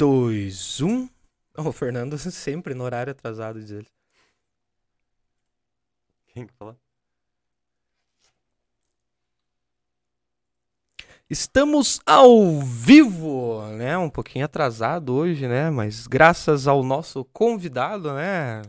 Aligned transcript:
2, 0.00 0.80
1. 0.80 1.10
O 1.58 1.72
Fernando 1.72 2.16
sempre 2.32 2.72
no 2.72 2.84
horário 2.84 3.10
atrasado, 3.10 3.60
diz 3.60 3.70
ele. 3.70 3.86
Quem 6.28 6.46
que 6.46 6.54
falou? 6.54 6.74
Estamos 11.28 12.00
ao 12.06 12.62
vivo, 12.62 13.62
né? 13.76 13.98
Um 13.98 14.08
pouquinho 14.08 14.46
atrasado 14.46 15.12
hoje, 15.12 15.46
né? 15.46 15.68
Mas 15.68 16.06
graças 16.06 16.66
ao 16.66 16.82
nosso 16.82 17.22
convidado, 17.26 18.14
né? 18.14 18.62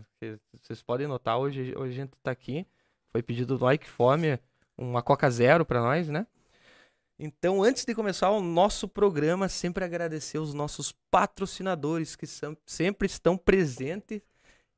Vocês 0.62 0.84
podem 0.84 1.08
notar, 1.08 1.40
hoje, 1.40 1.74
hoje 1.78 1.94
a 1.94 2.02
gente 2.04 2.12
tá 2.22 2.32
aqui. 2.32 2.68
Foi 3.10 3.24
pedido 3.24 3.58
do 3.58 3.72
Ike 3.72 3.88
Fome 3.88 4.38
uma 4.78 5.02
Coca 5.02 5.30
Zero 5.32 5.66
para 5.66 5.80
nós, 5.80 6.10
né? 6.10 6.28
Então, 7.24 7.62
antes 7.62 7.86
de 7.86 7.94
começar 7.94 8.32
o 8.32 8.42
nosso 8.42 8.88
programa, 8.88 9.48
sempre 9.48 9.86
agradecer 9.86 10.40
os 10.40 10.56
nossos 10.56 10.92
patrocinadores 11.12 12.16
que 12.16 12.26
são, 12.26 12.58
sempre 12.66 13.06
estão 13.06 13.38
presentes. 13.38 14.24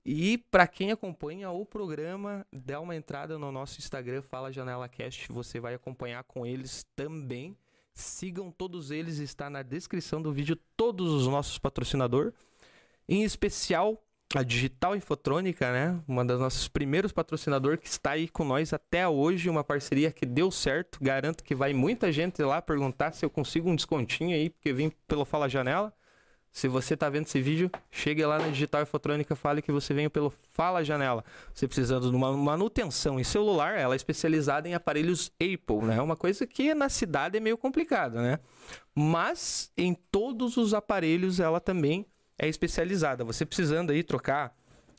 E 0.05 0.37
para 0.51 0.67
quem 0.67 0.91
acompanha 0.91 1.49
o 1.51 1.65
programa, 1.65 2.45
dá 2.51 2.81
uma 2.81 2.97
entrada 2.97 3.39
no 3.39 3.49
nosso 3.49 3.79
Instagram, 3.79 4.21
Fala 4.21 4.51
Janela 4.51 4.89
Cast, 4.89 5.31
você 5.31 5.57
vai 5.57 5.73
acompanhar 5.73 6.25
com 6.25 6.45
eles 6.45 6.85
também. 6.97 7.57
Sigam 7.93 8.51
todos 8.51 8.91
eles, 8.91 9.19
está 9.19 9.49
na 9.49 9.61
descrição 9.61 10.21
do 10.21 10.33
vídeo 10.33 10.59
todos 10.75 11.13
os 11.13 11.27
nossos 11.27 11.57
patrocinadores. 11.57 12.33
Em 13.07 13.23
especial 13.23 14.03
a 14.35 14.43
Digital 14.43 14.95
Infotrônica, 14.95 15.71
né? 15.71 15.99
Uma 16.07 16.25
das 16.25 16.39
nossos 16.39 16.67
primeiros 16.67 17.11
patrocinadores 17.11 17.79
que 17.79 17.87
está 17.87 18.11
aí 18.11 18.27
com 18.27 18.43
nós 18.43 18.73
até 18.73 19.07
hoje, 19.07 19.49
uma 19.49 19.63
parceria 19.63 20.11
que 20.11 20.25
deu 20.25 20.49
certo. 20.49 20.97
Garanto 21.01 21.43
que 21.43 21.53
vai 21.53 21.73
muita 21.73 22.11
gente 22.11 22.41
lá 22.41 22.61
perguntar 22.61 23.13
se 23.13 23.23
eu 23.23 23.29
consigo 23.29 23.69
um 23.69 23.75
descontinho 23.75 24.35
aí, 24.35 24.49
porque 24.49 24.73
vim 24.73 24.91
pelo 25.07 25.23
Fala 25.23 25.47
Janela. 25.47 25.93
Se 26.51 26.67
você 26.67 26.93
está 26.93 27.09
vendo 27.09 27.25
esse 27.25 27.41
vídeo, 27.41 27.71
chegue 27.89 28.23
lá 28.23 28.37
na 28.37 28.47
Digital 28.47 28.83
Infotrônica, 28.83 29.35
fale 29.35 29.59
que 29.59 29.71
você 29.71 29.91
veio 29.91 30.09
pelo 30.09 30.31
Fala 30.51 30.83
Janela. 30.83 31.25
Você 31.51 31.67
precisando 31.67 32.11
de 32.11 32.15
uma 32.15 32.31
manutenção 32.31 33.19
em 33.19 33.23
celular, 33.23 33.75
ela 33.75 33.95
é 33.95 33.97
especializada 33.97 34.69
em 34.69 34.75
aparelhos 34.75 35.31
Apple, 35.41 35.83
né? 35.83 35.99
Uma 35.99 36.15
coisa 36.15 36.45
que 36.45 36.75
na 36.75 36.89
cidade 36.89 37.37
é 37.37 37.39
meio 37.39 37.57
complicada, 37.57 38.21
né? 38.21 38.39
Mas 38.93 39.71
em 39.75 39.95
todos 39.95 40.55
os 40.55 40.75
aparelhos 40.75 41.39
ela 41.39 41.59
também 41.59 42.05
é 42.37 42.47
especializada. 42.47 43.23
Você 43.23 43.45
precisando 43.45 43.91
aí 43.91 44.03
trocar 44.03 44.55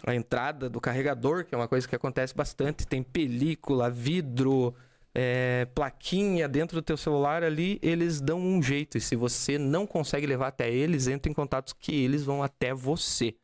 a 0.06 0.14
entrada 0.14 0.68
do 0.68 0.80
carregador, 0.80 1.44
que 1.44 1.54
é 1.54 1.58
uma 1.58 1.68
coisa 1.68 1.88
que 1.88 1.96
acontece 1.96 2.34
bastante, 2.34 2.86
tem 2.86 3.02
película, 3.02 3.90
vidro, 3.90 4.74
é, 5.14 5.66
plaquinha 5.74 6.48
dentro 6.48 6.76
do 6.76 6.82
teu 6.82 6.96
celular 6.96 7.42
ali, 7.42 7.78
eles 7.82 8.20
dão 8.20 8.38
um 8.38 8.62
jeito. 8.62 8.98
E 8.98 9.00
se 9.00 9.16
você 9.16 9.56
não 9.56 9.86
consegue 9.86 10.26
levar 10.26 10.48
até 10.48 10.70
eles, 10.70 11.06
entre 11.06 11.30
em 11.30 11.34
contato 11.34 11.74
que 11.78 11.94
eles 11.94 12.24
vão 12.24 12.42
até 12.42 12.74
você. 12.74 13.34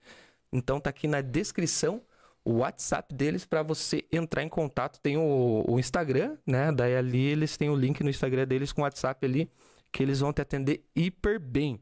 Então 0.53 0.81
tá 0.81 0.91
aqui 0.91 1.07
na 1.07 1.21
descrição 1.21 2.03
o 2.45 2.59
WhatsApp 2.59 3.15
deles 3.15 3.45
para 3.45 3.63
você 3.63 4.05
entrar 4.11 4.43
em 4.43 4.49
contato. 4.49 5.01
Tem 5.01 5.17
o, 5.17 5.65
o, 5.69 5.79
Instagram, 5.79 6.37
né? 6.47 6.73
Daí 6.73 6.97
ali 6.97 7.27
eles 7.27 7.57
têm 7.57 7.71
o 7.71 7.77
link 7.77 8.03
no 8.03 8.11
Instagram 8.11 8.47
deles 8.47 8.73
com 8.73 8.83
o 8.83 8.85
WhatsApp 8.85 9.25
ali 9.25 9.51
que 9.93 10.03
eles 10.03 10.21
vão 10.21 10.33
te 10.33 10.41
atender 10.41 10.85
hiper 10.95 11.41
bem. 11.41 11.81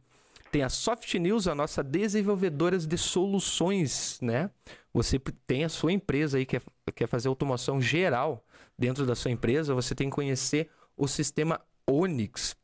Tem 0.50 0.62
a 0.62 0.68
Soft 0.68 1.12
News, 1.14 1.46
a 1.46 1.54
nossa 1.54 1.82
desenvolvedora 1.82 2.78
de 2.78 2.96
soluções, 2.96 4.18
né? 4.22 4.50
Você 4.92 5.18
tem 5.46 5.64
a 5.64 5.68
sua 5.68 5.92
empresa 5.92 6.38
aí 6.38 6.46
que 6.46 6.58
quer, 6.58 6.92
quer 6.94 7.06
fazer 7.06 7.28
automação 7.28 7.80
geral 7.80 8.44
dentro 8.78 9.04
da 9.04 9.14
sua 9.14 9.30
empresa, 9.30 9.74
você 9.74 9.94
tem 9.94 10.08
que 10.08 10.14
conhecer 10.14 10.70
o 10.96 11.06
sistema 11.06 11.60
Onix. 11.86 12.56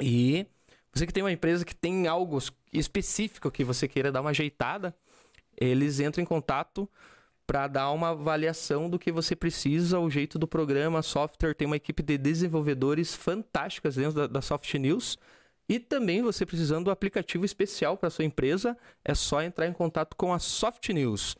E 0.00 0.46
você 0.92 1.06
que 1.06 1.12
tem 1.12 1.22
uma 1.22 1.32
empresa 1.32 1.64
que 1.64 1.74
tem 1.74 2.06
algo 2.06 2.38
específico 2.72 3.50
que 3.50 3.64
você 3.64 3.88
queira 3.88 4.12
dar 4.12 4.20
uma 4.20 4.30
ajeitada, 4.30 4.94
eles 5.56 6.00
entram 6.00 6.22
em 6.22 6.26
contato 6.26 6.88
para 7.46 7.68
dar 7.68 7.90
uma 7.90 8.10
avaliação 8.10 8.90
do 8.90 8.98
que 8.98 9.12
você 9.12 9.36
precisa, 9.36 10.00
o 10.00 10.10
jeito 10.10 10.38
do 10.38 10.48
programa, 10.48 11.00
software, 11.00 11.54
tem 11.54 11.66
uma 11.66 11.76
equipe 11.76 12.02
de 12.02 12.18
desenvolvedores 12.18 13.14
fantásticas 13.14 13.94
dentro 13.94 14.14
da, 14.14 14.26
da 14.26 14.42
Soft 14.42 14.72
News. 14.74 15.16
E 15.68 15.80
também 15.80 16.22
você 16.22 16.46
precisando 16.46 16.84
do 16.84 16.90
aplicativo 16.90 17.44
especial 17.44 17.96
para 17.96 18.10
sua 18.10 18.24
empresa, 18.24 18.76
é 19.04 19.14
só 19.14 19.42
entrar 19.42 19.66
em 19.66 19.72
contato 19.72 20.16
com 20.16 20.32
a 20.32 20.38
Soft 20.38 20.88
News. 20.90 21.36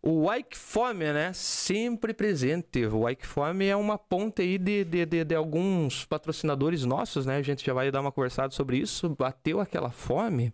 O 0.00 0.28
Wikefome, 0.28 1.12
né? 1.12 1.32
Sempre 1.32 2.14
presente. 2.14 2.86
O 2.86 3.00
Wikefome 3.00 3.66
é 3.66 3.74
uma 3.74 3.98
ponte 3.98 4.40
aí 4.40 4.56
de, 4.56 4.84
de, 4.84 5.04
de, 5.04 5.24
de, 5.24 5.34
alguns 5.34 6.04
patrocinadores 6.04 6.84
nossos, 6.84 7.26
né? 7.26 7.38
A 7.38 7.42
gente 7.42 7.66
já 7.66 7.74
vai 7.74 7.90
dar 7.90 8.00
uma 8.00 8.12
conversada 8.12 8.52
sobre 8.52 8.78
isso. 8.78 9.08
Bateu 9.08 9.60
aquela 9.60 9.90
fome, 9.90 10.52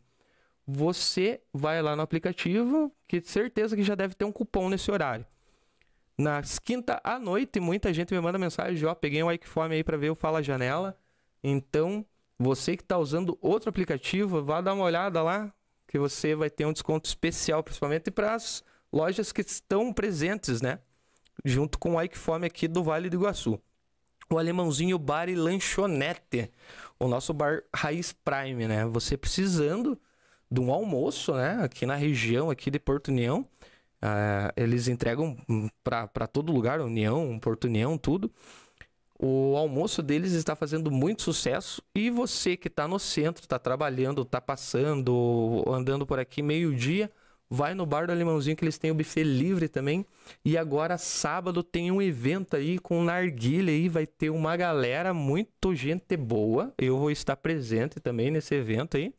você 0.66 1.42
vai 1.52 1.82
lá 1.82 1.94
no 1.94 2.02
aplicativo, 2.02 2.90
que 3.06 3.20
certeza 3.20 3.76
que 3.76 3.82
já 3.82 3.94
deve 3.94 4.14
ter 4.14 4.24
um 4.24 4.32
cupom 4.32 4.70
nesse 4.70 4.90
horário. 4.90 5.26
Nas 6.16 6.58
quinta 6.58 7.00
à 7.04 7.18
noite, 7.18 7.58
muita 7.60 7.92
gente 7.92 8.14
me 8.14 8.20
manda 8.20 8.38
mensagem, 8.38 8.86
ó, 8.86 8.94
peguei 8.94 9.22
um 9.22 9.26
Wikefome 9.26 9.74
aí 9.74 9.84
para 9.84 9.96
ver 9.96 10.10
o 10.10 10.14
Fala 10.14 10.42
Janela. 10.42 10.96
Então, 11.42 12.06
você 12.38 12.76
que 12.76 12.82
está 12.82 12.98
usando 12.98 13.38
outro 13.40 13.68
aplicativo, 13.68 14.42
vá 14.42 14.60
dar 14.60 14.74
uma 14.74 14.84
olhada 14.84 15.22
lá, 15.22 15.52
que 15.86 15.98
você 15.98 16.34
vai 16.34 16.50
ter 16.50 16.66
um 16.66 16.72
desconto 16.72 17.08
especial, 17.08 17.62
principalmente 17.62 18.10
para 18.10 18.34
as 18.34 18.64
lojas 18.92 19.32
que 19.32 19.40
estão 19.40 19.92
presentes, 19.92 20.60
né? 20.60 20.78
Junto 21.44 21.78
com 21.78 21.94
o 21.94 22.02
Ike 22.02 22.18
Fome 22.18 22.46
aqui 22.46 22.66
do 22.66 22.82
Vale 22.82 23.08
do 23.10 23.16
Iguaçu. 23.16 23.60
O 24.30 24.38
Alemãozinho 24.38 24.98
Bar 24.98 25.28
e 25.28 25.34
Lanchonete, 25.34 26.50
o 26.98 27.06
nosso 27.06 27.34
bar 27.34 27.62
Raiz 27.74 28.12
Prime, 28.12 28.66
né? 28.66 28.86
Você 28.86 29.16
precisando 29.16 29.98
de 30.50 30.60
um 30.60 30.72
almoço, 30.72 31.34
né? 31.34 31.60
Aqui 31.62 31.86
na 31.86 31.94
região 31.94 32.50
aqui 32.50 32.70
de 32.70 32.78
Porto 32.78 33.08
União. 33.08 33.46
Uh, 34.02 34.52
eles 34.56 34.88
entregam 34.88 35.36
para 35.84 36.26
todo 36.26 36.52
lugar, 36.52 36.80
União, 36.80 37.38
Porto 37.38 37.64
União, 37.64 37.96
tudo. 37.96 38.30
O 39.24 39.56
almoço 39.56 40.02
deles 40.02 40.32
está 40.32 40.56
fazendo 40.56 40.90
muito 40.90 41.22
sucesso 41.22 41.80
e 41.94 42.10
você 42.10 42.56
que 42.56 42.66
está 42.66 42.88
no 42.88 42.98
centro, 42.98 43.44
está 43.44 43.56
trabalhando, 43.56 44.22
está 44.22 44.40
passando, 44.40 45.62
andando 45.68 46.04
por 46.04 46.18
aqui 46.18 46.42
meio-dia, 46.42 47.08
vai 47.48 47.72
no 47.72 47.86
bar 47.86 48.04
do 48.04 48.10
Alemãozinho 48.10 48.56
que 48.56 48.64
eles 48.64 48.78
têm 48.78 48.90
o 48.90 48.94
buffet 48.96 49.22
livre 49.22 49.68
também. 49.68 50.04
E 50.44 50.58
agora 50.58 50.98
sábado 50.98 51.62
tem 51.62 51.92
um 51.92 52.02
evento 52.02 52.56
aí 52.56 52.80
com 52.80 53.04
narguilha 53.04 53.72
aí, 53.72 53.88
vai 53.88 54.08
ter 54.08 54.28
uma 54.28 54.56
galera 54.56 55.14
muito 55.14 55.72
gente 55.72 56.16
boa. 56.16 56.74
Eu 56.76 56.98
vou 56.98 57.10
estar 57.12 57.36
presente 57.36 58.00
também 58.00 58.28
nesse 58.28 58.56
evento 58.56 58.96
aí. 58.96 59.14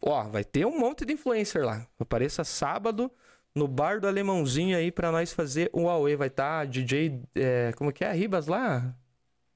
Ó, 0.00 0.22
vai 0.24 0.42
ter 0.42 0.64
um 0.64 0.78
monte 0.78 1.04
de 1.04 1.12
influencer 1.12 1.62
lá. 1.62 1.86
Apareça 1.98 2.44
sábado 2.44 3.12
no 3.54 3.66
bar 3.66 4.00
do 4.00 4.06
Alemãozinho 4.06 4.76
aí 4.76 4.90
para 4.90 5.10
nós 5.10 5.32
fazer 5.32 5.70
o 5.72 5.82
Huawei. 5.82 6.16
Vai 6.16 6.28
estar 6.28 6.60
tá 6.60 6.64
DJ, 6.64 7.22
é, 7.34 7.72
como 7.76 7.92
que 7.92 8.04
é? 8.04 8.12
Ribas 8.12 8.46
lá? 8.46 8.94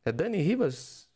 É 0.04 0.12
Dani 0.12 0.38
Ribas? 0.38 1.08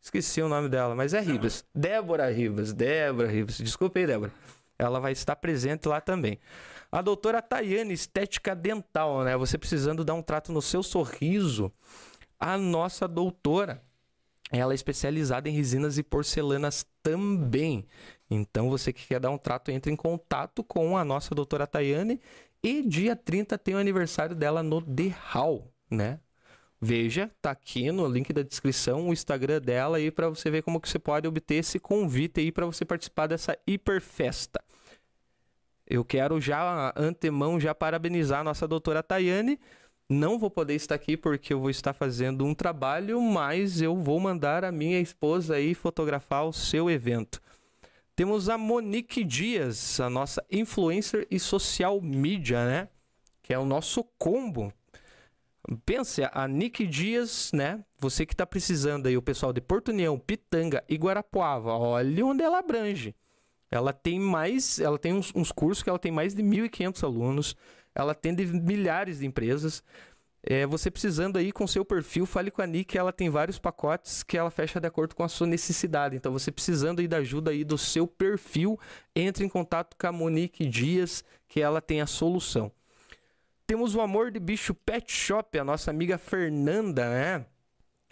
Esqueci 0.00 0.40
o 0.40 0.48
nome 0.48 0.68
dela, 0.68 0.94
mas 0.94 1.12
é 1.12 1.20
Ribas. 1.20 1.64
Débora 1.74 2.30
Ribas, 2.30 2.72
Débora 2.72 3.28
Ribas. 3.28 3.58
Desculpe 3.58 4.00
aí, 4.00 4.06
Débora. 4.06 4.32
Ela 4.78 4.98
vai 4.98 5.12
estar 5.12 5.36
presente 5.36 5.86
lá 5.86 6.00
também. 6.00 6.38
A 6.90 7.02
doutora 7.02 7.42
Tayane, 7.42 7.92
estética 7.92 8.54
dental, 8.54 9.22
né? 9.22 9.36
Você 9.36 9.58
precisando 9.58 10.04
dar 10.04 10.14
um 10.14 10.22
trato 10.22 10.52
no 10.52 10.62
seu 10.62 10.82
sorriso. 10.82 11.70
A 12.38 12.56
nossa 12.56 13.06
doutora, 13.06 13.82
ela 14.50 14.72
é 14.72 14.74
especializada 14.74 15.48
em 15.48 15.52
resinas 15.52 15.98
e 15.98 16.02
porcelanas 16.02 16.86
também. 17.02 17.86
Então, 18.30 18.70
você 18.70 18.92
que 18.92 19.06
quer 19.08 19.18
dar 19.18 19.30
um 19.30 19.38
trato, 19.38 19.70
entre 19.70 19.92
em 19.92 19.96
contato 19.96 20.62
com 20.62 20.96
a 20.96 21.04
nossa 21.04 21.34
doutora 21.34 21.66
Tayane. 21.66 22.20
E 22.62 22.82
dia 22.82 23.16
30 23.16 23.58
tem 23.58 23.74
o 23.74 23.78
aniversário 23.78 24.36
dela 24.36 24.62
no 24.62 24.80
The 24.80 25.14
Hall, 25.32 25.72
né? 25.90 26.20
Veja, 26.80 27.30
tá 27.42 27.50
aqui 27.50 27.90
no 27.90 28.06
link 28.06 28.32
da 28.32 28.42
descrição 28.42 29.08
o 29.08 29.12
Instagram 29.12 29.60
dela 29.60 29.98
aí 29.98 30.10
para 30.10 30.28
você 30.30 30.50
ver 30.50 30.62
como 30.62 30.80
que 30.80 30.88
você 30.88 30.98
pode 30.98 31.28
obter 31.28 31.56
esse 31.56 31.78
convite 31.78 32.40
aí 32.40 32.50
para 32.50 32.64
você 32.64 32.86
participar 32.86 33.26
dessa 33.26 33.58
hiper 33.66 34.00
festa. 34.00 34.62
Eu 35.86 36.04
quero 36.04 36.40
já 36.40 36.92
antemão 36.96 37.58
já 37.58 37.74
parabenizar 37.74 38.40
a 38.40 38.44
nossa 38.44 38.66
doutora 38.66 39.02
Tayane. 39.02 39.58
Não 40.08 40.38
vou 40.38 40.50
poder 40.50 40.74
estar 40.74 40.94
aqui 40.94 41.16
porque 41.16 41.52
eu 41.52 41.60
vou 41.60 41.68
estar 41.68 41.92
fazendo 41.92 42.46
um 42.46 42.54
trabalho, 42.54 43.20
mas 43.20 43.82
eu 43.82 43.96
vou 43.96 44.18
mandar 44.18 44.64
a 44.64 44.72
minha 44.72 45.00
esposa 45.00 45.56
aí 45.56 45.74
fotografar 45.74 46.46
o 46.46 46.52
seu 46.52 46.90
evento. 46.90 47.42
Temos 48.20 48.50
a 48.50 48.58
Monique 48.58 49.24
Dias, 49.24 49.98
a 49.98 50.10
nossa 50.10 50.44
influencer 50.50 51.26
e 51.30 51.40
social 51.40 52.02
media, 52.02 52.66
né? 52.66 52.88
Que 53.42 53.54
é 53.54 53.58
o 53.58 53.64
nosso 53.64 54.04
combo. 54.18 54.70
Pense, 55.86 56.20
a 56.30 56.46
Nick 56.46 56.86
Dias, 56.86 57.50
né? 57.54 57.82
Você 57.98 58.26
que 58.26 58.34
está 58.34 58.44
precisando 58.44 59.06
aí, 59.06 59.16
o 59.16 59.22
pessoal 59.22 59.54
de 59.54 59.62
Porto 59.62 59.88
União, 59.88 60.18
Pitanga 60.18 60.84
e 60.86 60.96
Guarapuava, 60.96 61.72
olha 61.72 62.26
onde 62.26 62.42
ela 62.42 62.58
abrange. 62.58 63.16
Ela 63.70 63.90
tem 63.90 64.20
mais, 64.20 64.78
ela 64.78 64.98
tem 64.98 65.14
uns, 65.14 65.32
uns 65.34 65.50
cursos 65.50 65.82
que 65.82 65.88
ela 65.88 65.98
tem 65.98 66.12
mais 66.12 66.34
de 66.34 66.42
1.500 66.42 67.02
alunos, 67.02 67.56
ela 67.94 68.12
atende 68.12 68.44
milhares 68.44 69.20
de 69.20 69.26
empresas. 69.26 69.82
É, 70.42 70.64
você 70.66 70.90
precisando 70.90 71.36
aí 71.36 71.52
com 71.52 71.66
seu 71.66 71.84
perfil, 71.84 72.24
fale 72.24 72.50
com 72.50 72.62
a 72.62 72.66
Nick, 72.66 72.96
ela 72.96 73.12
tem 73.12 73.28
vários 73.28 73.58
pacotes 73.58 74.22
que 74.22 74.38
ela 74.38 74.50
fecha 74.50 74.80
de 74.80 74.86
acordo 74.86 75.14
com 75.14 75.22
a 75.22 75.28
sua 75.28 75.46
necessidade. 75.46 76.16
Então, 76.16 76.32
você 76.32 76.50
precisando 76.50 77.00
aí 77.00 77.08
da 77.08 77.18
ajuda 77.18 77.50
aí 77.50 77.62
do 77.62 77.76
seu 77.76 78.06
perfil, 78.06 78.78
entre 79.14 79.44
em 79.44 79.48
contato 79.48 79.96
com 79.98 80.06
a 80.06 80.12
Monique 80.12 80.66
Dias, 80.66 81.22
que 81.46 81.60
ela 81.60 81.80
tem 81.80 82.00
a 82.00 82.06
solução. 82.06 82.72
Temos 83.66 83.94
o 83.94 84.00
Amor 84.00 84.30
de 84.30 84.40
Bicho 84.40 84.74
Pet 84.74 85.12
Shop, 85.12 85.58
a 85.58 85.64
nossa 85.64 85.90
amiga 85.90 86.16
Fernanda, 86.16 87.08
né? 87.08 87.46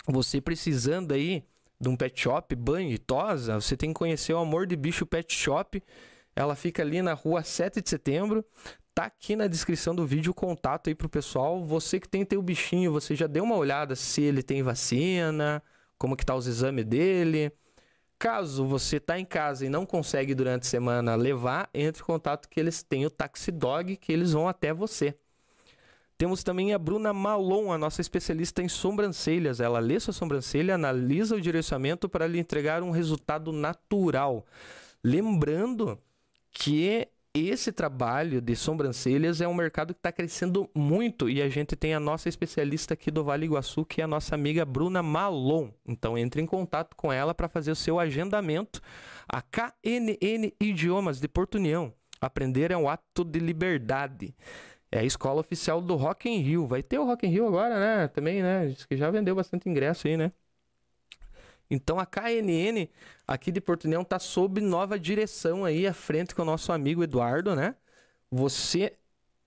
Você 0.07 0.41
precisando 0.41 1.13
aí 1.13 1.45
de 1.81 1.89
um 1.89 1.97
pet 1.97 2.21
shop, 2.21 2.55
banho 2.55 2.91
e 2.91 2.99
tosa, 2.99 3.61
você 3.61 3.77
tem 3.77 3.91
que 3.91 3.99
conhecer 3.99 4.33
o 4.33 4.39
Amor 4.39 4.67
de 4.67 4.77
Bicho 4.77 5.07
Pet 5.07 5.33
Shop. 5.35 5.83
Ela 6.35 6.55
fica 6.55 6.83
ali 6.83 7.03
na 7.03 7.13
rua 7.13 7.43
7 7.43 7.81
de 7.81 7.91
setembro. 7.91 8.45
Tá 8.99 9.05
aqui 9.05 9.37
na 9.37 9.47
descrição 9.47 9.95
do 9.95 10.05
vídeo 10.05 10.33
o 10.33 10.35
contato 10.35 10.89
aí 10.89 10.95
pro 10.95 11.09
pessoal. 11.09 11.65
Você 11.65 12.01
que 12.01 12.09
tem 12.09 12.25
teu 12.25 12.43
bichinho, 12.43 12.91
você 12.91 13.15
já 13.15 13.29
deu 13.29 13.45
uma 13.45 13.55
olhada 13.55 13.95
se 13.95 14.23
ele 14.23 14.43
tem 14.43 14.61
vacina, 14.61 15.63
como 15.97 16.17
que 16.17 16.27
tá 16.27 16.35
os 16.35 16.49
exames 16.49 16.85
dele. 16.85 17.53
Caso 18.19 18.67
você 18.67 18.99
tá 18.99 19.17
em 19.17 19.25
casa 19.25 19.65
e 19.65 19.69
não 19.69 19.87
consegue 19.87 20.35
durante 20.35 20.63
a 20.63 20.69
semana 20.69 21.15
levar, 21.15 21.71
entre 21.73 22.03
em 22.03 22.05
contato 22.05 22.49
que 22.49 22.59
eles 22.59 22.83
têm 22.83 23.07
o 23.07 23.11
Taxi 23.11 23.53
Dog, 23.53 23.97
que 23.99 24.13
eles 24.13 24.33
vão 24.33 24.49
até 24.49 24.75
você. 24.75 25.17
Temos 26.17 26.43
também 26.43 26.75
a 26.75 26.79
Bruna 26.81 27.13
Malon, 27.13 27.71
a 27.71 27.79
nossa 27.79 28.01
especialista 28.01 28.65
em 28.65 28.69
sobrancelhas. 28.69 29.61
Ela 29.61 29.79
lê 29.79 30.01
sua 30.01 30.13
sobrancelha, 30.13 30.75
analisa 30.75 31.37
o 31.37 31.41
direcionamento 31.41 32.09
para 32.09 32.27
lhe 32.27 32.41
entregar 32.41 32.83
um 32.83 32.91
resultado 32.91 33.53
natural. 33.53 34.45
Lembrando 35.05 35.97
que 36.51 37.07
esse 37.47 37.71
trabalho 37.71 38.41
de 38.41 38.57
sobrancelhas 38.57 39.41
é 39.41 39.47
um 39.47 39.55
mercado 39.55 39.93
que 39.93 40.01
está 40.01 40.11
crescendo 40.11 40.69
muito 40.75 41.29
e 41.29 41.43
a 41.43 41.49
gente 41.49 41.77
tem 41.77 41.93
a 41.95 42.01
nossa 42.01 42.29
especialista 42.29 42.95
aqui 42.95 43.11
do 43.11 43.23
Vale 43.23 43.45
Iguaçu, 43.45 43.85
que 43.85 44.01
é 44.01 44.05
a 44.05 44.09
nossa 44.09 44.35
amiga 44.35 44.65
Bruna 44.65 45.03
Malon. 45.03 45.69
Então 45.87 46.17
entre 46.17 46.41
em 46.41 46.47
contato 46.47 46.97
com 46.97 47.13
ela 47.13 47.35
para 47.35 47.49
fazer 47.49 47.71
o 47.71 47.77
seu 47.77 48.01
agendamento. 48.01 48.81
A 49.29 49.43
KNN 49.43 50.53
Idiomas 50.59 51.21
de 51.21 51.29
Porto 51.29 51.57
União. 51.57 51.93
Aprender 52.21 52.71
é 52.71 52.77
um 52.77 52.89
ato 52.89 53.25
de 53.25 53.39
liberdade. 53.39 54.35
É 54.91 55.01
a 55.01 55.05
escola 55.05 55.41
oficial 55.41 55.83
do 55.83 55.97
Rock 55.97 56.29
in 56.29 56.41
Rio. 56.41 56.67
Vai 56.67 56.83
ter 56.83 56.99
o 56.99 57.05
Rock 57.05 57.27
in 57.27 57.31
Rio 57.31 57.47
agora, 57.47 57.79
né? 57.79 58.09
Também, 58.09 58.43
né? 58.43 58.69
Diz 58.69 58.87
que 58.87 58.97
já 58.97 59.11
vendeu 59.11 59.35
bastante 59.35 59.69
ingresso 59.69 60.09
aí, 60.09 60.17
né? 60.17 60.33
Então 61.71 61.99
a 61.99 62.07
KNN 62.07 62.89
aqui 63.27 63.53
de 63.53 63.61
Porto 63.61 63.85
União 63.85 64.03
tá 64.03 64.19
sob 64.19 64.61
nova 64.61 64.99
direção 64.99 65.65
aí 65.65 65.87
à 65.87 65.93
frente 65.93 66.35
com 66.35 66.43
o 66.43 66.45
nosso 66.45 66.73
amigo 66.73 67.03
Eduardo, 67.03 67.55
né? 67.55 67.75
Você 68.31 68.95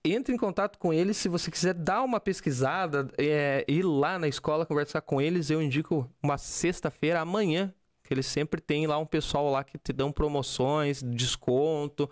entre 0.04 0.34
em 0.34 0.36
contato 0.36 0.78
com 0.78 0.92
eles 0.92 1.16
se 1.16 1.28
você 1.28 1.50
quiser 1.50 1.74
dar 1.74 2.02
uma 2.02 2.18
pesquisada, 2.18 3.08
é, 3.16 3.64
ir 3.68 3.84
lá 3.84 4.18
na 4.18 4.26
escola 4.26 4.66
conversar 4.66 5.00
com 5.00 5.20
eles. 5.20 5.50
Eu 5.50 5.62
indico 5.62 6.10
uma 6.22 6.36
sexta-feira 6.38 7.20
amanhã, 7.20 7.72
que 8.02 8.12
eles 8.12 8.26
sempre 8.26 8.60
têm 8.60 8.86
lá 8.86 8.98
um 8.98 9.06
pessoal 9.06 9.50
lá 9.50 9.62
que 9.62 9.78
te 9.78 9.92
dão 9.92 10.10
promoções, 10.10 11.02
desconto. 11.02 12.10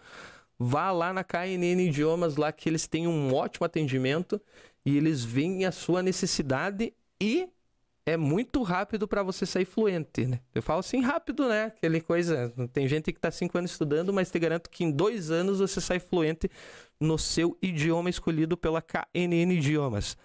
Vá 0.59 0.93
lá 0.93 1.13
na 1.13 1.25
KNN 1.25 1.81
Idiomas 1.81 2.37
lá 2.37 2.53
que 2.53 2.69
eles 2.69 2.87
têm 2.87 3.09
um 3.09 3.35
ótimo 3.35 3.65
atendimento 3.65 4.41
e 4.85 4.97
eles 4.97 5.25
veem 5.25 5.65
a 5.65 5.73
sua 5.73 6.03
necessidade 6.03 6.93
e 7.21 7.49
é 8.11 8.17
muito 8.17 8.63
rápido 8.63 9.07
para 9.07 9.23
você 9.23 9.47
sair 9.47 9.65
fluente, 9.65 10.27
né? 10.27 10.41
Eu 10.55 10.63
falo 10.63 10.81
assim 10.81 11.01
rápido, 11.01 11.49
né? 11.49 11.67
Aquele 11.77 12.01
coisa. 12.01 12.53
Tem 12.73 12.87
gente 12.89 13.13
que 13.13 13.19
está 13.19 13.31
cinco 13.31 13.57
anos 13.57 13.71
estudando, 13.71 14.13
mas 14.13 14.31
te 14.31 14.39
garanto 14.39 14.69
que 14.69 14.85
em 14.85 14.91
dois 14.91 15.31
anos 15.31 15.61
você 15.61 15.81
sai 15.81 15.99
fluente 15.99 16.51
no 16.99 17.19
seu 17.19 17.57
idioma 17.63 18.11
escolhido 18.11 18.57
pela 18.57 18.83
KNN 18.83 19.53
Idiomas. 19.53 20.17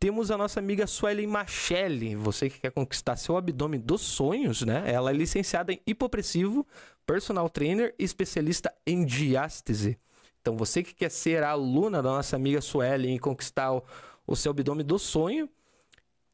Temos 0.00 0.30
a 0.30 0.38
nossa 0.38 0.60
amiga 0.60 0.86
Suelen 0.86 1.26
Machelli, 1.26 2.14
você 2.14 2.48
que 2.48 2.60
quer 2.60 2.70
conquistar 2.70 3.16
seu 3.16 3.36
abdômen 3.36 3.80
dos 3.80 4.00
sonhos, 4.00 4.62
né? 4.62 4.84
Ela 4.86 5.10
é 5.10 5.12
licenciada 5.12 5.72
em 5.72 5.80
hipopressivo, 5.84 6.64
personal 7.04 7.50
trainer 7.50 7.92
e 7.98 8.04
especialista 8.04 8.72
em 8.86 9.04
diástese. 9.04 9.98
Então, 10.40 10.56
você 10.56 10.84
que 10.84 10.94
quer 10.94 11.10
ser 11.10 11.42
aluna 11.42 12.00
da 12.00 12.10
nossa 12.10 12.36
amiga 12.36 12.60
Suelen 12.60 13.16
e 13.16 13.18
conquistar 13.18 13.72
o, 13.72 13.82
o 14.24 14.36
seu 14.36 14.50
abdômen 14.50 14.86
do 14.86 15.00
sonho, 15.00 15.48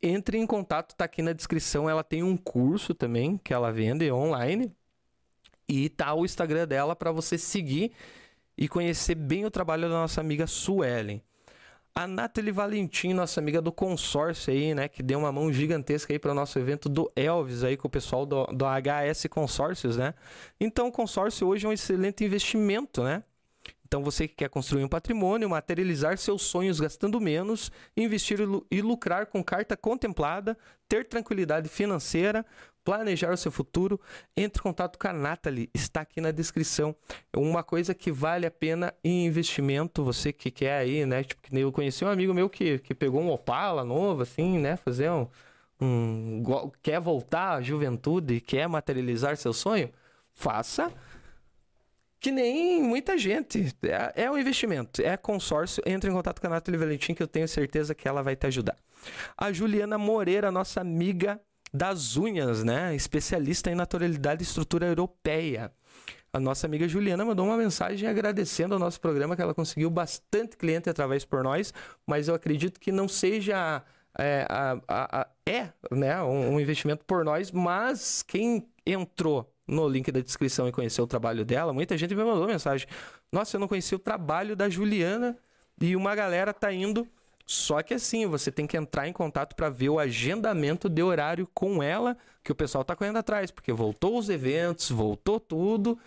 entre 0.07 0.39
em 0.39 0.47
contato, 0.47 0.95
tá 0.95 1.05
aqui 1.05 1.23
na 1.23 1.33
descrição. 1.33 1.89
Ela 1.89 2.05
tem 2.05 2.23
um 2.23 2.37
curso 2.37 2.95
também 2.95 3.39
que 3.39 3.55
ela 3.55 3.73
vende 3.73 4.11
online 4.13 4.71
e 5.69 5.89
tá 5.89 6.13
o 6.15 6.25
Instagram 6.25 6.67
dela 6.67 6.95
para 6.95 7.11
você 7.11 7.39
seguir 7.39 7.93
e 8.57 8.69
conhecer 8.69 9.15
bem 9.15 9.45
o 9.45 9.51
trabalho 9.51 9.83
da 9.83 9.95
nossa 9.95 10.21
amiga 10.21 10.47
Suelen. 10.47 11.23
A 11.95 12.07
Nathalie 12.09 12.51
Valentim, 12.51 13.15
nossa 13.15 13.41
amiga 13.41 13.63
do 13.63 13.71
consórcio 13.71 14.53
aí, 14.53 14.75
né, 14.75 14.89
que 14.89 15.01
deu 15.01 15.21
uma 15.21 15.31
mão 15.31 15.53
gigantesca 15.53 16.13
aí 16.13 16.19
para 16.19 16.33
o 16.33 16.35
nosso 16.35 16.59
evento 16.59 16.89
do 16.89 17.11
Elvis 17.15 17.63
aí 17.63 17.77
com 17.77 17.87
o 17.87 17.91
pessoal 17.91 18.27
do, 18.27 18.47
do 18.47 18.65
HS 18.65 19.27
Consórcios, 19.31 19.97
né? 19.97 20.13
Então, 20.59 20.89
o 20.89 20.93
consórcio 20.93 21.47
hoje 21.47 21.67
é 21.67 21.69
um 21.69 21.73
excelente 21.73 22.25
investimento, 22.25 23.05
né? 23.05 23.23
Então, 23.95 24.03
você 24.03 24.27
que 24.27 24.35
quer 24.35 24.49
construir 24.49 24.83
um 24.83 24.89
patrimônio, 24.89 25.49
materializar 25.49 26.19
seus 26.19 26.43
sonhos 26.43 26.81
gastando 26.81 27.21
menos, 27.21 27.71
investir 27.97 28.41
e 28.69 28.83
lucrar 28.83 29.27
com 29.27 29.41
carta 29.41 29.77
contemplada, 29.77 30.59
ter 30.89 31.07
tranquilidade 31.07 31.69
financeira, 31.69 32.45
planejar 32.83 33.33
o 33.33 33.37
seu 33.37 33.53
futuro, 33.53 34.01
entre 34.37 34.59
em 34.59 34.63
contato 34.65 34.99
com 34.99 35.07
a 35.07 35.13
Nathalie, 35.13 35.71
está 35.73 36.01
aqui 36.01 36.21
na 36.21 36.33
descrição. 36.33 36.93
Uma 37.37 37.63
coisa 37.63 37.95
que 37.95 38.11
vale 38.11 38.45
a 38.47 38.51
pena 38.51 38.93
em 39.05 39.27
investimento, 39.27 40.03
você 40.03 40.33
que 40.33 40.51
quer 40.51 40.77
aí, 40.77 41.07
né? 41.07 41.23
Tipo, 41.23 41.57
eu 41.57 41.71
conheci 41.71 42.05
um 42.05 42.09
amigo 42.09 42.35
meu 42.35 42.51
que, 42.51 42.81
que 42.81 42.97
pegou 42.97 43.21
um 43.21 43.31
Opala 43.31 43.85
novo, 43.85 44.23
assim, 44.23 44.59
né? 44.59 44.75
Fazer 44.75 45.09
um, 45.09 45.29
um. 45.81 46.43
Quer 46.83 46.99
voltar 46.99 47.59
à 47.59 47.63
juventude, 47.63 48.41
quer 48.41 48.69
materializar 48.69 49.37
seu 49.37 49.53
sonho? 49.53 49.89
Faça 50.33 50.93
que 52.25 52.33
nem 52.33 52.83
muita 52.83 53.19
gente. 53.19 53.77
É, 53.83 54.23
é 54.25 54.31
um 54.31 54.39
investimento, 54.39 55.03
é 55.03 55.15
consórcio. 55.15 55.83
Entre 55.85 56.09
em 56.09 56.13
contato 56.15 56.41
com 56.41 56.47
a 56.47 56.51
Nathalie 56.51 56.81
Valentim, 56.81 57.13
que 57.13 57.23
eu 57.23 57.27
tenho 57.27 57.47
certeza 57.47 57.95
que 57.95 58.09
ela 58.09 58.23
vai 58.23 58.35
te 58.35 58.47
ajudar. 58.47 58.79
A 59.37 59.53
Juliana 59.53 59.99
Moreira, 59.99 60.51
nossa 60.51 60.81
amiga 60.81 61.39
das 61.71 62.17
unhas, 62.17 62.65
né? 62.65 62.97
Especialista 62.97 63.71
em 63.71 63.75
naturalidade 63.75 64.43
e 64.43 64.47
estrutura 64.47 64.87
europeia. 64.87 65.71
A 66.33 66.41
nossa 66.41 66.67
amiga 66.67 66.89
Juliana 66.89 67.27
mandou 67.27 67.45
uma 67.45 67.59
mensagem 67.59 68.09
agradecendo 68.09 68.73
ao 68.73 68.81
nosso 68.81 68.99
programa 69.03 69.37
que 69.37 69.43
ela 69.43 69.53
conseguiu 69.53 69.91
bastante 69.91 70.57
cliente 70.57 70.89
através 70.89 71.27
por 71.27 71.45
nós, 71.45 71.75
mas 72.07 72.27
eu 72.27 72.35
acredito 72.35 72.81
que 72.81 72.91
não 72.91 73.07
seja 73.07 73.83
é, 74.19 74.47
a, 74.49 74.81
a, 74.89 75.21
a, 75.21 75.27
é 75.45 75.69
né, 75.91 76.23
um, 76.23 76.55
um 76.55 76.61
investimento 76.61 77.05
por 77.05 77.23
nós, 77.23 77.51
mas 77.51 78.23
quem 78.23 78.67
entrou 78.87 79.54
no 79.67 79.89
link 79.89 80.11
da 80.13 80.21
descrição 80.21 80.69
e 80.69 80.73
conhecer 80.73 81.01
o 81.01 81.07
trabalho 81.07 81.45
dela, 81.45 81.73
muita 81.73 81.97
gente 81.97 82.15
me 82.15 82.23
mandou 82.23 82.47
mensagem. 82.47 82.87
Nossa, 83.33 83.57
eu 83.57 83.61
não 83.61 83.69
conhecia 83.69 83.97
o 83.97 83.99
trabalho 83.99 84.55
da 84.55 84.69
Juliana 84.69 85.37
e 85.81 85.97
uma 85.97 86.15
galera 86.15 86.53
tá 86.53 86.73
indo. 86.73 87.07
Só 87.47 87.83
que 87.83 87.95
assim, 87.95 88.27
você 88.27 88.51
tem 88.51 88.67
que 88.67 88.77
entrar 88.77 89.07
em 89.07 89.13
contato 89.13 89.55
para 89.55 89.69
ver 89.69 89.91
o 89.91 89.99
agendamento 89.99 90.89
de 90.89 91.03
horário 91.03 91.49
com 91.53 91.83
ela, 91.83 92.17
que 92.43 92.53
o 92.53 92.55
pessoal 92.55 92.85
tá 92.85 92.97
correndo 92.97 93.19
atrás, 93.19 93.51
porque 93.51 93.73
voltou 93.73 94.19
os 94.19 94.31
eventos, 94.31 94.91
voltou 94.91 95.39
tudo, 95.39 95.99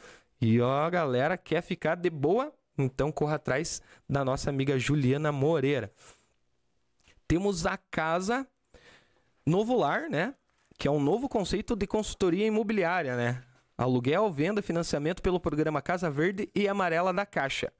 e 0.41 0.59
ó, 0.59 0.83
a 0.83 0.89
galera 0.89 1.37
quer 1.37 1.61
ficar 1.61 1.95
de 1.95 2.09
boa, 2.09 2.51
então 2.77 3.11
corra 3.11 3.35
atrás 3.35 3.81
da 4.09 4.25
nossa 4.25 4.49
amiga 4.49 4.79
Juliana 4.79 5.31
Moreira. 5.31 5.91
Temos 7.27 7.65
a 7.65 7.77
casa 7.77 8.47
Novo 9.45 9.75
Lar, 9.77 10.09
né? 10.09 10.33
Que 10.77 10.87
é 10.87 10.91
um 10.91 10.99
novo 10.99 11.27
conceito 11.27 11.75
de 11.75 11.87
consultoria 11.87 12.45
imobiliária, 12.45 13.15
né? 13.15 13.43
Aluguel, 13.77 14.31
venda, 14.31 14.61
financiamento 14.61 15.21
pelo 15.21 15.39
programa 15.39 15.81
Casa 15.81 16.09
Verde 16.09 16.49
e 16.55 16.67
Amarela 16.67 17.13
da 17.13 17.25
Caixa. 17.25 17.71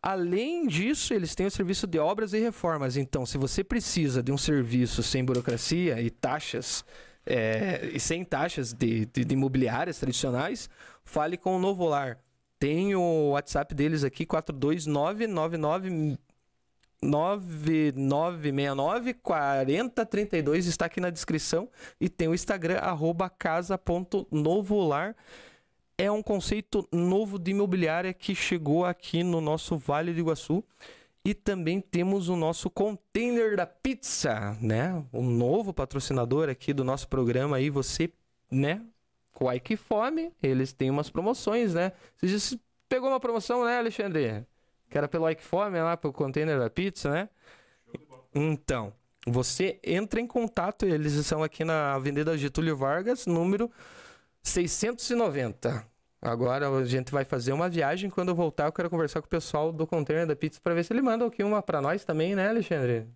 Além 0.00 0.66
disso, 0.66 1.12
eles 1.14 1.34
têm 1.34 1.46
o 1.46 1.50
serviço 1.50 1.86
de 1.86 1.98
obras 1.98 2.32
e 2.32 2.38
reformas. 2.38 2.96
Então, 2.96 3.26
se 3.26 3.38
você 3.38 3.62
precisa 3.62 4.22
de 4.22 4.32
um 4.32 4.38
serviço 4.38 5.02
sem 5.02 5.24
burocracia 5.24 6.00
e 6.00 6.10
taxas, 6.10 6.84
é, 7.24 7.90
e 7.92 8.00
sem 8.00 8.24
taxas 8.24 8.72
de, 8.72 9.06
de, 9.06 9.24
de, 9.24 9.34
imobiliárias 9.34 9.98
tradicionais, 9.98 10.68
fale 11.04 11.36
com 11.36 11.56
o 11.56 11.58
Novo 11.58 11.84
Lar. 11.86 12.18
Tem 12.58 12.94
o 12.94 13.30
WhatsApp 13.30 13.74
deles 13.74 14.04
aqui, 14.04 14.24
42999 14.26 16.18
9969 17.02 19.14
4032 19.14 20.66
está 20.66 20.86
aqui 20.86 21.00
na 21.00 21.10
descrição 21.10 21.68
e 22.00 22.08
tem 22.08 22.28
o 22.28 22.34
Instagram 22.34 22.78
arroba 22.78 23.28
casa.novolar. 23.28 25.16
É 25.98 26.10
um 26.10 26.22
conceito 26.22 26.88
novo 26.90 27.38
de 27.38 27.50
imobiliária 27.50 28.14
que 28.14 28.34
chegou 28.34 28.84
aqui 28.84 29.22
no 29.22 29.40
nosso 29.40 29.76
Vale 29.76 30.12
do 30.12 30.20
Iguaçu. 30.20 30.64
E 31.24 31.34
também 31.34 31.80
temos 31.80 32.28
o 32.28 32.34
nosso 32.34 32.68
container 32.68 33.56
da 33.56 33.64
pizza, 33.64 34.58
né? 34.60 35.04
Um 35.12 35.22
novo 35.22 35.72
patrocinador 35.72 36.48
aqui 36.48 36.72
do 36.72 36.82
nosso 36.82 37.06
programa 37.06 37.58
aí, 37.58 37.70
você, 37.70 38.12
né? 38.50 38.82
Com 39.32 39.48
a 39.48 39.52
Fome, 39.76 40.32
eles 40.42 40.72
têm 40.72 40.90
umas 40.90 41.10
promoções, 41.10 41.74
né? 41.74 41.92
Você 42.20 42.58
pegou 42.88 43.08
uma 43.08 43.20
promoção, 43.20 43.64
né, 43.64 43.78
Alexandre? 43.78 44.44
Que 44.92 44.98
era 44.98 45.08
pelo 45.08 45.28
Ike 45.30 45.42
Fome 45.42 45.80
lá, 45.80 45.96
pro 45.96 46.12
container 46.12 46.58
da 46.58 46.68
pizza, 46.68 47.10
né? 47.10 47.28
Então, 48.34 48.92
você 49.26 49.80
entra 49.82 50.20
em 50.20 50.26
contato, 50.26 50.84
eles 50.84 51.14
estão 51.14 51.42
aqui 51.42 51.64
na 51.64 51.94
Avenida 51.94 52.36
Getúlio 52.36 52.76
Vargas, 52.76 53.26
número 53.26 53.70
690. 54.42 55.82
Agora 56.20 56.68
a 56.68 56.84
gente 56.84 57.10
vai 57.10 57.24
fazer 57.24 57.54
uma 57.54 57.70
viagem. 57.70 58.10
Quando 58.10 58.28
eu 58.28 58.34
voltar, 58.34 58.66
eu 58.66 58.72
quero 58.72 58.90
conversar 58.90 59.22
com 59.22 59.26
o 59.26 59.30
pessoal 59.30 59.72
do 59.72 59.86
container 59.86 60.26
da 60.26 60.36
pizza 60.36 60.60
para 60.62 60.74
ver 60.74 60.84
se 60.84 60.92
ele 60.92 61.00
manda 61.00 61.24
aqui 61.24 61.42
uma 61.42 61.62
para 61.62 61.80
nós 61.80 62.04
também, 62.04 62.34
né, 62.34 62.50
Alexandre? 62.50 63.06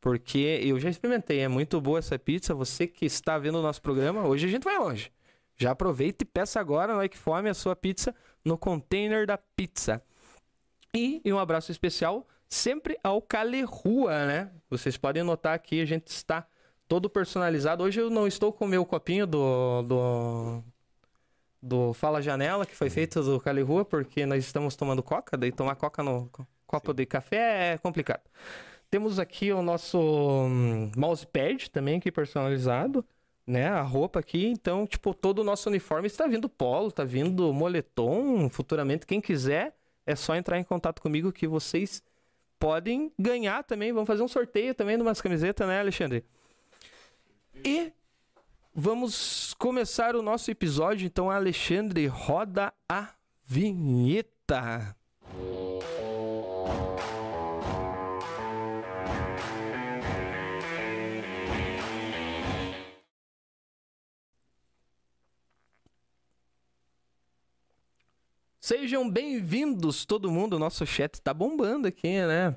Porque 0.00 0.60
eu 0.62 0.78
já 0.78 0.88
experimentei, 0.88 1.40
é 1.40 1.48
muito 1.48 1.80
boa 1.80 1.98
essa 1.98 2.16
pizza. 2.16 2.54
Você 2.54 2.86
que 2.86 3.04
está 3.04 3.36
vendo 3.38 3.58
o 3.58 3.62
nosso 3.62 3.82
programa, 3.82 4.24
hoje 4.24 4.46
a 4.46 4.50
gente 4.50 4.62
vai 4.62 4.78
longe. 4.78 5.10
Já 5.56 5.72
aproveita 5.72 6.22
e 6.22 6.24
peça 6.24 6.60
agora 6.60 6.92
no 6.92 6.98
Like 6.98 7.18
Fome 7.18 7.48
a 7.48 7.54
sua 7.54 7.74
pizza 7.74 8.14
no 8.44 8.56
container 8.56 9.26
da 9.26 9.36
pizza. 9.36 10.00
E, 10.94 11.20
e 11.24 11.32
um 11.32 11.38
abraço 11.38 11.70
especial 11.70 12.26
sempre 12.48 12.98
ao 13.02 13.20
Calerrua, 13.20 14.26
né? 14.26 14.50
Vocês 14.70 14.96
podem 14.96 15.22
notar 15.22 15.54
aqui, 15.54 15.80
a 15.80 15.84
gente 15.84 16.08
está 16.08 16.46
todo 16.88 17.10
personalizado. 17.10 17.84
Hoje 17.84 18.00
eu 18.00 18.08
não 18.08 18.26
estou 18.26 18.52
com 18.52 18.64
o 18.64 18.68
meu 18.68 18.84
copinho 18.84 19.26
do, 19.26 19.82
do, 19.82 20.64
do 21.62 21.92
Fala 21.92 22.22
Janela, 22.22 22.64
que 22.64 22.74
foi 22.74 22.88
feito 22.88 23.22
do 23.22 23.38
Calerrua, 23.38 23.84
porque 23.84 24.24
nós 24.24 24.44
estamos 24.44 24.74
tomando 24.74 25.02
coca, 25.02 25.36
daí 25.36 25.52
tomar 25.52 25.76
coca 25.76 26.02
no 26.02 26.30
copo 26.66 26.92
Sim. 26.92 26.96
de 26.96 27.06
café 27.06 27.74
é 27.74 27.78
complicado. 27.78 28.22
Temos 28.90 29.18
aqui 29.18 29.52
o 29.52 29.60
nosso 29.60 29.98
um, 30.00 30.90
mousepad 30.96 31.70
também 31.70 31.98
aqui 31.98 32.10
personalizado, 32.10 33.04
né? 33.46 33.68
A 33.68 33.82
roupa 33.82 34.20
aqui, 34.20 34.46
então, 34.46 34.86
tipo, 34.86 35.12
todo 35.12 35.40
o 35.40 35.44
nosso 35.44 35.68
uniforme 35.68 36.06
está 36.06 36.26
vindo 36.26 36.48
polo, 36.48 36.88
está 36.88 37.04
vindo 37.04 37.52
moletom, 37.52 38.48
futuramente 38.48 39.06
quem 39.06 39.20
quiser 39.20 39.74
é 40.08 40.16
só 40.16 40.34
entrar 40.34 40.58
em 40.58 40.64
contato 40.64 41.02
comigo 41.02 41.30
que 41.30 41.46
vocês 41.46 42.02
podem 42.58 43.12
ganhar 43.18 43.62
também. 43.62 43.92
Vamos 43.92 44.06
fazer 44.06 44.22
um 44.22 44.28
sorteio 44.28 44.74
também 44.74 44.96
de 44.96 45.02
umas 45.02 45.20
camisetas, 45.20 45.68
né, 45.68 45.78
Alexandre? 45.78 46.24
E 47.62 47.92
vamos 48.74 49.52
começar 49.58 50.16
o 50.16 50.22
nosso 50.22 50.50
episódio. 50.50 51.04
Então, 51.06 51.30
Alexandre, 51.30 52.06
roda 52.06 52.72
a 52.88 53.10
vinheta. 53.44 54.96
Sejam 68.68 69.08
bem-vindos, 69.08 70.04
todo 70.04 70.30
mundo. 70.30 70.58
Nosso 70.58 70.84
chat 70.84 71.22
tá 71.22 71.32
bombando 71.32 71.88
aqui, 71.88 72.20
né? 72.26 72.54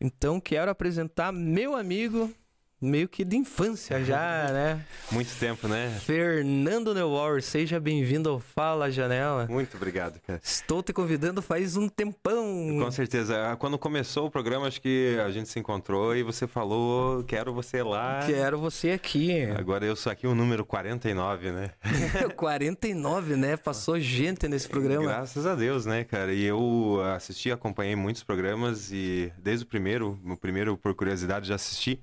Então, 0.00 0.40
quero 0.40 0.72
apresentar 0.72 1.32
meu 1.32 1.76
amigo, 1.76 2.34
meio 2.80 3.08
que 3.08 3.24
de 3.24 3.36
infância 3.36 4.02
já, 4.04 4.48
né? 4.52 4.84
Muito 5.10 5.34
tempo, 5.38 5.66
né? 5.66 5.98
Fernando 6.04 6.94
Neuauer, 6.94 7.42
seja 7.42 7.80
bem-vindo 7.80 8.28
ao 8.28 8.38
Fala 8.38 8.90
Janela. 8.90 9.46
Muito 9.48 9.76
obrigado, 9.76 10.20
cara. 10.20 10.40
Estou 10.42 10.82
te 10.82 10.92
convidando 10.92 11.40
faz 11.40 11.76
um 11.76 11.88
tempão. 11.88 12.44
Com 12.78 12.90
certeza. 12.90 13.56
Quando 13.58 13.78
começou 13.78 14.26
o 14.26 14.30
programa, 14.30 14.66
acho 14.66 14.80
que 14.80 15.16
a 15.24 15.30
gente 15.30 15.48
se 15.48 15.58
encontrou 15.58 16.14
e 16.14 16.22
você 16.22 16.46
falou, 16.46 17.24
quero 17.24 17.52
você 17.52 17.82
lá. 17.82 18.24
Quero 18.26 18.58
você 18.58 18.90
aqui. 18.90 19.44
Agora 19.56 19.84
eu 19.84 19.96
sou 19.96 20.12
aqui 20.12 20.26
o 20.26 20.34
número 20.34 20.64
49, 20.64 21.52
né? 21.52 21.70
49, 22.36 23.36
né? 23.36 23.56
Passou 23.56 23.98
gente 23.98 24.46
nesse 24.48 24.68
programa. 24.68 25.04
Graças 25.04 25.46
a 25.46 25.54
Deus, 25.54 25.86
né, 25.86 26.04
cara? 26.04 26.32
E 26.32 26.44
eu 26.44 27.00
assisti, 27.14 27.50
acompanhei 27.50 27.96
muitos 27.96 28.22
programas 28.22 28.90
e 28.92 29.32
desde 29.38 29.64
o 29.64 29.68
primeiro, 29.68 30.18
o 30.24 30.36
primeiro 30.36 30.76
por 30.76 30.94
curiosidade 30.94 31.48
já 31.48 31.54
assisti. 31.54 32.00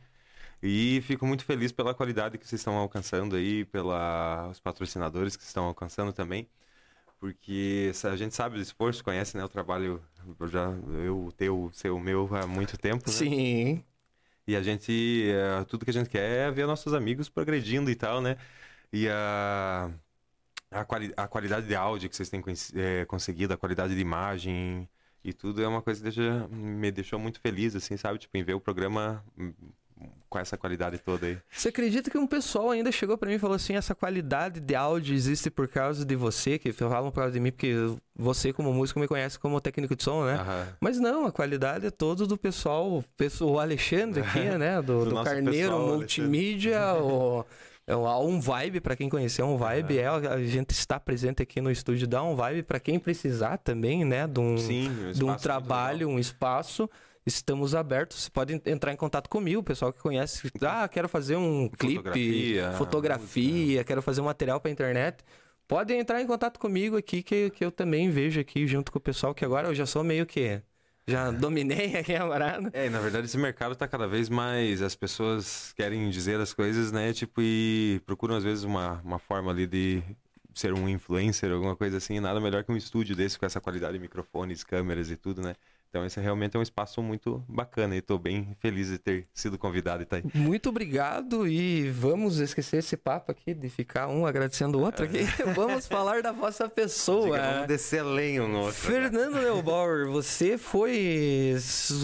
E 0.65 1.01
fico 1.01 1.27
muito 1.27 1.43
feliz 1.43 1.74
pela 1.74 1.93
qualidade 1.93 2.38
que 2.38 2.48
vocês 2.48 2.62
estão 2.62 2.77
alcançando 2.77 3.36
aí, 3.36 3.65
pelos 3.65 4.62
patrocinadores 4.63 5.36
que 5.36 5.43
estão 5.43 5.65
alcançando 5.65 6.13
também. 6.13 6.48
Porque 7.20 7.91
a 8.05 8.15
gente 8.15 8.34
sabe 8.34 8.55
do 8.55 8.62
esforço, 8.62 9.03
conhece 9.03 9.36
né, 9.36 9.43
o 9.43 9.50
trabalho, 9.50 10.01
já 10.50 10.70
eu, 11.03 11.25
o 11.25 11.32
teu, 11.34 11.65
o 11.65 11.74
seu, 11.74 11.98
o 11.98 12.00
meu 12.00 12.29
há 12.34 12.48
muito 12.48 12.77
tempo. 12.77 13.03
Né? 13.08 13.13
Sim. 13.13 13.84
E 14.48 14.55
a 14.55 14.63
gente, 14.63 15.29
é, 15.29 15.65
tudo 15.65 15.84
que 15.84 15.91
a 15.91 15.93
gente 15.93 16.10
quer 16.10 16.48
é 16.48 16.51
ver 16.51 16.65
nossos 16.65 16.93
amigos 16.93 17.27
progredindo 17.27 17.91
e 17.91 17.96
tal, 17.96 18.22
né? 18.22 18.38
E 18.91 19.10
a, 19.10 19.91
a, 20.72 20.86
quali, 20.86 21.13
a 21.17 21.27
qualidade 21.27 21.67
de 21.67 21.75
áudio 21.75 22.10
que 22.10 22.15
vocês 22.15 22.29
têm 22.29 22.41
é, 22.75 23.03
conseguido, 23.03 23.53
a 23.53 23.58
qualidade 23.58 23.93
de 23.93 24.00
imagem 24.01 24.88
e 25.24 25.34
tudo 25.34 25.62
é 25.62 25.67
uma 25.67 25.82
coisa 25.82 26.00
que 26.00 26.03
deixa, 26.05 26.48
me 26.48 26.89
deixou 26.89 27.20
muito 27.20 27.41
feliz, 27.41 27.75
assim, 27.75 27.98
sabe? 27.98 28.17
Tipo, 28.20 28.38
em 28.38 28.43
ver 28.43 28.53
o 28.53 28.62
programa 28.62 29.24
com 30.34 30.40
essa 30.40 30.58
qualidade 30.58 30.98
toda 30.98 31.28
aí. 31.28 31.38
Você 31.52 31.70
acredita 31.70 32.10
que 32.10 32.18
um 32.18 32.26
pessoal 32.26 32.72
ainda 32.72 32.92
chegou 32.92 33.16
para 33.16 33.30
mim 33.30 33.36
e 33.36 33.40
falou 33.40 33.56
assim: 33.56 33.76
essa 33.76 33.94
qualidade 33.94 34.60
de 34.60 34.74
áudio 34.74 35.14
existe 35.14 35.52
por 35.52 35.68
causa 35.68 36.04
de 36.04 36.16
você, 36.16 36.58
que 36.58 36.74
falam 36.74 37.12
por 37.12 37.20
causa 37.20 37.34
de 37.34 37.40
mim, 37.40 37.52
porque 37.52 37.76
você, 38.16 38.52
como 38.52 38.74
músico, 38.74 39.00
me 39.00 39.08
conhece 39.08 39.38
como 39.38 39.62
técnico 39.62 39.96
de 39.96 40.04
som, 40.04 40.26
né? 40.26 40.44
Mas 40.80 41.00
não, 41.00 41.28
a 41.28 41.32
qualidade 41.32 41.86
é 41.86 41.92
toda 41.92 42.26
do 42.26 42.36
pessoal, 42.36 43.04
o 43.42 43.60
Alexandre 43.60 44.22
aqui, 44.22 44.40
né? 44.58 44.82
Do, 44.82 45.06
do, 45.06 45.10
do 45.12 45.24
Carneiro 45.24 45.70
pessoal, 45.70 45.88
Multimídia, 45.88 46.96
o. 46.96 47.46
É 47.86 47.94
um 47.98 48.40
vibe 48.40 48.80
para 48.80 48.96
quem 48.96 49.10
conhecer 49.10 49.44
um 49.44 49.58
vibe 49.58 50.00
é. 50.00 50.04
é. 50.04 50.08
a 50.08 50.42
gente 50.42 50.72
está 50.72 50.98
presente 50.98 51.44
aqui 51.44 51.60
no 51.60 51.70
estúdio 51.70 52.08
dá 52.08 52.24
um 52.24 52.34
vibe 52.34 52.64
para 52.64 52.80
quem 52.80 52.98
precisar 52.98 53.58
também 53.58 54.06
né 54.06 54.26
de 54.26 54.40
um, 54.40 54.58
Sim, 54.58 54.90
um 54.90 55.12
de 55.12 55.24
um 55.26 55.36
trabalho 55.36 56.08
um 56.08 56.18
espaço 56.18 56.90
estamos 57.25 57.74
abertos. 57.75 58.24
Você 58.24 58.30
pode 58.30 58.62
entrar 58.65 58.92
em 58.92 58.96
contato 58.96 59.30
comigo, 59.30 59.62
o 59.62 59.63
pessoal 59.63 59.92
que 59.92 60.00
conhece. 60.00 60.51
Ah, 60.62 60.88
quero 60.88 61.08
fazer 61.08 61.36
um 61.36 61.70
clipe, 61.70 61.96
fotografia, 61.96 62.72
fotografia 62.74 63.84
quero 63.84 64.01
fazer 64.01 64.22
um 64.22 64.25
material 64.25 64.60
para 64.60 64.72
internet. 64.72 65.24
Podem 65.68 66.00
entrar 66.00 66.22
em 66.22 66.27
contato 66.27 66.60
comigo 66.60 66.98
aqui, 66.98 67.24
que, 67.24 67.50
que 67.50 67.63
eu 67.63 67.72
também 67.72 68.10
vejo 68.10 68.39
aqui 68.39 68.68
junto 68.68 68.92
com 68.92 68.98
o 68.98 69.01
pessoal, 69.01 69.34
que 69.34 69.46
agora 69.46 69.70
eu 69.70 69.75
já 69.75 69.86
sou 69.86 70.03
meio 70.03 70.25
que. 70.25 70.62
Já 71.08 71.32
dominei 71.32 71.96
aqui 71.98 72.13
a 72.15 72.25
morada. 72.25 72.70
É, 72.74 72.89
na 72.89 73.00
verdade 73.00 73.25
esse 73.25 73.38
mercado 73.38 73.75
tá 73.75 73.88
cada 73.88 74.08
vez 74.08 74.30
mais. 74.30 74.82
As 74.82 74.96
pessoas 74.96 75.74
querem 75.75 76.10
dizer 76.10 76.39
as 76.39 76.53
coisas, 76.53 76.92
né? 76.92 77.13
Tipo, 77.13 77.42
e 77.42 78.01
procuram 78.06 78.36
às 78.36 78.44
vezes 78.44 78.63
uma, 78.63 79.01
uma 79.03 79.20
forma 79.20 79.51
ali 79.51 79.65
de 79.65 80.03
ser 80.53 80.74
um 80.74 80.88
influencer, 80.88 81.51
alguma 81.51 81.75
coisa 81.75 81.98
assim. 81.98 82.20
Nada 82.20 82.39
melhor 82.39 82.63
que 82.63 82.72
um 82.72 82.77
estúdio 82.77 83.15
desse 83.15 83.39
com 83.39 83.46
essa 83.46 83.62
qualidade 83.62 83.94
de 83.94 84.00
microfones, 84.00 84.63
câmeras 84.63 85.10
e 85.10 85.15
tudo, 85.15 85.42
né? 85.42 85.56
Então 85.94 86.04
esse 86.04 86.20
realmente 86.20 86.58
é 86.58 86.60
um 86.60 86.64
espaço 86.64 87.04
muito 87.04 87.46
bacana 87.48 87.94
e 87.94 88.00
estou 88.00 88.18
bem 88.18 88.58
feliz 88.60 88.90
de 88.90 88.98
ter 88.98 89.28
sido 89.32 89.60
convidado 89.60 90.02
e 90.02 90.06
estar 90.06 90.20
tá 90.20 90.28
aí. 90.28 90.42
Muito 90.42 90.70
obrigado 90.70 91.48
e 91.48 91.88
vamos 91.92 92.40
esquecer 92.40 92.78
esse 92.78 92.98
papo 92.98 93.32
aqui 93.32 93.54
de 93.54 93.70
ficar 93.70 94.08
um 94.08 94.26
agradecendo 94.26 94.80
o 94.80 94.82
outro 94.82 95.06
aqui. 95.06 95.20
vamos 95.56 95.86
falar 95.86 96.24
da 96.24 96.32
vossa 96.32 96.68
pessoa. 96.68 97.38
Diga, 97.38 97.52
vamos 97.54 97.68
descer 97.68 98.02
lenho 98.02 98.48
no 98.48 98.62
outro. 98.62 98.74
Fernando 98.74 99.36
Neubauer, 99.36 100.10
você 100.10 100.58
foi... 100.58 101.56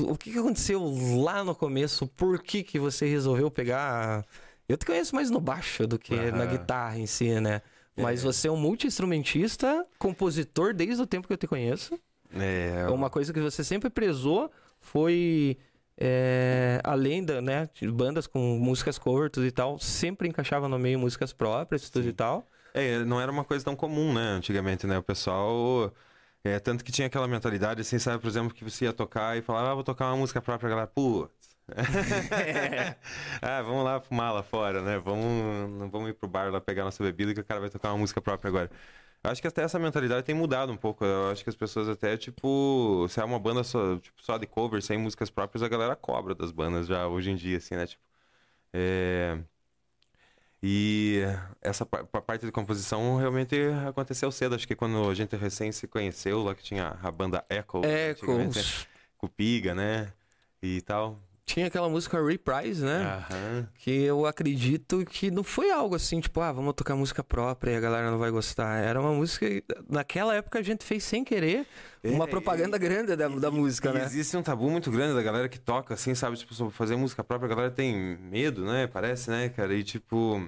O 0.08 0.15
que, 0.15 0.34
que 0.34 0.38
aconteceu 0.38 0.84
lá 1.24 1.43
no 1.43 1.55
começo? 1.55 2.05
Por 2.05 2.43
que, 2.43 2.62
que 2.62 2.77
você 2.77 3.08
resolveu 3.08 3.50
pegar... 3.50 4.24
Eu 4.67 4.77
te 4.77 4.86
conheço 4.86 5.15
mais 5.15 5.31
no 5.31 5.41
baixo 5.41 5.88
do 5.88 5.98
que 5.98 6.13
na 6.29 6.46
guitarra 6.46 7.00
em 7.00 7.08
si, 7.08 7.41
né? 7.41 7.63
Mas 7.98 8.19
é. 8.19 8.24
você 8.24 8.48
é 8.50 8.51
um 8.51 8.55
multi-instrumentista, 8.55 9.84
compositor 9.98 10.75
desde 10.75 11.01
o 11.01 11.08
tempo 11.08 11.25
que 11.25 11.34
eu 11.34 11.38
te 11.38 11.48
conheço. 11.48 12.00
É, 12.33 12.88
uma 12.89 13.09
coisa 13.09 13.33
que 13.33 13.39
você 13.39 13.63
sempre 13.63 13.89
prezou 13.89 14.51
foi 14.79 15.57
é, 16.01 16.79
além 16.83 17.25
da, 17.25 17.41
né, 17.41 17.69
bandas 17.93 18.25
com 18.25 18.39
músicas 18.57 18.98
curtas 18.98 19.43
e 19.43 19.51
tal, 19.51 19.77
sempre 19.77 20.29
encaixava 20.29 20.69
no 20.69 20.79
meio 20.79 20.98
músicas 20.98 21.33
próprias 21.33 21.89
tudo 21.89 22.07
e 22.07 22.13
tal. 22.13 22.48
É, 22.74 23.00
não 23.00 23.19
era 23.19 23.29
uma 23.29 23.43
coisa 23.43 23.65
tão 23.65 23.75
comum, 23.75 24.13
né, 24.13 24.21
antigamente, 24.21 24.88
né? 24.88 24.98
O 24.98 25.03
pessoal. 25.03 25.93
É, 26.41 26.57
tanto 26.57 26.86
que 26.86 26.91
tinha 26.91 27.07
aquela 27.07 27.27
mentalidade, 27.27 27.81
assim, 27.81 28.00
sabe, 28.00 28.21
por 28.21 28.29
exemplo, 28.29 28.53
que 28.53 28.63
você 28.63 28.86
ia 28.86 28.93
tocar 28.93 29.38
e 29.38 29.41
falava, 29.41 29.71
ah, 29.71 29.74
vou 29.74 29.83
tocar 29.83 30.05
uma 30.07 30.15
música 30.15 30.41
própria, 30.41 30.67
a 30.67 30.69
galera, 30.69 30.88
putz. 30.88 31.57
é. 32.31 32.95
ah, 33.41 33.62
vamos 33.62 33.83
lá 33.83 34.00
fumar 34.00 34.33
lá 34.33 34.41
fora, 34.41 34.81
né? 34.81 34.98
Vamos, 35.00 35.91
vamos 35.91 36.09
ir 36.09 36.13
pro 36.13 36.29
bar 36.29 36.50
lá 36.50 36.62
pegar 36.62 36.86
nossa 36.86 37.03
bebida 37.03 37.33
que 37.33 37.41
o 37.41 37.43
cara 37.43 37.59
vai 37.59 37.69
tocar 37.69 37.91
uma 37.91 37.98
música 37.98 38.21
própria 38.21 38.48
agora. 38.48 38.71
Acho 39.23 39.41
que 39.41 39.47
até 39.47 39.63
essa 39.63 39.77
mentalidade 39.77 40.25
tem 40.25 40.33
mudado 40.33 40.71
um 40.71 40.77
pouco. 40.77 41.03
Eu 41.03 41.31
acho 41.31 41.43
que 41.43 41.49
as 41.49 41.55
pessoas 41.55 41.89
até, 41.89 42.15
tipo, 42.17 43.05
se 43.09 43.19
é 43.19 43.23
uma 43.23 43.39
banda 43.39 43.63
só, 43.63 43.97
tipo, 43.97 44.21
só 44.23 44.38
de 44.38 44.47
cover, 44.47 44.81
sem 44.81 44.97
músicas 44.97 45.29
próprias, 45.29 45.61
a 45.61 45.67
galera 45.67 45.95
cobra 45.95 46.33
das 46.33 46.51
bandas 46.51 46.88
já 46.88 47.07
hoje 47.07 47.31
em 47.31 47.35
dia, 47.35 47.57
assim, 47.57 47.75
né? 47.75 47.85
Tipo, 47.85 48.01
é... 48.73 49.38
E 50.61 51.21
essa 51.61 51.85
parte 51.85 52.45
de 52.45 52.51
composição 52.51 53.15
realmente 53.17 53.55
aconteceu 53.88 54.29
cedo. 54.31 54.55
Acho 54.55 54.67
que 54.67 54.75
quando 54.75 55.09
a 55.09 55.13
gente 55.13 55.35
recém 55.35 55.71
se 55.71 55.88
conheceu, 55.88 56.43
lá 56.43 56.53
que 56.53 56.63
tinha 56.63 56.97
a 57.01 57.11
banda 57.11 57.45
Echo. 57.49 57.81
Echo. 57.85 58.38
Né? 58.38 58.49
Com 59.17 59.27
Piga, 59.27 59.73
né? 59.73 60.11
E 60.61 60.81
tal. 60.81 61.17
Tinha 61.50 61.65
aquela 61.65 61.89
música 61.89 62.24
Reprise, 62.24 62.86
né? 62.86 63.25
Aham. 63.32 63.68
Que 63.79 64.03
eu 64.03 64.25
acredito 64.27 65.03
que 65.06 65.32
não 65.32 65.44
foi 65.44 65.72
algo 65.72 65.96
assim, 65.96 66.20
tipo, 66.20 66.39
ah, 66.41 66.51
vamos 66.51 66.75
tocar 66.75 66.96
música 66.96 67.24
própria 67.24 67.72
e 67.72 67.75
a 67.75 67.79
galera 67.79 68.12
não 68.12 68.20
vai 68.20 68.29
gostar. 68.29 68.77
Era 68.84 69.01
uma 69.01 69.12
música. 69.12 69.48
Naquela 69.89 70.36
época 70.36 70.60
a 70.60 70.62
gente 70.62 70.86
fez 70.86 71.03
sem 71.03 71.24
querer 71.24 71.65
uma 72.03 72.25
É, 72.25 72.27
propaganda 72.27 72.77
grande 72.77 73.15
da, 73.15 73.27
da 73.27 73.50
música, 73.50 73.89
E 73.89 73.94
né? 73.94 74.03
Existe 74.06 74.38
um 74.38 74.44
tabu 74.44 74.70
muito 74.70 74.91
grande 74.91 75.15
da 75.15 75.24
galera 75.24 75.50
que 75.50 75.60
toca, 75.60 75.96
assim, 75.96 76.13
sabe? 76.13 76.38
Tipo, 76.38 76.53
sobre 76.53 76.74
fazer 76.74 76.96
música 76.96 77.24
própria, 77.24 77.48
a 77.48 77.56
galera 77.56 77.72
tem 77.72 77.96
medo, 78.20 78.63
né? 78.63 78.86
Parece, 78.86 79.32
né, 79.32 79.50
cara? 79.50 79.74
E 79.74 79.84
tipo. 79.84 80.48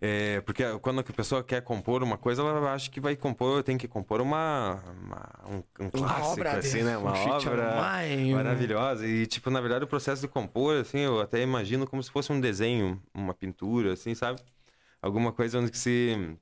É, 0.00 0.40
porque 0.42 0.62
quando 0.80 1.00
a 1.00 1.02
pessoa 1.02 1.42
quer 1.42 1.60
compor 1.62 2.02
uma 2.04 2.16
coisa, 2.16 2.42
ela 2.42 2.72
acha 2.72 2.88
que 2.88 3.00
vai 3.00 3.16
compor, 3.16 3.62
tem 3.64 3.76
que 3.76 3.88
compor 3.88 4.20
uma, 4.20 4.80
uma- 5.02 5.30
um, 5.50 5.84
um 5.86 5.90
clássico, 5.90 6.40
assim, 6.58 6.82
né? 6.84 6.96
Uma 6.96 7.10
um 7.10 7.14
feat 7.14 7.48
obra 7.48 7.62
mine, 7.64 7.74
um- 8.30 8.34
maravilhosa. 8.36 9.06
E, 9.06 9.26
tipo, 9.26 9.50
na 9.50 9.60
verdade, 9.60 9.84
o 9.84 9.88
processo 9.88 10.22
de 10.22 10.28
compor, 10.28 10.76
assim, 10.76 11.00
eu 11.00 11.20
até 11.20 11.42
imagino 11.42 11.86
como 11.86 12.00
se 12.02 12.10
fosse 12.12 12.32
um 12.32 12.40
desenho, 12.40 13.02
uma 13.12 13.34
pintura, 13.34 13.92
assim, 13.94 14.14
sabe? 14.14 14.40
Alguma 15.02 15.32
coisa 15.32 15.58
onde 15.58 15.70
que 15.70 15.78
se 15.78 16.36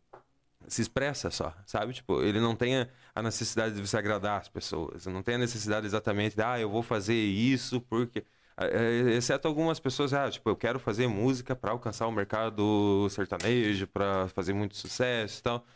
se 0.69 0.83
expressa 0.83 1.31
só, 1.31 1.55
sabe? 1.65 1.93
Tipo, 1.93 2.23
ele 2.23 2.41
não 2.41 2.57
tem 2.57 2.77
a- 2.79 2.89
a 3.15 3.23
necessidade 3.23 3.75
de 3.77 3.81
você 3.87 3.97
agradar 3.97 4.41
as 4.41 4.49
pessoas, 4.49 5.07
não 5.07 5.23
tem 5.23 5.37
a 5.37 5.39
necessidade 5.39 5.87
exatamente 5.87 6.35
de, 6.37 6.43
ah, 6.43 6.59
eu 6.59 6.69
vou 6.69 6.83
fazer 6.83 7.15
isso 7.15 7.81
porque. 7.83 8.25
É, 8.59 9.15
Exceto 9.17 9.47
algumas 9.49 9.79
pessoas, 9.79 10.13
ah, 10.15 10.31
tipo, 10.31 10.49
eu 10.49 10.57
quero 10.57 10.79
fazer 10.79 11.07
música 11.07 11.55
para 11.55 11.73
alcançar 11.73 12.07
o 12.07 12.13
mercado 12.13 13.07
sertanejo, 13.11 13.87
para 13.89 14.29
fazer 14.29 14.53
muito 14.55 14.77
sucesso 14.77 15.41
e 15.41 15.43
tal. 15.43 15.67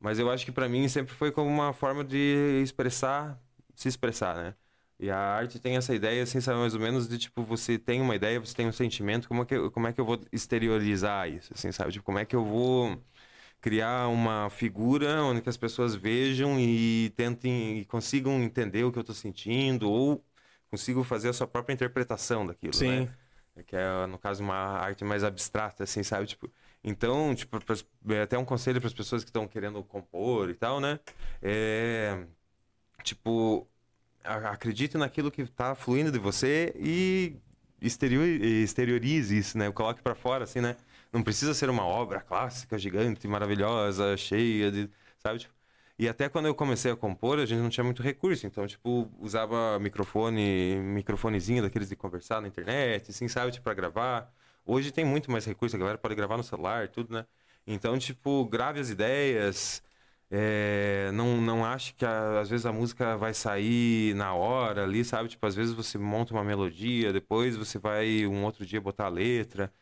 Mas 0.00 0.18
eu 0.18 0.30
acho 0.30 0.44
que 0.44 0.52
para 0.52 0.68
mim 0.68 0.88
sempre 0.88 1.14
foi 1.14 1.32
como 1.32 1.48
uma 1.50 1.72
forma 1.72 2.04
de 2.04 2.60
expressar, 2.62 3.40
se 3.76 3.88
expressar, 3.88 4.36
né? 4.36 4.54
E 5.00 5.10
a 5.10 5.18
arte 5.18 5.58
tem 5.60 5.76
essa 5.76 5.94
ideia, 5.94 6.22
assim, 6.24 6.40
sabe, 6.40 6.58
mais 6.60 6.74
ou 6.74 6.80
menos, 6.80 7.08
de 7.08 7.18
tipo, 7.18 7.42
você 7.44 7.78
tem 7.78 8.00
uma 8.00 8.16
ideia, 8.16 8.40
você 8.40 8.54
tem 8.54 8.66
um 8.68 8.72
sentimento, 8.72 9.28
como 9.28 9.42
é 9.42 9.46
que, 9.46 9.54
eu- 9.54 9.70
como 9.72 9.86
é 9.88 9.92
que 9.92 10.00
eu 10.00 10.04
vou 10.06 10.20
exteriorizar 10.32 11.28
isso, 11.30 11.52
assim, 11.54 11.72
sabe? 11.72 11.92
Tipo, 11.92 12.04
como 12.04 12.18
é 12.18 12.24
que 12.26 12.36
eu 12.36 12.44
vou 12.44 13.02
criar 13.60 14.08
uma 14.08 14.50
figura 14.50 15.22
onde 15.24 15.48
as 15.48 15.56
pessoas 15.56 15.94
vejam 15.94 16.58
e 16.60 17.10
tentem 17.16 17.78
e 17.80 17.84
consigam 17.84 18.42
entender 18.42 18.84
o 18.84 18.92
que 18.92 18.98
eu 18.98 19.04
tô 19.04 19.14
sentindo 19.14 19.90
ou 19.90 20.24
consigam 20.74 21.04
fazer 21.04 21.28
a 21.28 21.32
sua 21.32 21.46
própria 21.46 21.72
interpretação 21.72 22.44
daquilo, 22.44 22.74
Sim. 22.74 23.08
né? 23.56 23.62
Que 23.64 23.76
é, 23.76 24.06
no 24.06 24.18
caso, 24.18 24.42
uma 24.42 24.56
arte 24.56 25.04
mais 25.04 25.22
abstrata, 25.22 25.84
assim, 25.84 26.02
sabe? 26.02 26.26
Tipo, 26.26 26.50
então, 26.82 27.32
tipo, 27.34 27.56
é 28.12 28.22
até 28.22 28.36
um 28.36 28.44
conselho 28.44 28.80
para 28.80 28.88
as 28.88 28.92
pessoas 28.92 29.22
que 29.22 29.30
estão 29.30 29.46
querendo 29.46 29.82
compor 29.84 30.50
e 30.50 30.54
tal, 30.54 30.80
né? 30.80 30.98
É, 31.40 32.26
tipo, 33.04 33.68
acredite 34.24 34.98
naquilo 34.98 35.30
que 35.30 35.46
tá 35.46 35.76
fluindo 35.76 36.10
de 36.10 36.18
você 36.18 36.74
e 36.76 37.36
exterior, 37.80 38.26
exteriorize 38.26 39.38
isso, 39.38 39.56
né? 39.56 39.70
Coloque 39.70 40.02
para 40.02 40.16
fora, 40.16 40.42
assim, 40.42 40.60
né? 40.60 40.76
Não 41.12 41.22
precisa 41.22 41.54
ser 41.54 41.70
uma 41.70 41.84
obra 41.84 42.20
clássica, 42.20 42.76
gigante, 42.76 43.28
maravilhosa, 43.28 44.16
cheia 44.16 44.72
de, 44.72 44.90
sabe? 45.18 45.38
Tipo, 45.38 45.53
e 45.98 46.08
até 46.08 46.28
quando 46.28 46.46
eu 46.46 46.54
comecei 46.54 46.90
a 46.90 46.96
compor, 46.96 47.38
a 47.38 47.46
gente 47.46 47.60
não 47.60 47.70
tinha 47.70 47.84
muito 47.84 48.02
recurso, 48.02 48.46
então, 48.46 48.66
tipo, 48.66 49.10
usava 49.20 49.78
microfone, 49.78 50.76
microfonezinho 50.82 51.62
daqueles 51.62 51.88
de 51.88 51.96
conversar 51.96 52.40
na 52.42 52.48
internet, 52.48 53.10
assim, 53.10 53.28
sabe? 53.28 53.52
Tipo, 53.52 53.64
pra 53.64 53.74
gravar. 53.74 54.32
Hoje 54.66 54.90
tem 54.90 55.04
muito 55.04 55.30
mais 55.30 55.44
recurso, 55.44 55.76
a 55.76 55.78
galera 55.78 55.98
pode 55.98 56.14
gravar 56.14 56.36
no 56.36 56.42
celular, 56.42 56.88
tudo, 56.88 57.12
né? 57.14 57.26
Então, 57.66 57.98
tipo, 57.98 58.44
grave 58.46 58.80
as 58.80 58.90
ideias, 58.90 59.82
é, 60.30 61.10
não, 61.12 61.40
não 61.40 61.64
ache 61.64 61.94
que 61.94 62.04
a- 62.04 62.40
às 62.40 62.48
vezes 62.48 62.66
a 62.66 62.72
música 62.72 63.16
vai 63.16 63.32
sair 63.34 64.14
na 64.14 64.34
hora 64.34 64.82
ali, 64.84 65.04
sabe? 65.04 65.28
Tipo, 65.28 65.46
às 65.46 65.54
vezes 65.54 65.72
você 65.74 65.96
monta 65.98 66.32
uma 66.34 66.42
melodia, 66.44 67.12
depois 67.12 67.56
você 67.56 67.78
vai 67.78 68.26
um 68.26 68.44
outro 68.44 68.66
dia 68.66 68.80
botar 68.80 69.06
a 69.06 69.08
letra. 69.08 69.72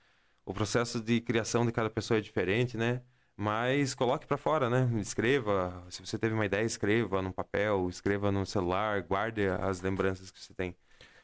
O 0.44 0.52
processo 0.54 1.00
de 1.00 1.20
criação 1.20 1.66
de 1.66 1.72
cada 1.72 1.90
pessoa 1.90 2.18
é 2.18 2.20
diferente, 2.20 2.76
né? 2.76 3.02
Mas 3.42 3.92
coloque 3.92 4.24
pra 4.24 4.36
fora, 4.36 4.70
né? 4.70 4.88
Escreva. 5.00 5.82
Se 5.90 6.00
você 6.06 6.16
teve 6.16 6.32
uma 6.32 6.46
ideia, 6.46 6.62
escreva 6.64 7.20
num 7.20 7.32
papel, 7.32 7.88
escreva 7.90 8.30
no 8.30 8.46
celular, 8.46 9.02
guarde 9.02 9.48
as 9.48 9.80
lembranças 9.80 10.30
que 10.30 10.40
você 10.40 10.54
tem. 10.54 10.76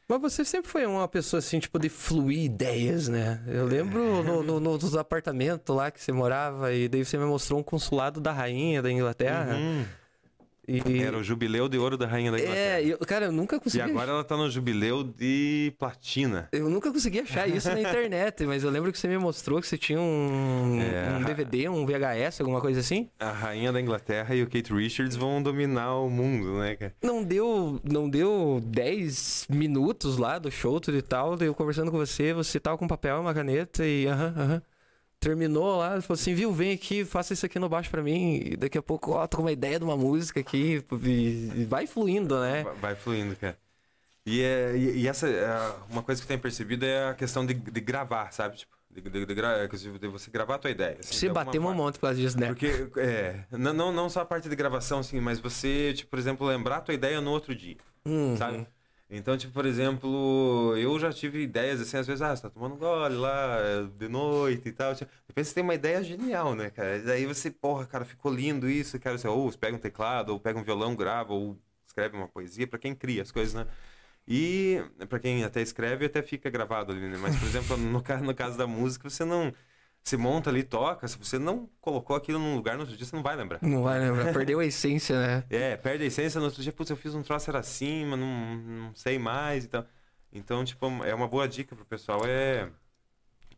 Mas 0.05 0.19
você 0.19 0.43
sempre 0.43 0.69
foi 0.69 0.85
uma 0.85 1.07
pessoa 1.07 1.37
assim, 1.37 1.59
tipo, 1.59 1.79
de 1.79 1.87
fluir 1.87 2.43
ideias, 2.43 3.07
né? 3.07 3.41
Eu 3.47 3.65
lembro 3.65 4.21
no, 4.23 4.43
no- 4.43 4.59
no- 4.59 4.77
nos 4.77 4.97
apartamentos 4.97 5.73
lá 5.73 5.89
que 5.91 6.01
você 6.01 6.11
morava 6.11 6.73
e 6.73 6.89
daí 6.89 7.05
você 7.05 7.17
me 7.17 7.23
mostrou 7.25 7.59
um 7.59 7.63
consulado 7.63 8.19
da 8.19 8.33
rainha 8.33 8.81
da 8.81 8.91
Inglaterra. 8.91 9.55
Hum, 9.57 9.85
E... 10.69 11.01
era 11.01 11.17
o 11.17 11.23
jubileu 11.23 11.67
de 11.67 11.77
ouro 11.77 11.97
da 11.97 12.05
rainha 12.07 12.31
da 12.31 12.39
Inglaterra. 12.39 12.59
É, 12.79 12.83
eu, 12.85 12.97
cara, 12.99 13.25
eu 13.25 13.31
nunca 13.31 13.55
E 13.55 13.59
consegui. 13.59 13.81
agora 13.83 14.11
ela 14.11 14.23
tá 14.23 14.37
no 14.37 14.49
jubileu 14.49 15.03
de 15.03 15.73
platina. 15.79 16.47
Eu 16.51 16.69
nunca 16.69 16.91
consegui 16.91 17.19
achar 17.21 17.47
isso 17.49 17.69
na 17.69 17.79
internet, 17.81 18.45
mas 18.45 18.63
eu 18.63 18.69
lembro 18.69 18.91
que 18.91 18.97
você 18.99 19.07
me 19.07 19.17
mostrou 19.17 19.59
que 19.61 19.67
você 19.67 19.77
tinha 19.77 19.99
um, 19.99 20.79
É. 20.81 21.17
um 21.17 21.23
DVD, 21.23 21.69
um 21.69 21.85
VHS, 21.85 22.41
alguma 22.41 22.61
coisa 22.61 22.79
assim. 22.79 23.09
A 23.19 23.31
rainha 23.31 23.71
da 23.71 23.81
Inglaterra 23.81 24.35
e 24.35 24.43
o 24.43 24.47
Kate 24.47 24.73
Richards 24.73 25.15
vão 25.15 25.41
dominar 25.41 25.95
o 25.95 26.09
mundo, 26.09 26.59
né, 26.59 26.75
cara? 26.75 26.93
Não 27.01 27.23
deu, 27.23 27.79
não 27.83 28.09
deu 28.09 28.61
10 28.65 29.47
minutos 29.49 30.17
lá 30.17 30.37
do 30.39 30.51
show, 30.51 30.79
tudo 30.79 30.97
e 30.97 31.01
tal. 31.01 31.35
Eu 31.39 31.53
conversando 31.53 31.91
com 31.91 31.97
você, 31.97 32.33
você 32.33 32.59
tava 32.59 32.77
com 32.77 32.87
papel 32.87 33.17
e 33.17 33.19
uma 33.19 33.33
caneta 33.33 33.85
e 33.85 34.05
aham, 34.07 34.33
aham. 34.37 34.61
Terminou 35.19 35.77
lá, 35.77 35.99
falou 36.01 36.19
assim, 36.19 36.33
viu, 36.33 36.51
vem 36.53 36.71
aqui, 36.71 37.03
faça 37.03 37.33
isso 37.33 37.45
aqui 37.45 37.59
no 37.59 37.67
baixo 37.67 37.89
pra 37.89 38.01
mim. 38.01 38.39
E 38.41 38.55
daqui 38.55 38.77
a 38.77 38.81
pouco, 38.81 39.11
ó, 39.11 39.27
tô 39.27 39.37
com 39.37 39.43
uma 39.43 39.51
ideia 39.51 39.77
de 39.77 39.83
uma 39.83 39.97
música 39.97 40.39
aqui. 40.39 40.81
E 41.03 41.65
vai 41.65 41.85
fluindo, 41.85 42.39
né? 42.39 42.63
Vai- 42.63 42.75
Vai 42.75 42.95
fluindo, 42.95 43.35
cara. 43.35 43.57
E, 44.25 44.41
é, 44.41 44.77
e, 44.77 45.01
e 45.01 45.07
essa, 45.07 45.27
é, 45.27 45.47
uma 45.89 46.01
coisa 46.03 46.21
que 46.21 46.25
eu 46.25 46.27
tenho 46.29 46.39
percebido 46.39 46.85
é 46.85 47.09
a 47.09 47.13
questão 47.13 47.45
de, 47.45 47.53
de 47.53 47.81
gravar, 47.81 48.31
sabe? 48.31 48.57
Tipo, 48.57 48.71
de, 48.89 49.01
de, 49.01 49.25
de, 49.25 49.33
gra- 49.35 49.67
de 49.67 50.07
você 50.07 50.31
gravar 50.31 50.55
a 50.55 50.59
tua 50.59 50.71
ideia. 50.71 50.97
assim, 50.99 51.13
Você 51.13 51.29
bateu 51.29 51.61
um 51.61 51.73
monte 51.73 51.95
por 51.95 52.01
causa 52.01 52.19
disso, 52.19 52.39
né? 52.39 52.47
Porque, 52.47 52.89
é, 52.97 53.43
não, 53.51 53.73
não, 53.73 53.91
não 53.91 54.09
só 54.09 54.21
a 54.21 54.25
parte 54.25 54.47
de 54.47 54.55
gravação, 54.55 54.99
assim, 54.99 55.19
mas 55.19 55.39
você, 55.39 55.93
tipo, 55.93 56.09
por 56.11 56.19
exemplo, 56.19 56.47
lembrar 56.47 56.77
a 56.77 56.81
tua 56.81 56.93
ideia 56.93 57.19
no 57.19 57.31
outro 57.31 57.53
dia, 57.53 57.77
Uhum. 58.05 58.37
sabe? 58.37 58.67
Então, 59.11 59.35
tipo, 59.37 59.51
por 59.53 59.65
exemplo, 59.65 60.75
eu 60.77 60.99
já 60.99 61.11
tive 61.11 61.41
ideias 61.41 61.81
assim, 61.81 61.97
às 61.97 62.05
vezes, 62.05 62.21
ah, 62.21 62.35
você 62.35 62.43
tá 62.43 62.49
tomando 62.49 62.75
gole 62.75 63.15
lá 63.15 63.57
é, 63.59 63.83
de 63.97 64.07
noite 64.07 64.69
e 64.69 64.71
tal. 64.71 64.93
tipo, 64.95 65.09
De 65.11 65.17
repente 65.29 65.47
você 65.47 65.53
tem 65.55 65.63
uma 65.63 65.73
ideia 65.73 66.03
genial, 66.03 66.53
né, 66.55 66.69
cara? 66.69 67.01
Daí 67.01 67.25
você, 67.25 67.49
porra, 67.49 67.87
cara, 67.87 68.05
ficou 68.05 68.31
lindo 68.31 68.69
isso, 68.69 68.99
cara. 68.99 69.17
Você, 69.17 69.27
ou 69.27 69.51
você 69.51 69.57
pega 69.57 69.75
um 69.75 69.79
teclado, 69.79 70.29
ou 70.31 70.39
pega 70.39 70.59
um 70.59 70.63
violão, 70.63 70.95
grava, 70.95 71.33
ou 71.33 71.59
escreve 71.87 72.15
uma 72.15 72.27
poesia, 72.27 72.67
pra 72.67 72.77
quem 72.77 72.93
cria 72.93 73.23
as 73.23 73.31
coisas, 73.31 73.53
né? 73.55 73.65
E 74.27 74.77
pra 75.09 75.19
quem 75.19 75.43
até 75.43 75.61
escreve, 75.61 76.05
até 76.05 76.21
fica 76.21 76.49
gravado 76.49 76.91
ali, 76.91 77.07
né? 77.09 77.17
Mas, 77.17 77.35
por 77.35 77.47
exemplo, 77.47 77.77
no, 77.77 78.01
no 78.23 78.35
caso 78.35 78.57
da 78.57 78.67
música, 78.67 79.09
você 79.09 79.25
não. 79.25 79.53
Você 80.03 80.17
monta 80.17 80.49
ali, 80.49 80.63
toca, 80.63 81.07
se 81.07 81.17
você 81.17 81.37
não 81.37 81.69
colocou 81.79 82.15
aquilo 82.15 82.39
num 82.39 82.55
lugar 82.55 82.75
no 82.75 82.81
outro 82.81 82.95
dia, 82.97 83.05
você 83.05 83.15
não 83.15 83.21
vai 83.21 83.35
lembrar. 83.35 83.59
Não 83.61 83.83
vai 83.83 83.99
lembrar, 83.99 84.33
perdeu 84.33 84.59
a 84.59 84.65
essência, 84.65 85.15
né? 85.15 85.43
É, 85.51 85.77
perde 85.77 86.03
a 86.03 86.07
essência, 86.07 86.39
no 86.39 86.45
outro 86.45 86.63
dia, 86.63 86.71
putz, 86.71 86.89
eu 86.89 86.97
fiz 86.97 87.13
um 87.13 87.21
troço 87.21 87.49
era 87.49 87.59
assim, 87.59 88.05
mas 88.05 88.19
não, 88.19 88.55
não 88.55 88.95
sei 88.95 89.19
mais 89.19 89.65
e 89.65 89.67
tal. 89.67 89.85
Então, 90.31 90.63
tipo, 90.63 90.85
é 91.03 91.13
uma 91.13 91.27
boa 91.27 91.47
dica 91.47 91.75
pro 91.75 91.85
pessoal, 91.85 92.21
é, 92.25 92.69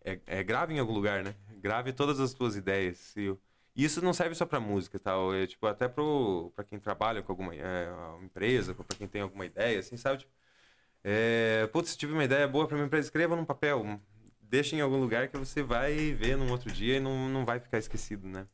é, 0.03 0.19
é 0.25 0.43
grave 0.43 0.73
em 0.73 0.79
algum 0.79 0.93
lugar, 0.93 1.23
né? 1.23 1.35
Grave 1.59 1.93
todas 1.93 2.19
as 2.19 2.33
tuas 2.33 2.55
ideias. 2.55 3.13
E 3.15 3.37
isso 3.75 4.01
não 4.01 4.13
serve 4.13 4.35
só 4.35 4.45
pra 4.45 4.59
música 4.59 4.97
e 4.97 4.99
tal, 4.99 5.33
é 5.33 5.47
tipo, 5.47 5.65
até 5.67 5.87
pro, 5.87 6.51
pra 6.55 6.65
quem 6.65 6.79
trabalha 6.79 7.21
com 7.21 7.31
alguma 7.31 7.55
é, 7.55 7.89
empresa, 8.21 8.73
pra 8.73 8.97
quem 8.97 9.07
tem 9.07 9.21
alguma 9.21 9.45
ideia, 9.45 9.79
assim, 9.79 9.95
sabe? 9.95 10.19
Tipo, 10.19 10.31
é, 11.03 11.67
putz, 11.71 11.95
tive 11.95 12.13
uma 12.13 12.23
ideia 12.23 12.47
boa 12.47 12.67
pra 12.67 12.75
minha 12.75 12.87
empresa, 12.87 13.07
escreva 13.07 13.35
num 13.35 13.45
papel, 13.45 13.99
deixa 14.51 14.75
em 14.75 14.81
algum 14.81 14.97
lugar 14.99 15.29
que 15.29 15.37
você 15.37 15.63
vai 15.63 16.13
ver 16.13 16.35
num 16.37 16.51
outro 16.51 16.69
dia 16.69 16.97
e 16.97 16.99
não, 16.99 17.29
não 17.29 17.45
vai 17.45 17.57
ficar 17.59 17.77
esquecido, 17.77 18.27
né? 18.27 18.45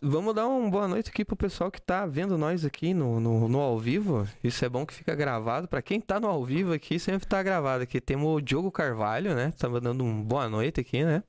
Vamos 0.00 0.34
dar 0.34 0.46
uma 0.46 0.70
boa 0.70 0.88
noite 0.88 1.10
aqui 1.10 1.24
pro 1.24 1.36
pessoal 1.36 1.70
que 1.70 1.80
tá 1.80 2.06
vendo 2.06 2.36
nós 2.38 2.64
aqui 2.64 2.94
no, 2.94 3.20
no, 3.20 3.48
no 3.48 3.60
ao 3.60 3.78
vivo. 3.78 4.26
Isso 4.42 4.64
é 4.64 4.68
bom 4.68 4.86
que 4.86 4.94
fica 4.94 5.14
gravado. 5.14 5.68
Pra 5.68 5.82
quem 5.82 6.00
tá 6.00 6.18
no 6.18 6.28
ao 6.28 6.44
vivo 6.44 6.72
aqui, 6.72 6.98
sempre 6.98 7.26
tá 7.26 7.42
gravado 7.42 7.82
aqui. 7.82 8.00
Temos 8.00 8.26
o 8.26 8.40
Diogo 8.40 8.70
Carvalho, 8.70 9.34
né? 9.34 9.52
Tá 9.58 9.68
dando 9.68 10.02
um 10.04 10.22
boa 10.22 10.48
noite 10.48 10.80
aqui, 10.80 11.04
né? 11.04 11.22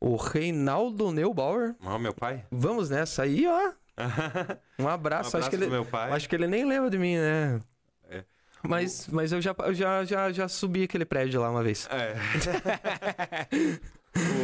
O 0.00 0.16
Reinaldo 0.16 1.10
Neubauer. 1.12 1.74
Ó, 1.84 1.98
meu 1.98 2.12
pai. 2.14 2.44
Vamos 2.50 2.90
nessa 2.90 3.22
aí, 3.22 3.46
ó. 3.46 3.72
Um 4.78 4.84
Um 4.84 4.88
abraço. 4.88 5.36
abraço 5.36 5.36
acho, 5.38 5.50
que 5.50 5.56
ele, 5.56 5.66
meu 5.66 5.84
pai. 5.84 6.12
acho 6.12 6.28
que 6.28 6.34
ele 6.34 6.46
nem 6.46 6.64
lembra 6.64 6.90
de 6.90 6.98
mim, 6.98 7.16
né? 7.16 7.60
Mas, 8.68 9.08
mas 9.08 9.32
eu, 9.32 9.40
já, 9.40 9.54
eu 9.58 9.74
já, 9.74 10.04
já, 10.04 10.32
já 10.32 10.48
subi 10.48 10.84
aquele 10.84 11.04
prédio 11.04 11.40
lá 11.40 11.50
uma 11.50 11.62
vez. 11.62 11.88
É. 11.90 12.16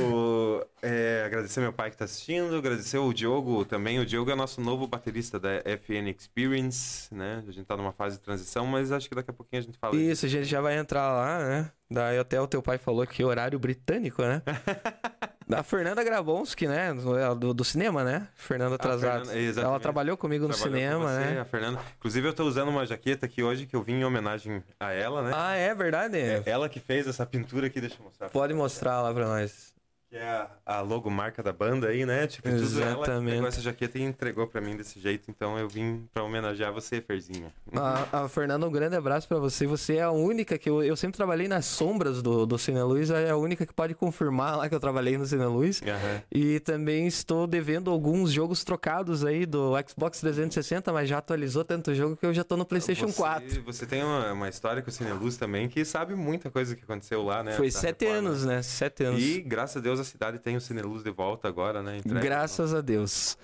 o... 0.03 0.65
é, 0.83 1.25
agradecer 1.27 1.61
meu 1.61 1.73
pai 1.73 1.91
que 1.91 1.97
tá 1.97 2.05
assistindo, 2.05 2.55
agradecer 2.57 2.99
o 2.99 3.13
Diogo 3.13 3.65
também. 3.65 3.99
O 3.99 4.07
Diogo 4.07 4.31
é 4.31 4.35
nosso 4.35 4.61
novo 4.61 4.87
baterista 4.87 5.39
da 5.39 5.51
FN 5.65 6.09
Experience, 6.17 7.13
né? 7.15 7.43
A 7.47 7.53
gente 7.53 7.67
tá 7.67 7.77
numa 7.77 7.93
fase 7.93 8.17
de 8.17 8.23
transição, 8.23 8.67
mas 8.67 8.93
acho 8.93 9.09
que 9.09 9.15
daqui 9.15 9.31
a 9.31 9.35
pouquinho 9.35 9.63
a 9.63 9.65
gente 9.65 9.79
fala. 9.79 9.97
Isso, 9.97 10.27
a 10.27 10.29
gente 10.29 10.45
já 10.45 10.61
vai 10.61 10.79
entrar 10.79 11.13
lá, 11.13 11.39
né? 11.39 11.73
Daí 11.93 12.19
até 12.19 12.41
o 12.41 12.47
teu 12.47 12.63
pai 12.63 12.79
falou 12.79 13.07
que 13.07 13.23
horário 13.23 13.59
britânico, 13.59 14.23
né? 14.23 14.41
da 15.47 15.63
Fernanda 15.63 16.03
Grabonski, 16.03 16.67
né? 16.67 16.95
Do, 17.39 17.53
do 17.53 17.65
cinema, 17.65 18.03
né? 18.03 18.29
Fernanda 18.35 18.77
Atrasado. 18.77 19.29
Ela 19.31 19.79
trabalhou 19.79 20.17
comigo 20.17 20.49
no 20.49 20.55
trabalhou 20.55 20.81
cinema, 20.81 21.09
você, 21.09 21.35
né? 21.35 21.41
A 21.41 21.45
Fernanda. 21.45 21.81
Inclusive, 21.99 22.29
eu 22.29 22.33
tô 22.33 22.45
usando 22.45 22.69
uma 22.69 22.87
jaqueta 22.87 23.27
aqui 23.27 23.43
hoje 23.43 23.67
que 23.67 23.77
eu 23.77 23.83
vim 23.83 23.95
em 23.97 24.05
homenagem 24.05 24.63
a 24.81 24.93
ela, 24.93 25.23
né? 25.23 25.33
Ah, 25.35 25.55
é 25.55 25.75
verdade? 25.75 26.17
É 26.17 26.43
ela 26.47 26.69
que 26.69 26.81
fez 26.81 27.07
essa 27.07 27.27
pintura 27.27 27.67
aqui, 27.67 27.81
deixa 27.81 27.97
eu 27.99 28.05
mostrar. 28.05 28.31
Pode 28.31 28.55
mostrar 28.55 29.03
lá 29.03 29.13
pra 29.13 29.27
nós. 29.27 29.72
Que 30.13 30.19
é 30.19 30.29
a, 30.29 30.51
a 30.67 30.81
logomarca 30.83 31.43
da 31.43 31.55
banda 31.55 31.89
aí, 31.89 32.05
né? 32.05 32.27
Tipo, 32.27 32.47
Exatamente. 32.47 32.99
tudo 32.99 33.13
ela 33.13 33.25
pegou 33.25 33.49
essa 33.49 33.63
jaqueta 33.63 33.99
e 33.99 34.03
entregou 34.03 34.47
para 34.47 34.61
mim 34.61 34.77
desse 34.77 35.01
jeito. 35.01 35.31
Então 35.31 35.59
eu 35.59 35.67
vim 35.67 36.07
para 36.13 36.23
homenagear 36.23 36.71
você, 36.71 37.01
Ferzinha. 37.01 37.51
A, 37.75 38.25
a 38.25 38.29
Fernanda, 38.29 38.67
um 38.67 38.71
grande 38.71 38.95
abraço 38.95 39.27
para 39.27 39.39
você. 39.39 39.67
Você 39.67 39.97
é 39.97 40.03
a 40.03 40.11
única 40.11 40.59
que 40.59 40.69
eu, 40.69 40.83
eu 40.83 40.99
sempre 40.99 41.17
trabalhei 41.17 41.49
nas 41.49 41.65
sombras 41.65 42.21
do, 42.21 42.45
do 42.45 42.59
Cine 42.59 42.83
Luz. 42.83 43.09
É 43.09 43.31
a 43.31 43.39
única 43.39 43.65
que 43.65 43.73
pode 43.73 43.95
confirmar 43.95 44.59
lá 44.59 44.69
que 44.69 44.75
eu 44.75 44.81
trabalhei 44.81 45.17
no 45.17 45.25
Cine 45.25 45.47
Luz. 45.47 45.81
Uhum. 45.81 46.21
E 46.31 46.61
também 46.61 47.07
estou 47.07 47.47
devendo 47.47 47.91
alguns 47.91 48.33
jogos 48.33 48.63
trocados 48.63 49.25
aí 49.25 49.47
do 49.47 49.73
Xbox 49.89 50.21
360, 50.21 50.93
mas 50.93 51.09
já 51.09 51.17
atualizou 51.17 51.65
tanto 51.65 51.95
jogo 51.95 52.19
que 52.19 52.27
eu 52.27 52.35
já 52.35 52.45
tô 52.45 52.59
no 52.59 52.67
PlayStation 52.67 53.07
você, 53.07 53.17
4. 53.17 53.63
Você 53.63 53.87
tem 53.87 54.05
uma, 54.05 54.31
uma 54.35 54.49
história 54.51 54.83
com 54.83 54.91
o 54.91 54.93
Cine 54.93 55.13
Luz 55.13 55.39
também 55.39 55.71
que 55.71 55.87
sabe 55.87 56.15
muita 56.15 56.51
coisa 56.51 56.77
que 56.77 56.85
aconteceu 56.85 57.23
lá, 57.23 57.43
né? 57.43 57.53
Foi 57.53 57.71
sete 57.71 58.05
reforma. 58.05 58.29
anos, 58.29 58.45
né? 58.45 58.61
Sete 58.61 59.05
anos. 59.05 59.23
E 59.23 59.41
graças 59.41 59.79
a 59.79 59.81
Deus 59.81 60.02
a 60.03 60.05
cidade 60.05 60.39
tem 60.39 60.57
o 60.57 60.61
Cineluz 60.61 61.03
de 61.03 61.11
volta 61.11 61.49
agora, 61.49 61.83
né? 61.83 61.99
Entrega, 61.99 62.21
Graças 62.21 62.75
a 62.75 62.81
Deus. 62.81 63.39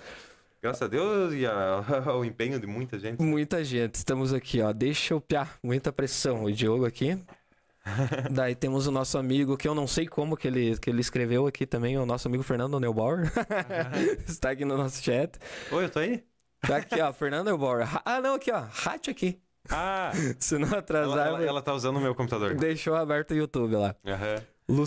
Graças 0.61 0.81
a 0.81 0.87
Deus 0.87 1.33
e 1.33 1.45
a, 1.45 1.83
ao 2.05 2.23
empenho 2.23 2.59
de 2.59 2.67
muita 2.67 2.99
gente. 2.99 3.21
Muita 3.21 3.63
gente. 3.63 3.95
Estamos 3.95 4.33
aqui, 4.33 4.61
ó. 4.61 4.73
Deixa 4.73 5.13
eu 5.13 5.21
piar. 5.21 5.57
Muita 5.63 5.91
pressão. 5.91 6.43
O 6.43 6.51
Diogo 6.51 6.85
aqui. 6.85 7.17
Daí 8.29 8.53
temos 8.55 8.85
o 8.85 8.91
nosso 8.91 9.17
amigo, 9.17 9.57
que 9.57 9.67
eu 9.67 9.73
não 9.73 9.87
sei 9.87 10.05
como 10.07 10.35
que 10.35 10.47
ele, 10.47 10.77
que 10.77 10.89
ele 10.89 11.01
escreveu 11.01 11.47
aqui 11.47 11.65
também, 11.65 11.97
o 11.97 12.05
nosso 12.05 12.27
amigo 12.27 12.43
Fernando 12.43 12.79
Neubauer. 12.79 13.31
Está 14.27 14.51
aqui 14.51 14.65
no 14.65 14.77
nosso 14.77 15.01
chat. 15.01 15.39
Oi, 15.71 15.85
eu 15.85 15.89
tô 15.89 15.99
aí? 15.99 16.23
Tá 16.61 16.77
aqui, 16.77 16.99
ó, 17.01 17.11
Fernando 17.13 17.47
Neubauer. 17.47 17.87
Ah, 18.03 18.19
não, 18.21 18.35
aqui, 18.35 18.51
ó. 18.51 18.65
Hat 18.85 19.09
aqui. 19.09 19.39
Ah! 19.69 20.11
Se 20.39 20.57
não 20.57 20.77
atrasar. 20.77 21.27
Ela, 21.27 21.37
ela, 21.37 21.45
ela, 21.45 21.61
tá 21.61 21.73
usando 21.73 21.97
o 21.97 22.01
meu 22.01 22.13
computador. 22.13 22.55
Deixou 22.55 22.95
aberto 22.95 23.31
o 23.31 23.35
YouTube 23.35 23.75
lá. 23.75 23.95
Aham. 24.05 24.43
Uhum. 24.67 24.83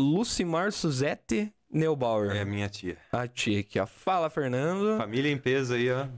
Lucimar 0.00 0.72
Suzette 0.72 1.54
Neubauer. 1.70 2.34
É 2.34 2.44
minha 2.44 2.68
tia. 2.68 2.98
A 3.12 3.28
tia 3.28 3.60
aqui, 3.60 3.78
ó. 3.78 3.86
Fala, 3.86 4.28
Fernando. 4.28 4.98
Família 4.98 5.30
em 5.30 5.38
peso 5.38 5.74
aí, 5.74 5.90
ó. 5.90 6.08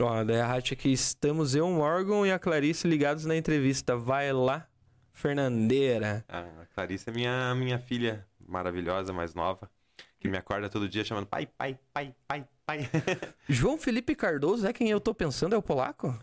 Ó, 0.00 0.24
daí 0.24 0.40
a 0.40 0.46
Rádio 0.46 0.74
aqui, 0.74 0.92
estamos 0.92 1.54
eu, 1.54 1.68
Morgan 1.68 2.26
e 2.26 2.32
a 2.32 2.38
Clarice 2.38 2.88
ligados 2.88 3.24
na 3.24 3.36
entrevista. 3.36 3.96
Vai 3.96 4.32
lá, 4.32 4.66
Fernandeira. 5.12 6.24
Ah, 6.28 6.46
a 6.62 6.66
Clarice 6.74 7.10
é 7.10 7.12
minha, 7.12 7.54
minha 7.54 7.78
filha 7.78 8.26
maravilhosa, 8.48 9.12
mais 9.12 9.34
nova, 9.34 9.70
que 10.18 10.28
me 10.28 10.36
acorda 10.36 10.68
todo 10.68 10.88
dia 10.88 11.04
chamando 11.04 11.26
pai, 11.26 11.46
pai, 11.46 11.78
pai, 11.92 12.12
pai, 12.26 12.44
pai. 12.66 12.90
João 13.48 13.78
Felipe 13.78 14.16
Cardoso 14.16 14.66
é 14.66 14.72
quem 14.72 14.90
eu 14.90 15.00
tô 15.00 15.14
pensando? 15.14 15.54
É 15.54 15.58
o 15.58 15.62
polaco? 15.62 16.18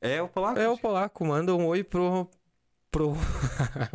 É 0.00 0.22
o 0.22 0.28
polaco. 0.28 0.60
É 0.60 0.68
o 0.68 0.78
polaco. 0.78 1.24
Manda 1.24 1.54
um 1.56 1.66
oi 1.66 1.82
pro, 1.82 2.30
pro. 2.90 3.16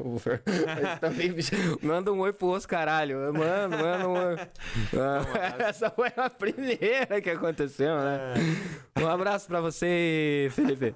também... 1.00 1.36
Manda 1.82 2.12
um 2.12 2.20
oi 2.20 2.34
pro 2.34 2.48
osso, 2.48 2.68
caralho. 2.68 3.18
Mano, 3.34 3.78
manda 3.78 4.08
um 4.08 4.14
oi. 4.14 4.36
Essa 5.60 5.90
foi 5.90 6.12
a 6.16 6.30
primeira 6.30 7.22
que 7.22 7.30
aconteceu, 7.30 7.96
né? 7.98 8.34
É. 8.96 9.00
Um 9.00 9.08
abraço 9.08 9.48
pra 9.48 9.60
você, 9.62 10.48
Felipe. 10.52 10.96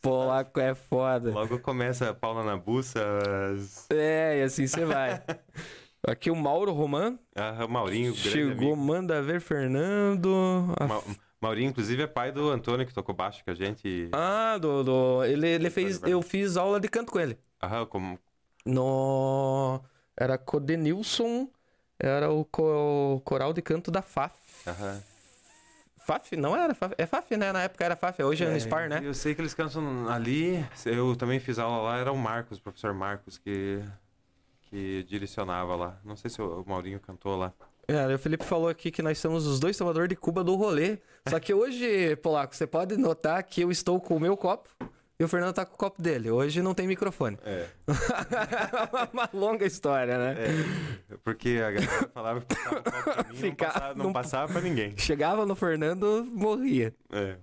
Polaco 0.00 0.60
é 0.60 0.74
foda. 0.74 1.30
Logo 1.30 1.58
começa 1.58 2.10
a 2.10 2.14
Paula 2.14 2.44
na 2.44 2.56
buça. 2.56 3.00
É, 3.90 4.40
e 4.40 4.42
assim 4.42 4.66
você 4.66 4.84
vai. 4.84 5.22
Aqui 6.06 6.30
o 6.30 6.36
Mauro 6.36 6.72
Roman. 6.72 7.18
Ah, 7.34 7.66
Maurinho, 7.66 8.14
Chegou, 8.14 8.76
manda 8.76 9.22
ver 9.22 9.40
Fernando. 9.40 10.74
Ma 10.80 11.02
Maurinho, 11.40 11.70
inclusive, 11.70 12.02
é 12.02 12.06
pai 12.06 12.30
do 12.30 12.50
Antônio, 12.50 12.86
que 12.86 12.92
tocou 12.92 13.14
baixo 13.14 13.42
com 13.44 13.50
a 13.50 13.54
gente. 13.54 14.10
Ah, 14.12 14.58
do. 14.58 14.84
do... 14.84 15.24
Ele, 15.24 15.48
ele 15.48 15.70
fez. 15.70 16.02
Eu 16.02 16.20
fiz 16.20 16.56
aula 16.56 16.78
de 16.78 16.88
canto 16.88 17.10
com 17.10 17.18
ele. 17.18 17.38
Aham, 17.62 17.86
como. 17.86 18.18
No. 18.64 19.80
Era 20.16 20.36
Codenilson. 20.36 21.48
Era 21.98 22.30
o, 22.30 22.44
co... 22.44 22.62
o 23.16 23.20
coral 23.20 23.52
de 23.52 23.62
canto 23.62 23.90
da 23.90 24.02
FAF. 24.02 24.34
Aham. 24.66 25.02
FAF? 25.98 26.36
Não 26.36 26.56
era 26.56 26.74
FAF. 26.74 26.94
É 26.98 27.06
FAF, 27.06 27.36
né? 27.36 27.52
Na 27.52 27.62
época 27.62 27.84
era 27.84 27.96
FAF, 27.96 28.22
hoje 28.22 28.44
é, 28.44 28.48
é 28.48 28.54
Unspar, 28.54 28.88
né? 28.88 29.00
Eu 29.02 29.14
sei 29.14 29.34
que 29.34 29.40
eles 29.40 29.54
cantam 29.54 30.08
ali. 30.08 30.64
Eu 30.84 31.16
também 31.16 31.38
fiz 31.38 31.58
aula 31.58 31.82
lá, 31.82 31.98
era 31.98 32.12
o 32.12 32.18
Marcos, 32.18 32.58
o 32.58 32.62
professor 32.62 32.92
Marcos, 32.92 33.38
que, 33.38 33.82
que 34.62 35.04
direcionava 35.04 35.76
lá. 35.76 35.98
Não 36.04 36.16
sei 36.16 36.30
se 36.30 36.42
o 36.42 36.64
Maurinho 36.66 37.00
cantou 37.00 37.36
lá. 37.36 37.52
É, 37.90 38.14
o 38.14 38.18
Felipe 38.18 38.44
falou 38.44 38.68
aqui 38.68 38.90
que 38.90 39.02
nós 39.02 39.18
somos 39.18 39.46
os 39.46 39.58
dois 39.58 39.76
tomadores 39.76 40.08
de 40.08 40.16
Cuba 40.16 40.44
do 40.44 40.54
rolê. 40.54 40.98
Só 41.28 41.40
que 41.40 41.52
hoje, 41.52 42.14
Polaco, 42.16 42.54
você 42.54 42.66
pode 42.66 42.96
notar 42.96 43.42
que 43.42 43.62
eu 43.62 43.70
estou 43.70 44.00
com 44.00 44.16
o 44.16 44.20
meu 44.20 44.36
copo 44.36 44.68
e 45.18 45.24
o 45.24 45.28
Fernando 45.28 45.52
tá 45.52 45.66
com 45.66 45.74
o 45.74 45.78
copo 45.78 46.00
dele. 46.00 46.30
Hoje 46.30 46.62
não 46.62 46.72
tem 46.72 46.86
microfone. 46.86 47.36
É. 47.44 47.66
Uma 49.12 49.28
longa 49.32 49.66
história, 49.66 50.16
né? 50.16 50.36
É, 50.38 51.16
porque 51.24 51.60
a 51.62 51.70
galera 51.72 52.10
falava 52.14 52.40
que 52.40 52.46
passava 52.46 52.78
o 52.78 52.82
copo 52.82 53.02
pra 53.02 53.24
mim, 53.24 53.36
Fica... 53.36 53.66
não 53.66 53.72
passava, 53.72 53.94
não, 53.94 54.04
não 54.04 54.12
passava 54.12 54.52
pra 54.52 54.62
ninguém. 54.62 54.96
Chegava 54.96 55.44
no 55.44 55.56
Fernando, 55.56 56.26
morria. 56.30 56.94
É. 57.12 57.36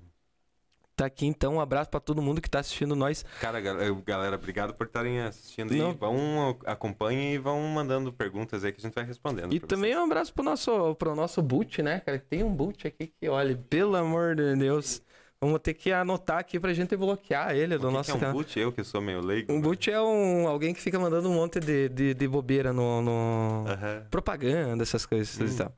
Tá 0.98 1.06
aqui 1.06 1.28
então, 1.28 1.54
um 1.54 1.62
abraço 1.62 1.92
para 1.92 2.00
todo 2.00 2.24
mundo 2.24 2.42
que 2.42 2.50
tá 2.50 2.58
assistindo 2.58 2.96
nós. 2.96 3.24
Cara, 3.40 3.62
galera, 3.62 4.36
obrigado 4.36 4.74
por 4.74 4.88
estarem 4.88 5.22
assistindo 5.22 5.72
Não. 5.76 5.94
vão 5.94 6.58
acompanhem 6.66 7.36
e 7.36 7.38
vão 7.38 7.62
mandando 7.68 8.12
perguntas 8.12 8.64
aí 8.64 8.72
que 8.72 8.80
a 8.80 8.82
gente 8.82 8.96
vai 8.96 9.04
respondendo. 9.04 9.54
E 9.54 9.60
também 9.60 9.92
vocês. 9.92 10.02
um 10.02 10.06
abraço 10.06 10.34
pro 10.34 10.44
nosso 10.44 10.96
pro 10.96 11.16
nosso 11.16 11.40
boot, 11.44 11.84
né, 11.84 12.00
cara? 12.00 12.18
Tem 12.18 12.44
um 12.44 12.52
boot 12.52 12.88
aqui 12.88 13.14
que, 13.16 13.30
olha, 13.30 13.56
pelo 13.70 13.96
amor 13.96 14.36
de 14.36 14.56
Deus, 14.56 15.04
Vamos 15.40 15.60
ter 15.60 15.76
que 15.76 15.92
anotar 15.92 16.40
aqui 16.40 16.60
pra 16.60 16.74
gente 16.74 16.98
bloquear 16.98 17.56
ele 17.56 17.76
o 17.76 17.80
do 17.80 17.90
que 17.90 17.94
nosso 17.94 18.18
que 18.18 18.26
é 18.26 18.28
um 18.28 18.32
boot? 18.32 18.60
Eu 18.60 18.72
que 18.72 18.84
sou 18.84 19.00
meio 19.00 19.22
leigo. 19.22 19.54
Um 19.54 19.58
né? 19.58 19.62
boot 19.62 19.92
é 19.92 20.02
um, 20.02 20.48
alguém 20.48 20.74
que 20.74 20.82
fica 20.82 20.98
mandando 20.98 21.30
um 21.30 21.34
monte 21.36 21.60
de, 21.60 21.90
de, 21.90 22.16
de 22.16 22.28
bobeira 22.28 22.74
no. 22.74 23.04
no... 23.04 23.66
Propaganda, 24.10 24.82
essas 24.82 25.06
coisas 25.06 25.40
hum. 25.40 25.46
e 25.46 25.58
tal. 25.58 25.72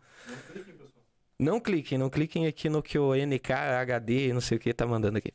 Não 1.39 1.57
cliquem, 1.57 1.97
não 1.97 2.09
cliquem 2.09 2.47
aqui 2.47 2.67
no 2.67 2.83
que 2.83 2.99
o 2.99 3.13
NK, 3.15 3.53
HD, 3.53 4.33
não 4.33 4.41
sei 4.41 4.57
o 4.57 4.59
que 4.59 4.73
tá 4.73 4.85
mandando 4.85 5.19
aqui. 5.19 5.33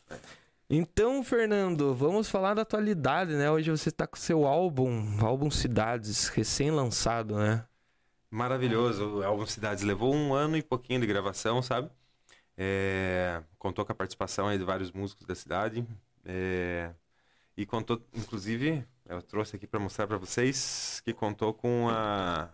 Então, 0.68 1.24
Fernando, 1.24 1.94
vamos 1.94 2.28
falar 2.28 2.52
da 2.52 2.60
atualidade, 2.60 3.32
né? 3.34 3.50
Hoje 3.50 3.70
você 3.70 3.90
tá 3.90 4.06
com 4.06 4.16
seu 4.16 4.46
álbum, 4.46 5.16
álbum 5.24 5.50
Cidades, 5.50 6.28
recém-lançado, 6.28 7.36
né? 7.36 7.64
Maravilhoso, 8.30 9.18
o 9.18 9.22
álbum 9.22 9.46
Cidades 9.46 9.82
levou 9.82 10.14
um 10.14 10.34
ano 10.34 10.58
e 10.58 10.62
pouquinho 10.62 11.00
de 11.00 11.06
gravação, 11.06 11.62
sabe? 11.62 11.88
É... 12.54 13.42
contou 13.58 13.84
com 13.84 13.92
a 13.92 13.94
participação 13.94 14.54
de 14.54 14.62
vários 14.62 14.92
músicos 14.92 15.26
da 15.26 15.34
cidade. 15.34 15.86
É... 16.22 16.90
e 17.56 17.64
contou, 17.64 18.02
inclusive, 18.12 18.84
eu 19.08 19.22
trouxe 19.22 19.56
aqui 19.56 19.66
para 19.66 19.80
mostrar 19.80 20.06
para 20.06 20.18
vocês 20.18 21.00
que 21.02 21.14
contou 21.14 21.54
com 21.54 21.88
a 21.88 22.50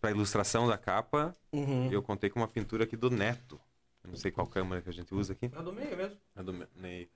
para 0.00 0.10
ilustração 0.10 0.66
da 0.66 0.78
capa, 0.78 1.34
uhum. 1.52 1.90
eu 1.90 2.02
contei 2.02 2.30
com 2.30 2.40
uma 2.40 2.48
pintura 2.48 2.84
aqui 2.84 2.96
do 2.96 3.10
Neto. 3.10 3.60
Eu 4.02 4.10
não 4.10 4.16
sei 4.16 4.30
qual 4.30 4.46
câmera 4.46 4.80
que 4.80 4.88
a 4.88 4.92
gente 4.92 5.14
usa 5.14 5.32
aqui. 5.32 5.46
É 5.46 5.62
do 5.62 5.72
meio 5.72 5.96
mesmo. 5.96 6.16
É 6.36 6.42
do 6.42 6.66
meio. 6.76 7.08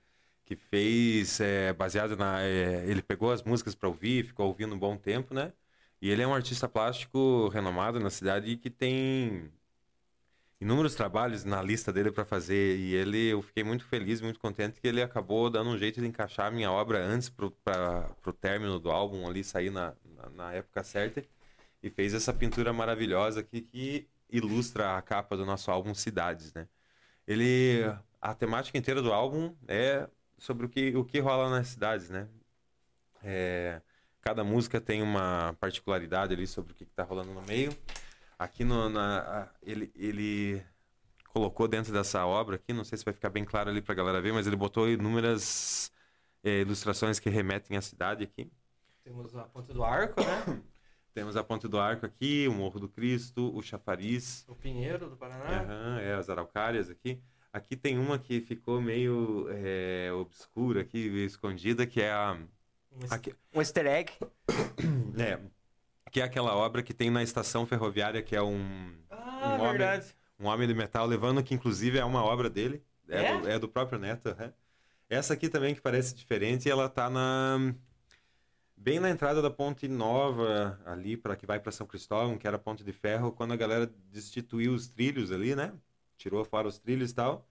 Que 0.44 0.56
fez, 0.56 1.40
é, 1.40 1.72
baseado 1.72 2.16
na. 2.16 2.42
É, 2.42 2.84
ele 2.86 3.00
pegou 3.00 3.30
as 3.30 3.42
músicas 3.42 3.74
para 3.74 3.88
ouvir, 3.88 4.24
ficou 4.24 4.46
ouvindo 4.46 4.74
um 4.74 4.78
bom 4.78 4.96
tempo, 4.96 5.32
né? 5.32 5.52
E 6.00 6.10
ele 6.10 6.22
é 6.22 6.26
um 6.26 6.34
artista 6.34 6.68
plástico 6.68 7.48
renomado 7.48 8.00
na 8.00 8.10
cidade 8.10 8.50
e 8.50 8.56
que 8.56 8.68
tem 8.68 9.50
inúmeros 10.60 10.94
trabalhos 10.96 11.44
na 11.44 11.62
lista 11.62 11.92
dele 11.92 12.10
para 12.10 12.24
fazer. 12.24 12.76
E 12.76 12.94
ele, 12.94 13.28
eu 13.28 13.40
fiquei 13.40 13.62
muito 13.62 13.84
feliz, 13.84 14.20
muito 14.20 14.40
contente 14.40 14.80
que 14.80 14.88
ele 14.88 15.00
acabou 15.00 15.48
dando 15.48 15.70
um 15.70 15.78
jeito 15.78 16.00
de 16.00 16.06
encaixar 16.06 16.48
a 16.48 16.50
minha 16.50 16.70
obra 16.72 17.04
antes 17.04 17.28
para 17.28 17.46
o 18.26 18.32
término 18.32 18.80
do 18.80 18.90
álbum 18.90 19.26
ali, 19.28 19.44
sair 19.44 19.70
na, 19.70 19.94
na, 20.16 20.30
na 20.30 20.52
época 20.52 20.82
certa 20.82 21.24
e 21.82 21.90
fez 21.90 22.14
essa 22.14 22.32
pintura 22.32 22.72
maravilhosa 22.72 23.40
aqui 23.40 23.62
que 23.62 24.08
ilustra 24.30 24.96
a 24.96 25.02
capa 25.02 25.36
do 25.36 25.44
nosso 25.44 25.70
álbum 25.70 25.94
Cidades, 25.94 26.52
né? 26.54 26.68
Ele 27.26 27.82
a 28.20 28.34
temática 28.34 28.78
inteira 28.78 29.02
do 29.02 29.12
álbum 29.12 29.54
é 29.66 30.08
sobre 30.38 30.66
o 30.66 30.68
que 30.68 30.96
o 30.96 31.04
que 31.04 31.18
rola 31.18 31.50
nas 31.50 31.68
cidades, 31.68 32.08
né? 32.08 32.28
É, 33.22 33.80
cada 34.20 34.42
música 34.42 34.80
tem 34.80 35.02
uma 35.02 35.56
particularidade 35.60 36.32
ali 36.32 36.46
sobre 36.46 36.72
o 36.72 36.74
que 36.74 36.84
está 36.84 37.02
rolando 37.02 37.32
no 37.32 37.42
meio. 37.42 37.76
Aqui 38.38 38.64
no, 38.64 38.88
na, 38.88 39.48
ele, 39.62 39.92
ele 39.94 40.64
colocou 41.32 41.68
dentro 41.68 41.92
dessa 41.92 42.26
obra 42.26 42.56
aqui, 42.56 42.72
não 42.72 42.84
sei 42.84 42.98
se 42.98 43.04
vai 43.04 43.14
ficar 43.14 43.30
bem 43.30 43.44
claro 43.44 43.70
ali 43.70 43.80
para 43.80 43.92
a 43.92 43.96
galera 43.96 44.20
ver, 44.20 44.32
mas 44.32 44.46
ele 44.46 44.56
botou 44.56 44.88
inúmeras 44.88 45.92
é, 46.42 46.60
ilustrações 46.60 47.18
que 47.18 47.30
remetem 47.30 47.76
à 47.76 47.82
cidade 47.82 48.24
aqui. 48.24 48.50
Temos 49.04 49.34
a 49.36 49.44
ponta 49.44 49.72
do 49.72 49.84
arco, 49.84 50.20
né? 50.20 50.62
Temos 51.14 51.36
a 51.36 51.44
Ponte 51.44 51.68
do 51.68 51.78
Arco 51.78 52.06
aqui, 52.06 52.46
o 52.48 52.52
Morro 52.54 52.80
do 52.80 52.88
Cristo, 52.88 53.54
o 53.54 53.62
Chafariz. 53.62 54.44
O 54.48 54.54
Pinheiro 54.54 55.10
do 55.10 55.16
Paraná. 55.16 55.60
Aham, 55.62 56.00
é, 56.00 56.14
as 56.14 56.30
araucárias 56.30 56.88
aqui. 56.88 57.20
Aqui 57.52 57.76
tem 57.76 57.98
uma 57.98 58.18
que 58.18 58.40
ficou 58.40 58.80
meio 58.80 59.46
é, 59.50 60.10
obscura 60.14 60.80
aqui, 60.80 60.98
escondida, 61.26 61.86
que 61.86 62.00
é 62.00 62.10
a... 62.10 62.38
Aqui- 63.10 63.34
um 63.54 63.60
easter 63.60 63.86
egg. 63.86 64.10
é, 65.18 65.38
que 66.10 66.20
é 66.20 66.24
aquela 66.24 66.54
obra 66.56 66.82
que 66.82 66.94
tem 66.94 67.10
na 67.10 67.22
estação 67.22 67.66
ferroviária, 67.66 68.22
que 68.22 68.34
é 68.34 68.42
um, 68.42 68.94
Ah, 69.10 69.56
Um 69.58 69.60
homem- 69.64 69.78
verdade. 69.78 70.14
um 70.40 70.46
homem 70.46 70.66
de 70.66 70.74
metal 70.74 71.06
levando, 71.06 71.42
que 71.42 71.54
inclusive 71.54 71.98
é 71.98 72.04
uma 72.04 72.24
obra 72.24 72.48
dele. 72.48 72.82
É, 73.06 73.22
É? 73.26 73.38
Do, 73.38 73.48
é 73.50 73.58
do 73.58 73.68
próprio 73.68 73.98
Neto. 73.98 74.34
Essa 75.10 75.34
aqui 75.34 75.50
também 75.50 75.74
que 75.74 75.80
parece 75.82 76.14
diferente, 76.14 76.70
ela 76.70 76.88
tá 76.88 77.10
na 77.10 77.74
bem 78.82 78.98
na 78.98 79.08
entrada 79.10 79.40
da 79.40 79.50
Ponte 79.50 79.86
Nova 79.86 80.80
ali 80.84 81.16
para 81.16 81.36
que 81.36 81.46
vai 81.46 81.60
para 81.60 81.70
São 81.70 81.86
Cristóvão, 81.86 82.36
que 82.36 82.46
era 82.48 82.56
a 82.56 82.60
Ponte 82.60 82.82
de 82.82 82.92
Ferro, 82.92 83.30
quando 83.30 83.52
a 83.52 83.56
galera 83.56 83.86
destituiu 84.10 84.74
os 84.74 84.88
trilhos 84.88 85.30
ali, 85.30 85.54
né? 85.54 85.72
Tirou 86.16 86.44
fora 86.44 86.66
os 86.66 86.78
trilhos 86.78 87.12
e 87.12 87.14
tal. 87.14 87.46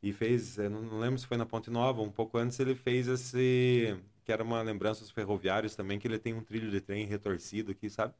E 0.00 0.12
fez, 0.12 0.58
eu 0.58 0.70
não 0.70 0.98
lembro 1.00 1.18
se 1.18 1.26
foi 1.26 1.36
na 1.36 1.44
Ponte 1.44 1.70
Nova, 1.70 2.02
um 2.02 2.10
pouco 2.10 2.38
antes 2.38 2.60
ele 2.60 2.74
fez 2.76 3.08
esse 3.08 3.98
que 4.24 4.32
era 4.32 4.42
uma 4.42 4.62
lembrança 4.62 5.00
dos 5.00 5.10
ferroviários 5.10 5.74
também, 5.76 5.98
que 5.98 6.06
ele 6.06 6.18
tem 6.18 6.34
um 6.34 6.42
trilho 6.42 6.70
de 6.70 6.80
trem 6.80 7.06
retorcido 7.06 7.72
aqui, 7.72 7.88
sabe? 7.90 8.14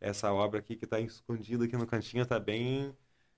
Essa 0.00 0.32
obra 0.32 0.60
aqui 0.60 0.76
que 0.76 0.86
tá 0.86 1.00
escondida 1.00 1.64
aqui 1.64 1.76
no 1.76 1.86
cantinho 1.86 2.24
tá 2.26 2.38
bem 2.38 2.94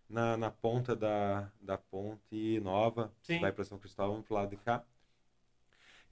na, 0.09 0.37
na 0.37 0.51
ponta 0.51 0.95
da, 0.95 1.51
da 1.61 1.79
ponte 1.79 2.61
nova, 2.61 3.13
Sim. 3.23 3.41
vai 3.41 3.53
para 3.53 3.65
São 3.65 3.79
Cristóvão 3.79 4.23
pro 4.23 4.35
lado 4.35 4.51
de 4.51 4.57
cá. 4.57 4.85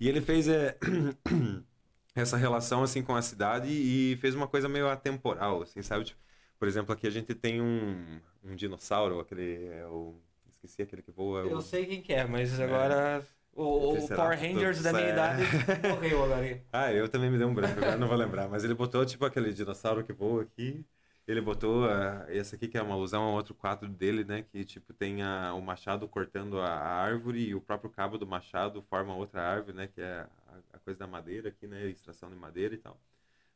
E 0.00 0.08
ele 0.08 0.20
fez 0.20 0.48
é, 0.48 0.78
essa 2.20 2.36
relação 2.36 2.82
assim 2.82 3.02
com 3.02 3.14
a 3.16 3.22
cidade 3.22 3.68
e 3.70 4.16
fez 4.18 4.34
uma 4.34 4.48
coisa 4.48 4.68
meio 4.68 4.88
atemporal, 4.88 5.62
assim, 5.62 5.82
sabe? 5.82 6.04
Tipo, 6.04 6.20
por 6.58 6.68
exemplo, 6.68 6.92
aqui 6.92 7.06
a 7.06 7.10
gente 7.10 7.34
tem 7.34 7.60
um, 7.62 8.20
um 8.44 8.54
dinossauro, 8.56 9.20
aquele 9.20 9.66
é 9.66 9.86
o 9.86 10.20
esqueci 10.50 10.82
aquele 10.82 11.02
que 11.02 11.10
voa, 11.12 11.44
Eu 11.44 11.60
o- 11.60 11.62
sei 11.62 11.86
quem 11.86 12.02
que 12.02 12.12
é, 12.12 12.24
mas 12.24 12.58
agora 12.60 13.26
o, 13.52 14.04
o 14.04 14.08
Triceratops, 14.08 14.14
Power 14.14 14.38
Rangers 14.38 14.82
da 14.82 14.92
minha 14.92 15.08
é. 15.08 15.10
idade 15.10 15.42
morreu 15.86 16.24
agora. 16.24 16.62
Ah, 16.72 16.92
eu 16.92 17.08
também 17.08 17.30
me 17.30 17.38
dei 17.38 17.46
um 17.46 17.54
branco, 17.54 17.78
agora 17.80 17.96
não 17.96 18.08
vou 18.08 18.16
lembrar. 18.16 18.48
Mas 18.48 18.62
ele 18.64 18.74
botou, 18.74 19.04
tipo, 19.06 19.24
aquele 19.24 19.52
dinossauro 19.52 20.04
que 20.04 20.12
voa 20.12 20.42
aqui. 20.42 20.84
Ele 21.26 21.40
botou 21.40 21.84
ah, 21.86 22.26
esse 22.28 22.54
aqui, 22.54 22.68
que 22.68 22.76
é 22.78 22.82
uma 22.82 22.94
alusão 22.94 23.22
a 23.24 23.30
outro 23.32 23.54
quadro 23.54 23.88
dele, 23.88 24.24
né? 24.24 24.42
Que, 24.42 24.64
tipo, 24.64 24.92
tem 24.92 25.22
a- 25.22 25.54
o 25.54 25.62
machado 25.62 26.06
cortando 26.08 26.60
a, 26.60 26.66
a 26.68 26.94
árvore 27.02 27.40
e 27.48 27.54
o 27.54 27.60
próprio 27.60 27.90
cabo 27.90 28.18
do 28.18 28.26
machado 28.26 28.82
forma 28.82 29.14
outra 29.14 29.42
árvore, 29.42 29.76
né? 29.76 29.86
Que 29.88 30.00
é 30.00 30.26
a, 30.48 30.76
a 30.76 30.78
coisa 30.78 30.98
da 30.98 31.06
madeira 31.06 31.48
aqui, 31.50 31.66
né? 31.66 31.86
Extração 31.88 32.30
de 32.30 32.36
madeira 32.36 32.74
e 32.74 32.78
tal. 32.78 33.00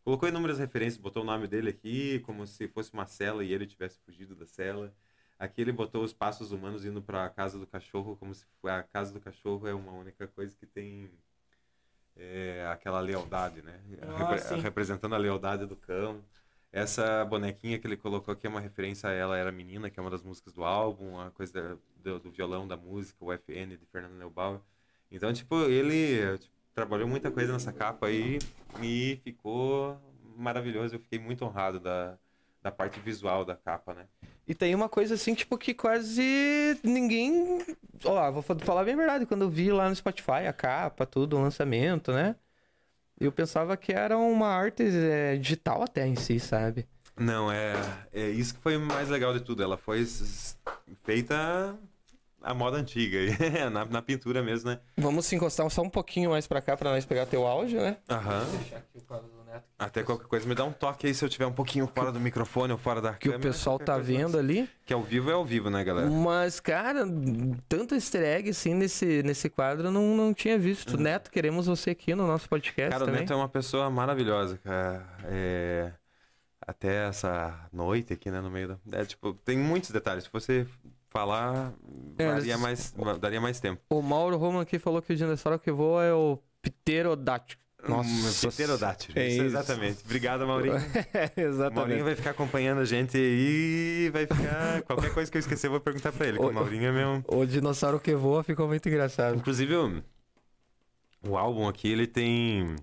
Colocou 0.04 0.28
inúmeras 0.28 0.58
referências, 0.58 1.00
botou 1.00 1.22
o 1.22 1.26
nome 1.26 1.46
dele 1.46 1.70
aqui, 1.70 2.18
como 2.20 2.46
se 2.46 2.66
fosse 2.68 2.92
uma 2.92 3.06
cela 3.06 3.44
e 3.44 3.52
ele 3.52 3.66
tivesse 3.66 3.98
fugido 4.00 4.34
da 4.34 4.46
cela. 4.46 4.92
Aqui 5.38 5.60
ele 5.60 5.72
botou 5.72 6.04
os 6.04 6.12
passos 6.12 6.52
humanos 6.52 6.84
indo 6.84 7.00
para 7.02 7.24
a 7.24 7.30
casa 7.30 7.58
do 7.58 7.66
cachorro, 7.66 8.16
como 8.16 8.34
se 8.34 8.44
a 8.64 8.82
casa 8.82 9.12
do 9.12 9.20
cachorro 9.20 9.66
é 9.66 9.74
uma 9.74 9.92
única 9.92 10.26
coisa 10.28 10.56
que 10.56 10.66
tem 10.66 11.10
é, 12.16 12.66
aquela 12.70 13.00
lealdade, 13.00 13.62
né? 13.62 13.80
Ah, 14.02 14.18
Repre- 14.18 14.38
sim. 14.40 14.60
representando 14.60 15.14
a 15.14 15.18
lealdade 15.18 15.66
do 15.66 15.76
cão. 15.76 16.22
Essa 16.70 17.24
bonequinha 17.24 17.78
que 17.78 17.86
ele 17.86 17.96
colocou 17.96 18.32
aqui 18.32 18.46
é 18.46 18.50
uma 18.50 18.60
referência 18.60 19.08
a 19.08 19.12
Ela 19.12 19.36
Era 19.36 19.52
Menina, 19.52 19.90
que 19.90 20.00
é 20.00 20.02
uma 20.02 20.10
das 20.10 20.22
músicas 20.22 20.54
do 20.54 20.64
álbum, 20.64 21.20
a 21.20 21.30
coisa 21.30 21.78
do, 21.96 22.18
do 22.18 22.30
violão 22.30 22.66
da 22.66 22.76
música, 22.76 23.22
o 23.24 23.32
FN 23.32 23.76
de 23.76 23.86
Fernando 23.86 24.14
Neubauer. 24.14 24.60
Então, 25.10 25.30
tipo, 25.32 25.54
ele 25.64 26.38
tipo, 26.38 26.51
trabalhou 26.74 27.06
muita 27.08 27.30
coisa 27.30 27.52
nessa 27.52 27.72
capa 27.72 28.06
aí 28.06 28.38
e 28.82 29.20
ficou 29.24 29.98
maravilhoso. 30.36 30.94
Eu 30.94 31.00
fiquei 31.00 31.18
muito 31.18 31.44
honrado 31.44 31.78
da, 31.78 32.16
da 32.62 32.70
parte 32.70 32.98
visual 33.00 33.44
da 33.44 33.54
capa, 33.56 33.94
né? 33.94 34.06
E 34.46 34.54
tem 34.54 34.74
uma 34.74 34.88
coisa 34.88 35.14
assim, 35.14 35.34
tipo, 35.34 35.56
que 35.56 35.72
quase 35.72 36.78
ninguém. 36.82 37.58
Ó, 38.04 38.32
vou 38.32 38.42
fa- 38.42 38.58
falar 38.58 38.84
bem 38.84 38.94
a 38.94 38.96
verdade, 38.96 39.26
quando 39.26 39.42
eu 39.42 39.50
vi 39.50 39.70
lá 39.70 39.88
no 39.88 39.94
Spotify 39.94 40.46
a 40.48 40.52
capa, 40.52 41.06
tudo, 41.06 41.36
o 41.36 41.40
lançamento, 41.42 42.12
né? 42.12 42.34
Eu 43.20 43.30
pensava 43.30 43.76
que 43.76 43.92
era 43.92 44.18
uma 44.18 44.48
arte 44.48 44.82
é, 44.82 45.36
digital 45.36 45.82
até 45.82 46.06
em 46.06 46.16
si, 46.16 46.40
sabe? 46.40 46.88
Não, 47.16 47.52
é, 47.52 47.74
é 48.12 48.28
isso 48.30 48.54
que 48.54 48.60
foi 48.60 48.78
mais 48.78 49.08
legal 49.08 49.32
de 49.32 49.40
tudo. 49.40 49.62
Ela 49.62 49.76
foi 49.76 50.04
feita 51.04 51.78
a 52.42 52.54
moda 52.54 52.76
antiga, 52.76 53.18
aí, 53.18 53.30
na, 53.70 53.84
na 53.84 54.02
pintura 54.02 54.42
mesmo, 54.42 54.70
né? 54.70 54.80
Vamos 54.96 55.26
se 55.26 55.34
encostar 55.36 55.68
só 55.70 55.82
um 55.82 55.90
pouquinho 55.90 56.30
mais 56.30 56.46
pra 56.46 56.60
cá 56.60 56.76
pra 56.76 56.90
nós 56.90 57.04
pegar 57.04 57.26
teu 57.26 57.46
áudio, 57.46 57.80
né? 57.80 57.96
Aham. 58.08 58.40
Vou 58.44 58.58
deixar 58.58 58.76
aqui 58.78 58.98
o 58.98 59.02
quadro 59.02 59.28
do 59.28 59.44
Neto. 59.44 59.64
Até 59.78 60.02
qualquer 60.02 60.26
coisa 60.26 60.46
me 60.48 60.54
dá 60.54 60.64
um 60.64 60.72
toque 60.72 61.06
aí 61.06 61.14
se 61.14 61.24
eu 61.24 61.28
tiver 61.28 61.46
um 61.46 61.52
pouquinho 61.52 61.86
fora 61.86 62.10
do 62.10 62.18
microfone 62.20 62.72
ou 62.72 62.78
fora 62.78 63.00
da 63.00 63.14
Que 63.14 63.28
o 63.28 63.32
câmera. 63.32 63.50
pessoal 63.50 63.76
qualquer 63.78 63.84
tá 63.92 63.94
coisa 63.94 64.06
vendo 64.12 64.38
ali. 64.38 64.68
Que 64.86 64.92
ao 64.92 65.02
vivo 65.02 65.30
é 65.30 65.34
ao 65.34 65.44
vivo, 65.44 65.68
né, 65.70 65.84
galera? 65.84 66.08
Mas, 66.08 66.58
cara, 66.60 67.04
tanto 67.68 67.94
easter 67.94 68.22
egg 68.22 68.50
assim 68.50 68.74
nesse, 68.74 69.22
nesse 69.22 69.48
quadro 69.50 69.88
eu 69.88 69.90
não, 69.92 70.16
não 70.16 70.32
tinha 70.34 70.58
visto. 70.58 70.96
Neto, 70.96 71.30
queremos 71.30 71.66
você 71.66 71.90
aqui 71.90 72.14
no 72.14 72.26
nosso 72.26 72.48
podcast 72.48 72.90
Cara, 72.90 73.04
o 73.04 73.06
também. 73.06 73.20
Neto 73.22 73.32
é 73.32 73.36
uma 73.36 73.48
pessoa 73.48 73.90
maravilhosa, 73.90 74.58
cara. 74.58 75.06
É, 75.24 75.92
Até 76.66 77.08
essa 77.08 77.68
noite 77.72 78.12
aqui, 78.12 78.30
né, 78.30 78.40
no 78.40 78.50
meio 78.50 78.68
da... 78.68 78.78
É, 78.98 79.04
tipo, 79.04 79.34
tem 79.44 79.58
muitos 79.58 79.90
detalhes. 79.90 80.24
Se 80.24 80.30
você 80.32 80.66
falar, 81.12 81.74
É, 82.18 82.26
daria, 82.26 82.52
eles- 82.54 82.60
mais, 82.60 82.94
daria 83.20 83.40
mais 83.40 83.60
tempo. 83.60 83.80
O 83.90 84.00
Mauro 84.02 84.36
Roman 84.38 84.62
aqui 84.62 84.78
falou 84.78 85.02
que 85.02 85.12
o 85.12 85.16
dinossauro 85.16 85.58
que 85.58 85.70
voa 85.70 86.02
é 86.04 86.12
o 86.14 86.38
pterodáctilo. 86.62 87.60
Nossa. 87.86 88.46
Um 88.46 88.50
pterodátilo. 88.50 89.18
É 89.18 89.26
isso, 89.26 89.36
isso. 89.38 89.44
exatamente. 89.44 89.98
Obrigado, 90.04 90.46
Maurinho. 90.46 90.74
É, 91.12 91.26
O 91.26 91.36
Maurinho 91.36 91.48
exatamente. 91.48 92.02
vai 92.02 92.14
ficar 92.14 92.30
acompanhando 92.30 92.80
a 92.80 92.84
gente 92.84 93.18
e 93.18 94.08
vai 94.12 94.24
ficar... 94.26 94.82
Qualquer 94.82 95.12
coisa 95.12 95.30
que 95.30 95.36
eu 95.36 95.40
esquecer, 95.40 95.66
eu 95.66 95.72
vou 95.72 95.80
perguntar 95.80 96.12
pra 96.12 96.26
ele. 96.28 96.38
Oi. 96.38 96.48
o 96.50 96.54
Maurinho 96.54 96.86
é 96.86 96.92
meu... 96.92 97.24
O 97.26 97.44
dinossauro 97.44 97.98
que 97.98 98.14
voa 98.14 98.42
ficou 98.44 98.68
muito 98.68 98.88
engraçado. 98.88 99.34
Inclusive, 99.36 99.74
o, 99.74 100.02
o 101.28 101.36
álbum 101.36 101.66
aqui, 101.68 101.88
ele 101.90 102.06
tem... 102.06 102.76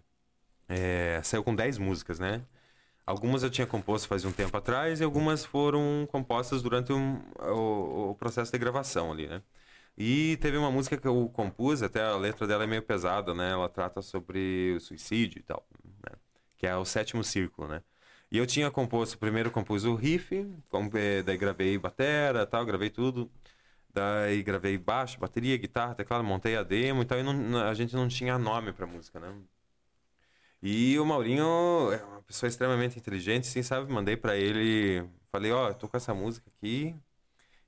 é, 0.68 1.22
saiu 1.24 1.44
com 1.46 1.56
10 1.56 1.78
músicas, 1.78 2.20
né? 2.20 2.42
Algumas 3.10 3.42
eu 3.44 3.50
tinha 3.50 3.66
composto 3.68 4.08
faz 4.08 4.24
um 4.26 4.32
tempo 4.32 4.56
atrás 4.56 5.00
e 5.02 5.04
algumas 5.04 5.44
foram 5.46 6.08
compostas 6.12 6.62
durante 6.62 6.94
um- 6.94 7.20
o, 7.40 8.12
o 8.12 8.16
processo 8.16 8.52
de 8.52 8.58
gravação 8.60 9.12
ali, 9.12 9.28
né? 9.28 9.42
E 9.98 10.38
teve 10.38 10.58
uma 10.58 10.72
música 10.72 10.98
que 10.98 11.08
eu 11.08 11.30
compus, 11.30 11.82
até 11.84 12.02
a 12.04 12.16
letra 12.18 12.48
dela 12.48 12.64
é 12.66 12.68
meio 12.68 12.84
pesada, 12.84 13.34
né? 13.34 13.52
Ela 13.52 13.68
trata 13.70 14.02
sobre 14.02 14.76
o 14.78 14.80
suicídio 14.80 15.40
e 15.40 15.44
tal, 15.44 15.68
né? 15.86 16.18
Que 16.58 16.68
é 16.68 16.76
o 16.78 16.86
sétimo 16.86 17.24
círculo, 17.24 17.68
né? 17.68 17.84
E 18.32 18.38
eu 18.38 18.46
tinha 18.48 18.70
composto, 18.72 19.18
primeiro 19.18 19.52
compus 19.52 19.86
o 19.86 19.96
riff, 19.96 20.36
eh, 20.96 21.24
daí 21.24 21.38
gravei 21.38 21.78
batera 21.80 22.46
tal, 22.46 22.66
gravei 22.66 22.90
tudo. 22.92 23.32
Daí 23.94 24.44
gravei 24.44 24.78
baixo, 24.78 25.20
bateria, 25.20 25.58
guitarra, 25.58 25.96
teclado, 25.96 26.24
montei 26.24 26.56
a 26.56 26.64
demo 26.64 27.02
e 27.04 27.06
tal, 27.06 27.20
e 27.20 27.24
não- 27.24 27.58
a 27.68 27.74
gente 27.74 27.96
não 27.96 28.08
tinha 28.08 28.38
nome 28.38 28.72
pra 28.74 28.86
música, 28.88 29.20
né? 29.20 29.34
E 30.62 31.00
o 31.00 31.06
Maurinho 31.06 31.92
é 31.92 32.04
uma 32.04 32.22
pessoa 32.22 32.48
extremamente 32.50 33.00
inteligente, 33.00 33.48
sim, 33.48 33.64
sabe? 33.64 33.92
Mandei 33.92 34.18
pra 34.18 34.36
ele, 34.36 35.08
falei, 35.32 35.52
ó, 35.52 35.70
eu 35.70 35.74
tô 35.74 35.88
com 35.88 35.98
essa 35.98 36.14
música 36.14 36.50
aqui, 36.50 36.96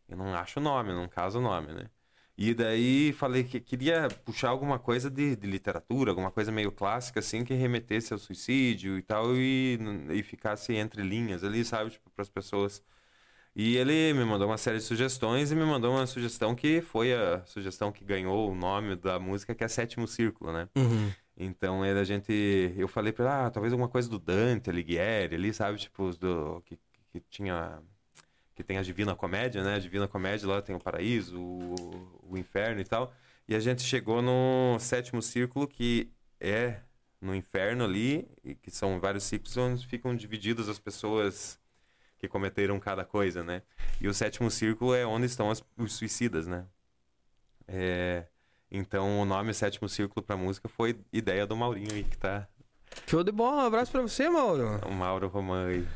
eu 0.10 0.18
não 0.18 0.34
acho 0.36 0.60
o 0.60 0.64
nome, 0.64 0.94
não 0.94 1.08
caso 1.08 1.40
o 1.40 1.42
nome, 1.42 1.74
né? 1.74 1.90
E 2.38 2.54
daí 2.54 3.14
falei 3.14 3.44
que 3.44 3.60
queria 3.60 4.08
puxar 4.26 4.50
alguma 4.50 4.80
coisa 4.80 5.10
de, 5.10 5.36
de 5.36 5.48
literatura, 5.48 6.12
alguma 6.12 6.32
coisa 6.32 6.52
meio 6.52 6.72
clássica, 6.72 7.20
assim, 7.20 7.44
que 7.44 7.54
remetesse 7.54 8.14
ao 8.14 8.20
suicídio 8.20 8.98
e 8.98 9.02
tal, 9.02 9.36
e, 9.36 9.78
e 10.12 10.24
ficasse 10.24 10.74
entre 10.74 11.04
linhas 11.04 11.44
ali, 11.44 11.64
sabe? 11.64 11.92
Tipo, 11.92 12.10
pras 12.10 12.30
pessoas. 12.30 12.84
E 13.56 13.76
ele 13.78 14.14
me 14.14 14.24
mandou 14.26 14.48
uma 14.48 14.58
série 14.58 14.78
de 14.78 14.84
sugestões 14.84 15.52
e 15.52 15.56
me 15.56 15.66
mandou 15.66 15.92
uma 15.94 16.08
sugestão 16.08 16.56
que 16.56 16.82
foi 16.82 17.14
a 17.14 17.46
sugestão 17.46 17.92
que 17.92 18.04
ganhou 18.04 18.50
o 18.50 18.56
nome 18.56 18.96
da 18.96 19.20
música, 19.20 19.54
que 19.54 19.64
é 19.64 19.68
Sétimo 19.68 20.08
Círculo, 20.08 20.52
né? 20.54 20.70
Uhum. 20.76 21.12
Então 21.38 21.86
ele, 21.86 22.00
a 22.00 22.04
gente. 22.04 22.74
Eu 22.78 22.88
falei 22.88 23.12
pra 23.14 23.26
ele, 23.26 23.34
ah, 23.34 23.50
talvez 23.52 23.74
alguma 23.74 23.90
coisa 23.90 24.10
do 24.10 24.20
Dante 24.20 24.70
Alighieri 24.70 25.36
ali, 25.36 25.54
sabe? 25.54 25.78
Tipo, 25.80 26.04
os 26.04 26.18
do. 26.18 26.62
Que, 26.66 26.80
que 27.12 27.20
tinha. 27.30 27.82
Que 28.54 28.64
tem 28.64 28.78
a 28.78 28.84
Divina 28.84 29.16
Comédia, 29.16 29.64
né? 29.64 29.76
A 29.76 29.80
Divina 29.80 30.08
Comédia 30.08 30.48
lá 30.48 30.62
tem 30.62 30.76
o 30.76 30.80
paraíso, 30.80 31.40
o, 31.40 32.30
o 32.30 32.38
inferno 32.38 32.82
e 32.82 32.86
tal. 32.86 33.14
E 33.48 33.56
a 33.56 33.60
gente 33.60 33.82
chegou 33.82 34.22
no 34.22 34.78
sétimo 34.80 35.22
círculo, 35.22 35.68
que 35.68 36.12
é 36.40 36.82
no 37.20 37.34
inferno 37.36 37.84
ali, 37.84 38.28
que 38.62 38.70
são 38.72 39.00
vários 39.00 39.24
ciclos 39.24 39.56
onde 39.58 39.86
ficam 39.88 40.16
divididas 40.16 40.68
as 40.70 40.80
pessoas 40.80 41.60
que 42.18 42.28
cometeram 42.28 42.80
cada 42.80 43.04
coisa, 43.06 43.44
né? 43.44 43.64
E 44.00 44.08
o 44.08 44.14
sétimo 44.14 44.50
círculo 44.52 44.94
é 44.94 45.06
onde 45.06 45.26
estão 45.26 45.50
as- 45.50 45.64
os 45.78 45.94
suicidas, 45.94 46.46
né? 46.48 46.66
É, 47.68 48.26
então 48.72 49.20
o 49.20 49.26
nome 49.26 49.54
Sétimo 49.54 49.90
Círculo 49.90 50.26
pra 50.26 50.38
música 50.38 50.70
foi 50.70 50.98
ideia 51.12 51.46
do 51.46 51.56
Maurinho 51.56 51.94
aí, 51.94 52.04
que 52.04 52.18
tá. 52.18 52.48
Show 53.08 53.24
de 53.24 53.32
bola, 53.32 53.64
um 53.64 53.68
abraço 53.68 53.92
pra 53.92 54.02
você, 54.02 54.30
Mauro. 54.30 54.80
O 54.88 54.92
Mauro 54.92 55.28
Roman 55.28 55.68
aí. 55.68 55.88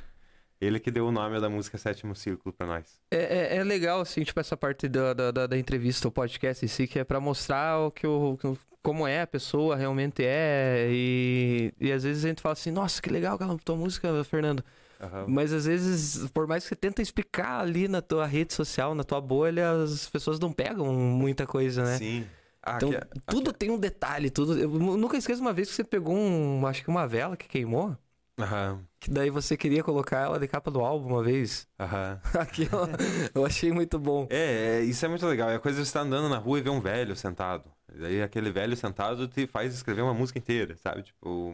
Ele 0.60 0.80
que 0.80 0.90
deu 0.90 1.06
o 1.08 1.12
nome 1.12 1.40
da 1.40 1.50
música 1.50 1.78
Sétimo 1.78 2.16
Círculo 2.16 2.54
pra 2.54 2.66
nós. 2.66 3.00
É, 3.12 3.56
é, 3.56 3.58
é 3.58 3.64
legal, 3.64 4.02
assim, 4.02 4.24
tipo, 4.24 4.40
essa 4.40 4.56
parte 4.56 4.88
da, 4.88 5.14
da, 5.14 5.48
da, 5.48 5.58
entrevista, 5.58 6.08
o 6.08 6.12
podcast 6.12 6.64
em 6.64 6.68
si, 6.68 6.88
que 6.88 6.98
é 6.98 7.04
pra 7.04 7.20
mostrar 7.20 7.80
o 7.80 7.92
que 7.92 8.08
o, 8.08 8.38
como 8.82 9.06
é 9.08 9.22
a 9.22 9.28
pessoa 9.28 9.76
realmente 9.76 10.24
é. 10.24 10.88
E, 10.90 11.74
e 11.80 11.92
às 11.92 12.04
vezes 12.04 12.24
a 12.24 12.30
gente 12.30 12.42
fala 12.42 12.54
assim, 12.54 12.72
nossa, 12.72 13.02
que 13.02 13.10
legal 13.10 13.36
aquela 13.36 13.58
tua 13.58 13.76
música, 13.76 14.24
Fernando. 14.24 14.64
Aham. 15.02 15.26
Mas 15.28 15.52
às 15.52 15.66
vezes, 15.66 16.30
por 16.32 16.48
mais 16.48 16.64
que 16.64 16.70
você 16.70 16.76
tenta 16.76 17.02
explicar 17.02 17.60
ali 17.60 17.88
na 17.88 18.02
tua 18.02 18.26
rede 18.26 18.54
social, 18.54 18.96
na 18.96 19.04
tua 19.04 19.20
bolha, 19.20 19.72
as 19.72 20.08
pessoas 20.08 20.40
não 20.40 20.54
pegam 20.54 20.94
muita 20.94 21.46
coisa, 21.46 21.84
né? 21.84 21.98
Sim. 21.98 22.26
Ah, 22.66 22.78
Então, 22.78 22.90
aqui 22.90 22.98
é- 22.98 23.08
tudo 23.28 23.54
tem 23.54 23.70
um 23.70 23.78
detalhe, 23.80 24.30
tudo. 24.32 24.58
Eu 24.58 24.70
nu- 24.70 24.98
nunca 24.98 25.16
esqueço 25.18 25.42
uma 25.42 25.54
vez 25.54 25.70
que 25.70 25.76
você 25.76 25.84
pegou 25.84 26.16
um, 26.16 26.66
acho 26.66 26.84
que 26.84 26.90
uma 26.90 27.08
vela 27.08 27.38
que 27.38 27.48
queimou, 27.48 27.96
Aham. 28.40 28.84
que 29.00 29.10
daí 29.12 29.30
você 29.30 29.56
queria 29.56 29.84
colocar 29.84 30.20
ela 30.26 30.40
de 30.40 30.48
capa 30.48 30.72
do 30.72 30.82
álbum 30.82 31.10
uma 31.10 31.24
vez. 31.24 31.68
Aham. 31.80 32.20
Aquilo 32.40 32.88
eu 33.36 33.46
achei 33.46 33.72
muito 33.72 34.00
bom. 34.00 34.28
É, 34.32 34.80
é, 34.80 34.82
isso 34.82 35.06
é 35.06 35.08
muito 35.08 35.26
legal. 35.28 35.50
É 35.50 35.56
a 35.56 35.60
coisa 35.60 35.78
de 35.80 35.86
você 35.86 35.90
estar 35.90 36.02
andando 36.02 36.28
na 36.28 36.38
rua 36.38 36.58
e 36.60 36.62
ver 36.62 36.72
um 36.72 36.82
velho 36.82 37.16
sentado. 37.16 37.72
E 37.94 38.00
daí 38.00 38.22
aquele 38.24 38.52
velho 38.52 38.76
sentado 38.76 39.28
te 39.28 39.46
faz 39.46 39.74
escrever 39.74 40.02
uma 40.02 40.14
música 40.14 40.40
inteira, 40.40 40.76
sabe? 40.78 41.04
Tipo, 41.04 41.54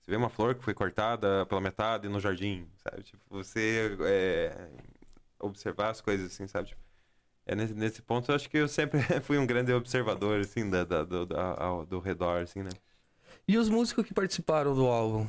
você 0.00 0.10
vê 0.12 0.16
uma 0.16 0.30
flor 0.30 0.54
que 0.54 0.62
foi 0.62 0.72
cortada 0.74 1.44
pela 1.46 1.60
metade 1.60 2.08
no 2.08 2.20
jardim, 2.20 2.68
sabe? 2.88 3.02
Tipo, 3.02 3.20
você 3.28 3.96
é, 4.02 4.68
observar 5.40 5.90
as 5.90 6.00
coisas 6.00 6.32
assim, 6.32 6.46
sabe? 6.46 6.68
Tipo, 6.68 6.80
é 7.46 7.54
nesse, 7.54 7.74
nesse 7.74 8.02
ponto 8.02 8.30
eu 8.30 8.34
acho 8.36 8.48
que 8.50 8.58
eu 8.58 8.68
sempre 8.68 9.00
fui 9.22 9.38
um 9.38 9.46
grande 9.46 9.72
observador, 9.72 10.40
assim, 10.40 10.68
da, 10.68 10.84
da- 10.84 11.04
do, 11.04 11.26
da- 11.26 11.54
ao- 11.62 11.86
do 11.86 11.98
redor, 12.00 12.42
assim, 12.42 12.62
né? 12.62 12.70
E 13.48 13.58
os 13.58 13.68
músicos 13.68 14.06
que 14.06 14.14
participaram 14.14 14.74
do 14.74 14.86
álbum? 14.86 15.26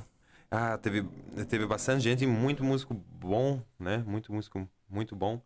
Ah, 0.49 0.77
teve, 0.77 1.03
teve 1.49 1.65
bastante 1.65 2.03
gente, 2.03 2.25
muito 2.25 2.63
músico 2.63 2.93
bom, 2.93 3.61
né? 3.79 3.97
Muito 3.99 4.31
músico 4.33 4.67
muito 4.89 5.15
bom. 5.15 5.41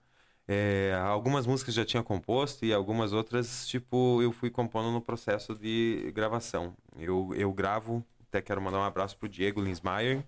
É, 0.47 0.93
algumas 1.03 1.47
músicas 1.47 1.73
já 1.73 1.85
tinha 1.85 2.03
composto 2.03 2.65
e 2.65 2.73
algumas 2.73 3.13
outras, 3.13 3.67
tipo, 3.67 4.21
eu 4.21 4.31
fui 4.31 4.49
compondo 4.51 4.91
no 4.91 5.01
processo 5.01 5.55
de 5.55 6.11
gravação. 6.13 6.75
Eu, 6.97 7.31
eu 7.35 7.51
gravo, 7.53 8.05
até 8.27 8.41
quero 8.41 8.61
mandar 8.61 8.79
um 8.79 8.83
abraço 8.83 9.17
pro 9.17 9.29
Diego 9.29 9.61
Linsmeyer, 9.61 10.23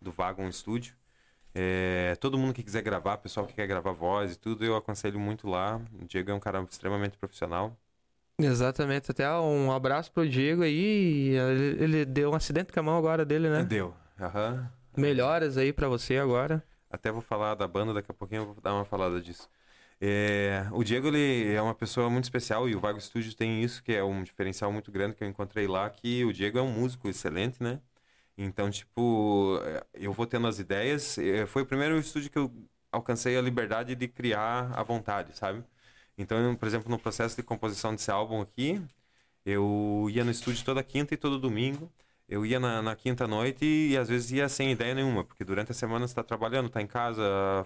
do 0.00 0.10
Vagon 0.12 0.50
Studio. 0.52 0.94
É, 1.54 2.16
todo 2.16 2.36
mundo 2.36 2.52
que 2.52 2.62
quiser 2.62 2.82
gravar, 2.82 3.18
pessoal 3.18 3.46
que 3.46 3.54
quer 3.54 3.66
gravar 3.66 3.92
voz 3.92 4.32
e 4.32 4.38
tudo, 4.38 4.64
eu 4.64 4.76
aconselho 4.76 5.20
muito 5.20 5.48
lá. 5.48 5.80
O 6.00 6.04
Diego 6.04 6.30
é 6.30 6.34
um 6.34 6.40
cara 6.40 6.60
extremamente 6.68 7.16
profissional. 7.16 7.76
Exatamente, 8.38 9.12
até 9.12 9.30
um 9.30 9.70
abraço 9.70 10.10
pro 10.10 10.28
Diego 10.28 10.62
aí. 10.62 11.36
Ele, 11.78 12.04
deu 12.04 12.32
um 12.32 12.34
acidente 12.34 12.72
com 12.72 12.80
a 12.80 12.82
mão 12.82 12.98
agora 12.98 13.24
dele, 13.24 13.48
né? 13.48 13.62
Deu. 13.62 13.94
Aham. 14.20 14.68
Melhoras 14.96 15.56
aí 15.56 15.72
pra 15.72 15.88
você 15.88 16.18
agora. 16.18 16.62
Até 16.90 17.12
vou 17.12 17.22
falar 17.22 17.54
da 17.54 17.66
banda 17.66 17.94
daqui 17.94 18.10
a 18.10 18.14
pouquinho, 18.14 18.42
eu 18.42 18.46
vou 18.46 18.56
dar 18.60 18.74
uma 18.74 18.84
falada 18.84 19.20
disso. 19.20 19.48
É, 20.00 20.66
o 20.72 20.82
Diego 20.82 21.08
ele 21.08 21.52
é 21.52 21.62
uma 21.62 21.74
pessoa 21.74 22.10
muito 22.10 22.24
especial 22.24 22.68
e 22.68 22.74
o 22.74 22.80
Vago 22.80 23.00
Studio 23.00 23.34
tem 23.34 23.62
isso 23.62 23.82
que 23.82 23.92
é 23.92 24.02
um 24.02 24.22
diferencial 24.22 24.72
muito 24.72 24.90
grande 24.90 25.14
que 25.14 25.22
eu 25.22 25.28
encontrei 25.28 25.66
lá, 25.66 25.88
que 25.88 26.24
o 26.24 26.32
Diego 26.32 26.58
é 26.58 26.62
um 26.62 26.70
músico 26.70 27.08
excelente, 27.08 27.62
né? 27.62 27.80
Então, 28.36 28.70
tipo, 28.70 29.58
é, 29.64 29.86
eu 29.94 30.12
vou 30.12 30.26
tendo 30.26 30.46
as 30.46 30.58
ideias. 30.58 31.18
é, 31.18 31.46
Foi 31.46 31.62
o 31.62 31.66
primeiro 31.66 31.98
estúdio 31.98 32.30
que 32.30 32.38
eu 32.38 32.52
alcancei 32.90 33.36
a 33.36 33.40
liberdade 33.42 33.94
de 33.94 34.08
criar 34.08 34.72
à 34.78 34.82
vontade, 34.82 35.36
sabe? 35.36 35.64
Então, 36.18 36.54
por 36.56 36.66
exemplo, 36.66 36.90
no 36.90 36.98
processo 36.98 37.36
de 37.36 37.42
composição 37.42 37.94
desse 37.94 38.10
álbum 38.10 38.40
aqui, 38.40 38.80
eu 39.44 40.08
ia 40.10 40.24
no 40.24 40.30
estúdio 40.30 40.64
toda 40.64 40.82
quinta 40.82 41.14
e 41.14 41.16
todo 41.16 41.38
domingo. 41.38 41.92
Eu 42.28 42.46
ia 42.46 42.58
na, 42.60 42.82
na 42.82 42.96
quinta 42.96 43.26
noite 43.28 43.64
e 43.66 43.96
às 43.98 44.08
vezes 44.08 44.30
ia 44.32 44.48
sem 44.48 44.72
ideia 44.72 44.94
nenhuma, 44.94 45.24
porque 45.24 45.44
durante 45.44 45.72
a 45.72 45.74
semana 45.74 46.06
você 46.06 46.12
está 46.12 46.22
trabalhando, 46.24 46.66
está 46.68 46.80
em 46.82 46.86
casa, 46.86 47.22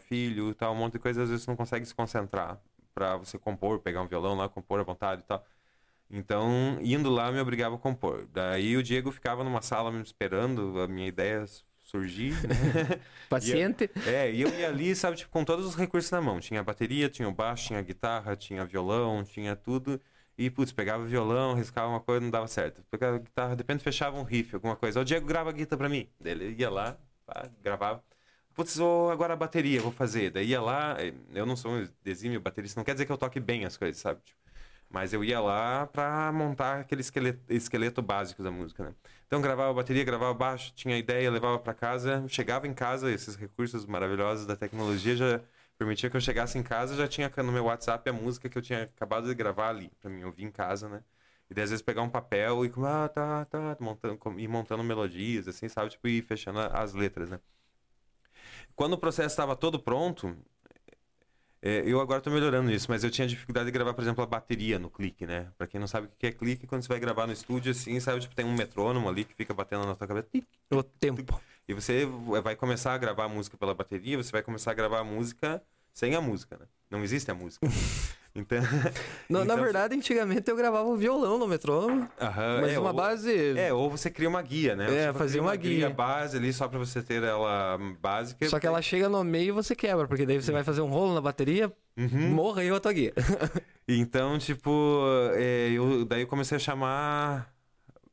filho, 0.09 0.55
tal, 0.55 0.73
um 0.75 0.77
monte 0.77 0.95
de 0.95 0.99
coisa, 0.99 1.23
às 1.23 1.29
vezes 1.31 1.45
você 1.45 1.51
não 1.51 1.57
consegue 1.57 1.87
se 1.87 1.95
concentrar 1.95 2.61
para 2.95 3.17
você 3.17 3.39
compor, 3.39 3.79
pegar 3.81 4.03
um 4.03 4.09
violão 4.09 4.35
lá, 4.37 4.49
compor 4.49 4.81
à 4.81 4.83
vontade 4.83 5.23
e 5.23 5.25
tal. 5.25 5.45
Então, 6.11 6.79
indo 6.81 7.11
lá, 7.11 7.31
me 7.31 7.41
obrigava 7.41 7.75
a 7.77 7.79
compor. 7.79 8.27
Daí 8.33 8.77
o 8.77 8.83
Diego 8.83 9.11
ficava 9.13 9.45
numa 9.45 9.61
sala 9.61 9.93
me 9.93 10.03
esperando 10.03 10.81
a 10.81 10.89
minha 10.89 11.07
ideia 11.07 11.45
surgir, 11.83 12.33
né? 12.47 13.01
Paciente. 13.29 13.91
É, 14.07 14.31
e 14.31 14.43
eu 14.43 14.49
ia 14.51 14.69
ali, 14.69 14.95
sabe, 14.95 15.17
tipo, 15.17 15.31
com 15.31 15.45
todos 15.45 15.67
os 15.67 15.75
recursos 15.75 16.11
na 16.11 16.21
mão. 16.21 16.41
Tinha 16.41 16.61
a 16.61 16.63
bateria, 16.63 17.09
tinha 17.09 17.29
o 17.29 17.33
baixo, 17.33 17.69
tinha 17.69 17.79
a 17.79 17.83
guitarra, 17.83 18.37
tinha 18.37 18.65
violão, 18.65 19.25
tinha 19.25 19.57
tudo. 19.57 20.01
E, 20.37 20.51
putz, 20.51 20.71
pegava 20.73 21.03
o 21.03 21.07
violão, 21.07 21.55
riscava 21.55 21.89
uma 21.89 22.01
coisa, 22.01 22.21
não 22.21 22.31
dava 22.31 22.47
certo. 22.47 22.83
Pegava 22.91 23.17
a 23.17 23.19
guitarra, 23.19 23.57
de 23.57 23.63
repente 23.63 23.83
fechava 23.83 24.17
um 24.19 24.23
riff, 24.23 24.55
alguma 24.55 24.77
coisa. 24.77 25.01
O 25.01 25.05
Diego 25.05 25.27
grava 25.27 25.51
a 25.51 25.53
guitarra 25.53 25.79
pra 25.79 25.89
mim. 25.89 26.09
Daí 26.21 26.33
ele 26.33 26.55
ia 26.59 26.71
lá, 26.71 26.99
pá, 27.27 27.51
gravava. 27.63 28.03
Putz, 28.55 28.79
ô, 28.79 29.11
agora 29.11 29.35
a 29.35 29.37
bateria, 29.37 29.81
vou 29.81 29.93
fazer. 29.93 30.31
Daí 30.31 30.49
ia 30.49 30.61
lá, 30.61 30.97
eh, 31.01 31.15
eu 31.35 31.47
não 31.47 31.57
sou 31.57 31.73
um 31.73 31.89
exímio 32.05 32.41
baterista, 32.41 32.79
não 32.79 32.85
quer 32.85 32.93
dizer 32.93 33.07
que 33.07 33.13
eu 33.13 33.19
toque 33.19 33.41
bem 33.41 33.65
as 33.65 33.77
coisas, 33.77 34.01
sabe? 34.01 34.21
Tipo, 34.25 34.38
mas 34.91 35.13
eu 35.13 35.23
ia 35.23 35.41
lá 35.41 35.87
pra 35.87 36.33
montar 36.33 36.81
aquele 36.81 37.01
esqueleto, 37.01 37.41
esqueleto 37.49 38.03
básico 38.03 38.43
da 38.43 38.51
música, 38.51 38.85
né? 38.85 38.95
Então 39.27 39.41
gravava 39.43 39.73
bateria, 39.75 40.05
gravava 40.05 40.33
baixo, 40.35 40.73
tinha 40.75 40.97
ideia, 40.97 41.31
levava 41.31 41.59
pra 41.59 41.75
casa, 41.75 42.25
chegava 42.29 42.67
em 42.67 42.75
casa, 42.75 43.11
esses 43.11 43.37
recursos 43.37 43.85
maravilhosos 43.87 44.47
da 44.47 44.57
tecnologia 44.57 45.17
já 45.17 45.41
permitia 45.77 46.11
que 46.11 46.17
eu 46.17 46.21
chegasse 46.21 46.59
em 46.59 46.63
casa, 46.63 46.97
já 46.97 47.07
tinha 47.07 47.31
no 47.37 47.53
meu 47.53 47.65
WhatsApp 47.65 48.09
a 48.09 48.13
música 48.13 48.49
que 48.49 48.59
eu 48.59 48.63
tinha 48.63 48.85
acabado 48.85 49.29
de 49.29 49.35
gravar 49.35 49.69
ali, 49.71 49.91
pra 50.01 50.11
mim 50.11 50.25
ouvir 50.25 50.45
em 50.45 50.51
casa, 50.51 50.89
né? 50.89 51.03
E 51.51 51.55
daí, 51.55 51.65
às 51.65 51.71
vezes 51.71 51.83
pegar 51.83 52.03
um 52.03 52.11
papel 52.11 52.65
e 52.65 52.73
ah, 52.85 53.09
tá, 53.09 53.45
tá, 53.47 53.77
montando, 53.81 54.19
ir 54.39 54.49
montando 54.49 54.85
melodias, 54.85 55.49
assim, 55.49 55.69
sabe? 55.69 55.91
Tipo, 55.91 56.09
ir 56.09 56.23
fechando 56.23 56.59
as 56.61 56.93
letras, 56.93 57.31
né? 57.31 57.41
Quando 58.77 58.93
o 58.95 58.99
processo 58.99 59.29
estava 59.29 59.57
todo 59.57 59.79
pronto, 59.79 60.37
é, 61.61 61.83
eu 61.85 62.01
agora 62.01 62.21
tô 62.21 62.31
melhorando 62.31 62.71
isso, 62.71 62.87
mas 62.89 63.03
eu 63.03 63.11
tinha 63.11 63.27
dificuldade 63.27 63.67
de 63.67 63.73
gravar, 63.73 63.93
por 63.95 64.03
exemplo, 64.03 64.23
a 64.23 64.27
bateria 64.27 64.79
no 64.79 64.89
clique, 64.89 65.27
né? 65.27 65.49
Pra 65.57 65.67
quem 65.67 65.81
não 65.81 65.87
sabe 65.87 66.07
o 66.07 66.11
que 66.19 66.27
é 66.27 66.33
clique, 66.33 66.67
quando 66.67 66.83
você 66.83 66.89
vai 66.89 67.01
gravar 67.01 67.27
no 67.27 67.33
estúdio, 67.33 67.73
assim, 67.73 67.99
sabe? 68.01 68.21
Tipo, 68.21 68.35
tem 68.35 68.47
um 68.47 68.55
metrônomo 68.55 69.09
ali 69.09 69.25
que 69.25 69.35
fica 69.35 69.53
batendo 69.53 69.87
na 69.87 69.95
tua 69.95 70.07
cabeça. 70.07 70.29
tic, 70.33 70.45
O 70.71 70.83
tempo. 70.83 71.41
e 71.67 71.75
você 71.75 72.07
vai 72.43 72.55
começar 72.55 72.95
a 72.95 72.99
gravar 72.99 73.25
a 73.25 73.29
música 73.29 73.57
pela 73.57 73.75
bateria, 73.75 74.17
você 74.17 74.31
vai 74.31 74.43
começar 74.43 74.71
a 74.71 74.75
gravar 74.75 75.01
a 75.01 75.05
música 75.05 75.63
sem 75.93 76.15
a 76.15 76.21
música, 76.21 76.57
né? 76.57 76.67
Não 76.91 77.03
existe 77.03 77.31
a 77.31 77.35
música. 77.35 77.67
Então. 78.35 78.59
Na, 79.29 79.41
na 79.41 79.55
então- 79.55 79.65
verdade, 79.65 79.95
antigamente 79.97 80.49
eu 80.49 80.57
gravava 80.57 80.89
o 80.89 80.97
violão 80.97 81.39
no 81.39 81.47
metrônomo, 81.49 82.09
Aham, 82.21 82.61
mas 82.61 82.73
é, 82.73 82.79
uma 82.79 82.91
ou- 82.91 82.95
base. 82.97 83.59
É, 83.59 83.73
ou 83.73 83.91
você 83.91 84.11
cria 84.11 84.29
uma 84.29 84.41
guia, 84.43 84.77
né? 84.77 84.87
É, 85.09 85.13
fazia 85.13 85.41
cria 85.41 85.43
uma 85.43 85.57
guia. 85.57 85.91
base 85.91 86.37
ali 86.37 86.53
só 86.53 86.69
pra 86.69 86.79
você 86.79 87.03
ter 87.03 87.23
ela 87.23 87.79
básica. 88.01 88.49
Só 88.49 88.61
que 88.61 88.67
ela 88.67 88.81
chega 88.81 89.09
no 89.09 89.25
meio 89.25 89.49
e 89.49 89.51
você 89.53 89.75
quebra, 89.75 90.07
porque 90.07 90.25
daí 90.25 90.41
você 90.41 90.53
vai 90.53 90.63
fazer 90.63 90.81
um 90.83 90.89
rolo 90.89 91.15
na 91.15 91.21
bateria, 91.21 91.73
Uhum. 91.97 92.29
morra 92.31 92.63
aí 92.63 92.71
a 92.71 92.79
tua 92.81 92.93
guia. 92.93 93.13
Então, 93.91 94.39
tipo, 94.39 95.03
é, 95.35 95.71
eu, 95.71 96.05
daí 96.05 96.21
eu 96.21 96.27
comecei 96.27 96.57
a 96.57 96.61
chamar 96.61 97.51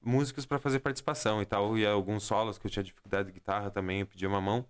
músicos 0.01 0.45
pra 0.45 0.57
fazer 0.57 0.79
participação 0.79 1.41
e 1.41 1.45
tal, 1.45 1.77
e 1.77 1.85
alguns 1.85 2.23
solos 2.23 2.57
que 2.57 2.65
eu 2.65 2.71
tinha 2.71 2.81
dificuldade 2.81 3.27
de 3.27 3.33
guitarra 3.33 3.69
também, 3.69 3.99
eu 3.99 4.05
pedi 4.07 4.25
uma 4.25 4.39
mão. 4.39 4.65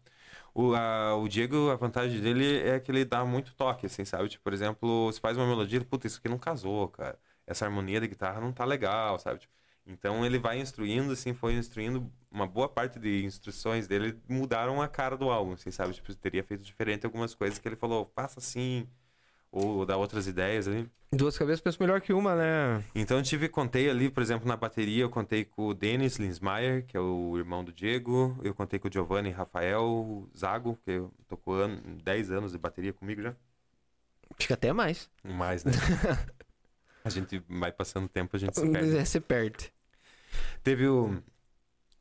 O, 0.56 0.74
a- 0.76 1.16
o 1.18 1.28
Diego, 1.28 1.70
a 1.72 1.76
vantagem 1.76 2.22
dele 2.22 2.60
é 2.62 2.80
que 2.80 2.92
ele 2.92 3.04
dá 3.06 3.26
muito 3.26 3.54
toque, 3.56 3.88
assim, 3.88 4.06
sabe? 4.06 4.30
Tipo, 4.30 4.44
por 4.46 4.54
exemplo, 4.54 5.08
você 5.12 5.20
faz 5.20 5.38
uma 5.38 5.46
melodia, 5.48 5.84
puta, 5.84 6.08
isso 6.08 6.20
aqui 6.20 6.30
não 6.30 6.40
casou, 6.40 6.88
cara. 6.90 7.20
Essa 7.46 7.66
harmonia 7.66 8.00
da 8.02 8.08
guitarra 8.08 8.40
não 8.42 8.54
tá 8.54 8.64
legal, 8.66 9.20
sabe? 9.20 9.42
Tipo, 9.42 9.54
então 9.86 10.26
ele 10.26 10.40
vai 10.40 10.60
instruindo, 10.60 11.12
assim, 11.14 11.34
foi 11.34 11.54
instruindo, 11.56 12.12
uma 12.32 12.48
boa 12.48 12.70
parte 12.70 13.00
de 13.00 13.24
instruções 13.26 13.88
dele 13.88 14.20
mudaram 14.30 14.82
a 14.82 14.88
cara 14.88 15.18
do 15.18 15.30
álbum, 15.30 15.54
assim, 15.54 15.72
sabe? 15.72 15.94
Tipo, 15.94 16.16
teria 16.16 16.44
feito 16.44 16.64
diferente 16.64 17.06
algumas 17.06 17.36
coisas 17.36 17.60
que 17.60 17.68
ele 17.68 17.76
falou, 17.76 18.12
faça 18.16 18.40
assim, 18.40 18.88
ou 19.56 19.86
dá 19.86 19.96
outras 19.96 20.28
ideias 20.28 20.68
ali. 20.68 20.90
Duas 21.12 21.38
cabeças 21.38 21.62
pensam 21.62 21.86
melhor 21.86 22.02
que 22.02 22.12
uma, 22.12 22.36
né? 22.36 22.84
Então 22.94 23.18
eu 23.18 23.24
tive, 23.24 23.48
contei 23.48 23.90
ali, 23.90 24.10
por 24.10 24.22
exemplo, 24.22 24.46
na 24.46 24.58
bateria, 24.58 25.04
eu 25.04 25.10
contei 25.10 25.46
com 25.46 25.68
o 25.68 25.74
Denis 25.74 26.18
Linsmeyer, 26.18 26.86
que 26.86 26.98
é 26.98 27.00
o 27.00 27.38
irmão 27.38 27.64
do 27.64 27.72
Diego, 27.72 28.38
eu 28.44 28.54
contei 28.54 28.78
com 28.78 28.90
o 28.90 28.92
Giovanni 28.92 29.30
Rafael 29.30 30.28
Zago, 30.38 30.78
que 30.84 31.02
tocou 31.28 31.64
an 31.64 31.80
10 32.04 32.32
anos 32.32 32.52
de 32.52 32.58
bateria 32.58 32.92
comigo 32.92 33.22
já. 33.22 33.34
Fica 34.38 34.56
até 34.56 34.74
mais. 34.74 35.10
Mais, 35.24 35.64
né? 35.64 35.72
a 37.06 37.10
gente 37.10 37.42
vai 37.48 37.72
passando 37.72 38.10
tempo, 38.10 38.36
a 38.36 38.40
gente 38.40 38.60
se 38.60 38.70
perde. 38.70 38.98
É, 38.98 39.06
Você 39.06 39.22
perde. 39.22 39.74
Teve 40.62 40.86
o, 40.86 41.24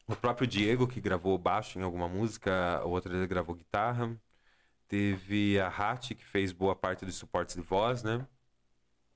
o 0.08 0.16
próprio 0.16 0.46
Diego, 0.46 0.88
que 0.88 1.00
gravou 1.00 1.38
baixo 1.38 1.78
em 1.78 1.82
alguma 1.82 2.08
música, 2.08 2.82
outra 2.84 3.14
ele 3.14 3.28
gravou 3.28 3.54
guitarra. 3.54 4.10
Teve 4.88 5.58
a 5.58 5.68
Hattie, 5.68 6.14
que 6.14 6.24
fez 6.24 6.52
boa 6.52 6.76
parte 6.76 7.04
dos 7.04 7.14
suportes 7.16 7.54
de 7.54 7.62
voz, 7.62 8.02
né? 8.02 8.26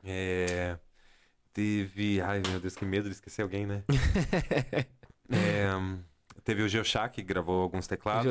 É, 0.02 0.78
Teve. 1.52 2.20
Ai, 2.20 2.40
meu 2.48 2.60
Deus, 2.60 2.76
que 2.76 2.84
medo 2.84 3.08
de 3.08 3.14
esquecer 3.14 3.42
alguém, 3.42 3.66
né? 3.66 3.84
É, 5.30 5.68
Teve 6.42 6.62
o 6.62 6.68
Geoshak, 6.68 7.16
que 7.16 7.22
gravou 7.22 7.60
alguns 7.60 7.86
teclados. 7.86 8.24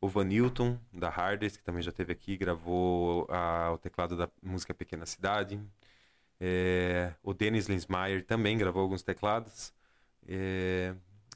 O 0.00 0.08
Van 0.08 0.22
Newton, 0.22 0.78
da 0.92 1.08
Hardest, 1.08 1.58
que 1.58 1.64
também 1.64 1.82
já 1.82 1.90
teve 1.90 2.12
aqui, 2.12 2.36
gravou 2.36 3.26
ah, 3.28 3.72
o 3.74 3.78
teclado 3.78 4.16
da 4.16 4.28
música 4.40 4.72
Pequena 4.72 5.04
Cidade. 5.04 5.60
É, 6.38 7.12
o 7.20 7.34
Dennis 7.34 7.66
Linsmeyer 7.66 8.24
também 8.24 8.56
gravou 8.56 8.82
alguns 8.82 9.02
teclados. 9.02 9.74
É, 10.28 10.94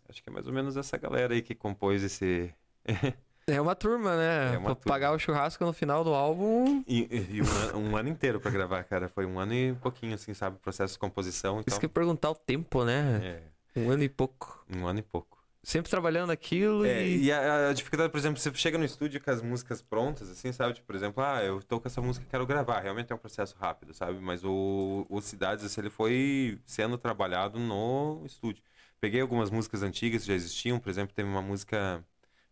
acho 0.08 0.22
que 0.22 0.28
é 0.28 0.32
mais 0.32 0.46
ou 0.46 0.52
menos 0.52 0.76
essa 0.76 0.96
galera 0.96 1.34
aí 1.34 1.42
que 1.42 1.56
compôs 1.56 2.04
esse, 2.04 2.54
É 3.48 3.60
uma 3.60 3.76
turma, 3.76 4.16
né? 4.16 4.54
É 4.54 4.58
uma 4.58 4.74
pra 4.74 4.90
pagar 4.92 5.12
o 5.12 5.18
churrasco 5.20 5.64
no 5.64 5.72
final 5.72 6.02
do 6.02 6.12
álbum. 6.12 6.82
E, 6.86 7.02
e- 7.02 7.36
e 7.36 7.42
um, 7.42 7.46
ano, 7.46 7.78
um 7.90 7.96
ano 7.96 8.08
inteiro 8.08 8.40
pra 8.40 8.50
gravar, 8.50 8.82
cara. 8.82 9.08
Foi 9.08 9.24
um 9.24 9.38
ano 9.38 9.54
e 9.54 9.72
pouquinho, 9.74 10.14
assim, 10.16 10.34
sabe? 10.34 10.58
Processo 10.58 10.94
de 10.94 10.98
composição 10.98 11.58
e 11.58 11.60
Isso 11.60 11.70
tal. 11.70 11.78
que 11.80 11.86
perguntar 11.86 12.30
o 12.30 12.34
tempo, 12.34 12.84
né? 12.84 13.40
É, 13.76 13.80
Um 13.80 13.88
ano 13.90 14.02
e 14.02 14.08
pouco. 14.08 14.64
um 14.74 14.84
ano 14.84 14.98
e 14.98 15.02
pouco. 15.02 15.36
Sempre 15.62 15.88
trabalhando 15.90 16.30
aquilo 16.30 16.84
É, 16.84 17.04
e. 17.06 17.24
e 17.24 17.32
a, 17.32 17.68
a 17.68 17.72
dificuldade, 17.72 18.10
por 18.10 18.18
exemplo, 18.18 18.40
você 18.40 18.52
chega 18.54 18.78
no 18.78 18.84
estúdio 18.84 19.20
com 19.20 19.30
as 19.30 19.40
músicas 19.42 19.80
prontas, 19.80 20.28
assim, 20.30 20.50
sabe? 20.52 20.74
Tipo, 20.74 20.86
por 20.88 20.96
exemplo, 20.96 21.22
ah, 21.22 21.42
eu 21.42 21.62
tô 21.62 21.80
com 21.80 21.86
essa 21.86 22.00
música 22.00 22.26
e 22.26 22.28
quero 22.28 22.46
gravar. 22.46 22.80
Realmente 22.80 23.12
é 23.12 23.14
um 23.14 23.18
processo 23.18 23.54
rápido, 23.60 23.94
sabe? 23.94 24.18
Mas 24.20 24.42
o, 24.44 25.06
o 25.08 25.20
Cidades, 25.20 25.64
assim, 25.64 25.80
ele 25.80 25.90
foi 25.90 26.58
sendo 26.64 26.98
trabalhado 26.98 27.60
no 27.60 28.22
estúdio. 28.26 28.62
Peguei 29.00 29.20
algumas 29.20 29.50
músicas 29.50 29.82
antigas 29.84 30.22
que 30.22 30.28
já 30.28 30.34
existiam, 30.34 30.80
por 30.80 30.88
exemplo, 30.90 31.14
teve 31.14 31.28
uma 31.28 31.42
música 31.42 32.02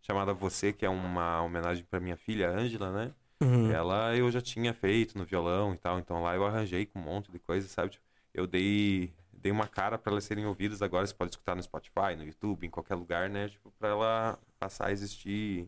chamada 0.05 0.33
Você, 0.33 0.71
que 0.71 0.85
é 0.85 0.89
uma 0.89 1.41
homenagem 1.41 1.83
pra 1.83 1.99
minha 1.99 2.15
filha, 2.15 2.49
Ângela, 2.49 2.91
né? 2.91 3.11
Uhum. 3.41 3.71
Ela 3.71 4.15
eu 4.15 4.29
já 4.29 4.39
tinha 4.39 4.73
feito 4.73 5.17
no 5.17 5.25
violão 5.25 5.73
e 5.73 5.77
tal, 5.77 5.99
então 5.99 6.21
lá 6.21 6.35
eu 6.35 6.45
arranjei 6.45 6.85
com 6.85 6.99
um 6.99 7.01
monte 7.01 7.31
de 7.31 7.39
coisa, 7.39 7.67
sabe? 7.67 7.91
Tipo, 7.91 8.05
eu 8.33 8.45
dei, 8.45 9.11
dei 9.33 9.51
uma 9.51 9.67
cara 9.67 9.97
para 9.97 10.11
elas 10.11 10.23
serem 10.23 10.45
ouvidas 10.45 10.81
agora, 10.83 11.07
você 11.07 11.13
pode 11.13 11.31
escutar 11.31 11.55
no 11.55 11.63
Spotify, 11.63 12.15
no 12.15 12.23
YouTube, 12.23 12.67
em 12.67 12.69
qualquer 12.69 12.95
lugar, 12.95 13.29
né? 13.29 13.49
Tipo, 13.49 13.71
para 13.79 13.89
ela 13.89 14.39
passar 14.59 14.87
a 14.87 14.91
existir 14.91 15.67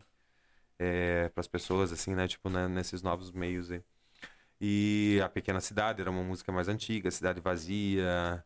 é, 0.78 1.28
para 1.30 1.40
as 1.40 1.48
pessoas, 1.48 1.92
assim, 1.92 2.14
né? 2.14 2.28
Tipo, 2.28 2.48
né, 2.48 2.68
nesses 2.68 3.02
novos 3.02 3.32
meios 3.32 3.72
aí. 3.72 3.82
E 4.60 5.20
A 5.24 5.28
Pequena 5.28 5.60
Cidade 5.60 6.00
era 6.00 6.10
uma 6.10 6.22
música 6.22 6.52
mais 6.52 6.68
antiga, 6.68 7.10
Cidade 7.10 7.40
Vazia. 7.40 8.44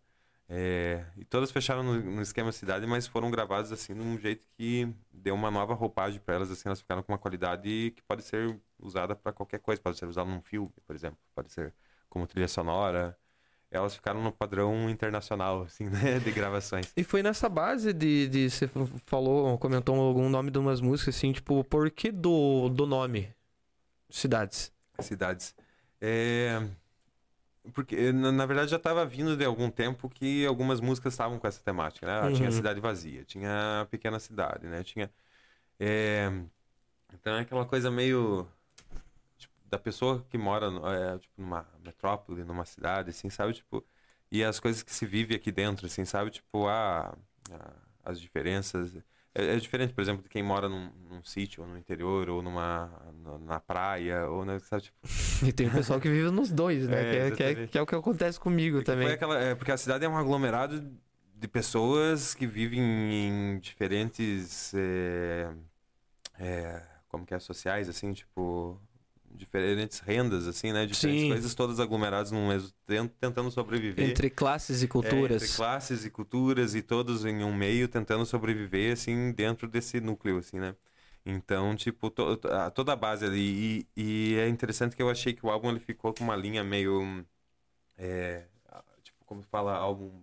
É, 0.55 1.07
e 1.17 1.25
todas 1.25 1.51
fecharam 1.51 1.83
no, 1.83 1.99
no 1.99 2.21
esquema 2.21 2.53
cidade, 2.53 2.87
mas 2.87 3.07
foram 3.07 3.31
gravadas 3.31 3.73
assim 3.73 3.95
de 3.95 4.03
um 4.03 4.19
jeito 4.19 4.47
que 4.53 4.87
deu 5.11 5.35
uma 5.35 5.51
nova 5.51 5.73
roupagem 5.73 6.21
para 6.21 6.35
elas, 6.35 6.51
assim, 6.51 6.65
elas 6.67 6.79
ficaram 6.79 7.03
com 7.03 7.11
uma 7.11 7.17
qualidade 7.17 7.91
que 7.97 8.03
pode 8.03 8.23
ser 8.23 8.61
usada 8.79 9.17
para 9.17 9.33
qualquer 9.33 9.61
coisa, 9.61 9.81
pode 9.81 9.97
ser 9.97 10.05
usada 10.05 10.31
num 10.31 10.43
filme, 10.43 10.71
por 10.87 10.95
exemplo, 10.95 11.17
pode 11.35 11.51
ser 11.51 11.73
como 12.07 12.27
trilha 12.27 12.49
sonora. 12.49 13.17
Elas 13.71 13.95
ficaram 13.95 14.23
no 14.23 14.31
padrão 14.31 14.91
internacional, 14.91 15.63
assim, 15.63 15.89
né, 15.89 16.19
de 16.19 16.31
gravações. 16.31 16.93
E 16.95 17.03
foi 17.03 17.23
nessa 17.23 17.49
base 17.49 17.95
de, 17.95 18.29
de. 18.29 18.51
Você 18.51 18.69
falou, 19.07 19.57
comentou 19.57 19.99
algum 19.99 20.29
nome 20.29 20.51
de 20.51 20.59
umas 20.59 20.83
músicas 20.83 21.17
assim, 21.17 21.33
tipo, 21.33 21.65
por 21.65 21.91
que 21.91 22.13
do, 22.13 22.69
do 22.69 22.85
nome? 22.85 23.35
Cidades. 24.11 24.71
cidades. 25.01 25.55
É, 25.99 26.63
Porque, 27.75 28.13
na, 28.13 28.33
na 28.33 28.47
verdade, 28.47 28.71
já 28.71 28.77
estava 28.77 29.05
vindo 29.07 29.37
de 29.37 29.45
algum 29.45 29.71
tempo 29.71 30.09
que 30.09 30.45
algumas 30.47 30.81
músicas 30.81 31.13
estavam 31.15 31.39
com 31.39 31.47
essa 31.47 31.63
temática, 31.63 32.07
né? 32.07 32.27
Ah, 32.29 32.31
Tinha 32.33 32.51
Uhum. 32.51 32.57
Cidade 32.57 32.81
Vazia, 32.81 33.25
tinha 33.25 33.87
Pequena 33.91 34.19
Cidade, 34.19 34.67
né? 34.67 34.83
Tinha... 34.83 35.11
é, 35.81 36.31
Então 37.15 37.35
é 37.37 37.41
aquela 37.43 37.67
coisa 37.67 37.91
meio... 37.91 38.49
tipo, 39.39 39.55
da 39.67 39.79
pessoa 39.79 40.25
que 40.31 40.39
mora 40.39 40.67
é, 41.15 41.19
tipo, 41.19 41.35
numa 41.43 41.67
metrópole, 41.85 42.45
numa 42.45 42.65
cidade, 42.67 43.11
assim, 43.11 43.31
sabe? 43.31 43.55
Tipo, 43.55 43.85
e 44.31 44.45
as 44.45 44.61
coisas 44.61 44.83
que 44.83 44.93
se 44.95 45.07
vive 45.07 45.35
aqui 45.35 45.53
dentro, 45.53 45.87
assim, 45.87 46.05
sabe? 46.05 46.31
Tipo, 46.31 46.69
a, 46.69 47.11
a- 47.53 47.75
as 48.05 48.21
diferenças... 48.21 48.97
É, 49.35 49.55
é 49.55 49.57
diferente, 49.57 49.95
por 49.95 50.01
exemplo, 50.03 50.23
de 50.23 50.29
quem 50.29 50.43
mora 50.43 50.69
num, 50.69 50.91
num 51.11 51.23
sítio, 51.25 51.63
ou 51.63 51.69
no 51.69 51.79
interior, 51.79 52.29
ou 52.29 52.43
numa, 52.43 52.91
na, 53.23 53.39
na 53.39 53.61
praia, 53.61 54.29
ou, 54.29 54.45
né, 54.45 54.59
sabe? 54.59 54.83
Tipo, 54.85 54.99
E 55.47 55.53
tem 55.53 55.67
o 55.69 55.73
pessoal 55.73 56.01
que 56.01 56.09
vive 56.09 56.31
nos 56.31 56.51
dois, 56.51 56.87
né? 56.87 57.01
É, 57.01 57.31
que, 57.31 57.43
é, 57.43 57.55
que, 57.55 57.61
é, 57.63 57.67
que 57.67 57.79
é 57.79 57.83
o 57.83 57.87
que 57.87 57.95
acontece 57.95 58.39
comigo 58.39 58.77
Porque 58.79 58.91
também. 58.91 59.07
foi 59.07 59.15
aquela- 59.15 59.39
é, 59.41 59.55
porque 59.55 59.73
a 59.73 59.77
cidade 59.77 60.05
é 60.05 60.09
um 60.09 60.17
aglomerado 60.17 60.81
de 61.35 61.49
pessoas 61.49 62.35
que 62.35 62.47
vivem 62.47 62.81
em 62.81 63.59
diferentes. 63.59 64.73
é, 64.75 65.51
é, 66.39 66.83
como 67.09 67.27
que 67.27 67.35
é? 67.35 67.39
Sociais, 67.39 67.89
assim, 67.89 68.13
tipo. 68.13 68.81
Diferentes 69.35 69.99
rendas, 70.01 70.47
assim, 70.47 70.73
né? 70.73 70.85
Diferentes 70.87 71.23
Sim. 71.23 71.29
coisas, 71.29 71.55
todas 71.55 71.81
aglomeradas 71.81 72.31
num 72.31 72.49
mesmo 72.49 72.71
tempo, 72.87 73.15
tentando 73.19 73.51
sobreviver. 73.51 74.11
Entre 74.11 74.31
classes 74.31 74.83
e 74.83 74.85
É, 74.87 74.89
culturas. 74.89 75.43
entre 75.43 75.57
classes 75.57 76.05
e 76.05 76.11
culturas 76.11 76.75
e 76.75 76.83
todos 76.83 77.25
em 77.25 77.43
um 77.43 77.55
meio 77.55 77.89
tentando 77.89 78.25
sobreviver, 78.27 78.93
assim, 78.93 79.33
dentro 79.33 79.67
desse 79.69 80.01
núcleo, 80.01 80.39
assim, 80.39 80.59
né? 80.59 80.77
Então, 81.25 81.75
tipo, 81.77 82.11
to- 82.11 82.39
toda 82.75 82.93
a 82.93 82.97
base 82.97 83.25
ali. 83.25 83.87
E, 83.97 84.33
e 84.35 84.35
é 84.39 84.49
interessante 84.49 84.95
que 84.97 85.03
eu 85.03 85.09
achei 85.11 85.33
que 85.33 85.45
o 85.47 85.51
álbum 85.51 85.71
ele 85.71 85.81
ficou 85.81 86.13
com 86.13 86.25
uma 86.25 86.37
linha 86.37 86.63
meio. 86.63 87.25
é, 87.97 88.45
tipo, 89.03 89.25
como 89.25 89.43
fala, 89.43 89.75
álbum. 89.75 90.23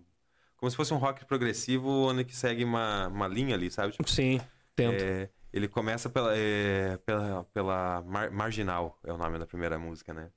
Como 0.56 0.70
se 0.70 0.76
fosse 0.76 0.92
um 0.92 0.98
rock 0.98 1.24
progressivo, 1.24 1.88
onde 1.88 2.24
que 2.24 2.36
segue 2.36 2.64
uma, 2.64 3.08
uma 3.08 3.26
linha 3.26 3.54
ali, 3.54 3.70
sabe? 3.70 3.92
Tipo, 3.94 4.08
Sim, 4.08 4.40
tento. 4.76 5.02
é, 5.02 5.30
ele 5.52 5.68
começa 5.68 6.08
pela, 6.10 6.36
é, 6.36 6.96
pela, 6.98 7.44
pela 7.52 8.02
Mar- 8.02 8.30
Marginal, 8.30 8.98
é 9.04 9.12
o 9.12 9.16
nome 9.16 9.38
da 9.38 9.46
primeira 9.46 9.78
música, 9.78 10.12
né? 10.14 10.30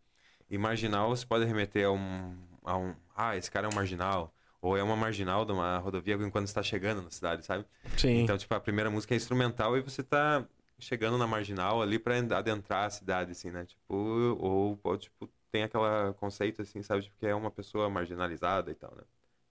E 0.49 0.57
Marginal 0.57 1.09
você 1.09 1.25
pode 1.25 1.45
remeter 1.45 1.87
a 1.87 1.91
um, 1.91 2.37
a 2.63 2.77
um. 2.77 2.95
Ah, 3.15 3.35
esse 3.35 3.49
cara 3.49 3.67
é 3.67 3.69
um 3.69 3.73
marginal. 3.73 4.33
Ou 4.61 4.77
é 4.77 4.83
uma 4.83 4.95
marginal 4.95 5.45
de 5.45 5.51
uma 5.51 5.77
rodovia 5.77 6.15
enquanto 6.15 6.47
está 6.47 6.63
chegando 6.63 7.01
na 7.01 7.09
cidade, 7.11 7.45
sabe? 7.45 7.65
Sim. 7.97 8.21
Então, 8.21 8.37
tipo, 8.37 8.53
a 8.55 8.59
primeira 8.59 8.89
música 8.89 9.13
é 9.13 9.17
instrumental 9.17 9.75
e 9.77 9.81
você 9.81 10.01
tá 10.01 10.45
chegando 10.79 11.17
na 11.17 11.27
marginal 11.27 11.81
ali 11.81 11.99
pra 11.99 12.17
adentrar 12.17 12.85
a 12.85 12.89
cidade, 12.89 13.31
assim, 13.31 13.51
né? 13.51 13.65
Tipo, 13.65 13.93
ou, 13.93 14.79
ou, 14.81 14.97
tipo, 14.97 15.29
tem 15.51 15.63
aquele 15.63 16.13
conceito, 16.17 16.61
assim, 16.61 16.81
sabe? 16.81 17.03
Tipo, 17.03 17.17
que 17.17 17.27
é 17.27 17.35
uma 17.35 17.51
pessoa 17.51 17.89
marginalizada 17.89 18.71
e 18.71 18.75
tal, 18.75 18.95
né? 18.95 19.03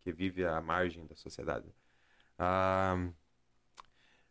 Que 0.02 0.12
vive 0.12 0.44
à 0.46 0.60
margem 0.62 1.06
da 1.06 1.14
sociedade. 1.14 1.66
Ah, 2.38 2.96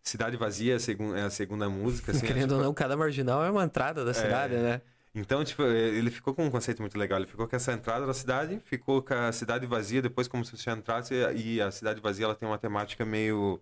Cidade 0.04 0.36
Vazia 0.36 0.76
é 0.76 0.78
a 0.78 1.18
é 1.20 1.22
a 1.24 1.30
segunda 1.30 1.70
música, 1.70 2.12
assim. 2.12 2.26
é, 2.26 2.28
Querendo 2.28 2.50
tipo, 2.50 2.56
ou 2.56 2.62
não, 2.62 2.74
cada 2.74 2.98
marginal 2.98 3.44
é 3.44 3.52
uma 3.52 3.64
entrada 3.64 4.04
da 4.04 4.14
cidade, 4.14 4.56
né? 4.56 4.82
então, 5.14 5.44
tipo, 5.44 5.64
ele 5.64 6.10
ficou 6.10 6.34
com 6.34 6.46
um 6.46 6.50
conceito 6.50 6.82
muito 6.82 6.98
legal. 6.98 7.20
Ele 7.20 7.28
ficou 7.28 7.48
com 7.48 7.56
essa 7.56 7.72
entrada 7.74 8.06
da 8.06 8.14
cidade, 8.14 8.60
ficou 8.64 9.02
com 9.02 9.14
a 9.14 9.32
cidade 9.32 9.66
vazia, 9.66 10.02
depois 10.02 10.28
como 10.28 10.44
se 10.44 10.58
você 10.58 10.72
entrasse, 10.72 11.14
e 11.36 11.62
a 11.62 11.70
cidade 11.72 12.02
vazia 12.02 12.26
ela 12.26 12.36
tem 12.36 12.48
uma 12.48 12.58
temática 12.58 13.06
meio. 13.06 13.62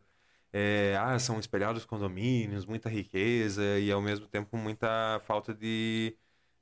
é, 0.53 0.97
ah, 0.99 1.17
são 1.19 1.39
espelhados 1.39 1.85
condomínios, 1.85 2.65
muita 2.65 2.89
riqueza 2.89 3.63
e 3.79 3.91
ao 3.91 4.01
mesmo 4.01 4.27
tempo 4.27 4.57
muita 4.57 5.19
falta 5.25 5.53
de, 5.53 6.15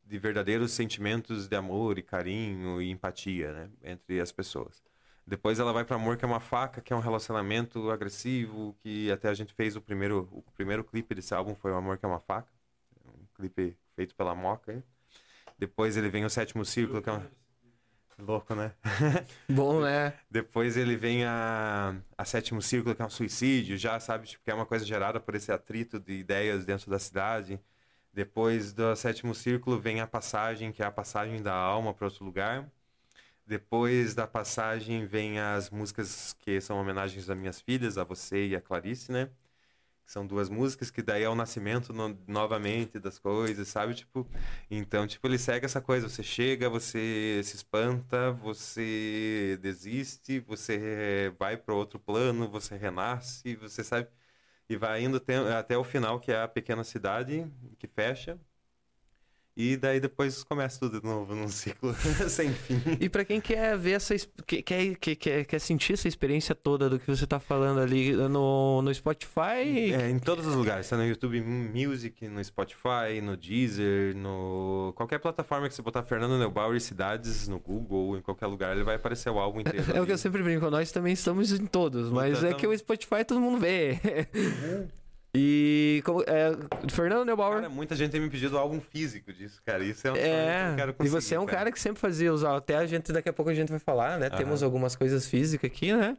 de 0.05 0.17
verdadeiros 0.19 0.71
sentimentos 0.71 1.47
de 1.47 1.55
amor 1.55 1.97
e 1.97 2.03
carinho 2.03 2.82
e 2.82 2.89
empatia, 2.89 3.53
né, 3.53 3.69
entre 3.84 4.19
as 4.19 4.32
pessoas. 4.32 4.87
Depois 5.28 5.59
ela 5.59 5.73
vai 5.73 5.84
para 5.84 5.97
Amor 5.97 6.15
que 6.15 6.23
é 6.23 6.28
uma 6.28 6.39
faca, 6.39 6.80
que 6.80 6.93
é 6.93 6.95
um 6.95 7.01
relacionamento 7.01 7.91
agressivo, 7.91 8.73
que 8.80 9.11
até 9.11 9.28
a 9.28 9.34
gente 9.34 9.53
fez 9.53 9.75
o 9.75 9.82
primeiro 9.82 10.30
o 10.32 10.41
primeiro 10.53 10.86
clipe 10.86 11.13
desse 11.13 11.34
álbum 11.34 11.53
foi 11.53 11.71
o 11.73 11.75
Amor 11.75 11.97
que 11.97 12.05
é 12.05 12.07
uma 12.07 12.21
faca, 12.21 12.49
um 13.05 13.25
clipe 13.36 13.78
feito 13.93 14.15
pela 14.15 14.34
Moca. 14.34 14.71
hein? 14.71 14.82
Depois 15.59 15.97
ele 15.97 16.07
vem 16.07 16.23
o 16.23 16.30
Sétimo 16.30 16.63
Círculo, 16.63 17.01
que 17.01 17.09
é 17.09 17.13
um... 17.13 17.21
louco, 18.19 18.55
né? 18.55 18.71
Bom, 19.49 19.82
né? 19.82 20.13
Depois 20.30 20.78
ele 20.78 20.95
vem 20.95 21.25
a, 21.25 21.95
a 22.17 22.23
Sétimo 22.23 22.61
Círculo, 22.61 22.95
que 22.95 23.01
é 23.01 23.05
um 23.05 23.09
suicídio, 23.09 23.78
já 23.78 23.99
sabe, 23.99 24.28
tipo, 24.28 24.43
que 24.45 24.51
é 24.51 24.53
uma 24.53 24.65
coisa 24.65 24.86
gerada 24.86 25.19
por 25.19 25.36
esse 25.36 25.51
atrito 25.51 25.99
de 25.99 26.13
ideias 26.13 26.63
dentro 26.63 26.89
da 26.89 26.99
cidade. 26.99 27.59
Depois 28.13 28.71
do 28.71 28.95
Sétimo 28.95 29.36
Círculo 29.36 29.80
vem 29.80 29.99
a 29.99 30.07
passagem, 30.07 30.71
que 30.71 30.82
é 30.82 30.86
a 30.86 30.91
passagem 30.91 31.41
da 31.41 31.53
alma 31.53 31.93
para 31.93 32.05
outro 32.05 32.23
lugar. 32.23 32.71
Depois 33.48 34.14
da 34.16 34.28
passagem 34.28 35.06
vem 35.08 35.39
as 35.39 35.70
músicas 35.72 36.34
que 36.41 36.60
são 36.62 36.78
homenagens 36.80 37.30
às 37.30 37.38
minhas 37.38 37.62
filhas, 37.62 37.98
a 37.98 38.04
você 38.04 38.48
e 38.50 38.56
a 38.56 38.62
Clarice, 38.62 39.12
né? 39.12 39.30
São 40.06 40.26
duas 40.26 40.50
músicas 40.50 40.89
que 40.91 41.02
daí 41.02 41.24
é 41.24 41.30
o 41.30 41.36
nascimento 41.36 41.93
no- 41.93 42.18
novamente 42.28 43.00
das 43.00 43.20
coisas, 43.20 43.68
sabe? 43.68 43.93
Tipo, 43.95 44.28
então, 44.72 45.06
tipo, 45.08 45.28
ele 45.28 45.38
segue 45.38 45.66
essa 45.66 45.82
coisa, 45.82 46.10
você 46.10 46.24
chega, 46.24 46.70
você 46.70 47.41
se 47.43 47.56
espanta, 47.58 48.32
você 48.32 49.60
desiste, 49.62 50.39
você 50.41 51.34
vai 51.39 51.58
para 51.58 51.76
outro 51.76 52.00
plano, 52.00 52.50
você 52.50 52.78
renasce, 52.78 53.56
você 53.58 53.84
sabe, 53.84 54.08
e 54.70 54.78
vai 54.78 55.04
indo 55.04 55.22
até 55.58 55.78
o 55.78 55.84
final, 55.84 56.20
que 56.20 56.32
é 56.32 56.41
a 56.43 56.48
pequena 56.48 56.84
cidade 56.84 57.48
que 57.80 57.88
fecha. 57.88 58.39
E 59.60 59.76
daí 59.76 59.99
depois 59.99 60.43
começa 60.43 60.80
tudo 60.80 61.01
de 61.01 61.08
novo 61.08 61.34
num 61.34 61.47
ciclo 61.49 61.91
sem 62.30 62.51
fim. 62.53 62.80
E 63.01 63.10
pra 63.10 63.26
quem 63.26 63.41
quer 63.41 63.76
ver 63.76 63.93
essa. 63.93 64.14
es- 64.14 64.30
que- 64.45 64.62
Quer, 64.62 64.95
quer, 64.97 65.16
quer, 65.16 65.45
quer 65.45 65.60
sentir 65.60 65.93
essa 65.93 66.08
experiência 66.08 66.53
toda 66.53 66.88
do 66.88 66.99
que 66.99 67.08
você 67.08 67.26
tá 67.26 67.39
falando 67.39 67.80
ali 67.80 68.12
no, 68.14 68.82
no 68.84 68.93
Spotify. 68.93 69.93
É, 69.93 70.10
em 70.12 70.20
todos 70.20 70.45
os 70.45 70.53
lugares, 70.53 70.88
tá 70.88 70.95
no 70.95 71.05
YouTube 71.08 71.41
Music, 71.41 72.28
no 72.28 72.43
Spotify, 72.43 73.20
no 73.24 73.36
Deezer, 73.36 74.16
no 74.16 74.93
qualquer 74.95 75.18
plataforma 75.20 75.68
que 75.68 75.74
você 75.74 75.82
botar 75.82 76.03
Fernando 76.03 76.38
Neubauer 76.38 76.76
e 76.78 76.80
Cidades 76.82 77.47
no 77.47 77.60
Google, 77.60 78.18
em 78.18 78.22
qualquer 78.22 78.45
lugar, 78.45 78.76
ele 78.76 78.84
vai 78.84 78.95
aparecer 78.97 79.30
o 79.32 79.39
álbum 79.39 79.62
inteiro. 79.62 79.84
É 79.91 79.99
o 79.99 80.05
que 80.05 80.12
eu 80.12 80.18
sempre 80.20 80.43
brinco, 80.43 80.70
nós 80.70 80.91
também 80.91 81.14
estamos 81.14 81.51
em 81.51 81.66
todos, 81.66 82.12
mas 82.12 82.43
é 82.43 82.49
Então- 82.49 82.60
que 82.60 82.68
o 82.68 82.78
Spotify 82.78 83.24
todo 83.26 83.39
mundo 83.41 83.58
vê. 83.60 83.99
E 85.40 86.02
como, 86.04 86.24
é, 86.24 86.52
Fernando 86.90 87.24
Neubauer. 87.26 87.58
Cara, 87.58 87.70
muita 87.70 87.96
gente 87.96 88.12
tem 88.12 88.20
me 88.20 88.30
pedido 88.30 88.58
álbum 88.58 88.80
físico 88.82 89.32
disso, 89.32 89.62
cara. 89.66 89.84
Isso 89.84 90.08
é 90.08 90.12
um 90.12 90.16
sonho 90.16 90.26
que 90.26 90.32
É, 90.32 90.70
eu 90.72 90.76
quero 90.76 90.92
e 90.92 90.94
conseguir. 90.96 91.10
você 91.22 91.36
é 91.36 91.40
um 91.40 91.46
cara 91.46 91.72
que 91.72 91.80
sempre 91.80 92.00
fazia 92.00 92.34
usar, 92.34 92.56
até 92.58 92.76
a 92.76 92.86
gente 92.88 93.12
daqui 93.12 93.30
a 93.30 93.34
pouco 93.34 93.52
a 93.52 93.54
gente 93.54 93.70
vai 93.70 93.80
falar, 93.80 94.18
né? 94.18 94.28
Aham. 94.28 94.38
Temos 94.38 94.64
algumas 94.64 94.96
coisas 94.96 95.28
físicas 95.28 95.70
aqui, 95.70 95.94
né? 95.94 96.18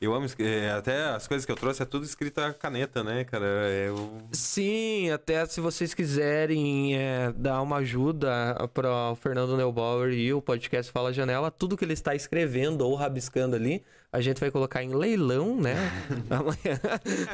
Eu 0.00 0.12
amo, 0.14 0.26
é, 0.40 0.70
até 0.72 1.04
as 1.10 1.28
coisas 1.28 1.46
que 1.46 1.52
eu 1.52 1.56
trouxe 1.56 1.80
é 1.80 1.84
tudo 1.84 2.04
escrito 2.04 2.38
a 2.40 2.52
caneta, 2.52 3.04
né, 3.04 3.22
cara? 3.22 3.46
É, 3.46 3.86
eu... 3.88 4.18
Sim, 4.32 5.10
até 5.12 5.46
se 5.46 5.60
vocês 5.60 5.94
quiserem 5.94 6.98
é, 6.98 7.32
dar 7.36 7.62
uma 7.62 7.76
ajuda 7.76 8.68
para 8.74 9.12
o 9.12 9.14
Fernando 9.14 9.56
Neubauer 9.56 10.12
e 10.12 10.32
o 10.34 10.42
podcast 10.42 10.90
Fala 10.90 11.12
Janela, 11.12 11.52
tudo 11.52 11.76
que 11.76 11.84
ele 11.84 11.92
está 11.92 12.16
escrevendo 12.16 12.80
ou 12.82 12.96
rabiscando 12.96 13.54
ali, 13.54 13.84
a 14.12 14.20
gente 14.20 14.38
vai 14.38 14.50
colocar 14.50 14.82
em 14.82 14.94
leilão, 14.94 15.58
né? 15.58 15.74
Amanhã. 16.28 16.78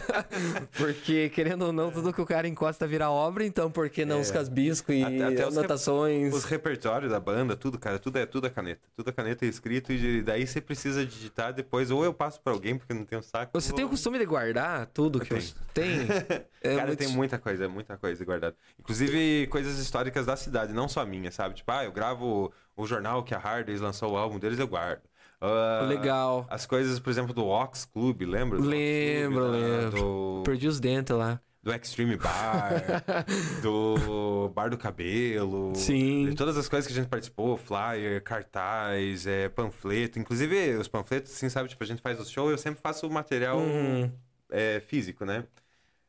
Porque, 0.78 1.28
querendo 1.30 1.62
ou 1.66 1.72
não, 1.72 1.90
tudo 1.90 2.12
que 2.12 2.20
o 2.20 2.26
cara 2.26 2.46
encosta 2.46 2.86
vira 2.86 3.10
obra, 3.10 3.44
então 3.44 3.68
por 3.68 3.90
que 3.90 4.04
não 4.04 4.18
é. 4.18 4.20
os 4.20 4.30
casbiscos 4.30 4.94
e 4.94 5.02
até, 5.02 5.24
até 5.24 5.42
anotações? 5.42 6.32
Os, 6.32 6.44
rep 6.44 6.68
os 6.68 6.68
repertórios 6.68 7.10
da 7.10 7.18
banda, 7.18 7.56
tudo, 7.56 7.80
cara, 7.80 7.98
tudo 7.98 8.18
é 8.18 8.26
tudo 8.26 8.46
a 8.46 8.50
caneta. 8.50 8.80
Tudo 8.94 9.08
a 9.08 9.12
caneta 9.12 9.44
é 9.44 9.48
escrito 9.48 9.92
e 9.92 10.22
daí 10.22 10.46
você 10.46 10.60
precisa 10.60 11.04
digitar 11.04 11.52
depois, 11.52 11.90
ou 11.90 12.04
eu 12.04 12.14
passo 12.14 12.40
para 12.40 12.52
alguém 12.52 12.78
porque 12.78 12.94
não 12.94 13.04
tenho 13.04 13.24
saco. 13.24 13.50
Você 13.60 13.72
ou... 13.72 13.76
tem 13.76 13.84
o 13.84 13.88
costume 13.88 14.16
de 14.16 14.24
guardar 14.24 14.86
tudo 14.86 15.18
que 15.18 15.34
você 15.34 15.54
tem? 15.74 16.06
É 16.62 16.76
cara, 16.76 16.86
muito... 16.86 16.98
tem 17.00 17.08
muita 17.08 17.38
coisa, 17.38 17.68
muita 17.68 17.96
coisa 17.96 18.24
guardada. 18.24 18.54
Inclusive 18.78 19.48
coisas 19.48 19.80
históricas 19.80 20.26
da 20.26 20.36
cidade, 20.36 20.72
não 20.72 20.88
só 20.88 21.04
minha, 21.04 21.32
sabe? 21.32 21.56
Tipo, 21.56 21.72
ah, 21.72 21.84
eu 21.84 21.90
gravo 21.90 22.52
o 22.76 22.86
jornal 22.86 23.24
que 23.24 23.34
a 23.34 23.38
Hardys 23.38 23.80
lançou 23.80 24.12
o 24.12 24.16
álbum 24.16 24.38
deles, 24.38 24.60
eu 24.60 24.68
guardo. 24.68 25.02
Uh, 25.40 25.86
Legal. 25.86 26.46
As 26.50 26.66
coisas, 26.66 26.98
por 26.98 27.10
exemplo, 27.10 27.32
do 27.32 27.46
Ox 27.46 27.84
Club, 27.84 28.22
lembra? 28.22 28.58
Lembro, 28.58 29.46
Club, 29.46 29.52
lembro. 29.52 30.00
Do... 30.00 30.42
Perdi 30.44 30.66
os 30.66 30.80
dentes 30.80 31.16
lá. 31.16 31.40
Do 31.62 31.72
Extreme 31.74 32.16
Bar, 32.16 33.04
do 33.62 34.48
Bar 34.54 34.70
do 34.70 34.78
Cabelo. 34.78 35.72
Sim. 35.74 36.30
De 36.30 36.34
todas 36.34 36.56
as 36.56 36.68
coisas 36.68 36.86
que 36.86 36.92
a 36.92 36.96
gente 36.96 37.08
participou, 37.08 37.56
flyer, 37.56 38.22
cartaz, 38.22 39.26
é, 39.26 39.48
panfleto. 39.48 40.18
Inclusive, 40.18 40.76
os 40.76 40.88
panfletos, 40.88 41.32
assim, 41.32 41.48
sabe? 41.48 41.68
Tipo, 41.68 41.82
a 41.82 41.86
gente 41.86 42.00
faz 42.00 42.20
o 42.20 42.24
show, 42.24 42.50
eu 42.50 42.58
sempre 42.58 42.80
faço 42.80 43.06
o 43.06 43.10
material 43.10 43.58
uhum. 43.58 44.10
é, 44.50 44.80
físico, 44.80 45.24
né? 45.24 45.44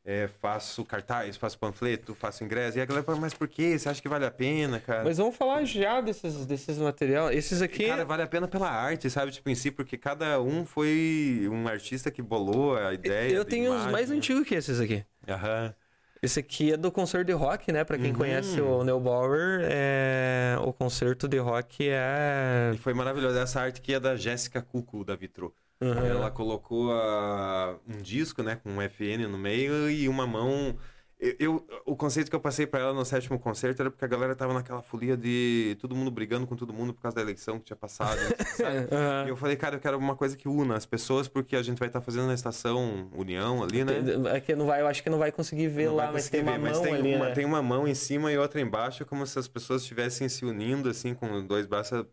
É, 0.05 0.27
faço 0.27 0.83
cartaz, 0.85 1.37
faço 1.37 1.59
panfleto, 1.59 2.15
faço 2.15 2.43
ingresso. 2.43 2.77
E 2.77 2.81
a 2.81 2.85
galera 2.85 3.05
fala, 3.05 3.19
mas 3.19 3.33
por 3.33 3.47
que? 3.47 3.77
Você 3.77 3.89
acha 3.89 4.01
que 4.01 4.07
vale 4.09 4.25
a 4.25 4.31
pena, 4.31 4.79
cara? 4.79 5.03
Mas 5.03 5.17
vamos 5.17 5.35
falar 5.35 5.63
já 5.65 6.01
desses, 6.01 6.45
desses 6.45 6.77
materiais. 6.77 7.37
Esses 7.37 7.61
aqui. 7.61 7.85
Cara, 7.85 8.05
vale 8.05 8.23
a 8.23 8.27
pena 8.27 8.47
pela 8.47 8.69
arte, 8.69 9.09
sabe? 9.09 9.31
Tipo, 9.31 9.49
em 9.49 9.55
si, 9.55 9.69
porque 9.71 9.97
cada 9.97 10.41
um 10.41 10.65
foi 10.65 11.47
um 11.51 11.67
artista 11.67 12.09
que 12.09 12.21
bolou 12.21 12.75
a 12.77 12.93
ideia. 12.93 13.31
Eu 13.31 13.45
tenho 13.45 13.67
imagem, 13.67 13.87
uns 13.87 13.91
mais 13.91 14.09
antigos 14.09 14.47
que 14.47 14.55
esses 14.55 14.79
aqui. 14.79 15.03
Aham. 15.27 15.75
Esse 16.21 16.39
aqui 16.41 16.73
é 16.73 16.77
do 16.77 16.91
concerto 16.91 17.25
de 17.25 17.33
rock, 17.33 17.71
né? 17.71 17.83
Pra 17.83 17.97
quem 17.97 18.11
uhum. 18.11 18.17
conhece 18.17 18.59
o 18.59 18.83
Neubauer, 18.83 19.61
é... 19.63 20.57
o 20.61 20.73
concerto 20.73 21.27
de 21.27 21.37
rock 21.37 21.87
é. 21.89 22.71
E 22.73 22.77
foi 22.77 22.93
maravilhoso. 22.93 23.37
Essa 23.37 23.61
arte 23.61 23.79
aqui 23.79 23.93
é 23.93 23.99
da 23.99 24.15
Jéssica 24.15 24.61
Cuco, 24.61 25.05
da 25.05 25.15
Vitro. 25.15 25.53
Uhum. 25.81 26.05
Ela 26.05 26.29
colocou 26.29 26.91
a, 26.91 27.77
um 27.87 28.01
disco, 28.01 28.43
né, 28.43 28.57
com 28.61 28.69
um 28.69 28.81
FN 28.81 29.27
no 29.29 29.37
meio 29.37 29.89
e 29.89 30.09
uma 30.09 30.27
mão. 30.27 30.75
Eu, 31.19 31.35
eu 31.39 31.67
o 31.85 31.97
conceito 31.97 32.29
que 32.29 32.35
eu 32.35 32.39
passei 32.39 32.65
para 32.65 32.79
ela 32.79 32.93
no 32.93 33.03
sétimo 33.03 33.37
concerto 33.37 33.81
era 33.81 33.91
porque 33.91 34.05
a 34.05 34.07
galera 34.07 34.33
tava 34.35 34.53
naquela 34.53 34.81
folia 34.81 35.17
de 35.17 35.75
todo 35.81 35.93
mundo 35.93 36.09
brigando 36.09 36.47
com 36.47 36.55
todo 36.55 36.71
mundo 36.71 36.93
por 36.93 37.01
causa 37.01 37.15
da 37.15 37.21
eleição 37.21 37.59
que 37.59 37.65
tinha 37.65 37.75
passado. 37.75 38.19
uhum. 38.59 39.25
E 39.27 39.29
eu 39.29 39.35
falei, 39.35 39.55
cara, 39.57 39.75
eu 39.75 39.79
quero 39.79 39.97
uma 39.97 40.15
coisa 40.15 40.37
que 40.37 40.47
una 40.47 40.75
as 40.75 40.85
pessoas, 40.85 41.27
porque 41.27 41.55
a 41.55 41.61
gente 41.61 41.77
vai 41.77 41.89
estar 41.89 41.99
tá 41.99 42.05
fazendo 42.05 42.27
na 42.27 42.33
estação 42.33 43.09
União 43.13 43.61
ali, 43.61 43.83
né? 43.83 43.93
É 44.33 44.39
que 44.39 44.55
não 44.55 44.65
vai, 44.65 44.81
eu 44.81 44.87
acho 44.87 45.03
que 45.03 45.09
não 45.09 45.17
vai 45.17 45.31
conseguir 45.31 45.67
ver 45.67 45.87
não 45.87 45.95
lá, 45.95 46.11
mas 46.11 46.29
tem 46.29 46.41
uma 46.41 46.53
ver, 46.53 46.57
mão 46.57 46.69
mas 46.69 46.79
tem 46.79 46.93
ali, 46.93 47.15
uma, 47.15 47.25
né? 47.25 47.33
tem 47.33 47.45
uma 47.45 47.61
mão 47.61 47.87
em 47.87 47.95
cima 47.95 48.31
e 48.31 48.37
outra 48.37 48.61
embaixo, 48.61 49.05
como 49.05 49.25
se 49.27 49.37
as 49.37 49.47
pessoas 49.47 49.81
estivessem 49.81 50.29
se 50.29 50.45
unindo, 50.45 50.89
assim, 50.89 51.13
com 51.13 51.45
dois 51.45 51.65
braços 51.65 52.05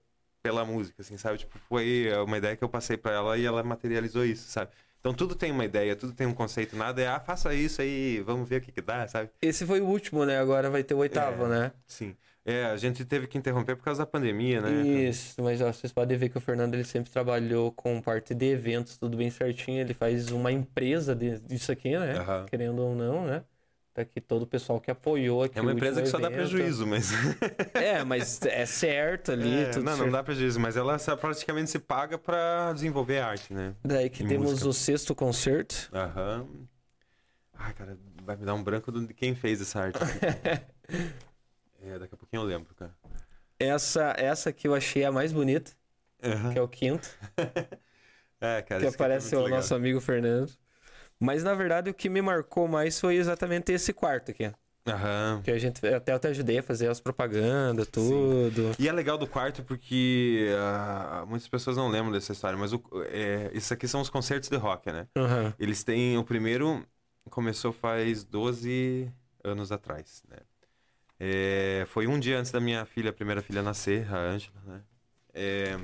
pela 0.43 0.65
música, 0.65 1.03
assim, 1.03 1.17
sabe? 1.17 1.39
Tipo, 1.39 1.59
foi 1.59 2.09
uma 2.25 2.39
ideia 2.39 2.57
que 2.57 2.65
eu 2.65 2.69
passei 2.69 2.97
para 2.97 3.13
ela 3.13 3.39
e 3.39 3.45
ela 3.45 3.63
materializou 3.63 4.25
isso, 4.25 4.49
sabe? 4.49 4.71
Então 5.07 5.15
tudo 5.15 5.37
tem 5.37 5.53
uma 5.53 5.65
ideia, 5.65 5.95
tudo 5.95 6.13
tem 6.13 6.27
um 6.27 6.35
conceito, 6.35 6.75
nada 6.75 7.01
é, 7.01 7.07
ah, 7.07 7.21
faça 7.21 7.55
isso 7.55 7.81
aí, 7.81 8.21
vamos 8.27 8.49
ver 8.49 8.57
o 8.57 8.61
que, 8.61 8.73
que 8.73 8.81
dá, 8.81 9.07
sabe? 9.07 9.31
Esse 9.41 9.65
foi 9.65 9.81
o 9.81 9.87
último, 9.87 10.27
né? 10.27 10.37
Agora 10.37 10.69
vai 10.69 10.83
ter 10.83 10.95
o 10.95 10.99
oitavo, 10.99 11.45
é, 11.45 11.49
né? 11.49 11.73
Sim. 11.87 12.17
É, 12.45 12.65
a 12.65 12.77
gente 12.77 13.05
teve 13.05 13.29
que 13.29 13.39
interromper 13.39 13.77
por 13.77 13.85
causa 13.85 14.03
da 14.03 14.07
pandemia, 14.07 14.61
né? 14.61 14.85
Isso, 14.85 15.41
mas 15.41 15.61
ó, 15.61 15.73
vocês 15.73 15.93
podem 15.93 16.19
ver 16.19 16.29
que 16.29 16.39
o 16.39 16.41
Fernando 16.41 16.75
ele 16.75 16.83
sempre 16.83 17.09
trabalhou 17.09 17.71
com 17.71 18.03
parte 18.03 18.35
de 18.35 18.47
eventos, 18.47 18.97
tudo 18.97 19.17
bem 19.17 19.31
certinho. 19.31 19.81
Ele 19.81 19.95
faz 19.95 20.33
uma 20.33 20.51
empresa 20.51 21.15
disso 21.15 21.71
aqui, 21.71 21.97
né? 21.97 22.19
Uhum. 22.19 22.47
Querendo 22.47 22.83
ou 22.83 22.95
não, 22.97 23.27
né? 23.27 23.45
Tá 23.97 24.03
aqui 24.03 24.21
todo 24.21 24.43
o 24.43 24.47
pessoal 24.47 24.79
que 24.79 24.91
apoiou 24.91 25.43
aqui. 25.43 25.59
É 25.59 25.63
uma 25.63 25.73
empresa 25.73 26.03
que 26.03 26.09
só 26.09 26.19
dá 26.19 26.31
prejuízo, 26.31 26.87
mas. 26.87 27.13
é, 27.73 28.05
mas 28.05 28.43
é 28.43 28.67
certo 28.67 29.33
ali. 29.33 29.49
É, 29.49 29.67
não, 29.69 29.73
certo. 29.73 29.97
não 29.97 30.11
dá 30.11 30.23
prejuízo, 30.23 30.61
mas 30.61 30.77
ela 30.77 30.99
praticamente 31.19 31.71
se 31.71 31.79
paga 31.79 32.19
para 32.19 32.75
desenvolver 32.75 33.21
a 33.21 33.29
arte, 33.29 33.55
né? 33.55 33.75
Daí 33.83 34.11
que 34.11 34.23
temos 34.23 34.51
música. 34.51 34.69
o 34.69 34.73
sexto 34.75 35.15
concerto. 35.15 35.89
Aham. 35.95 36.47
Ai, 37.55 37.73
cara, 37.73 37.97
vai 38.23 38.37
me 38.37 38.45
dar 38.45 38.53
um 38.53 38.63
branco 38.63 38.93
de 38.93 39.15
quem 39.15 39.35
fez 39.35 39.63
essa 39.63 39.81
arte. 39.81 39.99
é, 41.83 41.99
daqui 41.99 42.15
a 42.15 42.19
pouquinho 42.19 42.43
eu 42.43 42.47
lembro, 42.47 42.75
cara. 42.75 42.95
Essa, 43.59 44.15
essa 44.19 44.53
que 44.53 44.69
eu 44.69 44.75
achei 44.75 45.07
a 45.07 45.11
mais 45.11 45.33
bonita, 45.33 45.73
uhum. 46.23 46.53
que 46.53 46.59
é 46.59 46.61
o 46.61 46.69
quinto. 46.69 47.09
é, 48.43 48.61
cara, 48.61 48.83
que 48.83 48.87
aparece 48.89 49.35
é 49.35 49.39
o 49.39 49.45
legal. 49.45 49.57
nosso 49.57 49.75
amigo 49.75 50.03
Fernando. 50.03 50.53
Mas 51.19 51.43
na 51.43 51.55
verdade 51.55 51.91
o 51.91 51.95
que 51.95 52.09
me 52.09 52.21
marcou 52.21 52.69
mais 52.69 53.01
foi 53.01 53.17
exatamente 53.17 53.73
esse 53.73 53.93
quarto 53.93 54.31
aqui. 54.31 54.51
Aham. 54.87 55.41
Que 55.43 55.51
a 55.51 55.59
gente 55.59 55.85
até 55.85 56.13
eu 56.13 56.19
te 56.19 56.29
ajudei 56.29 56.59
a 56.59 56.63
fazer 56.63 56.89
as 56.89 57.01
propagandas, 57.01 57.89
tudo. 57.89 58.75
Sim. 58.75 58.77
E 58.79 58.89
é 58.89 58.93
legal 58.93 59.19
do 59.19 59.27
quarto 59.27 59.65
porque 59.65 60.49
uh, 60.55 61.27
muitas 61.27 61.49
pessoas 61.49 61.77
não 61.77 61.89
lembram 61.89 62.13
dessa 62.13 62.33
história, 62.33 62.57
mas 62.57 62.73
o, 62.73 62.81
é, 63.11 63.51
isso 63.53 63.75
aqui 63.75 63.89
são 63.89 64.01
os 64.01 64.09
concertos 64.09 64.49
de 64.49 64.57
rock, 64.57 64.93
né? 64.93 65.09
Uhum. 65.17 65.53
Eles 65.59 65.83
têm. 65.83 66.17
O 66.17 66.25
primeiro 66.25 66.87
começou 67.31 67.73
faz 67.73 68.23
12 68.23 69.11
anos 69.43 69.73
atrás, 69.73 70.23
né? 70.29 70.39
É, 71.19 71.85
foi 71.89 72.07
um 72.07 72.21
dia 72.21 72.39
antes 72.39 72.53
da 72.53 72.61
minha 72.61 72.85
filha, 72.85 73.11
a 73.11 73.13
primeira 73.13 73.43
filha 73.43 73.63
nascer, 73.63 74.07
a 74.13 74.19
Angela, 74.19 74.63
né? 74.67 74.81
É, 75.35 75.79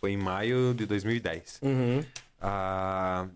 foi 0.00 0.12
em 0.12 0.16
maio 0.16 0.74
de 0.74 0.84
2010. 0.84 1.60
Uhum. 1.62 2.00
Uh, 2.00 3.30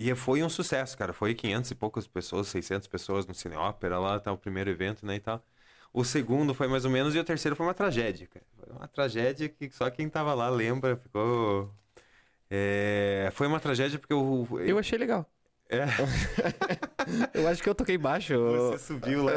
e 0.00 0.14
foi 0.14 0.42
um 0.42 0.48
sucesso, 0.48 0.96
cara. 0.96 1.12
Foi 1.12 1.34
500 1.34 1.70
e 1.72 1.74
poucas 1.74 2.06
pessoas, 2.06 2.48
600 2.48 2.88
pessoas 2.88 3.26
no 3.26 3.34
Cine 3.34 3.56
Ópera 3.56 3.98
lá, 3.98 4.18
tá 4.18 4.32
o 4.32 4.38
primeiro 4.38 4.70
evento, 4.70 5.04
né, 5.04 5.16
e 5.16 5.20
tal. 5.20 5.44
O 5.92 6.04
segundo 6.04 6.54
foi 6.54 6.68
mais 6.68 6.86
ou 6.86 6.90
menos 6.90 7.14
e 7.14 7.18
o 7.18 7.24
terceiro 7.24 7.54
foi 7.54 7.66
uma 7.66 7.74
tragédia, 7.74 8.26
cara. 8.26 8.46
Foi 8.56 8.74
uma 8.74 8.88
tragédia 8.88 9.48
que 9.48 9.68
só 9.70 9.90
quem 9.90 10.08
tava 10.08 10.32
lá 10.32 10.48
lembra, 10.48 10.96
ficou... 10.96 11.70
É... 12.48 13.30
Foi 13.34 13.46
uma 13.46 13.60
tragédia 13.60 13.98
porque 13.98 14.12
eu... 14.12 14.48
Eu 14.60 14.78
achei 14.78 14.98
legal. 14.98 15.28
É. 15.68 15.84
eu 17.38 17.46
acho 17.46 17.62
que 17.62 17.68
eu 17.68 17.74
toquei 17.74 17.96
baixo. 17.96 18.34
Você 18.34 18.78
subiu 18.78 19.24
lá. 19.24 19.32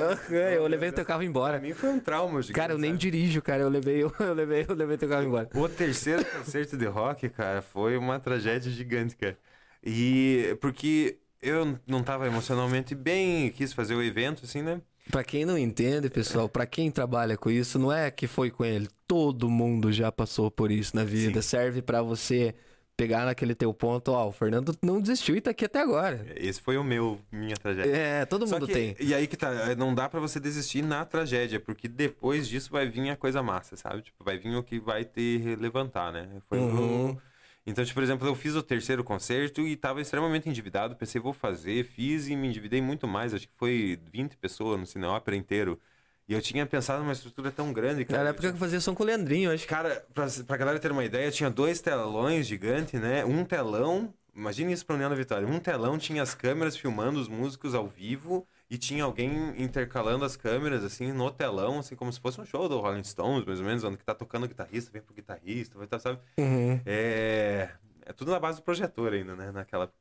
eu 0.56 0.66
levei 0.66 0.90
o 0.90 0.94
teu 0.94 1.06
carro 1.06 1.22
embora. 1.22 1.60
Pra 1.60 1.68
mim 1.68 1.74
foi 1.74 1.90
um 1.90 2.00
trauma, 2.00 2.42
gigante, 2.42 2.60
Cara, 2.60 2.74
eu 2.74 2.78
nem 2.78 2.92
sabe? 2.92 3.02
dirijo, 3.02 3.42
cara. 3.42 3.62
Eu 3.62 3.70
levei, 3.70 4.02
eu, 4.02 4.12
eu 4.20 4.34
levei, 4.34 4.66
eu 4.68 4.74
levei 4.74 4.98
teu 4.98 5.10
carro 5.10 5.24
embora. 5.24 5.50
O 5.54 5.70
terceiro 5.70 6.26
concerto 6.26 6.76
de 6.76 6.86
rock, 6.86 7.30
cara, 7.30 7.62
foi 7.62 7.98
uma 7.98 8.20
tragédia 8.20 8.72
gigante, 8.72 9.16
cara. 9.16 9.38
E 9.84 10.58
porque 10.62 11.18
eu 11.42 11.78
não 11.86 12.00
estava 12.00 12.26
emocionalmente 12.26 12.96
bem, 12.96 13.50
quis 13.52 13.74
fazer 13.74 13.96
o 13.96 14.02
evento, 14.02 14.46
assim, 14.46 14.62
né? 14.62 14.82
Pra 15.12 15.24
quem 15.24 15.44
não 15.44 15.58
entende, 15.58 16.10
pessoal, 16.10 16.48
para 16.48 16.66
quem 16.66 16.90
trabalha 16.90 17.36
com 17.36 17.50
isso, 17.50 17.78
não 17.78 17.92
é 17.92 18.10
que 18.10 18.26
foi 18.26 18.50
com 18.50 18.64
ele. 18.64 18.88
Todo 19.06 19.50
mundo 19.50 19.92
já 19.92 20.12
passou 20.12 20.50
por 20.50 20.72
isso 20.72 20.96
na 20.96 21.04
vida. 21.04 21.42
Sim. 21.42 21.50
Serve 21.50 21.82
para 21.82 22.02
você 22.02 22.56
pegar 22.96 23.26
naquele 23.26 23.56
teu 23.56 23.74
ponto, 23.74 24.12
ó, 24.12 24.28
o 24.28 24.32
Fernando 24.32 24.74
não 24.82 25.02
desistiu 25.02 25.36
e 25.36 25.42
tá 25.42 25.52
aqui 25.52 25.66
até 25.66 25.82
agora. 25.82 26.26
Esse 26.36 26.62
foi 26.62 26.78
o 26.78 26.84
meu, 26.84 27.20
minha 27.32 27.56
tragédia. 27.56 27.92
É, 27.92 28.26
todo 28.26 28.48
mundo 28.48 28.68
que, 28.68 28.74
tem. 28.74 28.96
E 29.00 29.14
aí 29.14 29.28
que 29.28 29.36
tá, 29.36 29.76
não 29.76 29.94
dá 29.94 30.08
para 30.08 30.20
você 30.20 30.40
desistir 30.40 30.82
na 30.82 31.04
tragédia, 31.04 31.60
porque 31.60 31.88
depois 31.88 32.48
disso 32.48 32.72
vai 32.72 32.88
vir 32.88 33.10
a 33.10 33.18
coisa 33.18 33.42
massa, 33.44 33.76
sabe? 33.76 34.04
Tipo, 34.04 34.24
vai 34.24 34.38
vir 34.38 34.56
o 34.56 34.64
que 34.64 34.80
vai 34.80 35.04
te 35.04 35.58
levantar, 35.60 36.14
né? 36.14 36.30
Foi 36.48 36.60
uhum. 36.60 37.12
o 37.12 37.18
então, 37.66 37.84
tipo, 37.84 37.96
por 37.96 38.04
exemplo, 38.04 38.28
eu 38.28 38.36
fiz 38.36 38.56
o 38.56 38.64
terceiro 38.64 39.04
concerto 39.04 39.62
e 39.62 39.74
estava 39.74 40.02
extremamente 40.02 40.50
endividado. 40.50 40.96
Pensei, 40.96 41.22
vou 41.22 41.32
fazer, 41.32 41.86
fiz 41.86 42.28
e 42.28 42.36
me 42.36 42.48
endividei 42.48 42.82
muito 42.82 43.08
mais. 43.08 43.34
Acho 43.34 43.48
que 43.48 43.54
foi 43.56 44.00
20 44.12 44.36
pessoas 44.38 44.80
no 44.80 44.86
Cine 44.86 45.06
Ópera 45.06 45.38
inteiro. 45.38 45.80
E 46.28 46.34
eu 46.34 46.42
tinha 46.42 46.66
pensado 46.66 47.02
numa 47.02 47.14
estrutura 47.14 47.52
tão 47.52 47.72
grande, 47.72 48.06
cara. 48.06 48.24
Na 48.24 48.30
época 48.30 48.50
que 48.50 48.56
eu 48.56 48.60
fazia 48.60 48.82
som 48.82 48.94
com 48.94 49.04
o 49.04 49.06
Leandrinho, 49.06 49.52
acho. 49.52 49.66
Cara, 49.68 50.06
pra, 50.14 50.28
pra 50.46 50.58
galera 50.58 50.80
ter 50.80 50.92
uma 50.92 51.04
ideia, 51.04 51.32
tinha 51.32 51.50
dois 51.50 51.80
telões 51.82 52.48
gigantes, 52.48 53.00
né? 53.00 53.24
Um 53.26 53.46
telão, 53.46 54.14
imagine 54.36 54.74
isso 54.74 54.86
pra 54.86 54.96
União 54.96 55.10
da 55.10 55.16
Vitória. 55.16 55.48
Um 55.48 55.60
telão 55.60 55.98
tinha 55.98 56.22
as 56.22 56.34
câmeras 56.34 56.76
filmando 56.76 57.20
os 57.20 57.28
músicos 57.28 57.74
ao 57.74 57.88
vivo 57.88 58.46
e 58.70 58.78
tinha 58.78 59.04
alguém 59.04 59.62
intercalando 59.62 60.26
as 60.26 60.36
câmeras, 60.36 60.84
assim, 60.84 61.12
no 61.12 61.30
telão, 61.32 61.80
assim, 61.80 61.96
como 61.96 62.12
se 62.12 62.20
fosse 62.20 62.40
um 62.42 62.46
show 62.46 62.68
do 62.68 62.80
Rolling 62.80 63.04
Stones, 63.04 63.46
mais 63.46 63.60
ou 63.60 63.66
menos, 63.66 63.84
onde 63.84 63.98
que 63.98 64.06
tá 64.06 64.16
tocando 64.16 64.46
o 64.46 64.48
guitarrista, 64.48 64.92
vem 64.92 65.02
pro 65.02 65.14
guitarrista, 65.14 65.78
vai 65.78 65.86
estar, 65.86 66.00
sabe? 66.00 66.20
Uhum. 66.38 66.82
É... 66.86 67.70
é 68.06 68.14
tudo 68.14 68.32
na 68.32 68.40
base 68.40 68.60
do 68.60 68.64
projetor 68.64 69.14
ainda, 69.14 69.36
né, 69.36 69.52
naquela... 69.52 69.92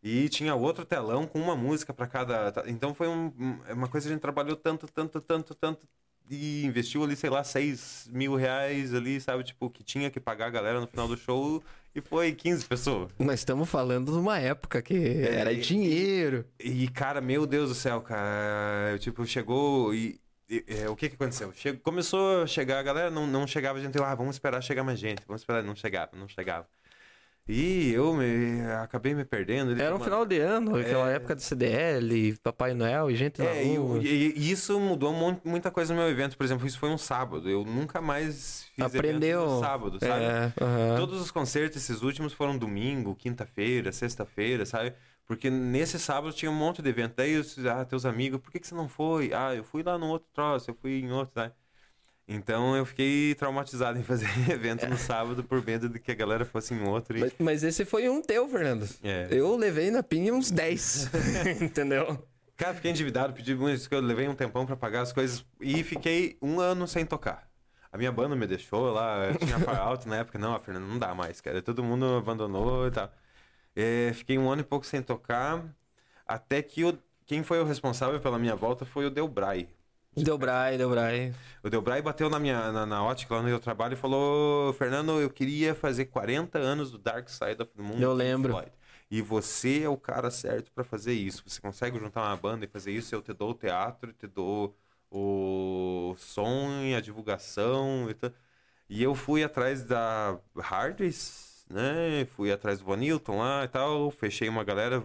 E 0.00 0.28
tinha 0.28 0.54
outro 0.54 0.84
telão 0.84 1.26
com 1.26 1.40
uma 1.40 1.56
música 1.56 1.92
para 1.92 2.06
cada... 2.06 2.52
Então 2.66 2.94
foi 2.94 3.08
um, 3.08 3.32
é 3.66 3.72
uma 3.72 3.88
coisa 3.88 4.06
que 4.06 4.12
a 4.12 4.14
gente 4.14 4.22
trabalhou 4.22 4.56
tanto, 4.56 4.86
tanto, 4.86 5.20
tanto, 5.20 5.54
tanto, 5.54 5.88
e 6.30 6.64
investiu 6.64 7.02
ali, 7.02 7.16
sei 7.16 7.30
lá, 7.30 7.42
6 7.42 8.10
mil 8.12 8.34
reais 8.36 8.92
ali, 8.94 9.20
sabe? 9.20 9.42
Tipo, 9.42 9.70
que 9.70 9.82
tinha 9.82 10.10
que 10.10 10.20
pagar 10.20 10.46
a 10.46 10.50
galera 10.50 10.80
no 10.80 10.86
final 10.86 11.08
do 11.08 11.16
show 11.16 11.62
E 11.98 12.00
foi 12.00 12.32
15 12.32 12.64
pessoas. 12.64 13.10
Nós 13.18 13.40
estamos 13.40 13.68
falando 13.68 14.12
de 14.12 14.18
uma 14.18 14.38
época 14.38 14.80
que 14.80 14.94
é, 14.94 15.34
era 15.34 15.52
dinheiro. 15.52 16.44
E, 16.60 16.86
cara, 16.86 17.20
meu 17.20 17.44
Deus 17.44 17.70
do 17.70 17.74
céu, 17.74 18.00
cara. 18.00 18.96
Tipo, 19.00 19.26
chegou 19.26 19.92
e. 19.92 20.20
e 20.48 20.64
é, 20.68 20.88
o 20.88 20.94
que 20.94 21.08
que 21.08 21.16
aconteceu? 21.16 21.52
Chegou, 21.52 21.80
começou 21.80 22.42
a 22.42 22.46
chegar, 22.46 22.78
a 22.78 22.82
galera 22.84 23.10
não, 23.10 23.26
não 23.26 23.48
chegava, 23.48 23.80
a 23.80 23.82
gente, 23.82 24.00
ah, 24.00 24.14
vamos 24.14 24.36
esperar 24.36 24.62
chegar 24.62 24.84
mais 24.84 25.00
gente, 25.00 25.22
vamos 25.26 25.42
esperar, 25.42 25.64
não 25.64 25.74
chegava, 25.74 26.12
não 26.14 26.28
chegava. 26.28 26.68
E 27.48 27.92
eu 27.94 28.12
me, 28.12 28.60
acabei 28.82 29.14
me 29.14 29.24
perdendo. 29.24 29.80
Era 29.80 29.96
um 29.96 29.98
final 29.98 30.26
de 30.26 30.38
ano, 30.38 30.76
aquela 30.76 31.10
é... 31.10 31.14
época 31.14 31.34
do 31.34 31.40
CDL, 31.40 32.36
Papai 32.42 32.74
Noel 32.74 33.10
e 33.10 33.16
gente 33.16 33.40
é, 33.40 33.64
e, 33.64 34.34
e, 34.36 34.50
isso 34.50 34.78
mudou 34.78 35.14
muita 35.42 35.70
coisa 35.70 35.94
no 35.94 36.00
meu 36.00 36.10
evento. 36.10 36.36
Por 36.36 36.44
exemplo, 36.44 36.66
isso 36.66 36.78
foi 36.78 36.90
um 36.90 36.98
sábado. 36.98 37.48
Eu 37.48 37.64
nunca 37.64 38.02
mais 38.02 38.66
fiz 38.76 38.84
Aprendeu. 38.84 39.46
no 39.46 39.60
sábado, 39.60 39.98
sabe? 39.98 40.24
É, 40.24 40.96
Todos 40.98 41.22
os 41.22 41.30
concertos, 41.30 41.78
esses 41.78 42.02
últimos, 42.02 42.34
foram 42.34 42.58
domingo, 42.58 43.14
quinta-feira, 43.14 43.92
sexta-feira, 43.92 44.66
sabe? 44.66 44.92
Porque 45.26 45.48
nesse 45.48 45.98
sábado 45.98 46.34
tinha 46.34 46.50
um 46.50 46.54
monte 46.54 46.82
de 46.82 46.88
evento. 46.90 47.14
Daí, 47.16 47.42
ah, 47.70 47.84
teus 47.86 48.04
amigos, 48.04 48.40
por 48.40 48.52
que, 48.52 48.60
que 48.60 48.66
você 48.66 48.74
não 48.74 48.88
foi? 48.88 49.32
Ah, 49.32 49.54
eu 49.54 49.64
fui 49.64 49.82
lá 49.82 49.96
no 49.96 50.08
outro 50.08 50.28
troço, 50.34 50.70
eu 50.70 50.74
fui 50.74 51.00
em 51.00 51.10
outro, 51.12 51.32
sabe? 51.34 51.54
Então 52.28 52.76
eu 52.76 52.84
fiquei 52.84 53.34
traumatizado 53.34 53.98
em 53.98 54.02
fazer 54.02 54.28
evento 54.52 54.86
no 54.86 54.98
sábado 54.98 55.42
por 55.42 55.64
medo 55.64 55.88
de 55.88 55.98
que 55.98 56.12
a 56.12 56.14
galera 56.14 56.44
fosse 56.44 56.74
em 56.74 56.86
outro. 56.86 57.16
E... 57.16 57.20
Mas, 57.20 57.32
mas, 57.38 57.64
esse 57.64 57.86
foi 57.86 58.06
um 58.10 58.20
teu, 58.20 58.46
Fernando. 58.46 58.86
É. 59.02 59.28
Eu 59.30 59.56
levei 59.56 59.90
na 59.90 60.02
pinha 60.02 60.34
uns 60.34 60.50
10. 60.50 61.10
Entendeu? 61.62 62.22
Cara, 62.54 62.74
fiquei 62.74 62.90
endividado, 62.90 63.32
pedi 63.32 63.54
muito, 63.54 63.88
eu 63.90 64.00
levei 64.00 64.28
um 64.28 64.34
tempão 64.34 64.66
para 64.66 64.76
pagar 64.76 65.02
as 65.02 65.12
coisas 65.12 65.46
e 65.60 65.82
fiquei 65.84 66.36
um 66.42 66.60
ano 66.60 66.86
sem 66.86 67.06
tocar. 67.06 67.48
A 67.90 67.96
minha 67.96 68.12
banda 68.12 68.36
me 68.36 68.46
deixou 68.46 68.92
lá, 68.92 69.32
tinha 69.38 69.58
far 69.60 69.78
out 69.78 70.06
na 70.06 70.16
época, 70.16 70.38
não, 70.38 70.54
a 70.54 70.60
Fernanda 70.60 70.86
não 70.86 70.98
dá 70.98 71.14
mais, 71.14 71.40
cara. 71.40 71.62
Todo 71.62 71.82
mundo 71.82 72.16
abandonou 72.16 72.88
e 72.88 72.90
tal. 72.90 73.10
É, 73.74 74.12
fiquei 74.12 74.36
um 74.36 74.50
ano 74.50 74.60
e 74.60 74.64
pouco 74.64 74.84
sem 74.84 75.00
tocar, 75.00 75.64
até 76.26 76.60
que 76.60 76.82
quem 77.24 77.42
foi 77.42 77.60
o 77.60 77.64
responsável 77.64 78.20
pela 78.20 78.38
minha 78.38 78.56
volta 78.56 78.84
foi 78.84 79.06
o 79.06 79.10
Delbray. 79.10 79.68
Delbray, 80.24 80.78
Delbray. 80.78 81.34
O 81.62 81.70
Delbray 81.70 82.02
bateu 82.02 82.30
na 82.30 82.38
minha 82.38 82.72
na, 82.72 82.86
na 82.86 83.02
ótica 83.02 83.34
lá 83.34 83.42
no 83.42 83.48
meu 83.48 83.60
trabalho 83.60 83.94
e 83.94 83.96
falou: 83.96 84.72
Fernando, 84.74 85.20
eu 85.20 85.30
queria 85.30 85.74
fazer 85.74 86.06
40 86.06 86.58
anos 86.58 86.90
do 86.90 86.98
Dark 86.98 87.28
Side 87.28 87.62
of 87.62 87.72
the 87.76 87.82
Moon. 87.82 87.98
Eu 87.98 88.12
lembro. 88.12 88.52
Floyd. 88.52 88.72
E 89.10 89.22
você 89.22 89.82
é 89.84 89.88
o 89.88 89.96
cara 89.96 90.30
certo 90.30 90.70
para 90.72 90.84
fazer 90.84 91.14
isso. 91.14 91.42
Você 91.46 91.60
consegue 91.60 91.98
juntar 91.98 92.22
uma 92.22 92.36
banda 92.36 92.64
e 92.64 92.68
fazer 92.68 92.92
isso? 92.92 93.14
Eu 93.14 93.22
te 93.22 93.32
dou 93.32 93.50
o 93.50 93.54
teatro, 93.54 94.12
te 94.12 94.26
dou 94.26 94.76
o 95.10 96.14
som, 96.18 96.68
a 96.96 97.00
divulgação 97.00 98.08
e 98.10 98.14
tal. 98.14 98.30
E 98.88 99.02
eu 99.02 99.14
fui 99.14 99.42
atrás 99.42 99.82
da 99.82 100.38
Hardys, 100.56 101.64
né? 101.70 102.26
Fui 102.36 102.52
atrás 102.52 102.80
do 102.80 102.84
Vanilton 102.84 103.38
lá 103.38 103.64
e 103.64 103.68
tal. 103.68 104.10
Fechei 104.10 104.48
uma 104.48 104.64
galera. 104.64 105.02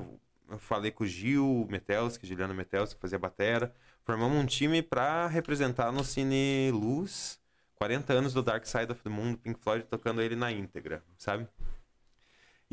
Falei 0.59 0.91
com 0.91 1.03
o 1.03 1.07
Gil 1.07 1.65
Metelski, 1.69 2.27
Juliano 2.27 2.53
Metelski, 2.53 2.95
que 2.95 3.01
fazia 3.01 3.17
batera 3.17 3.73
formamos 4.05 4.37
um 4.37 4.45
time 4.45 4.81
para 4.81 5.27
representar 5.27 5.91
no 5.91 6.03
Cine 6.03 6.71
Luz 6.71 7.41
40 7.83 8.13
anos 8.13 8.33
do 8.33 8.41
Dark 8.41 8.65
Side 8.65 8.91
of 8.91 9.03
the 9.03 9.09
Moon, 9.09 9.35
Pink 9.35 9.59
Floyd 9.59 9.83
tocando 9.89 10.21
ele 10.21 10.37
na 10.37 10.51
íntegra, 10.51 11.03
sabe? 11.17 11.47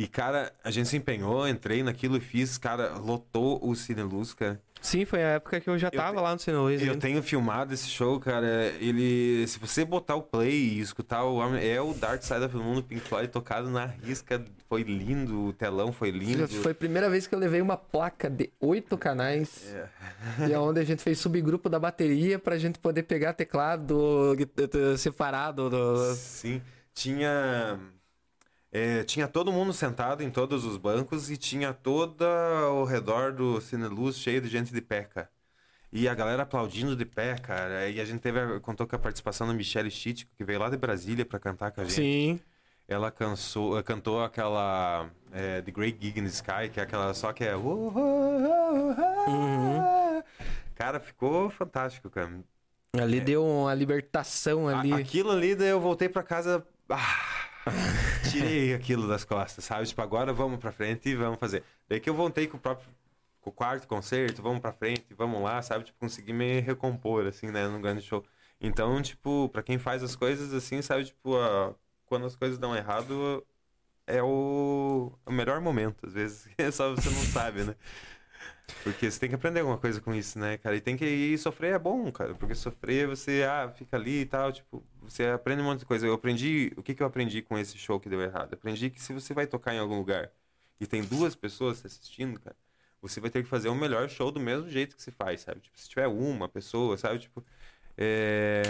E, 0.01 0.07
cara, 0.07 0.51
a 0.65 0.71
gente 0.71 0.89
se 0.89 0.97
empenhou, 0.97 1.47
entrei 1.47 1.83
naquilo 1.83 2.17
e 2.17 2.21
fiz, 2.21 2.57
cara, 2.57 2.95
lotou 2.95 3.61
o 3.63 3.77
Cine 3.77 4.01
Luz, 4.01 4.33
cara. 4.33 4.59
Sim, 4.81 5.05
foi 5.05 5.23
a 5.23 5.33
época 5.33 5.61
que 5.61 5.69
eu 5.69 5.77
já 5.77 5.91
tava 5.91 6.17
eu, 6.17 6.23
lá 6.23 6.33
no 6.33 6.39
Cine 6.39 6.57
Luz. 6.57 6.83
Eu 6.83 6.97
tenho 6.97 7.23
filmado 7.23 7.75
esse 7.75 7.87
show, 7.87 8.19
cara. 8.19 8.73
Ele. 8.81 9.47
Se 9.47 9.59
você 9.59 9.85
botar 9.85 10.15
o 10.15 10.23
play 10.23 10.55
e 10.55 10.81
escutar 10.81 11.23
o. 11.25 11.55
É 11.59 11.79
o 11.83 11.93
Dark 11.93 12.23
Side 12.23 12.43
of 12.43 12.57
the 12.57 12.65
Moon 12.65 12.77
do 12.77 12.83
Pink 12.83 13.03
Floyd 13.03 13.29
tocado 13.29 13.69
na 13.69 13.85
risca. 13.85 14.43
Foi 14.71 14.85
lindo, 14.85 15.49
o 15.49 15.53
telão 15.53 15.93
foi 15.93 16.11
lindo. 16.11 16.49
Foi 16.49 16.73
a 16.73 16.75
primeira 16.75 17.11
vez 17.11 17.27
que 17.27 17.35
eu 17.35 17.39
levei 17.39 17.61
uma 17.61 17.77
placa 17.77 18.31
de 18.31 18.51
oito 18.59 18.97
canais. 18.97 19.71
É. 20.41 20.49
e 20.49 20.53
é 20.55 20.59
onde 20.59 20.81
a 20.81 20.85
gente 20.85 21.03
fez 21.03 21.19
subgrupo 21.19 21.69
da 21.69 21.79
bateria 21.79 22.39
pra 22.39 22.57
gente 22.57 22.79
poder 22.79 23.03
pegar 23.03 23.35
teclado 23.35 24.35
separado. 24.97 25.69
Do... 25.69 26.15
Sim. 26.15 26.63
Tinha 26.95 27.79
é, 28.73 29.03
tinha 29.03 29.27
todo 29.27 29.53
mundo 29.53 29.73
sentado 29.73 30.23
em 30.23 30.31
todos 30.31 30.64
os 30.64 30.77
bancos 30.77 31.31
e 31.31 31.37
tinha 31.37 31.73
toda 31.73 32.27
ao 32.61 32.85
redor 32.85 33.33
do 33.33 33.61
Cine 33.61 33.89
Luz 33.89 34.16
cheio 34.16 34.41
de 34.41 34.49
gente 34.49 34.73
de 34.73 34.81
pé, 34.81 35.03
cara. 35.05 35.29
E 35.93 36.09
a 36.09 36.14
galera 36.14 36.45
aplaudindo 36.45 36.95
de 36.95 37.05
pé, 37.05 37.37
cara. 37.37 37.89
E 37.89 38.01
a 38.01 38.05
gente 38.05 38.21
teve, 38.21 38.61
contou 38.61 38.87
com 38.87 38.95
a 38.95 38.99
participação 38.99 39.45
da 39.47 39.53
Michelle 39.53 39.91
Chitico, 39.91 40.31
que 40.37 40.45
veio 40.45 40.61
lá 40.61 40.71
de 40.71 40.77
Brasília 40.77 41.25
para 41.25 41.41
cantar 41.41 41.73
com 41.73 41.81
a 41.81 41.85
gente. 41.85 41.95
Sim. 41.95 42.41
Ela 42.87 43.11
cansou, 43.11 43.83
cantou 43.83 44.23
aquela 44.23 45.11
é, 45.33 45.62
The 45.62 45.71
Great 45.73 45.99
Gig 46.01 46.21
in 46.21 46.25
the 46.25 46.29
Sky, 46.29 46.68
que 46.73 46.79
é 46.79 46.83
aquela 46.85 47.12
só 47.12 47.33
que 47.33 47.45
é. 47.45 47.57
Uhum. 47.57 48.95
Cara, 50.77 51.01
ficou 51.01 51.51
fantástico, 51.51 52.09
cara. 52.09 52.39
Ali 52.97 53.18
é. 53.18 53.21
deu 53.21 53.45
uma 53.45 53.75
libertação 53.75 54.68
ali. 54.68 54.93
A, 54.93 54.97
aquilo 54.97 55.31
ali, 55.31 55.55
daí 55.57 55.68
eu 55.68 55.81
voltei 55.81 56.09
para 56.09 56.23
casa. 56.23 56.66
Ah, 56.89 57.50
tirei 58.31 58.75
aquilo 58.75 59.09
das 59.09 59.25
costas, 59.25 59.65
sabe? 59.65 59.87
Tipo, 59.87 60.03
agora 60.03 60.33
vamos 60.33 60.59
pra 60.59 60.73
frente 60.73 61.09
e 61.09 61.15
vamos 61.15 61.39
fazer. 61.39 61.63
Daí 61.89 62.01
que 62.01 62.09
eu 62.09 62.15
voltei 62.15 62.47
com 62.47 62.57
o 62.57 62.61
próprio 62.61 62.89
com 63.41 63.51
o 63.51 63.53
quarto 63.53 63.87
concerto, 63.89 64.43
vamos 64.43 64.61
pra 64.61 64.73
frente, 64.73 65.15
vamos 65.17 65.43
lá, 65.43 65.63
sabe? 65.63 65.85
Tipo, 65.85 65.99
conseguir 65.99 66.33
me 66.33 66.61
recompor, 66.61 67.27
assim, 67.27 67.51
né, 67.51 67.67
num 67.69 67.81
grande 67.81 68.03
show. 68.03 68.25
Então, 68.61 69.01
tipo, 69.01 69.49
pra 69.49 69.63
quem 69.63 69.79
faz 69.79 70.03
as 70.03 70.15
coisas 70.15 70.53
assim, 70.53 70.83
sabe? 70.83 71.07
Tipo, 71.07 71.37
a... 71.37 71.75
quando 72.07 72.27
as 72.27 72.37
coisas 72.37 72.59
dão 72.59 72.77
errado, 72.77 73.45
é 74.07 74.23
o, 74.23 75.13
o 75.25 75.33
melhor 75.33 75.61
momento, 75.61 76.07
às 76.07 76.13
vezes. 76.15 76.49
Só 76.73 76.91
você 76.95 77.09
não 77.11 77.23
sabe, 77.25 77.65
né? 77.65 77.75
Porque 78.83 79.11
você 79.11 79.21
tem 79.21 79.29
que 79.29 79.35
aprender 79.35 79.61
alguma 79.61 79.79
coisa 79.79 80.01
com 80.01 80.14
isso, 80.14 80.39
né, 80.39 80.59
cara? 80.59 80.77
E 80.77 80.81
tem 80.81 80.97
que 80.97 81.05
ir 81.05 81.39
sofrer 81.39 81.75
é 81.75 81.79
bom, 81.79 82.11
cara. 82.11 82.35
Porque 82.35 82.55
sofrer 82.55 83.07
você, 83.07 83.45
ah, 83.49 83.71
fica 83.71 83.97
ali 83.97 84.21
e 84.21 84.27
tal, 84.27 84.53
tipo, 84.53 84.83
você 85.03 85.27
aprende 85.27 85.62
um 85.62 85.64
monte 85.66 85.81
de 85.81 85.87
coisa. 85.87 86.07
Eu 86.07 86.14
aprendi, 86.14 86.73
o 86.77 86.83
que, 86.83 86.95
que 86.95 87.03
eu 87.03 87.07
aprendi 87.07 87.43
com 87.43 87.59
esse 87.59 87.77
show 87.79 88.01
que 88.01 88.09
deu 88.09 88.21
errado? 88.21 88.53
Eu 88.53 88.59
aprendi 88.59 88.91
que 88.91 89.01
se 89.03 89.12
você 89.12 89.35
vai 89.35 89.47
tocar 89.47 89.75
em 89.75 89.79
algum 89.79 89.99
lugar 89.99 90.31
e 90.81 90.87
tem 90.87 91.03
duas 91.03 91.35
pessoas 91.35 91.85
assistindo, 91.85 92.41
cara, 92.41 92.57
você 93.03 93.21
vai 93.21 93.31
ter 93.31 93.43
que 93.43 93.49
fazer 93.49 93.68
o 93.68 93.75
melhor 93.75 94.09
show 94.09 94.31
do 94.31 94.41
mesmo 94.41 94.68
jeito 94.68 94.97
que 94.97 95.03
se 95.03 95.11
faz, 95.11 95.43
sabe? 95.43 95.61
Tipo, 95.61 95.79
se 95.79 95.89
tiver 95.89 96.07
uma 96.07 96.49
pessoa, 96.49 96.97
sabe? 96.97 97.18
Tipo, 97.18 97.45
é, 98.03 98.63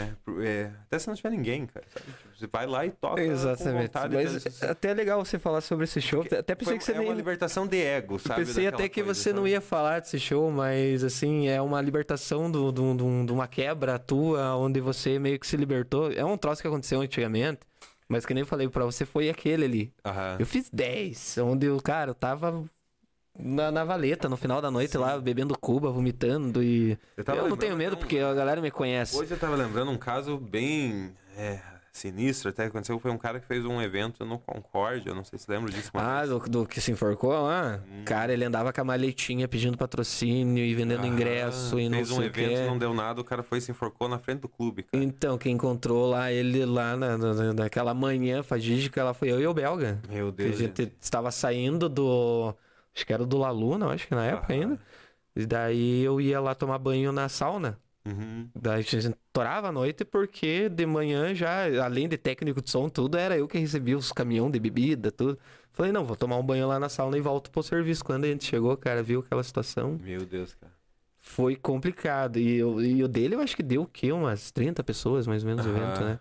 é, 0.42 0.72
até 0.86 0.98
se 0.98 1.06
não 1.06 1.14
tiver 1.14 1.30
ninguém, 1.30 1.64
cara. 1.64 1.86
Tipo, 1.86 2.10
você 2.36 2.48
vai 2.48 2.66
lá 2.66 2.84
e 2.84 2.90
toca. 2.90 3.22
Exatamente. 3.22 3.92
Mas 4.12 4.62
até 4.64 4.90
é 4.90 4.94
legal 4.94 5.24
você 5.24 5.38
falar 5.38 5.60
sobre 5.60 5.84
esse 5.84 6.00
show. 6.00 6.22
Porque 6.22 6.34
até 6.34 6.52
pensei 6.56 6.76
que 6.76 6.82
você 6.82 6.90
é 6.90 6.98
nem... 6.98 7.06
uma 7.06 7.14
libertação 7.14 7.64
de 7.64 7.80
ego, 7.80 8.18
sabe? 8.18 8.40
Eu 8.40 8.46
pensei 8.46 8.66
até 8.66 8.88
que 8.88 9.04
coisa, 9.04 9.14
você 9.14 9.30
sabe? 9.30 9.38
não 9.38 9.46
ia 9.46 9.60
falar 9.60 10.00
desse 10.00 10.18
show, 10.18 10.50
mas 10.50 11.04
assim, 11.04 11.46
é 11.46 11.62
uma 11.62 11.80
libertação 11.80 12.50
do, 12.50 12.72
do, 12.72 12.92
do, 12.92 13.24
de 13.24 13.32
uma 13.32 13.46
quebra 13.46 14.00
tua, 14.00 14.56
onde 14.56 14.80
você 14.80 15.16
meio 15.20 15.38
que 15.38 15.46
se 15.46 15.56
libertou. 15.56 16.10
É 16.10 16.24
um 16.24 16.36
troço 16.36 16.60
que 16.60 16.66
aconteceu 16.66 17.00
antigamente. 17.00 17.60
Mas 18.08 18.26
que 18.26 18.34
nem 18.34 18.40
eu 18.40 18.46
falei 18.46 18.68
pra 18.68 18.84
você, 18.84 19.06
foi 19.06 19.30
aquele 19.30 19.64
ali. 19.64 19.92
Uhum. 20.04 20.36
Eu 20.40 20.46
fiz 20.46 20.68
10, 20.72 21.38
onde 21.38 21.68
o 21.68 21.80
cara, 21.80 22.10
eu 22.10 22.14
tava 22.16 22.64
na, 23.42 23.70
na 23.70 23.84
valeta, 23.84 24.28
no 24.28 24.36
final 24.36 24.60
da 24.60 24.70
noite 24.70 24.92
Sim. 24.92 24.98
lá, 24.98 25.18
bebendo 25.18 25.56
cuba, 25.58 25.90
vomitando 25.90 26.62
e. 26.62 26.98
Eu, 27.16 27.34
eu 27.34 27.48
não 27.48 27.56
tenho 27.56 27.76
medo, 27.76 27.96
porque 27.96 28.18
a 28.18 28.34
galera 28.34 28.60
me 28.60 28.70
conhece. 28.70 29.16
Hoje 29.16 29.32
eu 29.32 29.38
tava 29.38 29.56
lembrando 29.56 29.90
um 29.90 29.98
caso 29.98 30.36
bem 30.38 31.12
é, 31.36 31.60
sinistro, 31.92 32.50
até 32.50 32.64
que 32.64 32.68
aconteceu, 32.68 32.98
foi 32.98 33.10
um 33.10 33.18
cara 33.18 33.40
que 33.40 33.46
fez 33.46 33.64
um 33.64 33.80
evento 33.80 34.24
no 34.24 34.38
Concorde, 34.38 35.08
eu 35.08 35.14
não 35.14 35.24
sei 35.24 35.38
se 35.38 35.50
lembra 35.50 35.70
disso. 35.70 35.90
Ah, 35.94 36.24
do, 36.24 36.38
do, 36.38 36.66
que 36.66 36.80
se 36.80 36.92
enforcou 36.92 37.32
lá? 37.32 37.80
Hum. 37.90 38.04
Cara, 38.04 38.32
ele 38.32 38.44
andava 38.44 38.72
com 38.72 38.80
a 38.80 38.84
maletinha 38.84 39.48
pedindo 39.48 39.76
patrocínio 39.76 40.64
e 40.64 40.74
vendendo 40.74 41.02
ah, 41.02 41.06
ingresso 41.06 41.78
e 41.78 41.88
não 41.88 41.98
Fez 41.98 42.10
um 42.10 42.22
evento, 42.22 42.66
não 42.66 42.78
deu 42.78 42.94
nada, 42.94 43.20
o 43.20 43.24
cara 43.24 43.42
foi 43.42 43.58
e 43.58 43.60
se 43.60 43.70
enforcou 43.70 44.08
na 44.08 44.18
frente 44.18 44.40
do 44.40 44.48
clube, 44.48 44.84
cara. 44.84 45.02
Então, 45.02 45.36
quem 45.36 45.54
encontrou 45.54 46.10
lá, 46.10 46.32
ele 46.32 46.64
lá 46.64 46.96
na, 46.96 47.18
na, 47.18 47.52
naquela 47.52 47.92
manhã 47.92 48.42
fadídica, 48.42 49.00
ela 49.00 49.12
foi 49.12 49.30
eu 49.30 49.40
e 49.40 49.46
o 49.46 49.54
Belga. 49.54 50.00
Meu 50.08 50.30
Deus. 50.30 50.50
Que 50.50 50.54
a 50.54 50.66
gente 50.66 50.92
estava 51.00 51.30
saindo 51.30 51.88
do 51.88 52.54
Acho 52.94 53.06
que 53.06 53.12
era 53.12 53.24
do 53.24 53.38
Laluna, 53.38 53.88
acho 53.88 54.08
que 54.08 54.14
na 54.14 54.26
época 54.26 54.52
ainda. 54.52 54.78
E 55.34 55.46
daí 55.46 56.02
eu 56.02 56.20
ia 56.20 56.40
lá 56.40 56.54
tomar 56.54 56.78
banho 56.78 57.12
na 57.12 57.28
sauna. 57.28 57.78
Uhum. 58.04 58.48
Daí 58.54 58.80
a 58.80 58.82
gente 58.82 59.14
torava 59.32 59.68
a 59.68 59.72
noite 59.72 60.04
porque 60.04 60.68
de 60.68 60.86
manhã 60.86 61.34
já, 61.34 61.84
além 61.84 62.08
de 62.08 62.16
técnico 62.16 62.62
de 62.62 62.70
som, 62.70 62.88
tudo, 62.88 63.16
era 63.16 63.36
eu 63.36 63.46
que 63.46 63.58
recebia 63.58 63.96
os 63.96 64.10
caminhão 64.10 64.50
de 64.50 64.58
bebida, 64.58 65.12
tudo. 65.12 65.38
Falei, 65.72 65.92
não, 65.92 66.04
vou 66.04 66.16
tomar 66.16 66.36
um 66.36 66.42
banho 66.42 66.66
lá 66.66 66.80
na 66.80 66.88
sauna 66.88 67.16
e 67.16 67.20
volto 67.20 67.50
pro 67.50 67.62
serviço. 67.62 68.04
Quando 68.04 68.24
a 68.24 68.28
gente 68.28 68.44
chegou, 68.44 68.76
cara, 68.76 69.02
viu 69.02 69.20
aquela 69.20 69.42
situação. 69.42 69.98
Meu 70.02 70.26
Deus, 70.26 70.54
cara. 70.54 70.72
Foi 71.18 71.54
complicado. 71.54 72.38
E, 72.38 72.56
eu, 72.56 72.82
e 72.82 73.04
o 73.04 73.08
dele 73.08 73.34
eu 73.34 73.40
acho 73.40 73.54
que 73.54 73.62
deu 73.62 73.82
o 73.82 73.86
quê? 73.86 74.10
Umas 74.10 74.50
30 74.50 74.82
pessoas, 74.82 75.26
mais 75.26 75.44
ou 75.44 75.48
menos, 75.48 75.64
o 75.64 75.68
evento, 75.68 76.00
né? 76.02 76.18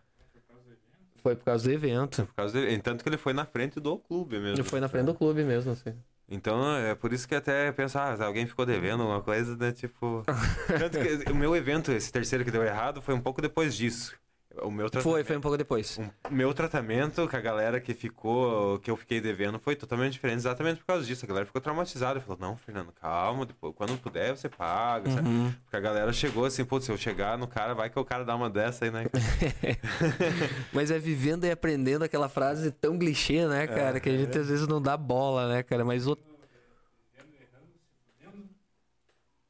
Foi 1.15 1.35
por 1.35 1.45
causa 1.45 1.67
do 1.67 1.73
evento. 1.73 2.25
Por 2.25 2.35
causa 2.35 2.59
do... 2.59 2.81
Tanto 2.81 3.03
que 3.03 3.09
ele 3.09 3.17
foi 3.17 3.33
na 3.33 3.45
frente 3.45 3.79
do 3.79 3.97
clube 3.97 4.39
mesmo. 4.39 4.55
Ele 4.55 4.63
foi 4.63 4.79
na 4.79 4.87
frente 4.87 5.05
do 5.05 5.13
clube 5.13 5.43
mesmo, 5.43 5.71
assim. 5.71 5.93
Então 6.29 6.77
é 6.77 6.93
por 6.93 7.11
isso 7.11 7.27
que 7.27 7.33
até 7.33 7.71
pensar, 7.71 8.19
ah, 8.21 8.25
alguém 8.25 8.45
ficou 8.45 8.65
devendo 8.65 9.01
alguma 9.01 9.21
coisa, 9.21 9.57
né? 9.57 9.71
Tipo. 9.71 10.23
Tanto 10.67 10.99
que 10.99 11.31
o 11.31 11.35
meu 11.35 11.55
evento, 11.55 11.91
esse 11.91 12.11
terceiro 12.11 12.45
que 12.45 12.51
deu 12.51 12.63
errado, 12.63 13.01
foi 13.01 13.15
um 13.15 13.21
pouco 13.21 13.41
depois 13.41 13.75
disso. 13.75 14.15
O 14.63 14.71
meu 14.71 14.89
Foi, 14.89 15.01
tratamento, 15.01 15.25
foi 15.27 15.37
um 15.37 15.41
pouco 15.41 15.57
depois. 15.57 15.99
o 16.29 16.33
meu 16.33 16.53
tratamento 16.53 17.27
com 17.27 17.35
a 17.35 17.39
galera 17.39 17.79
que 17.79 17.93
ficou, 17.93 18.79
que 18.79 18.89
eu 18.89 18.97
fiquei 18.97 19.21
devendo, 19.21 19.59
foi 19.59 19.75
totalmente 19.75 20.13
diferente, 20.13 20.37
exatamente 20.39 20.79
por 20.79 20.85
causa 20.85 21.05
disso. 21.05 21.25
A 21.25 21.27
galera 21.27 21.45
ficou 21.45 21.61
traumatizada. 21.61 22.19
Falou, 22.19 22.37
não, 22.39 22.57
Fernando, 22.57 22.91
calma, 22.91 23.45
depois, 23.45 23.73
quando 23.75 23.97
puder, 23.97 24.35
você 24.35 24.49
paga. 24.49 25.09
Uhum. 25.09 25.53
Porque 25.63 25.75
a 25.75 25.79
galera 25.79 26.11
chegou 26.13 26.45
assim, 26.45 26.65
pô, 26.65 26.79
se 26.79 26.91
eu 26.91 26.97
chegar 26.97 27.37
no 27.37 27.47
cara, 27.47 27.73
vai 27.73 27.89
que 27.89 27.99
o 27.99 28.05
cara 28.05 28.23
dá 28.23 28.35
uma 28.35 28.49
dessa 28.49 28.85
aí, 28.85 28.91
né? 28.91 29.05
Mas 30.73 30.91
é 30.91 30.99
vivendo 30.99 31.45
e 31.45 31.51
aprendendo 31.51 32.03
aquela 32.03 32.29
frase 32.29 32.71
tão 32.71 32.97
clichê, 32.97 33.47
né, 33.47 33.67
cara? 33.67 33.99
Que 33.99 34.09
a 34.09 34.17
gente 34.17 34.37
às 34.37 34.47
vezes 34.47 34.67
não 34.67 34.81
dá 34.81 34.95
bola, 34.97 35.47
né, 35.47 35.63
cara? 35.63 35.83
Mas 35.85 36.07
o. 36.07 36.17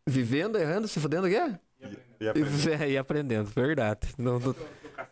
Vivendo, 0.08 0.58
errando, 0.58 0.88
se 0.88 1.00
fudendo, 1.00 1.28
o 1.28 1.30
quê? 1.30 1.54
E 2.20 2.28
aprender. 2.28 2.82
É, 2.82 2.90
e 2.90 2.98
aprendendo, 2.98 3.50
verdade. 3.52 4.10
Não, 4.18 4.40
não, 4.40 4.56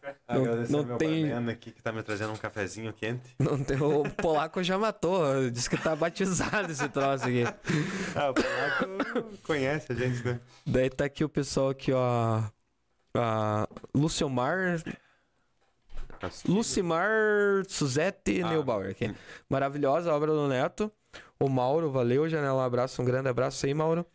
Não- 0.30 0.42
Agradecer 0.42 0.72
não 0.72 0.84
meu 0.84 0.98
tem- 0.98 1.34
aqui 1.34 1.72
que 1.72 1.82
tá 1.82 1.92
me 1.92 2.02
trazendo 2.04 2.34
um 2.34 2.38
cafezinho 2.38 2.92
quente. 2.94 3.36
não 3.40 3.64
tem, 3.64 3.82
o 3.82 4.04
polaco 4.16 4.62
já 4.64 4.78
matou. 4.78 5.50
Diz 5.50 5.68
que 5.68 5.78
tá 5.78 5.96
batizado 5.96 6.72
esse 6.72 6.88
troço 6.90 7.26
aqui. 7.26 7.44
Ah, 8.16 8.30
o 8.30 8.34
polaco 8.34 9.38
conhece 9.44 9.92
a 9.92 9.96
gente, 9.96 10.24
né? 10.26 10.40
Daí 10.66 10.90
tá 10.90 11.06
aqui 11.06 11.24
o 11.24 11.30
pessoal 11.30 11.70
aqui, 11.70 11.92
ó. 11.92 12.42
A 13.16 13.68
Luciomar. 13.96 14.82
Lucimar 16.48 17.64
Suzette 17.68 18.42
Ah, 18.42 18.50
Neubauer 18.50 18.90
aqui. 18.92 19.14
Maravilhosa 19.50 20.14
obra 20.14 20.32
do 20.32 20.48
Neto. 20.48 20.92
O 21.40 21.48
Mauro, 21.48 21.92
valeu, 21.92 22.28
Janela. 22.28 22.62
Um 22.64 22.66
abraço, 22.66 23.02
um 23.02 23.06
grande 23.06 23.30
abraço 23.30 23.66
aí, 23.66 23.74
Mauro. 23.74 24.06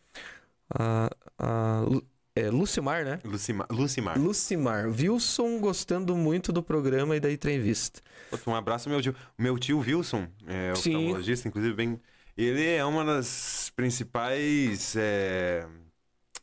A, 0.73 1.09
a, 1.37 1.81
Lu- 1.87 2.05
é, 2.35 2.49
Lucimar, 2.49 3.05
né? 3.05 3.19
Lucimar. 3.23 3.67
Lucimar. 3.69 4.19
Lucimar. 4.19 4.87
Wilson 4.87 5.59
gostando 5.59 6.15
muito 6.17 6.51
do 6.51 6.63
programa 6.63 7.15
e 7.15 7.19
da 7.19 7.31
entrevista. 7.31 8.01
Um 8.47 8.55
abraço 8.55 8.89
meu 8.89 8.99
tio. 8.99 9.15
Meu 9.37 9.59
tio 9.59 9.79
Wilson, 9.79 10.27
é 10.47 10.71
oftalmologista, 10.71 11.47
inclusive, 11.47 11.75
bem. 11.75 12.01
Ele 12.35 12.67
é 12.67 12.83
uma 12.83 13.05
das 13.05 13.71
principais 13.75 14.95
é, 14.95 15.67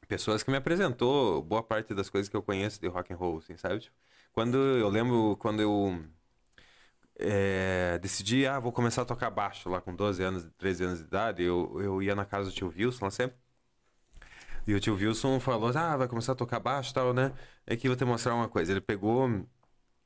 pessoas 0.07 0.45
que 0.45 0.51
me 0.53 0.57
apresentou 0.57 1.43
boa 1.43 1.63
parte 1.63 1.93
das 1.93 2.09
coisas 2.09 2.29
que 2.29 2.37
eu 2.37 2.43
conheço 2.43 2.81
de 2.81 2.87
rock 2.87 3.13
and 3.13 3.17
roll, 3.17 3.39
assim, 3.39 3.57
sabe? 3.57 3.81
Tipo, 3.81 3.97
quando 4.33 4.59
eu 4.59 4.89
lembro 4.89 5.37
quando 5.39 5.61
eu 5.61 6.01
é, 7.19 7.99
decidi, 8.01 8.47
ah, 8.47 8.61
vou 8.61 8.71
começar 8.71 9.03
a 9.03 9.05
tocar 9.05 9.29
baixo 9.31 9.69
lá 9.69 9.81
com 9.81 9.93
12 9.93 10.23
anos, 10.23 10.49
13 10.57 10.85
anos 10.85 10.99
de 11.01 11.05
idade, 11.07 11.43
eu, 11.43 11.81
eu 11.81 12.01
ia 12.01 12.15
na 12.15 12.25
casa 12.25 12.49
do 12.49 12.55
tio 12.55 12.73
Wilson 12.77 13.07
lá 13.07 13.11
sempre. 13.11 13.37
E 14.67 14.75
o 14.75 14.81
tio 14.81 14.95
Wilson 14.95 15.41
falou, 15.41 15.71
ah, 15.75 15.97
vai 15.97 16.09
começar 16.09 16.33
a 16.33 16.35
tocar 16.35 16.61
baixo 16.61 16.91
e 16.91 16.95
tal, 16.95 17.13
né? 17.13 17.33
É 17.67 17.77
que 17.77 17.87
eu 17.87 17.91
vou 17.91 17.97
te 17.97 18.05
mostrar 18.05 18.35
uma 18.35 18.49
coisa. 18.49 18.73
Ele 18.73 18.81
pegou 18.81 19.27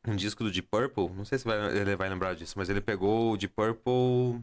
um 0.07 0.17
disco 0.17 0.45
do 0.45 0.51
Deep 0.51 0.69
Purple, 0.71 1.09
não 1.17 1.25
sei 1.25 1.39
se 1.39 1.45
vai- 1.45 1.77
ele 1.77 1.97
vai 1.97 2.09
lembrar 2.09 2.35
disso, 2.35 2.55
mas 2.57 2.69
ele 2.69 2.81
pegou 2.81 3.33
o 3.33 3.37
Deep 3.37 3.55
Purple, 3.55 4.43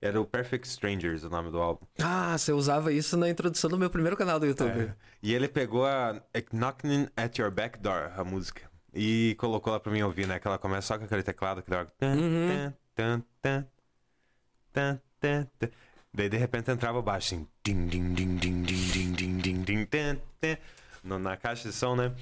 era 0.00 0.20
o 0.20 0.24
Perfect 0.26 0.68
Strangers, 0.68 1.24
o 1.24 1.30
nome 1.30 1.50
do 1.50 1.58
álbum. 1.58 1.86
Ah, 2.00 2.36
você 2.36 2.52
usava 2.52 2.92
isso 2.92 3.16
na 3.16 3.28
introdução 3.28 3.70
do 3.70 3.78
meu 3.78 3.90
primeiro 3.90 4.16
canal 4.16 4.38
do 4.38 4.46
YouTube. 4.46 4.92
E 5.22 5.34
ele 5.34 5.48
pegou 5.48 5.86
a 5.86 6.20
Knocking 6.52 7.08
at 7.16 7.38
Your 7.38 7.50
Back 7.50 7.78
Door, 7.78 8.12
a 8.16 8.22
música, 8.22 8.70
e 8.94 9.34
colocou 9.38 9.72
lá 9.72 9.80
pra 9.80 9.90
mim 9.90 10.02
ouvir, 10.02 10.26
né? 10.26 10.38
Que 10.38 10.46
ela 10.46 10.58
começa 10.58 10.88
só 10.88 10.98
com 10.98 11.04
aquele 11.04 11.22
teclado, 11.22 11.60
aquele... 11.60 11.76
Uhum. 12.02 12.72
tan, 12.94 13.22
tan, 13.40 13.64
tan. 14.72 15.48
Daí 16.14 16.28
de 16.28 16.36
repente 16.36 16.70
entrava 16.70 17.00
baixo, 17.02 17.34
assim, 17.34 17.46
ding, 17.62 17.86
ding, 17.86 18.14
ding, 18.14 18.36
ding, 18.36 18.62
ding, 18.62 18.90
ding, 18.92 19.12
ding, 19.12 19.27
na 21.02 21.36
caixa 21.36 21.68
de 21.68 21.74
som, 21.74 21.94
né? 21.96 22.12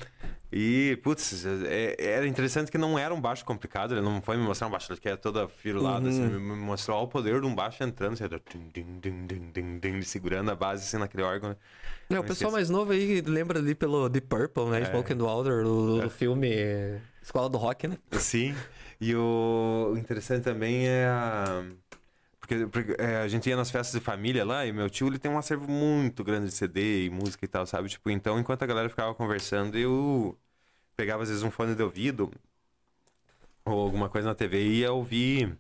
E, 0.53 0.99
putz, 1.03 1.44
é- 1.44 1.97
era 1.99 2.26
interessante 2.26 2.70
que 2.70 2.78
não 2.78 2.99
era 2.99 3.12
um 3.12 3.20
baixo 3.20 3.44
complicado, 3.44 3.92
ele 3.94 4.01
não 4.01 4.22
foi 4.22 4.36
me 4.36 4.44
mostrar 4.44 4.68
um 4.68 4.70
baixo 4.70 4.94
que 4.97 5.09
era 5.09 5.16
toda 5.16 5.49
firulada, 5.49 6.09
assim, 6.09 6.22
me 6.22 6.38
me 6.38 6.55
mostrou 6.57 7.03
o 7.03 7.09
poder 7.09 7.40
de 7.40 7.47
um 7.47 7.55
baixo 7.55 7.82
entrando, 7.82 8.12
assim, 8.14 8.24
segurando 10.03 10.51
a 10.51 10.55
base, 10.55 10.84
assim, 10.84 10.99
naquele 10.99 11.22
órgão, 11.24 11.51
né? 11.51 11.57
É, 12.09 12.12
o 12.14 12.16
Não 12.16 12.22
pessoal 12.22 12.32
esqueça. 12.32 12.53
mais 12.53 12.70
novo 12.70 12.92
aí 12.92 13.20
lembra 13.22 13.59
ali 13.59 13.74
pelo 13.74 14.09
Deep 14.09 14.28
Purple, 14.28 14.66
né? 14.66 14.84
Smoke 14.84 15.12
and 15.12 15.18
Water, 15.18 15.64
do, 15.64 16.01
do 16.03 16.11
filme 16.11 16.55
Escola 17.22 17.49
do 17.49 17.59
Rock, 17.59 17.88
né? 17.88 17.99
Sim. 18.12 18.55
E 19.01 19.14
o 19.14 19.90
o 19.92 19.99
interessante 19.99 20.42
também 20.44 20.86
é 20.88 21.07
a. 21.07 21.64
Porque, 22.47 22.66
porque, 22.68 22.94
é, 23.03 23.16
a 23.18 23.28
gente 23.28 23.49
ia 23.49 23.57
nas 23.57 23.70
festas 23.70 23.92
de 23.99 24.05
família 24.05 24.44
lá 24.44 24.64
e 24.64 24.72
meu 24.72 24.88
tio 24.88 25.09
ele 25.09 25.18
tem 25.18 25.28
um 25.30 25.36
acervo 25.38 25.68
muito 25.68 26.22
grande 26.22 26.47
de 26.47 26.53
CD 26.53 27.07
e 27.07 27.11
música 27.11 27.44
e 27.44 27.49
tal, 27.49 27.66
sabe? 27.66 27.88
Tipo, 27.88 28.09
então 28.11 28.38
enquanto 28.38 28.62
a 28.62 28.66
galera 28.66 28.88
ficava 28.88 29.12
conversando, 29.14 29.76
eu 29.76 30.38
pegava 30.97 31.22
às 31.24 31.28
vezes 31.28 31.42
um 31.42 31.51
fone 31.51 31.74
de 31.74 31.82
ouvido 31.82 32.30
ou 33.64 33.80
alguma 33.80 34.09
coisa 34.09 34.28
na 34.28 34.34
TV 34.34 34.62
e 34.62 34.78
ia 34.80 34.92
ouvir 34.92 35.59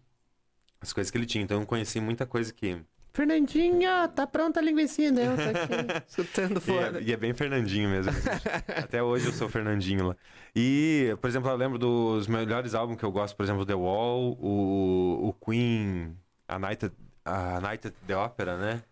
as 0.80 0.92
coisas 0.92 1.10
que 1.10 1.18
ele 1.18 1.26
tinha. 1.26 1.42
Então 1.44 1.60
eu 1.60 1.66
conheci 1.66 2.00
muita 2.00 2.24
coisa 2.26 2.52
que. 2.52 2.80
Fernandinha, 3.12 4.08
tá 4.08 4.26
pronta 4.26 4.60
a 4.60 4.62
linguiça, 4.62 5.10
né? 5.10 5.34
Tá 5.36 5.50
aqui 5.50 5.72
escutando 6.06 6.58
E 6.58 6.60
fora. 6.60 7.00
é, 7.00 7.02
e 7.02 7.12
é 7.12 7.16
bem 7.16 7.32
Fernandinho 7.34 7.88
mesmo. 7.88 8.12
Até 8.68 9.02
hoje 9.02 9.26
eu 9.26 9.32
sou 9.32 9.48
Fernandinho 9.48 10.08
lá. 10.08 10.16
E, 10.54 11.16
por 11.20 11.28
exemplo, 11.28 11.48
eu 11.50 11.56
lembro 11.56 11.78
dos 11.78 12.26
melhores 12.28 12.74
álbuns 12.74 12.98
que 12.98 13.04
eu 13.04 13.10
gosto, 13.12 13.34
por 13.36 13.42
exemplo, 13.44 13.64
The 13.66 13.74
Wall, 13.74 14.36
o, 14.40 15.28
o 15.28 15.32
Queen, 15.34 16.14
a 16.48 16.58
Night, 16.58 16.90
a 17.24 17.60
Night 17.60 17.86
at 17.88 17.94
the 18.06 18.16
Opera, 18.16 18.56
né? 18.56 18.82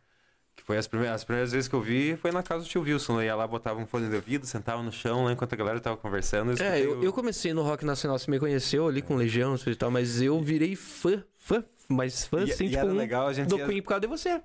Que 0.57 0.63
foi 0.63 0.77
as 0.79 0.87
primeiras, 0.87 1.17
as 1.17 1.25
primeiras 1.25 1.51
vezes 1.53 1.67
que 1.69 1.75
eu 1.75 1.81
vi 1.81 2.17
foi 2.17 2.31
na 2.31 2.43
casa 2.43 2.63
do 2.63 2.69
tio 2.69 2.83
Wilson. 2.83 3.21
Eu 3.21 3.25
ia 3.25 3.35
lá, 3.35 3.47
botava 3.47 3.81
um 3.81 3.87
fone 3.87 4.09
de 4.09 4.15
ouvido, 4.15 4.47
sentava 4.47 4.83
no 4.83 4.93
chão 4.93 5.25
lá 5.25 5.33
enquanto 5.33 5.53
a 5.53 5.57
galera 5.57 5.81
tava 5.81 5.97
conversando. 5.97 6.51
É, 6.51 6.55
escutei 6.55 6.87
eu, 6.87 7.01
o- 7.01 7.05
eu 7.05 7.13
comecei 7.13 7.53
no 7.53 7.63
Rock 7.63 7.85
Nacional, 7.85 8.19
você 8.19 8.31
me 8.31 8.39
conheceu 8.39 8.87
ali 8.87 9.03
com 9.03 9.17
Legião 9.17 9.57
e 9.67 9.75
tal, 9.75 9.91
mas 9.91 10.23
eu 10.23 10.41
virei 10.41 10.77
fã, 10.77 11.25
fã, 11.39 11.65
mas 11.89 12.25
fã, 12.27 12.45
E- 12.45 12.53
assim, 12.53 12.67
e 12.67 12.71
tipo, 12.71 12.87
um 12.87 12.95
legal, 12.95 13.27
a 13.27 13.33
gente 13.33 13.49
do 13.49 13.59
ia- 13.59 13.67
Queen 13.67 13.83
por 13.83 13.89
causa 13.89 14.01
de 14.03 14.07
você. 14.07 14.41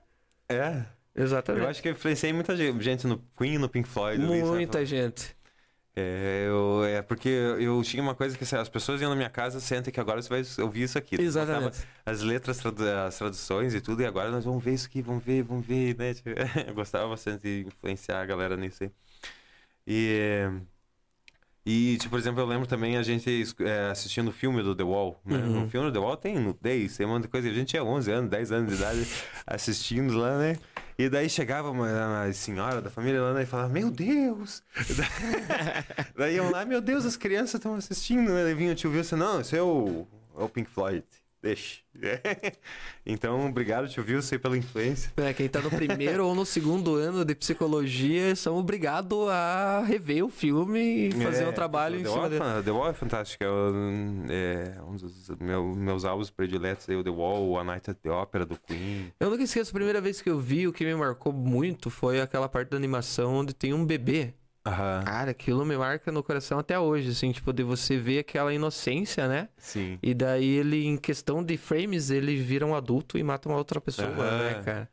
É. 0.49 0.84
Exatamente. 1.16 1.64
Eu 1.64 1.70
acho 1.70 1.82
que 1.82 1.88
eu 1.89 1.91
influenciei 1.91 2.32
muita 2.32 2.55
ge- 2.55 2.74
gente 2.80 3.05
no 3.05 3.22
Queen 3.38 3.57
no 3.57 3.68
Pink 3.68 3.88
Floyd. 3.89 4.24
ali? 4.24 4.41
Muita 4.43 4.86
gente. 4.86 5.36
É, 6.00 6.45
eu, 6.47 6.84
é 6.86 7.02
porque 7.02 7.28
eu 7.30 7.82
tinha 7.84 8.02
uma 8.02 8.16
coisa 8.16 8.38
que 8.38 8.43
assim, 8.43 8.56
as 8.56 8.70
pessoas 8.70 9.02
iam 9.02 9.10
na 9.10 9.16
minha 9.16 9.30
casa, 9.30 9.60
sentem 9.60 9.91
que 9.93 10.00
agora 10.00 10.22
você 10.22 10.30
vai 10.30 10.43
ouvir 10.66 10.84
isso 10.84 10.97
aqui. 10.97 11.20
Exatamente. 11.20 11.80
As 12.06 12.22
letras, 12.22 12.58
tradu- 12.58 12.88
as 12.88 13.18
traduções 13.18 13.74
e 13.74 13.82
tudo, 13.82 14.02
e 14.02 14.06
agora 14.06 14.32
nós 14.32 14.45
vamos 14.45 14.64
ver 14.64 14.74
isso 14.74 14.88
aqui, 14.88 15.02
vamos 15.02 15.24
ver, 15.24 15.43
vamos 15.43 15.66
ver, 15.66 15.95
né? 15.97 16.14
Eu 16.68 16.74
gostava 16.74 17.08
bastante 17.10 17.43
de 17.43 17.68
influenciar 17.68 18.22
a 18.22 18.26
galera 18.26 18.56
nisso 18.56 18.84
aí. 18.84 18.91
E, 19.86 20.50
e 21.66 21.97
tipo, 21.97 22.12
por 22.12 22.20
exemplo, 22.20 22.39
eu 22.41 22.45
lembro 22.45 22.68
também 22.68 22.97
a 22.97 23.04
gente 23.04 23.43
é, 23.62 23.89
assistindo 23.91 24.30
o 24.30 24.32
filme 24.32 24.62
do 24.62 24.76
The 24.76 24.84
Wall, 24.84 25.20
né? 25.26 25.38
Uhum. 25.38 25.66
O 25.66 25.70
filme 25.70 25.88
do 25.88 25.93
The 25.93 26.00
Wall 26.00 26.16
tem 26.16 26.39
nudez, 26.39 26.95
tem 26.97 27.06
um 27.06 27.10
monte 27.10 27.24
de 27.24 27.28
coisa. 27.30 27.50
A 27.50 27.54
gente 27.54 27.70
tinha 27.70 27.84
11 27.84 28.12
anos, 28.12 28.30
10 28.30 28.52
anos 28.52 28.70
de 28.72 28.78
idade 28.78 29.08
assistindo 29.45 30.18
lá, 30.18 30.38
né? 30.38 30.58
E 31.00 31.08
daí 31.08 31.30
chegava 31.30 31.72
uma, 31.72 31.88
uma 31.88 32.34
senhora 32.34 32.82
da 32.82 32.89
família 32.89 33.22
lá 33.22 33.34
né, 33.34 33.43
e 33.43 33.45
falava, 33.45 33.70
meu 33.70 33.89
Deus! 33.89 34.62
daí 36.14 36.36
iam 36.36 36.52
lá, 36.52 36.66
meu 36.66 36.82
Deus, 36.82 37.06
as 37.06 37.16
crianças 37.16 37.54
estão 37.54 37.74
assistindo, 37.74 38.34
né? 38.34 38.43
Daí 38.43 38.54
vinha 38.54 38.74
o 38.74 38.76
tio 38.76 38.91
Wilson, 38.91 39.16
não, 39.16 39.39
esse 39.39 39.56
é 39.56 39.62
o, 39.62 40.06
é 40.38 40.43
o 40.43 40.50
Pink 40.50 40.70
Floyd, 40.70 41.02
deixa. 41.42 41.80
então, 43.06 43.48
obrigado, 43.48 43.88
tio 43.90 44.04
Wilson, 44.08 44.38
pela 44.40 44.58
influência. 44.58 45.12
É, 45.18 45.34
quem 45.34 45.48
tá 45.50 45.60
no 45.62 45.70
primeiro 45.70 46.26
ou 46.26 46.36
no 46.36 46.46
segundo 46.46 46.96
ano 46.96 47.26
de 47.26 47.36
psicologia 47.36 48.36
são 48.36 48.58
obrigados 48.58 49.28
a 49.30 49.84
rever 49.86 50.24
o 50.26 50.30
filme 50.30 51.08
e 51.08 51.12
fazer 51.12 51.44
É, 51.44 51.48
um 51.50 51.54
trabalho 51.54 51.96
The 51.98 52.02
em 52.02 52.06
Wall 52.08 52.14
cima 52.14 52.26
é 52.28 52.52
dele. 52.54 52.64
The 52.64 52.72
Wall 52.72 52.90
é 52.90 52.94
fantástico, 52.94 53.44
é, 53.44 53.50
um- 53.52 54.26
é 54.30 54.82
um 54.88 54.96
dos 54.96 55.30
meu- 55.40 55.76
meus 55.76 56.06
álbuns 56.06 56.30
prediletos 56.30 56.90
aí, 56.90 56.96
o 56.96 57.04
The 57.04 57.10
Wall, 57.10 57.58
A 57.60 57.64
Night 57.64 57.90
at 57.90 57.98
the 57.98 58.12
Opera 58.12 58.46
do 58.46 58.58
Queen. 58.60 59.12
Eu 59.20 59.30
nunca 59.30 59.44
esqueço, 59.44 59.72
a 59.72 59.74
primeira 59.74 60.00
vez 60.00 60.22
que 60.22 60.30
eu 60.30 60.40
vi, 60.40 60.68
o 60.68 60.74
que 60.74 60.86
me 60.86 60.96
marcou 60.96 61.34
muito 61.34 61.90
foi 61.90 62.22
aquela 62.22 62.48
parte 62.48 62.70
da 62.70 62.78
animação 62.78 63.34
onde 63.36 63.54
tem 63.54 63.74
um 63.74 63.86
bebê. 63.86 64.34
Aham, 64.66 65.01
Cara, 65.03 65.32
aquilo 65.32 65.66
me 65.66 65.78
marca 65.78 66.12
no 66.12 66.22
coração 66.24 66.60
até 66.60 66.78
hoje, 66.80 67.10
assim, 67.12 67.32
tipo, 67.32 67.53
de 67.53 67.64
você 67.64 67.97
ver 67.97 68.20
aquela 68.20 68.53
inocência, 68.53 69.28
né? 69.28 69.49
sim. 69.57 69.99
E 70.01 70.14
daí 70.14 70.45
ele, 70.45 70.86
em 70.86 70.97
questão 70.97 71.43
de 71.43 71.57
frames, 71.57 72.10
ele 72.10 72.36
vira 72.38 72.66
um 72.66 72.76
adulto 72.76 73.18
e 73.18 73.24
mata 73.24 73.49
uma 73.49 73.57
outra 73.57 73.80
pessoa, 73.82 74.14
Aham. 74.28 74.38
né, 74.38 74.55
cara? 74.64 74.89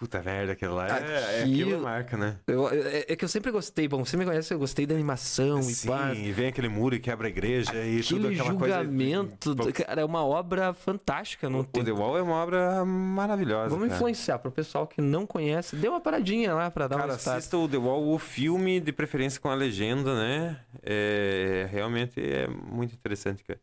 Puta 0.00 0.22
merda, 0.22 0.52
aquilo 0.52 0.74
lá 0.76 0.86
é, 0.88 0.90
é 0.90 1.42
Aquilo- 1.42 1.62
aquilo 1.72 1.82
marca, 1.82 2.16
né? 2.16 2.36
Eu- 2.46 2.70
é, 2.70 3.04
é 3.06 3.14
que 3.14 3.22
eu 3.22 3.28
sempre 3.28 3.50
gostei, 3.50 3.86
bom, 3.86 4.02
você 4.02 4.16
me 4.16 4.24
conhece, 4.24 4.52
eu 4.54 4.58
gostei 4.58 4.86
da 4.86 4.94
animação 4.94 5.60
Sim, 5.62 5.86
e 5.86 5.90
pá. 5.90 6.14
e 6.14 6.32
vem 6.32 6.46
aquele 6.48 6.70
muro 6.70 6.94
e 6.94 6.98
quebra 6.98 7.26
a 7.26 7.30
igreja 7.30 7.74
e 7.84 8.02
tudo 8.02 8.26
Aquele 8.28 8.40
aquela 8.40 8.58
coisa. 8.58 8.76
julgamento, 8.82 9.54
cara, 9.74 10.00
é 10.00 10.04
uma 10.04 10.24
obra 10.24 10.72
fantástica, 10.72 11.50
não 11.50 11.60
O 11.60 11.64
tem 11.64 11.84
The 11.84 11.92
Wall 11.92 12.16
é 12.16 12.22
uma 12.22 12.36
obra 12.36 12.82
maravilhosa. 12.82 13.68
Vamos 13.68 13.88
cara. 13.88 13.96
influenciar 13.96 14.38
pro 14.38 14.50
pessoal 14.50 14.86
que 14.86 15.02
não 15.02 15.26
conhece. 15.26 15.76
Dê 15.76 15.86
uma 15.86 16.00
paradinha 16.00 16.54
lá 16.54 16.70
pra 16.70 16.88
dar 16.88 16.96
Cara, 16.96 17.10
uma 17.12 17.16
start. 17.18 17.36
assista 17.36 17.58
o 17.58 17.68
The 17.68 17.76
Wall, 17.76 18.08
o 18.08 18.18
filme, 18.18 18.80
de 18.80 18.92
preferência 18.92 19.38
com 19.38 19.50
a 19.50 19.54
legenda, 19.54 20.14
né? 20.14 20.56
É, 20.82 21.68
realmente 21.70 22.18
é 22.18 22.48
muito 22.48 22.94
interessante, 22.94 23.44
cara. 23.44 23.60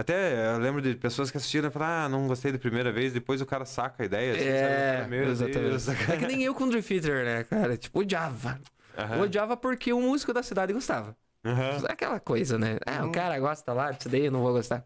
Até 0.00 0.54
eu 0.54 0.58
lembro 0.58 0.80
de 0.80 0.94
pessoas 0.94 1.30
que 1.30 1.36
assistiram 1.36 1.68
e 1.68 1.70
falaram, 1.70 2.06
ah, 2.06 2.08
não 2.08 2.26
gostei 2.26 2.50
da 2.50 2.58
primeira 2.58 2.90
vez, 2.90 3.12
depois 3.12 3.40
o 3.42 3.46
cara 3.46 3.66
saca 3.66 4.02
a 4.02 4.06
ideia. 4.06 4.32
assim, 4.32 4.44
É, 4.44 5.06
exatamente. 5.28 5.60
Deus. 5.60 5.88
É 5.88 6.16
que 6.16 6.26
nem 6.26 6.42
eu 6.42 6.54
com 6.54 6.64
o 6.64 6.70
Dream 6.70 6.82
Theater, 6.82 7.24
né, 7.24 7.44
cara? 7.44 7.76
Tipo, 7.76 8.00
odiava. 8.00 8.58
Aham. 8.96 9.20
Odiava 9.20 9.56
porque 9.58 9.92
o 9.92 10.00
músico 10.00 10.32
da 10.32 10.42
cidade 10.42 10.72
gostava. 10.72 11.14
É 11.44 11.92
aquela 11.92 12.18
coisa, 12.18 12.58
né? 12.58 12.78
Ah, 12.86 13.04
o 13.04 13.12
cara 13.12 13.38
gosta 13.38 13.72
lá 13.74 13.90
disso 13.92 14.08
daí, 14.08 14.26
eu 14.26 14.32
não 14.32 14.40
vou 14.40 14.52
gostar. 14.52 14.84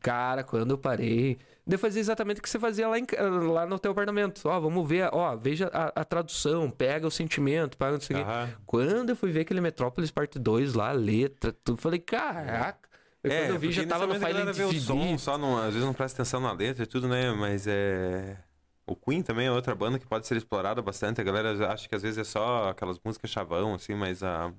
Cara, 0.00 0.42
quando 0.42 0.70
eu 0.72 0.78
parei. 0.78 1.38
Daí 1.66 1.74
eu 1.74 1.78
fazia 1.78 2.00
exatamente 2.00 2.40
o 2.40 2.42
que 2.42 2.48
você 2.48 2.58
fazia 2.58 2.88
lá, 2.88 2.98
em 2.98 3.06
lá 3.52 3.64
no 3.66 3.78
teu 3.78 3.92
apartamento. 3.92 4.40
Ó, 4.46 4.60
vamos 4.60 4.88
ver, 4.88 5.08
ó, 5.12 5.36
veja 5.36 5.70
a, 5.72 6.00
a 6.00 6.04
tradução, 6.04 6.70
pega 6.70 7.06
o 7.06 7.10
sentimento, 7.10 7.76
pega 7.76 7.92
não 7.92 8.00
sei 8.00 8.16
o 8.16 8.18
quê. 8.18 8.24
Aham. 8.24 8.48
Quando 8.66 9.10
eu 9.10 9.16
fui 9.16 9.30
ver 9.30 9.40
aquele 9.40 9.60
Metrópolis 9.60 10.10
Parte 10.10 10.38
2 10.38 10.74
lá, 10.74 10.88
a 10.90 10.92
letra, 10.92 11.52
tudo, 11.64 11.76
falei, 11.78 11.98
caraca. 11.98 12.89
Eu, 13.22 13.32
quando 13.32 13.50
eu 13.50 13.58
vi, 13.58 13.72
já 13.72 13.82
É, 13.82 13.86
tava 13.86 14.06
no 14.06 14.14
Silent 14.14 14.54
vê 14.54 14.64
o 14.64 14.72
som, 14.72 15.18
só 15.18 15.36
não, 15.36 15.58
às 15.58 15.72
vezes 15.74 15.84
não 15.84 15.92
presta 15.94 16.22
atenção 16.22 16.40
na 16.40 16.52
letra 16.52 16.84
e 16.84 16.86
tudo, 16.86 17.08
né? 17.08 17.32
Mas 17.32 17.66
é. 17.66 18.42
O 18.86 18.96
Queen 18.96 19.22
também 19.22 19.46
é 19.46 19.52
outra 19.52 19.74
banda 19.74 19.98
que 19.98 20.06
pode 20.06 20.26
ser 20.26 20.36
explorada 20.36 20.82
bastante. 20.82 21.20
A 21.20 21.24
galera 21.24 21.72
acha 21.72 21.88
que 21.88 21.94
às 21.94 22.02
vezes 22.02 22.18
é 22.18 22.24
só 22.24 22.70
aquelas 22.70 22.98
músicas 23.04 23.30
chavão, 23.30 23.74
assim, 23.74 23.94
mas 23.94 24.22
a. 24.22 24.52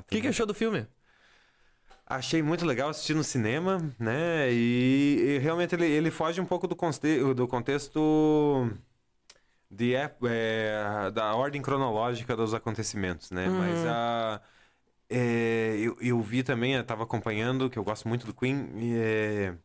O 0.00 0.04
que, 0.08 0.20
que 0.20 0.28
achou 0.28 0.46
do 0.46 0.54
filme? 0.54 0.86
Achei 2.06 2.42
muito 2.42 2.64
legal 2.64 2.88
assistir 2.88 3.14
no 3.14 3.22
cinema, 3.22 3.94
né? 3.98 4.50
E, 4.50 5.36
e 5.36 5.38
realmente 5.38 5.74
ele, 5.74 5.84
ele 5.86 6.10
foge 6.10 6.40
um 6.40 6.46
pouco 6.46 6.66
do, 6.66 6.74
conte 6.74 6.98
do 7.34 7.46
contexto 7.46 8.70
de, 9.70 9.94
é, 9.94 11.10
da 11.12 11.34
ordem 11.34 11.60
cronológica 11.60 12.34
dos 12.34 12.54
acontecimentos, 12.54 13.30
né? 13.30 13.48
Uhum. 13.48 13.58
Mas 13.58 13.84
a, 13.84 14.40
é, 15.08 15.76
eu, 15.78 15.96
eu 16.00 16.20
vi 16.22 16.42
também, 16.42 16.74
eu 16.74 16.84
tava 16.86 17.04
acompanhando, 17.04 17.70
que 17.70 17.78
eu 17.78 17.84
gosto 17.84 18.08
muito 18.08 18.26
do 18.26 18.34
Queen, 18.34 18.70
e 18.78 18.94
é, 18.98 19.58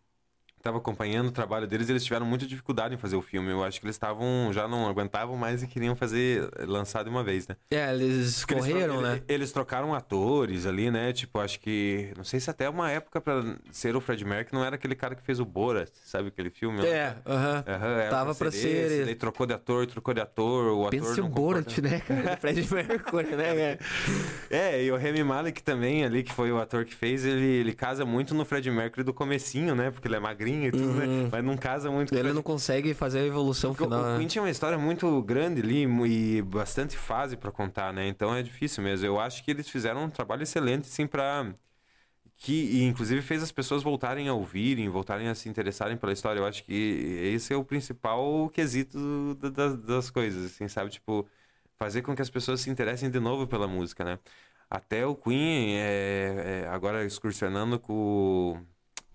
tava 0.64 0.78
acompanhando 0.78 1.28
o 1.28 1.32
trabalho 1.32 1.68
deles, 1.68 1.90
eles 1.90 2.06
tiveram 2.06 2.26
muita 2.26 2.46
dificuldade 2.48 2.96
em 2.96 2.98
fazer 2.98 3.18
o 3.18 3.22
filme. 3.22 3.52
Eu 3.52 3.62
acho 3.64 3.82
que 3.82 3.86
eles 3.86 3.96
estavam, 3.96 4.50
já 4.54 4.66
não 4.66 4.88
aguentavam 4.88 5.36
mais 5.36 5.62
e 5.62 5.68
queriam 5.68 5.94
fazer 5.94 6.50
lançar 6.66 7.04
de 7.04 7.10
uma 7.10 7.22
vez, 7.22 7.46
né? 7.50 7.58
É, 7.70 7.94
eles 7.94 8.40
Porque 8.40 8.54
eles 8.54 8.66
correram, 8.68 8.94
tro- 8.96 9.04
né? 9.04 9.14
ele- 9.16 9.24
Eles 9.28 9.52
trocaram 9.52 9.94
atores 9.94 10.66
ali, 10.66 10.90
né? 10.90 11.12
Tipo, 11.12 11.40
acho 11.40 11.60
que. 11.60 12.14
Não 12.16 12.24
sei 12.24 12.40
se 12.40 12.50
até 12.50 12.70
uma 12.70 12.90
época 12.90 13.20
pra 13.20 13.44
ser 13.72 13.94
o 13.96 14.00
Fred 14.00 14.24
Mercury 14.24 14.56
não 14.58 14.64
era 14.64 14.76
aquele 14.76 14.96
cara 14.96 15.16
que 15.16 15.22
fez 15.22 15.40
o 15.42 15.46
Borat, 15.46 15.90
sabe 16.06 16.30
aquele 16.30 16.50
filme? 16.50 16.86
É, 16.86 17.18
aham. 17.26 17.64
Aham, 17.68 17.88
era 18.00 18.10
Tava 18.10 18.34
pra 18.34 18.50
ser 18.50 18.58
esse, 18.86 18.94
ele. 19.02 19.16
Trocou 19.16 19.46
de 19.46 19.54
ator, 19.54 19.86
trocou 19.86 20.14
de 20.14 20.22
ator, 20.22 20.68
o 20.78 20.88
ator. 20.88 20.92
Pensa 20.92 21.20
o 21.20 21.24
não 21.26 21.30
Borat, 21.30 21.78
né, 21.80 22.00
cara? 22.00 22.38
Fred 22.38 22.66
Mercury, 22.74 23.36
né, 23.36 23.78
cara? 23.78 23.80
É, 24.50 24.82
e 24.84 24.90
o 24.92 24.96
Remy 24.96 25.24
Malek 25.26 25.62
também 25.62 26.06
ali, 26.06 26.24
que 26.24 26.32
foi 26.32 26.52
o 26.54 26.58
ator 26.58 26.86
que 26.86 26.96
fez, 26.96 27.26
ele, 27.26 27.44
ele 27.46 27.74
casa 27.74 28.06
muito 28.06 28.34
no 28.34 28.46
Fred 28.46 28.70
Mercury 28.72 29.04
do 29.04 29.14
comecinho, 29.14 29.76
né? 29.76 29.92
Porque 29.92 30.08
ele 30.08 30.16
é 30.16 30.20
magrinho 30.20 30.53
e 30.68 30.72
tudo, 30.72 30.94
né? 30.94 31.30
Mas 31.32 31.44
não 31.44 31.58
casa 31.58 31.90
muito 31.92 32.10
com 32.10 32.16
o 32.16 32.20
Uhum. 32.20 32.26
Ele 32.26 32.34
não 32.34 32.44
consegue 32.44 32.94
fazer 32.94 33.20
a 33.20 33.26
evolução 33.26 33.72
Porque 33.72 33.84
o- 33.84 33.88
final. 33.88 34.02
O 34.02 34.12
né? 34.12 34.18
Queen 34.18 34.28
tinha 34.28 34.42
uma 34.42 34.50
história 34.50 34.78
muito 34.78 35.22
grande 35.24 35.62
ali 35.62 35.84
e 36.08 36.42
bastante 36.42 36.98
fase 36.98 37.36
pra 37.38 37.52
contar, 37.52 37.92
né? 37.94 38.08
Então 38.08 38.34
é 38.36 38.42
difícil 38.44 38.84
mesmo. 38.84 39.06
Eu 39.06 39.20
acho 39.20 39.44
que 39.44 39.52
eles 39.52 39.68
fizeram 39.70 40.04
um 40.06 40.10
trabalho 40.10 40.44
excelente, 40.44 40.88
assim, 40.88 41.08
pra. 41.08 41.54
Que 42.36 42.54
e, 42.54 42.84
inclusive 42.84 43.22
fez 43.22 43.42
as 43.44 43.52
pessoas 43.52 43.84
voltarem 43.84 44.28
a 44.28 44.34
ouvirem, 44.34 44.90
voltarem 44.90 45.28
a 45.30 45.36
se 45.36 45.48
interessarem 45.48 45.96
pela 45.98 46.12
história. 46.12 46.40
Eu 46.40 46.46
acho 46.46 46.64
que 46.64 46.74
esse 47.34 47.54
é 47.54 47.56
o 47.58 47.64
principal 47.64 48.50
quesito 48.50 49.36
da- 49.36 49.50
da- 49.50 49.76
das 49.76 50.10
coisas, 50.10 50.46
assim, 50.52 50.68
sabe? 50.68 50.90
Tipo, 50.92 51.26
fazer 51.78 52.02
com 52.02 52.16
que 52.16 52.22
as 52.22 52.30
pessoas 52.30 52.62
se 52.62 52.70
interessem 52.70 53.10
de 53.10 53.20
novo 53.20 53.48
pela 53.48 53.68
música, 53.68 54.04
né? 54.04 54.20
Até 54.70 55.06
o 55.06 55.16
Queen, 55.16 55.76
é, 55.78 56.64
é, 56.66 56.68
agora 56.70 57.06
excursionando 57.06 57.80
com 57.80 57.94
o 58.58 58.66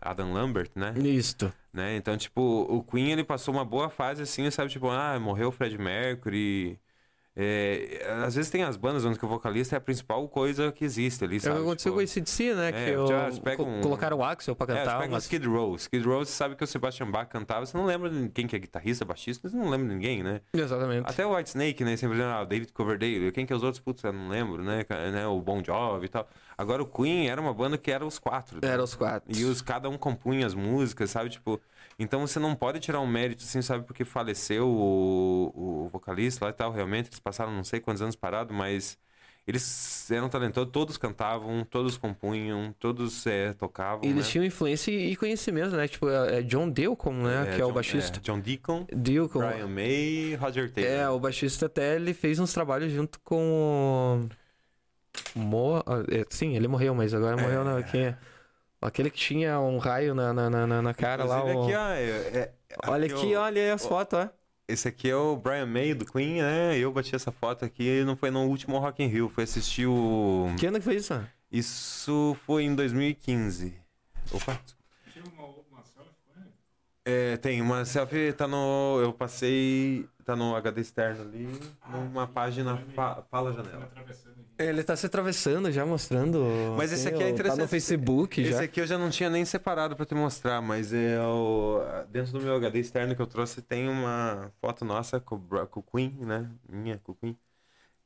Adam 0.00 0.32
Lambert, 0.32 0.70
né? 0.74 0.92
Isto. 0.96 1.52
né? 1.72 1.96
Então, 1.96 2.16
tipo, 2.16 2.40
o 2.42 2.82
Queen 2.82 3.12
ele 3.12 3.24
passou 3.24 3.54
uma 3.54 3.64
boa 3.64 3.88
fase 3.90 4.22
assim, 4.22 4.50
sabe? 4.50 4.70
Tipo, 4.70 4.88
ah, 4.90 5.18
morreu 5.20 5.48
o 5.48 5.52
Fred 5.52 5.76
Mercury. 5.78 6.78
É, 7.40 8.04
às 8.26 8.34
vezes 8.34 8.50
tem 8.50 8.64
as 8.64 8.76
bandas 8.76 9.04
onde 9.04 9.16
o 9.22 9.28
vocalista 9.28 9.76
é 9.76 9.78
a 9.78 9.80
principal 9.80 10.28
coisa 10.28 10.72
que 10.72 10.84
existe 10.84 11.22
ali, 11.22 11.36
É 11.36 11.38
o 11.38 11.40
sabe? 11.40 11.56
que 11.56 11.62
aconteceu 11.62 11.92
Tipo, 11.92 11.94
com 11.94 12.02
esse 12.02 12.20
DC, 12.20 12.52
né? 12.54 12.68
é, 12.70 13.30
que 13.32 13.40
pega 13.40 13.56
co- 13.58 13.62
um- 13.62 13.80
colocaram 13.80 14.16
o 14.18 14.24
Axel 14.24 14.56
pra 14.56 14.74
É, 14.74 14.78
cantar. 14.78 15.02
o 15.02 15.06
umas- 15.06 15.22
Skid 15.22 15.46
Row. 15.46 15.76
Skid 15.76 16.04
Row, 16.04 16.24
você 16.24 16.32
sabe 16.32 16.56
que 16.56 16.64
o 16.64 16.66
Sebastian 16.66 17.08
Bach 17.12 17.28
cantava, 17.28 17.64
você 17.64 17.76
não 17.78 17.84
lembra 17.86 18.10
de 18.10 18.28
quem 18.30 18.48
que 18.48 18.56
é 18.56 18.58
guitarrista, 18.58 19.04
baixista, 19.04 19.48
você 19.48 19.56
não 19.56 19.68
lembra 19.70 19.86
de 19.88 19.94
ninguém, 19.94 20.24
né? 20.24 20.40
Exatamente. 20.52 21.08
Até 21.08 21.24
o 21.24 21.36
White 21.36 21.50
Snake, 21.50 21.84
né? 21.84 21.96
Sempre 21.96 22.16
dizendo, 22.16 22.32
ah, 22.32 22.42
o 22.42 22.46
David 22.46 22.72
Coverdale. 22.72 23.30
Quem 23.30 23.46
que 23.46 23.52
é 23.52 23.56
os 23.56 23.62
outros? 23.62 23.80
Putz, 23.80 24.02
eu 24.02 24.12
não 24.12 24.28
lembro, 24.28 24.64
né? 24.64 24.84
Né? 25.12 25.24
O 25.28 25.40
Bon 25.40 25.62
Jovi 25.62 26.06
e 26.06 26.08
tal. 26.08 26.28
Agora 26.56 26.82
o 26.82 26.86
Queen 26.86 27.28
era 27.30 27.40
uma 27.40 27.54
banda 27.54 27.78
que 27.78 27.88
era 27.92 28.04
os 28.04 28.18
quatro. 28.18 28.58
né? 28.60 28.68
Era 28.72 28.82
os 28.82 28.96
quatro. 28.96 29.30
E 29.32 29.44
os, 29.44 29.62
cada 29.62 29.88
um 29.88 29.96
compunha 29.96 30.44
as 30.44 30.54
músicas, 30.54 31.08
sabe? 31.12 31.30
Tipo, 31.30 31.60
então 31.98 32.20
você 32.20 32.38
não 32.38 32.54
pode 32.54 32.78
tirar 32.78 33.00
um 33.00 33.06
mérito, 33.06 33.42
assim, 33.42 33.60
sabe? 33.60 33.84
Porque 33.84 34.04
faleceu 34.04 34.68
o, 34.68 35.84
o 35.84 35.88
vocalista 35.88 36.44
lá 36.44 36.50
e 36.50 36.54
tal. 36.54 36.70
Realmente, 36.70 37.08
eles 37.08 37.18
passaram 37.18 37.52
não 37.52 37.64
sei 37.64 37.80
quantos 37.80 38.00
anos 38.00 38.14
parados, 38.14 38.56
mas 38.56 38.96
eles 39.48 40.08
eram 40.10 40.28
talentosos. 40.28 40.70
Todos 40.70 40.96
cantavam, 40.96 41.64
todos 41.64 41.96
compunham, 41.96 42.72
todos 42.78 43.26
é, 43.26 43.52
tocavam. 43.54 44.04
Eles 44.04 44.26
né? 44.26 44.30
tinham 44.30 44.44
influência 44.44 44.92
e 44.92 45.16
conhecimento, 45.16 45.74
né? 45.74 45.88
Tipo, 45.88 46.08
é 46.08 46.40
John 46.42 46.70
Deacon, 46.70 47.14
né? 47.14 47.46
que 47.54 47.60
é 47.60 47.64
o 47.64 47.68
John- 47.68 47.74
baixista. 47.74 48.18
é, 48.18 48.20
John 48.20 48.38
Deacon, 48.38 48.86
Deacon. 48.94 49.40
Brian 49.40 49.66
May 49.66 50.36
Roger 50.36 50.70
Taylor. 50.70 50.92
É, 50.92 51.08
o 51.08 51.18
baixista 51.18 51.66
até 51.66 51.96
ele 51.96 52.14
fez 52.14 52.38
uns 52.38 52.52
trabalhos 52.52 52.92
junto 52.92 53.18
com 53.20 54.28
o. 55.34 55.38
Mo... 55.38 55.82
ah, 55.84 56.04
é, 56.10 56.24
Sim, 56.30 56.54
ele 56.54 56.68
morreu, 56.68 56.94
mas 56.94 57.12
agora 57.12 57.36
morreu 57.36 57.64
na... 57.64 57.82
quem 57.82 58.02
é? 58.02 58.18
Aquele 58.80 59.10
que 59.10 59.18
tinha 59.18 59.58
um 59.60 59.78
raio 59.78 60.14
na, 60.14 60.32
na, 60.32 60.48
na, 60.48 60.82
na- 60.82 60.94
cara 60.94 61.24
lá. 61.24 61.38
Inclusive 61.40 61.58
o- 61.58 61.62
aqui, 61.64 61.74
ó. 61.74 61.88
é- 61.90 62.38
é- 62.38 62.52
Olha 62.86 63.06
aqui, 63.06 63.34
ó, 63.34 63.42
olha 63.42 63.62
aí 63.62 63.70
as 63.70 63.84
fotos, 63.86 64.18
ó. 64.18 64.28
Esse 64.68 64.86
aqui 64.86 65.08
é 65.10 65.16
o 65.16 65.34
Brian 65.34 65.64
May 65.66 65.94
do 65.94 66.04
Queen, 66.04 66.42
né? 66.42 66.76
Eu 66.78 66.92
bati 66.92 67.14
essa 67.16 67.32
foto 67.32 67.64
aqui, 67.64 68.04
não 68.04 68.14
foi 68.14 68.30
no 68.30 68.44
último 68.46 68.78
Rock 68.78 69.02
in 69.02 69.06
Rio, 69.06 69.28
foi 69.30 69.44
assistir 69.44 69.86
o... 69.86 70.46
Que 70.58 70.66
ano 70.66 70.78
que 70.78 70.84
foi 70.84 70.96
isso? 70.96 71.18
Isso 71.50 72.36
foi 72.44 72.64
em 72.64 72.74
2015. 72.74 73.74
Opa. 74.30 74.60
Tinha 75.10 75.24
uma, 75.24 75.46
uma 75.46 75.82
selfie 75.82 76.10
ele? 76.36 76.50
É, 77.06 77.36
tem 77.38 77.62
uma 77.62 77.84
selfie, 77.86 78.32
tá 78.34 78.46
no... 78.46 79.00
Eu 79.02 79.12
passei... 79.14 80.06
Tá 80.28 80.36
no 80.36 80.54
HD 80.54 80.82
externo 80.82 81.22
ali, 81.22 81.48
numa 81.90 82.26
página 82.26 82.76
fa- 82.94 83.24
Fala 83.30 83.50
Janela. 83.50 83.90
Ele 84.58 84.84
tá 84.84 84.94
se 84.94 85.06
atravessando 85.06 85.72
já, 85.72 85.86
mostrando. 85.86 86.44
Mas 86.76 86.92
esse 86.92 87.06
assim, 87.08 87.14
aqui 87.16 87.24
é 87.24 87.30
interessante. 87.30 87.56
Tá 87.56 87.62
no 87.62 87.68
Facebook 87.68 88.38
Esse 88.42 88.50
já. 88.50 88.60
aqui 88.62 88.78
eu 88.82 88.86
já 88.86 88.98
não 88.98 89.08
tinha 89.08 89.30
nem 89.30 89.42
separado 89.46 89.96
pra 89.96 90.04
te 90.04 90.14
mostrar, 90.14 90.60
mas 90.60 90.92
é 90.92 91.18
o... 91.22 91.80
dentro 92.10 92.32
do 92.32 92.40
meu 92.42 92.56
HD 92.56 92.78
externo 92.78 93.16
que 93.16 93.22
eu 93.22 93.26
trouxe 93.26 93.62
tem 93.62 93.88
uma 93.88 94.52
foto 94.60 94.84
nossa 94.84 95.18
com, 95.18 95.40
com 95.40 95.80
o 95.80 95.82
Queen, 95.82 96.10
né? 96.20 96.50
Minha 96.68 96.98
com 96.98 97.12
o 97.12 97.14
Queen. 97.14 97.34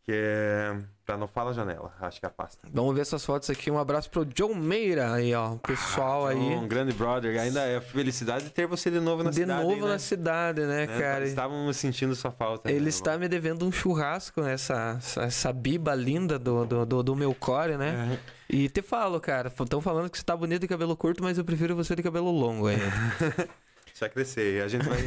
Que 0.05 0.13
é... 0.15 0.77
Tá 1.05 1.17
no 1.17 1.27
Fala 1.27 1.53
Janela, 1.53 1.93
acho 2.01 2.21
que 2.21 2.27
é 2.27 2.29
a 2.29 2.31
pasta. 2.31 2.67
Vamos 2.73 2.95
ver 2.95 3.01
essas 3.01 3.25
fotos 3.25 3.51
aqui. 3.51 3.71
Um 3.73 3.79
abraço 3.79 4.09
pro 4.09 4.25
John 4.25 4.55
Meira 4.55 5.13
aí, 5.13 5.35
ó. 5.35 5.55
O 5.55 5.59
pessoal 5.59 6.29
aí. 6.29 6.39
Um 6.39 6.67
grande 6.67 6.93
brother. 6.93 7.41
Ainda 7.41 7.61
é 7.63 7.77
a 7.77 7.81
felicidade 7.81 8.45
de 8.45 8.51
ter 8.51 8.69
você 8.69 8.89
de 8.89 9.01
novo 9.01 9.23
na 9.25 9.31
de 9.31 9.37
cidade. 9.37 9.63
novo 9.65 9.85
né? 9.85 9.93
na 9.93 9.99
cidade, 9.99 10.61
né, 10.61 10.87
Né? 10.87 10.99
cara? 11.01 11.25
Estávamos 11.25 11.77
sentindo 11.77 12.15
sua 12.15 12.31
falta. 12.31 12.71
Ele 12.71 12.83
né, 12.83 12.89
está 12.89 13.19
me 13.19 13.29
devendo 13.29 13.67
um 13.67 13.73
churrasco, 13.73 14.43
essa, 14.43 14.95
essa, 14.99 15.23
essa 15.23 15.53
biba 15.53 15.93
linda 15.95 16.39
do, 16.39 16.65
do, 16.65 16.87
do, 16.87 17.03
do 17.03 17.17
meu 17.17 17.35
core, 17.35 17.77
né? 17.77 18.19
É. 18.49 18.55
E 18.55 18.69
te 18.69 18.81
falo, 18.81 19.21
cara, 19.21 19.49
estão 19.49 19.81
falando 19.81 20.09
que 20.09 20.19
você 20.19 20.25
tá 20.25 20.37
bonito 20.37 20.61
de 20.61 20.69
cabelo 20.69 20.97
curto, 20.97 21.23
mas 21.23 21.37
eu 21.37 21.45
prefiro 21.45 21.75
você 21.75 21.97
de 21.97 22.03
cabelo 22.03 22.31
longo 22.31 22.69
ainda. 22.69 22.85
Deixa 23.87 24.09
crescer. 24.09 24.63
A 24.63 24.69
gente 24.69 24.87
vai. 24.89 24.99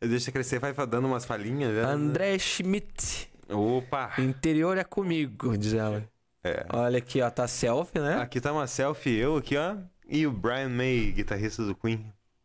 Deixa 0.00 0.32
crescer, 0.32 0.58
vai 0.58 0.72
dando 0.86 1.06
umas 1.06 1.24
falhinhas. 1.24 1.72
né? 1.74 1.82
André 1.84 2.38
Schmidt, 2.38 3.30
Opa! 3.48 4.12
interior 4.18 4.76
é 4.78 4.84
comigo, 4.84 5.56
diz 5.56 5.74
ela. 5.74 6.04
É. 6.42 6.66
Olha 6.72 6.98
aqui, 6.98 7.22
ó, 7.22 7.30
tá 7.30 7.48
selfie, 7.48 7.98
né? 8.00 8.16
Aqui 8.20 8.40
tá 8.40 8.52
uma 8.52 8.66
selfie, 8.66 9.16
eu 9.16 9.36
aqui, 9.36 9.56
ó. 9.56 9.76
E 10.08 10.26
o 10.26 10.30
Brian 10.32 10.68
May, 10.68 11.12
guitarrista 11.12 11.64
do 11.64 11.74
Queen. 11.74 12.04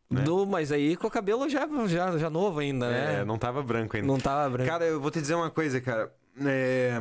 né? 0.09 0.21
Do, 0.21 0.45
mas 0.45 0.71
aí 0.71 0.95
com 0.95 1.07
o 1.07 1.11
cabelo 1.11 1.49
já, 1.49 1.67
já, 1.87 2.17
já 2.17 2.29
novo 2.29 2.59
ainda, 2.59 2.85
É, 2.87 3.17
né? 3.17 3.25
não 3.25 3.37
tava 3.37 3.61
branco 3.61 3.95
ainda. 3.97 4.07
Não 4.07 4.17
tava 4.17 4.49
branco. 4.49 4.69
Cara, 4.69 4.85
eu 4.85 5.01
vou 5.01 5.11
te 5.11 5.19
dizer 5.19 5.35
uma 5.35 5.49
coisa, 5.49 5.81
cara. 5.81 6.13
É, 6.45 6.99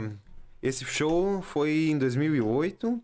Esse 0.60 0.84
show 0.84 1.40
foi 1.40 1.88
em 1.90 1.96
2008. 1.98 3.00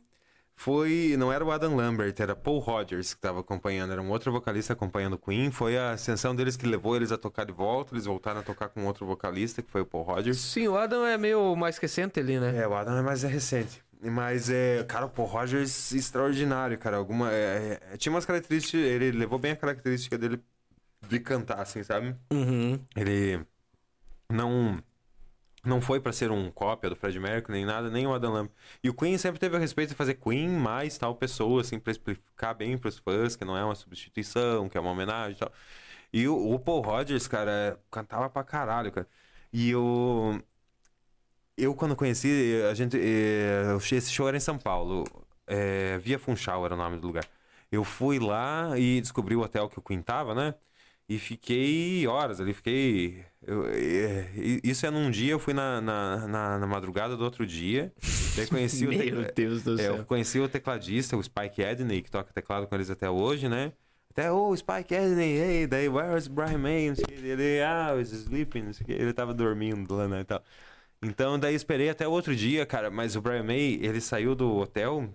Foi. 0.57 1.15
Não 1.19 1.33
era 1.33 1.45
o 1.45 1.51
Adam 1.51 1.77
Lambert, 1.77 2.15
era 2.19 2.35
Paul 2.35 2.59
Rogers 2.59 3.13
que 3.13 3.21
tava 3.21 3.41
acompanhando. 3.41 3.93
Era 3.93 4.01
um 4.01 4.11
outro 4.11 4.31
vocalista 4.31 4.73
acompanhando 4.73 5.15
o 5.15 5.19
Queen. 5.19 5.51
Foi 5.51 5.77
a 5.77 5.93
ascensão 5.93 6.35
deles 6.35 6.57
que 6.57 6.67
levou 6.67 6.97
eles 6.97 7.13
a 7.13 7.19
tocar 7.19 7.45
de 7.45 7.53
volta. 7.53 7.95
Eles 7.95 8.07
voltaram 8.07 8.41
a 8.41 8.43
tocar 8.43 8.69
com 8.69 8.87
outro 8.87 9.05
vocalista, 9.05 9.63
que 9.63 9.71
foi 9.71 9.81
o 9.81 9.87
Paul 9.87 10.05
Rogers. 10.05 10.39
Sim, 10.39 10.69
o 10.69 10.77
Adam 10.77 11.05
é 11.05 11.19
meio 11.19 11.55
mais 11.57 11.79
recente 11.79 12.21
ali, 12.21 12.39
né? 12.39 12.57
É, 12.57 12.69
o 12.69 12.75
Adam 12.75 12.97
é 12.97 13.03
mais 13.03 13.23
recente. 13.23 13.83
Mas, 14.01 14.51
é, 14.51 14.85
cara, 14.85 15.07
o 15.07 15.11
Paul 15.11 15.29
Rogers 15.29 15.93
extraordinário, 15.93 16.79
cara. 16.79 16.99
Alguma, 16.99 17.33
é, 17.33 17.81
é, 17.93 17.97
tinha 17.97 18.13
umas 18.13 18.25
características. 18.25 18.81
Ele 18.81 19.11
levou 19.13 19.39
bem 19.39 19.53
a 19.53 19.57
característica 19.57 20.17
dele 20.19 20.41
de 21.09 21.21
cantar, 21.21 21.61
assim, 21.61 21.83
sabe? 21.83 22.15
Uhum. 22.33 22.79
Ele 22.97 23.45
não 24.31 24.83
não 25.65 25.81
foi 25.81 26.01
pra 26.01 26.13
ser 26.13 26.31
um 26.31 26.51
cópia 26.51 26.91
do 26.91 26.97
Fred 26.97 27.19
Mercury 27.19 27.59
nem 27.59 27.65
nada, 27.67 27.91
nem 27.91 28.07
o 28.07 28.15
Adam 28.15 28.33
Lambert. 28.33 28.55
E 28.83 28.91
o 28.91 28.95
Queen 28.95 29.17
sempre 29.19 29.41
teve 29.41 29.57
a 29.57 29.59
respeito 29.59 29.91
de 29.91 29.95
fazer 29.95 30.15
Queen 30.15 30.49
mais 30.49 30.99
tal 30.99 31.15
pessoa, 31.15 31.61
assim, 31.63 31.79
pra 31.79 31.91
explicar 31.93 32.55
bem 32.55 32.77
pros 32.79 32.99
fãs 32.99 33.37
que 33.37 33.45
não 33.45 33.57
é 33.57 33.65
uma 33.65 33.75
substituição, 33.75 34.69
que 34.69 34.77
é 34.79 34.81
uma 34.81 34.91
homenagem 34.91 35.37
e 35.37 35.39
tal. 35.39 35.53
E 36.13 36.29
o, 36.29 36.55
o 36.55 36.59
Paul 36.59 36.81
Rogers, 36.83 37.27
cara, 37.29 37.81
cantava 37.91 38.31
pra 38.31 38.45
caralho, 38.45 38.93
cara. 38.93 39.09
E 39.53 39.75
o 39.75 40.41
eu 41.57 41.75
quando 41.75 41.95
conheci, 41.97 42.61
a 42.71 42.75
gente, 42.75 42.99
eh, 42.99 43.77
esse 43.93 44.11
show 44.11 44.27
era 44.29 44.37
em 44.37 44.41
São 44.41 44.59
Paulo, 44.59 45.05
é, 45.47 45.99
Via 45.99 46.19
Funchal 46.19 46.65
era 46.65 46.75
o 46.75 46.77
nome 46.79 46.99
do 46.99 47.07
lugar. 47.07 47.25
Eu 47.71 47.85
fui 47.85 48.19
lá 48.19 48.79
e 48.79 49.01
descobri 49.01 49.37
o 49.37 49.41
hotel 49.43 49.69
que 49.69 49.79
o 49.79 49.83
Queen 49.83 50.03
tava, 50.03 50.35
né? 50.35 50.55
E 51.09 51.19
fiquei 51.19 52.07
horas 52.07 52.41
ali, 52.41 52.55
fiquei. 52.55 53.25
Eu- 53.47 53.67
é, 53.69 54.31
isso 54.63 54.85
é 54.87 54.91
num 54.91 55.11
dia, 55.11 55.33
eu 55.33 55.39
fui 55.39 55.55
na, 55.55 55.81
na, 55.81 56.27
na- 56.29 56.59
na 56.59 56.67
madrugada 56.67 57.17
do 57.17 57.25
outro 57.25 57.47
dia. 57.47 57.93
Daí 58.37 58.47
conheci 58.47 58.87
o 58.87 58.89
Meu 58.91 58.99
tecla- 58.99 59.33
Deus 59.35 59.63
do 59.63 59.75
é, 59.75 59.83
céu. 59.85 59.97
eu 59.97 60.05
conheci 60.05 60.39
o 60.41 60.49
tecladista, 60.49 61.17
o 61.17 61.23
Spike 61.23 61.63
Edney, 61.63 62.03
que 62.03 62.11
toca 62.11 62.33
teclado 62.33 62.67
com 62.67 62.75
eles 62.75 62.91
até 62.91 63.09
hoje, 63.09 63.49
né? 63.49 63.73
Até, 64.11 64.31
ô, 64.31 64.55
Spike 64.57 64.95
Edney, 64.95 65.37
hey, 65.39 65.67
daí, 65.67 65.89
where's 65.89 66.29
Brian 66.29 66.59
May? 66.59 66.89
Não 66.89 66.95
sei 66.97 67.05
o 67.05 67.09
que. 67.09 67.15
Ele, 67.27 67.61
ah, 67.63 67.95
was 67.97 68.13
sleeping, 68.13 68.63
não 68.63 68.73
sei 68.73 68.87
o. 68.89 68.93
Ele 68.93 69.13
tava 69.13 69.35
dormindo 69.35 69.93
lá, 69.95 70.07
né, 70.07 70.21
e 70.21 70.25
tal. 70.25 70.43
Então, 71.03 71.39
daí 71.39 71.55
esperei 71.55 71.91
até 71.91 72.07
o 72.09 72.11
outro 72.13 72.35
dia, 72.35 72.65
cara, 72.65 72.91
mas 72.91 73.17
o 73.17 73.21
Brian 73.21 73.43
May, 73.43 73.79
ele 73.83 74.01
saiu 74.01 74.35
do 74.35 74.57
hotel 74.57 75.13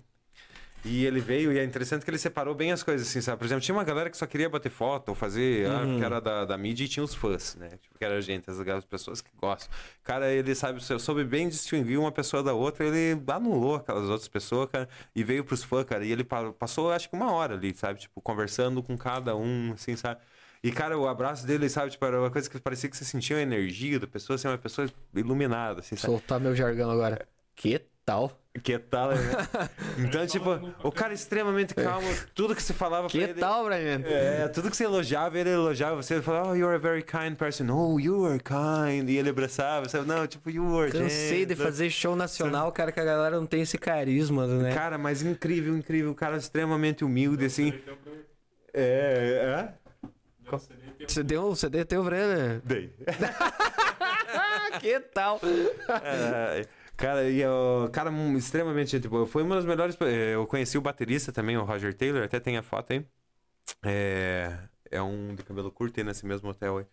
e 0.86 1.06
ele 1.06 1.20
veio, 1.20 1.52
e 1.52 1.60
é 1.60 1.64
interessante 1.64 2.06
que 2.06 2.10
ele 2.10 2.18
separou 2.18 2.56
bem 2.56 2.72
as 2.72 2.82
coisas, 2.82 3.08
assim, 3.08 3.20
sabe? 3.22 3.38
Por 3.38 3.46
exemplo, 3.46 3.62
tinha 3.62 3.76
uma 3.76 3.84
galera 3.84 4.10
que 4.10 4.16
só 4.18 4.26
queria 4.26 4.50
bater 4.50 4.70
foto 4.72 5.10
ou 5.10 5.16
fazer, 5.16 5.70
ah, 5.70 5.86
porque 5.88 6.04
era 6.06 6.22
da, 6.22 6.46
da 6.46 6.58
mídia 6.58 6.86
e 6.86 6.88
tinha 6.88 7.04
os 7.04 7.14
fãs, 7.14 7.56
né? 7.56 7.70
Tipo, 7.82 7.98
que 7.98 8.06
era 8.06 8.16
a 8.18 8.22
gente, 8.22 8.50
as, 8.50 8.60
as 8.60 8.86
pessoas 8.86 9.20
que 9.22 9.30
gostam. 9.36 9.70
Cara, 10.04 10.32
ele 10.32 10.56
sabe, 10.56 10.82
soube 10.82 11.24
bem 11.26 11.50
distinguir 11.50 12.00
uma 12.00 12.12
pessoa 12.12 12.42
da 12.42 12.54
outra, 12.54 12.86
ele 12.86 13.22
anulou 13.28 13.76
aquelas 13.76 14.10
outras 14.10 14.28
pessoas, 14.30 14.70
cara, 14.72 14.88
e 15.16 15.24
veio 15.24 15.44
pros 15.44 15.64
fãs, 15.64 15.84
cara, 15.86 16.06
e 16.06 16.12
ele 16.12 16.24
pa- 16.24 16.54
passou, 16.54 16.92
acho 16.92 17.10
que 17.10 17.16
uma 17.16 17.32
hora 17.34 17.56
ali, 17.56 17.76
sabe? 17.76 18.00
Tipo, 18.00 18.22
conversando 18.22 18.82
com 18.82 18.98
cada 18.98 19.36
um, 19.36 19.74
assim, 19.74 19.96
sabe? 19.96 20.22
E, 20.64 20.72
cara, 20.72 20.98
o 20.98 21.08
abraço 21.08 21.46
dele, 21.48 21.70
sabe? 21.70 21.92
Tipo, 21.92 22.06
era 22.06 22.20
uma 22.20 22.30
coisa 22.30 22.50
que 22.50 22.60
parecia 22.60 22.90
que 22.90 22.96
você 22.98 23.06
sentia 23.06 23.38
a 23.38 23.42
energia 23.42 24.00
da 24.00 24.08
pessoa, 24.08 24.36
assim, 24.36 24.48
uma 24.48 24.58
pessoa 24.58 24.90
iluminada, 25.16 25.80
assim, 25.80 25.96
sabe? 25.96 26.12
Soltar 26.14 26.40
meu 26.40 26.54
jargão 26.56 26.92
agora. 26.92 27.26
Que 27.56 27.82
tal? 28.10 28.32
Que 28.64 28.80
tal, 28.80 29.12
né? 29.12 29.18
Então, 30.00 30.26
tipo, 30.26 30.50
o 30.84 30.92
cara 30.92 31.14
extremamente 31.14 31.76
calmo, 31.76 32.08
tudo 32.34 32.56
que 32.56 32.64
você 32.64 32.74
falava 32.74 33.08
pra 33.08 33.12
Que 33.12 33.20
ele. 33.20 33.40
tal, 33.40 33.66
Brian? 33.66 34.02
É, 34.04 34.48
tudo 34.48 34.72
que 34.72 34.76
você 34.76 34.86
elogiava, 34.86 35.38
ele 35.38 35.52
elogiava 35.52 35.96
você, 35.96 36.16
ele 36.16 36.24
falava, 36.24 36.50
oh, 36.50 36.56
you're 36.56 36.74
a 36.74 36.80
very 36.80 37.04
kind 37.04 37.36
person. 37.36 37.68
Oh, 37.70 38.00
you 38.00 38.26
are 38.26 38.40
kind. 38.40 39.08
E 39.08 39.18
ele 39.18 39.30
abraçava, 39.30 39.88
sabe? 39.88 40.08
Não, 40.08 40.26
tipo, 40.26 40.50
you 40.50 40.80
are 40.80 40.92
Cansei 40.92 41.46
de 41.46 41.56
fazer 41.56 41.90
show 41.92 42.16
nacional, 42.16 42.72
cara, 42.72 42.92
que 42.92 43.00
a 43.00 43.06
galera 43.06 43.40
não 43.40 43.46
tem 43.46 43.62
esse 43.62 43.78
carisma, 43.78 44.48
né? 44.48 44.74
Cara, 44.74 44.98
mas 44.98 45.22
incrível, 45.22 45.78
incrível. 45.78 46.12
O 46.12 46.16
cara 46.16 46.36
extremamente 46.38 47.06
humilde, 47.06 47.46
assim. 47.46 47.72
É, 48.74 49.70
é. 49.72 50.50
Você 51.08 51.24
deu, 51.24 51.50
você 51.56 51.70
deu 51.70 51.86
teu 51.86 52.04
pra 52.04 52.18
ele? 52.18 52.62
Dei. 52.66 52.94
Que 54.80 55.00
tal? 55.00 55.40
É, 56.04 56.66
cara, 57.00 57.30
e 57.30 57.44
o 57.46 57.90
cara 57.92 58.12
extremamente 58.38 58.92
gente 58.92 59.08
boa. 59.08 59.26
Foi 59.26 59.42
uma 59.44 59.56
das 59.56 59.66
melhores. 59.66 59.98
eh, 60.02 60.34
Eu 60.36 60.46
conheci 60.46 60.78
o 60.78 60.82
baterista 60.82 61.32
também, 61.32 61.58
o 61.58 61.64
Roger 61.64 61.94
Taylor, 61.94 62.24
até 62.24 62.40
tem 62.40 62.58
a 62.58 62.62
foto 62.64 62.94
aí. 62.94 63.06
É, 63.84 64.52
é 64.92 65.02
um 65.02 65.34
de 65.36 65.44
cabelo 65.44 65.72
curto 65.72 66.00
aí 66.00 66.04
nesse 66.04 66.26
mesmo 66.26 66.50
hotel 66.50 66.80
aí. 66.80 66.86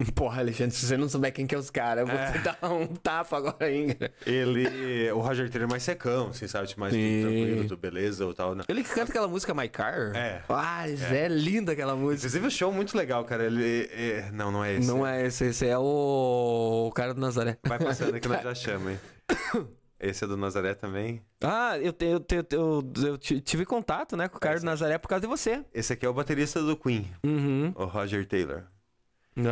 Porra, 0.14 0.40
Alexandre, 0.40 0.74
se 0.74 0.86
você 0.86 0.96
não 0.96 1.10
souber 1.10 1.30
quem 1.30 1.46
que 1.46 1.54
é 1.54 1.58
os 1.58 1.68
caras, 1.68 2.00
eu 2.02 2.06
vou 2.06 2.16
É. 2.18 2.32
te 2.32 2.38
dar 2.44 2.58
um 2.72 2.86
tapa 2.86 3.36
agora 3.36 3.66
ainda. 3.66 4.10
Ele. 4.26 5.10
O 5.12 5.18
Roger 5.20 5.50
Taylor 5.50 5.68
é 5.68 5.70
mais 5.70 5.82
secão, 5.82 6.28
assim, 6.28 6.48
sabe? 6.48 6.68
Tipo, 6.68 6.80
mais 6.80 6.94
Sim. 6.94 7.20
tranquilo, 7.20 7.64
do 7.68 7.76
beleza 7.76 8.24
ou 8.24 8.32
tal. 8.32 8.54
Né? 8.54 8.64
Ele 8.66 8.82
que 8.82 8.88
canta 8.94 9.10
aquela 9.10 9.28
música 9.28 9.52
My 9.52 9.68
Car? 9.68 10.12
É. 10.16 10.42
Ah, 10.48 10.84
é, 10.88 11.28
linda 11.28 11.72
aquela 11.72 11.94
música. 11.94 12.20
Inclusive 12.28 12.46
o 12.46 12.50
show 12.50 12.72
muito 12.72 12.96
legal, 12.96 13.24
cara. 13.26 13.44
Ele. 13.44 13.90
é- 13.92 14.30
Não, 14.32 14.50
não 14.50 14.64
é 14.64 14.74
esse. 14.74 14.86
Não 14.88 15.06
é 15.06 15.26
esse, 15.26 15.44
esse 15.46 15.66
é 15.66 15.76
o, 15.78 16.86
o 16.88 16.92
cara 16.92 17.12
do 17.12 17.20
Nazaré. 17.20 17.58
Vai 17.66 17.78
passando 17.78 18.18
que 18.18 18.26
nós 18.28 18.40
já 18.42 18.54
chamamos, 18.54 18.92
hein? 18.92 19.00
Esse 20.00 20.24
é 20.24 20.26
do 20.26 20.36
Nazaré 20.36 20.72
também. 20.74 21.20
Ah, 21.42 21.78
eu, 21.78 21.94
eu, 22.00 22.24
eu, 22.52 22.92
eu 23.04 23.18
ti- 23.18 23.40
tive 23.40 23.66
contato, 23.66 24.16
né, 24.16 24.28
com 24.28 24.38
o 24.38 24.40
cara 24.40 24.58
do 24.58 24.64
Nazaré 24.64 24.96
por 24.96 25.08
causa 25.08 25.20
de 25.20 25.26
você. 25.26 25.62
Esse 25.74 25.92
aqui 25.92 26.06
é 26.06 26.08
o 26.08 26.14
baterista 26.14 26.62
do 26.62 26.74
Queen, 26.76 27.06
Uhum. 27.22 27.72
o 27.76 27.84
Roger 27.84 28.26
Taylor. 28.26 28.62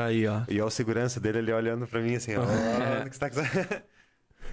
Aí, 0.07 0.26
ó. 0.26 0.41
E 0.49 0.59
é 0.59 0.64
o 0.64 0.70
segurança 0.70 1.20
dele 1.20 1.39
ali 1.39 1.53
olhando 1.53 1.87
pra 1.87 2.01
mim 2.01 2.14
assim, 2.16 2.35
ó. 2.37 2.41
"Ó, 2.49 3.07
o 3.07 3.11
que 3.11 3.16
você 3.16 3.20
tá 3.20 3.83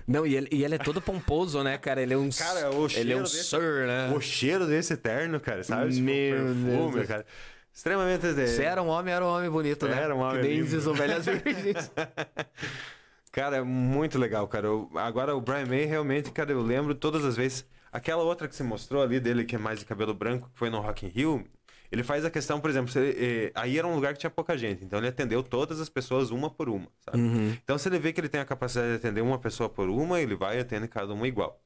Não, 0.06 0.26
e 0.28 0.36
ele, 0.36 0.48
e 0.52 0.64
ele 0.66 0.76
é 0.76 0.78
todo 0.78 1.02
pomposo, 1.02 1.64
né, 1.64 1.78
cara? 1.78 2.02
Ele 2.02 2.14
é 2.14 2.18
um. 2.18 2.30
Cara, 2.30 2.72
o 2.72 2.86
Ele 2.94 3.14
é 3.14 3.16
um 3.18 3.20
cheiro 3.20 3.24
desse- 3.24 3.44
sir, 3.46 3.88
né? 3.88 4.14
O 4.16 4.20
cheiro 4.22 4.68
desse 4.68 4.98
terno, 4.98 5.40
cara, 5.40 5.64
sabe? 5.64 5.92
Tipo, 5.94 6.04
Meu 6.06 6.36
perfume, 6.46 6.94
Deus. 6.96 7.08
cara. 7.08 7.26
Extremamente. 7.74 8.48
Se 8.48 8.64
era 8.64 8.82
um 8.84 8.88
homem, 8.88 9.14
era 9.14 9.26
um 9.26 9.30
homem 9.30 9.50
bonito, 9.50 9.88
né? 9.88 10.02
Era 10.02 10.14
um 10.16 10.20
homem 10.20 10.42
Que 10.42 10.48
nem 10.48 10.64
velhas 10.94 11.26
virgens. 11.26 11.92
Cara, 13.36 13.58
é 13.58 13.62
muito 13.62 14.18
legal, 14.18 14.48
cara. 14.48 14.68
Eu- 14.68 14.90
agora 14.96 15.36
o 15.36 15.42
Brian 15.42 15.66
May 15.66 15.84
realmente, 15.84 16.32
cara, 16.32 16.54
eu 16.54 16.62
lembro 16.62 16.96
todas 16.96 17.26
as 17.26 17.36
vezes. 17.36 17.66
Aquela 17.92 18.24
outra 18.24 18.48
que 18.48 18.56
você 18.56 18.64
mostrou 18.64 19.04
ali 19.04 19.20
dele, 19.20 19.44
que 19.44 19.56
é 19.56 19.60
mais 19.60 19.78
de 19.80 19.86
cabelo 19.86 20.14
branco, 20.14 20.50
que 20.54 20.58
foi 20.58 20.70
no 20.70 20.80
Rock 20.80 21.06
in 21.06 21.10
Rio. 21.10 21.46
Ele 21.92 22.02
faz 22.02 22.24
a 22.24 22.30
questão, 22.32 22.62
por 22.62 22.70
exemplo, 22.70 22.90
se 22.90 22.98
ele- 22.98 23.48
eh, 23.48 23.52
aí 23.54 23.78
era 23.78 23.86
um 23.86 23.94
lugar 23.94 24.14
que 24.14 24.20
tinha 24.22 24.30
pouca 24.30 24.58
gente, 24.58 24.86
então 24.86 25.00
ele 25.00 25.10
atendeu 25.10 25.44
todas 25.44 25.82
as 25.82 25.90
pessoas 25.90 26.32
uma 26.32 26.50
por 26.50 26.70
uma, 26.70 26.88
sabe? 27.02 27.18
Então 27.62 27.78
se 27.78 27.90
ele 27.90 28.00
vê 28.00 28.14
que 28.14 28.22
ele 28.22 28.30
tem 28.30 28.40
a 28.40 28.46
capacidade 28.46 28.92
de 28.92 28.96
atender 28.96 29.20
uma 29.22 29.38
pessoa 29.38 29.68
por 29.68 29.90
uma, 29.90 30.22
ele 30.22 30.34
vai 30.36 30.58
e 30.58 30.62
atende 30.62 30.88
cada 30.88 31.14
uma 31.14 31.28
igual. 31.28 31.62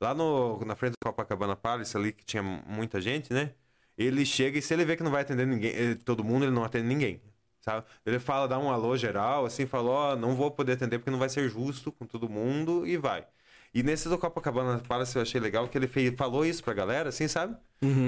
Lá 0.00 0.14
no, 0.14 0.64
na 0.64 0.74
frente 0.74 0.92
do 0.92 0.98
Copacabana 1.06 1.54
Palace, 1.54 1.94
ali 1.96 2.12
que 2.12 2.24
tinha 2.24 2.42
muita 2.42 2.98
gente, 3.00 3.30
né? 3.32 3.52
Ele 3.98 4.24
chega 4.24 4.58
e 4.58 4.62
se 4.62 4.72
ele 4.74 4.84
vê 4.86 4.96
que 4.96 5.02
não 5.02 5.10
vai 5.10 5.20
atender 5.22 5.46
ninguém, 5.46 5.72
eh, 5.74 5.94
todo 6.04 6.24
mundo, 6.24 6.44
ele 6.46 6.52
não 6.52 6.64
atende 6.64 6.86
ninguém. 6.88 7.20
Sabe? 7.60 7.86
Ele 8.06 8.18
fala, 8.18 8.48
dá 8.48 8.58
um 8.58 8.70
alô 8.70 8.96
geral, 8.96 9.44
assim, 9.44 9.66
falou, 9.66 9.92
ó, 9.92 10.16
não 10.16 10.34
vou 10.34 10.50
poder 10.50 10.72
atender 10.72 10.98
porque 10.98 11.10
não 11.10 11.18
vai 11.18 11.28
ser 11.28 11.48
justo 11.48 11.92
com 11.92 12.06
todo 12.06 12.28
mundo 12.28 12.86
e 12.86 12.96
vai. 12.96 13.26
E 13.72 13.82
nesse 13.82 14.08
do 14.08 14.18
Copacabana 14.18 14.78
Palace 14.80 15.14
eu 15.14 15.22
achei 15.22 15.40
legal 15.40 15.68
que 15.68 15.78
ele 15.78 15.86
fez, 15.86 16.14
falou 16.16 16.44
isso 16.44 16.62
pra 16.64 16.74
galera, 16.74 17.10
assim, 17.10 17.28
sabe? 17.28 17.56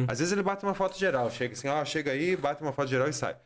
Às 0.08 0.18
vezes 0.18 0.32
ele 0.32 0.42
bate 0.42 0.64
uma 0.64 0.74
foto 0.74 0.98
geral, 0.98 1.30
chega 1.30 1.52
assim, 1.54 1.68
ó, 1.68 1.84
chega 1.84 2.10
aí, 2.12 2.34
bate 2.36 2.62
uma 2.62 2.72
foto 2.72 2.88
geral 2.88 3.08
e 3.08 3.12
sai. 3.12 3.36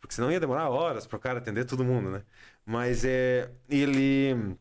Porque 0.00 0.14
senão 0.14 0.30
ia 0.30 0.38
demorar 0.38 0.68
horas 0.68 1.06
pro 1.06 1.18
cara 1.18 1.38
atender 1.38 1.64
todo 1.64 1.84
mundo, 1.84 2.10
né? 2.10 2.22
Mas 2.64 3.04
é, 3.04 3.50
ele 3.68 4.56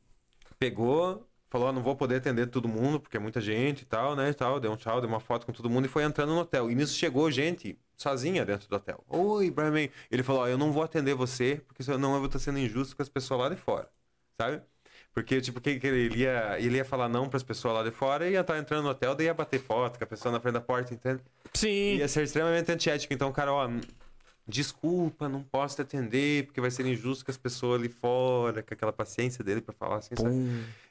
pegou, 0.58 1.25
falou, 1.50 1.70
ó, 1.70 1.72
não 1.72 1.82
vou 1.82 1.96
poder 1.96 2.18
atender 2.18 2.48
todo 2.48 2.68
mundo, 2.68 3.00
porque 3.00 3.18
é 3.18 3.20
muita 3.20 3.40
gente 3.40 3.82
e 3.82 3.86
tal, 3.86 4.16
né, 4.16 4.30
e 4.30 4.34
tal, 4.34 4.60
deu 4.60 4.72
um 4.72 4.76
tchau, 4.76 5.00
deu 5.00 5.10
uma 5.10 5.20
foto 5.20 5.46
com 5.46 5.54
todo 5.54 5.70
mundo 5.70 5.86
e 5.86 5.88
foi 5.88 6.04
entrando 6.04 6.34
no 6.34 6.40
hotel. 6.40 6.70
E 6.70 6.76
nisso 6.76 6.94
chegou 6.96 7.30
gente 7.32 7.78
sozinha 7.96 8.46
dentro 8.46 8.68
do 8.68 8.76
hotel. 8.76 9.04
Oi, 9.08 9.50
Brian. 9.50 9.90
Ele 10.12 10.24
falou, 10.24 10.42
ó, 10.42 10.48
eu 10.48 10.58
não 10.58 10.72
vou 10.72 10.84
atender 10.84 11.14
você, 11.14 11.62
porque 11.68 11.84
senão 11.84 12.14
eu 12.14 12.20
vou 12.20 12.28
estar 12.28 12.40
sendo 12.40 12.60
injusto 12.60 12.96
com 12.96 13.02
as 13.02 13.10
pessoas 13.10 13.40
lá 13.40 13.50
de 13.50 13.56
fora, 13.56 13.90
sabe? 14.40 14.62
Porque, 15.14 15.40
tipo, 15.40 15.62
que, 15.62 15.80
ele, 15.82 16.14
ia, 16.18 16.60
ele 16.60 16.76
ia 16.76 16.84
falar 16.84 17.08
não 17.08 17.30
pras 17.30 17.42
pessoas 17.42 17.74
lá 17.74 17.84
de 17.84 17.92
fora 17.92 18.28
e 18.28 18.34
ia 18.34 18.42
estar 18.42 18.58
entrando 18.58 18.84
no 18.84 18.90
hotel, 18.90 19.16
daí 19.16 19.28
ia 19.28 19.34
bater 19.34 19.62
foto 19.62 19.98
com 19.98 20.04
a 20.04 20.08
pessoa 20.08 20.30
na 20.30 20.42
frente 20.42 20.56
da 20.56 20.62
porta, 20.62 20.94
entende? 20.94 21.24
Sim. 21.54 21.96
Ia 21.96 22.08
ser 22.10 22.24
extremamente 22.24 22.70
antiético. 22.70 23.14
Então, 23.14 23.32
cara, 23.32 23.54
ó, 23.54 23.70
desculpa, 24.48 25.28
não 25.28 25.42
posso 25.44 25.76
te 25.78 25.82
atender, 25.82 26.46
porque 26.46 26.62
vai 26.62 26.70
ser 26.72 26.86
injusto 26.86 27.26
com 27.26 27.32
as 27.32 27.38
pessoas 27.38 27.80
ali 27.80 27.90
fora, 27.90 28.62
com 28.64 28.74
aquela 28.74 28.94
paciência 28.94 29.44
dele 29.44 29.62
pra 29.62 29.74
falar 29.74 29.98
assim. 29.98 30.14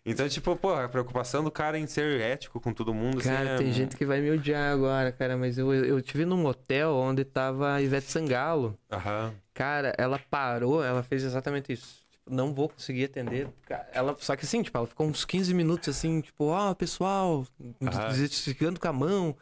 Então, 0.05 0.29
tipo, 0.29 0.55
pô, 0.57 0.75
a 0.75 0.89
preocupação 0.89 1.43
do 1.43 1.51
cara 1.51 1.79
em 1.79 1.87
ser 1.87 2.21
ético 2.21 2.61
com 2.61 2.73
todo 2.73 2.93
mundo, 2.93 3.19
assim, 3.21 3.29
Cara, 3.29 3.51
é- 3.51 3.57
tem 3.59 3.73
gente 3.73 3.97
que 3.97 4.05
vai 4.05 4.21
me 4.21 4.31
odiar 4.31 4.73
agora, 4.73 5.11
cara, 5.13 5.37
mas 5.37 5.57
eu, 5.57 5.73
eu 5.73 6.01
tive 6.03 6.25
num 6.25 6.45
hotel 6.47 6.91
onde 6.95 7.25
tava 7.25 7.75
a 7.75 7.83
Ivete 7.83 8.11
Sangalo. 8.11 8.77
Aham. 8.91 9.33
Cara, 9.55 9.95
ela 9.97 10.19
parou, 10.19 10.83
ela 10.85 11.03
fez 11.03 11.23
exatamente 11.23 11.73
isso. 11.73 12.03
Tipo, 12.11 12.35
não 12.35 12.53
vou 12.53 12.69
conseguir 12.69 13.05
atender. 13.05 13.49
Ela, 13.93 14.17
só 14.19 14.35
que 14.35 14.45
assim, 14.45 14.63
tipo, 14.63 14.77
ela 14.77 14.87
ficou 14.87 15.07
uns 15.07 15.25
15 15.25 15.55
minutos 15.55 15.89
assim, 15.89 16.21
tipo, 16.21 16.47
ó, 16.47 16.75
pessoal, 16.75 17.47
Ah. 17.87 18.11
ficando 18.29 18.81
com 18.81 18.89
a 18.89 18.93
mão. 18.93 19.37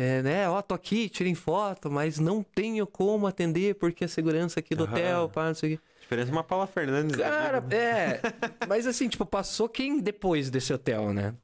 É, 0.00 0.22
né, 0.22 0.48
ó, 0.48 0.62
tô 0.62 0.74
aqui, 0.76 1.08
tirem 1.08 1.34
foto, 1.34 1.90
mas 1.90 2.20
não 2.20 2.40
tenho 2.42 2.86
como 2.86 3.26
atender 3.26 3.74
porque 3.74 4.04
a 4.04 4.08
segurança 4.08 4.60
aqui 4.60 4.72
do 4.74 4.84
Aham. 4.84 4.92
hotel, 4.92 5.28
pá, 5.28 5.46
não 5.48 5.54
sei 5.54 5.74
o 5.74 5.76
quê. 5.76 5.84
Diferente 6.00 6.26
de 6.26 6.32
uma 6.32 6.44
Paula 6.44 6.68
Fernandes. 6.68 7.16
da 7.18 7.28
Cara, 7.28 7.64
é. 7.74 8.20
Mas 8.68 8.86
assim, 8.86 9.08
tipo, 9.08 9.26
passou 9.26 9.68
quem 9.68 10.00
depois 10.00 10.50
desse 10.50 10.72
hotel, 10.72 11.12
né? 11.12 11.34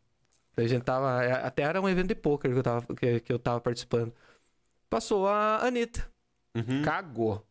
A 0.56 0.64
gente 0.68 0.84
tava. 0.84 1.20
Até 1.44 1.64
era 1.64 1.80
um 1.80 1.88
evento 1.88 2.06
de 2.06 2.14
poker 2.14 2.52
que 2.52 2.56
eu 2.58 2.62
tava, 2.62 2.94
que, 2.94 3.18
que 3.20 3.32
eu 3.32 3.40
tava 3.40 3.60
participando. 3.60 4.12
Passou 4.88 5.26
a 5.26 5.58
Anitta. 5.66 6.08
Uhum. 6.54 6.80
Cagou. 6.82 7.44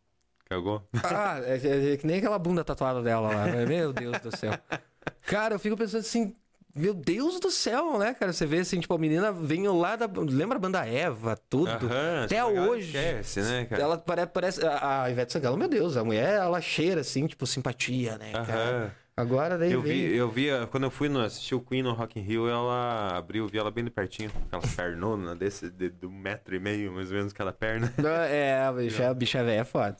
Cagou. 0.45 0.87
Ah, 1.03 1.39
é, 1.43 1.57
é- 1.57 1.93
é 1.93 1.97
que 1.97 2.07
nem 2.07 2.17
aquela 2.19 2.39
bunda 2.39 2.63
tatuada 2.63 3.01
dela 3.03 3.27
lá. 3.27 3.45
né? 3.47 3.65
Meu 3.65 3.91
Deus 3.91 4.17
do 4.21 4.35
céu. 4.35 4.53
Cara, 5.27 5.55
eu 5.55 5.59
fico 5.59 5.75
pensando 5.75 5.99
assim. 5.99 6.33
Meu 6.75 6.93
Deus 6.93 7.39
do 7.39 7.51
céu, 7.51 7.99
né, 7.99 8.15
cara? 8.15 8.33
Você 8.33 8.47
vê 8.47 8.59
assim, 8.59 8.79
tipo, 8.79 8.93
a 8.95 8.97
menina 8.97 9.31
veio 9.31 9.77
lá 9.77 9.95
da. 9.95 10.07
Lembra 10.07 10.57
a 10.57 10.59
banda 10.59 10.83
Eva, 10.87 11.37
tudo? 11.47 11.69
Aham, 11.69 12.23
Até 12.25 12.43
hoje. 12.43 12.87
Esquece, 12.97 13.41
né, 13.41 13.65
cara? 13.65 13.81
Ela 13.83 13.97
pare- 13.97 14.25
parece. 14.25 14.65
A, 14.65 15.03
a 15.03 15.11
Ivete 15.11 15.33
Sangalo, 15.33 15.55
meu 15.55 15.67
Deus, 15.67 15.95
a 15.97 16.03
mulher, 16.03 16.33
ela 16.33 16.59
cheira 16.61 17.01
assim, 17.01 17.27
tipo, 17.27 17.45
simpatia, 17.45 18.17
né, 18.17 18.31
cara? 18.45 18.95
Agora 19.15 19.57
daí 19.59 19.71
Eu 19.71 19.81
vem- 19.81 19.91
vi, 20.09 20.15
eu 20.15 20.29
vi, 20.29 20.49
a- 20.49 20.65
quando 20.65 20.83
eu 20.85 20.91
fui 20.91 21.07
no, 21.07 21.19
assistir 21.19 21.53
o 21.53 21.61
Queen 21.61 21.83
no 21.83 21.93
Rock 21.93 22.19
in 22.19 22.23
Rio, 22.23 22.47
ela 22.49 23.15
abriu, 23.15 23.47
vi 23.47 23.59
ela 23.59 23.69
bem 23.69 23.83
de 23.83 23.91
pertinho, 23.91 24.31
aquela 24.47 24.63
pernona 24.75 25.35
desse, 25.35 25.69
de, 25.69 25.93
um 26.03 26.09
metro 26.09 26.55
e 26.55 26.59
meio, 26.59 26.91
mais 26.91 27.09
ou 27.11 27.17
menos, 27.17 27.31
aquela 27.31 27.53
perna. 27.53 27.93
Não, 27.97 28.09
É, 28.25 28.63
a 28.65 28.71
bicha, 28.73 29.09
a 29.09 29.13
bicha 29.13 29.43
velha 29.43 29.61
é 29.61 29.63
foda. 29.63 29.97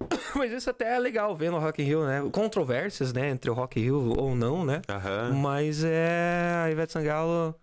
Mas 0.36 0.52
isso 0.52 0.68
até 0.68 0.94
é 0.94 0.98
legal 0.98 1.34
ver 1.34 1.50
no 1.50 1.58
Rock 1.58 1.80
in 1.80 1.86
Rio, 1.86 2.04
né? 2.06 2.22
Controvérsias, 2.32 3.12
né? 3.14 3.30
Entre 3.30 3.48
o 3.50 3.54
Rock 3.54 3.80
in 3.80 3.84
Rio 3.84 4.14
ou 4.18 4.34
não, 4.34 4.62
né? 4.64 4.82
Aham. 4.90 5.32
Mas 5.40 5.82
é... 5.82 6.62
A 6.64 6.70
Ivete 6.70 6.92
Sangalo... 6.92 7.54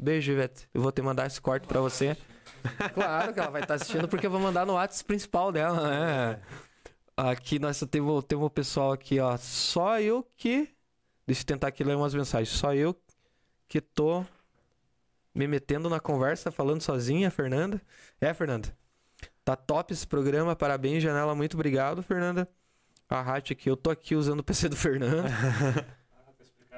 Beijo, 0.00 0.30
Ivete. 0.32 0.68
Eu 0.72 0.80
vou 0.80 0.92
te 0.92 1.02
mandar 1.02 1.26
esse 1.26 1.40
corte 1.40 1.66
pra 1.66 1.80
você. 1.80 2.16
Claro 2.94 3.32
que 3.32 3.38
ela 3.40 3.50
vai 3.50 3.62
estar 3.62 3.74
assistindo, 3.74 4.08
porque 4.08 4.26
eu 4.26 4.30
vou 4.30 4.40
mandar 4.40 4.66
no 4.66 4.74
WhatsApp 4.74 5.04
principal 5.06 5.52
dela, 5.52 5.88
né? 5.88 6.40
Aqui 7.20 7.58
nós 7.58 7.82
temos, 7.90 8.24
temos 8.26 8.46
o 8.46 8.50
pessoal 8.50 8.92
aqui, 8.92 9.18
ó. 9.18 9.36
Só 9.36 10.00
eu 10.00 10.24
que... 10.36 10.68
Deixa 11.26 11.42
eu 11.42 11.46
tentar 11.46 11.66
aqui 11.66 11.82
ler 11.82 11.96
umas 11.96 12.14
mensagens. 12.14 12.56
Só 12.56 12.72
eu 12.72 12.94
que 13.66 13.80
tô 13.80 14.24
me 15.34 15.48
metendo 15.48 15.90
na 15.90 15.98
conversa, 15.98 16.52
falando 16.52 16.80
sozinha, 16.80 17.28
Fernanda. 17.28 17.82
É, 18.20 18.32
Fernanda. 18.32 18.72
Tá 19.44 19.56
top 19.56 19.92
esse 19.92 20.06
programa, 20.06 20.54
parabéns, 20.54 21.02
Janela. 21.02 21.34
Muito 21.34 21.54
obrigado, 21.54 22.04
Fernanda. 22.04 22.48
A 23.08 23.18
Hat 23.20 23.52
aqui, 23.52 23.68
eu 23.68 23.76
tô 23.76 23.90
aqui 23.90 24.14
usando 24.14 24.38
o 24.38 24.44
PC 24.44 24.68
do 24.68 24.76
Fernando. 24.78 25.26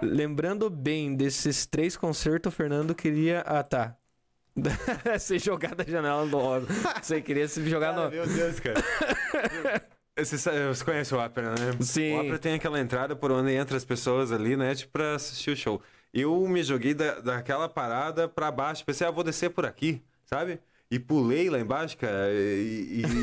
Lembrando 0.01 0.71
bem 0.71 1.15
desses 1.15 1.67
três 1.67 1.99
concertos, 1.99 2.51
o 2.51 2.57
Fernando 2.57 2.95
queria. 2.95 3.41
Ah, 3.41 3.63
tá. 3.63 3.95
Ser 5.21 5.39
jogado 5.39 5.77
da 5.77 5.85
janela 5.85 6.27
do 6.27 6.39
óbvio. 6.39 6.75
Você 7.03 7.21
queria 7.21 7.47
se 7.47 7.69
jogar 7.69 7.93
no. 7.93 8.11
Meu 8.11 8.27
Deus, 8.27 8.59
cara. 8.59 8.83
Você, 10.19 10.37
sabe- 10.37 10.69
você 10.69 10.85
conhece 10.85 11.15
o 11.15 11.25
Opera, 11.25 11.51
né? 11.51 11.73
Sim. 11.81 12.15
O 12.17 12.21
Opera 12.21 12.39
tem 12.39 12.55
aquela 12.55 12.79
entrada 12.81 13.17
por 13.17 13.31
onde 13.31 13.53
entra 13.53 13.77
as 13.77 13.85
pessoas 13.85 14.31
ali, 14.33 14.57
né? 14.57 14.75
Tipo, 14.75 14.93
pra 14.93 15.15
assistir 15.15 15.51
o 15.53 15.57
show. 15.57 15.81
Eu 16.13 16.47
me 16.49 16.63
joguei 16.63 16.93
da, 16.93 17.21
daquela 17.21 17.69
parada 17.69 18.29
pra 18.29 18.51
baixo. 18.51 18.85
Pensei, 18.85 19.07
ah, 19.07 19.11
vou 19.11 19.25
descer 19.25 19.51
por 19.51 19.65
aqui, 19.65 20.03
sabe? 20.27 20.61
E 20.91 20.99
pulei 20.99 21.49
lá 21.49 21.59
embaixo, 21.59 21.97
cara. 21.97 22.31
E, 22.33 23.01
e- 23.01 23.03
no, 23.07 23.19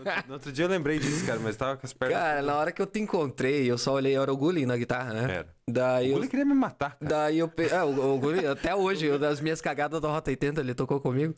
outro- 0.00 0.24
no 0.28 0.32
outro 0.34 0.52
dia 0.52 0.64
eu 0.64 0.68
lembrei 0.68 0.98
disso, 0.98 1.24
cara, 1.26 1.38
mas 1.38 1.54
tava 1.54 1.76
com 1.76 1.86
as 1.86 1.92
pernas. 1.92 2.16
Cara, 2.18 2.42
na 2.42 2.56
hora 2.56 2.72
que 2.72 2.80
eu 2.82 2.86
te 2.86 2.98
encontrei, 2.98 3.70
eu 3.70 3.76
só 3.78 3.92
olhei, 3.92 4.16
era 4.16 4.32
o 4.32 4.36
Gulli 4.36 4.64
na 4.66 4.76
guitarra, 4.76 5.12
né? 5.12 5.34
Era. 5.34 5.48
Daí 5.68 6.06
O 6.08 6.12
eu. 6.12 6.14
Gulli 6.14 6.28
queria 6.28 6.46
me 6.46 6.54
matar, 6.54 6.96
cara. 6.98 7.10
Daí 7.10 7.38
eu. 7.38 7.46
Pe... 7.48 7.66
É, 7.68 7.84
o, 7.84 8.14
o 8.14 8.18
Guri, 8.18 8.46
até 8.46 8.74
hoje, 8.74 9.04
eu, 9.06 9.18
das 9.18 9.40
minhas 9.40 9.60
cagadas 9.60 10.00
da 10.00 10.08
Rota 10.08 10.30
80, 10.30 10.60
ele 10.62 10.74
tocou 10.74 10.98
comigo. 11.00 11.34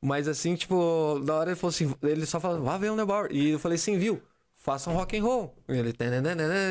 Mas 0.00 0.28
assim, 0.28 0.54
tipo, 0.54 1.18
na 1.24 1.34
hora 1.34 1.50
ele 1.50 1.56
falou 1.60 1.70
assim, 1.70 1.92
ele 2.02 2.24
só 2.24 2.38
falou, 2.38 2.62
vá 2.62 2.78
ver 2.78 2.90
o 2.92 2.96
Neubauer. 2.96 3.28
E 3.32 3.50
eu 3.50 3.58
falei 3.58 3.76
assim, 3.76 3.98
viu? 3.98 4.22
Faça 4.66 4.90
um 4.90 4.94
rock 4.94 5.16
and 5.16 5.22
roll. 5.22 5.54
E 5.68 5.76
ele, 5.78 5.94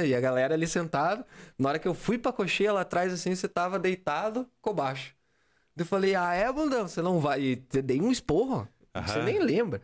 e 0.06 0.14
a 0.14 0.20
galera 0.20 0.54
ali 0.54 0.68
sentado. 0.68 1.24
Na 1.58 1.70
hora 1.70 1.80
que 1.80 1.88
eu 1.88 1.94
fui 1.94 2.18
pra 2.18 2.34
coxinha 2.34 2.74
lá 2.74 2.82
atrás, 2.82 3.14
assim, 3.14 3.34
você 3.34 3.48
tava 3.48 3.80
deitado 3.80 4.46
com 4.62 4.74
baixo. 4.74 5.16
Eu 5.78 5.86
falei, 5.86 6.14
ah, 6.14 6.34
é, 6.34 6.52
bundão, 6.52 6.90
você 6.90 7.02
não 7.02 7.22
vai. 7.22 7.42
E 7.42 7.56
dei 7.56 8.02
um 8.02 8.12
esporro. 8.12 8.68
Você 8.94 9.20
Aham. 9.20 9.24
nem 9.24 9.40
lembra. 9.40 9.82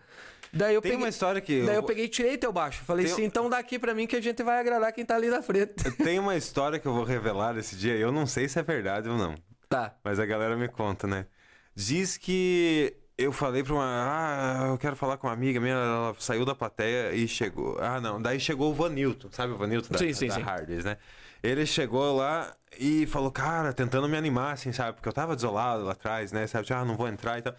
Daí 0.51 0.75
eu 0.75 0.81
Tem 0.81 0.91
peguei. 0.91 1.05
uma 1.05 1.07
história 1.09 1.39
que. 1.39 1.63
Daí 1.65 1.75
eu 1.77 1.83
peguei 1.83 2.03
e 2.03 2.09
tirei 2.09 2.37
teu 2.37 2.51
baixo. 2.51 2.83
Falei 2.83 3.05
Tem- 3.05 3.13
assim, 3.13 3.23
então 3.23 3.49
dá 3.49 3.57
aqui 3.59 3.79
pra 3.79 3.93
mim 3.93 4.05
que 4.05 4.17
a 4.17 4.21
gente 4.21 4.43
vai 4.43 4.59
agradar 4.59 4.91
quem 4.91 5.05
tá 5.05 5.15
ali 5.15 5.29
na 5.29 5.41
frente. 5.41 5.89
Tem 6.03 6.19
uma 6.19 6.35
história 6.35 6.77
que 6.79 6.85
eu 6.89 6.93
vou 6.93 7.05
revelar 7.05 7.57
esse 7.57 7.77
dia. 7.77 7.95
Eu 7.95 8.11
não 8.11 8.27
sei 8.27 8.49
se 8.49 8.59
é 8.59 8.63
verdade 8.63 9.07
ou 9.07 9.17
não. 9.17 9.35
tá. 9.69 9.95
Mas 10.03 10.19
a 10.19 10.25
galera 10.25 10.57
me 10.57 10.67
conta, 10.67 11.07
né? 11.07 11.27
Diz 11.73 12.17
que 12.17 12.93
eu 13.21 13.31
falei 13.31 13.63
pra 13.63 13.73
uma. 13.73 13.83
Ah, 13.85 14.67
eu 14.69 14.77
quero 14.77 14.95
falar 14.95 15.17
com 15.17 15.27
uma 15.27 15.33
amiga 15.33 15.59
minha. 15.59 15.73
Ela 15.73 16.15
saiu 16.19 16.45
da 16.45 16.55
plateia 16.55 17.13
e 17.13 17.27
chegou. 17.27 17.77
Ah, 17.79 17.99
não. 18.01 18.21
Daí 18.21 18.39
chegou 18.39 18.71
o 18.71 18.73
Vanilton, 18.73 19.29
sabe 19.31 19.53
o 19.53 19.57
Vanilton 19.57 19.91
da, 19.91 19.99
Sim, 19.99 20.13
sim, 20.13 20.27
da 20.27 20.35
sim. 20.35 20.41
Hardys, 20.41 20.85
né? 20.85 20.97
Ele 21.43 21.65
chegou 21.65 22.15
lá 22.17 22.55
e 22.79 23.05
falou, 23.07 23.31
cara, 23.31 23.73
tentando 23.73 24.07
me 24.07 24.15
animar, 24.15 24.53
assim, 24.53 24.71
sabe? 24.71 24.93
Porque 24.93 25.09
eu 25.09 25.13
tava 25.13 25.35
desolado 25.35 25.83
lá 25.83 25.93
atrás, 25.93 26.31
né? 26.31 26.45
Sabe? 26.45 26.71
Ah, 26.71 26.85
não 26.85 26.95
vou 26.95 27.07
entrar 27.07 27.39
e 27.39 27.41
tal. 27.41 27.55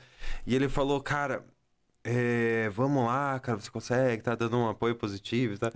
E 0.47 0.55
ele 0.55 0.69
falou, 0.69 1.01
cara, 1.01 1.45
é, 2.05 2.69
vamos 2.71 3.05
lá, 3.07 3.39
cara, 3.41 3.59
você 3.59 3.71
consegue, 3.71 4.23
tá 4.23 4.35
dando 4.35 4.57
um 4.57 4.69
apoio 4.69 4.95
positivo, 4.95 5.59
tá? 5.59 5.73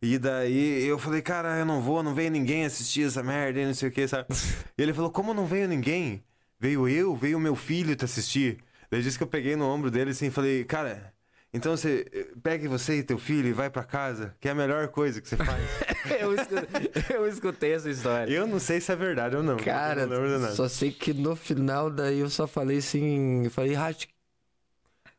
E 0.00 0.18
daí 0.18 0.84
eu 0.86 0.98
falei, 0.98 1.22
cara, 1.22 1.58
eu 1.58 1.64
não 1.64 1.80
vou, 1.80 2.02
não 2.02 2.14
veio 2.14 2.30
ninguém 2.30 2.64
assistir 2.64 3.06
essa 3.06 3.22
merda 3.22 3.60
e 3.60 3.66
não 3.66 3.74
sei 3.74 3.88
o 3.88 3.92
que, 3.92 4.06
sabe? 4.06 4.26
E 4.76 4.82
ele 4.82 4.92
falou, 4.92 5.10
como 5.10 5.32
não 5.32 5.46
veio 5.46 5.68
ninguém? 5.68 6.22
Veio 6.58 6.88
eu, 6.88 7.14
veio 7.16 7.38
meu 7.38 7.54
filho 7.54 7.94
te 7.96 8.04
assistir. 8.04 8.58
Daí 8.90 9.02
disse 9.02 9.16
que 9.18 9.24
eu 9.24 9.28
peguei 9.28 9.56
no 9.56 9.66
ombro 9.66 9.90
dele 9.90 10.10
assim 10.10 10.26
e 10.26 10.30
falei, 10.30 10.64
cara, 10.64 11.12
então 11.52 11.76
você 11.76 12.04
eh, 12.12 12.26
pegue 12.42 12.66
você 12.66 12.98
e 12.98 13.02
teu 13.02 13.16
filho 13.16 13.48
e 13.48 13.52
vai 13.52 13.70
pra 13.70 13.84
casa, 13.84 14.34
que 14.40 14.48
é 14.48 14.50
a 14.50 14.54
melhor 14.54 14.88
coisa 14.88 15.20
que 15.20 15.28
você 15.28 15.36
faz. 15.36 15.62
eu, 16.20 16.34
escutei, 16.34 16.90
eu 17.16 17.28
escutei 17.28 17.72
essa 17.72 17.88
história. 17.88 18.32
eu 18.32 18.46
não 18.46 18.58
sei 18.58 18.80
se 18.80 18.90
é 18.90 18.96
verdade 18.96 19.36
ou 19.36 19.42
não. 19.42 19.56
Cara, 19.56 20.02
eu 20.02 20.38
não 20.40 20.50
só 20.50 20.68
sei 20.68 20.90
que 20.90 21.14
no 21.14 21.36
final 21.36 21.90
daí 21.90 22.18
eu 22.18 22.28
só 22.28 22.46
falei 22.46 22.78
assim, 22.78 23.44
eu 23.44 23.50
falei, 23.50 23.72
Rat, 23.72 24.06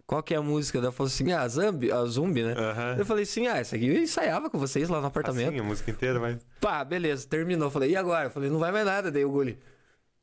qual 0.05 0.22
que 0.22 0.34
é 0.34 0.38
a 0.38 0.41
música? 0.41 0.78
Ela 0.78 0.91
falou 0.91 1.07
assim, 1.07 1.32
ah, 1.32 1.47
Zambi, 1.47 1.91
a 1.91 2.03
Zumbi, 2.05 2.43
né? 2.43 2.53
Aham. 2.53 2.95
Eu 2.97 3.05
falei 3.05 3.24
assim, 3.24 3.47
ah, 3.47 3.57
essa 3.57 3.76
aqui 3.76 3.88
eu 3.88 4.03
ensaiava 4.03 4.49
com 4.49 4.59
vocês 4.59 4.88
lá 4.88 5.01
no 5.01 5.07
apartamento. 5.07 5.47
Assim, 5.49 5.59
a 5.59 5.63
música 5.63 5.89
inteira, 5.89 6.20
vai. 6.20 6.38
Pá, 6.61 6.84
beleza, 6.84 7.26
terminou. 7.28 7.72
Falei, 7.72 7.91
e 7.91 7.95
agora? 7.95 8.28
Eu 8.28 8.30
falei, 8.30 8.49
não 8.49 8.59
vai 8.59 8.72
mais 8.72 8.86
nada. 8.86 9.09
Daí 9.09 9.26
o 9.26 9.32
Guli, 9.32 9.57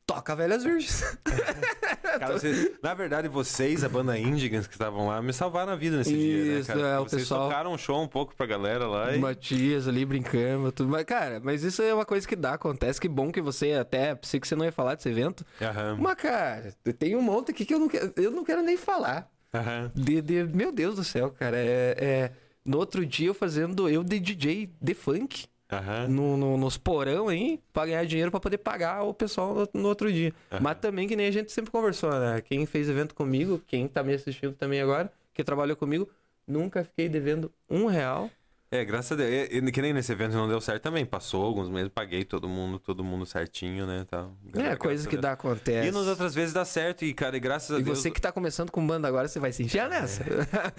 toca 0.05 0.35
Velhas 0.35 0.63
Virgens. 0.63 1.03
Cara, 2.19 2.33
vocês- 2.37 2.71
na 2.81 2.93
verdade, 2.93 3.27
vocês, 3.27 3.83
a 3.83 3.89
banda 3.89 4.17
Indigans 4.17 4.67
que 4.67 4.73
estavam 4.73 5.07
lá, 5.07 5.21
me 5.21 5.33
salvaram 5.33 5.71
a 5.71 5.75
vida 5.75 5.97
nesse 5.97 6.13
dia, 6.15 6.45
né, 6.53 6.59
Isso, 6.59 6.67
cara? 6.67 6.79
é, 6.81 6.99
o 6.99 7.03
vocês 7.03 7.21
pessoal- 7.23 7.47
tocaram 7.49 7.71
um 7.73 7.77
show 7.77 8.01
um 8.01 8.07
pouco 8.07 8.35
pra 8.35 8.45
galera 8.45 8.85
lá 8.87 9.15
e... 9.15 9.19
Matias 9.19 9.87
ali 9.87 10.05
brincando, 10.05 10.71
tudo. 10.71 10.89
Mas, 10.89 11.03
cara, 11.05 11.39
mas 11.43 11.63
isso 11.63 11.81
é 11.81 11.93
uma 11.93 12.05
coisa 12.05 12.27
que 12.27 12.35
dá, 12.35 12.53
acontece. 12.53 12.99
Que 13.01 13.07
bom 13.09 13.31
que 13.31 13.41
você 13.41 13.73
até, 13.73 14.13
pensei 14.15 14.39
que 14.39 14.47
você 14.47 14.55
não 14.55 14.65
ia 14.65 14.71
falar 14.71 14.95
desse 14.95 15.09
evento. 15.09 15.45
Aham, 15.61 15.97
Mas, 15.99 16.15
cara, 16.15 16.75
tem 16.99 17.15
um 17.15 17.21
monte 17.21 17.51
aqui 17.51 17.65
que 17.65 17.73
eu 17.73 17.79
não 17.79 17.87
quero, 17.87 18.13
eu 18.17 18.31
não 18.31 18.43
quero 18.43 18.61
nem 18.61 18.77
falar. 18.77 19.29
aham. 19.53 19.91
De, 19.95 20.21
de- 20.21 20.43
meu 20.43 20.71
Deus 20.71 20.95
do 20.95 21.03
céu, 21.03 21.31
cara. 21.31 21.57
É, 21.57 21.95
é- 21.99 22.31
no 22.65 22.77
outro 22.77 23.05
dia 23.05 23.27
eu 23.27 23.33
fazendo 23.33 23.89
eu 23.89 24.03
de 24.03 24.19
DJ 24.19 24.69
de 24.81 24.93
funk 24.93 25.45
Aham. 25.77 26.07
no, 26.07 26.37
no- 26.37 26.57
nos 26.57 26.77
porão 26.77 27.27
aí 27.27 27.59
pra 27.71 27.85
ganhar 27.85 28.05
dinheiro 28.05 28.31
pra 28.31 28.39
poder 28.39 28.57
pagar 28.57 29.03
o 29.03 29.13
pessoal 29.13 29.53
no, 29.73 29.81
no 29.81 29.87
outro 29.89 30.11
dia. 30.11 30.33
Mas 30.61 30.77
também 30.79 31.07
que 31.07 31.15
nem 31.15 31.27
a 31.27 31.31
gente 31.31 31.51
sempre 31.51 31.71
conversou, 31.71 32.11
né? 32.11 32.41
Quem 32.41 32.65
fez 32.65 32.89
evento 32.89 33.13
comigo, 33.15 33.61
quem 33.67 33.87
tá 33.87 34.03
me 34.03 34.13
assistindo 34.13 34.53
também 34.53 34.81
agora, 34.81 35.11
que 35.33 35.43
trabalhou 35.43 35.75
comigo, 35.75 36.07
nunca 36.47 36.83
fiquei 36.83 37.07
devendo 37.09 37.51
um 37.69 37.85
real. 37.85 38.29
É, 38.73 38.83
graças 38.83 39.11
a 39.11 39.15
Deus. 39.15 39.29
E, 39.51 39.57
e 39.57 39.71
que 39.71 39.79
nem 39.83 39.93
nesse 39.93 40.11
evento 40.11 40.33
não 40.33 40.47
deu 40.47 40.59
certo 40.59 40.81
também. 40.81 41.05
Passou 41.05 41.45
alguns 41.45 41.69
meses, 41.69 41.91
paguei 41.93 42.25
todo 42.25 42.49
mundo, 42.49 42.79
todo 42.79 43.03
mundo 43.03 43.23
certinho, 43.23 43.85
né? 43.85 44.03
Tal. 44.09 44.35
É, 44.55 44.75
coisa 44.75 45.07
a 45.07 45.09
que 45.11 45.15
dá, 45.15 45.33
acontece. 45.33 45.89
E 45.89 45.91
nas 45.91 46.07
outras 46.07 46.33
vezes 46.33 46.53
dá 46.53 46.65
certo, 46.65 47.05
e 47.05 47.13
cara, 47.13 47.37
e 47.37 47.39
graças 47.39 47.69
a 47.75 47.79
E 47.79 47.83
Deus. 47.83 47.99
você 47.99 48.09
que 48.09 48.19
tá 48.19 48.31
começando 48.31 48.71
com 48.71 48.85
banda 48.85 49.07
agora, 49.07 49.27
você 49.27 49.39
vai 49.39 49.53
se 49.53 49.61
enfiar 49.61 49.87
nessa. 49.87 50.23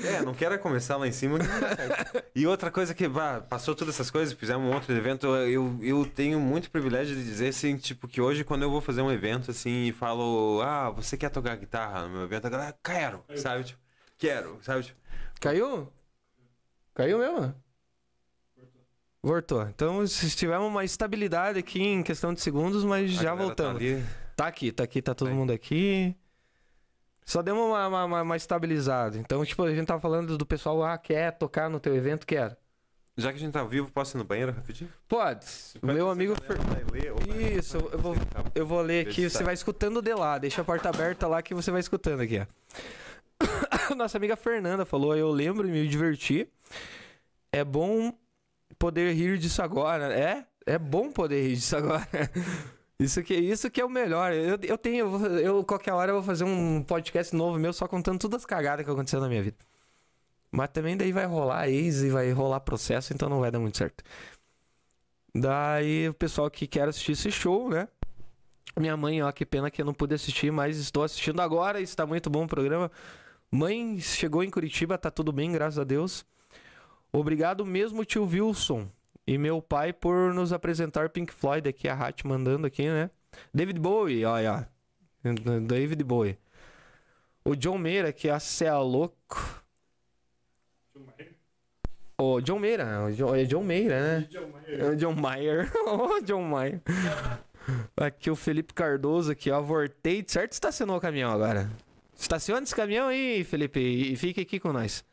É, 0.05 0.23
não 0.23 0.35
quero 0.35 0.59
começar 0.59 0.97
lá 0.97 1.07
em 1.07 1.13
cima. 1.13 1.39
e 2.35 2.47
outra 2.49 2.69
coisa 2.71 2.93
que, 2.95 3.07
bah, 3.07 3.41
passou 3.41 3.77
todas 3.77 3.95
essas 3.95 4.11
coisas, 4.11 4.35
fizemos 4.35 4.69
um 4.69 4.75
outro 4.75 4.93
evento, 4.93 5.29
eu, 5.29 5.79
eu 5.81 6.05
tenho 6.05 6.41
muito 6.41 6.71
privilégio 6.73 7.15
de 7.15 7.23
dizer, 7.23 7.49
assim, 7.49 7.77
tipo, 7.77 8.09
que 8.09 8.21
hoje 8.21 8.43
quando 8.43 8.63
eu 8.63 8.71
vou 8.71 8.81
fazer 8.81 9.03
um 9.03 9.13
evento, 9.13 9.53
assim, 9.53 9.85
e 9.87 9.93
falo, 9.93 10.61
ah, 10.63 10.91
você 10.91 11.17
quer 11.17 11.31
tocar 11.31 11.57
guitarra 11.57 12.03
no 12.03 12.11
meu 12.11 12.23
evento? 12.25 12.47
A 12.47 12.51
galera, 12.51 12.77
quero, 12.83 13.23
sabe? 13.37 13.65
Tipo, 13.65 13.79
quero, 14.19 14.59
sabe? 14.63 14.83
Tipo, 14.85 14.99
Caiu? 15.41 15.93
Caiu 16.95 17.19
mesmo? 17.19 17.55
Voltou. 19.25 19.63
Então, 19.63 20.07
se 20.07 20.29
tivemos 20.37 20.69
uma 20.69 20.85
estabilidade 20.85 21.59
aqui 21.59 21.83
em 21.83 22.03
questão 22.03 22.35
de 22.35 22.43
segundos, 22.43 22.85
mas 22.85 23.11
a 23.11 23.15
já 23.15 23.23
galera 23.31 23.47
voltamos. 23.47 23.83
Tá. 23.83 24.07
Tá 24.37 24.47
aqui, 24.49 24.71
tá 24.71 24.85
aqui, 24.85 25.01
tá 25.01 25.15
todo 25.15 25.29
Aí. 25.29 25.35
mundo 25.35 25.51
aqui. 25.51 26.15
Só 27.25 27.41
deu 27.41 27.57
uma, 27.57 28.05
uma, 28.05 28.23
uma- 28.23 28.37
estabilizada. 28.37 29.17
Então, 29.17 29.43
tipo, 29.43 29.63
a 29.63 29.75
gente 29.75 29.87
tava 29.87 29.99
falando 29.99 30.37
do 30.37 30.45
pessoal, 30.45 30.83
ah, 30.85 30.99
quer 30.99 31.33
tocar 31.39 31.71
no 31.71 31.81
teu 31.81 31.97
evento? 31.97 32.27
Quero. 32.27 32.55
Já 33.17 33.31
que 33.31 33.37
a 33.37 33.41
gente 33.41 33.53
tá 33.53 33.61
ao 33.61 33.69
vivo, 33.69 33.91
posso 33.91 34.15
ir 34.15 34.19
no 34.19 34.25
banheiro 34.25 34.53
rapidinho? 34.53 34.91
Pode. 35.09 35.47
O 35.81 35.87
meu 35.87 36.11
amigo... 36.11 36.35
Fer- 36.43 36.59
ler, 36.93 37.57
Isso, 37.57 37.79
eu 37.79 37.99
vou, 37.99 38.15
eu 38.55 38.67
vou 38.67 38.83
ler 38.83 39.07
aqui, 39.07 39.31
você 39.31 39.43
vai 39.43 39.55
escutando 39.55 40.03
de 40.03 40.13
lá. 40.13 40.37
Deixa 40.37 40.61
a 40.61 40.65
porta 40.65 40.91
aberta 40.91 41.27
lá 41.27 41.41
que 41.41 41.55
você 41.55 41.71
vai 41.71 41.81
escutando 41.81 42.21
aqui, 42.21 42.41
ó. 42.41 43.95
Nossa 43.97 44.19
amiga 44.19 44.37
Fernanda 44.37 44.85
falou, 44.85 45.17
eu 45.17 45.31
lembro 45.31 45.67
e 45.67 45.71
me 45.71 45.89
diverti. 45.89 46.47
É 47.51 47.65
bom 47.65 48.13
poder 48.85 49.15
rir 49.15 49.39
disso 49.39 49.63
agora. 49.63 50.13
É? 50.13 50.45
É 50.67 50.79
bom 50.79 51.11
poder 51.11 51.43
rir 51.43 51.55
disso 51.55 51.77
agora. 51.77 52.07
Isso 52.97 53.25
que, 53.25 53.35
isso 53.35 53.69
que 53.73 53.81
é 53.81 53.85
o 53.85 53.91
melhor. 53.91 54.33
Eu, 54.33 54.57
eu 54.63 54.79
tenho, 54.79 55.27
eu, 55.39 55.65
qualquer 55.65 55.93
hora 55.93 56.13
eu 56.13 56.15
vou 56.15 56.23
fazer 56.23 56.45
um 56.45 56.81
podcast 56.81 57.35
novo 57.35 57.59
meu 57.59 57.73
só 57.73 57.89
contando 57.89 58.21
todas 58.21 58.43
as 58.43 58.47
cagadas 58.47 58.87
que 58.87 58.91
aconteceram 58.91 59.25
na 59.25 59.29
minha 59.29 59.43
vida. 59.43 59.57
Mas 60.49 60.71
também 60.71 60.97
daí 60.97 61.11
vai 61.11 61.27
rolar 61.27 61.69
ex 61.69 62.03
e 62.05 62.11
vai 62.11 62.31
rolar 62.31 62.61
processo, 62.61 63.13
então 63.13 63.29
não 63.29 63.41
vai 63.41 63.51
dar 63.51 63.59
muito 63.59 63.77
certo. 63.77 64.05
Daí 65.35 66.09
o 66.09 66.15
pessoal 66.15 66.49
que 66.49 66.69
quer 66.69 66.89
assistir 66.89 67.13
esse 67.13 67.33
show, 67.33 67.69
né? 67.69 67.89
Minha 68.79 68.97
mãe, 68.97 69.21
ó, 69.21 69.33
que 69.33 69.45
pena 69.45 69.73
que 69.73 69.83
eu 69.83 69.87
não 69.87 69.93
pude 69.93 70.15
assistir, 70.15 70.53
mas 70.53 70.79
estou 70.79 71.03
assistindo 71.03 71.43
agora, 71.43 71.81
está 71.81 72.07
muito 72.07 72.31
bom 72.31 72.45
o 72.45 72.49
programa. 72.49 72.89
Mãe, 73.51 73.99
chegou 73.99 74.45
em 74.45 74.51
Curitiba, 74.51 74.97
tá 74.97 75.11
tudo 75.11 75.33
bem, 75.33 75.51
graças 75.51 75.81
a 75.81 75.85
Deus. 75.85 76.25
Obrigado 77.15 77.65
mesmo, 77.65 78.05
tio 78.05 78.25
Wilson. 78.25 78.89
E 79.25 79.39
meu 79.39 79.63
pai 79.63 79.93
por 79.93 80.35
nos 80.35 80.53
apresentar 80.53 81.11
Pink 81.11 81.33
Floyd 81.33 81.69
aqui, 81.69 81.89
a 81.89 81.95
Hat 81.95 82.27
mandando 82.27 82.67
aqui, 82.67 82.89
né? 82.89 83.09
David 83.55 83.79
Bowie, 83.79 84.25
olha. 84.25 84.69
David 85.65 86.03
Bowie. 86.03 86.37
O 87.45 87.55
John 87.55 87.79
Meira 87.79 88.09
aqui, 88.09 88.29
a 88.29 88.41
cê 88.41 88.65
é 88.65 88.75
louco. 88.75 89.65
O 92.19 92.41
John 92.41 92.59
Meira, 92.59 93.05
o 93.05 93.13
John, 93.13 93.35
é 93.37 93.45
John 93.45 93.63
Meira, 93.63 94.01
né? 94.01 94.29
É 94.67 94.85
o 94.85 94.97
John 94.97 95.15
Mayer. 95.15 95.71
Ô, 95.87 96.21
John 96.21 96.43
Mayer. 96.43 96.83
Aqui 97.97 98.29
o 98.29 98.35
Felipe 98.35 98.75
Cardoso 98.75 99.31
aqui, 99.31 99.53
ó. 99.53 99.61
Vortei. 99.61 100.25
Certo 100.27 100.53
estacionou 100.53 100.97
o 100.97 101.01
caminhão 101.01 101.31
agora. 101.31 101.71
Estaciona 102.17 102.65
esse 102.65 102.75
caminhão 102.75 103.07
aí, 103.07 103.45
Felipe, 103.45 103.79
e 103.81 104.17
fique 104.17 104.41
aqui 104.41 104.59
com 104.59 104.73
nós. 104.73 105.05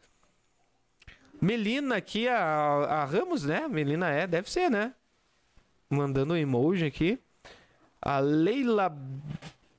Melina 1.42 1.96
aqui, 1.96 2.28
a, 2.28 2.38
a 2.38 3.06
Ramos, 3.06 3.44
né? 3.44 3.68
Melina 3.68 4.10
é, 4.12 4.28
deve 4.28 4.50
ser, 4.50 4.70
né? 4.70 4.94
Mandando 5.90 6.36
um 6.36 6.38
emoji 6.38 6.86
aqui. 6.86 7.20
A 8.00 8.20
Leila 8.20 8.96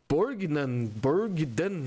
Borgnan. 0.08 0.86
Borgdan. 0.86 1.84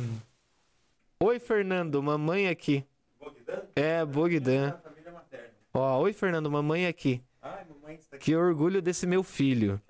Oi, 1.19 1.39
Fernando, 1.39 2.01
mamãe 2.01 2.47
aqui. 2.47 2.85
Bogdan? 3.19 3.63
É, 3.75 4.05
Bogdan. 4.05 4.79
materna. 5.13 5.49
Ó, 5.73 5.99
oi, 5.99 6.13
Fernando, 6.13 6.49
mamãe 6.49 6.87
aqui. 6.87 7.21
Ai, 7.41 7.65
mamãe 7.65 7.95
está 7.95 8.15
aqui. 8.15 8.25
Que 8.25 8.35
orgulho 8.35 8.81
desse 8.81 9.05
meu 9.05 9.23
filho. 9.23 9.81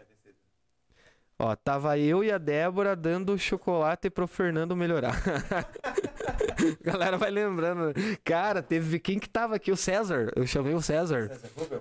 Ó, 1.37 1.55
tava 1.55 1.97
eu 1.99 2.23
e 2.23 2.31
a 2.31 2.37
Débora 2.37 2.95
dando 2.95 3.37
chocolate 3.37 4.09
pro 4.09 4.27
Fernando 4.27 4.75
melhorar. 4.75 5.21
Galera 6.83 7.17
vai 7.17 7.29
lembrando. 7.31 7.93
Cara, 8.23 8.61
teve 8.61 8.99
quem 8.99 9.19
que 9.19 9.29
tava 9.29 9.55
aqui? 9.55 9.71
O 9.71 9.77
César. 9.77 10.31
Eu 10.35 10.45
chamei 10.47 10.73
o 10.73 10.81
César. 10.81 11.31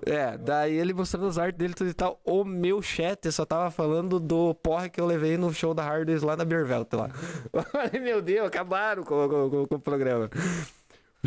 É, 0.07 0.37
daí 0.39 0.75
ele 0.75 0.93
mostrando 0.93 1.27
as 1.27 1.39
artes 1.39 1.59
dele 1.59 1.75
tudo 1.75 1.91
e 1.91 1.95
tal. 1.95 2.21
O 2.25 2.45
meu 2.45 2.81
chat 2.83 3.31
só 3.33 3.45
tava 3.45 3.71
falando 3.71 4.19
do 4.21 4.55
porra 4.55 4.89
que 4.89 5.01
eu 5.01 5.07
levei 5.07 5.37
no 5.37 5.53
show 5.53 5.75
da 5.75 5.83
Hardways 5.85 6.23
lá 6.23 6.37
na 6.37 6.45
Biervelt 6.45 6.93
lá. 6.93 7.11
Meu 8.03 8.21
Deus, 8.23 8.47
acabaram 8.47 9.03
com, 9.05 9.29
com- 9.29 9.51
com- 9.51 9.67
com 9.67 9.75
o 9.77 9.81
programa. 9.81 10.29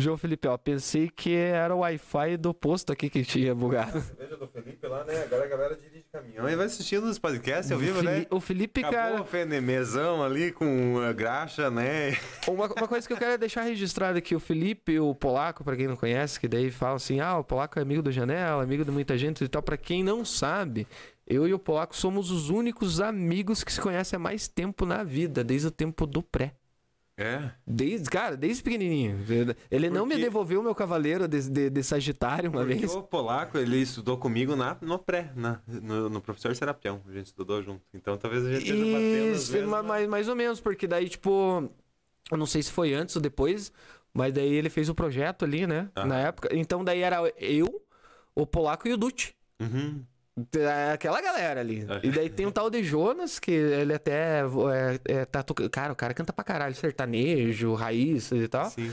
João 0.00 0.16
Felipe, 0.16 0.46
ó, 0.46 0.56
pensei 0.56 1.10
que 1.10 1.34
era 1.34 1.74
o 1.74 1.80
Wi-Fi 1.80 2.36
do 2.36 2.54
posto 2.54 2.92
aqui 2.92 3.10
que 3.10 3.24
tinha 3.24 3.52
bugado. 3.52 4.00
Veja 4.16 4.36
do 4.36 4.46
Felipe 4.46 4.86
lá, 4.86 5.04
né? 5.04 5.24
Agora 5.24 5.44
a 5.44 5.48
galera 5.48 5.76
dirige 5.76 6.04
caminhão 6.12 6.48
e 6.48 6.54
vai 6.54 6.66
assistindo 6.66 7.02
os 7.04 7.18
podcasts 7.18 7.72
ao 7.72 7.78
vivo, 7.80 8.00
né? 8.00 8.24
O 8.30 8.38
Felipe, 8.38 8.80
Acabou 8.80 9.00
cara. 9.00 9.22
o 9.22 9.24
fenemezão 9.24 10.22
ali 10.22 10.52
com 10.52 11.00
a 11.00 11.12
graxa, 11.12 11.68
né? 11.68 12.16
Uma, 12.46 12.66
uma 12.66 12.86
coisa 12.86 13.06
que 13.06 13.12
eu 13.12 13.16
quero 13.16 13.32
é 13.32 13.38
deixar 13.38 13.62
registrado 13.62 14.16
aqui, 14.16 14.36
o 14.36 14.40
Felipe, 14.40 15.00
o 15.00 15.14
polaco, 15.14 15.64
pra 15.64 15.74
quem 15.76 15.88
não 15.88 15.96
conhece, 15.96 16.38
que 16.38 16.46
daí 16.46 16.70
fala 16.70 16.94
assim, 16.94 17.18
ah, 17.18 17.36
o 17.36 17.44
polaco 17.44 17.78
é 17.78 17.82
amigo 17.82 18.00
do 18.00 18.12
Janela, 18.12 18.62
amigo 18.62 18.84
de 18.84 18.90
muita 18.92 19.18
gente 19.18 19.42
e 19.42 19.48
tal. 19.48 19.62
Pra 19.62 19.76
quem 19.76 20.04
não 20.04 20.24
sabe, 20.24 20.86
eu 21.26 21.46
e 21.46 21.52
o 21.52 21.58
polaco 21.58 21.96
somos 21.96 22.30
os 22.30 22.50
únicos 22.50 23.00
amigos 23.00 23.64
que 23.64 23.72
se 23.72 23.80
conhecem 23.80 24.16
há 24.16 24.20
mais 24.20 24.46
tempo 24.46 24.86
na 24.86 25.02
vida, 25.02 25.42
desde 25.42 25.66
o 25.66 25.70
tempo 25.72 26.06
do 26.06 26.22
pré. 26.22 26.54
É. 27.18 27.50
Desde, 27.66 28.08
cara, 28.08 28.36
desde 28.36 28.62
pequenininho. 28.62 29.18
Ele 29.70 29.90
não 29.90 30.06
me 30.06 30.12
Porque- 30.12 30.24
devolveu 30.24 30.60
o 30.60 30.62
meu 30.62 30.74
cavaleiro 30.74 31.26
de, 31.26 31.50
de, 31.50 31.68
de 31.68 31.82
Sagitário 31.82 32.48
uma 32.48 32.60
Porque 32.60 32.74
vez. 32.78 32.94
o 32.94 33.02
polaco, 33.02 33.58
ele 33.58 33.78
estudou 33.78 34.16
comigo 34.16 34.54
na, 34.54 34.76
no 34.80 34.98
pré, 35.00 35.32
na, 35.34 35.60
no, 35.66 36.08
no 36.08 36.20
professor 36.20 36.54
Serapião. 36.54 37.02
A 37.08 37.12
gente 37.12 37.26
estudou 37.26 37.60
junto. 37.60 37.82
Então 37.92 38.16
talvez 38.16 38.46
a 38.46 38.50
gente 38.52 38.62
esteja 38.62 38.84
batendo 38.84 39.34
Isso, 39.34 39.52
vezes, 39.52 39.68
ma- 39.68 39.82
né? 39.82 39.88
mais, 39.88 40.08
mais 40.08 40.28
ou 40.28 40.36
menos, 40.36 40.60
porque 40.60 40.86
daí, 40.86 41.08
tipo, 41.08 41.68
eu 42.30 42.36
não 42.38 42.46
sei 42.46 42.62
se 42.62 42.70
foi 42.70 42.94
antes 42.94 43.16
ou 43.16 43.20
depois, 43.22 43.72
mas 44.14 44.32
daí 44.32 44.52
ele 44.54 44.70
fez 44.70 44.88
o 44.88 44.94
projeto 44.94 45.44
ali, 45.44 45.66
né? 45.66 45.90
Aham. 45.96 46.06
Na 46.06 46.18
época. 46.20 46.48
Então 46.52 46.84
daí 46.84 47.00
era 47.00 47.18
eu, 47.36 47.82
o 48.32 48.46
Polaco 48.46 48.86
e 48.86 48.92
o 48.92 48.96
Dutti. 48.96 49.34
Uhum. 49.60 50.04
É 50.56 50.92
Aquela 50.92 51.20
galera 51.20 51.60
ali. 51.60 51.82
Aham. 51.82 52.00
E 52.02 52.10
daí 52.10 52.28
tem 52.30 52.46
o 52.46 52.52
tal 52.52 52.70
de 52.70 52.82
Jonas, 52.82 53.38
que 53.38 53.50
ele 53.50 53.94
até 53.94 54.40
é, 54.42 55.00
é, 55.04 55.24
tá 55.24 55.42
tocando. 55.42 55.70
Cara, 55.70 55.92
o 55.92 55.96
cara 55.96 56.14
canta 56.14 56.32
pra 56.32 56.44
caralho, 56.44 56.74
sertanejo, 56.74 57.74
raiz 57.74 58.30
e 58.32 58.48
tal. 58.48 58.70
Sim. 58.70 58.92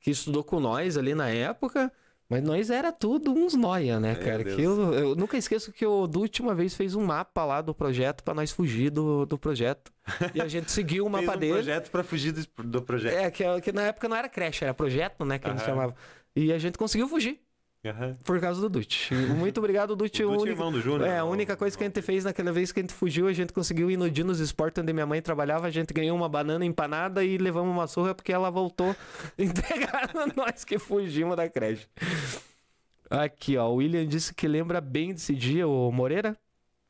Que 0.00 0.10
estudou 0.10 0.42
com 0.42 0.60
nós 0.60 0.96
ali 0.96 1.14
na 1.14 1.28
época. 1.28 1.92
Mas 2.28 2.42
nós 2.42 2.70
era 2.70 2.90
tudo 2.90 3.30
uns 3.30 3.52
noia, 3.54 4.00
né, 4.00 4.14
Meu 4.14 4.24
cara? 4.24 4.42
Deus. 4.42 4.56
Que 4.56 4.62
eu, 4.62 4.94
eu 4.94 5.14
nunca 5.14 5.36
esqueço 5.36 5.70
que 5.70 5.84
o 5.84 6.06
Dutti 6.06 6.40
uma 6.40 6.54
vez 6.54 6.74
fez 6.74 6.94
um 6.94 7.04
mapa 7.04 7.44
lá 7.44 7.60
do 7.60 7.74
projeto 7.74 8.24
pra 8.24 8.32
nós 8.32 8.50
fugir 8.50 8.88
do, 8.88 9.26
do 9.26 9.36
projeto. 9.36 9.92
E 10.34 10.40
a 10.40 10.48
gente 10.48 10.72
seguiu 10.72 11.04
o 11.04 11.10
Fez 11.12 11.26
mapa 11.26 11.36
um 11.36 11.40
dele. 11.40 11.52
projeto 11.52 11.90
pra 11.90 12.02
fugir 12.02 12.32
do, 12.32 12.46
do 12.64 12.80
projeto. 12.80 13.14
É, 13.14 13.30
que, 13.30 13.44
que 13.60 13.70
na 13.70 13.82
época 13.82 14.08
não 14.08 14.16
era 14.16 14.30
creche, 14.30 14.64
era 14.64 14.72
projeto, 14.72 15.26
né? 15.26 15.38
Que 15.38 15.46
a 15.46 15.50
gente 15.50 15.62
chamava. 15.62 15.94
E 16.34 16.50
a 16.50 16.58
gente 16.58 16.78
conseguiu 16.78 17.06
fugir. 17.06 17.38
Aham. 17.84 18.16
Por 18.24 18.40
causa 18.40 18.60
do 18.60 18.68
Dutti. 18.68 19.12
Muito 19.36 19.58
obrigado, 19.58 19.96
Dutti. 19.96 20.22
O 20.22 20.28
é 20.32 20.36
único- 20.36 20.48
irmão 20.48 20.70
do 20.70 20.80
Júnior, 20.80 21.08
É, 21.08 21.18
a 21.18 21.24
única 21.24 21.56
coisa 21.56 21.76
que 21.76 21.82
a 21.82 21.86
gente 21.88 22.00
fez 22.00 22.22
naquela 22.24 22.52
vez 22.52 22.70
que 22.70 22.78
a 22.78 22.82
gente 22.82 22.94
fugiu, 22.94 23.26
a 23.26 23.32
gente 23.32 23.52
conseguiu 23.52 23.90
ir 23.90 23.96
no 23.96 24.08
Dinos 24.08 24.38
Sport, 24.38 24.78
onde 24.78 24.92
minha 24.92 25.04
mãe 25.06 25.20
trabalhava, 25.20 25.66
a 25.66 25.70
gente 25.70 25.92
ganhou 25.92 26.16
uma 26.16 26.28
banana 26.28 26.64
empanada 26.64 27.24
e 27.24 27.36
levamos 27.38 27.72
uma 27.74 27.88
surra 27.88 28.14
porque 28.14 28.32
ela 28.32 28.50
voltou 28.50 28.94
entregar 29.36 30.10
nós 30.36 30.64
que 30.64 30.78
fugimos 30.78 31.36
da 31.36 31.48
creche. 31.48 31.88
Aqui, 33.10 33.56
ó, 33.56 33.68
o 33.68 33.74
William 33.74 34.06
disse 34.06 34.32
que 34.32 34.46
lembra 34.46 34.80
bem 34.80 35.12
desse 35.12 35.34
dia, 35.34 35.66
o 35.66 35.90
Moreira, 35.90 36.36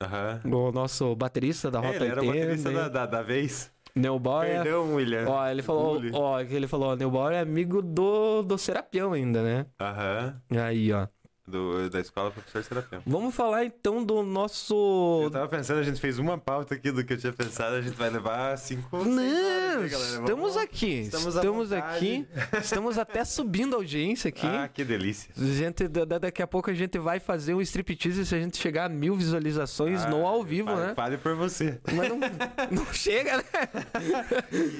Aham. 0.00 0.40
o 0.44 0.70
nosso 0.70 1.16
baterista 1.16 1.70
da 1.70 1.80
É, 1.82 1.86
Rota 1.86 1.96
ele 1.96 2.06
era 2.06 2.22
o 2.22 2.26
80, 2.28 2.38
baterista 2.46 2.70
da, 2.70 2.88
da, 2.88 3.06
da 3.06 3.22
vez. 3.22 3.71
Neuboy. 3.94 4.46
Perdão, 4.46 4.94
William. 4.94 5.26
Ó, 5.28 5.46
ele 5.46 5.62
falou, 5.62 5.94
Bully. 5.94 6.10
ó, 6.14 6.40
ele 6.40 6.66
falou, 6.66 6.92
ó, 6.92 6.96
Neuboy 6.96 7.34
é 7.34 7.40
amigo 7.40 7.82
do, 7.82 8.42
do 8.42 8.56
Serapião 8.56 9.12
ainda, 9.12 9.42
né? 9.42 9.66
Aham. 9.80 10.40
Aí, 10.50 10.92
ó. 10.92 11.06
Do, 11.52 11.90
da 11.90 12.00
escola 12.00 12.30
professor 12.30 12.64
Serapião. 12.64 13.02
Vamos 13.06 13.34
falar 13.34 13.64
então 13.66 14.02
do 14.02 14.22
nosso 14.22 15.20
Eu 15.24 15.30
tava 15.30 15.46
pensando, 15.48 15.80
a 15.80 15.82
gente 15.82 16.00
fez 16.00 16.18
uma 16.18 16.38
pauta 16.38 16.74
aqui 16.74 16.90
do 16.90 17.04
que 17.04 17.12
eu 17.12 17.18
tinha 17.18 17.32
pensado, 17.32 17.76
a 17.76 17.82
gente 17.82 17.94
vai 17.94 18.08
levar 18.08 18.56
cinco. 18.56 18.88
seis 19.04 19.06
horas, 19.06 19.14
Não, 19.14 19.82
né, 19.82 19.88
galera? 19.88 20.20
estamos 20.22 20.56
aqui. 20.56 21.00
estamos 21.00 21.34
Estamos, 21.36 21.72
aqui. 21.72 22.26
Estamos 22.58 22.96
até 22.98 23.22
subindo 23.26 23.74
a 23.74 23.78
audiência 23.78 24.28
aqui. 24.30 24.46
Ah, 24.46 24.66
que 24.72 24.82
delícia. 24.82 25.30
Gente, 25.36 25.86
da- 25.88 26.06
da- 26.06 26.18
daqui 26.18 26.40
a 26.42 26.46
pouco 26.46 26.70
a 26.70 26.74
gente 26.74 26.98
vai 26.98 27.20
fazer 27.20 27.52
um 27.54 27.60
striptease 27.60 28.24
se 28.24 28.34
a 28.34 28.38
gente 28.38 28.56
chegar 28.56 28.86
a 28.86 28.88
mil 28.88 29.14
visualizações 29.14 30.06
no 30.06 30.26
Ah, 30.26 30.30
ao 30.30 30.42
vivo, 30.42 30.68
fale, 30.70 30.80
né? 30.86 30.94
Fale 30.94 31.18
por 31.18 31.34
você. 31.36 31.78
Mas 31.94 32.08
não, 32.08 32.18
não 32.70 32.86
chega, 32.94 33.36
né? 33.36 33.44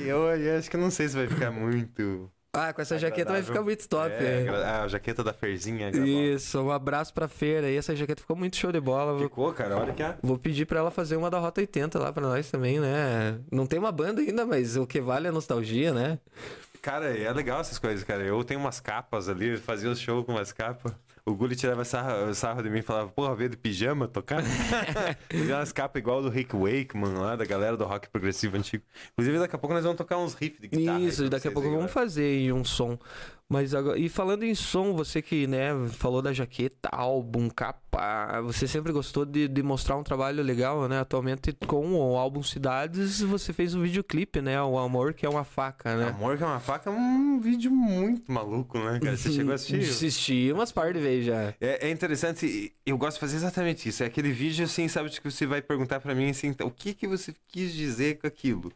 Eu, 0.07 0.23
eu 0.31 0.59
acho 0.59 0.71
que 0.71 0.77
não 0.79 0.91
sei 0.91 1.07
se 1.09 1.17
vai 1.17 1.27
ficar 1.29 1.51
muito. 1.51 2.31
Ah, 2.55 2.71
com 2.71 2.83
essa 2.83 2.99
jaqueta 2.99 3.33
vai 3.33 3.43
ficar 3.43 3.63
muito 3.63 3.89
top. 3.89 4.11
É, 4.11 4.45
é. 4.47 4.49
ah, 4.63 4.83
a 4.83 4.89
jaqueta 4.89 5.25
da 5.25 5.33
Ferzinha. 5.33 5.91
gravou. 5.91 6.07
Isso, 6.07 6.61
um 6.61 6.71
abraço 6.71 7.15
pra 7.15 7.27
feira 7.27 7.67
aí. 7.67 7.77
Essa 7.79 7.97
jaqueta 7.97 8.21
ficou 8.21 8.37
muito 8.37 8.57
show 8.59 8.71
de 8.71 8.79
bola. 8.79 9.15
Vou, 9.15 9.23
Ficou, 9.23 9.53
cara, 9.55 9.79
olha 9.79 9.95
que 9.95 10.03
a. 10.03 10.19
vou 10.23 10.37
pedir 10.37 10.67
pra 10.67 10.81
ela 10.81 10.91
fazer 10.91 11.17
uma 11.17 11.31
da 11.31 11.39
Rota 11.39 11.63
80 11.63 11.99
lá 11.99 12.13
pra 12.13 12.23
nós 12.23 12.51
também, 12.51 12.79
né? 12.79 13.39
Não 13.51 13.67
tem 13.67 13.79
uma 13.79 13.91
banda 13.91 14.21
ainda, 14.21 14.45
mas 14.45 14.77
o 14.77 14.87
que 14.87 15.01
vale 15.01 15.29
é 15.29 15.31
a 15.31 15.33
nostalgia, 15.33 15.95
né? 15.95 16.19
Cara, 16.83 17.17
é 17.17 17.33
legal 17.33 17.59
essas 17.59 17.79
coisas, 17.79 18.05
cara. 18.05 18.23
Eu 18.23 18.45
tenho 18.45 18.61
umas 18.61 18.81
capas 18.81 19.31
ali, 19.31 19.57
fazia 19.57 19.89
os 19.91 19.99
shows 19.99 20.27
com 20.27 20.33
umas 20.33 20.53
capas. 20.53 20.93
O 21.25 21.35
Gulli 21.37 21.55
tirava 21.55 21.85
sarro, 21.85 22.35
sarro 22.35 22.63
de 22.65 22.69
mim 22.69 22.81
e 22.81 22.83
falava, 22.83 23.09
porra, 23.11 23.35
veio 23.37 23.51
de 23.51 23.57
pijama 23.57 24.09
tocar? 24.09 24.43
fazia 25.31 25.57
umas 25.57 25.71
capas 25.71 26.01
igual 26.01 26.21
do 26.21 26.29
Rick 26.29 26.57
Wakeman 26.57 27.15
lá, 27.15 27.37
da 27.37 27.45
galera 27.45 27.77
do 27.77 27.85
rock 27.85 28.09
progressivo 28.11 28.57
antigo. 28.57 28.83
Inclusive, 29.13 29.39
daqui 29.39 29.55
a 29.55 29.59
pouco 29.59 29.73
nós 29.73 29.85
vamos 29.85 29.99
tocar 29.99 30.19
uns 30.19 30.35
riffs 30.35 30.61
de 30.61 30.67
guitarra. 30.67 30.99
Isso, 30.99 31.31
daqui 31.31 31.47
a 31.47 31.53
pouco 31.53 31.69
aí, 31.69 31.75
vamos 31.75 31.93
galera. 31.93 32.07
fazer 32.09 32.53
um 32.53 32.65
som. 32.65 32.99
Mas 33.53 33.75
agora, 33.75 33.99
e 33.99 34.09
falando 34.09 34.45
em 34.45 34.55
som, 34.55 34.95
você 34.95 35.21
que, 35.21 35.47
né, 35.47 35.73
falou 35.91 36.23
da 36.23 36.33
jaqueta, 36.33 36.89
álbum, 36.91 37.51
capa, 37.51 38.41
você 38.41 38.67
sempre 38.67 38.93
gostou 38.93 39.27
de, 39.27 39.47
de 39.47 39.63
mostrar 39.63 39.95
um 39.99 40.03
trabalho 40.03 40.43
legal, 40.43 40.89
né? 40.89 41.01
Atualmente 41.01 41.53
com 41.67 41.93
o 41.93 42.17
álbum 42.17 42.43
Cidades, 42.43 43.21
você 43.21 43.53
fez 43.53 43.75
um 43.75 43.83
videoclipe, 43.83 44.41
né? 44.41 44.61
O 44.63 44.79
Amor 44.79 45.13
que 45.13 45.27
é 45.27 45.29
uma 45.29 45.45
faca, 45.45 45.95
né? 45.95 46.09
Amor 46.09 46.39
que 46.39 46.43
é 46.43 46.47
uma 46.47 46.61
faca 46.61 46.89
é 46.89 46.93
um 46.95 47.39
vídeo 47.41 47.71
muito 47.71 48.33
maluco, 48.33 48.79
né, 48.79 48.99
cara? 48.99 49.19
Você 49.19 49.31
chegou 49.31 49.53
a 49.53 49.57
assistir? 49.57 49.91
Assisti 49.91 50.51
umas 50.51 50.73
par 50.73 50.95
de 50.95 51.01
vezes 51.01 51.27
já. 51.27 51.55
É, 51.61 51.89
é 51.89 51.91
interessante, 51.91 52.73
eu 52.87 52.97
gosto 52.97 53.17
de 53.17 53.21
fazer 53.21 53.37
exatamente 53.37 53.87
isso. 53.87 54.03
É 54.03 54.07
aquele 54.07 54.33
vídeo 54.33 54.65
assim, 54.65 54.89
sabe, 54.89 55.11
que 55.11 55.31
você 55.31 55.45
vai 55.45 55.61
perguntar 55.61 56.01
pra 56.01 56.15
mim 56.15 56.31
assim, 56.31 56.57
o 56.63 56.71
que 56.71 56.95
que 56.95 57.07
você 57.07 57.35
quis 57.49 57.75
dizer 57.75 58.17
com 58.19 58.27
aquilo? 58.27 58.73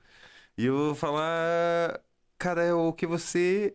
E 0.59 0.66
eu 0.66 0.77
vou 0.77 0.94
falar, 0.94 1.98
cara, 2.36 2.62
é 2.62 2.74
o 2.74 2.93
que 2.93 3.07
você 3.07 3.74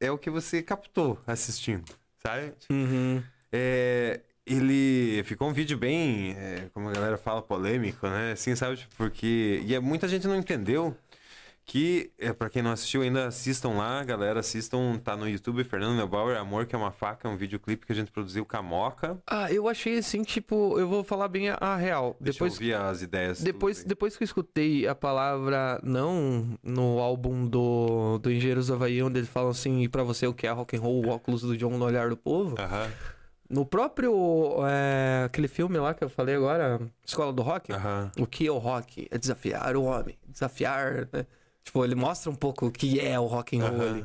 é 0.00 0.10
o 0.10 0.18
que 0.18 0.30
você 0.30 0.62
captou 0.62 1.18
assistindo, 1.26 1.92
sabe? 2.22 2.52
Uhum. 2.70 3.22
É, 3.52 4.20
ele 4.46 5.22
ficou 5.24 5.48
um 5.48 5.52
vídeo 5.52 5.76
bem, 5.76 6.32
é, 6.32 6.68
como 6.72 6.88
a 6.88 6.92
galera 6.92 7.16
fala, 7.16 7.42
polêmico, 7.42 8.06
né? 8.08 8.32
Assim, 8.32 8.54
sabe? 8.54 8.76
Tipo, 8.76 8.94
Porque 8.96 9.62
e 9.64 9.74
é, 9.74 9.80
muita 9.80 10.06
gente 10.06 10.26
não 10.26 10.36
entendeu 10.36 10.96
que, 11.66 12.12
é, 12.16 12.32
para 12.32 12.48
quem 12.48 12.62
não 12.62 12.70
assistiu 12.70 13.02
ainda, 13.02 13.26
assistam 13.26 13.70
lá, 13.70 14.02
galera, 14.04 14.38
assistam, 14.38 14.96
tá 15.02 15.16
no 15.16 15.28
YouTube, 15.28 15.64
Fernando 15.64 15.96
Neubauer, 15.96 16.38
Amor 16.38 16.64
que 16.64 16.76
é 16.76 16.78
uma 16.78 16.92
faca, 16.92 17.26
é 17.26 17.30
um 17.30 17.36
videoclipe 17.36 17.84
que 17.84 17.90
a 17.90 17.94
gente 17.94 18.12
produziu 18.12 18.46
com 18.46 18.56
a 18.56 18.62
Moca. 18.62 19.18
Ah, 19.26 19.52
eu 19.52 19.68
achei 19.68 19.98
assim, 19.98 20.22
tipo, 20.22 20.78
eu 20.78 20.88
vou 20.88 21.02
falar 21.02 21.26
bem 21.26 21.50
a, 21.50 21.56
a 21.60 21.74
real. 21.76 22.16
Deixa 22.20 22.36
Depois, 22.36 22.52
eu 22.52 22.56
ouvir 22.58 22.74
as 22.74 23.02
ideias. 23.02 23.42
Depois, 23.42 23.82
depois 23.82 24.16
que 24.16 24.22
eu 24.22 24.24
escutei 24.24 24.86
a 24.86 24.94
palavra 24.94 25.80
não 25.82 26.56
no 26.62 27.00
álbum 27.00 27.44
do, 27.44 28.18
do 28.18 28.30
Engenheiros 28.30 28.68
do 28.68 28.74
Havaí, 28.74 29.02
onde 29.02 29.18
eles 29.18 29.28
falam 29.28 29.50
assim, 29.50 29.82
e 29.82 29.88
pra 29.88 30.04
você 30.04 30.24
o 30.28 30.32
que 30.32 30.46
é 30.46 30.50
rock 30.52 30.76
and 30.76 30.80
roll, 30.80 31.04
o 31.04 31.08
óculos 31.08 31.42
do 31.42 31.56
John 31.56 31.70
no 31.76 31.84
olhar 31.84 32.08
do 32.08 32.16
povo, 32.16 32.54
Aham. 32.60 32.88
No 33.50 33.64
próprio. 33.66 34.12
é, 34.68 35.24
aquele 35.26 35.46
filme 35.48 35.78
lá 35.78 35.94
que 35.94 36.02
eu 36.02 36.08
falei 36.08 36.34
agora, 36.36 36.80
Escola 37.04 37.32
do 37.32 37.42
Rock. 37.42 37.72
Aham. 37.72 38.10
O 38.18 38.26
que 38.26 38.46
é 38.46 38.50
o 38.50 38.58
rock? 38.58 39.06
É 39.10 39.18
desafiar 39.18 39.76
o 39.76 39.84
homem. 39.84 40.16
Desafiar. 40.28 41.08
né? 41.12 41.26
Tipo, 41.66 41.84
ele 41.84 41.96
mostra 41.96 42.30
um 42.30 42.34
pouco 42.34 42.66
o 42.66 42.70
que 42.70 43.00
é 43.00 43.18
o 43.18 43.26
rock 43.26 43.58
and 43.58 43.68
roll. 43.68 44.04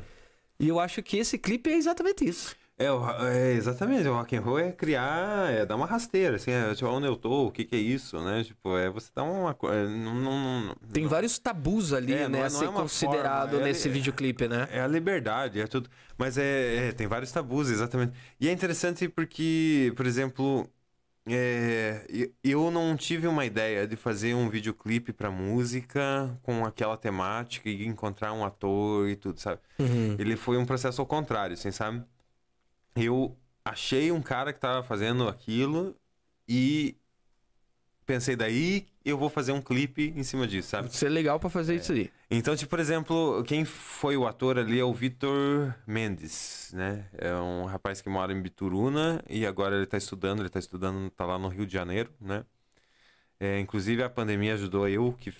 E 0.58 0.68
eu 0.68 0.80
acho 0.80 1.00
que 1.00 1.16
esse 1.16 1.38
clipe 1.38 1.70
é 1.70 1.76
exatamente 1.76 2.28
isso. 2.28 2.56
É, 2.76 2.86
é, 2.86 3.52
exatamente, 3.52 4.08
o 4.08 4.14
rock 4.14 4.34
and 4.34 4.40
roll 4.40 4.58
é 4.58 4.72
criar, 4.72 5.52
é 5.52 5.64
dar 5.64 5.76
uma 5.76 5.86
rasteira, 5.86 6.34
assim, 6.36 6.50
é, 6.50 6.74
tipo, 6.74 6.90
onde 6.90 7.06
eu 7.06 7.14
tô, 7.14 7.46
o 7.46 7.52
que 7.52 7.64
que 7.64 7.76
é 7.76 7.78
isso, 7.78 8.18
né? 8.20 8.42
Tipo, 8.42 8.76
é 8.76 8.90
você 8.90 9.10
dar 9.14 9.22
uma 9.22 9.54
coisa, 9.54 9.88
não, 9.88 10.14
não, 10.14 10.60
não- 10.64 10.76
Tem 10.92 11.06
vários 11.06 11.38
tabus 11.38 11.92
ali, 11.92 12.12
É, 12.14 12.28
né? 12.28 12.38
é- 12.40 12.46
a 12.46 12.50
não 12.50 12.50
ser 12.50 12.64
é 12.64 12.72
considerado 12.72 13.50
forma, 13.50 13.64
é- 13.64 13.68
nesse 13.68 13.88
é- 13.88 13.90
videoclipe, 13.92 14.48
né? 14.48 14.68
É 14.72 14.80
a 14.80 14.88
liberdade, 14.88 15.60
é 15.60 15.66
tudo. 15.68 15.88
Mas 16.18 16.36
é, 16.36 16.88
é, 16.88 16.92
tem 16.92 17.06
vários 17.06 17.30
tabus, 17.30 17.70
exatamente. 17.70 18.14
E 18.40 18.48
é 18.48 18.52
interessante 18.52 19.08
porque, 19.08 19.92
por 19.94 20.04
exemplo, 20.06 20.68
é, 21.26 22.30
eu 22.42 22.70
não 22.70 22.96
tive 22.96 23.28
uma 23.28 23.44
ideia 23.44 23.86
de 23.86 23.94
fazer 23.94 24.34
um 24.34 24.48
videoclipe 24.48 25.12
pra 25.12 25.30
música 25.30 26.38
com 26.42 26.64
aquela 26.64 26.96
temática 26.96 27.68
e 27.68 27.86
encontrar 27.86 28.32
um 28.32 28.44
ator 28.44 29.08
e 29.08 29.14
tudo, 29.14 29.38
sabe? 29.40 29.60
Uhum. 29.78 30.16
Ele 30.18 30.36
foi 30.36 30.56
um 30.56 30.66
processo 30.66 31.00
ao 31.00 31.06
contrário, 31.06 31.54
assim, 31.54 31.70
sabe? 31.70 32.04
Eu 32.96 33.36
achei 33.64 34.10
um 34.10 34.20
cara 34.20 34.52
que 34.52 34.58
tava 34.58 34.82
fazendo 34.82 35.28
aquilo 35.28 35.96
e 36.48 36.96
pensei 38.04 38.34
daí 38.34 38.86
eu 39.04 39.18
vou 39.18 39.28
fazer 39.28 39.52
um 39.52 39.60
clipe 39.60 40.12
em 40.16 40.22
cima 40.22 40.46
disso, 40.46 40.68
sabe? 40.68 40.88
Isso 40.88 41.04
é 41.04 41.08
legal 41.08 41.38
pra 41.40 41.50
fazer 41.50 41.76
isso 41.76 41.92
aí. 41.92 42.10
Então, 42.30 42.54
tipo, 42.56 42.70
por 42.70 42.80
exemplo, 42.80 43.42
quem 43.46 43.64
foi 43.64 44.16
o 44.16 44.26
ator 44.26 44.58
ali 44.58 44.78
é 44.78 44.84
o 44.84 44.92
Vitor 44.92 45.74
Mendes, 45.86 46.70
né? 46.74 47.06
É 47.18 47.34
um 47.34 47.64
rapaz 47.64 48.00
que 48.00 48.08
mora 48.08 48.32
em 48.32 48.40
Bituruna 48.40 49.22
e 49.28 49.46
agora 49.46 49.76
ele 49.76 49.86
tá 49.86 49.96
estudando, 49.98 50.40
ele 50.40 50.48
tá 50.48 50.58
estudando, 50.58 51.10
tá 51.10 51.24
lá 51.26 51.38
no 51.38 51.48
Rio 51.48 51.66
de 51.66 51.72
Janeiro, 51.72 52.10
né? 52.20 52.44
É, 53.38 53.58
inclusive 53.58 54.02
a 54.02 54.08
pandemia 54.08 54.54
ajudou 54.54 54.88
eu, 54.88 55.12
que, 55.14 55.34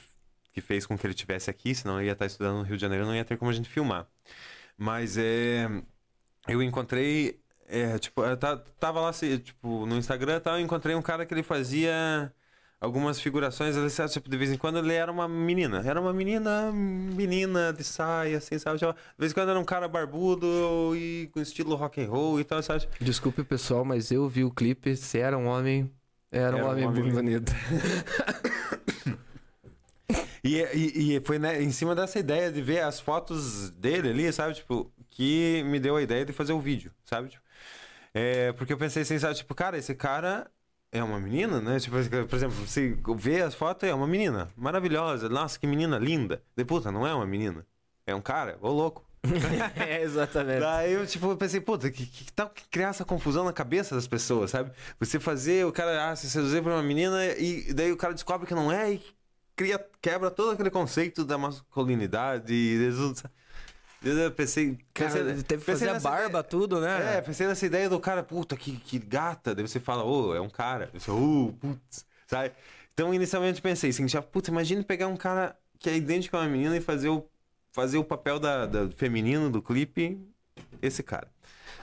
que 0.52 0.60
fez 0.60 0.84
com 0.84 0.98
que 0.98 1.06
ele 1.06 1.14
estivesse 1.14 1.48
aqui, 1.48 1.74
senão 1.74 1.98
ele 1.98 2.08
ia 2.08 2.12
estar 2.12 2.26
estudando 2.26 2.58
no 2.58 2.62
Rio 2.64 2.76
de 2.76 2.82
Janeiro, 2.82 3.06
não 3.06 3.14
ia 3.14 3.24
ter 3.24 3.36
como 3.36 3.50
a 3.50 3.54
gente 3.54 3.68
filmar. 3.68 4.06
Mas 4.76 5.16
é, 5.16 5.68
eu 6.48 6.62
encontrei, 6.62 7.40
é, 7.68 7.98
tipo, 7.98 8.22
eu 8.24 8.36
ta- 8.36 8.56
tava 8.56 9.00
lá, 9.00 9.12
tipo, 9.12 9.86
no 9.86 9.96
Instagram 9.96 10.36
e 10.36 10.40
tal, 10.40 10.58
eu 10.58 10.64
encontrei 10.64 10.94
um 10.96 11.02
cara 11.02 11.24
que 11.24 11.32
ele 11.32 11.42
fazia 11.44 12.32
algumas 12.82 13.20
figurações, 13.20 13.76
ele, 13.76 13.88
sabe, 13.88 14.10
tipo, 14.10 14.28
de 14.28 14.36
vez 14.36 14.50
em 14.50 14.58
quando 14.58 14.80
ele 14.80 14.92
era 14.92 15.10
uma 15.10 15.28
menina. 15.28 15.82
Era 15.86 16.00
uma 16.00 16.12
menina, 16.12 16.72
menina 16.72 17.72
de 17.72 17.84
saia, 17.84 18.38
assim, 18.38 18.58
sabe? 18.58 18.80
Tipo, 18.80 18.92
de 18.92 18.98
vez 19.16 19.30
em 19.30 19.34
quando 19.34 19.50
era 19.50 19.60
um 19.60 19.64
cara 19.64 19.86
barbudo 19.86 20.92
e 20.96 21.30
com 21.32 21.40
estilo 21.40 21.76
rock 21.76 22.02
and 22.02 22.10
roll 22.10 22.40
e 22.40 22.44
tal, 22.44 22.60
sabe? 22.60 22.88
Desculpe, 23.00 23.44
pessoal, 23.44 23.84
mas 23.84 24.10
eu 24.10 24.28
vi 24.28 24.42
o 24.42 24.50
clipe. 24.50 24.96
Se 24.96 25.18
era 25.18 25.38
um 25.38 25.46
homem, 25.46 25.88
era, 26.32 26.56
um 26.56 26.58
Era 26.58 26.66
um 26.66 26.70
homem, 26.70 26.86
homem 26.88 27.12
bonito. 27.12 27.52
E, 30.44 30.56
e, 30.74 31.16
e 31.16 31.20
foi 31.20 31.38
né, 31.38 31.62
em 31.62 31.70
cima 31.70 31.94
dessa 31.94 32.18
ideia 32.18 32.50
de 32.50 32.60
ver 32.60 32.80
as 32.80 32.98
fotos 32.98 33.70
dele 33.70 34.08
ali, 34.08 34.32
sabe? 34.32 34.54
Tipo, 34.54 34.92
que 35.08 35.62
me 35.64 35.78
deu 35.78 35.94
a 35.94 36.02
ideia 36.02 36.24
de 36.24 36.32
fazer 36.32 36.52
o 36.52 36.58
vídeo, 36.58 36.90
sabe? 37.04 37.28
Tipo, 37.28 37.44
é, 38.12 38.52
porque 38.54 38.72
eu 38.72 38.76
pensei 38.76 39.02
assim, 39.02 39.20
sabe? 39.20 39.36
Tipo, 39.36 39.54
cara, 39.54 39.78
esse 39.78 39.94
cara 39.94 40.50
é 40.92 41.02
uma 41.02 41.18
menina, 41.18 41.60
né? 41.60 41.80
Tipo, 41.80 41.96
por 42.28 42.36
exemplo, 42.36 42.54
você 42.54 42.96
vê 43.16 43.40
as 43.40 43.54
fotos, 43.54 43.88
é 43.88 43.94
uma 43.94 44.06
menina 44.06 44.50
maravilhosa. 44.54 45.28
Nossa, 45.28 45.58
que 45.58 45.66
menina 45.66 45.98
linda. 45.98 46.42
De 46.54 46.64
puta, 46.64 46.92
não 46.92 47.06
é 47.06 47.14
uma 47.14 47.26
menina. 47.26 47.66
É 48.06 48.14
um 48.14 48.20
cara, 48.20 48.58
ô 48.60 48.70
louco. 48.70 49.02
é, 49.76 50.02
exatamente. 50.02 50.60
Daí 50.60 50.92
eu, 50.92 51.06
tipo, 51.06 51.34
pensei, 51.36 51.60
puta, 51.60 51.90
que, 51.90 52.04
que 52.04 52.32
tal 52.32 52.50
que 52.50 52.68
criar 52.68 52.88
essa 52.88 53.04
confusão 53.04 53.44
na 53.44 53.52
cabeça 53.52 53.94
das 53.94 54.06
pessoas, 54.06 54.50
sabe? 54.50 54.70
Você 55.00 55.18
fazer 55.18 55.64
o 55.64 55.72
cara, 55.72 56.10
ah, 56.10 56.16
se 56.16 56.28
seduzir 56.28 56.62
pra 56.62 56.74
uma 56.74 56.82
menina 56.82 57.24
e 57.38 57.72
daí 57.72 57.90
o 57.90 57.96
cara 57.96 58.12
descobre 58.12 58.46
que 58.46 58.54
não 58.54 58.70
é 58.70 58.94
e 58.94 59.02
cria, 59.56 59.84
quebra 60.00 60.30
todo 60.30 60.50
aquele 60.50 60.70
conceito 60.70 61.24
da 61.24 61.38
masculinidade 61.38 62.52
e? 62.52 62.90
Eu 64.04 64.30
pensei, 64.32 64.78
Cara, 64.92 65.10
pensei- 65.10 65.42
teve 65.44 65.64
que 65.64 65.70
fazer 65.70 65.88
a 65.88 66.00
barba, 66.00 66.28
ideia- 66.28 66.42
tudo, 66.42 66.80
né? 66.80 67.16
É, 67.18 67.20
pensei 67.20 67.46
nessa 67.46 67.64
ideia 67.64 67.88
do 67.88 68.00
cara, 68.00 68.22
puta, 68.22 68.56
que, 68.56 68.76
que 68.76 68.98
gata. 68.98 69.54
Daí 69.54 69.66
você 69.66 69.78
fala, 69.78 70.04
ô, 70.04 70.34
é 70.34 70.40
um 70.40 70.50
cara. 70.50 70.90
Eu 70.92 71.00
sou, 71.00 71.18
uh, 71.48 71.52
putz, 71.54 72.04
sabe? 72.26 72.52
Então, 72.92 73.14
inicialmente 73.14 73.62
pensei 73.62 73.90
assim, 73.90 74.08
já, 74.08 74.20
putz, 74.20 74.48
imagine 74.48 74.82
pegar 74.82 75.06
um 75.06 75.16
cara 75.16 75.56
que 75.78 75.88
é 75.88 75.96
idêntico 75.96 76.36
a 76.36 76.40
uma 76.40 76.48
menina 76.48 76.76
e 76.76 76.80
fazer 76.80 77.08
o, 77.08 77.24
fazer 77.72 77.98
o 77.98 78.04
papel 78.04 78.38
da, 78.38 78.66
da 78.66 78.90
feminino 78.90 79.48
do 79.50 79.62
clipe, 79.62 80.20
esse 80.80 81.02
cara. 81.02 81.28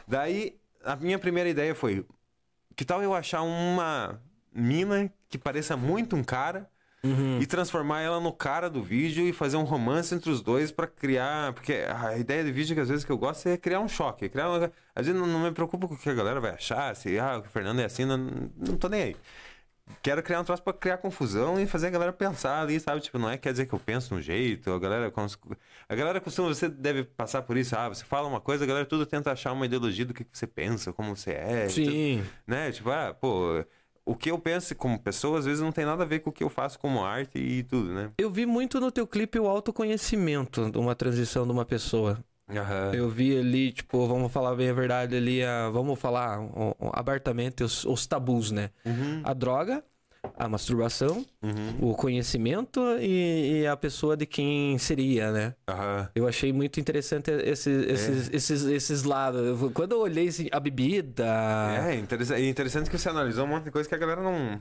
Daí, 0.07 0.59
a 0.83 0.95
minha 0.95 1.17
primeira 1.19 1.49
ideia 1.49 1.73
foi, 1.73 2.05
que 2.75 2.83
tal 2.85 3.01
eu 3.01 3.13
achar 3.13 3.41
uma 3.41 4.21
mina 4.53 5.11
que 5.29 5.37
pareça 5.37 5.77
muito 5.77 6.15
um 6.15 6.23
cara 6.23 6.69
Uhum. 7.01 7.39
e 7.39 7.45
transformar 7.45 8.01
ela 8.01 8.19
no 8.19 8.33
cara 8.33 8.69
do 8.69 8.83
vídeo 8.83 9.25
e 9.25 9.31
fazer 9.31 9.55
um 9.55 9.63
romance 9.63 10.13
entre 10.13 10.29
os 10.29 10.41
dois 10.41 10.71
pra 10.71 10.85
criar. 10.85 11.53
Porque 11.53 11.73
a 11.73 12.17
ideia 12.17 12.43
de 12.43 12.51
vídeo 12.51 12.75
que 12.75 12.81
às 12.81 12.89
vezes 12.89 13.05
que 13.05 13.11
eu 13.11 13.17
gosto 13.17 13.47
é 13.47 13.57
criar 13.57 13.79
um 13.79 13.87
choque. 13.87 14.27
Criar 14.27 14.49
uma... 14.49 14.71
Às 14.95 15.07
vezes 15.07 15.19
não, 15.19 15.27
não 15.27 15.39
me 15.39 15.51
preocupo 15.51 15.87
com 15.87 15.93
o 15.93 15.97
que 15.97 16.09
a 16.09 16.13
galera 16.13 16.41
vai 16.41 16.51
achar, 16.51 16.93
se 16.95 17.17
ah, 17.17 17.39
o 17.39 17.49
Fernando 17.49 17.79
é 17.79 17.85
assim, 17.85 18.03
não, 18.03 18.17
não 18.17 18.75
tô 18.75 18.89
nem 18.89 19.01
aí. 19.01 19.15
Quero 20.01 20.21
criar 20.23 20.39
um 20.39 20.43
troço 20.43 20.61
pra 20.61 20.71
criar 20.71 20.97
confusão 20.97 21.59
e 21.59 21.65
fazer 21.65 21.87
a 21.87 21.89
galera 21.89 22.13
pensar 22.13 22.61
ali, 22.61 22.79
sabe? 22.79 23.01
Tipo, 23.01 23.17
não 23.17 23.29
é 23.29 23.37
quer 23.37 23.51
dizer 23.51 23.65
que 23.65 23.73
eu 23.73 23.79
penso 23.79 24.13
no 24.13 24.21
jeito, 24.21 24.71
a 24.71 24.79
galera. 24.79 25.11
A 25.89 25.95
galera 25.95 26.21
costuma, 26.21 26.47
você 26.47 26.69
deve 26.69 27.03
passar 27.03 27.41
por 27.41 27.57
isso, 27.57 27.75
ah, 27.75 27.89
você 27.89 28.05
fala 28.05 28.27
uma 28.27 28.39
coisa, 28.39 28.63
a 28.63 28.67
galera 28.67 28.85
tudo 28.85 29.05
tenta 29.05 29.31
achar 29.31 29.51
uma 29.51 29.65
ideologia 29.65 30.05
do 30.05 30.13
que 30.13 30.23
que 30.23 30.37
você 30.37 30.47
pensa, 30.47 30.93
como 30.93 31.15
você 31.15 31.31
é. 31.31 31.67
tudo 31.67 31.91
Sim. 31.91 32.23
né? 32.45 32.71
Tipo, 32.71 32.91
ah, 32.91 33.13
pô, 33.19 33.65
o 34.09 34.15
que 34.15 34.31
eu 34.31 34.39
penso 34.39 34.75
como 34.75 34.97
pessoa 34.99 35.39
às 35.39 35.45
vezes 35.45 35.61
não 35.61 35.71
tem 35.71 35.85
nada 35.85 36.03
a 36.03 36.05
ver 36.05 36.19
com 36.19 36.29
o 36.29 36.33
que 36.33 36.43
eu 36.43 36.49
faço 36.49 36.79
como 36.79 37.03
arte 37.03 37.37
e 37.37 37.63
tudo, 37.63 37.93
né? 37.93 38.11
Eu 38.17 38.31
vi 38.31 38.45
muito 38.45 38.79
no 38.79 38.91
teu 38.91 39.05
clipe 39.07 39.39
o 39.39 39.47
autoconhecimento 39.47 40.69
de 40.71 40.77
uma 40.77 40.95
transição 40.95 41.45
de 41.45 41.51
uma 41.51 41.65
pessoa. 41.65 42.23
Aham. 42.49 42.91
Eu 42.93 43.09
vi 43.09 43.37
ali, 43.37 43.71
tipo, 43.71 44.07
vamos 44.07 44.31
falar 44.31 44.55
bem 44.55 44.69
a 44.69 44.73
verdade 44.73 45.15
ali, 45.15 45.43
a- 45.43 45.69
vamos 45.69 45.99
falar 45.99 46.39
abertamente 46.93 47.63
os, 47.63 47.85
os 47.85 48.07
tabus, 48.07 48.49
né? 48.51 48.71
Uhum, 48.85 49.21
A 49.23 49.33
droga, 49.33 49.83
a 50.37 50.47
masturbação, 50.49 51.25
uhum, 51.41 51.89
o 51.91 51.95
conhecimento 51.95 52.79
e, 52.99 53.61
e 53.61 53.67
a 53.67 53.75
pessoa 53.77 54.15
de 54.17 54.25
quem 54.25 54.77
seria, 54.77 55.31
né? 55.31 55.55
aham. 55.67 56.09
Eu 56.15 56.27
achei 56.27 56.51
muito 56.51 56.79
interessante 56.79 57.31
esse- 57.31 57.69
esses, 57.87 58.29
esses, 58.33 58.63
esses 58.63 59.03
lados. 59.03 59.71
Quando 59.73 59.93
eu 59.93 60.01
olhei 60.01 60.27
assim, 60.27 60.47
a 60.51 60.59
bebida. 60.59 61.25
É, 61.87 61.95
interessante, 61.95 62.41
é 62.41 62.49
interessante 62.49 62.89
que 62.89 62.97
você 62.97 63.09
analisou 63.09 63.45
um 63.45 63.47
monte 63.47 63.65
de 63.65 63.71
coisa 63.71 63.87
que 63.87 63.95
a 63.95 63.97
galera 63.97 64.21
não. 64.21 64.59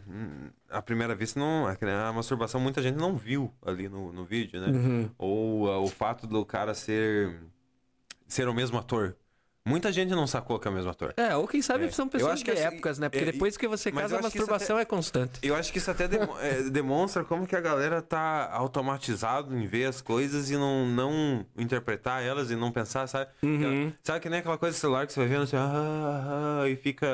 À 0.70 0.80
primeira 0.82 1.14
vista, 1.14 1.39
não. 1.40 1.66
A 1.66 2.12
masturbação 2.12 2.60
muita 2.60 2.80
gente 2.82 2.97
não 2.97 3.16
viu 3.16 3.52
ali 3.64 3.89
no, 3.89 4.12
no 4.12 4.24
vídeo, 4.24 4.60
né? 4.60 4.68
Uhum. 4.68 5.10
Ou 5.18 5.70
ah, 5.70 5.78
o 5.80 5.89
fato 5.89 6.26
do 6.26 6.44
cara 6.44 6.74
ser. 6.74 7.40
ser 8.26 8.48
o 8.48 8.55
mesmo 8.55 8.78
ator. 8.78 9.16
Muita 9.69 9.93
gente 9.93 10.11
não 10.11 10.27
sacou 10.27 10.59
que 10.59 10.66
é 10.66 10.70
o 10.70 10.74
mesmo 10.74 10.90
ator. 10.90 11.12
É, 11.16 11.36
ou 11.36 11.47
quem 11.47 11.61
sabe 11.61 11.85
É. 11.85 11.90
são 11.90 12.09
pessoas 12.09 12.43
de 12.43 12.51
assim, 12.51 12.62
épocas, 12.62 12.99
né? 12.99 13.09
Porque 13.09 13.23
é, 13.28 13.32
depois 13.32 13.57
que 13.57 13.69
você 13.69 13.93
casa, 13.93 14.19
a 14.19 14.23
masturbação 14.23 14.78
é 14.78 14.85
constante. 14.85 15.39
Eu 15.43 15.55
acho 15.55 15.70
que 15.70 15.78
isso 15.78 15.90
até 15.90 16.09
demo- 16.09 16.35
é, 16.40 16.62
demonstra 16.70 17.23
como 17.24 17.47
que 17.47 17.55
a 17.55 17.61
galera 17.61 18.01
tá 18.01 18.49
automatizado 18.53 19.55
em 19.57 19.66
ver 19.66 19.85
as 19.85 20.01
coisas 20.01 20.51
e 20.51 20.57
não, 20.57 20.86
não 20.86 21.47
interpretar 21.57 22.23
elas 22.23 22.51
e 22.51 22.57
não 22.57 22.73
pensar, 22.73 23.07
sabe? 23.07 23.31
Uhum. 23.43 23.93
Sabe 24.03 24.20
que 24.20 24.28
nem 24.31 24.40
aquela 24.40 24.57
coisa 24.59 24.77
celular 24.77 25.07
que 25.07 25.12
você 25.12 25.20
vai 25.20 25.28
vendo 25.28 25.43
assim, 25.43 25.57
ah, 25.57 26.61
ah, 26.62 26.69
e 26.69 26.74
fica 26.77 27.07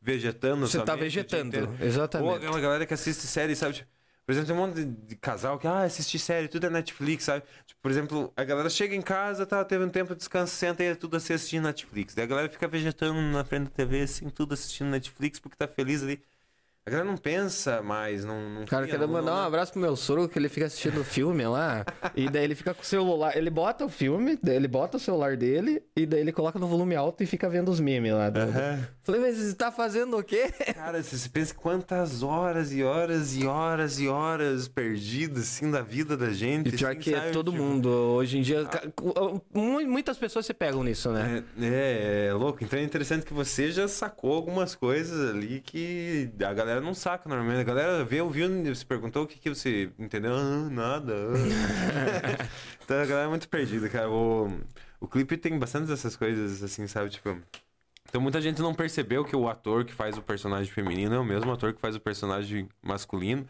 vegetando. 0.00 0.66
Você 0.66 0.80
tá 0.82 0.94
vegetando, 0.94 1.48
inteiro. 1.48 1.68
Ou 1.80 1.86
exatamente. 1.86 2.36
aquela 2.36 2.60
galera 2.60 2.86
que 2.86 2.94
assiste 2.94 3.26
série, 3.26 3.56
sabe? 3.56 3.74
Tipo, 3.74 3.88
por 4.26 4.32
exemplo, 4.32 4.46
tem 4.48 4.56
um 4.56 4.58
monte 4.66 4.74
de, 4.76 4.84
de 4.86 5.16
casal 5.16 5.58
que, 5.58 5.66
ah, 5.66 5.82
assistir 5.82 6.18
série, 6.18 6.48
tudo 6.48 6.66
é 6.66 6.70
Netflix, 6.70 7.24
sabe? 7.24 7.44
Tipo, 7.66 7.80
por 7.82 7.90
exemplo, 7.90 8.32
a 8.36 8.44
galera 8.44 8.70
chega 8.70 8.94
em 8.94 9.02
casa, 9.02 9.44
tá, 9.46 9.64
teve 9.64 9.84
um 9.84 9.90
tempo 9.90 10.12
de 10.14 10.18
descanso, 10.18 10.54
senta 10.54 10.82
e 10.82 10.86
é 10.86 10.94
tudo 10.94 11.16
assistindo 11.16 11.64
Netflix. 11.64 12.14
Daí 12.14 12.24
a 12.24 12.28
galera 12.28 12.48
fica 12.48 12.66
vegetando 12.68 13.20
na 13.20 13.44
frente 13.44 13.64
da 13.64 13.70
TV, 13.70 14.00
assim, 14.02 14.30
tudo 14.30 14.54
assistindo 14.54 14.88
Netflix 14.90 15.38
porque 15.38 15.56
tá 15.56 15.68
feliz 15.68 16.02
ali. 16.02 16.22
A 16.86 16.90
galera 16.90 17.08
não 17.08 17.16
pensa 17.16 17.80
mais, 17.80 18.26
não. 18.26 18.50
não 18.50 18.66
Cara, 18.66 18.86
não- 18.98 19.08
mandar 19.08 19.32
um 19.34 19.46
abraço 19.46 19.72
pro 19.72 19.80
meu 19.80 19.96
sogro 19.96 20.28
que 20.28 20.38
ele 20.38 20.50
fica 20.50 20.66
assistindo 20.66 21.00
o 21.00 21.04
filme 21.04 21.46
lá. 21.46 21.82
e 22.14 22.28
daí 22.28 22.44
ele 22.44 22.54
fica 22.54 22.74
com 22.74 22.82
o 22.82 22.84
celular. 22.84 23.34
Ele 23.34 23.48
bota 23.48 23.86
o 23.86 23.88
filme, 23.88 24.38
ele 24.46 24.68
bota 24.68 24.98
o 24.98 25.00
celular 25.00 25.34
dele 25.34 25.82
e 25.96 26.04
daí 26.04 26.20
ele 26.20 26.30
coloca 26.30 26.58
no 26.58 26.66
volume 26.66 26.94
alto 26.94 27.22
e 27.22 27.26
fica 27.26 27.48
vendo 27.48 27.70
os 27.70 27.80
memes 27.80 28.12
lá. 28.12 28.30
Falei, 29.02 29.20
mas 29.22 29.36
você 29.38 29.54
tá 29.54 29.72
fazendo 29.72 30.18
o 30.18 30.22
quê? 30.22 30.52
Cara, 30.74 31.02
você 31.02 31.16
você 31.16 31.28
pensa 31.30 31.54
quantas 31.54 32.22
horas 32.22 32.70
e 32.70 32.82
horas 32.82 33.34
e 33.34 33.46
horas 33.46 33.98
e 33.98 34.06
horas 34.06 34.68
perdidas, 34.68 35.44
assim, 35.44 35.70
da 35.70 35.80
vida 35.80 36.18
da 36.18 36.34
gente. 36.34 36.68
E 36.68 36.76
pior 36.76 36.90
assim, 36.90 37.00
que 37.00 37.14
é 37.14 37.18
sabe? 37.18 37.32
todo 37.32 37.50
Tipo, 37.50 37.62
mundo. 37.64 37.88
Hoje 37.88 38.36
em 38.38 38.42
dia. 38.42 38.68
mu- 39.54 39.80
Muitas 39.88 40.18
pessoas 40.18 40.44
se 40.44 40.52
pegam 40.52 40.84
nisso, 40.84 41.10
né? 41.10 41.42
É, 41.58 41.64
é, 41.64 42.26
é 42.28 42.32
louco. 42.34 42.62
Então 42.62 42.78
é 42.78 42.82
interessante 42.82 43.24
que 43.24 43.32
você 43.32 43.70
já 43.70 43.88
sacou 43.88 44.34
algumas 44.34 44.74
coisas 44.74 45.30
ali 45.30 45.62
que 45.64 46.28
a 46.44 46.52
galera 46.52 46.73
não 46.80 46.94
saca 46.94 47.28
normalmente. 47.28 47.60
A 47.60 47.64
galera 47.64 48.04
vê, 48.04 48.20
ouviu, 48.20 48.48
você 48.64 48.84
perguntou 48.84 49.24
o 49.24 49.26
que, 49.26 49.38
que 49.38 49.48
você 49.48 49.90
entendeu? 49.98 50.34
Ah, 50.34 50.68
nada. 50.70 51.14
ah. 51.14 52.48
então 52.84 53.00
a 53.00 53.06
galera 53.06 53.26
é 53.26 53.30
muito 53.30 53.48
perdida, 53.48 53.88
cara. 53.88 54.10
O, 54.10 54.48
o 55.00 55.08
clipe 55.08 55.36
tem 55.36 55.58
bastante 55.58 55.88
dessas 55.88 56.16
coisas, 56.16 56.62
assim, 56.62 56.86
sabe? 56.86 57.10
Tipo, 57.10 57.36
Então 58.08 58.20
muita 58.20 58.40
gente 58.40 58.62
não 58.62 58.74
percebeu 58.74 59.24
que 59.24 59.36
o 59.36 59.48
ator 59.48 59.84
que 59.84 59.92
faz 59.94 60.16
o 60.18 60.22
personagem 60.22 60.72
feminino 60.72 61.14
é 61.14 61.18
o 61.18 61.24
mesmo 61.24 61.52
ator 61.52 61.74
que 61.74 61.80
faz 61.80 61.96
o 61.96 62.00
personagem 62.00 62.68
masculino. 62.82 63.46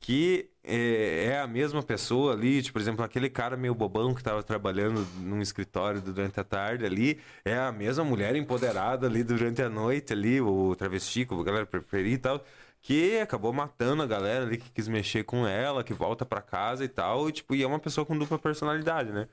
Que 0.00 0.48
é, 0.62 1.26
é 1.26 1.40
a 1.40 1.46
mesma 1.46 1.82
pessoa 1.82 2.32
ali, 2.32 2.62
tipo, 2.62 2.74
por 2.74 2.80
exemplo, 2.82 3.04
aquele 3.04 3.28
cara 3.28 3.56
meio 3.56 3.74
bobão 3.74 4.14
que 4.14 4.22
tava 4.22 4.42
trabalhando 4.42 5.04
num 5.20 5.40
escritório 5.42 6.00
durante 6.00 6.38
a 6.38 6.44
tarde 6.44 6.84
ali, 6.86 7.18
é 7.44 7.56
a 7.58 7.72
mesma 7.72 8.04
mulher 8.04 8.36
empoderada 8.36 9.06
ali 9.06 9.24
durante 9.24 9.60
a 9.60 9.68
noite 9.68 10.12
ali, 10.12 10.40
o 10.40 10.74
travesti, 10.76 11.24
como 11.26 11.40
a 11.40 11.44
galera 11.44 11.66
preferir 11.66 12.12
e 12.14 12.18
tal 12.18 12.44
que 12.82 13.18
acabou 13.20 13.52
matando 13.52 14.02
a 14.02 14.06
galera 14.06 14.44
ali 14.44 14.58
que 14.58 14.70
quis 14.70 14.88
mexer 14.88 15.24
com 15.24 15.46
ela, 15.46 15.84
que 15.84 15.92
volta 15.92 16.24
para 16.24 16.40
casa 16.42 16.84
e 16.84 16.88
tal, 16.88 17.28
e 17.28 17.32
tipo, 17.32 17.54
e 17.54 17.62
é 17.62 17.66
uma 17.66 17.78
pessoa 17.78 18.06
com 18.06 18.16
dupla 18.18 18.38
personalidade, 18.38 19.12
né? 19.12 19.28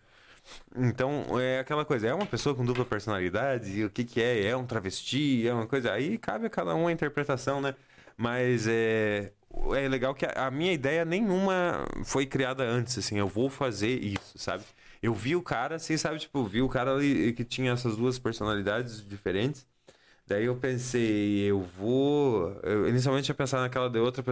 Então, 0.76 1.40
é 1.40 1.60
aquela 1.60 1.86
coisa, 1.86 2.08
é 2.08 2.14
uma 2.14 2.26
pessoa 2.26 2.56
com 2.56 2.66
dupla 2.66 2.86
personalidade, 2.86 3.72
e 3.80 3.86
o 3.86 3.90
que 3.90 4.04
que 4.04 4.22
é? 4.22 4.46
É 4.48 4.56
um 4.58 4.66
travesti, 4.66 5.48
é 5.48 5.54
uma 5.54 5.68
coisa, 5.68 5.92
aí 5.94 6.18
cabe 6.18 6.46
a 6.48 6.50
cada 6.50 6.76
um 6.76 6.88
a 6.88 6.92
interpretação, 6.92 7.62
né? 7.62 7.76
Mas 8.18 8.68
é 8.68 9.34
é 9.74 9.88
legal 9.88 10.14
que 10.14 10.26
a, 10.26 10.48
a 10.48 10.52
minha 10.52 10.74
ideia 10.74 11.06
nenhuma 11.06 11.86
foi 12.04 12.26
criada 12.26 12.64
antes, 12.64 12.98
assim, 12.98 13.18
eu 13.18 13.28
vou 13.28 13.50
fazer 13.50 14.04
isso, 14.04 14.38
sabe? 14.38 14.64
Eu 15.02 15.14
vi 15.14 15.36
o 15.36 15.42
cara, 15.42 15.76
assim, 15.76 15.98
sabe, 15.98 16.20
tipo, 16.20 16.44
vi 16.46 16.62
o 16.62 16.70
cara 16.70 16.94
ali 16.94 17.34
que 17.34 17.44
tinha 17.46 17.72
essas 17.72 17.96
duas 17.96 18.20
personalidades 18.20 19.06
diferentes. 19.08 19.66
Daí 20.28 20.46
eu 20.46 20.56
pensei, 20.56 21.42
eu 21.42 21.62
vou. 21.62 22.50
Eu 22.64 22.88
inicialmente 22.90 23.30
ia 23.30 23.36
pensar 23.36 23.60
naquela 23.62 23.90
de 23.90 24.00
outra 24.00 24.24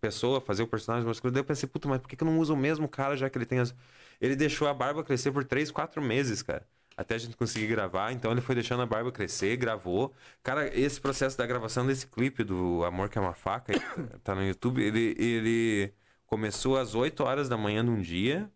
pessoa, 0.00 0.40
fazer 0.40 0.62
o 0.62 0.66
personagem 0.66 1.06
masculino. 1.06 1.34
Daí 1.34 1.40
eu 1.40 1.44
pensei, 1.44 1.68
puta, 1.68 1.86
mas 1.88 2.00
por 2.00 2.08
que, 2.08 2.22
eu 2.22 2.26
não 2.26 2.38
uso 2.38 2.54
o 2.54 2.56
mesmo 2.56 2.88
cara 2.88 3.16
já 3.16 3.28
que 3.28 3.36
ele 3.36 3.44
tem 3.46 3.58
as. 3.58 3.74
Ele 4.20 4.36
deixou 4.36 4.66
a 4.68 4.74
barba 4.74 5.04
crescer 5.04 5.32
por 5.32 5.44
3, 5.44 5.70
4 5.70 6.00
meses, 6.00 6.42
cara. 6.42 6.66
Até 6.96 7.16
a 7.16 7.18
gente 7.18 7.36
conseguir 7.36 7.66
gravar. 7.66 8.12
Então 8.12 8.32
ele 8.32 8.40
foi 8.40 8.54
deixando 8.54 8.82
a 8.82 8.86
barba 8.86 9.12
crescer, 9.12 9.56
gravou. 9.56 10.14
Cara, 10.42 10.66
esse 10.78 11.00
processo 11.00 11.36
da 11.36 11.46
gravação 11.46 11.86
desse 11.86 12.06
clipe 12.06 12.42
do 12.44 12.84
Amor 12.84 13.10
que 13.10 13.18
é 13.18 13.20
uma 13.20 13.34
faca, 13.34 13.72
tá 14.24 14.34
no 14.34 14.42
YouTube, 14.46 14.82
ele, 14.82 15.14
ele 15.18 15.92
começou 16.26 16.78
às 16.78 16.94
8 16.94 17.22
horas 17.22 17.48
da 17.48 17.56
manhã 17.56 17.84
de 17.84 17.90
um 17.90 18.00
dia 18.00 18.50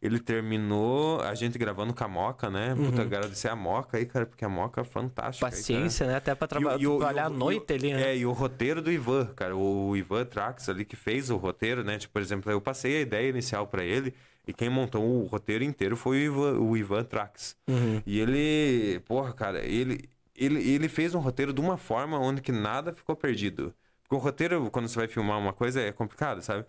ele 0.00 0.18
terminou 0.18 1.20
a 1.22 1.34
gente 1.34 1.58
gravando 1.58 1.94
com 1.94 2.04
a 2.04 2.08
Moca, 2.08 2.50
né? 2.50 2.74
Puta, 2.74 2.96
uhum. 2.96 3.02
agradecer 3.02 3.48
a 3.48 3.56
Moca 3.56 3.96
aí, 3.96 4.04
cara, 4.04 4.26
porque 4.26 4.44
a 4.44 4.48
Moca 4.48 4.82
é 4.82 4.84
fantástica. 4.84 5.46
Paciência, 5.46 6.04
aí, 6.04 6.12
né? 6.12 6.18
Até 6.18 6.34
pra 6.34 6.46
traba 6.46 6.76
e, 6.76 6.84
e, 6.84 6.86
trabalhar 6.86 7.26
à 7.26 7.30
noite 7.30 7.72
ali, 7.72 7.92
né? 7.94 8.10
É, 8.10 8.16
e 8.16 8.26
o 8.26 8.32
roteiro 8.32 8.82
do 8.82 8.92
Ivan, 8.92 9.26
cara. 9.34 9.56
O 9.56 9.96
Ivan 9.96 10.24
Trax 10.26 10.68
ali 10.68 10.84
que 10.84 10.96
fez 10.96 11.30
o 11.30 11.36
roteiro, 11.36 11.82
né? 11.82 11.98
Tipo, 11.98 12.12
por 12.12 12.22
exemplo, 12.22 12.52
eu 12.52 12.60
passei 12.60 12.98
a 12.98 13.00
ideia 13.00 13.30
inicial 13.30 13.66
para 13.66 13.82
ele 13.82 14.14
e 14.46 14.52
quem 14.52 14.68
montou 14.68 15.02
o 15.02 15.26
roteiro 15.26 15.64
inteiro 15.64 15.96
foi 15.96 16.28
o 16.28 16.32
Ivan, 16.32 16.58
o 16.60 16.76
Ivan 16.76 17.04
Trax. 17.04 17.56
Uhum. 17.66 18.02
E 18.06 18.20
ele, 18.20 19.00
porra, 19.00 19.32
cara, 19.32 19.64
ele, 19.64 20.08
ele, 20.36 20.62
ele 20.70 20.88
fez 20.88 21.14
um 21.14 21.20
roteiro 21.20 21.52
de 21.54 21.60
uma 21.60 21.78
forma 21.78 22.18
onde 22.18 22.42
que 22.42 22.52
nada 22.52 22.92
ficou 22.92 23.16
perdido. 23.16 23.74
Porque 24.02 24.14
o 24.14 24.18
roteiro, 24.18 24.70
quando 24.70 24.88
você 24.88 24.98
vai 24.98 25.08
filmar 25.08 25.38
uma 25.38 25.54
coisa, 25.54 25.80
é 25.80 25.90
complicado, 25.90 26.42
sabe? 26.42 26.64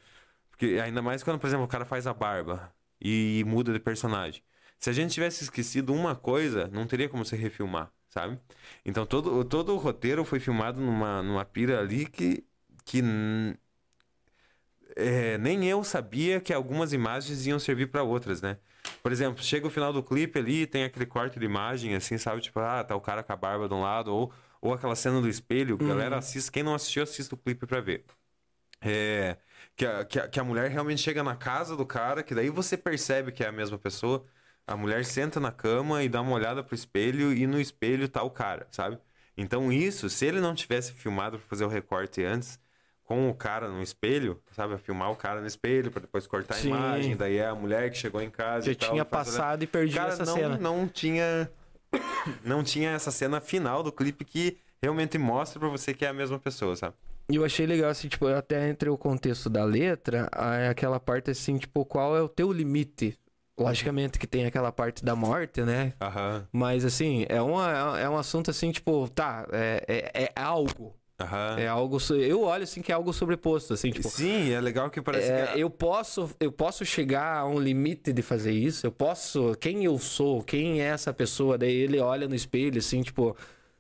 Porque 0.49 0.79
ainda 0.83 1.01
mais 1.01 1.21
quando, 1.21 1.37
por 1.37 1.45
exemplo, 1.45 1.65
o 1.65 1.67
cara 1.67 1.85
faz 1.85 2.07
a 2.07 2.13
barba 2.13 2.71
e 3.02 3.44
muda 3.45 3.74
de 3.74 3.80
personagem. 3.80 4.41
Se 4.80 4.90
a 4.90 4.94
gente 4.94 5.14
tivesse 5.14 5.44
esquecido 5.44 5.94
uma 5.94 6.15
coisa, 6.15 6.68
não 6.72 6.86
teria 6.86 7.10
como 7.10 7.26
se 7.26 7.36
refilmar, 7.36 7.91
sabe? 8.10 8.40
Então 8.86 9.06
todo, 9.06 9.44
todo 9.44 9.74
o 9.74 9.78
roteiro 9.78 10.24
foi 10.24 10.40
filmado 10.40 10.80
numa, 10.80 11.24
numa 11.24 11.45
pira 11.45 11.80
ali 11.80 12.06
que, 12.06 12.44
que 12.86 13.02
é, 14.95 15.38
nem 15.38 15.64
eu 15.65 15.84
sabia 15.84 16.40
que 16.40 16.53
algumas 16.53 16.94
imagens 16.94 17.45
iam 17.45 17.60
servir 17.60 17.88
para 17.88 18.03
outras, 18.03 18.41
né? 18.41 18.57
Por 19.03 19.11
exemplo, 19.11 19.44
chega 19.44 19.68
o 19.68 19.69
final 19.69 19.94
do 19.94 20.02
clipe 20.02 20.40
ali, 20.40 20.65
tem 20.65 20.84
aquele 20.84 21.06
corte 21.06 21.40
de 21.40 21.45
imagem, 21.45 21.95
assim, 21.95 22.18
sabe? 22.18 22.41
Tipo, 22.41 22.60
ah, 22.60 22.84
tá 22.84 22.95
o 22.95 23.02
cara 23.02 23.22
com 23.22 23.32
a 23.34 23.36
barba 23.36 23.68
de 23.68 23.74
um 23.74 23.82
lado, 23.82 24.14
ou, 24.14 24.34
ou 24.61 24.74
aquela 24.74 24.95
cena 24.95 25.22
do 25.22 25.30
espelho. 25.30 25.78
Uhum. 25.80 25.88
Galera, 25.88 26.18
assiste. 26.18 26.52
Quem 26.52 26.64
não 26.64 26.74
assistiu, 26.74 27.03
assista 27.03 27.36
o 27.36 27.38
clipe 27.38 27.65
pra 27.65 27.80
ver. 27.80 28.06
É, 28.82 29.38
que, 29.77 29.85
a, 29.85 30.03
que, 30.03 30.19
a, 30.19 30.27
que 30.27 30.39
a 30.39 30.43
mulher 30.43 30.69
realmente 30.71 31.01
chega 31.01 31.23
na 31.23 31.35
casa 31.35 31.77
do 31.77 31.85
cara, 31.85 32.23
que 32.23 32.33
daí 32.33 32.49
você 32.49 32.75
percebe 32.75 33.31
que 33.31 33.43
é 33.43 33.47
a 33.47 33.51
mesma 33.51 33.77
pessoa. 33.77 34.25
A 34.65 34.75
mulher 34.75 35.05
senta 35.05 35.39
na 35.39 35.51
cama 35.51 36.03
e 36.03 36.09
dá 36.09 36.19
uma 36.19 36.33
olhada 36.33 36.63
pro 36.63 36.75
espelho 36.75 37.31
e 37.31 37.45
no 37.45 37.61
espelho 37.61 38.09
tá 38.09 38.23
o 38.23 38.29
cara, 38.29 38.67
sabe? 38.71 38.97
Então 39.37 39.71
isso, 39.71 40.09
se 40.09 40.25
ele 40.25 40.41
não 40.41 40.55
tivesse 40.55 40.91
filmado 40.91 41.37
para 41.37 41.47
fazer 41.47 41.63
o 41.63 41.69
recorte 41.69 42.23
antes, 42.23 42.59
com 43.05 43.29
o 43.29 43.33
cara 43.33 43.69
no 43.69 43.81
espelho, 43.81 44.41
sabe? 44.51 44.77
Filmar 44.79 45.11
o 45.11 45.15
cara 45.15 45.39
no 45.39 45.47
espelho 45.47 45.91
para 45.91 46.01
depois 46.01 46.25
cortar 46.25 46.55
Sim. 46.55 46.73
a 46.73 46.75
imagem, 46.75 47.15
daí 47.15 47.37
é 47.37 47.45
a 47.45 47.55
mulher 47.55 47.89
que 47.91 47.97
chegou 47.97 48.21
em 48.21 48.31
casa 48.31 48.65
Já 48.65 48.71
e 48.71 48.75
tinha 48.75 49.05
tal, 49.05 49.19
passado 49.23 49.63
e 49.63 49.67
perdido 49.67 50.05
essa 50.05 50.25
não, 50.25 50.33
cena. 50.33 50.57
Não 50.57 50.87
tinha 50.87 51.49
não 52.43 52.63
tinha 52.63 52.89
essa 52.89 53.11
cena 53.11 53.39
final 53.39 53.83
do 53.83 53.91
clipe 53.91 54.25
que 54.25 54.57
realmente 54.81 55.17
mostra 55.17 55.59
para 55.59 55.69
você 55.69 55.93
que 55.93 56.03
é 56.03 56.09
a 56.09 56.13
mesma 56.13 56.39
pessoa, 56.39 56.75
sabe? 56.75 56.95
E 57.29 57.35
eu 57.35 57.43
achei 57.43 57.65
legal, 57.65 57.89
assim, 57.89 58.07
tipo, 58.07 58.27
até 58.27 58.69
entre 58.69 58.89
o 58.89 58.97
contexto 58.97 59.49
da 59.49 59.65
letra, 59.65 60.29
é 60.59 60.69
aquela 60.69 60.99
parte 60.99 61.31
assim, 61.31 61.57
tipo, 61.57 61.83
qual 61.85 62.15
é 62.15 62.21
o 62.21 62.29
teu 62.29 62.51
limite? 62.51 63.17
Logicamente 63.59 64.19
que 64.19 64.27
tem 64.27 64.45
aquela 64.45 64.71
parte 64.71 65.03
da 65.03 65.15
morte, 65.15 65.61
né? 65.61 65.93
Uhum. 66.01 66.43
Mas, 66.51 66.85
assim, 66.85 67.25
é, 67.27 67.41
uma, 67.41 67.99
é 67.99 68.07
um 68.07 68.17
assunto 68.17 68.51
assim, 68.51 68.71
tipo, 68.71 69.09
tá, 69.09 69.47
é, 69.51 70.11
é, 70.13 70.23
é 70.23 70.31
algo. 70.35 70.95
Uhum. 71.19 71.57
É 71.57 71.67
algo. 71.67 71.97
Eu 72.11 72.43
olho 72.43 72.63
assim 72.63 72.81
que 72.81 72.91
é 72.91 72.95
algo 72.95 73.11
sobreposto, 73.11 73.73
assim, 73.73 73.89
tipo. 73.89 74.07
Sim, 74.07 74.51
é 74.51 74.61
legal 74.61 74.89
que 74.91 75.01
parece 75.01 75.31
é, 75.31 75.47
que... 75.47 75.59
Eu 75.59 75.69
posso, 75.69 76.29
eu 76.39 76.51
posso 76.51 76.85
chegar 76.85 77.37
a 77.39 77.47
um 77.47 77.59
limite 77.59 78.13
de 78.13 78.21
fazer 78.21 78.51
isso. 78.51 78.85
Eu 78.85 78.91
posso. 78.91 79.55
Quem 79.59 79.83
eu 79.83 79.97
sou? 79.97 80.43
Quem 80.43 80.79
é 80.79 80.85
essa 80.85 81.11
pessoa? 81.11 81.57
Daí 81.57 81.73
ele 81.73 81.99
olha 81.99 82.27
no 82.27 82.35
espelho, 82.35 82.77
assim, 82.77 83.01
tipo. 83.01 83.35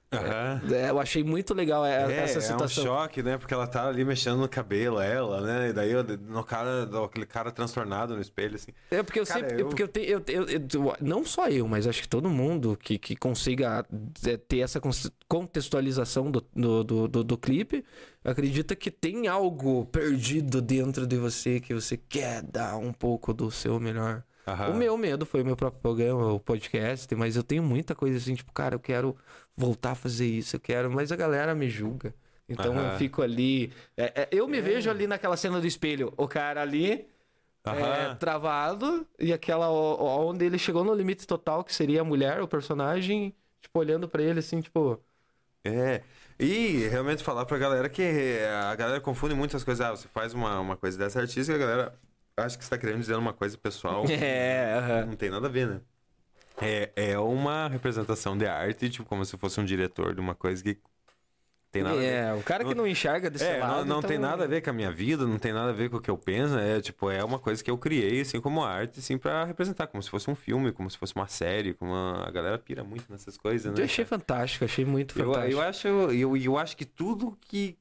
Uhum. 0.09 0.73
É, 0.73 0.89
eu 0.89 0.99
achei 0.99 1.21
muito 1.21 1.53
legal 1.53 1.85
é, 1.85 2.23
essa 2.23 2.39
situação. 2.39 2.83
É 2.83 2.87
um 2.87 2.89
choque, 2.89 3.21
né? 3.21 3.37
Porque 3.37 3.53
ela 3.53 3.67
tá 3.67 3.87
ali 3.87 4.05
mexendo 4.05 4.37
no 4.37 4.47
cabelo, 4.47 5.01
ela, 5.01 5.41
né? 5.41 5.69
E 5.69 5.73
daí 5.73 5.91
no 6.27 6.43
cara, 6.45 6.89
aquele 7.05 7.25
cara 7.25 7.51
transtornado 7.51 8.15
no 8.15 8.21
espelho, 8.21 8.55
assim. 8.55 8.71
É 8.89 9.03
porque 9.03 9.19
eu 9.19 9.25
cara, 9.25 9.41
sempre. 9.41 9.61
Eu... 9.61 9.67
Porque 9.67 9.83
eu, 9.83 9.87
tenho, 9.87 10.05
eu, 10.07 10.23
eu, 10.27 10.45
eu, 10.47 10.95
Não 11.01 11.25
só 11.25 11.49
eu, 11.49 11.67
mas 11.67 11.85
acho 11.85 12.01
que 12.01 12.07
todo 12.07 12.29
mundo 12.29 12.77
que, 12.81 12.97
que 12.97 13.17
consiga 13.17 13.85
é, 14.25 14.37
ter 14.37 14.59
essa 14.59 14.79
contextualização 15.27 16.31
do, 16.31 16.45
do, 16.55 16.83
do, 16.83 17.07
do, 17.09 17.23
do 17.25 17.37
clipe 17.37 17.83
acredita 18.23 18.75
que 18.77 18.89
tem 18.89 19.27
algo 19.27 19.85
perdido 19.87 20.61
dentro 20.61 21.05
de 21.05 21.17
você 21.17 21.59
que 21.59 21.73
você 21.73 21.97
quer 21.97 22.41
dar 22.43 22.77
um 22.77 22.93
pouco 22.93 23.33
do 23.33 23.51
seu 23.51 23.77
melhor. 23.77 24.23
O 24.71 24.73
meu 24.73 24.97
medo 24.97 25.25
foi 25.25 25.41
o 25.41 25.45
meu 25.45 25.57
próprio 25.57 25.81
programa, 25.81 26.31
o 26.31 26.39
podcast, 26.39 27.13
mas 27.15 27.35
eu 27.35 27.43
tenho 27.43 27.61
muita 27.61 27.93
coisa 27.93 28.17
assim, 28.17 28.33
tipo, 28.33 28.51
cara, 28.53 28.75
eu 28.75 28.79
quero 28.79 29.15
voltar 29.55 29.91
a 29.91 29.95
fazer 29.95 30.25
isso, 30.25 30.55
eu 30.55 30.59
quero, 30.59 30.89
mas 30.89 31.11
a 31.11 31.15
galera 31.15 31.53
me 31.53 31.69
julga. 31.69 32.13
Então 32.47 32.73
eu 32.73 32.97
fico 32.97 33.21
ali. 33.21 33.73
É, 33.97 34.21
é, 34.21 34.27
eu 34.31 34.47
me 34.47 34.57
é. 34.57 34.61
vejo 34.61 34.89
ali 34.89 35.05
naquela 35.05 35.35
cena 35.35 35.59
do 35.59 35.67
espelho, 35.67 36.13
o 36.15 36.27
cara 36.27 36.61
ali. 36.61 37.07
É, 37.65 38.15
travado, 38.15 39.05
e 39.19 39.33
aquela 39.33 39.69
onde 39.69 40.45
ele 40.45 40.57
chegou 40.57 40.85
no 40.85 40.93
limite 40.93 41.27
total, 41.27 41.65
que 41.65 41.75
seria 41.75 41.99
a 41.99 42.03
mulher, 42.03 42.41
o 42.41 42.47
personagem, 42.47 43.35
tipo, 43.59 43.77
olhando 43.77 44.07
para 44.07 44.23
ele 44.23 44.39
assim, 44.39 44.61
tipo. 44.61 45.03
É, 45.65 46.01
e 46.39 46.87
realmente 46.87 47.21
falar 47.21 47.45
pra 47.45 47.57
galera 47.57 47.89
que 47.89 48.39
a 48.63 48.73
galera 48.73 49.01
confunde 49.01 49.35
muitas 49.35 49.65
coisas. 49.65 49.85
Ah, 49.85 49.91
você 49.91 50.07
faz 50.07 50.33
uma, 50.33 50.61
uma 50.61 50.77
coisa 50.77 50.97
dessa 50.97 51.19
artística, 51.19 51.55
a 51.55 51.59
galera 51.59 51.93
acho 52.37 52.57
que 52.57 52.63
você 52.63 52.69
tá 52.69 52.77
querendo 52.77 52.99
dizer 52.99 53.15
uma 53.15 53.33
coisa 53.33 53.57
pessoal. 53.57 54.05
É, 54.09 54.77
uh 54.77 54.89
-huh. 54.89 55.05
não 55.07 55.15
tem 55.15 55.29
nada 55.29 55.47
a 55.47 55.49
ver, 55.49 55.67
né? 55.67 55.81
É, 56.61 56.91
é 56.95 57.19
uma 57.19 57.67
representação 57.67 58.37
de 58.37 58.47
arte, 58.47 58.89
tipo, 58.89 59.05
como 59.05 59.23
se 59.23 59.37
fosse 59.37 59.59
um 59.59 59.65
diretor 59.65 60.15
de 60.15 60.19
uma 60.19 60.33
coisa 60.33 60.63
que 60.63 60.79
tem 61.71 61.83
nada 61.83 62.01
é, 62.01 62.33
o 62.33 62.41
cara 62.41 62.63
que 62.63 62.73
não 62.73 62.87
enxerga 62.87 63.29
desse 63.29 63.45
é, 63.45 63.57
lado. 63.59 63.79
Não, 63.79 63.85
não 63.85 63.97
então... 63.99 64.09
tem 64.09 64.17
nada 64.17 64.45
a 64.45 64.47
ver 64.47 64.61
com 64.61 64.69
a 64.69 64.73
minha 64.73 64.91
vida, 64.91 65.25
não 65.25 65.37
tem 65.37 65.51
nada 65.51 65.69
a 65.69 65.73
ver 65.73 65.89
com 65.89 65.97
o 65.97 66.01
que 66.01 66.09
eu 66.09 66.17
penso. 66.17 66.57
É 66.57 66.79
tipo, 66.79 67.11
é 67.11 67.23
uma 67.23 67.37
coisa 67.37 67.63
que 67.63 67.69
eu 67.69 67.77
criei, 67.77 68.21
assim, 68.21 68.39
como 68.39 68.63
arte, 68.63 68.99
assim, 68.99 69.17
pra 69.17 69.43
representar, 69.43 69.87
como 69.87 70.01
se 70.01 70.09
fosse 70.09 70.29
um 70.29 70.35
filme, 70.35 70.71
como 70.71 70.89
se 70.89 70.97
fosse 70.97 71.13
uma 71.15 71.27
série, 71.27 71.73
como 71.73 71.91
uma... 71.91 72.25
a 72.27 72.31
galera 72.31 72.57
pira 72.57 72.83
muito 72.83 73.05
nessas 73.09 73.37
coisas, 73.37 73.71
né? 73.71 73.81
Eu 73.81 73.85
achei 73.85 74.05
fantástico, 74.05 74.65
achei 74.65 74.85
muito 74.85 75.13
fantástico. 75.13 75.45
Eu, 75.45 75.57
eu 75.57 75.61
acho, 75.61 75.87
eu, 75.87 76.37
eu 76.37 76.57
acho 76.57 76.77
que 76.77 76.85
tudo 76.85 77.37
que 77.41 77.77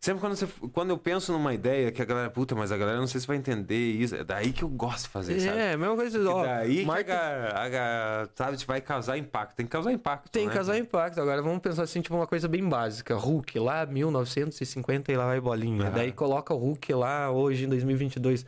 Sempre 0.00 0.20
quando, 0.20 0.36
você, 0.36 0.46
quando 0.72 0.90
eu 0.90 0.98
penso 0.98 1.32
numa 1.32 1.52
ideia 1.52 1.90
que 1.90 2.00
a 2.00 2.04
galera, 2.04 2.30
puta, 2.30 2.54
mas 2.54 2.70
a 2.70 2.76
galera 2.76 2.98
não 2.98 3.06
sei 3.06 3.20
se 3.20 3.26
vai 3.26 3.36
entender 3.36 3.74
isso. 3.74 4.14
É 4.14 4.22
daí 4.22 4.52
que 4.52 4.62
eu 4.62 4.68
gosto 4.68 5.04
de 5.04 5.08
fazer, 5.08 5.40
sabe? 5.40 5.58
É, 5.58 5.76
mesma 5.76 5.96
coisa. 5.96 6.30
Ó, 6.30 6.44
daí 6.44 6.84
Martin... 6.84 7.04
que 7.04 7.10
a, 7.12 8.22
a, 8.22 8.28
sabe, 8.34 8.56
vai 8.66 8.80
causar 8.80 9.18
impacto. 9.18 9.56
Tem 9.56 9.66
que 9.66 9.72
causar 9.72 9.92
impacto. 9.92 10.30
Tem 10.30 10.42
que 10.44 10.48
né? 10.50 10.54
causar 10.54 10.78
impacto. 10.78 11.20
Agora 11.20 11.42
vamos 11.42 11.58
pensar 11.58 11.82
assim, 11.82 12.00
tipo, 12.00 12.14
uma 12.14 12.26
coisa 12.26 12.46
bem 12.46 12.68
básica. 12.68 13.16
Hulk 13.16 13.58
lá, 13.58 13.84
1950 13.84 15.10
e 15.10 15.16
lá 15.16 15.26
vai 15.26 15.40
bolinha. 15.40 15.86
Uhum. 15.86 15.92
Daí 15.92 16.12
coloca 16.12 16.54
o 16.54 16.58
Hulk 16.58 16.92
lá 16.92 17.30
hoje 17.30 17.64
em 17.64 17.68
2022. 17.68 18.46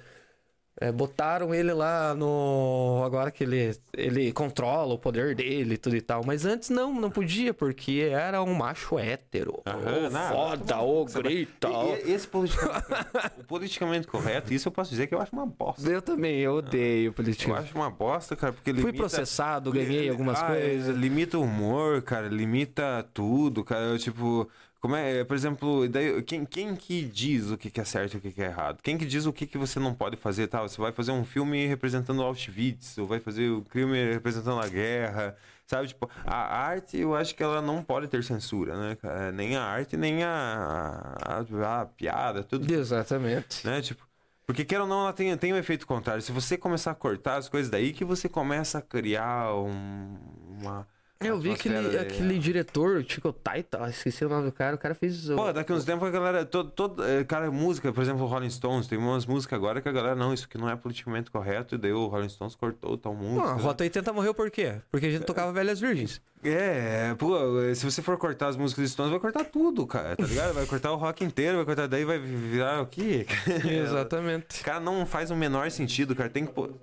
É, 0.80 0.92
botaram 0.92 1.52
ele 1.54 1.72
lá 1.72 2.14
no. 2.14 3.02
Agora 3.04 3.30
que 3.30 3.42
ele, 3.42 3.76
ele 3.92 4.32
controla 4.32 4.94
o 4.94 4.98
poder 4.98 5.34
dele 5.34 5.74
e 5.74 5.78
tudo 5.78 5.96
e 5.96 6.00
tal. 6.00 6.22
Mas 6.24 6.44
antes 6.44 6.70
não, 6.70 6.94
não 6.94 7.10
podia, 7.10 7.52
porque 7.52 8.08
era 8.12 8.42
um 8.42 8.54
macho 8.54 8.98
hétero. 8.98 9.60
Aham, 9.66 10.08
não, 10.10 10.28
foda, 10.28 10.76
vai- 10.76 11.22
grita. 11.22 11.68
Esse 12.06 12.28
politicamente, 12.28 12.86
o 13.40 13.44
politicamente 13.44 14.06
correto, 14.06 14.54
isso 14.54 14.68
eu 14.68 14.72
posso 14.72 14.90
dizer 14.90 15.06
que 15.08 15.14
eu 15.14 15.20
acho 15.20 15.32
uma 15.34 15.46
bosta. 15.46 15.88
Eu 15.90 16.00
também, 16.00 16.38
eu 16.38 16.54
odeio 16.54 17.12
político. 17.12 17.50
Eu 17.50 17.56
acho 17.56 17.74
uma 17.74 17.90
bosta, 17.90 18.36
cara, 18.36 18.52
porque 18.52 18.70
Fui 18.72 18.80
limita... 18.82 18.98
processado, 18.98 19.72
ganhei 19.72 20.08
algumas 20.08 20.40
Ah, 20.40 20.46
coisas. 20.46 20.94
é, 20.96 20.98
limita 20.98 21.38
o 21.38 21.42
humor, 21.42 22.02
cara, 22.02 22.28
limita 22.28 23.04
tudo, 23.12 23.64
cara. 23.64 23.84
Eu, 23.86 23.98
tipo, 23.98 24.48
como 24.80 24.94
é, 24.94 25.24
por 25.24 25.34
exemplo, 25.36 25.88
daí, 25.88 26.22
quem, 26.22 26.44
quem 26.44 26.76
que 26.76 27.04
diz 27.04 27.50
o 27.50 27.58
que, 27.58 27.70
que 27.70 27.80
é 27.80 27.84
certo 27.84 28.14
e 28.14 28.16
o 28.18 28.20
que, 28.20 28.32
que 28.32 28.42
é 28.42 28.46
errado? 28.46 28.80
Quem 28.82 28.96
que 28.96 29.04
diz 29.04 29.26
o 29.26 29.32
que, 29.32 29.46
que 29.46 29.58
você 29.58 29.80
não 29.80 29.94
pode 29.94 30.16
fazer, 30.16 30.46
tal? 30.46 30.68
Você 30.68 30.80
vai 30.80 30.92
fazer 30.92 31.10
um 31.10 31.24
filme 31.24 31.66
representando 31.66 32.22
Auschwitz, 32.22 32.96
ou 32.98 33.06
vai 33.06 33.18
fazer 33.18 33.50
o 33.50 33.62
crime 33.62 34.12
representando 34.12 34.60
a 34.60 34.68
guerra, 34.68 35.36
sabe? 35.66 35.88
Tipo, 35.88 36.08
a 36.24 36.36
arte, 36.36 36.96
eu 36.96 37.14
acho 37.14 37.34
que 37.34 37.42
ela 37.42 37.60
não 37.60 37.82
pode 37.82 38.06
ter 38.08 38.22
censura, 38.22 38.76
né? 38.76 38.96
Nem 39.34 39.56
a 39.56 39.62
arte, 39.62 39.96
nem 39.96 40.22
a, 40.22 41.16
a, 41.20 41.80
a 41.80 41.86
piada, 41.86 42.44
tudo 42.44 42.72
Exatamente. 42.72 43.66
né? 43.66 43.80
Tipo, 43.82 44.08
porque 44.48 44.64
quer 44.64 44.80
ou 44.80 44.86
não, 44.86 45.02
ela 45.02 45.12
tem, 45.12 45.36
tem 45.36 45.52
um 45.52 45.58
efeito 45.58 45.86
contrário. 45.86 46.22
Se 46.22 46.32
você 46.32 46.56
começar 46.56 46.92
a 46.92 46.94
cortar 46.94 47.36
as 47.36 47.50
coisas 47.50 47.70
daí, 47.70 47.92
que 47.92 48.02
você 48.02 48.30
começa 48.30 48.78
a 48.78 48.82
criar 48.82 49.54
um, 49.54 50.16
uma. 50.58 50.88
Eu 51.20 51.40
vi 51.40 51.50
aquele, 51.50 51.74
atmosfera, 51.76 52.02
aquele 52.02 52.38
diretor, 52.38 52.98
o 52.98 53.02
Chico 53.10 53.32
Taita, 53.32 53.88
esqueci 53.90 54.24
o 54.24 54.28
nome 54.28 54.44
do 54.46 54.52
cara, 54.52 54.76
o 54.76 54.78
cara 54.78 54.94
fez. 54.94 55.28
o- 55.28 55.34
Pô, 55.34 55.52
daqui 55.52 55.72
uns 55.72 55.84
tempos 55.84 56.06
a 56.06 56.10
galera. 56.12 56.44
Todo, 56.46 56.70
todo, 56.70 57.04
eh, 57.04 57.24
cara, 57.24 57.50
música, 57.50 57.92
por 57.92 58.00
exemplo, 58.02 58.22
o 58.22 58.26
Rolling 58.26 58.50
Stones, 58.50 58.86
tem 58.86 58.96
umas 58.96 59.26
músicas 59.26 59.56
agora 59.56 59.80
que 59.80 59.88
a 59.88 59.92
galera, 59.92 60.14
não, 60.14 60.32
isso 60.32 60.44
aqui 60.48 60.56
não 60.56 60.70
é 60.70 60.76
politicamente 60.76 61.28
correto, 61.28 61.74
e 61.74 61.78
daí 61.78 61.92
o 61.92 62.06
Rolling 62.06 62.28
Stones 62.28 62.54
cortou 62.54 62.96
tal 62.96 63.14
música. 63.16 63.48
Ah, 63.48 63.52
a? 63.52 63.54
Rota 63.56 63.82
80 63.82 64.12
morreu 64.12 64.32
por 64.32 64.48
quê? 64.48 64.76
Porque 64.92 65.06
a 65.06 65.10
gente 65.10 65.24
tocava 65.24 65.50
Velhas 65.52 65.80
Virgens. 65.80 66.20
É, 66.44 67.12
pô, 67.16 67.36
se 67.74 67.84
você 67.84 68.00
for 68.00 68.16
cortar 68.16 68.46
as 68.46 68.56
músicas 68.56 68.84
dos 68.84 68.92
Stones, 68.92 69.10
vai 69.10 69.18
cortar 69.18 69.44
tudo, 69.44 69.84
cara, 69.88 70.14
tá 70.14 70.24
ligado? 70.24 70.54
Vai 70.54 70.66
cortar 70.66 70.92
o 70.92 70.96
rock 70.96 71.24
inteiro, 71.24 71.56
vai 71.56 71.66
cortar, 71.66 71.88
daí 71.88 72.04
vai 72.04 72.20
virar 72.20 72.80
o 72.82 72.86
quê? 72.86 73.26
Exatamente. 73.68 74.62
Cara, 74.62 74.78
não 74.78 75.04
faz 75.04 75.32
o 75.32 75.36
menor 75.36 75.68
sentido, 75.72 76.14
cara. 76.14 76.30
Tem 76.30 76.46
que 76.46 76.52
pôr. 76.52 76.74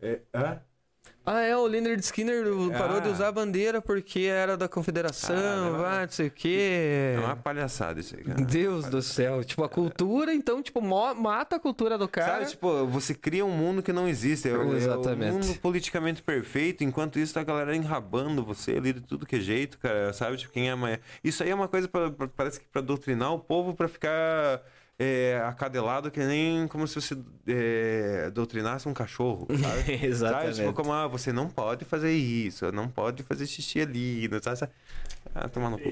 É, 0.00 0.20
hã? 0.32 0.60
Ah, 1.26 1.40
é, 1.40 1.56
o 1.56 1.66
Leonard 1.66 1.98
Skinner 2.04 2.44
parou 2.76 2.98
Ah. 2.98 3.00
de 3.00 3.08
usar 3.08 3.28
a 3.28 3.32
bandeira 3.32 3.80
porque 3.80 4.20
era 4.20 4.56
da 4.58 4.68
confederação, 4.68 5.72
vá, 5.78 6.02
não 6.02 6.10
sei 6.10 6.26
o 6.26 6.30
quê. 6.30 7.14
É 7.16 7.20
uma 7.20 7.34
palhaçada 7.36 7.98
isso 8.00 8.14
aí, 8.14 8.22
cara. 8.24 8.42
Deus 8.44 8.86
do 8.86 9.00
céu. 9.00 9.42
Tipo, 9.42 9.64
a 9.64 9.68
cultura, 9.68 10.34
então, 10.34 10.62
tipo, 10.62 10.82
mata 10.82 11.56
a 11.56 11.58
cultura 11.58 11.96
do 11.96 12.06
cara. 12.06 12.34
Sabe, 12.40 12.50
tipo, 12.50 12.86
você 12.86 13.14
cria 13.14 13.44
um 13.44 13.50
mundo 13.50 13.82
que 13.82 13.92
não 13.92 14.06
existe. 14.06 14.48
É, 14.48 14.52
o- 14.56 14.74
é 14.74 14.76
Exatamente. 14.76 15.30
um 15.32 15.34
mundo 15.38 15.58
politicamente 15.60 16.22
perfeito, 16.22 16.84
enquanto 16.84 17.18
isso 17.18 17.32
tá 17.32 17.40
a 17.40 17.44
galera 17.44 17.74
enrabando 17.74 18.44
você 18.44 18.72
ali 18.72 18.92
de 18.92 19.00
tudo 19.00 19.24
que 19.24 19.36
é 19.36 19.40
jeito, 19.40 19.78
cara. 19.78 20.12
Sabe, 20.12 20.36
tipo, 20.36 20.52
quem 20.52 20.70
é. 20.70 20.74
Isso 21.22 21.42
aí 21.42 21.48
é 21.50 21.54
uma 21.54 21.68
coisa, 21.68 21.88
pra, 21.88 22.10
pra- 22.10 22.28
parece 22.28 22.60
que 22.60 22.66
pra 22.66 22.82
doutrinar 22.82 23.32
o 23.32 23.38
povo 23.38 23.74
pra 23.74 23.88
ficar 23.88 24.60
é, 24.98 25.42
acadelado, 25.44 26.10
que 26.10 26.20
nem 26.20 26.68
como 26.68 26.86
se 26.86 27.00
você 27.00 27.16
é, 27.46 28.30
doutrinasse 28.30 28.88
um 28.88 28.94
cachorro, 28.94 29.46
sabe? 29.60 30.04
Exatamente. 30.06 30.56
Sabe, 30.56 30.68
tipo, 30.68 30.72
como, 30.74 30.92
ah, 30.92 31.06
você 31.08 31.32
não 31.32 31.48
pode 31.48 31.84
fazer 31.84 32.12
isso, 32.12 32.70
não 32.72 32.88
pode 32.88 33.22
fazer 33.22 33.46
xixi 33.46 33.80
ali, 33.80 34.28
não 34.28 34.40
sabe? 34.42 34.72
Ah, 35.34 35.48
tomar 35.48 35.70
no 35.70 35.78
cu. 35.78 35.88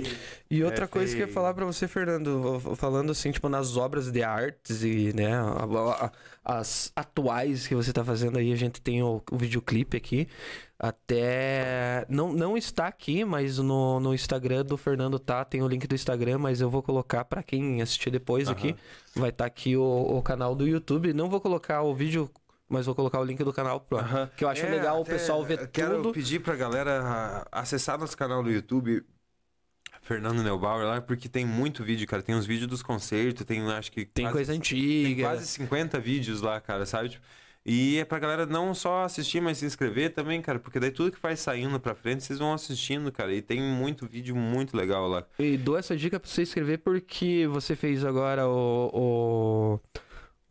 E 0.51 0.63
outra 0.63 0.85
É 0.85 0.89
coisa 0.89 1.17
que 1.17 1.23
eu 1.23 1.27
ia 1.27 1.27
feio. 1.27 1.35
falar 1.35 1.53
pra 1.55 1.65
você, 1.65 1.89
Fernando, 1.89 2.61
falando 2.77 3.11
assim, 3.11 3.33
tipo, 3.33 3.49
nas 3.49 3.77
obras 3.77 4.11
de 4.13 4.23
artes 4.23 4.83
e, 4.85 5.13
né, 5.15 5.35
a- 5.35 5.65
a- 6.05 6.13
as 6.45 6.91
atuais 6.97 7.67
que 7.69 7.75
você 7.75 7.93
tá 7.93 8.05
fazendo 8.05 8.39
aí, 8.39 8.53
a 8.53 8.57
gente 8.57 8.81
tem 8.81 9.03
o, 9.03 9.23
o 9.31 9.37
videoclipe 9.37 9.97
aqui. 9.97 10.29
Até. 10.79 12.05
Não, 12.09 12.33
não 12.33 12.57
está 12.57 12.87
aqui, 12.87 13.25
mas 13.25 13.59
no, 13.59 14.01
no 14.01 14.13
Instagram 14.13 14.65
do 14.65 14.77
Fernando 14.77 15.19
tá, 15.19 15.45
tem 15.45 15.63
o 15.63 15.69
link 15.69 15.87
do 15.87 15.95
Instagram, 15.95 16.39
mas 16.39 16.61
eu 16.61 16.69
vou 16.69 16.83
colocar 16.83 17.25
pra 17.25 17.43
quem 17.43 17.81
assistir 17.81 18.11
depois 18.11 18.49
aqui. 18.49 18.75
Vai 19.15 19.31
estar 19.31 19.47
aqui 19.47 19.77
o, 19.77 19.83
o 19.83 20.23
canal 20.23 20.55
do 20.55 20.67
YouTube. 20.67 21.13
Não 21.13 21.29
vou 21.31 21.41
colocar 21.41 21.83
o 21.83 21.95
vídeo. 21.95 22.31
Mas 22.69 22.87
vou 22.87 22.95
colocar 22.95 23.21
o 23.21 23.25
link 23.25 23.45
do 23.45 23.53
canal 23.53 23.81
pro, 23.81 23.99
que 24.35 24.43
eu 24.43 24.49
acho 24.49 24.65
É, 24.65 24.71
legal 24.71 24.99
o 24.99 25.05
pessoal 25.05 25.45
ver 25.45 25.69
Quero 25.69 25.97
tudo. 25.97 26.13
pedir 26.13 26.41
pra 26.41 26.57
galera 26.57 27.47
acessar 27.53 27.99
nosso 27.99 28.17
canal 28.17 28.43
do 28.43 28.51
YouTube, 28.51 29.05
Fernando 30.03 30.43
Neubauer, 30.43 30.85
lá, 30.85 31.01
porque 31.01 31.29
tem 31.29 31.47
muito 31.47 31.83
vídeo, 31.83 32.07
cara. 32.07 32.23
Tem 32.23 32.35
uns 32.35 32.45
vídeos 32.45 32.67
dos 32.69 32.83
concertos, 32.83 33.47
tem 33.47 33.63
acho 33.71 33.91
que. 33.91 34.05
Tem 34.05 34.25
quase, 34.25 34.35
coisa 34.35 34.53
Tem 34.53 34.59
antiga. 34.59 35.23
quase 35.23 35.47
50 35.47 35.99
vídeos 36.01 36.41
lá, 36.43 36.61
cara, 36.61 36.85
sabe? 36.85 37.11
Tipo, 37.11 37.25
e 37.65 37.99
é 37.99 38.05
pra 38.05 38.19
galera 38.19 38.45
não 38.45 38.75
só 38.75 39.05
assistir, 39.05 39.41
mas 39.41 39.59
se 39.59 39.65
inscrever 39.65 40.13
também, 40.13 40.43
cara, 40.43 40.59
porque 40.59 40.81
daí 40.81 40.91
tudo 40.91 41.13
que 41.13 41.23
vai 41.23 41.37
saindo 41.37 41.79
pra 41.79 41.95
frente, 41.95 42.25
vocês 42.25 42.41
vão 42.41 42.53
assistindo, 42.53 43.13
cara. 43.13 43.33
E 43.33 43.41
tem 43.41 43.63
muito 43.63 44.05
vídeo 44.05 44.35
muito 44.35 44.77
legal 44.77 45.07
lá. 45.09 45.25
E 45.39 45.57
dou 45.57 45.79
essa 45.79 45.97
dica 45.97 46.19
pra 46.19 46.29
você 46.29 46.43
escrever 46.43 46.79
porque 46.79 47.47
você 47.47 47.77
fez 47.77 48.05
agora 48.05 48.49
o. 48.49 48.91
o, 48.93 49.81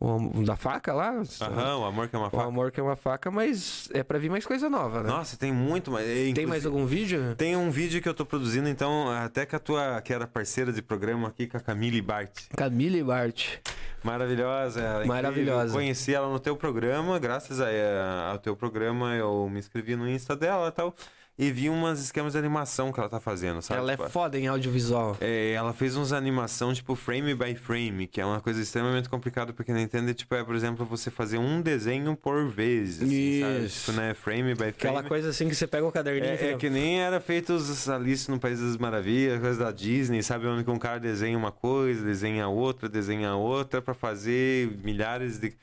o 0.04 0.44
da 0.44 0.56
faca 0.56 0.92
lá? 0.92 1.22
Aham, 1.40 1.78
o 1.78 1.84
amor 1.84 2.08
que 2.08 2.16
é 2.16 2.18
uma 2.18 2.28
O 2.28 2.30
faca. 2.30 2.44
amor 2.44 2.70
que 2.72 2.80
é 2.80 2.82
uma 2.82 2.96
faca, 2.96 3.30
mas 3.30 3.88
é 3.94 4.02
pra 4.02 4.18
vir 4.18 4.30
mais 4.30 4.44
coisa 4.44 4.68
nova, 4.68 5.02
né? 5.02 5.08
Nossa, 5.08 5.36
tem 5.36 5.52
muito, 5.52 5.90
mas. 5.90 6.06
é, 6.08 6.32
Tem 6.32 6.46
mais 6.46 6.66
algum 6.66 6.84
vídeo? 6.86 7.34
Tem 7.36 7.56
um 7.56 7.70
vídeo 7.70 8.02
que 8.02 8.08
eu 8.08 8.14
tô 8.14 8.24
produzindo, 8.26 8.68
então, 8.68 9.08
até 9.10 9.46
que 9.46 9.54
a 9.54 9.58
tua, 9.58 10.00
que 10.02 10.12
era 10.12 10.26
parceira 10.26 10.72
de 10.72 10.82
programa 10.82 11.28
aqui, 11.28 11.46
com 11.46 11.56
a 11.56 11.60
Camille 11.60 12.02
Bart. 12.02 12.30
Camille 12.56 13.02
Bart. 13.02 13.58
Maravilhosa, 14.02 14.80
ela 14.80 15.04
é. 15.04 15.06
Maravilhosa. 15.06 15.72
Conheci 15.74 16.12
ela 16.14 16.28
no 16.28 16.40
teu 16.40 16.56
programa, 16.56 17.18
graças 17.18 17.60
a, 17.60 17.66
a- 17.68 18.30
ao 18.32 18.38
teu 18.38 18.56
programa 18.56 19.14
eu 19.14 19.48
me 19.48 19.58
inscrevi 19.60 19.94
no 19.94 20.08
Insta 20.08 20.34
dela 20.34 20.68
e 20.68 20.72
tal. 20.72 20.94
E 21.38 21.50
vi 21.50 21.70
umas 21.70 21.98
esquemas 21.98 22.34
de 22.34 22.38
animação 22.38 22.92
que 22.92 23.00
ela 23.00 23.08
tá 23.08 23.18
fazendo, 23.18 23.62
sabe? 23.62 23.80
Ela 23.80 23.92
é 23.92 23.96
Tipo, 23.96 24.10
foda 24.10 24.38
em 24.38 24.46
audiovisual. 24.48 25.16
é, 25.18 25.52
ela 25.52 25.72
fez 25.72 25.96
uns 25.96 26.12
animação 26.12 26.74
tipo 26.74 26.94
frame 26.94 27.34
by 27.34 27.54
frame, 27.54 28.06
que 28.06 28.20
é 28.20 28.24
uma 28.26 28.40
coisa 28.40 28.60
extremamente 28.60 29.08
complicada 29.08 29.50
porque 29.52 29.72
não 29.72 29.80
entende, 29.80 30.12
tipo, 30.12 30.34
é, 30.34 30.44
por 30.44 30.54
exemplo, 30.54 30.84
você 30.84 31.10
fazer 31.10 31.38
um 31.38 31.62
desenho 31.62 32.14
por 32.14 32.46
vez, 32.48 33.02
assim, 33.02 33.40
sabe? 33.40 33.64
Isso. 33.64 33.80
Tipo, 33.86 33.92
né, 33.98 34.12
frame 34.14 34.50
by 34.52 34.58
frame. 34.58 34.68
Aquela 34.72 35.02
coisa 35.02 35.30
assim 35.30 35.48
que 35.48 35.54
você 35.54 35.66
pega 35.66 35.86
o 35.86 35.90
caderninho 35.90 36.26
e 36.26 36.28
É, 36.30 36.34
é 36.34 36.38
fica- 36.38 36.58
que 36.58 36.68
nem 36.70 37.00
era 37.00 37.18
feito 37.18 37.54
os 37.54 37.88
Alice 37.88 38.30
no 38.30 38.38
País 38.38 38.60
das 38.60 38.76
Maravilhas, 38.76 39.40
coisa 39.40 39.58
da 39.58 39.72
Disney, 39.72 40.22
sabe? 40.22 40.46
Onde 40.46 40.64
que 40.64 40.70
um 40.70 40.78
cara 40.78 41.00
desenha 41.00 41.36
uma 41.38 41.50
coisa, 41.50 42.04
desenha 42.04 42.46
outra, 42.48 42.90
desenha 42.90 43.34
outra 43.34 43.80
pra 43.80 43.94
fazer 43.94 44.68
milhares 44.84 45.38
de. 45.38 45.54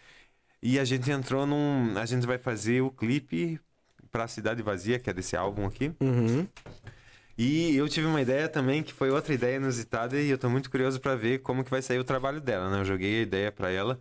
E 0.64 0.80
a 0.80 0.84
gente 0.84 1.10
entrou 1.12 1.46
num. 1.46 1.94
A 1.98 2.06
gente 2.06 2.26
vai 2.26 2.38
fazer 2.40 2.82
o 2.82 2.90
clipe 2.92 3.60
pra 4.12 4.28
Cidade 4.28 4.62
Vazia, 4.62 5.00
que 5.00 5.10
é 5.10 5.14
desse 5.14 5.36
álbum 5.36 5.66
aqui. 5.66 5.92
Uhum. 6.02 6.48
E 7.38 7.76
eu 7.76 7.88
tive 7.88 8.06
uma 8.08 8.22
ideia 8.22 8.50
também, 8.50 8.84
que 8.84 8.94
foi 8.94 9.10
outra 9.10 9.34
ideia 9.34 9.56
inusitada, 9.58 10.20
e 10.20 10.30
eu 10.30 10.38
tô 10.38 10.50
muito 10.50 10.70
curioso 10.70 11.00
pra 11.00 11.16
ver 11.16 11.40
como 11.40 11.64
que 11.64 11.72
vai 11.72 11.82
sair 11.82 12.00
o 12.00 12.04
trabalho 12.04 12.42
dela, 12.42 12.70
né? 12.70 12.80
Eu 12.82 12.86
joguei 12.86 13.20
a 13.20 13.22
ideia 13.22 13.52
pra 13.52 13.72
ela. 13.72 14.00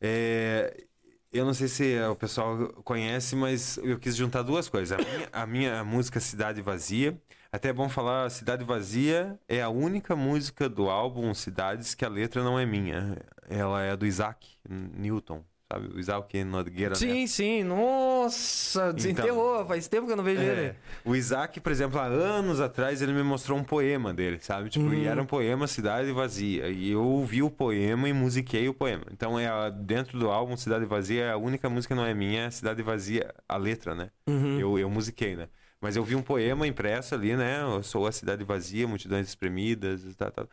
É, 0.00 0.84
Eu 1.32 1.44
não 1.44 1.52
sei 1.54 1.66
se 1.66 1.98
o 2.10 2.14
pessoal 2.16 2.68
conhece, 2.84 3.34
mas 3.34 3.76
eu 3.78 3.98
quis 3.98 4.14
juntar 4.14 4.42
duas 4.42 4.68
coisas. 4.68 4.96
A 4.98 5.02
minha, 5.02 5.28
a 5.32 5.46
minha 5.46 5.84
música 5.84 6.20
Cidade 6.20 6.62
Vazia. 6.62 7.20
Até 7.50 7.68
é 7.70 7.72
bom 7.72 7.88
falar, 7.88 8.30
Cidade 8.30 8.64
Vazia 8.64 9.38
é 9.48 9.62
a 9.62 9.68
única 9.68 10.14
música 10.16 10.68
do 10.68 10.88
álbum 10.90 11.32
Cidades 11.34 11.94
que 11.94 12.04
a 12.04 12.08
letra 12.08 12.42
não 12.42 12.58
é 12.58 12.64
minha. 12.66 13.16
Ela 13.48 13.82
é 13.82 13.96
do 13.96 14.06
Isaac 14.06 14.46
Newton, 14.68 15.44
sabe? 15.74 15.94
O 15.94 15.98
Isaac 15.98 16.44
Nogueira. 16.44 16.94
Sim, 16.94 17.26
sim. 17.26 17.62
Nossa, 17.64 18.92
desenterrou. 18.92 19.64
Faz 19.66 19.88
tempo 19.88 20.06
que 20.06 20.12
eu 20.12 20.16
não 20.16 20.24
vejo 20.24 20.40
É. 20.40 20.44
ele. 20.44 20.74
O 21.04 21.14
Isaac, 21.14 21.60
por 21.60 21.72
exemplo, 21.72 21.98
há 21.98 22.04
anos 22.04 22.60
atrás, 22.60 23.02
ele 23.02 23.12
me 23.12 23.22
mostrou 23.22 23.58
um 23.58 23.64
poema 23.64 24.12
dele, 24.14 24.38
sabe? 24.40 24.68
Tipo, 24.70 24.86
Uhum. 24.86 24.94
e 24.94 25.06
era 25.06 25.20
um 25.20 25.26
poema 25.26 25.66
Cidade 25.66 26.10
Vazia. 26.12 26.68
E 26.68 26.90
eu 26.90 27.02
ouvi 27.02 27.42
o 27.42 27.50
poema 27.50 28.08
e 28.08 28.12
musiquei 28.12 28.68
o 28.68 28.74
poema. 28.74 29.04
Então, 29.12 29.38
é 29.38 29.46
a- 29.46 29.70
dentro 29.70 30.18
do 30.18 30.30
álbum 30.30 30.56
Cidade 30.56 30.84
Vazia, 30.84 31.32
a 31.32 31.36
única 31.36 31.68
música 31.68 31.94
que 31.94 32.00
não 32.00 32.06
é 32.06 32.14
minha 32.14 32.42
é 32.44 32.50
Cidade 32.50 32.82
Vazia, 32.82 33.34
a 33.48 33.56
letra, 33.56 33.94
né? 33.94 34.10
Uhum. 34.26 34.58
Eu, 34.58 34.78
eu 34.78 34.88
musiquei, 34.90 35.36
né? 35.36 35.48
Mas 35.80 35.96
eu 35.96 36.04
vi 36.04 36.14
um 36.14 36.22
poema 36.22 36.66
impresso 36.66 37.14
ali, 37.14 37.36
né? 37.36 37.60
Eu 37.60 37.82
sou 37.82 38.06
a 38.06 38.12
cidade 38.12 38.42
vazia, 38.42 38.88
multidões 38.88 39.28
espremidas 39.28 40.00
tal, 40.16 40.30
tal. 40.30 40.48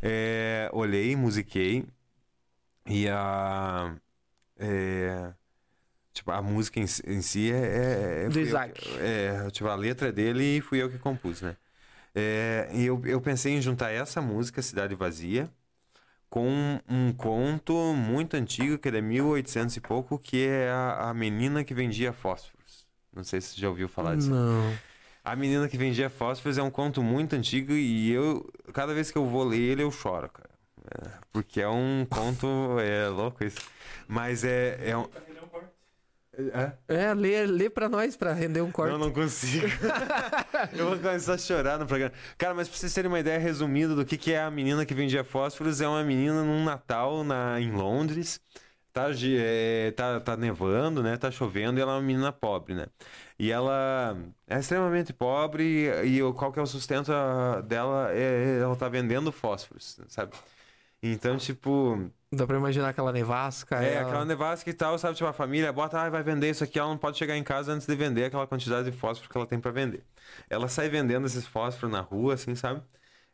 É, 0.00 0.70
olhei, 0.72 1.14
musiquei. 1.14 1.84
E 2.86 3.06
a. 3.08 3.94
é, 4.60 5.32
tipo, 6.12 6.30
a 6.32 6.42
música 6.42 6.80
em, 6.80 6.86
si- 6.86 7.02
em 7.06 7.22
si 7.22 7.52
é. 7.52 8.24
é 8.26 8.28
Do 8.28 8.34
fui 8.34 8.42
eu 8.42 8.46
Isaac. 8.48 8.80
que- 8.80 8.98
é, 9.00 9.50
tipo, 9.50 9.68
a 9.68 9.74
letra 9.76 10.08
é 10.08 10.12
dele 10.12 10.58
e 10.58 10.60
fui 10.60 10.82
eu 10.82 10.90
que 10.90 10.98
compus, 10.98 11.42
né? 11.42 11.56
É, 12.14 12.70
e 12.74 12.84
eu, 12.86 13.00
eu 13.06 13.20
pensei 13.20 13.54
em 13.54 13.62
juntar 13.62 13.90
essa 13.90 14.20
música, 14.22 14.62
Cidade 14.62 14.94
Vazia, 14.96 15.50
com 16.28 16.80
um 16.88 17.12
conto 17.12 17.74
muito 17.94 18.36
antigo, 18.36 18.78
que 18.78 18.88
é 18.88 18.92
de 18.92 19.02
1800 19.02 19.76
e 19.76 19.80
pouco, 19.80 20.18
que 20.18 20.46
é 20.46 20.70
a, 20.70 21.10
a 21.10 21.14
menina 21.14 21.64
que 21.64 21.74
vendia 21.74 22.12
fósforos. 22.12 22.86
Não 23.12 23.24
sei 23.24 23.40
se 23.40 23.54
você 23.54 23.60
já 23.60 23.68
ouviu 23.68 23.88
falar 23.88 24.16
disso. 24.16 24.30
Não. 24.30 24.78
A 25.24 25.36
menina 25.36 25.68
que 25.68 25.76
vendia 25.78 26.10
fósforos 26.10 26.58
é 26.58 26.62
um 26.62 26.70
conto 26.70 27.02
muito 27.02 27.34
antigo 27.36 27.72
e 27.72 28.10
eu, 28.10 28.50
cada 28.72 28.94
vez 28.94 29.10
que 29.10 29.18
eu 29.18 29.26
vou 29.26 29.44
ler 29.44 29.58
ele, 29.60 29.82
eu 29.82 29.90
choro, 29.90 30.28
cara. 30.30 30.49
Porque 31.32 31.60
é 31.60 31.68
um 31.68 32.06
conto. 32.08 32.46
É 32.80 33.08
louco 33.08 33.44
isso. 33.44 33.60
Mas 34.08 34.44
é. 34.44 34.78
é 34.90 34.96
um... 34.96 35.08
É? 36.54 36.72
É, 36.88 37.14
lê, 37.14 37.44
lê 37.44 37.68
pra 37.68 37.88
nós 37.88 38.16
pra 38.16 38.32
render 38.32 38.62
um 38.62 38.70
corte. 38.70 38.92
Não, 38.92 38.98
não 38.98 39.10
consigo. 39.10 39.66
eu 40.72 40.88
vou 40.88 40.96
começar 40.98 41.34
a 41.34 41.38
chorar 41.38 41.78
no 41.78 41.86
programa. 41.86 42.14
Cara, 42.38 42.54
mas 42.54 42.68
pra 42.68 42.78
vocês 42.78 42.94
terem 42.94 43.10
uma 43.10 43.20
ideia 43.20 43.38
resumida 43.38 43.94
do 43.94 44.04
que, 44.04 44.16
que 44.16 44.32
é 44.32 44.40
a 44.40 44.50
menina 44.50 44.86
que 44.86 44.94
vendia 44.94 45.24
fósforos, 45.24 45.80
é 45.80 45.88
uma 45.88 46.02
menina 46.04 46.42
num 46.42 46.64
Natal 46.64 47.24
na, 47.24 47.60
em 47.60 47.72
Londres. 47.72 48.40
Tá, 48.92 49.06
é, 49.22 49.92
tá, 49.92 50.18
tá 50.20 50.36
nevando, 50.36 51.02
né? 51.02 51.16
Tá 51.16 51.30
chovendo 51.30 51.78
e 51.78 51.82
ela 51.82 51.92
é 51.92 51.94
uma 51.96 52.02
menina 52.02 52.32
pobre, 52.32 52.74
né? 52.74 52.86
E 53.38 53.52
ela 53.52 54.16
é 54.48 54.58
extremamente 54.58 55.12
pobre 55.12 55.62
e, 56.04 56.18
e 56.18 56.32
qual 56.32 56.52
que 56.52 56.58
é 56.58 56.62
o 56.62 56.66
sustento 56.66 57.12
ah, 57.12 57.60
dela? 57.60 58.10
É, 58.12 58.58
ela 58.60 58.74
tá 58.76 58.88
vendendo 58.88 59.30
fósforos, 59.30 60.00
sabe? 60.08 60.32
Então, 61.02 61.36
tipo, 61.38 62.10
Dá 62.32 62.46
pra 62.46 62.56
imaginar 62.58 62.90
aquela 62.90 63.10
nevasca. 63.12 63.82
é, 63.82 63.94
ela- 63.94 64.06
aquela 64.06 64.24
nevasca 64.24 64.68
e 64.68 64.72
tal, 64.74 64.98
sabe? 64.98 65.16
Tipo, 65.16 65.28
a 65.28 65.32
família 65.32 65.72
bota, 65.72 65.98
ah, 66.00 66.10
vai 66.10 66.22
vender 66.22 66.50
isso 66.50 66.62
aqui, 66.62 66.78
ela 66.78 66.88
não 66.88 66.98
pode 66.98 67.16
chegar 67.18 67.36
em 67.36 67.42
casa 67.42 67.72
antes 67.72 67.86
de 67.86 67.94
vender 67.96 68.24
aquela 68.24 68.46
quantidade 68.46 68.90
de 68.90 68.96
fósforo 68.96 69.28
que 69.30 69.36
ela 69.36 69.46
tem 69.46 69.58
pra 69.58 69.70
vender. 69.70 70.04
Ela 70.48 70.68
sai 70.68 70.88
vendendo 70.88 71.26
esses 71.26 71.46
fósforos 71.46 71.90
na 71.90 72.00
rua, 72.00 72.34
assim, 72.34 72.54
sabe? 72.54 72.82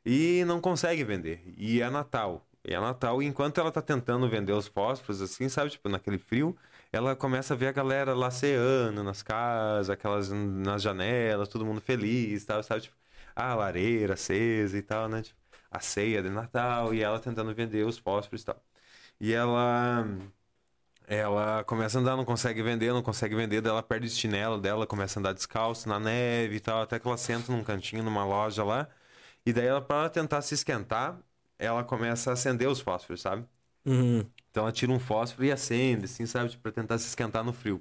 E 0.04 0.44
não 0.46 0.60
consegue 0.60 1.02
vender. 1.04 1.42
E 1.56 1.82
é 1.82 1.90
Natal. 1.90 2.46
E 2.64 2.72
é 2.74 2.80
Natal, 2.80 3.22
e 3.22 3.26
enquanto 3.26 3.58
ela 3.60 3.70
tá 3.70 3.82
tentando 3.82 4.28
vender 4.28 4.52
os 4.52 4.66
fósforos, 4.66 5.20
assim, 5.22 5.48
sabe? 5.48 5.70
Tipo, 5.70 5.88
naquele 5.88 6.18
frio, 6.18 6.56
ela 6.92 7.14
começa 7.14 7.54
a 7.54 7.56
ver 7.56 7.68
a 7.68 7.72
galera 7.72 8.14
lá 8.14 8.30
ceando 8.30 9.04
nas 9.04 9.22
casas, 9.22 9.90
aquelas 9.90 10.30
nas 10.30 10.82
janelas, 10.82 11.48
todo 11.48 11.64
mundo 11.66 11.80
feliz, 11.80 12.44
tal, 12.44 12.62
sabe? 12.62 12.82
Tipo, 12.82 12.96
a 13.36 13.54
lareira 13.54 14.14
acesa 14.14 14.76
e 14.78 14.82
tal, 14.82 15.08
né? 15.08 15.22
Tipo, 15.22 15.36
a 15.76 15.80
ceia 15.80 16.22
de 16.22 16.30
Natal, 16.30 16.94
e 16.94 17.02
ela 17.02 17.18
tentando 17.20 17.54
vender 17.54 17.84
os 17.86 17.98
fósforos 17.98 18.42
e 18.42 18.44
tal. 18.46 18.62
E 19.20 19.32
ela 19.32 20.06
ela 21.06 21.62
começa 21.64 21.98
a 21.98 22.00
andar, 22.00 22.16
não 22.16 22.24
consegue 22.24 22.62
vender, 22.62 22.92
não 22.92 23.02
consegue 23.02 23.34
vender, 23.36 23.60
daí 23.60 23.70
ela 23.70 23.82
perde 23.82 24.06
o 24.08 24.10
chinelo 24.10 24.58
dela, 24.58 24.86
começa 24.86 25.18
a 25.18 25.20
andar 25.20 25.32
descalço 25.32 25.88
na 25.88 26.00
neve 26.00 26.56
e 26.56 26.60
tal, 26.60 26.82
até 26.82 26.98
que 26.98 27.06
ela 27.06 27.16
senta 27.16 27.52
num 27.52 27.62
cantinho 27.62 28.02
numa 28.02 28.24
loja 28.24 28.64
lá. 28.64 28.88
E 29.44 29.52
daí 29.52 29.66
ela 29.66 29.80
para 29.80 30.08
tentar 30.10 30.42
se 30.42 30.54
esquentar, 30.54 31.18
ela 31.58 31.84
começa 31.84 32.30
a 32.30 32.32
acender 32.34 32.68
os 32.68 32.80
fósforos, 32.80 33.20
sabe? 33.22 33.44
Uhum. 33.84 34.26
Então 34.50 34.64
ela 34.64 34.72
tira 34.72 34.90
um 34.92 34.98
fósforo 34.98 35.44
e 35.46 35.52
acende, 35.52 36.06
assim, 36.06 36.26
sabe? 36.26 36.50
Tipo, 36.50 36.62
pra 36.64 36.72
tentar 36.72 36.98
se 36.98 37.06
esquentar 37.08 37.44
no 37.44 37.52
frio. 37.52 37.80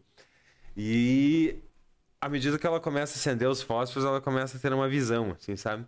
E 0.77 1.63
à 2.21 2.29
medida 2.29 2.59
que 2.59 2.67
ela 2.67 2.79
começa 2.79 3.13
a 3.13 3.17
acender 3.17 3.47
os 3.49 3.61
fósforos, 3.61 4.05
ela 4.05 4.21
começa 4.21 4.57
a 4.57 4.59
ter 4.59 4.73
uma 4.73 4.87
visão, 4.89 5.31
assim, 5.31 5.55
sabe? 5.55 5.85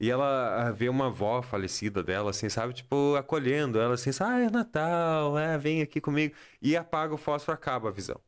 E 0.00 0.10
ela 0.10 0.68
ah, 0.68 0.72
vê 0.72 0.88
uma 0.88 1.06
avó 1.06 1.40
falecida 1.42 2.02
dela, 2.02 2.30
assim, 2.30 2.48
sabe? 2.48 2.74
Tipo, 2.74 3.14
acolhendo 3.16 3.80
ela, 3.80 3.94
assim, 3.94 4.10
ah, 4.20 4.40
é 4.40 4.50
Natal, 4.50 5.38
é, 5.38 5.56
vem 5.58 5.82
aqui 5.82 6.00
comigo. 6.00 6.34
E 6.60 6.76
apaga 6.76 7.14
o 7.14 7.18
fósforo, 7.18 7.54
acaba 7.56 7.88
a 7.88 7.92
visão. 7.92 8.20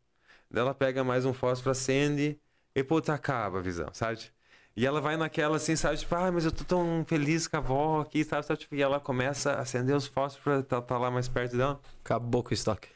Daí 0.50 0.62
ela 0.62 0.74
pega 0.74 1.04
mais 1.04 1.24
um 1.24 1.32
fósforo, 1.32 1.70
acende 1.72 2.40
e, 2.74 2.84
puta, 2.84 3.14
acaba 3.14 3.58
a 3.58 3.62
visão, 3.62 3.88
sabe? 3.92 4.20
E 4.76 4.86
ela 4.86 5.00
vai 5.00 5.16
naquela, 5.16 5.56
assim, 5.56 5.74
sabe? 5.74 5.96
Tipo, 5.96 6.14
ah, 6.14 6.30
mas 6.30 6.44
eu 6.44 6.52
tô 6.52 6.64
tão 6.64 7.04
feliz 7.06 7.48
com 7.48 7.56
a 7.56 7.60
avó 7.60 8.00
aqui, 8.02 8.22
sabe? 8.24 8.46
sabe? 8.46 8.60
Tipo, 8.60 8.74
e 8.76 8.82
ela 8.82 9.00
começa 9.00 9.52
a 9.52 9.60
acender 9.60 9.96
os 9.96 10.06
fósforos 10.06 10.64
tá, 10.66 10.80
tá 10.82 10.98
lá 10.98 11.10
mais 11.10 11.28
perto 11.28 11.56
dela. 11.56 11.80
Acabou 12.04 12.42
com 12.42 12.50
o 12.50 12.54
estoque. 12.54 12.88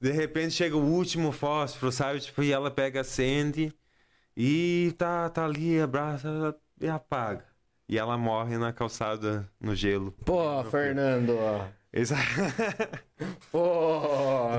De 0.00 0.10
repente 0.12 0.52
chega 0.54 0.76
o 0.76 0.84
último 0.84 1.32
fósforo, 1.32 1.92
sabe? 1.92 2.20
Tipo, 2.20 2.42
e 2.42 2.52
ela 2.52 2.70
pega, 2.70 3.00
acende 3.00 3.74
e 4.36 4.94
tá, 4.98 5.30
tá 5.30 5.44
ali, 5.44 5.80
abraça 5.80 6.56
e 6.80 6.88
apaga. 6.88 7.51
E 7.92 7.98
ela 7.98 8.16
morre 8.16 8.56
na 8.56 8.72
calçada, 8.72 9.46
no 9.60 9.74
gelo. 9.74 10.12
Pô, 10.24 10.64
Fernando. 10.70 11.36
Exa- 11.92 12.16
Pô. 13.52 14.00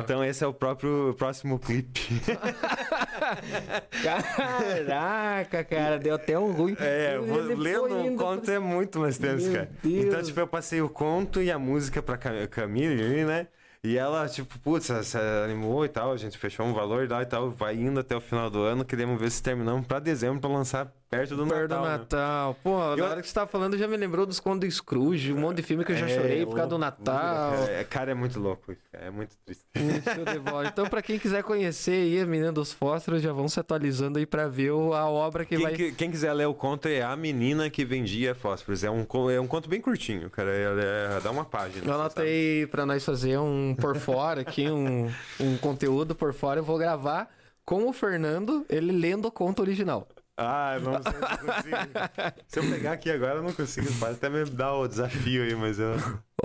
então 0.03 0.23
esse 0.23 0.43
é 0.43 0.47
o 0.47 0.53
próprio 0.53 1.10
o 1.10 1.14
próximo 1.15 1.57
clipe. 1.57 2.22
Caraca, 4.85 5.64
cara, 5.64 5.97
deu 5.97 6.14
até 6.14 6.38
um 6.38 6.51
ruim. 6.51 6.76
É, 6.80 7.15
eu 7.15 7.26
vou 7.26 7.41
lendo 7.41 8.14
o 8.14 8.15
conto 8.15 8.43
pra- 8.45 8.53
é 8.53 8.60
muito 8.60 8.99
mais 8.99 9.18
tenso, 9.18 9.45
Meu 9.47 9.53
cara. 9.55 9.72
Deus. 9.81 10.05
Então, 10.05 10.22
tipo, 10.22 10.39
eu 10.39 10.47
passei 10.47 10.80
o 10.84 10.88
conto 10.89 11.41
e 11.41 11.51
a 11.51 11.57
música 11.57 12.03
pra 12.03 12.18
Cam- 12.18 12.45
Camille 12.51 13.26
né? 13.26 13.47
E 13.84 13.97
ela, 13.97 14.30
tipo, 14.30 14.57
putz, 14.60 14.85
se 15.05 15.18
animou 15.43 15.84
e 15.84 15.89
tal, 15.89 16.14
a 16.14 16.18
gente 16.18 16.38
fechou 16.38 16.65
um 16.65 16.73
valor 16.73 17.10
lá 17.10 17.23
e 17.23 17.26
tal, 17.26 17.49
vai 17.49 17.76
indo 17.76 17.99
até 17.99 18.15
o 18.15 18.22
final 18.22 18.49
do 18.49 18.61
ano, 18.61 18.85
queremos 18.85 19.19
ver 19.19 19.30
se 19.31 19.41
terminamos 19.41 19.85
pra 19.88 19.97
dezembro 19.99 20.39
pra 20.39 20.49
lançar 20.49 20.89
perto 21.18 21.35
do 21.35 21.48
Perto 21.48 21.68
do 21.68 21.76
Natal. 21.76 21.84
né? 21.85 21.98
Natal. 21.98 22.57
Pô, 22.64 22.77
na 22.80 22.95
Eu- 22.98 23.06
hora 23.06 23.22
que 23.22 23.27
você 23.27 23.34
tava 23.34 23.48
falando, 23.48 23.77
já 23.77 23.88
me 23.88 23.98
lembrou 23.98 24.26
dos 24.26 24.40
contos 24.40 24.68
do 24.68 24.72
Scrooge, 24.72 25.31
um 25.34 25.38
monte 25.40 25.57
de 25.57 25.64
filme 25.64 25.84
que 25.85 25.91
eu 25.91 25.95
já 25.98 26.07
chorei 26.07 26.45
por 26.45 26.56
causa 26.56 26.69
do 26.69 26.77
Natal. 26.77 27.52
Cara, 27.53 27.72
É, 27.72 27.84
cara, 27.84 28.11
é 28.11 28.14
muito 28.14 28.40
louco 28.40 28.72
isso, 28.72 28.81
é 28.94 29.10
muito 29.10 29.35
triste. 29.45 29.64
Então, 30.68 30.85
pra 30.88 31.02
quem 31.02 31.18
quiser 31.19 31.44
conhecer 31.44 31.91
aí 31.91 32.22
a 32.22 32.26
Menina 32.26 32.52
dos 32.52 32.72
Fósforos, 32.73 33.22
já 33.22 33.31
vão 33.34 33.48
se 33.48 33.60
atualizando 33.60 34.19
aí 34.19 34.26
pra 34.26 34.48
ver 34.48 34.69
a 34.72 35.06
obra 35.07 35.45
que 35.45 35.56
Quem, 35.56 35.64
vai. 35.65 35.73
que- 35.73 35.91
quem 35.91 36.10
quiser 36.11 36.34
ler 36.34 36.45
o 36.48 36.53
conto 36.53 36.88
é 36.88 37.02
A 37.02 37.15
Menina 37.15 37.69
que 37.69 37.84
Vendia 37.85 38.34
Fósforos. 38.35 38.84
É 38.84 38.90
um, 38.91 39.06
é 39.30 39.40
um 39.40 39.48
conto 39.48 39.69
bem 39.69 39.81
curtinho, 39.81 40.30
cara. 40.30 40.49
É, 40.52 41.18
é- 41.18 41.19
dá 41.22 41.31
uma 41.31 41.45
página. 41.45 41.84
Eu 41.84 41.88
sabe? 41.90 41.99
anotei 42.02 42.68
pra 42.68 42.85
nós 42.85 43.03
fazer 43.03 43.38
um 43.40 43.76
por 43.80 43.95
fora 43.98 44.41
aqui, 44.41 44.69
um, 44.69 45.10
um 45.40 45.57
conteúdo 45.57 46.15
por 46.15 46.34
fora. 46.34 46.60
Eu 46.60 46.64
vou 46.64 46.77
gravar 46.77 47.30
com 47.65 47.88
o 47.88 47.94
Fernando, 47.94 48.65
ele 48.69 48.91
lendo 48.91 49.27
o 49.27 49.31
conto 49.31 49.61
original. 49.61 50.07
Ah, 50.35 50.80
não 50.81 50.93
sei 51.01 51.11
se 51.11 51.18
eu 51.18 51.38
consigo. 51.38 52.35
se 52.47 52.60
eu 52.60 52.64
pegar 52.72 52.91
aqui 52.93 53.11
agora, 53.11 53.35
eu 53.35 53.43
não 53.43 53.53
consigo. 53.53 53.88
Pode 53.99 54.15
até 54.15 54.30
me 54.30 54.45
dar 54.45 54.73
o 54.73 54.88
desafio 54.88 55.43
aí, 55.43 55.55
mas 55.55 55.80
eu. 55.80 55.93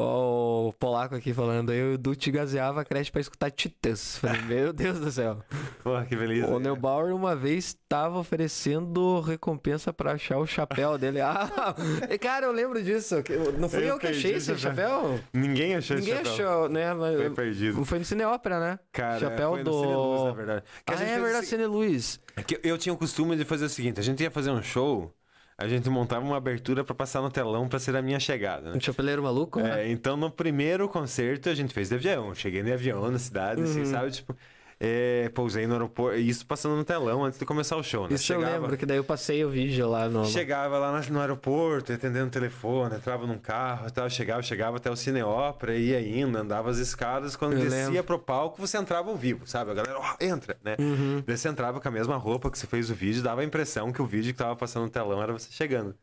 Ó, 0.00 0.68
o 0.68 0.72
polaco 0.72 1.16
aqui 1.16 1.34
falando, 1.34 1.72
eu 1.72 1.92
e 1.92 1.94
o 1.94 1.98
Du 1.98 2.14
te 2.14 2.30
gazeava 2.30 2.82
a 2.82 2.84
creche 2.84 3.10
pra 3.10 3.20
escutar 3.20 3.50
Titãs. 3.50 4.16
Falei, 4.18 4.40
meu 4.46 4.72
Deus 4.72 5.00
do 5.00 5.10
céu. 5.10 5.42
Porra, 5.82 6.04
que 6.06 6.14
beleza. 6.14 6.46
O 6.46 6.60
Neubauer 6.60 7.12
uma 7.14 7.34
vez 7.34 7.66
estava 7.66 8.16
oferecendo 8.18 9.20
recompensa 9.20 9.92
pra 9.92 10.12
achar 10.12 10.38
o 10.38 10.46
chapéu 10.46 10.96
dele. 10.96 11.20
Ah, 11.20 11.50
cara, 12.20 12.46
eu 12.46 12.52
lembro 12.52 12.80
disso. 12.82 13.16
Não 13.58 13.68
fui 13.68 13.82
eu, 13.82 13.88
Eu 13.88 13.98
que 13.98 14.06
achei 14.06 14.34
esse 14.34 14.56
chapéu? 14.56 15.18
Ninguém 15.32 15.74
achou 15.74 15.96
Ninguém 15.96 16.14
esse 16.14 16.24
chapéu. 16.26 16.48
achou, 16.48 16.68
né? 16.68 16.94
Foi 16.94 17.30
perdido. 17.30 17.84
Foi 17.84 17.98
no 17.98 18.04
Cine 18.04 18.22
Ópera, 18.24 18.60
né? 18.60 18.78
Cara, 18.92 19.18
chapéu 19.18 19.50
foi 19.50 19.64
no 19.64 19.70
do. 19.70 19.80
Cine 19.80 19.94
Luz, 19.94 20.22
na 20.24 20.32
verdade. 20.32 20.62
Que 20.86 20.92
Ah, 20.94 21.02
é 21.02 21.14
verdade, 21.20 21.36
assim- 21.38 21.46
Cine 21.46 21.66
Luz. 21.66 22.20
É 22.36 22.42
que 22.42 22.60
eu 22.62 22.78
tinha 22.78 22.92
o 22.92 22.96
costume 22.96 23.34
de 23.36 23.44
fazer 23.44 23.64
o 23.64 23.68
seguinte: 23.68 23.98
a 23.98 24.02
gente 24.02 24.22
ia 24.22 24.30
fazer 24.30 24.50
um 24.50 24.62
show, 24.62 25.12
a 25.60 25.66
gente 25.66 25.90
montava 25.90 26.24
uma 26.24 26.36
abertura 26.36 26.84
pra 26.84 26.94
passar 26.94 27.20
no 27.20 27.28
telão 27.28 27.68
pra 27.68 27.80
ser 27.80 27.96
a 27.96 28.00
minha 28.00 28.20
chegada, 28.20 28.70
né? 28.70 28.76
Um 28.76 28.80
chapeleiro 28.80 29.20
maluco? 29.24 29.60
né? 29.60 29.86
É, 29.86 29.90
então 29.90 30.16
no 30.16 30.30
primeiro 30.30 30.88
concerto 30.88 31.48
a 31.48 31.54
gente 31.54 31.74
fez 31.74 31.88
de 31.88 31.96
avião. 31.96 32.32
Cheguei 32.32 32.62
de 32.62 32.72
avião 32.72 33.10
na 33.10 33.18
cidade, 33.18 33.62
assim, 33.62 33.84
sabe? 33.84 34.12
Tipo, 34.12 34.36
é, 34.80 35.28
pousei 35.34 35.66
no 35.66 35.72
aeroporto. 35.72 36.18
Isso 36.18 36.46
passando 36.46 36.76
no 36.76 36.84
telão 36.84 37.24
antes 37.24 37.38
de 37.38 37.44
começar 37.44 37.76
o 37.76 37.82
show, 37.82 38.06
né? 38.08 38.14
Isso 38.14 38.32
eu 38.32 38.40
lembro, 38.40 38.76
que 38.76 38.86
daí 38.86 38.96
eu 38.96 39.04
passei 39.04 39.44
o 39.44 39.50
vídeo 39.50 39.88
lá 39.88 40.08
no. 40.08 40.24
Chegava 40.24 40.78
lá 40.78 41.00
no 41.10 41.20
aeroporto, 41.20 41.92
atendendo 41.92 42.26
o 42.28 42.30
telefone, 42.30 42.94
entrava 42.96 43.26
num 43.26 43.38
carro 43.38 43.90
tal, 43.90 44.08
chegava, 44.08 44.40
chegava 44.42 44.76
até 44.76 44.90
o 44.90 44.96
Cine 44.96 45.22
Ópera, 45.22 45.74
ia 45.74 46.00
indo, 46.00 46.38
andava 46.38 46.70
as 46.70 46.78
escadas, 46.78 47.34
quando 47.34 47.54
Eu 47.54 47.60
descia 47.64 47.86
lembro. 47.88 48.04
pro 48.04 48.18
palco, 48.18 48.60
você 48.60 48.76
entrava 48.78 49.10
ao 49.10 49.16
vivo, 49.16 49.46
sabe? 49.46 49.70
A 49.72 49.74
galera, 49.74 49.98
ó, 49.98 50.14
entra, 50.20 50.56
né? 50.62 50.76
Uhum. 50.78 51.22
Daí 51.26 51.36
você 51.36 51.48
entrava 51.48 51.80
com 51.80 51.88
a 51.88 51.90
mesma 51.90 52.16
roupa 52.16 52.50
que 52.50 52.58
você 52.58 52.66
fez 52.66 52.88
o 52.90 52.94
vídeo, 52.94 53.22
dava 53.22 53.40
a 53.40 53.44
impressão 53.44 53.90
que 53.92 54.00
o 54.00 54.06
vídeo 54.06 54.32
que 54.32 54.38
tava 54.38 54.54
passando 54.54 54.84
no 54.84 54.90
telão 54.90 55.22
era 55.22 55.32
você 55.32 55.48
chegando. 55.50 55.94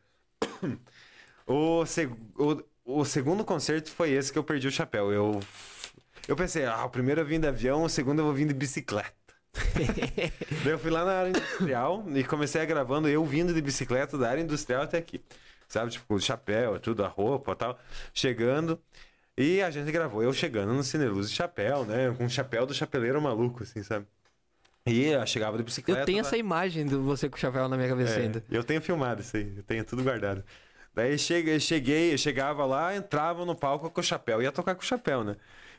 O, 1.47 1.85
seg- 1.85 2.11
o, 2.37 2.63
o 3.01 3.05
segundo 3.05 3.43
concerto 3.43 3.91
foi 3.91 4.11
esse 4.11 4.31
que 4.33 4.39
eu 4.39 4.43
perdi 4.43 4.67
o 4.67 4.71
chapéu. 4.71 5.11
Eu, 5.11 5.39
eu 6.27 6.35
pensei, 6.35 6.65
ah, 6.65 6.83
o 6.85 6.89
primeiro 6.89 7.21
eu 7.21 7.25
vim 7.25 7.39
de 7.39 7.47
avião, 7.47 7.83
o 7.83 7.89
segundo 7.89 8.19
eu 8.19 8.25
vou 8.25 8.33
vir 8.33 8.47
de 8.47 8.53
bicicleta. 8.53 9.13
Daí 10.63 10.73
eu 10.73 10.79
fui 10.79 10.91
lá 10.91 11.05
na 11.05 11.11
área 11.13 11.29
industrial 11.29 12.03
e 12.13 12.23
comecei 12.23 12.61
a 12.61 12.65
gravando 12.65 13.07
eu 13.07 13.23
vindo 13.23 13.53
de 13.53 13.61
bicicleta 13.61 14.17
da 14.17 14.29
área 14.29 14.41
industrial 14.41 14.81
até 14.83 14.97
aqui. 14.97 15.21
Sabe, 15.67 15.91
tipo, 15.91 16.13
o 16.13 16.19
chapéu, 16.19 16.79
tudo, 16.79 17.03
a 17.03 17.07
roupa 17.07 17.53
e 17.53 17.55
tal. 17.55 17.79
Chegando. 18.13 18.79
E 19.37 19.61
a 19.61 19.69
gente 19.71 19.91
gravou 19.91 20.23
eu 20.23 20.31
chegando 20.31 20.73
no 20.73 20.83
Cineluz 20.83 21.29
de 21.29 21.35
chapéu, 21.35 21.83
né? 21.85 22.13
Com 22.17 22.25
o 22.25 22.29
chapéu 22.29 22.65
do 22.65 22.73
chapeleiro 22.73 23.21
maluco, 23.21 23.63
assim, 23.63 23.83
sabe? 23.83 24.05
E 24.85 25.05
eu 25.05 25.25
chegava 25.25 25.57
de 25.57 25.63
bicicleta. 25.63 26.01
Eu 26.01 26.05
tenho 26.05 26.21
lá- 26.21 26.27
essa 26.27 26.37
imagem 26.37 26.85
de 26.85 26.95
você 26.95 27.27
com 27.27 27.35
o 27.35 27.39
chapéu 27.39 27.67
na 27.67 27.75
minha 27.75 27.89
cabeça 27.89 28.19
é, 28.19 28.23
ainda. 28.23 28.43
Eu 28.49 28.63
tenho 28.63 28.81
filmado 28.81 29.21
isso 29.21 29.35
aí, 29.35 29.53
eu 29.57 29.63
tenho 29.63 29.83
tudo 29.83 30.03
guardado. 30.03 30.43
Daí 30.93 31.17
cheguei, 31.17 31.59
cheguei, 31.59 32.13
eu 32.13 32.17
chegava 32.17 32.65
lá, 32.65 32.95
entrava 32.95 33.43
no 33.43 33.55
palco 33.55 33.89
com 33.89 33.99
o 33.99 34.03
chapéu, 34.03 34.41
ia 34.41 34.51
tocar 34.51 34.75
com 34.75 34.81
o 34.81 34.85
chapéu, 34.85 35.23
né? 35.23 35.35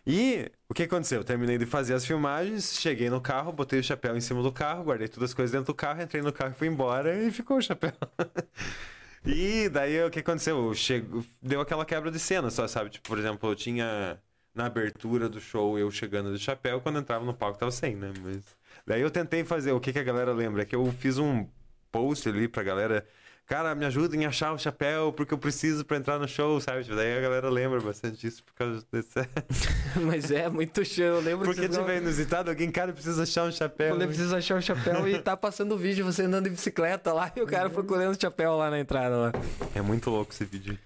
E 0.06 0.52
o 0.68 0.74
que 0.74 0.84
aconteceu? 0.84 1.20
Eu 1.20 1.24
terminei 1.24 1.58
de 1.58 1.66
fazer 1.66 1.94
as 1.94 2.06
filmagens, 2.06 2.78
cheguei 2.80 3.10
no 3.10 3.20
carro, 3.20 3.52
botei 3.52 3.80
o 3.80 3.82
chapéu 3.82 4.16
em 4.16 4.20
cima 4.20 4.40
do 4.40 4.52
carro, 4.52 4.84
guardei 4.84 5.08
todas 5.08 5.30
as 5.30 5.34
coisas 5.34 5.50
dentro 5.50 5.72
do 5.72 5.74
carro, 5.74 6.00
entrei 6.00 6.22
no 6.22 6.32
carro 6.32 6.52
e 6.52 6.54
fui 6.54 6.68
embora 6.68 7.24
e 7.24 7.30
ficou 7.32 7.56
o 7.56 7.62
chapéu. 7.62 7.92
e 9.26 9.68
daí 9.68 10.00
o 10.04 10.10
que 10.10 10.20
aconteceu? 10.20 10.72
Chego, 10.74 11.26
deu 11.42 11.60
aquela 11.60 11.84
quebra 11.84 12.10
de 12.10 12.20
cena, 12.20 12.50
só 12.50 12.68
sabe? 12.68 12.90
Tipo, 12.90 13.08
por 13.08 13.18
exemplo, 13.18 13.50
eu 13.50 13.56
tinha 13.56 14.16
na 14.54 14.66
abertura 14.66 15.28
do 15.28 15.40
show 15.40 15.76
eu 15.76 15.90
chegando 15.90 16.32
de 16.32 16.38
chapéu, 16.38 16.80
quando 16.80 17.00
entrava 17.00 17.24
no 17.24 17.34
palco 17.34 17.58
tava 17.58 17.72
sem, 17.72 17.96
né? 17.96 18.12
Mas 18.22 18.44
daí 18.86 19.00
eu 19.00 19.10
tentei 19.10 19.42
fazer, 19.42 19.72
o 19.72 19.80
que, 19.80 19.92
que 19.92 19.98
a 19.98 20.04
galera 20.04 20.32
lembra? 20.32 20.62
É 20.62 20.64
que 20.64 20.76
eu 20.76 20.86
fiz 20.92 21.18
um 21.18 21.48
post 21.90 22.28
ali 22.28 22.46
pra 22.46 22.62
galera 22.62 23.04
cara, 23.46 23.74
me 23.74 23.84
ajudem 23.84 24.24
a 24.26 24.28
achar 24.28 24.52
o 24.52 24.58
chapéu 24.58 25.12
porque 25.12 25.32
eu 25.32 25.38
preciso 25.38 25.84
pra 25.84 25.96
entrar 25.96 26.18
no 26.18 26.26
show, 26.26 26.60
sabe? 26.60 26.82
Tipo, 26.82 26.96
daí 26.96 27.16
a 27.16 27.20
galera 27.20 27.48
lembra 27.48 27.80
bastante 27.80 28.18
disso 28.18 28.42
por 28.44 28.54
causa 28.54 28.84
desse. 28.92 29.14
Mas 30.04 30.30
é 30.30 30.48
muito 30.48 30.84
show. 30.84 31.04
Eu 31.04 31.20
lembro 31.20 31.44
Porque 31.46 31.60
que 31.60 31.68
vocês 31.68 31.78
tiver 31.78 31.98
inusitado, 31.98 32.50
alguém, 32.50 32.70
cara, 32.70 32.92
precisa 32.92 33.22
achar 33.22 33.44
um 33.44 33.52
chapéu. 33.52 33.94
Quando 33.94 34.02
eu 34.02 34.08
preciso 34.08 34.34
achar 34.34 34.58
o 34.58 34.62
chapéu 34.62 35.08
e 35.08 35.18
tá 35.20 35.36
passando 35.36 35.72
o 35.72 35.78
vídeo, 35.78 36.04
você 36.04 36.22
andando 36.22 36.44
de 36.44 36.50
bicicleta 36.50 37.12
lá 37.12 37.32
e 37.34 37.40
o 37.40 37.46
cara 37.46 37.70
procurando 37.70 38.16
o 38.16 38.20
chapéu 38.20 38.56
lá 38.56 38.70
na 38.70 38.80
entrada 38.80 39.16
lá. 39.16 39.32
É 39.74 39.80
muito 39.80 40.10
louco 40.10 40.32
esse 40.32 40.44
vídeo. 40.44 40.78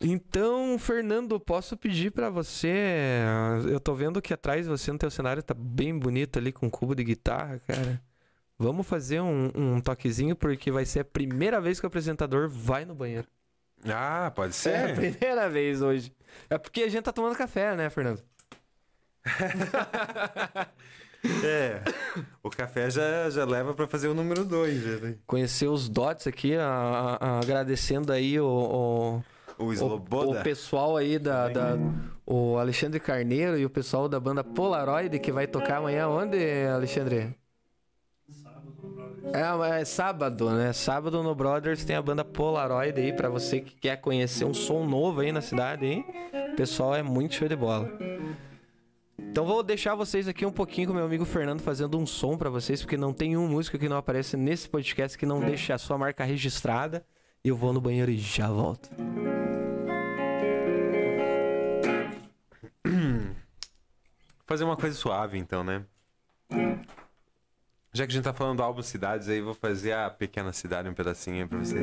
Então, 0.00 0.78
Fernando, 0.78 1.40
posso 1.40 1.76
pedir 1.76 2.10
pra 2.10 2.28
você. 2.28 3.22
Eu 3.70 3.80
tô 3.80 3.94
vendo 3.94 4.20
que 4.20 4.34
atrás 4.34 4.66
você 4.66 4.92
no 4.92 4.98
teu 4.98 5.10
cenário 5.10 5.42
tá 5.42 5.54
bem 5.54 5.98
bonito 5.98 6.38
ali 6.38 6.52
com 6.52 6.66
um 6.66 6.70
cubo 6.70 6.94
de 6.94 7.02
guitarra, 7.02 7.60
cara. 7.66 8.02
Vamos 8.58 8.86
fazer 8.86 9.20
um, 9.20 9.50
um 9.54 9.80
toquezinho, 9.80 10.36
porque 10.36 10.70
vai 10.70 10.84
ser 10.84 11.00
a 11.00 11.04
primeira 11.04 11.60
vez 11.60 11.80
que 11.80 11.86
o 11.86 11.88
apresentador 11.88 12.48
vai 12.48 12.84
no 12.84 12.94
banheiro. 12.94 13.26
Ah, 13.86 14.32
pode 14.34 14.50
É 14.50 14.52
ser. 14.52 14.90
a 14.90 14.94
primeira 14.94 15.48
vez 15.50 15.82
hoje. 15.82 16.12
É 16.48 16.56
porque 16.56 16.82
a 16.82 16.88
gente 16.88 17.02
tá 17.04 17.12
tomando 17.12 17.36
café, 17.36 17.74
né, 17.76 17.90
Fernando? 17.90 18.22
É. 21.42 21.80
O 22.42 22.50
café 22.50 22.90
já, 22.90 23.30
já 23.30 23.46
leva 23.46 23.72
pra 23.72 23.86
fazer 23.86 24.08
o 24.08 24.14
número 24.14 24.44
2. 24.44 25.00
né? 25.00 25.14
Conhecer 25.26 25.66
os 25.68 25.88
dots 25.88 26.26
aqui, 26.26 26.54
a- 26.54 27.16
a- 27.18 27.38
agradecendo 27.40 28.12
aí 28.12 28.38
o, 28.38 28.44
o, 28.46 29.64
O 29.64 29.68
o, 29.68 29.72
Sloboda. 29.72 30.40
o 30.40 30.42
pessoal 30.42 30.98
aí 30.98 31.18
da, 31.18 31.48
da- 31.48 31.78
o 32.26 32.58
Alexandre 32.58 33.00
Carneiro 33.00 33.56
e 33.58 33.64
o 33.64 33.70
pessoal 33.70 34.06
da 34.06 34.20
banda 34.20 34.44
Polaroid 34.44 35.18
que 35.18 35.32
vai 35.32 35.46
tocar 35.46 35.78
amanhã 35.78 36.08
onde, 36.08 36.36
Alexandre? 36.66 37.34
É, 39.32 39.80
é 39.80 39.84
sábado, 39.84 40.50
né? 40.50 40.72
Sábado 40.72 41.22
no 41.22 41.34
Brothers 41.34 41.84
tem 41.84 41.96
a 41.96 42.02
banda 42.02 42.24
Polaroid 42.24 43.00
aí 43.00 43.12
pra 43.12 43.28
você 43.28 43.60
que 43.60 43.74
quer 43.74 43.96
conhecer 43.96 44.44
um 44.44 44.54
som 44.54 44.84
novo 44.84 45.20
aí 45.20 45.32
na 45.32 45.40
cidade, 45.40 45.86
hein? 45.86 46.04
O 46.52 46.56
pessoal 46.56 46.94
é 46.94 47.02
muito 47.02 47.34
show 47.34 47.48
de 47.48 47.56
bola. 47.56 47.90
Então 49.18 49.44
vou 49.44 49.62
deixar 49.62 49.94
vocês 49.94 50.28
aqui 50.28 50.46
um 50.46 50.52
pouquinho 50.52 50.88
com 50.88 50.94
meu 50.94 51.04
amigo 51.04 51.24
Fernando 51.24 51.60
fazendo 51.60 51.98
um 51.98 52.06
som 52.06 52.36
pra 52.38 52.48
vocês, 52.50 52.80
porque 52.82 52.96
não 52.96 53.12
tem 53.12 53.36
um 53.36 53.48
músico 53.48 53.78
que 53.78 53.88
não 53.88 53.96
aparece 53.96 54.36
nesse 54.36 54.68
podcast 54.68 55.18
que 55.18 55.26
não 55.26 55.40
deixe 55.40 55.72
a 55.72 55.78
sua 55.78 55.98
marca 55.98 56.22
registrada. 56.22 57.04
Eu 57.42 57.56
vou 57.56 57.72
no 57.72 57.80
banheiro 57.80 58.10
e 58.10 58.16
já 58.16 58.48
volto. 58.48 58.88
Fazer 64.46 64.64
uma 64.64 64.76
coisa 64.76 64.94
suave, 64.94 65.38
então, 65.38 65.64
né? 65.64 65.84
Já 67.96 68.08
que 68.08 68.10
a 68.10 68.14
gente 68.16 68.24
tá 68.24 68.32
falando 68.32 68.56
do 68.56 68.62
álbum 68.64 68.82
Cidades 68.82 69.28
aí, 69.28 69.40
vou 69.40 69.54
fazer 69.54 69.92
a 69.92 70.10
Pequena 70.10 70.52
Cidade 70.52 70.88
um 70.88 70.94
pedacinho 70.94 71.46
pra 71.46 71.58
você. 71.58 71.78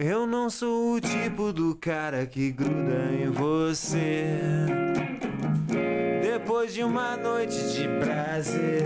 Eu 0.00 0.26
não 0.26 0.50
sou 0.50 0.96
o 0.96 1.00
tipo 1.00 1.52
do 1.52 1.76
cara 1.76 2.26
que 2.26 2.50
gruda 2.50 3.12
em 3.22 3.30
você. 3.30 4.26
Depois 6.20 6.74
de 6.74 6.82
uma 6.82 7.16
noite 7.16 7.72
de 7.72 7.86
prazer. 8.00 8.82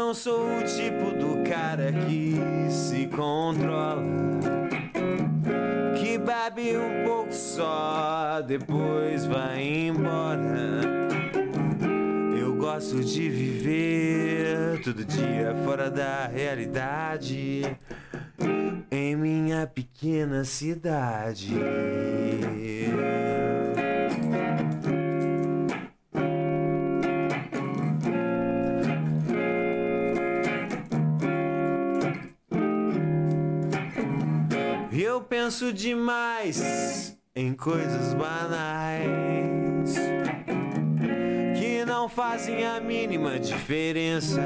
Não 0.00 0.14
sou 0.14 0.56
o 0.56 0.64
tipo 0.64 1.10
do 1.14 1.46
cara 1.46 1.92
que 1.92 2.34
se 2.70 3.06
controla. 3.08 4.02
Que 5.94 6.16
bebe 6.16 6.74
um 6.78 7.04
pouco 7.04 7.34
só, 7.34 8.40
depois 8.40 9.26
vai 9.26 9.62
embora. 9.62 10.80
Eu 12.34 12.56
gosto 12.56 13.04
de 13.04 13.28
viver 13.28 14.80
todo 14.82 15.04
dia 15.04 15.54
fora 15.66 15.90
da 15.90 16.26
realidade. 16.26 17.76
Em 18.90 19.14
minha 19.14 19.66
pequena 19.66 20.44
cidade. 20.44 21.54
Penso 35.42 35.72
demais 35.72 37.16
em 37.34 37.54
coisas 37.54 38.12
banais 38.12 39.94
que 41.58 41.82
não 41.86 42.10
fazem 42.10 42.66
a 42.66 42.78
mínima 42.78 43.38
diferença. 43.38 44.42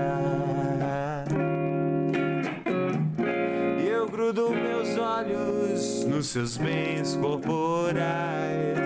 Eu 3.85 4.09
grudo 4.09 4.51
meus 4.51 4.97
olhos 4.97 6.05
nos 6.05 6.29
seus 6.29 6.57
bens 6.57 7.17
corporais. 7.17 8.79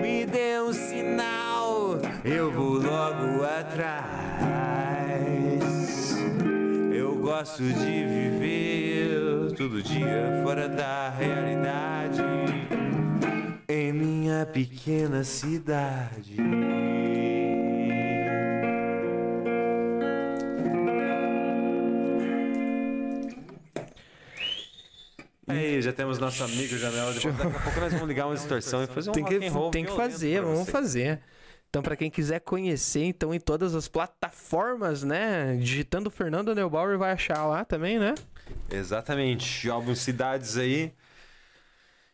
Me 0.00 0.24
dê 0.24 0.58
um 0.62 0.72
sinal, 0.72 1.98
eu 2.24 2.50
vou 2.50 2.78
logo 2.78 3.44
atrás. 3.44 4.14
Eu 6.90 7.16
gosto 7.16 7.62
de 7.62 8.06
viver 8.06 8.73
todo 9.54 9.80
dia 9.82 10.42
fora 10.42 10.68
da 10.68 11.10
realidade. 11.10 12.20
Em 13.68 13.92
minha 13.92 14.44
pequena 14.46 15.22
cidade. 15.22 16.36
Aí, 25.46 25.80
já 25.82 25.92
temos 25.92 26.18
nosso 26.18 26.42
amigo 26.42 26.76
Janela. 26.76 27.12
Depois, 27.12 27.36
daqui 27.36 27.56
a 27.56 27.60
pouco 27.60 27.80
nós 27.80 27.92
vamos 27.92 28.08
ligar 28.08 28.26
uma 28.26 28.34
distorção 28.34 28.82
e 28.82 28.86
fazer 28.86 29.10
um 29.10 29.12
Tem 29.12 29.24
que, 29.24 29.38
tem 29.70 29.84
que 29.84 29.92
fazer, 29.94 30.42
vamos 30.42 30.60
você. 30.60 30.70
fazer. 30.72 31.20
Então, 31.68 31.82
pra 31.82 31.96
quem 31.96 32.10
quiser 32.10 32.40
conhecer, 32.40 33.04
então, 33.04 33.34
em 33.34 33.40
todas 33.40 33.74
as 33.74 33.88
plataformas, 33.88 35.02
né? 35.02 35.56
Digitando 35.56 36.10
Fernando 36.10 36.54
Neubauer 36.54 36.96
vai 36.98 37.12
achar 37.12 37.44
lá 37.46 37.64
também, 37.64 37.98
né? 37.98 38.14
Exatamente. 38.70 39.68
Álbum 39.68 39.94
Cidades 39.94 40.56
aí. 40.56 40.92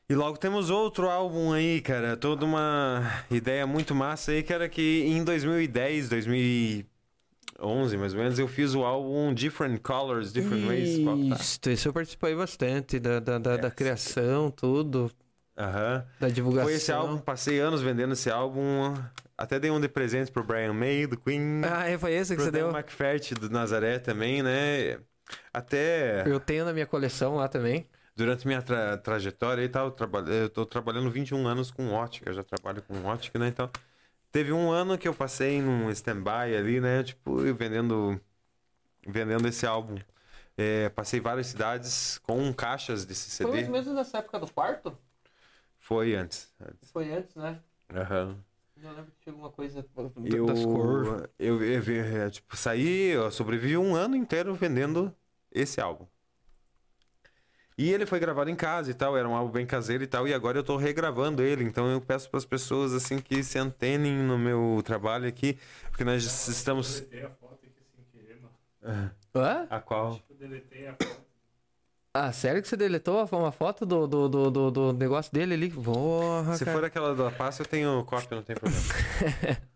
E 0.09 0.15
logo 0.15 0.37
temos 0.39 0.71
outro 0.71 1.09
álbum 1.09 1.53
aí, 1.53 1.81
cara. 1.81 2.17
Toda 2.17 2.45
uma 2.45 3.25
ideia 3.31 3.65
muito 3.65 3.95
massa 3.95 4.33
aí, 4.33 4.43
que 4.43 4.53
era 4.53 4.69
que 4.69 5.05
em 5.07 5.23
2010, 5.23 6.09
2011, 6.09 7.97
mais 7.97 8.13
ou 8.13 8.19
menos, 8.19 8.37
eu 8.37 8.49
fiz 8.49 8.75
o 8.75 8.83
álbum 8.83 9.33
Different 9.33 9.81
Colors, 9.81 10.33
Different 10.33 10.67
Ways. 10.67 10.99
Qual 11.05 11.17
que 11.17 11.29
tá? 11.29 11.71
Isso, 11.71 11.89
eu 11.89 11.93
participei 11.93 12.35
bastante 12.35 12.99
da, 12.99 13.21
da, 13.21 13.39
da, 13.39 13.57
da 13.57 13.71
criação, 13.71 14.51
tudo, 14.51 15.13
Aham. 15.57 16.05
da 16.19 16.29
divulgação. 16.29 16.65
Foi 16.69 16.75
esse 16.75 16.91
álbum, 16.91 17.19
passei 17.19 17.61
anos 17.61 17.81
vendendo 17.81 18.15
esse 18.15 18.29
álbum. 18.29 18.93
Até 19.39 19.61
dei 19.61 19.71
um 19.71 19.81
de 19.81 19.89
presente 19.89 20.33
pro 20.33 20.43
Brian 20.43 20.73
May, 20.73 21.07
do 21.07 21.17
Queen. 21.17 21.63
Ah, 21.65 21.89
é, 21.89 21.97
foi 21.97 22.15
esse 22.15 22.33
que 22.33 22.43
pro 22.43 22.45
você 22.47 22.51
Dan 22.51 22.71
deu? 22.73 22.77
McFert, 22.77 23.33
do 23.35 23.49
Nazaré 23.49 24.01
também, 24.01 24.43
né? 24.43 24.99
Até... 25.53 26.27
Eu 26.29 26.41
tenho 26.41 26.65
na 26.65 26.73
minha 26.73 26.87
coleção 26.87 27.37
lá 27.37 27.49
também. 27.49 27.87
Durante 28.15 28.47
minha 28.47 28.61
tra- 28.61 28.99
trajetória 28.99 29.63
aí, 29.63 29.69
tá, 29.69 29.81
eu, 30.29 30.49
tô 30.51 30.67
trabalhando 30.67 31.11
21 31.11 31.47
anos 31.47 31.71
com 31.71 31.91
ótica, 31.93 32.33
já 32.33 32.43
trabalho 32.45 32.83
com 32.83 33.03
ótica, 33.05 33.39
né? 33.39 33.49
Então, 33.49 33.71
teve 34.31 34.53
um 34.53 34.71
ano 34.71 34.99
que 34.99 35.09
eu 35.09 35.15
passei 35.15 35.63
num 35.63 35.91
stand-by 35.91 36.55
ali, 36.57 36.81
né? 36.81 37.03
Tipo, 37.03 37.41
eu 37.47 37.55
vendendo, 37.55 38.21
vendendo 39.07 39.47
esse 39.49 39.67
álbum. 39.67 39.97
É, 40.57 40.91
passei 40.91 41.21
várias 41.21 41.47
cidades 41.47 42.19
com 42.19 42.53
caixas 42.53 43.05
desse 43.05 43.31
CD. 43.31 43.63
menos 43.69 43.87
nessa 43.89 44.19
época 44.19 44.39
do 44.39 44.53
quarto? 44.53 44.97
Foi 45.79 46.15
antes. 46.15 46.53
antes. 46.61 46.91
Foi 46.91 47.11
antes, 47.13 47.35
né? 47.37 47.61
Aham. 47.95 48.37
Eu 48.83 48.93
lembro 48.93 49.11
que 49.13 49.21
tinha 49.21 49.33
alguma 49.33 49.51
coisa 49.51 49.85
Eu, 50.25 50.47
das 50.47 50.65
cores. 50.65 51.09
eu, 51.39 51.63
eu, 51.63 51.83
eu, 51.83 52.31
tipo, 52.31 52.57
saí, 52.57 53.09
eu 53.09 53.31
sobrevivi 53.31 53.77
um 53.77 53.95
ano 53.95 54.17
inteiro 54.17 54.55
vendendo 54.55 55.15
esse 55.53 55.81
álbum. 55.81 56.07
E 57.79 57.91
ele 57.91 58.05
foi 58.05 58.21
gravado 58.21 58.51
em 58.51 58.55
casa 58.55 58.91
e 58.91 58.95
tal, 58.95 59.17
era 59.17 59.27
um 59.27 59.35
álbum 59.35 59.51
bem 59.51 59.65
caseiro 59.65 60.05
e 60.05 60.07
tal, 60.07 60.29
e 60.29 60.35
agora 60.35 60.59
eu 60.59 60.63
tô 60.63 60.77
regravando 60.77 61.43
ele, 61.43 61.65
então 61.65 61.91
eu 61.91 61.99
peço 61.99 62.29
para 62.29 62.37
as 62.37 62.45
pessoas 62.45 62.93
assim 62.93 63.19
que 63.19 63.43
se 63.43 63.59
antenem 63.59 64.19
no 64.19 64.39
meu 64.39 64.83
trabalho 64.85 65.27
aqui, 65.27 65.59
porque 65.89 66.05
nós 66.05 66.23
estamos 66.49 67.01
Deletei 67.01 67.25
a 67.25 67.31
foto 67.31 67.55
aqui 67.65 67.83
sem 67.95 68.05
querer, 68.13 68.39
mano. 68.43 69.11
Hã? 69.35 69.67
a 69.71 69.81
qual 69.81 70.21
Eu 70.29 70.37
deletei 70.37 70.89
a 70.89 70.93
foto. 70.93 71.21
Ah, 72.13 72.33
sério 72.33 72.61
que 72.61 72.67
você 72.69 72.77
deletou 72.77 73.27
uma 73.33 73.53
foto 73.53 73.87
do, 73.87 74.07
do, 74.07 74.29
do, 74.29 74.51
do, 74.51 74.71
do 74.71 74.93
negócio 74.93 75.33
dele 75.33 75.55
ali? 75.55 75.71
Porra, 75.71 76.57
Se 76.57 76.65
cara. 76.65 76.77
for 76.77 76.85
aquela 76.85 77.15
da 77.15 77.31
pasta, 77.31 77.63
eu 77.63 77.67
tenho 77.67 78.05
cópia, 78.05 78.37
não 78.37 78.43
tem 78.43 78.57
problema. 78.57 78.83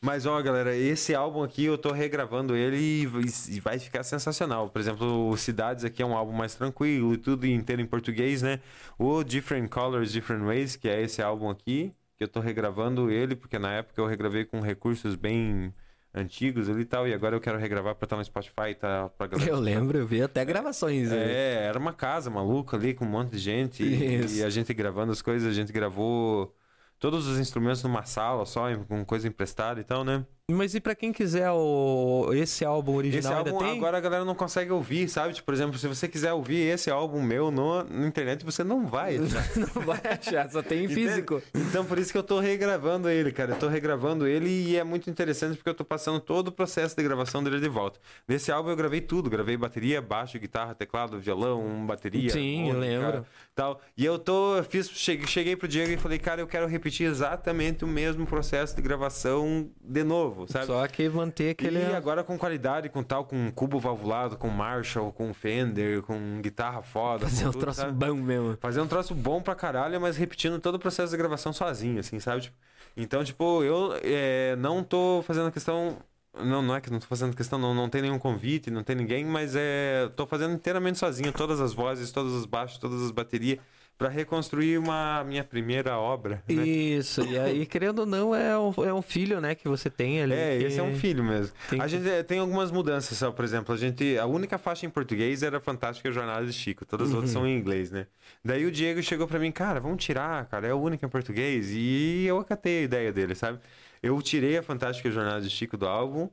Mas, 0.00 0.26
ó, 0.26 0.40
galera, 0.40 0.76
esse 0.76 1.14
álbum 1.14 1.42
aqui 1.42 1.64
eu 1.64 1.76
tô 1.76 1.90
regravando 1.92 2.54
ele 2.54 2.76
e 2.76 3.08
e 3.48 3.60
vai 3.60 3.78
ficar 3.78 4.02
sensacional. 4.02 4.68
Por 4.70 4.80
exemplo, 4.80 5.28
o 5.28 5.36
Cidades 5.36 5.84
aqui 5.84 6.02
é 6.02 6.06
um 6.06 6.16
álbum 6.16 6.32
mais 6.32 6.54
tranquilo 6.54 7.14
e 7.14 7.16
tudo 7.16 7.46
inteiro 7.46 7.82
em 7.82 7.86
português, 7.86 8.42
né? 8.42 8.60
O 8.98 9.24
Different 9.24 9.68
Colors, 9.68 10.12
Different 10.12 10.44
Ways, 10.44 10.76
que 10.76 10.88
é 10.88 11.02
esse 11.02 11.20
álbum 11.20 11.50
aqui, 11.50 11.92
que 12.16 12.24
eu 12.24 12.28
tô 12.28 12.40
regravando 12.40 13.10
ele, 13.10 13.34
porque 13.34 13.58
na 13.58 13.72
época 13.72 14.00
eu 14.00 14.06
regravei 14.06 14.44
com 14.44 14.60
recursos 14.60 15.14
bem 15.16 15.72
antigos 16.14 16.68
ali 16.68 16.80
e 16.82 16.84
tal, 16.84 17.06
e 17.06 17.12
agora 17.14 17.36
eu 17.36 17.40
quero 17.40 17.58
regravar 17.58 17.94
pra 17.94 18.06
estar 18.06 18.16
no 18.16 18.24
Spotify, 18.24 18.74
tá? 18.78 19.08
Pra 19.10 19.26
galera. 19.26 19.50
Eu 19.50 19.60
lembro, 19.60 19.98
eu 19.98 20.06
vi 20.06 20.22
até 20.22 20.44
gravações. 20.44 21.10
né? 21.10 21.16
É, 21.16 21.64
era 21.66 21.78
uma 21.78 21.92
casa 21.92 22.30
maluca 22.30 22.76
ali 22.76 22.94
com 22.94 23.04
um 23.04 23.08
monte 23.08 23.32
de 23.32 23.38
gente. 23.38 23.82
E 23.84 24.42
a 24.42 24.50
gente 24.50 24.72
gravando 24.74 25.12
as 25.12 25.22
coisas, 25.22 25.48
a 25.48 25.54
gente 25.54 25.72
gravou 25.72 26.54
todos 26.98 27.26
os 27.26 27.38
instrumentos 27.38 27.82
numa 27.82 28.04
sala 28.04 28.44
só, 28.46 28.64
com 28.86 29.04
coisa 29.04 29.28
emprestada 29.28 29.80
e 29.80 29.84
tal, 29.84 30.04
né? 30.04 30.26
Mas 30.50 30.74
e 30.74 30.80
pra 30.80 30.94
quem 30.94 31.12
quiser 31.12 31.50
o... 31.50 32.30
esse 32.32 32.64
álbum 32.64 32.94
original 32.94 33.42
Esse 33.42 33.50
álbum 33.50 33.58
tem? 33.58 33.76
agora 33.76 33.98
a 33.98 34.00
galera 34.00 34.24
não 34.24 34.34
consegue 34.34 34.72
ouvir, 34.72 35.06
sabe? 35.06 35.34
Tipo, 35.34 35.44
por 35.44 35.52
exemplo, 35.52 35.78
se 35.78 35.86
você 35.86 36.08
quiser 36.08 36.32
ouvir 36.32 36.72
esse 36.72 36.90
álbum 36.90 37.20
meu 37.20 37.50
no, 37.50 37.84
na 37.84 38.06
internet, 38.06 38.46
você 38.46 38.64
não 38.64 38.86
vai. 38.86 39.18
achar. 39.20 39.44
Não 39.56 39.82
vai 39.82 40.00
achar, 40.10 40.50
só 40.50 40.62
tem 40.62 40.86
em 40.86 40.88
físico. 40.88 41.42
Então 41.54 41.84
por 41.84 41.98
isso 41.98 42.10
que 42.10 42.16
eu 42.16 42.22
tô 42.22 42.40
regravando 42.40 43.10
ele, 43.10 43.30
cara. 43.30 43.52
Eu 43.52 43.58
tô 43.58 43.68
regravando 43.68 44.26
ele 44.26 44.48
e 44.48 44.76
é 44.78 44.82
muito 44.82 45.10
interessante 45.10 45.56
porque 45.56 45.68
eu 45.68 45.74
tô 45.74 45.84
passando 45.84 46.18
todo 46.18 46.48
o 46.48 46.52
processo 46.52 46.96
de 46.96 47.02
gravação 47.02 47.44
dele 47.44 47.60
de 47.60 47.68
volta. 47.68 48.00
Nesse 48.26 48.50
álbum 48.50 48.70
eu 48.70 48.76
gravei 48.76 49.02
tudo, 49.02 49.28
gravei 49.28 49.54
bateria, 49.54 50.00
baixo, 50.00 50.38
guitarra, 50.38 50.74
teclado, 50.74 51.20
violão, 51.20 51.84
bateria. 51.86 52.30
Sim, 52.30 52.70
eu 52.70 52.78
lembro. 52.78 53.26
Tal. 53.54 53.82
E 53.94 54.02
eu 54.02 54.18
tô, 54.18 54.62
fiz, 54.62 54.88
cheguei, 54.88 55.26
cheguei 55.26 55.56
pro 55.56 55.68
Diego 55.68 55.92
e 55.92 55.98
falei, 55.98 56.18
cara, 56.18 56.40
eu 56.40 56.46
quero 56.46 56.66
repetir 56.66 57.06
exatamente 57.06 57.84
o 57.84 57.88
mesmo 57.88 58.26
processo 58.26 58.74
de 58.74 58.80
gravação 58.80 59.68
de 59.78 60.02
novo, 60.02 60.37
sabe? 60.46 60.66
Só 60.66 60.86
que 60.86 61.08
manter 61.08 61.50
aquele. 61.50 61.78
E 61.78 61.94
agora 61.94 62.22
com 62.22 62.38
qualidade, 62.38 62.88
com 62.88 63.02
tal, 63.02 63.24
com 63.24 63.50
cubo 63.52 63.78
valvulado, 63.78 64.36
com 64.36 64.48
Marshall, 64.48 65.12
com 65.12 65.32
Fender, 65.34 66.02
com 66.02 66.40
guitarra 66.40 66.82
foda. 66.82 67.26
Fazer 67.26 67.48
um 67.48 67.52
tudo, 67.52 67.60
troço 67.62 67.80
sabe? 67.80 67.92
bom 67.92 68.14
mesmo. 68.14 68.56
Fazer 68.60 68.80
um 68.80 68.86
troço 68.86 69.14
bom 69.14 69.40
pra 69.40 69.54
caralho, 69.54 70.00
mas 70.00 70.16
repetindo 70.16 70.58
todo 70.60 70.76
o 70.76 70.78
processo 70.78 71.10
de 71.10 71.16
gravação 71.16 71.52
sozinho, 71.52 72.00
assim, 72.00 72.20
sabe? 72.20 72.42
Tipo, 72.42 72.56
então, 72.96 73.22
tipo, 73.22 73.62
eu 73.62 73.94
é, 74.02 74.56
não 74.56 74.82
tô 74.82 75.22
fazendo 75.26 75.52
questão. 75.52 75.98
Não, 76.34 76.60
não 76.62 76.76
é 76.76 76.80
que 76.80 76.90
não 76.90 77.00
tô 77.00 77.06
fazendo 77.06 77.34
questão, 77.34 77.58
não, 77.58 77.74
não 77.74 77.88
tem 77.88 78.02
nenhum 78.02 78.18
convite, 78.18 78.70
não 78.70 78.82
tem 78.82 78.94
ninguém, 78.94 79.24
mas 79.24 79.54
é. 79.56 80.08
tô 80.14 80.26
fazendo 80.26 80.54
inteiramente 80.54 80.98
sozinho, 80.98 81.32
todas 81.32 81.60
as 81.60 81.72
vozes, 81.72 82.12
todos 82.12 82.32
os 82.32 82.44
baixos, 82.44 82.78
todas 82.78 83.02
as 83.02 83.10
baterias, 83.10 83.58
pra 83.98 84.08
reconstruir 84.08 84.78
uma 84.78 85.24
minha 85.24 85.42
primeira 85.42 85.98
obra. 85.98 86.40
Né? 86.48 86.64
Isso, 86.64 87.22
e 87.26 87.36
aí, 87.36 87.66
querendo 87.66 87.98
ou 88.00 88.06
não, 88.06 88.32
é 88.32 88.56
um, 88.56 88.72
é 88.84 88.94
um 88.94 89.02
filho, 89.02 89.40
né, 89.40 89.56
que 89.56 89.66
você 89.68 89.90
tem 89.90 90.22
ali. 90.22 90.32
É, 90.34 90.56
que 90.58 90.64
esse 90.66 90.78
é 90.78 90.82
um 90.84 90.94
filho 90.94 91.24
mesmo. 91.24 91.52
tem 91.68 91.80
a 91.80 91.84
que- 91.84 91.88
gente 91.90 92.08
eh, 92.08 92.22
tem 92.22 92.38
algumas 92.38 92.70
mudanças, 92.70 93.18
só, 93.18 93.32
por 93.32 93.44
exemplo, 93.44 93.74
a 93.74 93.76
gente 93.78 94.16
a 94.16 94.24
única 94.24 94.56
faixa 94.56 94.86
em 94.86 94.90
português 94.90 95.42
era 95.42 95.58
Fantástica 95.60 96.12
Jornada 96.12 96.46
de 96.46 96.52
Chico, 96.52 96.86
todas 96.86 97.08
as 97.08 97.14
outras 97.14 97.34
Uhum. 97.34 97.40
são 97.42 97.46
em 97.48 97.58
inglês, 97.58 97.90
né? 97.90 98.06
Daí 98.44 98.64
o 98.64 98.70
Diego 98.70 99.02
chegou 99.02 99.26
pra 99.26 99.38
mim, 99.40 99.50
cara, 99.50 99.80
vamos 99.80 100.02
tirar, 100.04 100.46
cara, 100.46 100.68
é 100.68 100.70
a 100.70 100.76
única 100.76 101.04
em 101.04 101.08
português, 101.08 101.70
e 101.72 102.24
eu 102.24 102.38
acatei 102.38 102.78
a 102.80 102.82
ideia 102.82 103.12
dele, 103.12 103.34
sabe? 103.34 103.58
Eu 104.00 104.22
tirei 104.22 104.56
a 104.56 104.62
Fantástica 104.62 105.10
Jornada 105.10 105.40
de 105.40 105.50
Chico 105.50 105.76
do 105.76 105.88
álbum, 105.88 106.30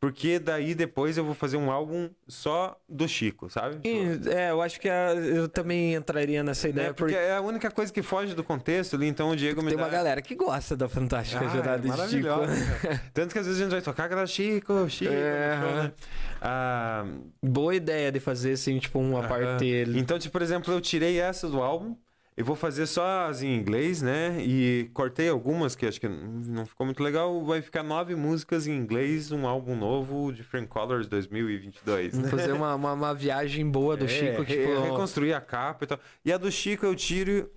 porque 0.00 0.38
daí 0.38 0.74
depois 0.74 1.18
eu 1.18 1.24
vou 1.24 1.34
fazer 1.34 1.58
um 1.58 1.70
álbum 1.70 2.08
só 2.26 2.74
do 2.88 3.06
Chico, 3.06 3.50
sabe? 3.50 3.78
E, 3.86 4.18
É, 4.30 4.50
eu 4.50 4.62
acho 4.62 4.80
que 4.80 4.88
a- 4.88 5.12
eu 5.14 5.46
também 5.46 5.94
entraria 5.94 6.42
nessa 6.42 6.68
Né? 6.68 6.72
ideia, 6.72 6.94
Porque 6.94 7.12
porque 7.14 7.26
é 7.28 7.36
a 7.36 7.40
única 7.42 7.70
coisa 7.70 7.92
que 7.92 8.00
foge 8.02 8.34
do 8.34 8.42
contexto 8.42 8.96
ali, 8.96 9.06
então 9.06 9.28
o 9.30 9.36
Diego 9.36 9.60
me 9.62 9.68
tem 9.68 9.76
dá... 9.76 9.84
uma 9.84 9.90
galera 9.90 10.22
que 10.22 10.34
gosta 10.34 10.74
da 10.74 10.88
Fantástica 10.88 11.44
Ah, 11.44 11.48
Jornada 11.48 11.86
é 11.86 11.90
de 12.06 12.08
Chico. 12.10 12.28
Tanto 13.12 13.32
que 13.34 13.38
às 13.38 13.44
vezes 13.46 13.60
a 13.60 13.64
gente 13.64 13.72
vai 13.72 13.82
tocar 13.82 14.04
aquela 14.04 14.26
Chico, 14.26 14.88
Chico. 14.88 15.12
É, 15.12 15.58
show, 15.60 15.82
né? 15.82 15.92
Ah, 16.40 17.04
Boa 17.42 17.74
ideia 17.74 18.10
de 18.10 18.20
fazer, 18.20 18.52
assim, 18.52 18.78
tipo, 18.78 18.98
uma 18.98 19.18
Aham. 19.20 19.28
parte... 19.28 19.66
Então, 19.94 20.18
tipo, 20.18 20.32
por 20.32 20.40
exemplo, 20.42 20.72
eu 20.72 20.80
tirei 20.80 21.20
essa 21.20 21.46
do 21.48 21.60
álbum. 21.62 21.94
Eu 22.40 22.46
vou 22.46 22.56
fazer 22.56 22.86
só 22.86 23.26
as 23.26 23.42
em 23.42 23.54
inglês, 23.54 24.00
né? 24.00 24.42
E 24.42 24.90
cortei 24.94 25.28
algumas 25.28 25.76
que 25.76 25.84
acho 25.84 26.00
que 26.00 26.08
não 26.08 26.64
ficou 26.64 26.86
muito 26.86 27.02
legal. 27.02 27.44
Vai 27.44 27.60
ficar 27.60 27.82
nove 27.82 28.14
músicas 28.14 28.66
em 28.66 28.72
inglês, 28.72 29.30
um 29.30 29.46
álbum 29.46 29.76
novo, 29.76 30.32
Different 30.32 30.66
Colors 30.66 31.06
2022. 31.06 32.14
Né? 32.14 32.22
Vamos 32.22 32.30
fazer 32.30 32.52
uma, 32.52 32.74
uma, 32.74 32.94
uma 32.94 33.14
viagem 33.14 33.70
boa 33.70 33.94
do 33.94 34.06
É, 34.06 34.08
Chico, 34.08 34.42
tipo... 34.46 34.80
reconstruir 34.80 35.34
a 35.34 35.40
capa 35.42 35.84
e 35.84 35.86
tal. 35.86 36.00
E 36.24 36.32
a 36.32 36.38
do 36.38 36.50
Chico 36.50 36.86
eu 36.86 36.94
tiro. 36.94 37.50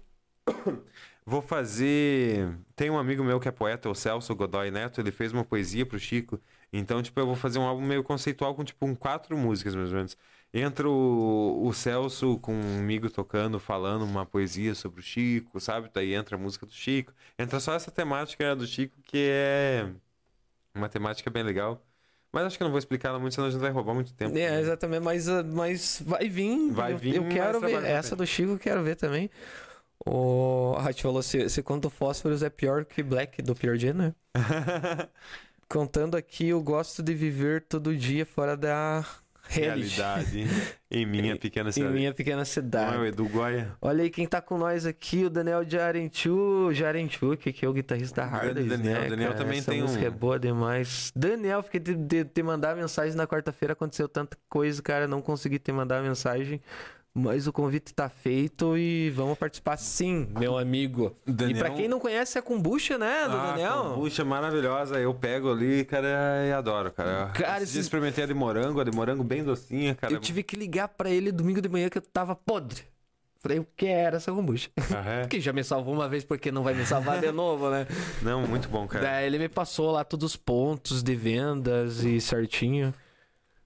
Vou 1.25 1.41
fazer. 1.41 2.53
Tem 2.75 2.89
um 2.89 2.97
amigo 2.97 3.23
meu 3.23 3.39
que 3.39 3.47
é 3.47 3.51
poeta, 3.51 3.89
o 3.89 3.95
Celso 3.95 4.35
Godoy 4.35 4.69
Neto, 4.69 4.99
ele 4.99 5.13
fez 5.13 5.31
uma 5.31 5.45
poesia 5.45 5.85
pro 5.85 5.97
Chico. 5.97 6.37
Então, 6.73 7.01
tipo, 7.01 7.17
eu 7.17 7.25
vou 7.25 7.35
fazer 7.35 7.57
um 7.57 7.63
álbum 7.63 7.85
meio 7.85 8.03
conceitual 8.03 8.53
com, 8.53 8.65
tipo, 8.65 8.85
um 8.85 8.93
quatro 8.93 9.37
músicas, 9.37 9.75
mais 9.75 9.87
ou 9.91 9.95
menos. 9.95 10.17
Entra 10.53 10.87
o, 10.87 11.65
o 11.65 11.73
Celso 11.73 12.37
comigo 12.37 13.09
tocando, 13.09 13.59
falando 13.59 14.05
uma 14.05 14.23
poesia 14.23 14.75
sobre 14.75 14.99
o 14.99 15.03
Chico, 15.03 15.59
sabe? 15.59 15.89
Daí 15.91 16.13
entra 16.13 16.35
a 16.35 16.39
música 16.39 16.63
do 16.63 16.71
Chico. 16.71 17.11
Entra 17.39 17.59
só 17.59 17.73
essa 17.73 17.89
temática 17.89 18.55
do 18.55 18.67
Chico, 18.67 18.95
que 19.01 19.29
é 19.31 19.89
uma 20.75 20.87
temática 20.87 21.31
bem 21.31 21.41
legal. 21.41 21.83
Mas 22.31 22.45
acho 22.45 22.57
que 22.57 22.63
eu 22.63 22.65
não 22.65 22.71
vou 22.71 22.77
explicar 22.77 23.09
ela 23.09 23.19
muito, 23.19 23.33
senão 23.33 23.47
a 23.47 23.51
gente 23.51 23.61
vai 23.61 23.71
roubar 23.71 23.95
muito 23.95 24.13
tempo. 24.13 24.37
É, 24.37 24.51
né? 24.51 24.61
exatamente, 24.61 25.03
mas, 25.03 25.27
ah, 25.27 25.43
mas 25.43 26.03
vai 26.05 26.29
vir. 26.29 26.71
Vai 26.71 26.93
vir 26.93 27.15
Eu 27.15 27.27
quero 27.29 27.59
ver. 27.59 27.83
Essa 27.83 28.15
do 28.15 28.25
Chico 28.25 28.51
eu 28.51 28.59
quero 28.59 28.83
ver 28.83 28.95
também. 28.95 29.31
O 30.05 30.73
Rat 30.73 31.01
falou: 31.01 31.23
se, 31.23 31.49
se 31.49 31.63
conta 31.63 31.89
Fósforos 31.89 32.43
é 32.43 32.49
pior 32.49 32.85
que 32.85 33.01
Black 33.01 33.41
do 33.41 33.55
Pure 33.55 33.79
Jam, 33.79 33.93
né? 33.93 34.15
Contando 35.67 36.15
aqui, 36.15 36.49
eu 36.49 36.61
gosto 36.61 37.01
de 37.01 37.15
viver 37.15 37.61
todo 37.61 37.95
dia 37.95 38.25
fora 38.25 38.55
da 38.55 39.03
realidade. 39.47 40.45
em 40.89 41.05
minha 41.05 41.37
pequena 41.37 41.69
Em 41.69 41.73
cidade. 41.73 41.93
minha 41.93 42.13
pequena 42.13 42.35
Não 42.37 42.41
é 42.41 42.43
o 42.43 42.45
cidade. 42.45 43.05
Edu 43.07 43.25
Goya? 43.27 43.71
Olha 43.81 44.03
aí 44.03 44.09
quem 44.09 44.27
tá 44.27 44.41
com 44.41 44.57
nós 44.57 44.85
aqui, 44.85 45.25
o 45.25 45.29
Daniel 45.29 45.63
Jarenchu. 45.67 46.71
Jarenchu, 46.73 47.35
que, 47.37 47.51
que 47.53 47.65
é 47.65 47.69
o 47.69 47.73
guitarrista 47.73 48.21
da 48.21 48.27
Hardys, 48.27 48.67
Daniel. 48.67 49.01
né? 49.01 49.09
Daniel 49.09 49.31
cara? 49.31 49.43
também 49.43 49.59
Essa 49.59 49.71
tem 49.71 49.83
um- 49.83 49.97
é 49.97 50.09
boa 50.09 50.39
demais. 50.39 51.11
Daniel, 51.15 51.61
fiquei 51.63 51.79
de, 51.79 51.95
de, 51.95 52.23
de 52.23 52.43
mandar 52.43 52.75
mensagem 52.75 53.15
na 53.15 53.27
quarta-feira, 53.27 53.73
aconteceu 53.73 54.07
tanta 54.07 54.37
coisa, 54.49 54.81
cara, 54.81 55.07
não 55.07 55.21
consegui 55.21 55.59
te 55.59 55.71
mandar 55.71 56.01
mensagem. 56.01 56.61
Mas 57.15 57.45
o 57.45 57.53
convite 57.53 57.93
tá 57.93 58.09
feito 58.09 58.75
e 58.75 59.11
vamos 59.11 59.37
participar 59.37 59.77
sim, 59.77 60.27
meu 60.35 60.57
amigo. 60.57 61.15
E 61.27 61.31
Daniel- 61.31 61.59
pra 61.59 61.69
quem 61.69 61.87
não 61.87 61.99
conhece, 61.99 62.37
é 62.37 62.39
a 62.39 62.41
kombucha, 62.41 62.97
né, 62.97 63.27
do 63.29 63.35
Ah, 63.37 63.51
Daniel? 63.51 63.83
kombucha 63.93 64.25
maravilhosa. 64.25 64.97
Eu 64.99 65.13
pego 65.13 65.51
ali, 65.51 65.85
cara, 65.85 66.07
e 66.49 66.51
adoro, 66.51 66.91
cara. 66.91 67.27
Cara, 67.27 67.61
esse- 67.61 67.77
experimentei 67.79 68.23
a 68.23 68.27
de 68.27 68.33
morango, 68.33 68.81
a 68.81 68.83
de 68.83 68.89
morango 68.91 69.23
bem 69.23 69.43
docinha, 69.43 69.93
cara. 69.93 70.11
Eu 70.11 70.19
tive 70.19 70.41
que 70.41 70.55
ligar 70.55 70.87
pra 70.87 71.07
ele 71.07 71.31
domingo 71.31 71.61
de 71.61 71.69
manhã 71.69 71.87
que 71.87 71.99
eu 71.99 72.01
tava 72.01 72.35
podre. 72.35 72.81
Falei, 73.39 73.59
eu 73.59 73.67
quero 73.77 74.15
essa 74.15 74.31
kombucha. 74.31 74.69
Ah, 74.95 75.21
é? 75.21 75.27
Que 75.29 75.39
já 75.39 75.53
me 75.53 75.63
salvou 75.63 75.93
uma 75.93 76.09
vez, 76.09 76.23
porque 76.23 76.51
não 76.51 76.63
vai 76.63 76.73
me 76.73 76.83
salvar 76.83 77.19
de 77.19 77.29
novo, 77.31 77.69
né? 77.69 77.85
Não, 78.23 78.47
muito 78.47 78.67
bom, 78.69 78.87
cara. 78.87 79.03
Daí 79.05 79.27
ele 79.27 79.37
me 79.37 79.49
passou 79.49 79.91
lá 79.91 80.03
todos 80.03 80.31
os 80.31 80.35
pontos 80.35 81.03
de 81.03 81.13
vendas 81.13 82.03
e 82.03 82.19
certinho. 82.19 82.91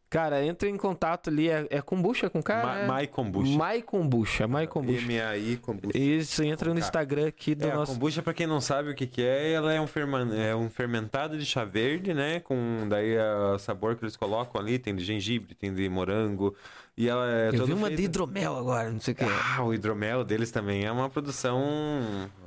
Cara, 0.09 0.41
entra 0.41 0.69
em 0.69 0.77
contato 0.77 1.29
ali, 1.29 1.49
é, 1.49 1.67
é 1.69 1.81
kombucha 1.81 2.29
com 2.29 2.41
cara? 2.41 2.65
Ma- 2.65 2.79
é? 2.79 2.87
Mai 2.87 3.07
Kombucha. 3.07 3.57
Mai 3.57 3.81
Kombucha, 3.81 4.47
Mai 4.47 4.65
Kombucha. 4.65 5.01
M-A-I 5.05 5.57
Kombucha. 5.57 5.97
Isso, 5.97 6.41
entra 6.43 6.73
no 6.73 6.79
Instagram 6.79 7.27
aqui 7.27 7.53
do 7.53 7.67
É, 7.67 7.71
a 7.71 7.75
nosso... 7.75 7.91
kombucha, 7.91 8.21
pra 8.21 8.33
quem 8.33 8.47
não 8.47 8.61
sabe 8.61 8.89
o 8.91 8.95
que 8.95 9.05
que 9.05 9.21
é, 9.21 9.51
ela 9.51 9.73
é 9.73 9.81
um, 9.81 9.87
ferman- 9.87 10.33
é 10.33 10.55
um 10.55 10.69
fermentado 10.69 11.37
de 11.37 11.45
chá 11.45 11.65
verde, 11.65 12.13
né? 12.13 12.39
Com 12.39 12.87
daí 12.87 13.17
o 13.53 13.59
sabor 13.59 13.97
que 13.97 14.05
eles 14.05 14.15
colocam 14.15 14.61
ali, 14.61 14.79
tem 14.79 14.95
de 14.95 15.03
gengibre, 15.03 15.53
tem 15.53 15.73
de 15.73 15.89
morango. 15.89 16.55
E 16.95 17.09
ela 17.09 17.29
é 17.29 17.49
Eu 17.49 17.65
vi 17.65 17.73
uma 17.73 17.89
de 17.89 17.97
feita- 17.97 18.01
hidromel 18.03 18.55
agora, 18.57 18.89
não 18.89 19.01
sei 19.01 19.13
o 19.13 19.17
que. 19.17 19.25
Ah, 19.25 19.61
o 19.63 19.73
hidromel 19.73 20.23
deles 20.23 20.49
também 20.51 20.85
é 20.85 20.91
uma 20.91 21.09
produção 21.09 21.61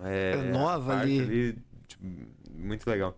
é, 0.02 0.32
É 0.32 0.50
nova 0.50 0.94
parte 0.96 1.20
ali. 1.20 1.58
tipo, 1.86 2.02
muito 2.56 2.88
legal. 2.88 3.14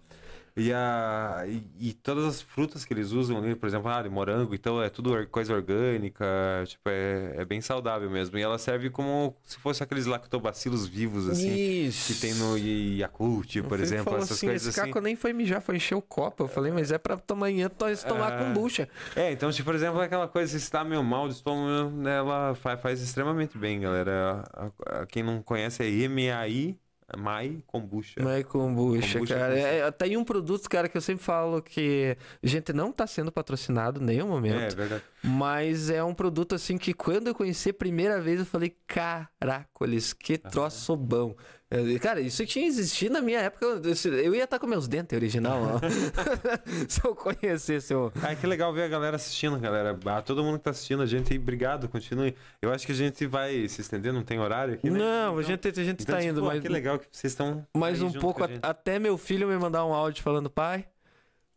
E, 0.56 0.70
a, 0.72 1.44
e, 1.46 1.62
e 1.80 1.92
todas 1.94 2.24
as 2.26 2.42
frutas 2.42 2.84
que 2.84 2.92
eles 2.92 3.10
usam 3.12 3.38
ali, 3.38 3.54
por 3.54 3.66
exemplo, 3.66 3.88
ah, 3.90 4.02
de 4.02 4.08
morango, 4.10 4.54
então 4.54 4.82
é 4.82 4.90
tudo 4.90 5.26
coisa 5.28 5.54
orgânica, 5.54 6.24
tipo, 6.66 6.88
é, 6.90 7.36
é 7.38 7.44
bem 7.44 7.60
saudável 7.60 8.10
mesmo. 8.10 8.36
E 8.38 8.42
ela 8.42 8.58
serve 8.58 8.90
como 8.90 9.34
se 9.42 9.56
fosse 9.58 9.82
aqueles 9.82 10.04
lactobacilos 10.06 10.86
vivos, 10.86 11.28
assim, 11.28 11.50
Isso. 11.54 12.12
que 12.12 12.20
tem 12.20 12.34
no 12.34 12.56
Yakult, 12.58 13.62
por 13.62 13.80
exemplo, 13.80 14.14
essas 14.16 14.32
assim, 14.32 14.46
coisas 14.46 14.68
esse 14.68 14.78
assim. 14.80 14.90
caco 14.90 15.00
nem 15.02 15.16
foi 15.16 15.32
mijar, 15.32 15.62
foi 15.62 15.76
encher 15.76 15.94
o 15.94 16.02
copo. 16.02 16.44
Eu 16.44 16.48
falei, 16.48 16.70
mas 16.72 16.92
é 16.92 16.98
pra 16.98 17.18
amanhã 17.30 17.70
nós 17.80 18.04
tomar 18.04 18.32
Ah. 18.34 18.44
kombucha. 18.44 18.88
É, 19.16 19.32
então, 19.32 19.50
tipo, 19.50 19.64
por 19.64 19.74
exemplo, 19.74 20.00
aquela 20.00 20.28
coisa, 20.28 20.50
se 20.50 20.58
está 20.58 20.84
meio 20.84 21.02
mal 21.02 21.28
de 21.28 21.34
estômago, 21.34 22.06
ela 22.06 22.54
faz, 22.54 22.80
faz 22.80 23.00
extremamente 23.00 23.56
bem, 23.56 23.80
galera. 23.80 24.44
A- 24.52 24.66
a- 24.66 25.00
a- 25.02 25.06
quem 25.06 25.22
não 25.22 25.42
conhece 25.42 25.82
é 25.82 25.88
M-A-I, 25.88 26.78
Mai 27.16 27.62
Kombucha. 27.66 28.22
Mai 28.22 28.42
kombucha, 28.44 29.14
Kombucha 29.14 29.34
cara. 29.38 29.58
É, 29.58 29.90
tem 29.90 30.16
um 30.16 30.24
produto, 30.24 30.68
cara, 30.68 30.88
que 30.88 30.96
eu 30.96 31.00
sempre 31.00 31.24
falo 31.24 31.60
que 31.62 32.16
a 32.42 32.46
gente 32.46 32.72
não 32.72 32.90
tá 32.92 33.06
sendo 33.06 33.30
patrocinado 33.32 34.00
em 34.00 34.04
nenhum 34.04 34.26
É, 34.26 34.30
momento. 34.30 34.76
verdade. 34.76 35.02
Mas 35.24 35.88
é 35.88 36.02
um 36.02 36.12
produto 36.14 36.54
assim 36.54 36.76
que 36.76 36.92
quando 36.92 37.28
eu 37.28 37.34
conheci 37.34 37.70
a 37.70 37.74
primeira 37.74 38.20
vez 38.20 38.40
eu 38.40 38.46
falei, 38.46 38.74
caracoles, 38.86 40.12
que 40.12 40.36
troço 40.38 40.96
bom. 40.96 41.34
Eu- 41.70 41.98
Cara, 42.00 42.20
isso 42.20 42.44
tinha 42.44 42.66
existido 42.66 43.14
na 43.14 43.22
minha 43.22 43.38
época. 43.40 43.64
Eu, 43.64 43.80
eu 44.18 44.34
ia 44.34 44.44
estar 44.44 44.58
com 44.58 44.66
meus 44.66 44.86
dentes 44.86 45.16
original. 45.16 45.58
Se 46.88 47.00
eu 47.06 47.14
conhecesse 47.14 47.94
o. 47.94 48.12
Ah, 48.22 48.34
que 48.34 48.46
legal 48.46 48.72
ver 48.74 48.82
a 48.82 48.88
galera 48.88 49.16
assistindo, 49.16 49.58
galera. 49.58 49.98
Ah, 50.04 50.20
todo 50.20 50.42
mundo 50.42 50.58
que 50.58 50.64
tá 50.64 50.70
assistindo 50.70 51.02
a 51.02 51.06
gente 51.06 51.32
aí, 51.32 51.38
obrigado, 51.38 51.88
continue. 51.88 52.34
Eu 52.60 52.70
acho 52.72 52.84
que 52.84 52.92
a 52.92 52.94
gente 52.94 53.24
vai 53.26 53.66
se 53.68 53.80
estender, 53.80 54.12
não 54.12 54.22
tem 54.22 54.38
horário 54.38 54.74
aqui, 54.74 54.90
né? 54.90 54.98
Não, 54.98 55.38
a 55.38 55.40
Então- 55.40 55.42
gente, 55.42 55.68
a 55.68 55.84
gente 55.84 56.02
então, 56.02 56.14
tá 56.16 56.20
tipo, 56.20 56.30
indo, 56.32 56.42
mas. 56.44 56.60
Que 56.60 56.68
legal 56.68 56.98
que 56.98 57.06
vocês 57.10 57.32
estão. 57.32 57.66
Mais 57.74 58.02
um 58.02 58.12
pouco, 58.12 58.44
a 58.44 58.48
a- 58.62 58.70
até 58.70 58.98
meu 58.98 59.16
filho 59.16 59.48
me 59.48 59.56
mandar 59.56 59.86
um 59.86 59.94
áudio 59.94 60.22
falando, 60.22 60.50
pai. 60.50 60.84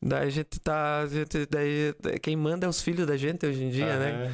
Daí 0.07 0.27
a 0.27 0.29
gente 0.29 0.59
tá. 0.59 0.99
A 1.01 1.07
gente, 1.07 1.45
daí, 1.47 1.93
quem 2.21 2.35
manda 2.35 2.65
é 2.67 2.69
os 2.69 2.81
filhos 2.81 3.07
da 3.07 3.17
gente 3.17 3.45
hoje 3.45 3.63
em 3.63 3.69
dia, 3.71 3.97
né? 3.97 4.11
Aham. 4.25 4.33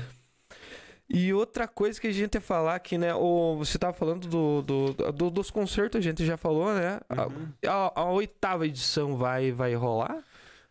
E 1.13 1.33
outra 1.33 1.67
coisa 1.67 1.99
que 1.99 2.07
a 2.07 2.11
gente 2.11 2.35
ia 2.35 2.41
falar 2.41 2.75
aqui, 2.75 2.97
né? 2.97 3.13
O, 3.13 3.57
você 3.57 3.77
tava 3.77 3.91
falando 3.93 4.27
do, 4.27 4.61
do, 4.61 4.93
do- 5.11 5.29
dos 5.29 5.51
concertos, 5.51 5.99
a 5.99 6.01
gente 6.01 6.25
já 6.25 6.37
falou, 6.37 6.73
né? 6.73 6.99
A- 7.09 7.27
Uhum. 7.27 7.47
A, 7.67 8.01
a 8.01 8.11
oitava 8.11 8.65
edição 8.65 9.17
vai, 9.17 9.51
vai 9.51 9.73
rolar? 9.75 10.23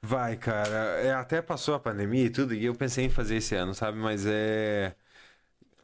Vai, 0.02 0.36
cara. 0.36 1.00
É, 1.02 1.12
até 1.12 1.42
passou 1.42 1.74
a 1.74 1.80
pandemia 1.80 2.24
e 2.26 2.30
tudo, 2.30 2.54
e 2.54 2.64
eu 2.64 2.74
pensei 2.74 3.04
em 3.04 3.10
fazer 3.10 3.36
esse 3.36 3.54
ano, 3.54 3.74
sabe? 3.74 3.98
Mas 3.98 4.24
é. 4.26 4.94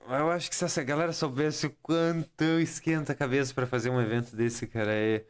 Eu 0.09 0.31
acho 0.31 0.49
que 0.49 0.55
se 0.57 0.65
essa 0.65 0.83
galera 0.85 1.13
soubesse 1.13 1.67
o 1.67 1.71
quanto 1.83 2.43
eu 2.43 2.61
esquento 2.61 3.11
a 3.11 3.15
cabeça 3.15 3.53
pra 3.53 3.67
fazer 3.67 3.91
um 3.91 4.01
evento 4.01 4.37
desse, 4.37 4.67
cara, 4.67 4.93
é. 4.93 5.25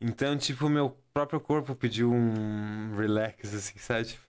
Então, 0.00 0.36
tipo, 0.38 0.68
meu 0.68 0.96
próprio 1.12 1.40
corpo 1.40 1.74
pediu 1.74 2.10
um 2.12 2.94
relax, 2.96 3.54
assim, 3.54 3.78
sabe? 3.78 4.04
Tipo, 4.06 4.22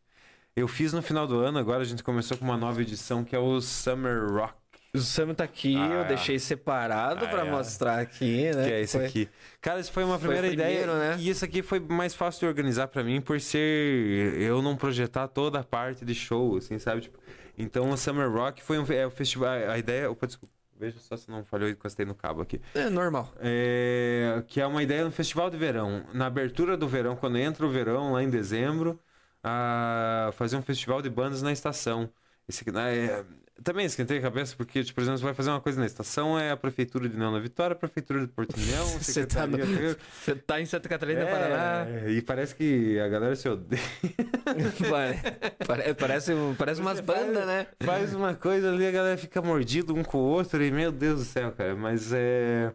Eu 0.55 0.67
fiz 0.67 0.91
no 0.93 1.01
final 1.01 1.25
do 1.25 1.39
ano, 1.39 1.57
agora 1.59 1.81
a 1.81 1.85
gente 1.85 2.03
começou 2.03 2.37
com 2.37 2.43
uma 2.45 2.57
nova 2.57 2.81
edição 2.81 3.23
que 3.23 3.35
é 3.35 3.39
o 3.39 3.61
Summer 3.61 4.27
Rock, 4.33 4.53
O 4.93 4.99
Sam 4.99 5.33
tá 5.33 5.45
aqui, 5.45 5.77
Ah, 5.77 5.87
eu 5.87 6.01
é. 6.01 6.03
deixei 6.09 6.37
separado 6.37 7.23
Ah, 7.23 7.29
pra 7.29 7.45
é. 7.45 7.49
mostrar 7.49 7.99
aqui, 7.99 8.51
né? 8.53 8.65
que 8.65 8.73
é 8.73 8.81
esse 8.81 8.97
Foi- 8.97 9.05
aqui. 9.07 9.29
Cara, 9.61 9.79
isso 9.79 9.89
foi 9.93 10.03
uma 10.03 10.19
foi 10.19 10.27
primeira 10.27 10.47
primeiro, 10.49 10.91
ideia. 10.91 11.15
né? 11.15 11.17
E 11.17 11.29
isso 11.29 11.45
aqui 11.45 11.61
foi 11.61 11.79
mais 11.79 12.13
fácil 12.13 12.41
de 12.41 12.45
organizar 12.47 12.87
pra 12.89 13.01
mim 13.01 13.21
por 13.21 13.39
ser 13.39 14.35
eu 14.41 14.61
não 14.61 14.75
projetar 14.75 15.29
toda 15.29 15.59
a 15.59 15.63
parte 15.63 16.03
de 16.03 16.13
show, 16.13 16.57
assim, 16.57 16.77
sabe? 16.77 16.99
Tipo, 17.01 17.17
então 17.57 17.89
o 17.89 17.95
Summer 17.95 18.29
Rock 18.29 18.61
foi 18.61 18.77
um 18.79 18.85
é, 18.91 19.07
o 19.07 19.11
festival. 19.11 19.53
A 19.69 19.77
ideia. 19.77 20.11
Opa, 20.11 20.27
desculpa. 20.27 20.53
Veja 20.81 20.99
só 20.99 21.15
se 21.15 21.29
não 21.29 21.45
falhou 21.45 21.69
e 21.69 21.73
encostei 21.73 22.07
no 22.07 22.15
cabo 22.15 22.41
aqui. 22.41 22.59
É 22.73 22.89
normal. 22.89 23.31
É, 23.39 24.43
que 24.47 24.59
é 24.59 24.65
uma 24.65 24.81
ideia 24.81 25.05
no 25.05 25.11
festival 25.11 25.47
de 25.47 25.55
verão. 25.55 26.03
Na 26.11 26.25
abertura 26.25 26.75
do 26.75 26.87
verão, 26.87 27.15
quando 27.15 27.37
entra 27.37 27.67
o 27.67 27.69
verão, 27.69 28.13
lá 28.13 28.23
em 28.23 28.29
dezembro, 28.31 28.99
a 29.43 30.31
fazer 30.33 30.55
um 30.57 30.61
festival 30.63 30.99
de 30.99 31.07
bandas 31.07 31.43
na 31.43 31.51
estação. 31.51 32.09
Esse, 32.49 32.69
né, 32.71 32.97
é, 32.97 33.25
também 33.63 33.85
esquentei 33.85 34.17
a 34.17 34.21
cabeça, 34.21 34.55
porque, 34.55 34.83
tipo, 34.83 34.95
por 34.95 35.01
exemplo, 35.01 35.17
você 35.19 35.23
vai 35.25 35.33
fazer 35.33 35.49
uma 35.49 35.61
coisa 35.61 35.79
na 35.79 35.85
estação, 35.85 36.37
é 36.39 36.51
a 36.51 36.57
Prefeitura 36.57 37.07
de 37.07 37.17
Nova 37.17 37.39
Vitória, 37.39 37.73
a 37.73 37.77
Prefeitura 37.77 38.19
de 38.21 38.27
Portunhão, 38.27 38.85
Você 38.99 39.25
tá 39.25 39.45
no- 39.47 39.57
Você 39.57 40.35
tá 40.35 40.59
em 40.61 40.65
Santa 40.65 40.87
Catarina, 40.89 41.21
É, 41.21 41.25
Paraná. 41.31 42.09
E 42.09 42.21
parece 42.21 42.55
que 42.55 42.99
a 42.99 43.07
galera 43.07 43.35
se 43.35 43.47
odeia. 43.49 43.81
Pare- 44.89 45.21
pare- 45.65 45.93
Parece, 45.93 46.31
parece 46.57 46.81
umas 46.81 46.99
bandas, 46.99 47.45
né? 47.45 47.67
Faz 47.83 48.13
uma 48.13 48.33
coisa 48.33 48.71
ali, 48.71 48.85
a 48.87 48.91
galera 48.91 49.17
fica 49.17 49.41
mordido 49.41 49.93
um 49.95 50.03
com 50.03 50.17
o 50.17 50.21
outro, 50.21 50.63
e 50.63 50.71
meu 50.71 50.91
Deus 50.91 51.19
do 51.19 51.25
céu, 51.25 51.51
cara. 51.51 51.75
Mas 51.75 52.11
é. 52.13 52.73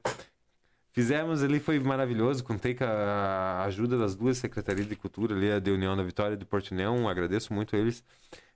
Fizemos 0.92 1.42
ali, 1.42 1.60
foi 1.60 1.78
maravilhoso. 1.78 2.42
Contei 2.42 2.74
com 2.74 2.84
a 2.84 3.64
ajuda 3.64 3.98
das 3.98 4.14
duas 4.14 4.38
secretarias 4.38 4.88
de 4.88 4.96
cultura 4.96 5.34
ali, 5.34 5.52
a 5.52 5.58
de 5.58 5.70
União 5.70 5.94
da 5.94 6.02
Vitória 6.02 6.34
e 6.34 6.36
do 6.38 6.46
Porto 6.46 6.70
União. 6.70 7.06
Agradeço 7.06 7.52
muito 7.52 7.76
eles 7.76 8.02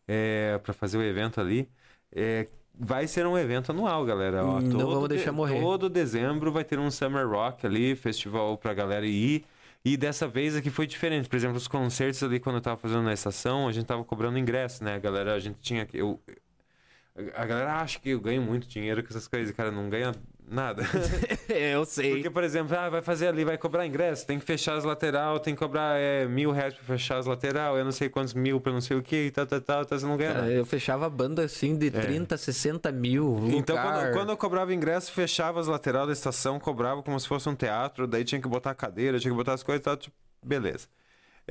é, 0.09 0.59
para 0.63 0.73
fazer 0.73 0.97
o 0.97 1.03
evento 1.03 1.39
ali. 1.39 1.69
É, 2.13 2.49
vai 2.79 3.07
ser 3.07 3.27
um 3.27 3.37
evento 3.39 3.71
anual, 3.73 4.05
galera. 4.05 4.45
Ó, 4.45 4.61
Não 4.61 4.71
todo 4.79 4.87
vamos 4.95 5.09
de- 5.09 5.15
deixar 5.17 5.33
morrer. 5.33 5.61
Todo 5.61 5.89
dezembro 5.89 6.51
vai 6.53 6.65
ter 6.65 6.79
um 6.79 6.91
Summer 6.91 7.29
Rock 7.29 7.67
ali, 7.67 7.95
festival 7.95 8.57
pra 8.59 8.75
galera 8.75 9.07
ir. 9.07 9.45
E 9.85 9.97
dessa 9.97 10.29
vez 10.29 10.55
aqui 10.57 10.69
foi 10.71 10.87
diferente. 10.87 11.29
Por 11.29 11.37
exemplo, 11.37 11.57
os 11.57 11.67
concertos 11.69 12.23
ali, 12.23 12.39
quando 12.39 12.57
eu 12.57 12.61
tava 12.61 12.77
fazendo 12.77 13.03
na 13.03 13.13
estação, 13.15 13.67
a 13.67 13.73
gente 13.73 13.87
tava 13.87 14.05
cobrando 14.05 14.39
ingresso, 14.39 14.85
né? 14.85 14.99
Galera, 14.99 15.35
a 15.35 15.39
gente 15.39 15.59
tinha 15.61 15.87
que. 15.87 15.97
Eu, 15.97 16.21
a 17.35 17.45
galera 17.47 17.81
acha 17.81 17.99
que 17.99 18.11
eu 18.11 18.21
ganho 18.21 18.43
muito 18.43 18.69
dinheiro 18.69 19.03
com 19.03 19.09
essas 19.09 19.27
coisas, 19.27 19.55
cara, 19.55 19.71
não 19.71 19.89
ganha 19.89 20.13
nada. 20.51 20.83
eu 21.49 21.85
sei. 21.85 22.15
Porque, 22.15 22.31
por 22.31 22.43
exemplo, 22.43 22.77
ah, 22.77 22.89
vai 22.89 23.01
fazer 23.01 23.29
ali, 23.29 23.45
vai 23.45 23.57
cobrar 23.57 23.87
ingresso, 23.87 24.27
tem 24.27 24.39
que 24.39 24.45
fechar 24.45 24.77
as 24.77 24.85
lateral, 24.85 25.39
tem 25.39 25.55
que 25.55 25.59
cobrar 25.59 25.99
é, 25.99 26.27
mil 26.27 26.51
reais 26.51 26.75
pra 26.75 26.83
fechar 26.83 27.19
as 27.19 27.27
lateral, 27.27 27.79
eu 27.79 27.85
não 27.85 27.93
sei 27.93 28.09
quantos 28.09 28.35
mil 28.35 28.61
pra 28.61 28.73
não 28.73 28.81
sei 28.81 28.97
o 28.97 29.03
que 29.03 29.27
e 29.27 29.31
tal, 29.31 29.47
tal, 29.47 29.61
tal, 29.61 29.85
tal, 29.85 29.99
você 29.99 30.07
não 30.07 30.17
ganha 30.17 30.35
Cara, 30.35 30.51
eu 30.51 30.67
fechava 30.67 31.09
banda 31.09 31.45
assim 31.45 31.77
de 31.77 31.91
30, 31.91 32.37
60 32.37 32.91
mil. 32.93 33.49
Então, 33.53 33.77
lugar. 33.77 34.03
quando, 34.03 34.13
quando 34.13 34.31
eu 34.31 34.37
cobrava 34.37 34.75
ingresso, 34.75 35.13
fechava 35.13 35.61
as 35.61 35.67
lateral 35.67 36.07
da 36.07 36.13
estação, 36.13 36.59
cobrava 36.59 37.03
como 37.03 37.19
se 37.19 37.29
fosse 37.29 37.49
um 37.49 37.55
teatro, 37.55 38.07
daí 38.07 38.25
tinha 38.25 38.41
que 38.41 38.49
botar 38.49 38.71
a 38.71 38.75
cadeira, 38.75 39.19
tinha 39.19 39.31
que 39.31 39.37
botar 39.37 39.55
as 39.55 39.63
coisas 39.63 39.81
e 39.81 39.85
tal, 39.85 39.97
tipo, 39.97 40.17
beleza. 40.45 40.89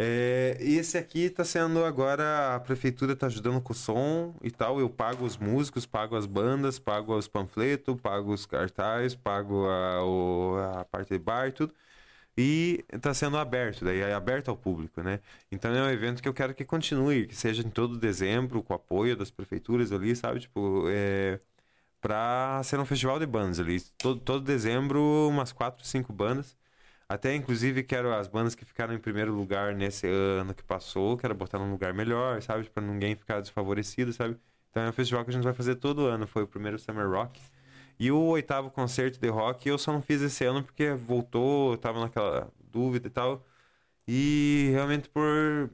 É, 0.02 0.56
esse 0.62 0.98
aqui 0.98 1.30
tá 1.30 1.44
sendo 1.44 1.84
agora, 1.84 2.56
a 2.56 2.60
prefeitura 2.62 3.18
tá 3.18 3.28
ajudando 3.28 3.62
com 3.62 3.74
o 3.74 3.76
som 3.76 4.34
e 4.42 4.50
tal, 4.50 4.80
eu 4.80 4.90
pago 4.90 5.26
os 5.26 5.36
músicos, 5.38 5.86
pago 5.86 6.16
as 6.16 6.26
bandas, 6.26 6.80
pago 6.80 7.18
os 7.18 7.28
panfletos, 7.28 8.00
pago 8.02 8.32
os 8.34 8.46
cartazes, 8.46 9.14
pago 9.16 9.68
a, 9.68 10.02
o- 10.06 10.56
a 10.80 10.86
parte 10.86 11.10
de 11.10 11.20
bar 11.20 11.48
e 11.50 11.52
tudo. 11.52 11.74
E 12.38 12.86
tá 13.02 13.14
sendo 13.14 13.38
aberto, 13.38 13.86
daí 13.86 14.00
é 14.02 14.14
aberto 14.14 14.50
ao 14.50 14.58
público, 14.58 15.02
né? 15.04 15.22
Então 15.52 15.74
é 15.76 15.84
um 15.84 15.90
evento 15.92 16.22
que 16.24 16.30
eu 16.30 16.34
quero 16.34 16.56
que 16.56 16.66
continue, 16.66 17.28
que 17.28 17.36
seja 17.36 17.62
em 17.64 17.70
todo 17.72 17.98
dezembro, 17.98 18.64
com 18.64 18.74
apoio 18.74 19.18
das 19.18 19.32
prefeituras 19.32 19.92
ali, 19.92 20.16
sabe? 20.16 20.42
Tipo, 20.42 20.86
é, 20.90 21.40
pra 22.02 22.62
ser 22.64 22.80
um 22.80 22.86
festival 22.86 23.20
de 23.20 23.26
bandas 23.26 23.60
ali. 23.60 23.82
Todo, 23.98 24.20
todo 24.22 24.44
dezembro, 24.46 25.02
umas 25.30 25.52
quatro, 25.52 25.86
cinco 25.86 26.14
bandas. 26.14 26.58
Até, 27.12 27.34
inclusive, 27.36 27.84
quero 27.84 28.14
as 28.14 28.28
bandas 28.28 28.54
que 28.54 28.64
ficaram 28.64 28.94
em 28.94 29.00
primeiro 29.00 29.34
lugar 29.34 29.74
nesse 29.76 30.06
ano 30.08 30.54
que 30.54 30.64
passou, 30.64 31.18
quero 31.18 31.34
botar 31.34 31.58
num 31.58 31.72
lugar 31.72 31.92
melhor, 31.94 32.40
sabe? 32.42 32.70
Pra 32.70 32.84
ninguém 32.84 33.16
ficar 33.16 33.42
desfavorecido, 33.42 34.14
sabe? 34.14 34.38
Então 34.70 34.84
é 34.84 34.90
um 34.90 34.94
festival 34.94 35.24
que 35.24 35.32
a 35.32 35.34
gente 35.34 35.44
vai 35.44 35.54
fazer 35.54 35.76
todo 35.76 36.06
ano. 36.06 36.28
Foi 36.28 36.44
o 36.44 36.48
primeiro 36.48 36.78
Summer 36.78 37.10
Rock. 37.10 37.42
E 38.00 38.12
o 38.12 38.20
oitavo 38.28 38.70
concerto 38.72 39.20
de 39.20 39.28
rock 39.30 39.68
eu 39.68 39.78
só 39.78 39.92
não 39.92 40.02
fiz 40.02 40.22
esse 40.22 40.46
ano 40.46 40.64
porque 40.64 40.94
voltou, 40.94 41.78
tava 41.78 42.00
naquela 42.00 42.52
dúvida 42.72 43.08
e 43.08 43.10
tal. 43.12 43.46
E 44.08 44.70
realmente 44.74 45.10
por 45.10 45.70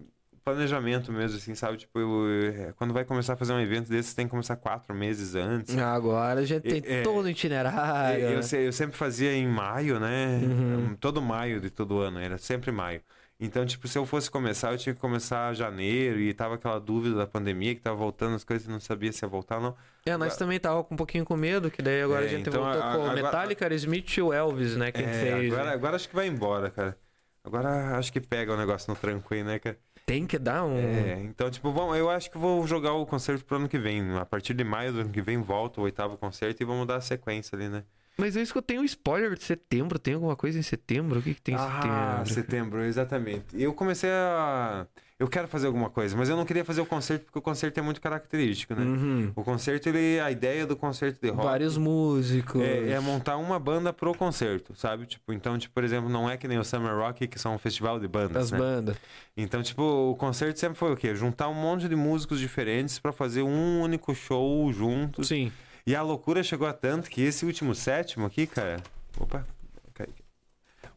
planejamento 0.46 1.12
mesmo, 1.12 1.38
assim, 1.38 1.56
sabe? 1.56 1.78
Tipo, 1.78 2.00
eu- 2.00 2.54
é, 2.68 2.74
quando 2.74 2.94
vai 2.94 3.04
começar 3.04 3.34
a 3.34 3.36
fazer 3.36 3.52
um 3.52 3.60
evento 3.60 3.90
desse, 3.90 4.16
tem 4.16 4.28
que 4.28 4.32
começar 4.32 4.56
quatro 4.56 4.94
meses 4.94 5.34
antes. 5.34 5.76
Agora 5.78 6.42
a 6.42 6.46
gente 6.46 6.62
tem 6.62 6.82
É, 6.86 7.00
é, 7.00 7.04
todo 7.04 7.26
o 7.26 7.30
itinerário. 7.30 8.22
Eu, 8.24 8.36
né? 8.38 8.42
se- 8.44 8.58
eu 8.68 8.72
sempre 8.72 8.96
fazia 8.96 9.34
em 9.34 9.48
maio, 9.48 10.00
né? 10.00 10.38
Uhum. 10.44 10.96
Todo 11.00 11.20
maio 11.22 11.60
de 11.60 11.72
todo 11.72 12.00
ano, 12.00 12.20
era 12.20 12.38
sempre 12.38 12.72
maio. 12.72 13.02
Então, 13.40 13.66
tipo, 13.66 13.86
se 13.88 13.98
eu 13.98 14.06
fosse 14.06 14.32
começar, 14.32 14.72
eu 14.72 14.78
tinha 14.78 14.94
que 14.96 15.02
começar 15.02 15.54
janeiro 15.54 16.20
e 16.22 16.34
tava 16.34 16.56
aquela 16.56 16.80
dúvida 16.80 17.16
da 17.18 17.28
pandemia 17.28 17.76
que 17.76 17.82
tava 17.82 17.96
voltando 17.98 18.36
as 18.36 18.44
coisas 18.46 18.66
e 18.66 18.70
não 18.72 18.80
sabia 18.80 19.12
se 19.12 19.26
ia 19.26 19.28
voltar 19.28 19.58
ou 19.58 19.62
não. 19.64 19.76
É, 20.06 20.16
nós 20.16 20.38
também 20.38 20.58
tava 20.60 20.84
com 20.86 20.94
um 20.94 20.98
pouquinho 20.98 21.26
com 21.26 21.36
medo, 21.36 21.70
que 21.70 21.82
daí 21.82 22.02
agora 22.04 22.24
É, 22.24 22.28
a 22.28 22.30
gente 22.30 22.48
então, 22.48 22.64
voltou 22.64 22.82
a- 22.82 22.92
com 22.94 23.00
o 23.00 23.02
agora- 23.02 23.14
Metallica, 23.16 23.74
Smith 23.74 24.16
e 24.18 24.22
o 24.22 24.32
Elvis, 24.32 24.78
né? 24.78 24.92
Quem 24.92 25.04
É, 25.06 25.12
fez. 25.12 25.52
agora, 25.52 25.70
né? 25.70 25.74
agora 25.74 25.96
acho 25.98 26.08
que 26.08 26.16
vai 26.16 26.28
embora, 26.28 26.70
cara. 26.70 26.98
Agora 27.44 27.98
acho 27.98 28.12
que 28.14 28.22
pega 28.22 28.54
o 28.54 28.58
negócio 28.58 28.90
no 28.90 28.96
tranco 28.96 29.34
aí, 29.34 29.44
né, 29.44 29.60
cara? 29.60 29.78
Tem 30.06 30.28
que 30.28 30.38
dar 30.38 30.64
um. 30.64 30.78
É, 30.78 31.20
então, 31.24 31.50
tipo, 31.50 31.72
vamos, 31.72 31.98
eu 31.98 32.10
acho 32.10 32.30
que 32.30 32.38
vou 32.38 32.66
jogar 32.68 32.94
o 32.94 33.06
concerto 33.08 33.44
pro 33.44 33.58
ano 33.58 33.68
que 33.68 33.80
vem. 33.80 34.16
A 34.18 34.26
partir 34.26 34.54
de 34.54 34.64
maio 34.64 34.94
do 34.94 35.00
ano 35.02 35.10
que 35.10 35.22
vem, 35.22 35.42
volta 35.42 35.82
o 35.82 35.84
oitavo 35.84 36.16
concerto 36.18 36.62
e 36.62 36.66
vamos 36.66 36.86
dar 36.86 36.98
a 36.98 37.02
sequência 37.02 37.56
ali, 37.56 37.68
né? 37.68 37.84
Mas 38.18 38.36
eu 38.36 38.44
escutei 38.44 38.78
um 38.80 38.84
spoiler 38.84 39.34
de 39.36 39.44
setembro. 39.44 39.98
Tem 40.00 40.14
alguma 40.14 40.36
coisa 40.36 40.58
em 40.60 40.62
setembro? 40.62 41.20
O 41.20 41.24
que, 41.24 41.34
que 41.34 41.42
tem 41.42 41.56
em 41.56 41.58
Ah, 41.58 42.24
setembro? 42.24 42.34
setembro, 42.34 42.84
exatamente. 42.84 43.46
Eu 43.60 43.74
comecei 43.74 44.10
a. 44.12 44.86
Eu 45.18 45.30
quero 45.30 45.48
fazer 45.48 45.68
alguma 45.68 45.90
coisa, 45.90 46.16
mas 46.18 46.28
eu 46.28 46.36
não 46.36 46.44
queria 46.44 46.66
fazer 46.66 46.82
o 46.82 46.86
concerto 46.86 47.24
porque 47.26 47.40
o 47.40 47.42
concerto 47.42 47.80
é 47.80 47.84
muito 47.84 48.02
característico, 48.02 48.76
né? 48.76 48.84
Uhum. 48.84 49.32
O 49.34 49.44
concerto, 49.46 49.88
ele, 49.88 50.20
a 50.20 50.30
ideia 50.30 50.66
do 50.66 50.76
concerto 50.76 51.22
de 51.22 51.30
rock 51.30 51.46
Vários 51.48 51.78
músicos. 51.78 52.62
é, 52.62 52.90
é 52.90 53.00
montar 53.00 53.38
uma 53.38 53.58
banda 53.58 53.94
pro 53.94 54.14
concerto, 54.14 54.76
sabe? 54.76 55.06
Tipo, 55.06 55.32
então, 55.32 55.58
tipo, 55.58 55.74
por 55.74 55.86
exemplo, 55.86 56.10
não 56.10 56.30
é 56.30 56.36
que 56.36 56.50
nem 56.50 56.58
o 56.60 56.66
Summer 56.66 56.94
Rock, 56.94 57.30
que 57.30 57.40
são 57.40 57.56
um 57.56 57.58
festival 57.58 57.98
de 57.98 58.10
bandas, 58.10 58.44
As 58.46 58.52
né? 58.52 58.58
bandas. 58.58 58.98
Então, 59.38 59.64
tipo, 59.64 59.82
o 59.82 60.18
concerto 60.18 60.60
sempre 60.60 60.78
foi 60.78 60.92
o 60.92 60.98
quê? 60.98 61.16
Juntar 61.16 61.48
um 61.48 61.54
monte 61.54 61.88
de 61.88 61.96
músicos 61.96 62.38
diferentes 62.38 63.00
pra 63.00 63.14
fazer 63.14 63.42
um 63.42 63.80
único 63.82 64.14
show 64.14 64.70
juntos. 64.74 65.30
Sim. 65.30 65.50
E 65.88 65.96
a 65.96 66.02
loucura 66.02 66.44
chegou 66.44 66.68
a 66.68 66.74
tanto 66.74 67.10
que 67.10 67.22
esse 67.22 67.46
último 67.46 67.74
sétimo 67.74 68.26
aqui, 68.26 68.46
cara. 68.46 68.84
Opa. 69.18 69.46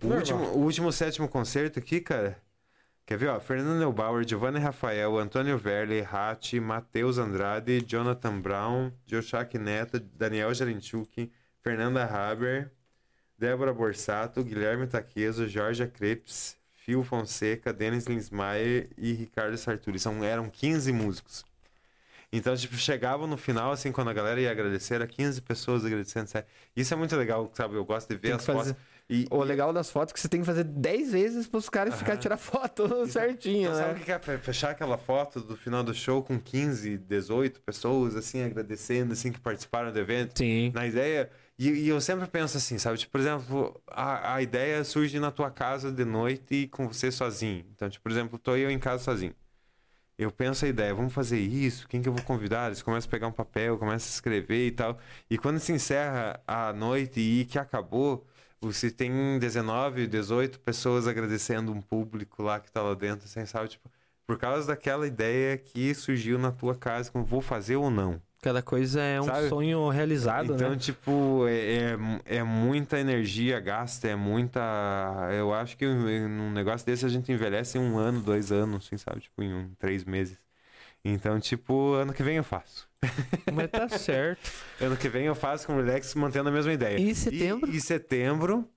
O 0.03 0.09
último, 0.09 0.45
o 0.55 0.59
último 0.59 0.93
sétimo 0.93 1.29
concerto 1.29 1.79
aqui, 1.79 2.01
cara. 2.01 2.37
Quer 3.09 3.17
ver, 3.17 3.29
ó? 3.29 3.41
Fernando 3.41 3.79
Neubauer, 3.79 4.23
Giovanni 4.23 4.59
Rafael, 4.59 5.17
Antônio 5.17 5.57
Verli, 5.57 6.03
Ratti, 6.03 6.61
Matheus 6.61 7.17
Andrade, 7.17 7.81
Jonathan 7.81 8.39
Brown, 8.39 8.93
Joshak 9.07 9.57
Neto, 9.59 9.99
Daniel 9.99 10.53
Jarenchuk, 10.53 11.33
Fernanda 11.63 12.05
Haber, 12.05 12.71
Débora 13.41 13.73
Borsato, 13.73 14.45
Guilherme 14.45 14.87
Taqueso, 14.87 15.49
Jorge 15.49 15.87
Crepes, 15.87 16.59
Phil 16.85 17.03
Fonseca, 17.03 17.73
Denis 17.73 18.05
Linsmaier 18.05 18.91
e 18.99 19.15
Ricardo 19.15 19.57
Sarturi. 19.57 19.99
São, 19.99 20.23
eram 20.23 20.51
15 20.51 20.93
músicos. 20.93 21.47
Então, 22.31 22.55
tipo, 22.55 22.77
chegava 22.77 23.27
no 23.27 23.39
final, 23.39 23.73
assim, 23.73 23.91
quando 23.91 24.11
a 24.11 24.13
galera 24.13 24.39
ia 24.39 24.51
agradecer, 24.51 24.97
era 24.97 25.07
15 25.07 25.41
pessoas 25.41 25.83
agradecendo, 25.83 26.29
sabe? 26.29 26.47
Isso 26.77 26.93
é 26.93 26.97
muito 26.99 27.17
legal, 27.17 27.51
sabe? 27.55 27.75
Eu 27.75 27.87
gosto 27.87 28.11
de 28.11 28.17
ver 28.17 28.33
as 28.33 28.45
fazer- 28.45 28.75
fotos. 28.75 28.83
E, 29.11 29.27
O 29.31 29.43
legal 29.43 29.73
das 29.73 29.91
fotos 29.91 30.13
é 30.13 30.15
que 30.15 30.21
você 30.21 30.29
tem 30.29 30.41
que 30.41 30.47
fazer 30.47 30.65
10 30.65 31.13
vezes 31.13 31.47
pros 31.49 31.69
caras 31.71 31.95
ficarem 31.95 32.21
tirar 32.21 32.37
foto 32.37 33.07
certinho, 33.09 33.71
Então, 33.71 33.75
sabe 33.75 33.93
o 33.93 33.99
né? 33.99 34.05
que 34.05 34.13
é? 34.13 34.19
Fe- 34.19 34.39
Fechar 34.39 34.71
aquela 34.71 34.99
foto 34.99 35.41
do 35.41 35.57
final 35.57 35.83
do 35.83 35.95
show 35.95 36.23
com 36.23 36.39
15, 36.39 36.99
18 36.99 37.63
pessoas, 37.63 38.15
assim, 38.15 38.43
agradecendo, 38.43 39.15
assim, 39.15 39.33
que 39.33 39.41
participaram 39.41 39.91
do 39.91 39.99
evento. 39.99 40.37
Sim. 40.39 40.71
Na 40.75 40.87
ideia. 40.87 41.31
E, 41.59 41.69
e 41.71 41.89
eu 41.89 42.01
sempre 42.03 42.27
penso 42.29 42.57
assim, 42.59 42.77
sabe? 42.79 42.99
Tipo, 42.99 43.13
por 43.13 43.21
exemplo, 43.21 43.83
a, 43.89 44.35
a 44.35 44.43
ideia 44.43 44.85
surge 44.85 45.19
na 45.19 45.31
tua 45.31 45.51
casa 45.51 45.91
de 45.91 46.05
noite 46.05 46.55
e 46.55 46.69
com 46.69 46.87
você 46.87 47.11
sozinho. 47.11 47.65
Então, 47.75 47.89
tipo, 47.89 48.03
por 48.03 48.13
exemplo, 48.13 48.39
tô 48.39 48.55
eu 48.57 48.71
em 48.71 48.79
casa 48.79 49.03
sozinho. 49.03 49.35
Eu 50.19 50.33
penso 50.33 50.65
a 50.65 50.69
ideia, 50.69 50.93
vamos 50.93 51.13
fazer 51.15 51.39
isso, 51.39 51.87
quem 51.89 52.03
que 52.03 52.09
eu 52.09 52.13
vou 52.13 52.23
convidar? 52.25 52.67
Eles 52.67 52.83
começam 52.83 53.09
a 53.09 53.11
pegar 53.11 53.29
um 53.29 53.33
papel, 53.33 53.79
começam 53.79 54.09
a 54.09 54.15
escrever 54.15 54.67
e 54.67 54.71
tal. 54.73 54.99
E 55.31 55.39
quando 55.39 55.61
se 55.61 55.73
encerra 55.73 56.41
a 56.47 56.73
noite 56.73 57.21
e 57.21 57.45
que 57.45 57.57
acabou, 57.59 58.27
você 58.61 58.91
tem 58.91 59.39
19, 59.39 60.07
18 60.07 60.61
pessoas 60.61 61.07
agradecendo 61.07 61.73
um 61.73 61.81
público 61.81 62.43
lá 62.43 62.59
que 62.61 62.71
tá 62.71 62.83
lá 62.83 62.95
dentro, 62.95 63.25
assim, 63.27 63.45
sabe? 63.47 63.69
Tipo, 63.69 63.91
por 64.27 64.39
causa 64.39 64.67
daquela 64.69 65.07
ideia 65.07 65.57
que 65.57 65.95
surgiu 65.95 66.39
na 66.39 66.53
tua 66.53 66.75
casa, 66.75 67.11
como 67.11 67.25
vou 67.25 67.41
fazer 67.41 67.77
ou 67.77 67.91
não. 67.91 68.21
Cada 68.41 68.63
coisa 68.63 69.01
é 69.01 69.21
um 69.21 69.25
Sabe? 69.25 69.49
sonho 69.49 69.89
realizado, 69.89 70.55
Então, 70.55 70.71
né? 70.71 70.77
tipo, 70.77 71.45
é, 71.49 71.97
é, 72.27 72.37
é 72.37 72.43
muita 72.45 73.01
energia 73.01 73.59
gasta, 73.59 74.07
é 74.07 74.15
muita. 74.15 74.61
Eu 75.33 75.53
acho 75.53 75.77
que 75.77 75.85
num 75.85 76.53
negócio 76.53 76.87
desse 76.87 77.05
a 77.05 77.09
gente 77.09 77.33
envelhece 77.33 77.79
em 77.79 77.81
um 77.81 77.99
ano, 77.99 78.21
dois 78.21 78.53
anos, 78.53 78.87
assim, 78.87 78.97
sabe? 78.97 79.21
Tipo, 79.23 79.43
em 79.43 79.53
um, 79.53 79.71
três 79.77 80.05
meses. 80.05 80.39
Então, 81.13 81.39
tipo, 81.41 81.93
ano 81.95 82.13
que 82.13 82.23
vem 82.23 82.37
eu 82.37 82.45
faço. 82.45 82.89
Mas 83.53 83.71
tá 83.71 83.89
certo. 83.89 84.51
Ano 84.81 84.97
que 84.97 85.09
vem 85.09 85.25
eu 85.27 85.35
faço 85.35 85.67
com 85.67 85.75
o 85.75 85.83
Relax 85.83 86.15
mantendo 86.15 86.49
a 86.49 86.53
mesma 86.53 86.73
ideia. 86.73 86.99
E 87.01 87.15
setembro? 87.15 87.71
E, 87.71 87.77
e 87.77 87.81
setembro, 87.81 88.69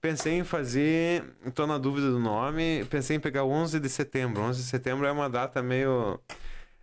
pensei 0.00 0.34
em 0.38 0.44
fazer. 0.44 1.22
Tô 1.54 1.66
na 1.66 1.76
dúvida 1.78 2.10
do 2.10 2.18
nome. 2.18 2.84
Pensei 2.90 3.16
em 3.16 3.20
pegar 3.20 3.44
o 3.44 3.50
11 3.50 3.78
de 3.78 3.88
setembro. 3.88 4.42
11 4.42 4.62
de 4.62 4.68
setembro 4.68 5.06
é 5.06 5.12
uma 5.12 5.28
data 5.28 5.62
meio. 5.62 6.18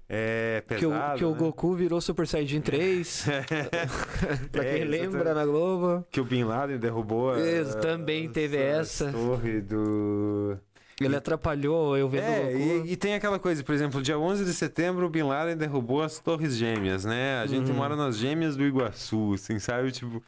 É, 0.08 0.62
que 0.68 0.86
o, 0.86 0.90
pesada. 0.92 1.18
que 1.18 1.26
o 1.26 1.32
né? 1.32 1.38
Goku 1.40 1.74
virou 1.76 2.00
Super 2.00 2.28
Saiyajin 2.28 2.62
3. 2.62 3.26
pra 4.52 4.64
É, 4.64 4.74
quem 4.76 4.84
lembra 4.84 5.22
exatamente. 5.22 5.34
na 5.36 5.46
Globo. 5.46 6.06
Que 6.12 6.20
o 6.22 6.26
Bin 6.26 6.44
Laden 6.44 6.78
derrubou. 6.78 7.32
a- 7.34 7.40
Isso, 7.40 7.80
também 7.80 8.30
teve 8.30 8.58
a 8.58 8.62
essa. 8.62 9.12
Torre 9.12 9.62
do. 9.62 10.58
Ele 11.00 11.16
atrapalhou 11.16 11.98
eu 11.98 12.08
vendo 12.08 12.24
É, 12.24 12.54
e, 12.88 12.92
e 12.94 12.98
tem 12.98 13.16
aquela 13.16 13.40
coisa, 13.40 13.64
por 13.64 13.74
exemplo, 13.74 14.02
dia 14.02 14.18
11 14.18 14.46
de 14.46 14.54
setembro 14.54 15.06
o 15.06 15.10
Bin 15.10 15.24
Laden 15.24 15.58
derrubou 15.58 16.02
as 16.02 16.20
Torres 16.20 16.56
Gêmeas, 16.56 17.04
né? 17.06 17.40
A 17.42 17.48
gente 17.48 17.70
Uhum. 17.70 17.78
mora 17.78 17.96
nas 17.96 18.18
Gêmeas 18.18 18.56
do 18.56 18.64
Iguaçu, 18.64 19.34
assim, 19.34 19.60
sabe? 19.60 19.92
Tipo, 19.92 20.24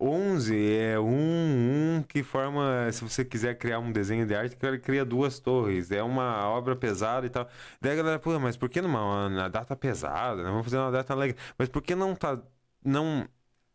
11 0.00 0.56
é 0.74 0.98
um, 0.98 1.98
um 1.98 2.02
que 2.02 2.22
forma, 2.22 2.90
se 2.92 3.02
você 3.04 3.24
quiser 3.24 3.56
criar 3.58 3.78
um 3.78 3.92
desenho 3.92 4.26
de 4.26 4.34
arte, 4.34 4.56
ele 4.62 4.78
cria 4.78 5.04
duas 5.04 5.38
torres. 5.38 5.90
É 5.90 6.02
uma 6.02 6.48
obra 6.48 6.74
pesada 6.76 7.26
e 7.26 7.30
tal. 7.30 7.48
Daí 7.80 7.92
a 7.92 7.96
galera, 7.96 8.18
pô, 8.18 8.38
mas 8.38 8.56
por 8.56 8.68
que 8.68 8.80
numa 8.80 9.26
uma 9.26 9.48
data 9.48 9.76
pesada? 9.76 10.42
né? 10.42 10.48
Vamos 10.50 10.64
fazer 10.64 10.78
uma 10.78 10.90
data 10.90 11.12
alegre. 11.12 11.36
Mas 11.58 11.68
por 11.68 11.82
que 11.82 11.94
não 11.94 12.14
tá 12.14 12.40
não 12.84 13.28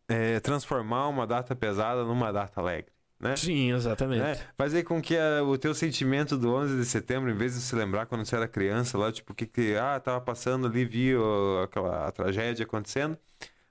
é, 0.07 0.39
transformar 0.39 1.07
uma 1.09 1.27
data 1.27 1.55
pesada 1.55 2.03
numa 2.05 2.31
data 2.31 2.59
alegre, 2.61 2.91
né? 3.19 3.35
Sim, 3.35 3.71
exatamente. 3.73 4.21
né? 4.21 4.35
Fazer 4.57 4.83
com 4.83 5.01
que 5.01 5.17
a- 5.17 5.43
o 5.43 5.57
teu 5.57 5.73
sentimento 5.75 6.37
do 6.37 6.53
11 6.53 6.77
de 6.77 6.85
setembro, 6.85 7.29
em 7.31 7.35
vez 7.35 7.53
de 7.55 7.61
se 7.61 7.75
lembrar 7.75 8.05
quando 8.05 8.25
você 8.25 8.35
era 8.35 8.47
criança, 8.47 8.97
lá, 8.97 9.11
tipo, 9.11 9.33
que 9.33 9.45
que, 9.45 9.75
ah, 9.77 9.99
tava 9.99 10.21
passando 10.21 10.67
ali, 10.67 10.85
vi 10.85 11.15
ó, 11.15 11.63
aquela 11.63 12.07
a 12.07 12.11
tragédia 12.11 12.65
acontecendo 12.65 13.17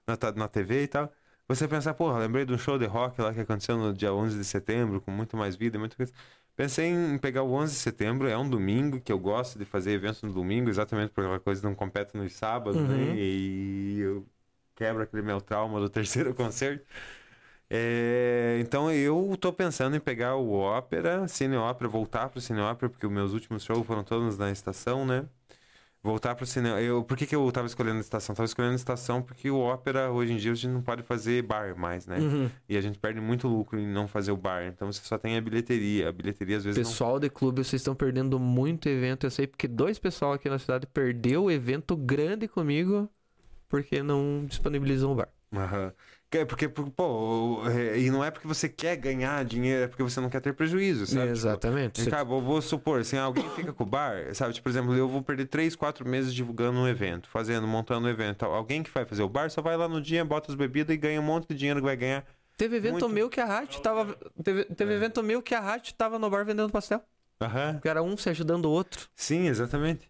na, 0.07 0.17
na 0.37 0.49
TV 0.49 0.83
e 0.85 0.89
tal, 0.89 1.13
você 1.49 1.69
pensar, 1.69 1.95
porra, 1.95 2.19
lembrei 2.19 2.45
de 2.45 2.53
um 2.53 2.59
show 2.59 2.79
de 2.79 2.87
rock 2.87 3.21
lá 3.21 3.33
que 3.35 3.41
aconteceu 3.41 3.77
no 3.77 3.93
dia 3.93 4.13
11 4.15 4.37
de 4.39 4.45
setembro, 4.45 5.01
com 5.01 5.11
muito 5.11 5.37
mais 5.37 5.57
vida, 5.57 5.79
muito 5.79 5.97
coisa. 5.97 6.13
Pensei 6.57 6.87
em 6.89 7.19
pegar 7.19 7.43
o 7.43 7.53
11 7.53 7.75
de 7.75 7.81
setembro, 7.81 8.29
é 8.29 8.37
um 8.39 8.49
domingo, 8.49 9.01
que 9.01 9.13
eu 9.13 9.19
gosto 9.19 9.59
de 9.59 9.65
fazer 9.65 9.93
eventos 9.93 10.23
no 10.23 10.33
domingo, 10.33 10.71
exatamente 10.71 11.11
porque 11.11 11.23
aquela 11.27 11.41
coisa 11.41 11.63
não 11.69 11.75
compete 11.75 12.17
nos 12.17 12.33
sábados, 12.35 12.77
Uhum. 12.77 12.87
né? 12.87 13.17
E 13.17 13.99
eu 14.01 14.27
quebro 14.77 15.03
aquele 15.03 15.23
meu 15.23 15.41
trauma 15.41 15.81
do 15.81 15.89
terceiro 15.91 16.35
concerto. 16.35 16.85
É, 17.77 18.59
então 18.61 18.89
eu 18.89 19.37
tô 19.41 19.53
pensando 19.53 19.97
em 19.97 20.01
pegar 20.01 20.37
o 20.37 20.53
ópera, 20.53 21.27
cine 21.27 21.57
ópera, 21.57 21.91
voltar 21.91 22.29
pro 22.29 22.41
cine 22.41 22.61
ópera, 22.61 22.89
porque 22.89 23.05
os 23.05 23.13
meus 23.13 23.33
últimos 23.33 23.65
shows 23.65 23.85
foram 23.85 24.05
todos 24.05 24.39
na 24.39 24.53
estação, 24.53 25.05
né? 25.05 25.25
Voltar 26.01 26.37
pro 26.37 26.47
cinema. 26.47 26.81
Eu, 26.81 27.03
por 27.03 27.17
que, 27.17 27.27
que 27.27 27.35
eu 27.35 27.51
tava 27.51 27.67
escolhendo 27.67 27.97
a 27.97 28.01
estação? 28.01 28.33
Tava 28.33 28.45
escolhendo 28.45 28.75
a 28.75 28.77
estação 28.77 29.21
porque 29.21 29.51
o 29.51 29.59
ópera, 29.59 30.13
hoje 30.13 30.35
em 30.35 30.37
dia, 30.37 30.53
a 30.53 30.55
gente 30.55 30.71
não 30.71 30.83
pode 30.83 31.03
fazer 31.03 31.43
bar 31.43 31.77
mais, 31.77 32.07
né? 32.07 32.19
Uhum. 32.19 32.49
E 32.69 32.77
a 32.77 32.81
gente 32.81 32.97
perde 32.97 33.21
muito 33.21 33.49
lucro 33.49 33.77
em 33.77 33.87
não 33.89 34.07
fazer 34.07 34.31
o 34.31 34.37
bar. 34.37 34.67
Então 34.67 34.93
você 34.93 35.01
só 35.03 35.19
tem 35.19 35.37
a 35.37 35.41
bilheteria. 35.41 36.11
A 36.11 36.13
bilheteria 36.13 36.59
às 36.59 36.65
vezes 36.65 36.79
não 36.79 36.89
Pessoal 36.89 37.19
de 37.19 37.29
clube, 37.29 37.65
vocês 37.65 37.81
estão 37.81 37.95
perdendo 37.95 38.39
muito 38.39 38.89
evento. 38.89 39.27
Eu 39.27 39.31
sei 39.31 39.49
porque 39.49 39.67
dois 39.67 39.99
pessoal 39.99 40.35
aqui 40.35 40.49
na 40.49 40.59
cidade 40.61 40.87
perdeu 40.87 41.51
evento 41.51 41.97
grande 41.97 42.47
comigo 42.47 43.09
porque 43.67 44.01
não 44.01 44.45
disponibilizam 44.47 45.11
o 45.11 45.15
bar. 45.17 45.29
Aham. 45.53 45.91
Que 45.91 45.97
é 46.39 46.45
Porque, 46.45 46.69
por- 46.69 46.91
pô, 46.91 47.63
é, 47.69 47.99
e 47.99 48.11
não 48.11 48.25
é 48.25 48.31
porque 48.31 48.47
você 48.47 48.69
quer 48.69 48.97
ganhar 48.97 49.45
dinheiro, 49.45 49.85
é 49.85 49.87
porque 49.89 50.03
você 50.03 50.21
não 50.21 50.29
quer 50.29 50.41
ter 50.41 50.53
prejuízo, 50.55 51.07
sabe? 51.07 51.21
Tipo, 51.23 51.33
Exatamente. 51.33 52.01
Você- 52.03 52.11
cá, 52.11 52.23
vou, 52.25 52.61
supor, 52.63 53.01
assim, 53.01 53.17
alguém 53.17 53.49
fica 53.51 53.73
com 53.73 53.83
o 53.85 53.87
bar, 53.87 54.35
sabe? 54.35 54.53
Tipo, 54.55 54.65
por 54.65 54.71
exemplo, 54.71 54.95
eu 54.95 55.09
vou 55.09 55.23
perder 55.23 55.47
3, 55.47 55.75
4 55.77 56.07
meses 56.09 56.35
divulgando 56.35 56.79
um 56.79 56.89
evento, 56.89 57.29
fazendo, 57.29 57.67
montando 57.67 58.07
um 58.07 58.11
evento. 58.11 58.39
tal. 58.39 58.53
Alguém 58.55 58.83
que 58.83 58.91
vai 58.91 59.05
fazer 59.05 59.23
o 59.23 59.29
bar 59.29 59.51
só 59.51 59.61
vai 59.63 59.77
lá 59.77 59.89
no 59.89 60.01
dia, 60.01 60.25
bota 60.25 60.51
as 60.51 60.57
bebidas 60.57 60.95
e 60.95 60.97
ganha 60.99 61.21
um 61.21 61.25
monte 61.25 61.49
de 61.49 61.55
dinheiro 61.55 61.81
que 61.81 61.87
vai 61.87 61.97
ganhar. 61.97 62.25
Teve 62.57 62.77
evento 62.77 62.93
Muito- 62.93 63.09
meu 63.09 63.29
que 63.29 63.41
a 63.41 63.59
Hat 63.59 63.81
tava. 63.83 64.17
Teve, 64.45 64.65
teve 64.65 64.93
É. 64.93 64.97
evento 64.97 65.23
meu 65.23 65.43
que 65.43 65.55
a 65.55 65.59
Hat 65.75 65.93
tava 65.95 66.19
no 66.21 66.31
bar 66.31 66.45
vendendo 66.45 66.71
pastel. 66.71 67.03
Aham. 67.41 67.81
Que 67.83 67.89
era 67.89 68.01
um 68.03 68.17
se 68.17 68.31
ajudando 68.31 68.67
o 68.67 68.71
outro. 68.71 69.09
Sim, 69.17 69.49
exatamente. 69.49 70.09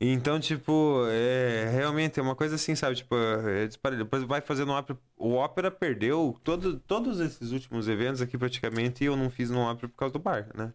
Então, 0.00 0.38
tipo, 0.38 1.04
é 1.08 1.70
realmente 1.72 2.20
é 2.20 2.22
uma 2.22 2.36
coisa 2.36 2.54
assim, 2.54 2.74
sabe? 2.76 2.96
Tipo, 2.96 3.16
é. 3.16 3.68
Depois 3.96 4.22
vai 4.22 4.40
fazendo 4.40 4.70
ópera. 4.72 4.98
O 5.16 5.34
ópera 5.34 5.70
perdeu 5.70 6.38
todo, 6.44 6.78
todos 6.80 7.18
esses 7.18 7.50
últimos 7.50 7.88
eventos 7.88 8.22
aqui 8.22 8.38
praticamente 8.38 9.02
e 9.02 9.06
eu 9.08 9.16
não 9.16 9.28
fiz 9.28 9.50
no 9.50 9.58
ópera 9.60 9.88
por 9.88 9.96
causa 9.96 10.12
do 10.12 10.20
bar, 10.20 10.48
né? 10.54 10.72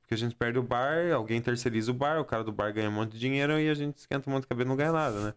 Porque 0.00 0.14
a 0.14 0.18
gente 0.18 0.34
perde 0.34 0.58
o 0.58 0.62
bar, 0.62 1.12
alguém 1.12 1.40
terceiriza 1.40 1.90
o 1.90 1.94
bar, 1.94 2.20
o 2.20 2.24
cara 2.24 2.42
do 2.44 2.52
bar 2.52 2.72
ganha 2.72 2.88
um 2.88 2.92
monte 2.92 3.12
de 3.12 3.18
dinheiro 3.20 3.58
e 3.58 3.68
a 3.68 3.74
gente 3.74 3.98
esquenta 3.98 4.28
um 4.28 4.32
monte 4.32 4.42
de 4.42 4.48
cabelo 4.48 4.68
e 4.68 4.70
não 4.70 4.76
ganha 4.76 4.92
nada, 4.92 5.20
né? 5.20 5.34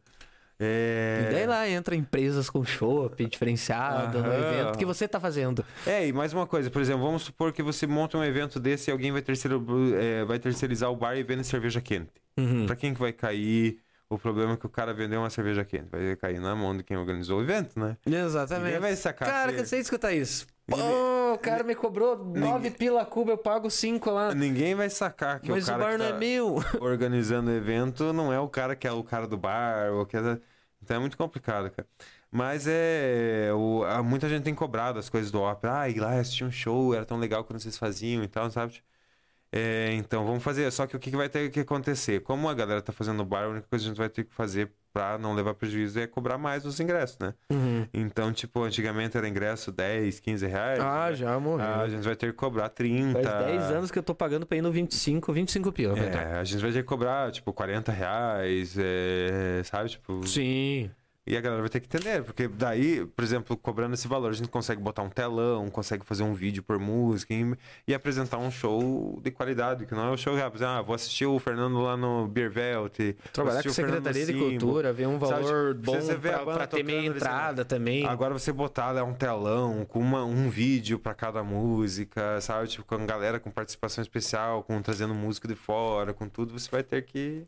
É... 0.60 1.28
E 1.30 1.34
daí 1.34 1.48
lá 1.48 1.68
entra 1.70 1.96
empresas 1.96 2.50
com 2.50 2.64
show 2.66 3.10
diferenciado 3.18 4.20
no 4.20 4.26
Aham. 4.30 4.38
evento 4.38 4.78
que 4.78 4.86
você 4.86 5.08
tá 5.08 5.20
fazendo. 5.20 5.64
É, 5.88 6.08
e 6.08 6.12
mais 6.14 6.34
uma 6.34 6.46
coisa, 6.46 6.70
por 6.70 6.82
exemplo, 6.82 7.02
vamos 7.06 7.24
supor 7.24 7.54
que 7.54 7.64
você 7.64 7.88
monta 7.88 8.18
um 8.18 8.24
evento 8.24 8.60
desse 8.60 8.90
e 8.90 8.92
alguém 8.92 9.12
vai, 9.12 9.22
terceiro, 9.22 9.66
é, 9.98 10.26
vai 10.26 10.38
terceirizar 10.38 10.92
o 10.92 10.96
bar 10.96 11.16
e 11.16 11.24
vende 11.24 11.46
cerveja 11.46 11.80
quente. 11.80 12.12
Uhum. 12.38 12.66
Pra 12.66 12.76
quem 12.76 12.94
que 12.94 13.00
vai 13.00 13.14
cair 13.14 13.80
o 14.10 14.18
problema 14.18 14.54
é 14.54 14.58
que 14.58 14.66
o 14.66 14.70
cara 14.70 14.94
vendeu 14.94 15.22
uma 15.22 15.30
cerveja 15.30 15.64
quente? 15.64 15.86
Vai 15.92 16.16
cair 16.16 16.40
na 16.42 16.56
mão 16.56 16.76
de 16.76 16.84
quem 16.84 16.98
organizou 16.98 17.40
o 17.40 17.44
evento, 17.44 17.80
né? 17.80 17.96
Exatamente. 18.06 18.66
Ninguém 18.66 18.80
vai 18.82 18.96
sacar 18.96 19.30
Cara, 19.30 19.52
que- 19.52 19.60
cansei 19.60 19.80
de 19.80 19.84
escutar 19.84 20.12
isso. 20.14 20.48
Pô, 20.68 21.34
o 21.34 21.38
cara 21.40 21.64
me 21.64 21.74
cobrou 21.74 22.16
nove 22.18 22.70
pila 22.70 23.04
cuba, 23.06 23.32
eu 23.32 23.38
pago 23.38 23.70
cinco 23.72 24.12
lá. 24.12 24.34
Ninguém 24.36 24.76
vai 24.76 24.90
sacar 24.90 25.40
que 25.40 25.50
Mas 25.50 25.68
o 25.68 25.72
o 25.72 25.72
cara 25.72 25.84
bar 25.84 25.92
que 25.94 25.98
não 25.98 26.10
tá 26.10 26.16
é 26.16 26.20
meu. 26.20 26.56
organizando 26.82 27.50
o 27.50 27.54
evento 27.54 28.12
não 28.14 28.32
é 28.34 28.40
o 28.40 28.48
cara 28.48 28.76
que 28.76 28.88
é 28.88 28.92
o 28.92 29.04
cara 29.04 29.26
do 29.28 29.38
bar, 29.38 29.92
ou 29.94 30.06
que 30.06 30.16
é... 30.18 30.38
Então 30.82 30.98
é 30.98 31.00
muito 31.00 31.18
complicado, 31.18 31.70
cara. 31.72 31.88
Mas 32.32 32.68
é. 32.68 33.52
O, 33.54 33.84
a- 33.84 34.04
muita 34.04 34.30
gente 34.30 34.44
tem 34.44 34.56
cobrado 34.56 35.00
as 35.00 35.10
coisas 35.10 35.32
do 35.32 35.42
ópera. 35.42 35.82
Ah, 35.82 35.90
ir 35.90 36.00
lá 36.00 36.20
assistir 36.20 36.44
um 36.46 36.52
show, 36.52 36.94
era 36.94 37.06
tão 37.06 37.18
legal 37.18 37.44
quando 37.44 37.60
vocês 37.60 37.78
faziam 37.78 38.24
e 38.24 38.28
tal, 38.28 38.50
sabe? 38.52 38.82
É, 39.52 39.94
então 39.94 40.26
vamos 40.26 40.44
fazer. 40.44 40.70
Só 40.72 40.88
que 40.88 40.96
o 40.96 41.00
que 41.00 41.12
que 41.12 41.18
vai 41.18 41.30
ter 41.30 41.50
que 41.52 41.62
acontecer? 41.62 42.22
Como 42.22 42.50
a 42.50 42.54
galera 42.54 42.82
tá 42.82 42.94
fazendo 42.94 43.26
bar, 43.26 43.46
a 43.46 43.50
única 43.50 43.68
coisa 43.68 43.84
que 43.86 43.88
a 43.90 43.92
gente 43.94 43.98
vai 44.00 44.10
ter 44.10 44.26
que 44.26 44.34
fazer 44.34 44.74
pra 44.94 45.18
não 45.18 45.34
levar 45.34 45.54
prejuízo 45.54 46.00
é 46.00 46.08
cobrar 46.08 46.38
mais 46.38 46.66
os 46.66 46.80
ingressos, 46.80 47.18
né? 47.20 47.34
Uhum. 47.52 47.88
Então, 47.94 48.32
tipo, 48.32 48.64
antigamente 48.64 49.18
era 49.18 49.28
ingresso 49.28 49.72
10, 49.72 50.20
15 50.20 50.48
reais. 50.48 50.80
Ah, 50.80 51.10
né? 51.10 51.16
já 51.16 51.40
morreu. 51.40 51.66
Ah, 51.66 51.82
a 51.82 51.90
gente 51.90 52.04
vai 52.04 52.16
ter 52.16 52.28
que 52.28 52.38
cobrar 52.38 52.70
30. 52.70 53.22
Faz 53.22 53.46
10 53.46 53.64
anos 53.72 53.92
que 53.92 54.00
eu 54.00 54.04
tô 54.04 54.16
pagando 54.16 54.46
pra 54.46 54.58
ir 54.58 54.62
no 54.62 54.72
25, 54.72 55.32
25 55.32 55.72
pila. 55.72 55.98
É, 55.98 56.40
a 56.40 56.44
gente 56.44 56.62
vai 56.62 56.72
ter 56.72 56.80
que 56.80 56.88
cobrar, 56.88 57.32
tipo, 57.32 57.54
40 57.54 57.92
reais, 57.92 58.76
é, 58.78 59.62
sabe? 59.64 59.90
Tipo, 59.90 60.26
Sim. 60.28 60.90
E 61.30 61.38
a 61.38 61.42
galera 61.42 61.62
vai 61.62 61.70
ter 61.70 61.80
que 61.80 61.86
entender, 61.86 62.24
porque 62.24 62.48
daí, 62.48 63.06
por 63.06 63.24
exemplo, 63.24 63.56
cobrando 63.56 63.94
esse 63.94 64.08
valor, 64.08 64.32
a 64.32 64.34
gente 64.34 64.50
consegue 64.50 64.82
botar 64.82 65.04
um 65.04 65.10
telão, 65.10 65.70
consegue 65.70 66.04
fazer 66.04 66.24
um 66.24 66.34
vídeo 66.34 66.64
por 66.64 66.80
música 66.80 67.34
e, 67.34 67.56
e 67.88 67.94
apresentar 67.94 68.38
um 68.40 68.50
show 68.50 69.20
de 69.24 69.30
qualidade, 69.32 69.86
que 69.86 69.94
não 69.94 70.08
é 70.08 70.12
o 70.12 70.18
show 70.18 70.36
rápido. 70.36 70.64
Ah, 70.66 70.82
vou 70.82 70.96
assistir 70.96 71.26
o 71.28 71.38
Fernando 71.40 71.80
lá 71.82 71.96
no 71.96 72.28
Beervelt. 72.28 72.98
vou 72.98 73.14
Trabalhar 73.32 73.64
com 73.64 73.70
Fernando 73.72 74.04
Secretaria 74.08 74.26
de. 74.26 74.34
Cultura, 74.60 74.92
ver 74.92 75.08
um 75.08 75.20
Sabe, 75.20 75.44
valor 75.44 75.74
tipo, 75.76 75.86
bom 75.86 76.02
você 76.02 76.16
vê 76.16 76.30
a 76.34 76.40
pra, 76.40 76.54
pra 76.54 76.68
ter 76.68 76.84
meia 76.84 77.06
entrada 77.06 77.64
também. 77.64 78.06
Agora 78.06 78.34
você 78.34 78.52
botar 78.52 79.04
um 79.04 79.14
telão 79.14 79.86
com 79.86 80.00
uma- 80.00 80.26
um 80.26 80.50
vídeo 80.50 80.98
pra 80.98 81.14
cada 81.14 81.44
música, 81.44 82.42
sabe? 82.42 82.68
Tipo, 82.68 82.84
com 82.86 82.96
a 82.96 83.06
galera 83.06 83.40
com 83.40 83.52
participação 83.52 84.02
especial, 84.02 84.64
com 84.64 84.82
trazendo 84.82 85.14
música 85.14 85.48
de 85.48 85.56
fora, 85.56 86.14
com 86.14 86.28
tudo, 86.28 86.58
você 86.58 86.70
vai 86.72 86.82
ter 86.84 87.04
que 87.04 87.46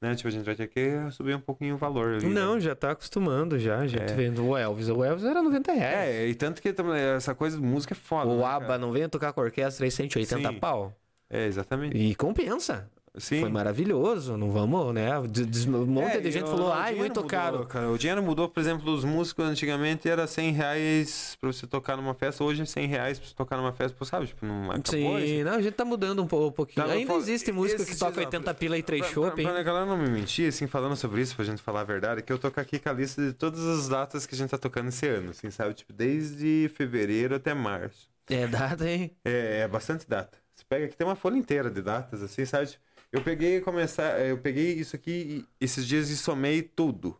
né? 0.00 0.14
Tipo, 0.14 0.28
a 0.28 0.30
gente 0.32 0.44
vai 0.44 0.54
ter 0.54 0.66
que 0.68 1.10
subir 1.10 1.34
um 1.36 1.40
pouquinho 1.40 1.74
o 1.74 1.78
valor 1.78 2.14
ali. 2.14 2.26
né? 2.26 2.32
Não, 2.32 2.58
já 2.58 2.74
tá 2.74 2.92
acostumando 2.92 3.58
já. 3.58 3.78
A 3.78 3.86
gente 3.86 4.02
É. 4.10 4.14
vendo 4.14 4.46
o 4.46 4.56
Elvis. 4.56 4.88
O 4.88 5.04
Elvis 5.04 5.24
era 5.24 5.42
90 5.42 5.72
reais. 5.72 6.08
É, 6.08 6.26
e 6.26 6.34
tanto 6.34 6.62
que 6.62 6.72
essa 7.16 7.34
coisa 7.34 7.56
de 7.58 7.62
música 7.62 7.92
é 7.92 7.96
foda. 7.96 8.30
o 8.30 8.38
né, 8.38 8.44
ABBA 8.44 8.78
não 8.78 8.92
vem 8.92 9.08
tocar 9.08 9.32
com 9.32 9.40
a 9.40 9.44
orquestra 9.44 9.84
aí 9.84 9.90
180 9.90 10.48
Sim. 10.48 10.58
pau. 10.58 10.92
É, 11.28 11.46
exatamente. 11.46 11.96
E 11.96 12.14
compensa. 12.14 12.90
Sim. 13.18 13.40
Foi 13.40 13.48
maravilhoso. 13.48 14.36
Não 14.36 14.50
vamos, 14.52 14.94
né? 14.94 15.18
Um 15.18 15.86
monte 15.86 16.16
É, 16.16 16.20
de 16.20 16.30
gente 16.30 16.44
o- 16.44 16.46
falou, 16.46 16.72
ai, 16.72 16.94
muito 16.94 17.16
mudou, 17.16 17.24
caro. 17.28 17.66
Cara. 17.66 17.90
O 17.90 17.98
dinheiro 17.98 18.22
mudou, 18.22 18.48
por 18.48 18.60
exemplo, 18.60 18.92
os 18.92 19.04
músicos 19.04 19.44
antigamente 19.44 20.08
era 20.08 20.26
100 20.28 20.52
reais 20.52 21.36
pra 21.40 21.52
você 21.52 21.66
tocar 21.66 21.96
numa 21.96 22.14
festa, 22.14 22.44
hoje 22.44 22.62
é 22.62 22.64
100 22.64 22.86
reais 22.86 23.18
pra 23.18 23.28
você 23.28 23.34
tocar 23.34 23.56
numa 23.56 23.72
festa, 23.72 24.04
sabe? 24.04 24.28
Tipo, 24.28 24.46
não 24.46 24.70
acabou 24.70 25.18
Sim, 25.20 25.42
não, 25.42 25.54
a 25.54 25.60
gente 25.62 25.74
tá 25.74 25.84
mudando 25.84 26.22
um, 26.22 26.26
po- 26.26 26.52
pouquinho. 26.52 26.86
Tá, 26.86 26.92
Ainda 26.92 27.08
falo- 27.08 27.18
existe 27.20 27.50
música 27.50 27.84
que 27.84 27.96
toca 27.96 28.12
dias, 28.12 28.26
80 28.26 28.54
pila 28.54 28.78
e 28.78 28.82
3 28.82 29.02
Pra, 29.02 29.10
chopp, 29.12 29.32
pra, 29.32 29.42
hein? 29.42 29.48
pra 29.48 29.62
galera 29.64 29.86
não 29.86 29.96
me 29.98 30.08
mentir, 30.08 30.48
assim, 30.48 30.68
falando 30.68 30.94
sobre 30.94 31.20
isso, 31.20 31.34
pra 31.34 31.44
gente 31.44 31.60
falar 31.60 31.80
a 31.80 31.84
verdade, 31.84 32.22
que 32.22 32.32
eu 32.32 32.38
tô 32.38 32.46
aqui 32.46 32.78
com 32.78 32.88
a 32.90 32.92
lista 32.92 33.20
de 33.20 33.32
todas 33.32 33.60
as 33.66 33.88
datas 33.88 34.24
que 34.24 34.36
a 34.36 34.38
gente 34.38 34.50
tá 34.50 34.58
tocando 34.58 34.88
esse 34.88 35.08
ano, 35.08 35.30
assim, 35.30 35.50
sabe? 35.50 35.74
Tipo, 35.74 35.92
desde 35.92 36.70
fevereiro 36.76 37.34
até 37.34 37.52
março. 37.54 38.08
É 38.28 38.46
data, 38.46 38.88
hein? 38.88 39.10
É, 39.24 39.62
é 39.62 39.68
bastante 39.68 40.08
data. 40.08 40.38
Você 40.54 40.64
pega 40.68 40.84
aqui, 40.86 40.96
tem 40.96 41.06
uma 41.06 41.16
folha 41.16 41.36
inteira 41.36 41.68
de 41.70 41.82
datas, 41.82 42.22
assim, 42.22 42.44
sabe? 42.44 42.66
Tipo, 42.66 42.80
Eu 43.12 43.22
peguei 43.22 43.60
começar, 43.60 44.20
eu 44.20 44.38
peguei 44.38 44.72
isso 44.74 44.94
aqui 44.94 45.44
esses 45.60 45.86
dias 45.86 46.10
e 46.10 46.16
somei 46.16 46.62
tudo, 46.62 47.18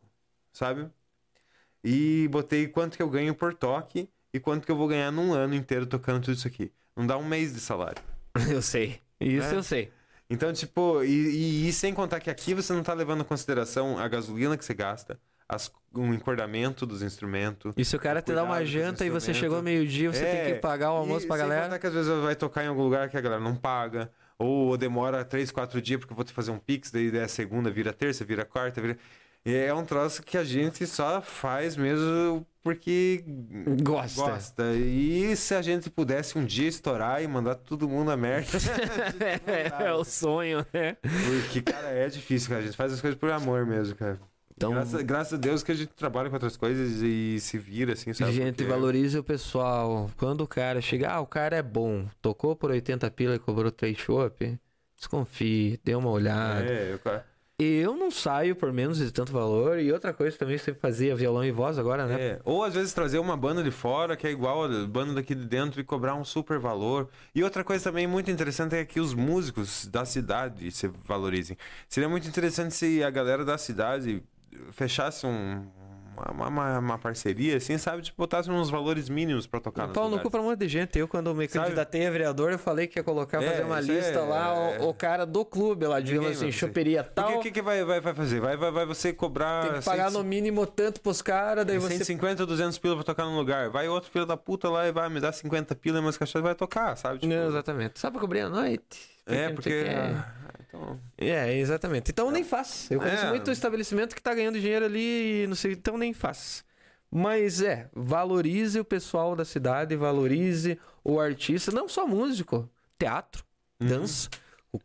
sabe? 0.53 0.89
E 1.83 2.29
botei 2.31 2.69
quanto 2.69 2.97
que 2.97 3.03
eu 3.03 3.09
ganho 3.11 3.35
por 3.35 3.55
toque 3.55 4.09
e 4.33 4.39
quanto 4.39 4.65
que 4.67 4.71
eu 4.73 4.77
vou 4.77 4.87
ganhar 4.87 5.11
num 5.11 5.33
ano 5.33 5.55
inteiro 5.55 5.87
tocando 5.87 6.21
tudo 6.25 6.35
isso 6.35 6.47
aqui. 6.47 6.71
Não 6.97 7.07
dá 7.07 7.17
um 7.17 7.25
mês 7.25 7.53
de 7.55 7.61
salário. 7.61 8.03
Eu 8.51 8.63
sei. 8.63 9.01
Isso 9.21 9.53
É. 9.53 9.57
eu 9.57 9.63
sei. 9.63 9.93
Então, 10.31 10.53
tipo, 10.53 11.03
e, 11.03 11.09
e- 11.09 11.69
e 11.69 11.73
sem 11.73 11.93
contar 11.93 12.21
que 12.21 12.31
aqui 12.31 12.55
você 12.55 12.73
não 12.73 12.83
tá 12.85 12.95
levando 12.95 13.21
em 13.23 13.25
consideração 13.25 13.99
a 13.99 14.07
gasolina 14.07 14.57
que 14.57 14.65
você 14.65 14.73
gasta, 14.73 15.19
as, 15.49 15.71
o 15.93 16.05
encordamento 16.15 16.87
dos 16.87 17.03
instrumentos. 17.03 17.75
E 17.77 17.85
se 17.85 17.97
o 17.97 17.99
cara 17.99 18.23
te 18.23 18.33
dá 18.33 18.45
uma 18.45 18.65
janta 18.65 19.05
e 19.05 19.11
você 19.11 19.35
chegou 19.35 19.61
meio-dia, 19.61 20.13
você 20.13 20.25
É, 20.25 20.45
tem 20.45 20.55
que 20.55 20.61
pagar 20.61 20.93
o 20.93 20.97
almoço 20.99 21.25
e 21.25 21.27
pra 21.27 21.37
sem 21.37 21.45
galera. 21.49 21.65
contar 21.65 21.79
que 21.81 21.87
às 21.89 21.93
vezes 21.93 22.09
vai 22.23 22.37
tocar 22.37 22.65
em 22.65 22.69
algum 22.69 22.83
lugar 22.85 23.09
que 23.11 23.17
a 23.17 23.21
galera 23.21 23.43
não 23.43 23.57
paga. 23.57 24.11
Ou 24.41 24.75
demora 24.75 25.23
3, 25.23 25.51
4 25.51 25.83
dias 25.83 26.01
porque 26.01 26.15
eu 26.15 26.17
vou 26.17 26.25
que 26.25 26.33
fazer 26.33 26.51
um 26.51 26.59
pix, 26.59 26.91
daí 26.91 27.15
é 27.15 27.29
segunda, 27.29 27.71
vira 27.71 27.93
terça, 27.93 28.25
vira 28.25 28.43
quarta, 28.43 28.81
vira... 28.81 28.97
E 29.45 29.55
é 29.55 29.73
um 29.73 29.85
troço 29.85 30.23
que 30.23 30.37
a 30.37 30.45
gente 30.45 30.87
só 30.87 31.21
faz 31.23 31.77
mesmo 31.77 32.47
porque 32.63 33.25
Gosta. 33.83 34.23
gosta. 34.23 34.73
E 34.75 35.35
se 35.37 35.55
a 35.55 35.63
gente 35.63 35.89
pudesse 35.89 36.39
um 36.39 36.45
dia 36.45 36.69
estourar 36.69 37.23
e 37.23 37.29
mandar 37.29 37.55
todo 37.55 37.89
mundo 37.89 38.11
a 38.11 38.17
merda. 38.17 38.59
é 39.83 39.93
o 39.93 40.05
sonho, 40.05 40.67
né? 40.73 40.97
porque, 41.03 41.63
cara, 41.63 41.89
é 41.89 42.09
difícil, 42.09 42.51
cara. 42.51 42.61
A 42.61 42.65
gente 42.65 42.77
faz 42.77 42.93
as 42.93 43.01
coisas 43.01 43.19
por 43.19 43.31
amor 43.31 43.67
mesmo, 43.67 43.95
cara. 43.95 44.21
Então- 44.61 44.73
graças, 44.73 45.03
graças 45.03 45.33
a 45.33 45.37
Deus 45.39 45.63
que 45.63 45.73
a 45.73 45.75
gente 45.75 45.89
trabalha 45.89 46.29
com 46.29 46.37
outras 46.37 46.55
coisas 46.55 47.01
e 47.01 47.41
se 47.41 47.57
vira, 47.57 47.95
assim, 47.95 48.13
sabe? 48.13 48.33
Gente, 48.33 48.57
Porque- 48.57 48.71
valorize 48.71 49.19
o 49.19 49.25
pessoal. 49.25 50.11
Quando 50.19 50.43
o 50.43 50.47
cara 50.47 50.83
chega, 50.83 51.11
ah, 51.11 51.21
o 51.21 51.27
cara 51.27 51.57
é 51.57 51.63
bom, 51.63 52.05
tocou 52.21 52.55
por 52.55 52.71
80 52.71 53.11
pila 53.11 53.37
e 53.37 53.39
cobrou 53.39 53.71
3 53.73 53.97
chopp, 53.97 54.59
desconfie, 54.99 55.81
dê 55.83 55.95
uma 55.95 56.11
olhada. 56.11 56.63
É, 56.63 56.99
cara... 57.03 57.31
Eu 57.63 57.95
não 57.95 58.11
saio 58.11 58.57
por 58.57 58.73
menos 58.73 58.97
de 58.97 59.11
tanto 59.11 59.33
valor. 59.33 59.79
E 59.79 59.93
outra 59.93 60.15
coisa 60.15 60.35
também, 60.35 60.57
você 60.57 60.73
fazia 60.73 61.15
violão 61.15 61.45
e 61.45 61.51
voz 61.51 61.79
agora, 61.79 62.07
né? 62.07 62.19
É, 62.19 62.41
ou 62.43 62.65
às 62.65 62.73
vezes 62.73 62.95
trazer 62.95 63.19
uma 63.19 63.37
banda 63.37 63.63
de 63.63 63.71
fora 63.71 64.17
que 64.17 64.27
é 64.27 64.31
igual 64.31 64.65
a 64.65 64.87
banda 64.87 65.13
daqui 65.13 65.35
de 65.35 65.45
dentro 65.45 65.79
e 65.79 65.85
cobrar 65.85 66.15
um 66.15 66.25
super 66.25 66.59
valor. 66.59 67.11
E 67.35 67.45
outra 67.45 67.63
coisa 67.63 67.85
também 67.85 68.07
muito 68.07 68.31
interessante 68.31 68.75
é 68.77 68.85
que 68.87 68.99
os 68.99 69.13
músicos 69.13 69.87
da 69.87 70.07
cidade 70.07 70.71
se 70.71 70.89
valorizem. 71.05 71.55
Seria 71.87 72.09
muito 72.09 72.27
interessante 72.27 72.75
se 72.75 73.05
a 73.05 73.11
galera 73.11 73.45
da 73.45 73.59
cidade 73.59 74.23
fechasse 74.73 75.27
um- 75.27 75.65
uma, 76.35 76.49
uma, 76.49 76.79
uma 76.81 76.99
parceria, 76.99 77.57
assim, 77.57 77.79
sabe? 77.79 78.03
Tipo, 78.03 78.19
botasse 78.19 78.51
uns 78.51 78.69
valores 78.69 79.09
mínimos 79.09 79.47
pra 79.47 79.59
tocar 79.59 79.87
nos 79.87 79.95
Pau 79.95 80.07
no 80.11 80.21
cu 80.21 80.31
pra 80.31 80.39
um 80.43 80.45
monte 80.45 80.59
de 80.59 80.69
gente. 80.69 80.99
Eu, 80.99 81.09
quando 81.09 81.35
me 81.35 81.49
Sabe? 81.49 81.65
candidatei 81.65 82.07
a 82.07 82.11
vereador, 82.11 82.53
eu 82.53 82.59
falei 82.59 82.87
que 82.87 82.99
ia 82.99 83.03
colocar, 83.03 83.43
É, 83.43 83.51
fazer 83.51 83.63
uma 83.65 83.81
lista 83.81 84.19
é- 84.19 84.21
lá, 84.21 84.79
o, 84.81 84.89
o 84.91 84.95
cara 84.95 85.25
do 85.25 85.47
clube 85.47 85.87
lá, 85.87 85.99
digamos 85.99 86.33
Ninguém 86.33 86.49
assim, 86.51 86.53
choperia 86.59 87.03
tal. 87.03 87.39
o 87.39 87.41
que, 87.41 87.51
que 87.51 87.63
vai, 87.63 87.83
vai, 87.87 88.03
vai 88.03 88.13
fazer? 88.13 88.39
Vai, 88.39 88.55
vai, 88.55 88.71
vai 88.71 88.85
você 88.85 89.15
cobrar... 89.15 89.63
Tem 89.71 89.79
que 89.79 89.85
pagar 89.85 90.11
100, 90.11 90.19
no 90.19 90.25
mínimo 90.29 90.67
tanto 90.67 91.01
pros 91.01 91.23
caras, 91.23 91.65
daí 91.65 91.79
você 91.79 91.95
150, 91.97 92.45
200 92.45 92.77
pila 92.79 92.97
pra 92.97 93.05
tocar 93.05 93.25
num 93.25 93.37
lugar. 93.37 93.71
Vai 93.71 93.89
outro 93.89 94.11
filho 94.11 94.27
da 94.27 94.37
puta 94.37 94.69
lá 94.69 94.87
e 94.87 94.93
vai 94.93 95.09
me 95.09 95.21
dar 95.21 95.33
50 95.33 95.75
pila 95.75 95.99
e 95.99 96.01
umas 96.03 96.19
caixas 96.19 96.43
vai 96.43 96.55
tocar, 96.55 96.97
sabe? 96.99 97.21
Tipo, 97.21 97.33
Não, 97.33 97.47
exatamente. 97.49 97.99
Só 97.99 98.11
pra 98.11 98.21
cobrir 98.21 98.41
a 98.41 98.49
noite. 98.51 99.09
É, 99.27 99.49
porque... 99.51 99.69
o 99.69 99.85
quê. 99.85 99.89
ah, 99.91 100.35
então... 100.69 101.01
É, 101.19 101.57
exatamente. 101.59 102.11
Então 102.11 102.31
nem 102.31 102.45
faz. 102.45 102.91
Eu 102.91 103.01
conheço 103.01 103.25
É. 103.27 103.29
muito 103.29 103.51
estabelecimento 103.51 104.15
que 104.15 104.23
tá 104.23 104.35
ganhando 104.35 104.59
dinheiro 104.61 104.85
ali 104.85 105.43
e 105.43 105.47
não 105.47 105.55
sei, 105.55 105.73
então 105.73 105.97
nem 105.99 106.13
faz. 106.13 106.65
Mas 107.11 107.61
é, 107.61 107.89
valorize 107.93 108.79
o 108.79 108.85
pessoal 108.85 109.35
da 109.35 109.45
cidade, 109.45 109.97
valorize 109.97 110.79
o 111.03 111.19
artista, 111.19 111.73
não 111.73 111.89
só 111.89 112.07
músico, 112.07 112.71
teatro, 112.99 113.45
dança. 113.81 114.29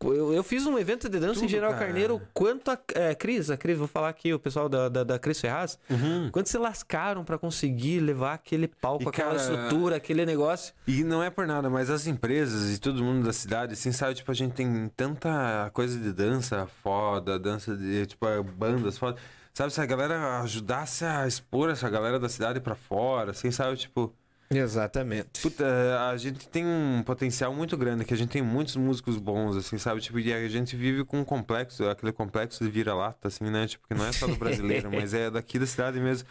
Eu, 0.04 0.34
eu 0.34 0.44
fiz 0.44 0.66
um 0.66 0.80
evento 0.80 1.08
de 1.08 1.20
dança 1.20 1.34
em. 1.40 1.42
Tudo, 1.44 1.50
General 1.50 1.72
cara. 1.74 1.86
Carneiro, 1.86 2.20
quanto 2.34 2.72
a 2.72 2.80
é, 2.96 3.14
Cris, 3.14 3.52
a 3.52 3.58
Cris, 3.58 3.78
vou 3.78 3.88
falar 3.88 4.10
aqui, 4.10 4.34
o 4.34 4.40
pessoal 4.40 4.68
da, 4.68 4.90
da, 4.90 5.04
da 5.04 5.20
Cris 5.20 5.40
Ferraz, 5.40 5.78
Uhum. 5.90 6.30
quanto 6.32 6.50
se 6.50 6.58
lascaram 6.58 7.24
pra 7.24 7.38
conseguir 7.38 8.00
levar 8.00 8.34
aquele 8.34 8.68
palco, 8.68 9.04
E, 9.04 9.08
aquela 9.10 9.36
cara, 9.36 9.42
estrutura, 9.42 9.96
aquele 9.98 10.26
negócio. 10.26 10.74
E 10.88 11.04
não 11.04 11.22
é 11.22 11.30
por 11.30 11.46
nada, 11.46 11.70
mas 11.70 11.92
as 11.92 12.08
empresas 12.08 12.76
e 12.76 12.80
todo 12.80 13.04
mundo 13.04 13.24
da 13.26 13.32
cidade, 13.34 13.74
assim, 13.74 13.92
sabe? 13.92 14.16
Tipo, 14.16 14.32
a 14.32 14.36
gente 14.36 14.54
tem 14.54 14.92
tanta 14.98 15.70
coisa 15.72 16.00
de 16.00 16.12
dança 16.12 16.66
foda, 16.82 17.38
dança 17.38 17.76
de, 17.78 18.08
tipo, 18.08 18.26
bandas 18.58 18.98
foda. 18.98 19.18
Sabe, 19.54 19.72
se 19.72 19.80
a 19.80 19.86
galera 19.86 20.40
ajudasse 20.42 21.06
a 21.06 21.28
expor 21.28 21.70
essa 21.70 21.90
galera 21.90 22.20
da 22.20 22.28
cidade 22.28 22.60
pra 22.60 22.76
fora, 22.76 23.32
assim, 23.32 23.52
sabe? 23.52 23.78
Tipo, 23.78 24.14
Exatamente. 24.50 25.42
puta, 25.42 25.66
a 26.10 26.18
gente 26.18 26.48
tem 26.50 26.66
um 26.66 27.02
potencial 27.04 27.54
muito 27.54 27.76
grande, 27.76 28.06
que 28.06 28.14
a 28.14 28.18
gente 28.18 28.30
tem 28.30 28.42
muitos 28.42 28.76
músicos 28.76 29.18
bons, 29.18 29.56
assim, 29.56 29.78
sabe? 29.78 30.02
Tipo, 30.02 30.20
e 30.20 30.34
a 30.34 30.48
gente 30.48 30.76
vive 30.76 31.04
com 31.04 31.20
um 31.20 31.26
complexo, 31.26 31.88
aquele 31.90 32.12
complexo 32.12 32.64
de 32.64 32.70
vira-lata, 32.70 33.28
assim, 33.28 33.50
né? 33.50 33.68
Tipo, 33.68 33.88
que 33.88 33.94
não 33.94 34.06
é 34.06 34.12
só 34.12 34.28
do 34.28 34.36
brasileiro, 34.36 34.90
mas 34.94 35.14
é 35.14 35.30
daqui 35.32 35.58
da 35.58 35.66
cidade 35.66 36.00
mesmo. 36.00 36.28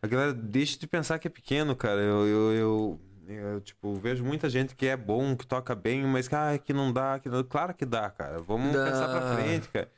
A 0.00 0.06
galera 0.06 0.32
deixa 0.32 0.78
de 0.78 0.86
pensar 0.86 1.18
que 1.18 1.26
é 1.26 1.30
pequeno, 1.30 1.74
cara. 1.74 2.00
Eu, 2.00 2.26
eu, 2.26 2.52
eu, 2.54 3.00
eu, 3.28 3.60
tipo, 3.60 3.94
vejo 3.96 4.24
muita 4.24 4.48
gente 4.48 4.74
que 4.74 4.86
é 4.86 4.96
bom, 4.96 5.36
que 5.36 5.46
toca 5.46 5.74
bem, 5.74 6.04
mas 6.04 6.28
que, 6.28 6.34
ah, 6.34 6.58
que 6.58 6.72
não 6.72 6.92
dá, 6.92 7.18
que 7.18 7.28
não... 7.28 7.42
Claro 7.42 7.74
que 7.74 7.84
dá, 7.84 8.08
cara. 8.08 8.38
Vamos 8.38 8.72
Dá. 8.72 8.84
pensar 8.84 9.08
pra 9.08 9.36
frente, 9.36 9.68
cara. 9.68 9.90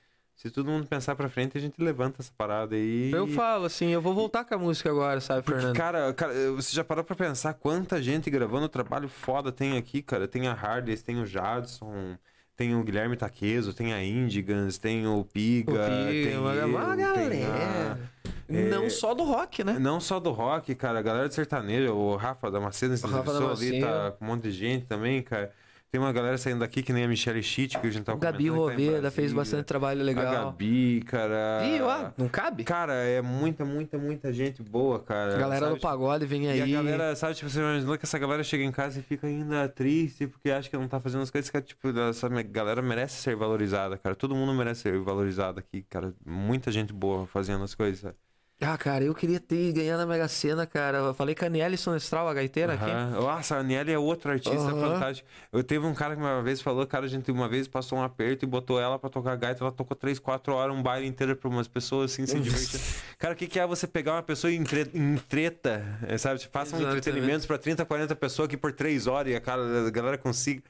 Se 0.42 0.50
todo 0.50 0.70
mundo 0.70 0.86
pensar 0.86 1.14
pra 1.14 1.28
frente, 1.28 1.58
a 1.58 1.60
gente 1.60 1.74
levanta 1.82 2.22
essa 2.22 2.32
parada 2.34 2.74
aí. 2.74 3.10
Eu 3.12 3.26
falo 3.28 3.66
assim, 3.66 3.88
eu 3.88 4.00
vou 4.00 4.14
voltar 4.14 4.42
com 4.42 4.54
a 4.54 4.58
música 4.58 4.88
agora, 4.88 5.20
sabe, 5.20 5.42
Porque, 5.42 5.58
Fernando? 5.60 5.76
cara, 5.76 6.14
cara, 6.14 6.32
você 6.52 6.74
já 6.74 6.82
parou 6.82 7.04
pra 7.04 7.14
pensar 7.14 7.52
quanta 7.52 8.00
gente 8.02 8.30
gravando 8.30 8.66
trabalho 8.66 9.06
foda 9.06 9.52
tem 9.52 9.76
aqui, 9.76 10.00
cara? 10.00 10.26
Tem 10.26 10.48
a 10.48 10.52
Hardes, 10.54 11.02
tem 11.02 11.20
o 11.20 11.26
Jadson, 11.26 12.16
tem 12.56 12.74
o 12.74 12.82
Guilherme 12.82 13.18
Taqueso, 13.18 13.74
tem 13.74 13.92
a 13.92 14.02
Indigans, 14.02 14.78
tem 14.78 15.06
o 15.06 15.22
Piga, 15.26 15.72
O 15.72 15.76
tem 15.76 16.24
Piga, 16.24 16.40
uma, 16.40 16.52
uma 16.64 16.96
tem 16.96 17.04
a- 17.04 17.12
galera. 17.12 18.10
Não 18.48 18.88
só 18.88 19.12
do 19.12 19.24
rock, 19.24 19.62
né? 19.62 19.78
Não 19.78 20.00
só 20.00 20.18
do 20.18 20.30
rock, 20.30 20.74
cara, 20.74 21.00
a 21.00 21.02
galera 21.02 21.28
de 21.28 21.34
sertanejo, 21.34 21.92
o 21.92 22.16
Rafa 22.16 22.50
Damasceno, 22.50 22.94
O 22.94 22.96
Rafa 22.96 23.08
entrevistou 23.18 23.50
ali, 23.50 23.80
Damasceno. 23.80 23.86
tá 23.86 24.10
com 24.12 24.24
um 24.24 24.28
monte 24.28 24.42
de 24.44 24.52
gente 24.52 24.86
também, 24.86 25.22
cara. 25.22 25.52
Tem 25.90 26.00
uma 26.00 26.12
galera 26.12 26.38
saindo 26.38 26.60
daqui 26.60 26.84
que 26.84 26.92
nem 26.92 27.02
a 27.04 27.08
Michelle 27.08 27.42
Schitt, 27.42 27.76
que 27.78 27.86
a 27.86 27.90
gente 27.90 28.04
tava 28.04 28.16
Gabi 28.16 28.48
tá 28.48 28.54
Roveda 28.54 29.10
fez 29.10 29.32
Brasília. 29.32 29.34
bastante 29.34 29.66
trabalho 29.66 30.04
legal. 30.04 30.26
A 30.26 30.44
Gabi, 30.44 31.02
cara. 31.02 31.62
Ih, 31.66 31.80
ó, 31.82 32.10
não 32.16 32.28
cabe? 32.28 32.62
Cara, 32.62 32.94
é 32.94 33.20
muita, 33.20 33.64
muita, 33.64 33.98
muita 33.98 34.32
gente 34.32 34.62
boa, 34.62 35.00
cara. 35.00 35.36
galera 35.36 35.66
sabe? 35.66 35.78
do 35.78 35.80
pagode 35.80 36.26
vem 36.26 36.44
E 36.44 36.48
aí. 36.48 36.76
a 36.76 36.82
galera, 36.82 37.16
sabe, 37.16 37.34
tipo, 37.34 37.50
você 37.50 37.58
imaginou 37.58 37.98
que 37.98 38.04
essa 38.04 38.18
galera 38.20 38.44
chega 38.44 38.62
em 38.62 38.70
casa 38.70 39.00
e 39.00 39.02
fica 39.02 39.26
ainda 39.26 39.68
triste 39.68 40.28
porque 40.28 40.50
acha 40.50 40.70
que 40.70 40.76
não 40.76 40.86
tá 40.86 41.00
fazendo 41.00 41.22
as 41.22 41.30
coisas 41.30 41.50
que, 41.50 41.60
tipo, 41.60 41.88
essa 42.08 42.28
galera 42.44 42.80
merece 42.80 43.20
ser 43.20 43.34
valorizada, 43.34 43.98
cara. 43.98 44.14
Todo 44.14 44.32
mundo 44.36 44.54
merece 44.54 44.82
ser 44.82 44.98
valorizado 45.00 45.58
aqui, 45.58 45.82
cara. 45.90 46.14
Muita 46.24 46.70
gente 46.70 46.92
boa 46.92 47.26
fazendo 47.26 47.64
as 47.64 47.74
coisas. 47.74 48.00
sabe? 48.00 48.16
Ah, 48.62 48.76
cara, 48.76 49.02
eu 49.04 49.14
queria 49.14 49.40
ter 49.40 49.72
ganhado 49.72 50.00
na 50.00 50.06
Mega 50.06 50.28
Sena, 50.28 50.66
cara. 50.66 50.98
Eu 50.98 51.14
falei 51.14 51.34
com 51.34 51.46
a 51.46 51.48
Nelson 51.48 51.96
Estral, 51.96 52.28
a 52.28 52.34
gaiteira 52.34 52.74
aqui. 52.74 52.84
Aham. 52.90 53.10
Nossa, 53.22 53.56
a 53.56 53.60
Aniele 53.60 53.90
é 53.90 53.98
outro 53.98 54.30
artista 54.30 54.58
Aham. 54.58 54.80
fantástico. 54.94 55.26
Eu 55.50 55.64
teve 55.64 55.86
um 55.86 55.94
cara 55.94 56.14
que 56.14 56.20
uma 56.20 56.42
vez 56.42 56.60
falou, 56.60 56.86
cara, 56.86 57.06
a 57.06 57.08
gente 57.08 57.30
uma 57.32 57.48
vez 57.48 57.66
passou 57.66 57.98
um 57.98 58.02
aperto 58.02 58.44
e 58.44 58.48
botou 58.48 58.78
ela 58.78 58.98
pra 58.98 59.08
tocar 59.08 59.34
gaita, 59.36 59.64
ela 59.64 59.72
tocou 59.72 59.96
3, 59.96 60.18
4 60.18 60.52
horas, 60.52 60.76
um 60.76 60.82
baile 60.82 61.06
inteiro 61.06 61.34
pra 61.36 61.48
umas 61.48 61.66
pessoas 61.68 62.12
assim, 62.12 62.26
se 62.26 62.36
divertindo. 62.40 62.82
Cara, 63.18 63.32
o 63.32 63.36
que, 63.36 63.46
que 63.46 63.58
é 63.58 63.66
você 63.66 63.86
pegar 63.86 64.12
uma 64.12 64.22
pessoa 64.22 64.52
em, 64.52 64.62
tre- 64.62 64.90
em 64.92 65.16
treta, 65.16 65.82
é, 66.06 66.18
sabe? 66.18 66.38
Tipo, 66.40 66.52
faça 66.52 66.76
um 66.76 66.82
entretenimento 66.82 67.46
pra 67.46 67.56
30, 67.56 67.84
40 67.86 68.14
pessoas 68.14 68.46
aqui 68.46 68.58
por 68.58 68.72
3 68.72 69.06
horas 69.06 69.32
e 69.32 69.36
a, 69.36 69.40
cara, 69.40 69.86
a 69.86 69.90
galera 69.90 70.18
consiga. 70.18 70.62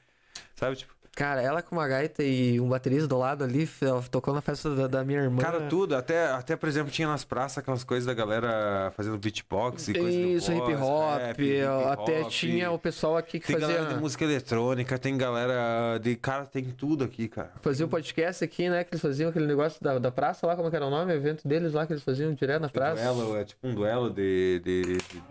Sabe, 0.55 0.77
tipo. 0.77 0.93
Cara, 1.13 1.41
ela 1.41 1.61
com 1.61 1.75
uma 1.75 1.85
gaita 1.87 2.23
e 2.23 2.57
um 2.59 2.69
baterista 2.69 3.05
do 3.07 3.17
lado 3.17 3.43
ali, 3.43 3.69
tocou 4.09 4.33
na 4.33 4.39
festa 4.41 4.73
da, 4.73 4.87
da 4.87 5.03
minha 5.03 5.19
irmã. 5.19 5.41
Cara, 5.41 5.67
tudo. 5.67 5.93
Até, 5.95 6.27
até, 6.27 6.55
por 6.55 6.69
exemplo, 6.69 6.89
tinha 6.89 7.07
nas 7.07 7.25
praças 7.25 7.57
aquelas 7.57 7.83
coisas 7.83 8.05
da 8.05 8.13
galera 8.13 8.93
fazendo 8.95 9.17
beatbox 9.17 9.89
e 9.89 9.93
coisas 9.93 10.13
Isso, 10.43 10.53
hip 10.53 10.73
hop. 10.75 11.19
rap, 11.19 11.41
hip 11.43 11.61
até 11.91 12.21
hop. 12.21 12.29
tinha 12.29 12.71
o 12.71 12.79
pessoal 12.79 13.17
aqui 13.17 13.39
que 13.41 13.47
Tem 13.47 13.59
fazia, 13.59 13.75
galera 13.75 13.93
de 13.93 13.99
música 13.99 14.23
eletrônica, 14.23 14.97
tem 14.97 15.17
galera 15.17 15.97
de... 16.01 16.15
Cara, 16.15 16.45
tem 16.45 16.63
tudo 16.63 17.03
aqui, 17.03 17.27
cara. 17.27 17.51
fazia 17.61 17.85
o 17.85 17.89
podcast 17.89 18.43
aqui, 18.43 18.69
né? 18.69 18.83
Que 18.85 18.93
eles 18.93 19.01
faziam 19.01 19.29
aquele 19.29 19.47
negócio 19.47 19.83
da, 19.83 19.99
da 19.99 20.11
praça 20.11 20.47
lá, 20.47 20.55
como 20.55 20.69
é 20.69 20.71
que 20.71 20.77
era 20.77 20.87
o 20.87 20.89
nome? 20.89 21.11
O 21.11 21.15
evento 21.15 21.45
deles 21.45 21.73
lá 21.73 21.85
que 21.85 21.91
eles 21.91 22.03
faziam 22.03 22.33
direto 22.33 22.61
na 22.61 22.69
praça. 22.69 23.03
Duelo, 23.13 23.35
é 23.37 23.43
tipo 23.43 23.67
um 23.67 23.75
duelo 23.75 24.09
de... 24.09 24.61
de, 24.63 24.81
de- 24.97 25.21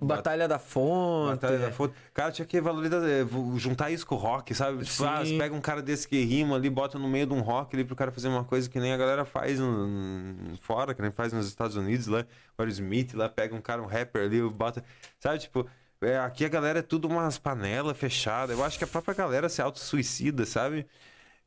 Batalha 0.00 0.48
da 0.48 0.58
Fonte. 0.58 1.32
Batalha 1.40 1.58
da 1.58 1.70
Fonte. 1.72 1.94
Cara, 2.14 2.32
tinha 2.32 2.46
que 2.46 2.60
valorizar, 2.60 2.98
eh, 3.06 3.26
juntar 3.56 3.90
isso 3.90 4.06
com 4.06 4.14
o 4.14 4.18
rock, 4.18 4.54
sabe? 4.54 4.84
Tipo, 4.84 5.04
ah, 5.04 5.24
você 5.24 5.36
pega 5.36 5.54
um 5.54 5.60
cara 5.60 5.82
desse 5.82 6.06
que 6.08 6.24
rima 6.24 6.56
ali, 6.56 6.70
bota 6.70 6.98
no 6.98 7.08
meio 7.08 7.26
de 7.26 7.34
um 7.34 7.40
rock 7.40 7.76
ali 7.76 7.84
pro 7.84 7.94
cara 7.96 8.10
fazer 8.10 8.28
uma 8.28 8.44
coisa 8.44 8.68
que 8.70 8.80
nem 8.80 8.92
a 8.92 8.96
galera 8.96 9.24
faz 9.24 9.58
no- 9.60 10.56
fora, 10.62 10.94
que 10.94 11.02
nem 11.02 11.10
faz 11.10 11.32
nos 11.32 11.46
Estados 11.46 11.76
Unidos 11.76 12.06
lá. 12.06 12.24
O 12.56 12.64
Smith 12.64 13.12
lá 13.14 13.28
pega 13.28 13.54
um 13.54 13.60
cara, 13.60 13.82
um 13.82 13.86
rapper 13.86 14.24
ali, 14.24 14.40
bota. 14.48 14.82
Sabe, 15.20 15.38
tipo. 15.40 15.66
é, 16.00 16.16
aqui 16.18 16.44
a 16.44 16.48
galera 16.48 16.78
é 16.78 16.82
tudo 16.82 17.08
umas 17.08 17.36
panelas 17.38 17.96
fechadas. 17.96 18.56
Eu 18.56 18.64
acho 18.64 18.78
que 18.78 18.84
a 18.84 18.86
própria 18.86 19.14
galera 19.14 19.48
se 19.48 19.60
auto-suicida, 19.60 20.46
sabe? 20.46 20.86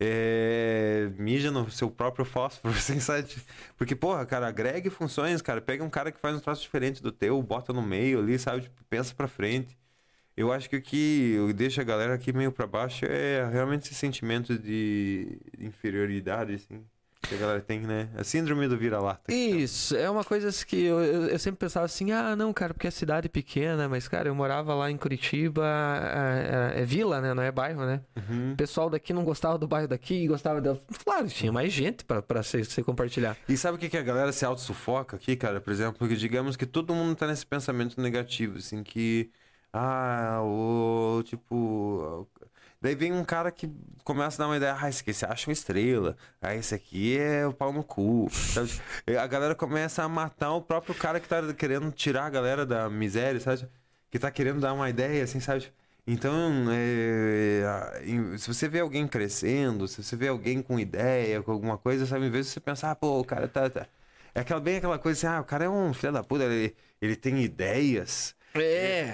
É, 0.04 1.12
mija 1.20 1.52
no 1.52 1.70
seu 1.70 1.92
próprio 1.92 2.26
fósforo, 2.26 2.74
assim, 2.74 3.00
sabe? 3.00 3.28
Porque, 3.78 3.96
porra, 3.96 4.26
cara, 4.26 4.48
agregue 4.48 4.90
funções, 4.90 5.44
cara. 5.44 5.62
Pega 5.62 5.84
um 5.84 5.90
cara 5.92 6.12
que 6.12 6.20
faz 6.20 6.36
um 6.36 6.40
troço 6.40 6.64
diferente 6.64 7.04
do 7.04 7.12
teu, 7.12 7.42
bota 7.44 7.72
no 7.72 7.84
meio 7.84 8.20
ali, 8.20 8.40
sabe? 8.40 8.64
Tipo, 8.64 8.84
pensa 8.90 9.14
pra 9.14 9.28
frente. 9.28 9.78
Eu 10.38 10.52
acho 10.54 10.70
que 10.70 10.78
o 10.78 10.82
que 10.82 11.54
deixa 11.56 11.82
a 11.82 11.86
galera 11.86 12.16
aqui 12.16 12.34
meio 12.34 12.52
pra 12.52 12.68
baixo 12.68 13.06
é 13.06 13.48
realmente 13.52 13.86
esse 13.86 13.96
sentimento 13.96 14.58
de 14.58 15.40
inferioridade, 15.60 16.56
assim, 16.56 16.86
que 17.32 17.36
a 17.36 17.38
galera 17.38 17.62
tem, 17.62 17.80
né? 17.80 18.10
A 18.18 18.24
síndrome 18.26 18.68
do 18.68 18.78
vira-lata. 18.78 19.34
Isso, 19.34 19.96
é 19.96 20.10
uma 20.10 20.24
coisa 20.24 20.52
que 20.66 20.84
eu, 20.84 21.00
eu, 21.02 21.28
eu 21.28 21.40
sempre 21.40 21.60
pensava 21.60 21.86
assim, 21.86 22.12
ah, 22.12 22.36
não, 22.36 22.52
cara, 22.52 22.74
porque 22.74 22.88
é 22.88 22.92
cidade 22.92 23.30
pequena, 23.30 23.88
mas, 23.88 24.08
cara, 24.08 24.28
eu 24.28 24.36
morava 24.36 24.74
lá 24.76 24.92
em 24.92 24.98
Curitiba, 24.98 25.64
é, 25.66 26.76
é- 26.78 26.82
é 26.82 26.86
vila, 26.86 27.22
né, 27.22 27.34
não 27.34 27.42
é 27.42 27.52
bairro, 27.52 27.86
né? 27.86 28.02
Uhum. 28.18 28.52
O 28.54 28.58
pessoal 28.58 28.90
daqui 28.90 29.14
não 29.14 29.24
gostava 29.24 29.58
do 29.58 29.68
bairro 29.68 29.88
daqui, 29.88 30.28
gostava 30.28 30.60
da... 30.60 30.76
Claro, 31.06 31.28
tinha 31.30 31.52
mais 31.52 31.72
gente 31.72 32.04
pra, 32.04 32.22
pra 32.22 32.44
se, 32.44 32.66
se 32.66 32.84
compartilhar. 32.84 33.38
E 33.48 33.56
sabe 33.56 33.78
o 33.78 33.80
que, 33.80 33.88
que 33.90 33.98
a 33.98 34.04
galera 34.04 34.32
se 34.34 34.44
auto-sufoca 34.44 35.16
aqui, 35.16 35.36
cara? 35.38 35.62
Por 35.62 35.72
exemplo, 35.72 36.06
que 36.08 36.16
digamos 36.16 36.58
que 36.58 36.66
todo 36.66 36.94
mundo 36.94 37.16
tá 37.16 37.28
nesse 37.28 37.46
pensamento 37.46 38.00
negativo, 38.02 38.58
assim, 38.58 38.84
que. 38.84 39.32
Ah, 39.72 40.42
o. 40.44 41.24
Tipo. 41.24 42.28
Daí 42.82 42.96
vem 42.96 43.12
um 43.14 43.24
cara 43.24 43.52
que 43.52 43.70
começa 44.04 44.38
a 44.38 44.46
dar 44.46 44.50
uma 44.50 44.58
ideia, 44.58 44.76
ah, 44.80 44.90
esse 44.90 45.02
aqui 45.02 45.14
você 45.14 45.26
acha 45.26 45.48
uma 45.50 45.54
estrela, 45.54 46.18
ah, 46.42 46.56
esse 46.56 46.74
aqui 46.74 47.18
é 47.18 47.46
o 47.46 47.54
pau 47.54 47.72
no 47.72 47.84
cu. 47.84 48.28
sabe? 48.32 48.72
A 49.20 49.28
galera 49.28 49.54
começa 49.56 50.04
a 50.04 50.10
matar 50.10 50.52
o 50.54 50.62
próprio 50.62 50.96
cara 50.96 51.20
que 51.20 51.28
tá 51.28 51.42
querendo 51.54 51.92
tirar 51.92 52.26
a 52.26 52.30
galera 52.30 52.66
da 52.66 52.90
miséria, 52.90 53.40
sabe? 53.40 53.68
Que 54.10 54.18
tá 54.20 54.32
querendo 54.32 54.60
dar 54.60 54.74
uma 54.74 54.90
ideia, 54.90 55.24
assim, 55.24 55.40
sabe? 55.40 55.72
Então, 56.08 56.34
é, 56.72 58.02
em- 58.06 58.38
se 58.38 58.48
você 58.48 58.68
vê 58.68 58.80
alguém 58.80 59.08
crescendo, 59.08 59.88
se 59.88 60.04
você 60.04 60.16
vê 60.16 60.28
alguém 60.28 60.62
com 60.62 60.80
ideia, 60.80 61.42
com 61.44 61.52
alguma 61.52 61.78
coisa, 61.78 62.06
sabe? 62.06 62.26
Em 62.26 62.32
vez 62.32 62.48
de 62.48 62.52
você 62.54 62.60
pensar, 62.60 62.92
ah, 62.92 62.96
pô, 62.96 63.20
o 63.20 63.24
cara 63.26 63.48
tá. 63.48 63.70
tá- 63.70 63.88
É 64.34 64.40
aquela, 64.42 64.60
bem 64.62 64.78
aquela 64.78 64.98
coisa 64.98 65.18
assim, 65.28 65.38
ah, 65.38 65.42
o 65.42 65.46
cara 65.46 65.66
é 65.66 65.70
um 65.70 65.94
filho 65.94 66.14
da 66.14 66.24
puta, 66.24 66.46
ele, 66.46 66.76
ele 67.02 67.16
tem 67.16 67.42
ideias. 67.44 68.34
É, 68.54 68.62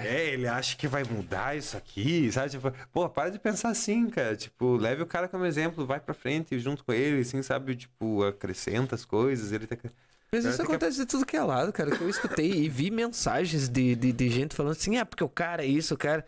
É, 0.02 0.30
ele 0.32 0.46
acha 0.46 0.76
que 0.76 0.86
vai 0.88 1.04
mudar 1.04 1.56
isso 1.56 1.76
aqui, 1.76 2.30
sabe? 2.32 2.50
Tipo, 2.50 2.70
pô, 2.92 3.08
para 3.08 3.30
de 3.30 3.38
pensar 3.38 3.70
assim, 3.70 4.08
cara. 4.08 4.36
Tipo, 4.36 4.76
leve 4.76 5.02
o 5.02 5.06
cara 5.06 5.28
como 5.28 5.44
exemplo, 5.44 5.86
vai 5.86 6.00
pra 6.00 6.14
frente 6.14 6.58
junto 6.58 6.84
com 6.84 6.92
ele, 6.92 7.20
assim, 7.20 7.42
sabe? 7.42 7.76
Tipo, 7.76 8.24
acrescenta 8.24 8.94
as 8.94 9.04
coisas, 9.04 9.52
ele 9.52 9.66
tá. 9.66 9.76
mas 10.32 10.44
isso 10.44 10.56
que- 10.56 10.62
acontece 10.62 10.98
de 10.98 11.06
tudo 11.06 11.24
que 11.26 11.36
é 11.36 11.42
lado, 11.42 11.72
cara, 11.72 11.90
que 11.96 12.00
eu 12.02 12.08
escutei 12.08 12.50
e 12.64 12.68
vi 12.68 12.90
mensagens 12.90 13.68
de, 13.68 13.94
de, 13.96 14.12
de 14.12 14.28
gente 14.30 14.54
falando 14.54 14.72
assim, 14.72 14.96
ah, 14.98 15.06
porque 15.06 15.24
o 15.24 15.28
cara 15.28 15.64
é 15.64 15.66
isso, 15.66 15.94
o 15.94 15.98
cara... 15.98 16.24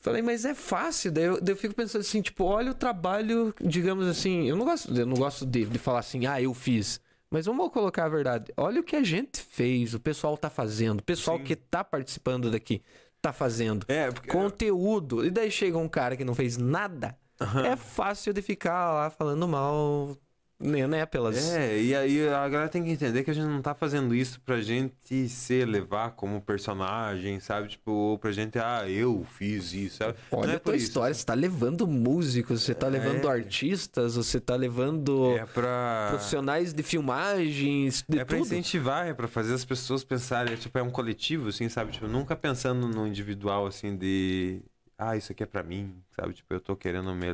Falei, 0.00 0.22
mas 0.22 0.44
é 0.44 0.54
fácil, 0.54 1.12
daí 1.12 1.24
eu, 1.24 1.40
daí 1.40 1.52
eu 1.54 1.58
fico 1.58 1.74
pensando 1.74 2.02
assim, 2.02 2.22
tipo, 2.22 2.44
olha 2.44 2.70
o 2.70 2.74
trabalho, 2.74 3.54
digamos 3.60 4.06
assim, 4.06 4.48
eu 4.48 4.56
não 4.56 4.64
gosto, 4.64 4.94
eu 4.96 5.06
não 5.06 5.16
gosto 5.16 5.44
de, 5.46 5.64
de 5.64 5.78
falar 5.78 6.00
assim, 6.00 6.26
ah, 6.26 6.40
eu 6.40 6.54
fiz. 6.54 7.00
Mas 7.36 7.44
vamos 7.44 7.70
colocar 7.70 8.06
a 8.06 8.08
verdade. 8.08 8.50
Olha 8.56 8.80
o 8.80 8.82
que 8.82 8.96
a 8.96 9.04
gente 9.04 9.42
fez, 9.42 9.92
o 9.92 10.00
pessoal 10.00 10.38
tá 10.38 10.48
fazendo, 10.48 11.00
o 11.00 11.02
pessoal 11.02 11.36
Sim. 11.36 11.44
que 11.44 11.54
tá 11.54 11.84
participando 11.84 12.50
daqui 12.50 12.80
tá 13.20 13.30
fazendo. 13.30 13.84
É, 13.88 14.10
porque. 14.10 14.30
Conteúdo. 14.30 15.22
E 15.22 15.28
daí 15.28 15.50
chega 15.50 15.76
um 15.76 15.86
cara 15.86 16.16
que 16.16 16.24
não 16.24 16.34
fez 16.34 16.56
nada. 16.56 17.14
É 17.62 17.76
fácil 17.76 18.32
de 18.32 18.40
ficar 18.40 18.90
lá 18.94 19.10
falando 19.10 19.46
mal, 19.46 20.16
né, 20.58 20.86
né 20.86 21.04
pelas... 21.06 21.36
É, 21.54 21.78
e 21.80 21.94
aí 21.94 22.28
a 22.28 22.48
galera 22.48 22.68
tem 22.68 22.82
que 22.82 22.90
entender 22.90 23.22
que 23.22 23.30
a 23.30 23.34
gente 23.34 23.46
não 23.46 23.60
tá 23.60 23.74
fazendo 23.74 24.14
isso 24.14 24.40
pra 24.40 24.60
gente 24.60 25.28
se 25.28 25.54
elevar 25.54 26.12
como 26.12 26.40
personagem, 26.40 27.38
sabe? 27.40 27.68
Tipo, 27.68 27.90
ou 27.90 28.18
pra 28.18 28.32
gente, 28.32 28.58
ah, 28.58 28.88
eu 28.88 29.24
fiz 29.24 29.72
isso, 29.72 29.98
sabe? 29.98 30.16
Olha 30.30 30.46
não 30.46 30.52
é 30.54 30.56
a 30.56 30.60
tua 30.60 30.76
isso. 30.76 30.86
história, 30.86 31.14
você 31.14 31.24
tá 31.24 31.34
levando 31.34 31.86
músicos, 31.86 32.62
você 32.62 32.74
tá 32.74 32.88
levando 32.88 33.28
É. 33.28 33.30
artistas, 33.32 34.16
você 34.16 34.40
tá 34.40 34.56
levando 34.56 35.36
É 35.36 35.44
pra. 35.46 36.06
profissionais 36.10 36.72
de 36.72 36.82
filmagens, 36.82 38.04
de 38.08 38.18
É 38.18 38.24
pra 38.24 38.36
tudo. 38.36 38.46
incentivar, 38.46 39.06
é 39.08 39.14
pra 39.14 39.28
fazer 39.28 39.54
as 39.54 39.64
pessoas 39.64 40.04
pensarem, 40.04 40.54
é, 40.54 40.56
tipo, 40.56 40.78
é 40.78 40.82
um 40.82 40.90
coletivo, 40.90 41.48
assim, 41.48 41.68
sabe? 41.68 41.92
Tipo, 41.92 42.06
nunca 42.08 42.34
pensando 42.34 42.88
no 42.88 43.06
individual, 43.06 43.66
assim, 43.66 43.96
de. 43.96 44.62
Ah, 44.98 45.16
isso 45.16 45.32
aqui 45.32 45.42
é 45.42 45.46
pra 45.46 45.62
mim, 45.62 45.94
sabe? 46.18 46.32
Tipo, 46.32 46.54
eu 46.54 46.60
tô 46.60 46.74
querendo 46.74 47.14
me. 47.14 47.26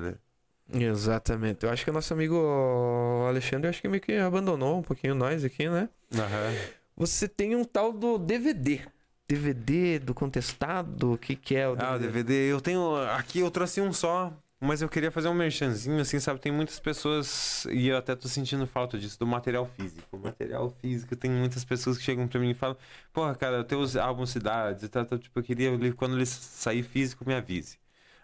Exatamente. 0.72 1.64
Eu 1.64 1.70
acho 1.70 1.84
que 1.84 1.90
o 1.90 1.92
nosso 1.92 2.12
amigo 2.12 2.36
Alexandre, 3.28 3.66
eu 3.66 3.70
acho 3.70 3.80
que 3.80 3.88
meio 3.88 4.00
que 4.00 4.12
abandonou 4.14 4.78
um 4.78 4.82
pouquinho 4.82 5.14
nós 5.14 5.44
aqui, 5.44 5.68
né? 5.68 5.88
Você 6.96 7.28
tem 7.28 7.56
um 7.56 7.64
tal 7.64 7.92
do 7.92 8.18
DVD. 8.18 8.80
DVD 9.28 9.98
do 9.98 10.12
contestado, 10.12 11.14
o 11.14 11.18
que 11.18 11.34
que 11.34 11.56
é 11.56 11.68
o 11.68 11.76
Ah, 11.78 11.94
o 11.94 11.98
DVD, 11.98 12.52
eu 12.52 12.60
tenho. 12.60 12.96
Aqui 13.16 13.38
eu 13.38 13.50
trouxe 13.50 13.80
um 13.80 13.92
só, 13.92 14.32
mas 14.60 14.82
eu 14.82 14.88
queria 14.88 15.10
fazer 15.10 15.28
um 15.28 15.34
merchanzinho, 15.34 16.00
assim, 16.00 16.20
sabe? 16.20 16.38
Tem 16.38 16.52
muitas 16.52 16.78
pessoas, 16.78 17.64
e 17.70 17.88
eu 17.88 17.96
até 17.96 18.14
tô 18.14 18.28
sentindo 18.28 18.66
falta 18.66 18.98
disso, 18.98 19.18
do 19.18 19.26
material 19.26 19.66
físico. 19.76 20.06
O 20.12 20.18
material 20.18 20.70
físico, 20.80 21.16
tem 21.16 21.30
muitas 21.30 21.64
pessoas 21.64 21.96
que 21.96 22.04
chegam 22.04 22.28
pra 22.28 22.38
mim 22.38 22.50
e 22.50 22.54
falam: 22.54 22.76
Porra, 23.12 23.34
cara, 23.34 23.64
teus 23.64 23.96
álbuns 23.96 24.30
cidades 24.30 24.84
e 24.84 24.88
tal, 24.88 25.04
tipo, 25.04 25.38
eu 25.38 25.42
queria, 25.42 25.70
quando 25.94 26.14
ele 26.14 26.26
sair 26.26 26.82
físico, 26.82 27.24
me 27.26 27.34
avise. 27.34 27.78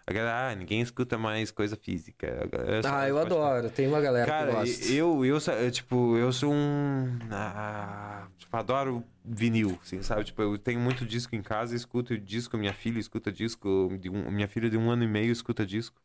A 0.09 0.11
galera, 0.11 0.49
ah, 0.49 0.55
ninguém 0.55 0.81
escuta 0.81 1.19
mais 1.19 1.51
coisa 1.51 1.75
física. 1.77 2.49
Só 2.81 2.89
Ah, 2.95 3.07
eu 3.07 3.19
adoro. 3.19 3.69
Tem 3.69 3.87
uma 3.87 4.01
galera 4.01 4.25
que 4.25 4.31
Cara, 4.31 4.51
gosta. 4.53 4.85
eu, 4.85 5.23
eu, 5.23 5.37
eu, 5.37 5.71
tipo, 5.71 6.17
eu 6.17 6.33
sou 6.33 6.51
um. 6.51 7.19
ah, 7.31 8.25
tipo, 8.35 8.57
adoro 8.57 9.03
vinil, 9.23 9.77
assim, 9.83 10.01
sabe? 10.01 10.23
Tipo, 10.23 10.41
eu 10.41 10.57
tenho 10.57 10.79
muito 10.79 11.05
disco 11.05 11.35
em 11.35 11.43
casa, 11.43 11.75
escuto 11.75 12.17
disco, 12.17 12.57
minha 12.57 12.73
filha 12.73 12.97
escuta 12.97 13.31
disco, 13.31 13.69
um- 13.69 14.31
minha 14.31 14.47
filha 14.47 14.67
de 14.67 14.77
um 14.77 14.89
ano 14.89 15.03
e 15.03 15.07
meio 15.07 15.31
escuta 15.31 15.63
disco. 15.63 15.95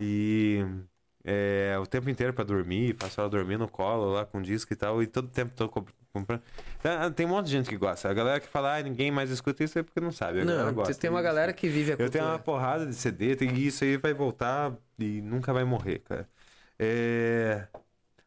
E 0.00 0.64
é, 1.24 1.76
o 1.82 1.86
tempo 1.86 2.08
inteiro 2.08 2.32
pra 2.32 2.44
dormir, 2.44 2.94
faço 2.96 3.20
ela 3.20 3.28
dormir 3.28 3.58
no 3.58 3.68
colo 3.68 4.12
lá 4.12 4.24
com 4.24 4.40
disco 4.40 4.72
e 4.72 4.76
tal, 4.76 5.02
e 5.02 5.08
todo 5.08 5.26
tempo 5.26 5.50
tô 5.56 5.68
comprando. 6.12 6.42
Então, 6.78 7.12
tem 7.12 7.26
um 7.26 7.30
monte 7.30 7.46
de 7.46 7.52
gente 7.52 7.68
que 7.68 7.76
gosta. 7.76 8.08
A 8.10 8.14
galera 8.14 8.40
que 8.40 8.46
fala, 8.46 8.76
ah, 8.76 8.82
ninguém 8.82 9.10
mais 9.10 9.30
escuta 9.30 9.62
isso 9.64 9.78
é 9.78 9.82
porque 9.82 10.00
não 10.00 10.10
sabe. 10.12 10.40
A 10.40 10.44
Não, 10.44 10.72
gosta. 10.72 10.94
tem 10.94 11.10
uma 11.10 11.22
galera 11.22 11.52
que 11.52 11.68
vive 11.68 11.92
a 11.92 11.96
eu 11.98 12.10
tenho 12.10 12.24
uma 12.24 12.38
cultura. 12.38 12.44
porrada 12.44 12.86
de 12.86 12.94
CD, 12.94 13.36
tem 13.36 13.54
isso 13.58 13.84
aí 13.84 13.96
vai 13.96 14.12
voltar 14.12 14.76
e 14.98 15.20
nunca 15.22 15.52
vai 15.52 15.64
morrer, 15.64 16.00
cara. 16.00 16.28
É, 16.78 17.66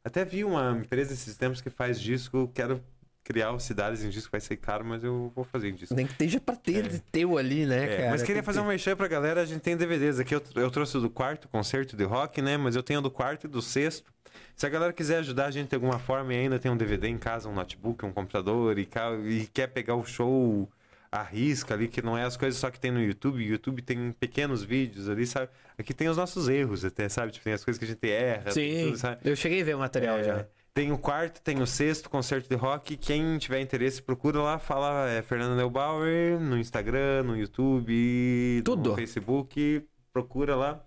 Até 0.04 0.26
vi 0.26 0.44
uma 0.44 0.72
empresa 0.72 1.14
esses 1.14 1.36
tempos 1.38 1.62
que 1.62 1.70
faz 1.70 2.00
disco, 2.00 2.50
quero 2.54 2.82
criar 3.24 3.54
os 3.54 3.64
cidades 3.64 4.04
em 4.04 4.10
disco, 4.10 4.32
vai 4.32 4.42
ser 4.42 4.58
caro, 4.58 4.84
mas 4.84 5.04
eu 5.04 5.32
vou 5.36 5.44
fazer 5.44 5.70
em 5.70 5.76
disco. 5.76 5.94
Nem 5.96 6.06
que 6.06 6.14
esteja 6.14 6.40
pra 6.40 6.56
ter 6.56 6.88
de 6.88 7.00
teu 7.00 7.38
ali, 7.38 7.66
né, 7.66 7.84
É, 7.86 7.98
cara? 7.98 8.10
mas 8.10 8.22
queria 8.22 8.36
Tem 8.36 8.44
fazer 8.44 8.60
que 8.60 8.66
um 8.66 8.68
merchan 8.68 8.96
pra 8.96 9.08
galera, 9.08 9.42
a 9.42 9.46
gente 9.46 9.62
tem 9.62 9.78
DVDs 9.78 10.20
aqui, 10.20 10.34
eu, 10.36 10.42
eu 10.56 10.72
trouxe 10.72 10.98
do 11.00 11.10
quarto 11.10 11.48
concerto 11.48 11.96
de 11.96 12.04
rock, 12.04 12.42
né, 12.42 12.58
mas 12.58 12.76
eu 12.76 12.84
tenho 12.84 13.02
do 13.02 13.12
quarto 13.12 13.46
e 13.46 13.48
do 13.48 13.62
sexto. 13.62 14.12
Se 14.56 14.66
a 14.66 14.70
galera 14.70 14.92
quiser 14.94 15.18
ajudar 15.20 15.46
a 15.48 15.52
gente 15.52 15.70
de 15.70 15.76
alguma 15.76 16.00
forma 16.00 16.34
e 16.34 16.38
ainda 16.38 16.58
tem 16.60 16.72
um 16.72 16.78
DVD 16.78 17.08
em 17.08 17.18
casa, 17.18 17.48
um 17.50 17.54
notebook, 17.54 18.06
um 18.06 18.12
computador 18.12 18.78
e, 18.78 18.88
e 19.28 19.48
quer 19.48 19.68
pegar 19.68 19.96
o 19.96 20.04
show 20.06 20.70
à 21.12 21.22
risca 21.24 21.74
ali, 21.74 21.88
que 21.88 22.02
não 22.02 22.18
é 22.18 22.24
as 22.24 22.38
coisas 22.38 22.60
só 22.60 22.70
que 22.72 22.80
tem 22.80 22.90
no 22.92 23.02
YouTube, 23.02 23.44
YouTube 23.44 23.82
tem 23.82 24.12
pequenos 24.14 24.64
vídeos 24.64 25.10
ali, 25.10 25.26
sabe? 25.28 25.50
Aqui 25.78 25.94
tem 25.94 26.08
os 26.08 26.16
nossos 26.18 26.48
erros 26.48 26.86
até, 26.86 27.10
sabe? 27.10 27.32
Tipo, 27.34 27.44
tem 27.44 27.54
as 27.54 27.64
coisas 27.66 27.78
que 27.78 27.86
a 27.86 27.88
gente 27.88 28.10
erra, 28.10 28.52
Sim, 28.52 28.86
tudo, 28.86 28.98
sabe? 28.98 29.18
eu 29.26 29.36
cheguei 29.36 29.62
a 29.62 29.66
ver 29.66 29.76
o 29.76 29.80
material 29.80 30.18
É, 30.20 30.24
já. 30.24 30.46
Tem 30.74 30.90
o 30.92 30.98
quarto, 30.98 31.42
tem 31.42 31.62
o 31.62 31.68
sexto 31.68 32.10
concerto 32.10 32.48
de 32.48 32.56
rock. 32.56 32.96
Quem 32.96 33.38
tiver 33.38 33.60
interesse, 33.60 34.02
procura 34.02 34.42
lá, 34.42 34.58
fala 34.58 35.10
é, 35.10 35.22
Fernando 35.22 35.58
Neubauer 35.58 36.40
no 36.40 36.58
Instagram, 36.58 37.24
no 37.24 37.36
YouTube, 37.36 38.62
Tudo. 38.64 38.92
no 38.92 38.96
Facebook, 38.96 39.86
procura 40.14 40.56
lá. 40.56 40.82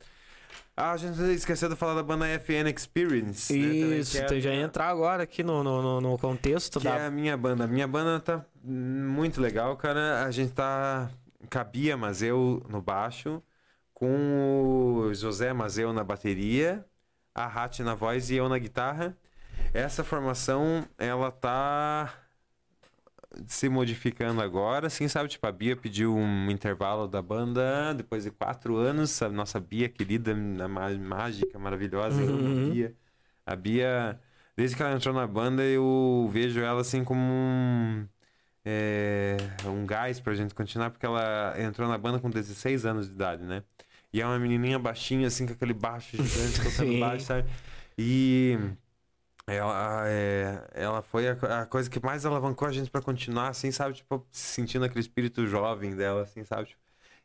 Ah, 0.75 0.93
a 0.93 0.97
gente 0.97 1.21
esqueceu 1.35 1.69
de 1.69 1.77
falar 1.77 1.95
da 1.95 2.03
banda 2.03 2.27
FN 2.41 2.67
Experience. 2.75 3.53
né, 3.53 3.99
Isso, 3.99 4.13
que 4.13 4.19
é 4.19 4.21
a 4.23 4.25
então 4.25 4.41
já 4.41 4.49
ia 4.51 4.55
minha- 4.57 4.67
entrar 4.67 4.89
agora 4.89 5.23
aqui 5.23 5.43
no, 5.43 5.63
no, 5.63 6.01
no, 6.01 6.19
contexto 6.19 6.81
que 6.81 6.85
da. 6.89 6.97
é 6.97 7.07
a 7.07 7.11
minha 7.11 7.37
banda. 7.37 7.67
Minha 7.67 7.87
banda 7.87 8.19
tá 8.19 8.45
muito 8.65 9.41
legal, 9.41 9.77
cara. 9.77 10.25
A 10.25 10.31
gente 10.31 10.53
tá. 10.53 11.11
Cabia, 11.51 11.95
mas 11.97 12.23
eu 12.23 12.65
no 12.71 12.81
baixo. 12.81 13.43
Com 13.93 15.05
o 15.07 15.15
José 15.15 15.53
Mazeu 15.53 15.93
na 15.93 16.03
bateria, 16.03 16.85
a 17.35 17.45
Hat 17.47 17.83
na 17.83 17.95
voz 17.95 18.31
e 18.31 18.37
eu 18.37 18.49
na 18.49 18.59
guitarra. 18.59 19.17
Essa 19.73 20.05
formação, 20.05 20.87
ela 20.99 21.31
tá 21.31 22.13
se 23.47 23.69
modificando 23.69 24.41
agora, 24.41 24.87
assim, 24.87 25.09
sabe? 25.09 25.29
Tipo, 25.29 25.47
a 25.47 25.53
Bia 25.53 25.77
pediu 25.77 26.15
um 26.17 26.51
intervalo 26.51 27.09
da 27.09 27.21
banda 27.21 27.93
depois 27.95 28.25
de 28.25 28.31
quatro 28.31 28.77
anos. 28.77 29.21
A 29.23 29.29
nossa 29.29 29.59
Bia 29.59 29.89
querida, 29.89 30.33
a 30.33 30.69
mágica, 30.99 31.59
maravilhosa, 31.59 32.23
Uhum. 32.23 32.69
a 32.69 32.71
Bia. 32.73 32.95
A 33.47 33.57
Bia, 33.57 34.21
desde 34.57 34.77
que 34.77 34.83
ela 34.83 34.95
entrou 34.95 35.15
na 35.15 35.27
banda, 35.27 35.63
eu 35.65 36.29
vejo 36.33 36.61
ela 36.61 36.81
assim 36.81 37.03
como 37.05 37.21
um, 37.21 38.07
é, 38.65 39.37
um 39.67 39.85
gás 39.85 40.21
pra 40.21 40.35
gente 40.35 40.55
continuar, 40.55 40.91
porque 40.91 41.05
ela 41.05 41.55
entrou 41.61 41.89
na 41.89 41.99
banda 41.99 42.19
com 42.21 42.31
16 42.31 42.87
anos 42.87 43.09
de 43.09 43.15
idade, 43.15 43.43
né? 43.43 43.63
E 44.13 44.21
é 44.21 44.27
uma 44.27 44.39
menininha 44.39 44.79
baixinha, 44.79 45.27
assim, 45.27 45.45
com 45.45 45.53
aquele 45.55 45.75
baixo 45.75 46.17
gigante, 46.17 46.61
tocando 46.63 47.01
baixo, 47.01 47.25
sabe? 47.27 47.49
E 47.99 48.57
ela, 49.47 50.05
é, 50.09 50.67
ela 50.75 51.03
foi 51.03 51.29
a, 51.29 51.63
a 51.63 51.67
coisa 51.67 51.91
que 51.91 52.01
mais 52.05 52.25
alavancou 52.27 52.67
a 52.69 52.73
gente 52.73 52.91
pra 52.91 53.03
continuar, 53.03 53.49
assim, 53.49 53.71
sabe? 53.71 53.95
Tipo, 53.97 54.27
sentindo 54.31 54.85
aquele 54.85 55.01
espírito 55.01 55.47
jovem 55.47 55.95
dela, 55.97 56.23
assim, 56.23 56.45
sabe? 56.45 56.69
Tipo, 56.69 56.81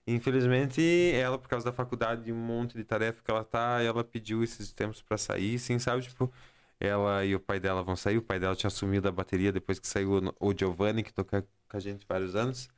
infelizmente, 0.07 0.81
ela, 1.13 1.37
por 1.37 1.47
causa 1.47 1.65
da 1.65 1.73
faculdade 1.73 2.29
e 2.29 2.33
um 2.33 2.35
monte 2.37 2.75
de 2.77 2.83
tarefa 2.83 3.21
que 3.23 3.31
ela 3.31 3.43
tá, 3.43 3.81
ela 3.81 4.03
pediu 4.03 4.43
esses 4.43 4.71
tempos 4.73 5.01
pra 5.01 5.17
sair, 5.17 5.55
assim, 5.55 5.79
sabe? 5.79 6.03
Tipo, 6.03 6.31
ela 6.79 7.23
e 7.25 7.35
o 7.35 7.39
pai 7.39 7.59
dela 7.59 7.83
vão 7.83 7.95
sair. 7.95 8.17
O 8.17 8.21
pai 8.21 8.39
dela 8.39 8.55
tinha 8.55 8.67
assumido 8.69 9.07
a 9.07 9.11
bateria 9.11 9.51
depois 9.51 9.79
que 9.79 9.87
saiu 9.87 10.13
o- 10.39 10.49
o 10.49 10.53
Giovanni, 10.57 11.03
que 11.03 11.13
toca 11.13 11.41
com 11.69 11.77
a 11.77 11.79
gente 11.79 12.05
vários 12.07 12.35
anos. 12.35 12.69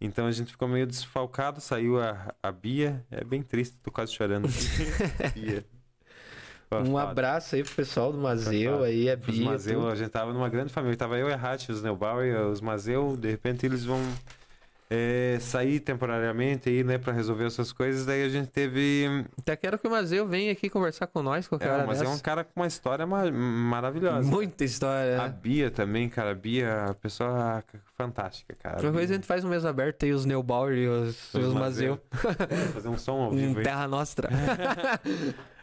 Então 0.00 0.26
a 0.26 0.32
gente 0.32 0.52
ficou 0.52 0.68
meio 0.68 0.86
desfalcado, 0.86 1.60
saiu 1.60 2.00
a, 2.00 2.34
a 2.42 2.52
Bia. 2.52 3.04
É 3.10 3.24
bem 3.24 3.42
triste, 3.42 3.76
tô 3.82 3.90
quase 3.90 4.12
chorando. 4.14 4.48
Bia. 5.34 5.64
Um 6.82 6.92
foda. 6.92 7.02
abraço 7.10 7.54
aí 7.54 7.62
pro 7.64 7.74
pessoal 7.74 8.12
do 8.12 8.18
Mazeu, 8.18 8.82
aí 8.82 9.08
Os 9.14 9.16
Bia. 9.26 9.44
Mazeu, 9.50 9.80
tudo. 9.80 9.90
a 9.90 9.94
gente 9.94 10.10
tava 10.10 10.32
numa 10.32 10.48
grande 10.48 10.72
família. 10.72 10.96
Tava 10.96 11.16
eu 11.18 11.28
e 11.28 11.32
a 11.32 11.36
Hatch, 11.36 11.68
os 11.68 11.82
Neubauer, 11.82 12.46
os 12.46 12.60
Mazeu. 12.60 13.16
De 13.16 13.30
repente 13.30 13.64
eles 13.66 13.84
vão 13.84 14.00
é, 14.90 15.38
sair 15.40 15.80
temporariamente 15.80 16.68
aí, 16.68 16.84
né, 16.84 16.98
pra 16.98 17.12
resolver 17.12 17.46
essas 17.46 17.72
coisas. 17.72 18.04
Daí 18.06 18.22
a 18.22 18.28
gente 18.28 18.48
teve. 18.48 19.24
Até 19.38 19.56
quero 19.56 19.78
que 19.78 19.86
o 19.88 19.90
Mazeu 19.90 20.26
venha 20.28 20.52
aqui 20.52 20.68
conversar 20.68 21.06
com 21.06 21.22
nós 21.22 21.48
qualquer 21.48 21.68
É, 21.68 21.72
hora 21.72 21.84
o 21.84 21.86
Mazeu 21.86 22.06
é 22.06 22.10
um 22.10 22.18
cara 22.18 22.44
com 22.44 22.60
uma 22.60 22.66
história 22.66 23.06
ma- 23.06 23.30
maravilhosa. 23.30 24.28
Muita 24.28 24.62
história, 24.64 25.20
A 25.20 25.28
né? 25.28 25.34
Bia 25.42 25.70
também, 25.70 26.08
cara. 26.08 26.30
A 26.30 26.34
Bia, 26.34 26.84
a 26.90 26.94
pessoa 26.94 27.64
fantástica, 27.96 28.54
cara. 28.62 28.74
Qualquer 28.76 28.92
coisa 28.92 29.12
a 29.14 29.16
gente 29.16 29.26
faz 29.26 29.42
um 29.44 29.48
mês 29.48 29.64
aberto 29.64 30.04
aí, 30.04 30.12
os 30.12 30.24
Neubauer 30.26 30.76
e 30.76 30.86
os, 30.86 31.32
e 31.34 31.38
os 31.38 31.54
Mazeu. 31.54 31.98
Fazer 32.74 32.88
um 32.88 32.98
som 32.98 33.22
ao 33.22 33.30
vivo 33.32 33.58
aí. 33.58 33.64
Terra 33.64 33.88
Nostra. 33.88 34.28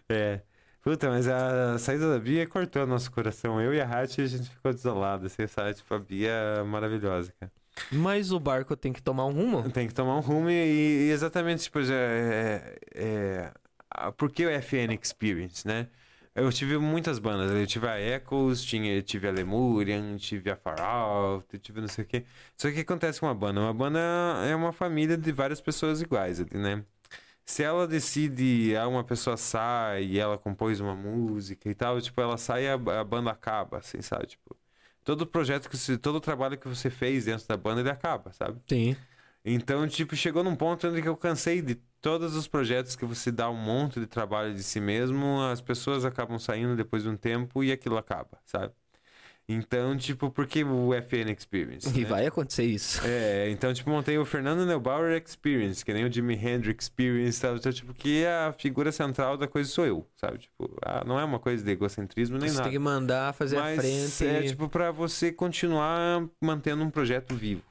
É. 0.09 0.41
Puta, 0.81 1.09
mas 1.09 1.27
a 1.27 1.77
saída 1.77 2.11
da 2.11 2.19
Bia 2.19 2.47
cortou 2.47 2.87
nosso 2.87 3.11
coração. 3.11 3.61
Eu 3.61 3.73
e 3.73 3.79
a 3.79 3.85
Hatch, 3.85 4.19
a 4.19 4.25
gente 4.25 4.49
ficou 4.49 4.73
desolado. 4.73 5.29
Você 5.29 5.47
sabe, 5.47 5.75
tipo, 5.75 5.93
a 5.93 5.99
Bia 5.99 6.31
é 6.31 6.63
maravilhosa, 6.63 7.31
cara. 7.39 7.51
Mas 7.91 8.31
o 8.31 8.39
barco 8.39 8.75
tem 8.75 8.91
que 8.91 9.01
tomar 9.01 9.25
um 9.27 9.31
rumo. 9.31 9.69
Tem 9.69 9.87
que 9.87 9.93
tomar 9.93 10.17
um 10.17 10.19
rumo 10.21 10.49
e, 10.49 11.07
e 11.07 11.11
exatamente, 11.11 11.63
tipo, 11.63 11.79
é, 11.79 12.75
é, 12.95 13.51
a- 13.91 14.11
por 14.11 14.31
que 14.31 14.45
o 14.45 14.49
FN 14.49 14.97
Experience, 15.01 15.67
né? 15.67 15.87
Eu 16.33 16.51
tive 16.51 16.77
muitas 16.77 17.19
bandas, 17.19 17.51
eu 17.51 17.67
tive 17.67 17.87
a 17.87 17.99
Echoes, 17.99 18.63
tinha, 18.63 18.95
eu 18.95 19.03
tive 19.03 19.27
a 19.27 19.31
Lemurian, 19.31 20.15
tive 20.17 20.49
a 20.49 20.55
Far 20.55 20.79
Out, 20.81 21.59
tive 21.59 21.81
não 21.81 21.89
sei 21.89 22.05
o 22.05 22.07
quê. 22.07 22.25
Só 22.57 22.69
que 22.69 22.73
o 22.73 22.75
que 22.75 22.81
acontece 22.81 23.19
com 23.19 23.25
uma 23.27 23.35
banda? 23.35 23.59
Uma 23.59 23.73
banda 23.73 23.99
é 24.49 24.55
uma 24.55 24.71
família 24.71 25.17
de 25.17 25.31
várias 25.31 25.59
pessoas 25.59 26.01
iguais 26.01 26.39
ali, 26.39 26.57
né? 26.57 26.83
Se 27.45 27.63
ela 27.63 27.87
decide, 27.87 28.75
ah, 28.77 28.87
uma 28.87 29.03
pessoa 29.03 29.35
sai 29.37 30.05
e 30.05 30.19
ela 30.19 30.37
compôs 30.37 30.79
uma 30.79 30.95
música 30.95 31.69
e 31.69 31.75
tal, 31.75 31.99
tipo, 32.01 32.19
ela 32.21 32.37
sai 32.37 32.65
e 32.65 32.69
a, 32.69 32.73
a 32.75 33.03
banda 33.03 33.31
acaba, 33.31 33.79
assim, 33.79 34.01
sabe? 34.01 34.27
Tipo, 34.27 34.57
todo 35.03 35.27
projeto 35.27 35.69
que 35.69 35.77
você, 35.77 35.97
todo 35.97 36.21
trabalho 36.21 36.57
que 36.57 36.67
você 36.67 36.89
fez 36.89 37.25
dentro 37.25 37.47
da 37.47 37.57
banda, 37.57 37.81
ele 37.81 37.89
acaba, 37.89 38.31
sabe? 38.33 38.61
Sim. 38.69 38.95
Então, 39.43 39.87
tipo, 39.87 40.15
chegou 40.15 40.43
num 40.43 40.55
ponto 40.55 40.87
onde 40.87 41.05
eu 41.05 41.17
cansei 41.17 41.61
de 41.61 41.75
todos 42.01 42.35
os 42.35 42.47
projetos 42.47 42.95
que 42.95 43.05
você 43.05 43.31
dá 43.31 43.49
um 43.49 43.55
monte 43.55 43.99
de 43.99 44.07
trabalho 44.07 44.53
de 44.53 44.63
si 44.63 44.79
mesmo, 44.79 45.41
as 45.43 45.61
pessoas 45.61 46.05
acabam 46.05 46.39
saindo 46.39 46.75
depois 46.75 47.03
de 47.03 47.09
um 47.09 47.17
tempo 47.17 47.63
e 47.63 47.71
aquilo 47.71 47.97
acaba, 47.97 48.39
sabe? 48.45 48.73
Então, 49.53 49.97
tipo, 49.97 50.29
por 50.29 50.47
que 50.47 50.63
o 50.63 50.93
FN 50.93 51.31
Experience? 51.37 51.89
E 51.89 52.01
né? 52.03 52.05
vai 52.05 52.25
acontecer 52.27 52.63
isso. 52.63 53.01
É, 53.05 53.49
então, 53.49 53.73
tipo, 53.73 53.89
montei 53.89 54.17
o 54.17 54.25
Fernando 54.25 54.65
Neubauer 54.65 55.21
Experience, 55.21 55.83
que 55.83 55.93
nem 55.93 56.05
o 56.05 56.11
Jimi 56.11 56.35
Hendrix 56.35 56.85
Experience, 56.85 57.39
sabe? 57.39 57.59
Então, 57.59 57.71
tipo, 57.71 57.93
que 57.93 58.25
a 58.25 58.53
figura 58.57 58.91
central 58.91 59.37
da 59.37 59.47
coisa 59.47 59.69
sou 59.69 59.85
eu, 59.85 60.07
sabe? 60.15 60.39
Tipo, 60.39 60.77
ah, 60.83 61.03
não 61.05 61.19
é 61.19 61.23
uma 61.23 61.39
coisa 61.39 61.63
de 61.63 61.71
egocentrismo 61.71 62.37
nem 62.37 62.49
Você 62.49 62.55
nada. 62.55 62.63
tem 62.63 62.71
que 62.73 62.79
mandar 62.79 63.33
fazer 63.33 63.57
Mas 63.57 63.79
a 63.79 63.81
frente. 63.81 64.27
é, 64.27 64.43
tipo, 64.47 64.69
pra 64.69 64.91
você 64.91 65.31
continuar 65.31 66.25
mantendo 66.41 66.83
um 66.83 66.89
projeto 66.89 67.35
vivo. 67.35 67.63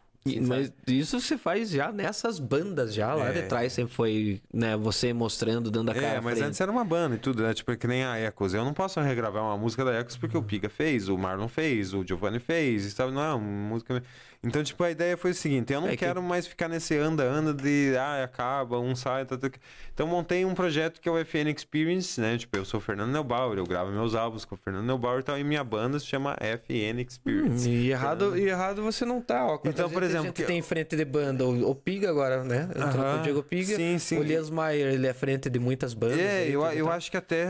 Mas 0.47 0.71
isso 0.87 1.19
você 1.19 1.39
faz 1.39 1.71
já 1.71 1.91
nessas 1.91 2.39
bandas, 2.39 2.93
já 2.93 3.15
lá 3.15 3.31
É. 3.31 3.33
de 3.33 3.43
trás 3.49 3.73
sempre 3.73 3.95
foi, 3.95 4.41
né, 4.53 4.77
você 4.77 5.13
mostrando, 5.15 5.71
dando 5.71 5.91
a 5.91 5.95
cara 5.95 6.07
É, 6.07 6.21
mas 6.21 6.35
frente. 6.35 6.49
antes 6.49 6.61
era 6.61 6.71
uma 6.71 6.85
banda 6.85 7.15
e 7.15 7.19
tudo, 7.19 7.43
né? 7.43 7.55
Tipo, 7.55 7.75
que 7.77 7.87
nem 7.87 8.05
a 8.05 8.21
Echoes. 8.21 8.53
Eu 8.53 8.65
não 8.65 8.75
posso 8.75 9.01
regravar 9.01 9.43
uma 9.43 9.57
música 9.57 9.85
da 9.85 9.99
Echoes 9.99 10.17
porque 10.19 10.37
o 10.37 10.43
Piga 10.43 10.69
fez, 10.69 11.09
o 11.09 11.17
Marlon 11.17 11.49
fez, 11.49 11.95
o 11.95 12.05
Giovanni 12.07 12.39
fez, 12.39 12.93
sabe? 12.93 13.13
Não 13.13 13.23
é 13.23 13.33
uma 13.35 13.39
música. 13.39 14.03
Então, 14.43 14.63
tipo, 14.65 14.83
a 14.83 14.91
ideia 14.91 15.19
foi 15.19 15.33
o 15.33 15.35
seguinte: 15.35 15.71
eu 15.73 15.81
não 15.83 15.89
É 15.89 15.91
que- 15.91 15.99
quero 15.99 16.23
mais 16.23 16.47
ficar 16.47 16.67
nesse 16.69 16.97
anda-anda 16.97 17.53
de, 17.53 17.95
ah, 17.99 18.25
acaba, 18.25 18.79
um 18.79 18.95
sai, 18.97 19.27
tá, 19.27 19.37
tá. 19.37 19.51
Então, 19.93 20.07
montei 20.07 20.47
um 20.47 20.55
projeto 20.55 20.99
que 20.99 21.07
é 21.09 21.13
o 21.13 21.19
FN 21.19 21.51
Experience, 21.55 22.19
né? 22.19 22.39
Tipo, 22.39 22.57
eu 22.57 22.65
sou 22.65 22.79
o 22.79 22.83
Fernando 22.83 23.11
Neubauer, 23.13 23.59
eu 23.59 23.67
gravo 23.67 23.91
meus 23.91 24.15
álbuns 24.15 24.47
com 24.47 24.55
o 24.55 24.59
Fernando 24.59 24.87
Neubauer 24.87 25.21
e 25.21 25.23
tal, 25.25 25.39
e 25.39 25.45
minha 25.45 25.63
banda 25.63 25.99
se 25.99 26.07
chama 26.07 26.37
FN 26.41 27.01
Experience. 27.07 27.69
Hum, 27.69 27.73
e 27.73 27.91
errado, 27.91 28.37
e 28.39 28.49
errado 28.49 28.83
você 28.83 29.05
não 29.05 29.21
tá, 29.21 29.45
ó. 29.47 29.59
Então, 29.65 29.91
por 29.91 30.03
a 30.03 30.09
exemplo, 30.11 30.27
gente 30.29 30.37
que- 30.37 30.45
tem 30.45 30.59
em 30.59 30.63
frente 30.63 30.97
de 30.97 31.05
banda, 31.05 31.45
o, 31.45 31.71
o 31.71 31.75
Piga 31.75 32.11
agora, 32.11 32.45
né? 32.45 32.65
Entrou 32.77 32.83
com 32.83 33.01
Aham, 33.01 33.21
o 33.21 33.23
Diego 33.23 33.43
Piga. 33.43 33.77
Sim, 33.77 33.99
sim. 33.99 34.19
O 34.19 34.23
Elias 34.23 34.51
Maier, 34.51 34.93
ele 34.95 35.07
é 35.07 35.15
frente 35.15 35.49
de 35.49 35.59
muitas 35.59 35.95
bandas. 35.95 36.19
É, 36.19 36.39
aí, 36.43 36.53
eu, 36.53 36.63
eu 36.65 36.87
tá. 36.87 36.95
acho 36.95 37.11
que 37.11 37.17
até, 37.17 37.47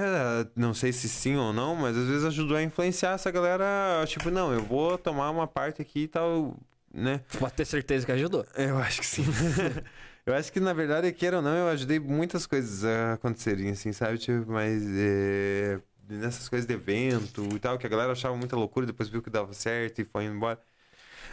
não 0.55 0.75
sei 0.75 0.93
se 0.93 1.09
sim 1.09 1.37
ou 1.37 1.53
não, 1.53 1.75
mas 1.77 1.97
às 1.97 2.07
vezes 2.07 2.25
ajudou 2.25 2.57
a 2.57 2.63
influenciar 2.63 3.13
essa 3.15 3.31
galera, 3.31 4.05
tipo, 4.07 4.31
não, 4.31 4.53
eu 4.53 4.63
vou 4.63 4.99
tomar 4.99 5.31
uma 5.31 5.47
parte 5.47 5.81
aqui 5.81 6.01
e 6.05 6.09
tal, 6.09 6.55
né? 6.93 7.21
Pode 7.39 7.55
ter 7.55 7.65
certeza 7.65 8.05
que 8.07 8.13
ajudou. 8.13 8.45
Eu 8.57 8.79
acho 8.79 9.01
que 9.01 9.07
sim. 9.07 9.25
eu 10.27 10.35
acho 10.35 10.53
que, 10.53 10.61
na 10.61 10.73
verdade, 10.73 11.11
queira 11.13 11.37
ou 11.37 11.43
não, 11.43 11.55
eu 11.57 11.69
ajudei 11.69 11.99
muitas 11.99 12.47
coisas 12.47 12.85
a 12.85 13.15
acontecerem, 13.15 13.71
assim, 13.71 13.93
sabe? 13.93 14.19
Tipo, 14.19 14.51
mas 14.53 14.83
é, 14.87 15.81
nessas 16.09 16.49
coisas 16.49 16.67
de 16.67 16.75
evento 16.75 17.49
e 17.55 17.59
tal, 17.59 17.79
que 17.79 17.87
a 17.87 17.91
galera 17.91 18.13
achava 18.13 18.37
muita 18.37 18.57
loucura, 18.57 18.87
depois 18.87 19.09
viu 19.09 19.23
que 19.23 19.31
dava 19.31 19.53
certo 19.53 20.01
e 20.01 20.05
foi 20.05 20.25
embora. 20.25 20.61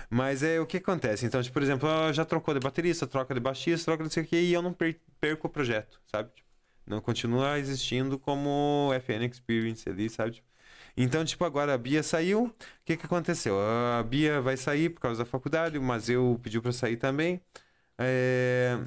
Mas 0.10 0.44
é 0.44 0.60
o 0.60 0.66
que 0.68 0.78
acontece. 0.78 1.26
Então, 1.26 1.42
tipo, 1.42 1.54
por 1.54 1.64
exemplo, 1.64 1.88
ela 1.90 2.14
já 2.14 2.24
trocou 2.26 2.54
de 2.54 2.60
baterista, 2.60 3.06
troca 3.08 3.34
de 3.34 3.40
baixista, 3.40 3.86
troca 3.86 4.00
de 4.04 4.04
não 4.06 4.12
sei 4.12 4.24
o 4.24 4.28
que, 4.28 4.38
e 4.40 4.54
eu 4.54 4.62
não 4.62 4.74
per- 4.74 5.00
perco 5.20 5.48
o 5.48 5.50
projeto, 5.50 6.00
sabe? 6.08 6.32
Tipo, 6.34 6.48
não 6.86 7.02
continua 7.02 7.60
existindo 7.60 8.18
como 8.18 8.92
FN 8.96 9.26
Experience 9.26 9.88
ali, 9.90 10.10
sabe? 10.10 10.32
Tipo, 10.34 10.48
então, 10.96 11.24
tipo, 11.26 11.44
agora 11.46 11.74
a 11.74 11.78
Bia 11.78 12.02
saiu. 12.04 12.46
O 12.46 12.56
que 12.86 12.98
que 12.98 13.06
aconteceu? 13.06 13.56
A 13.60 14.04
Bia 14.04 14.42
vai 14.42 14.58
sair 14.58 14.90
por 14.90 15.02
causa 15.02 15.24
da 15.24 15.30
faculdade, 15.30 15.78
o 15.78 15.82
Mazeu 15.84 16.40
pediu 16.42 16.62
pra 16.62 16.72
sair 16.72 16.98
também. 16.98 17.42
É, 17.98 18.78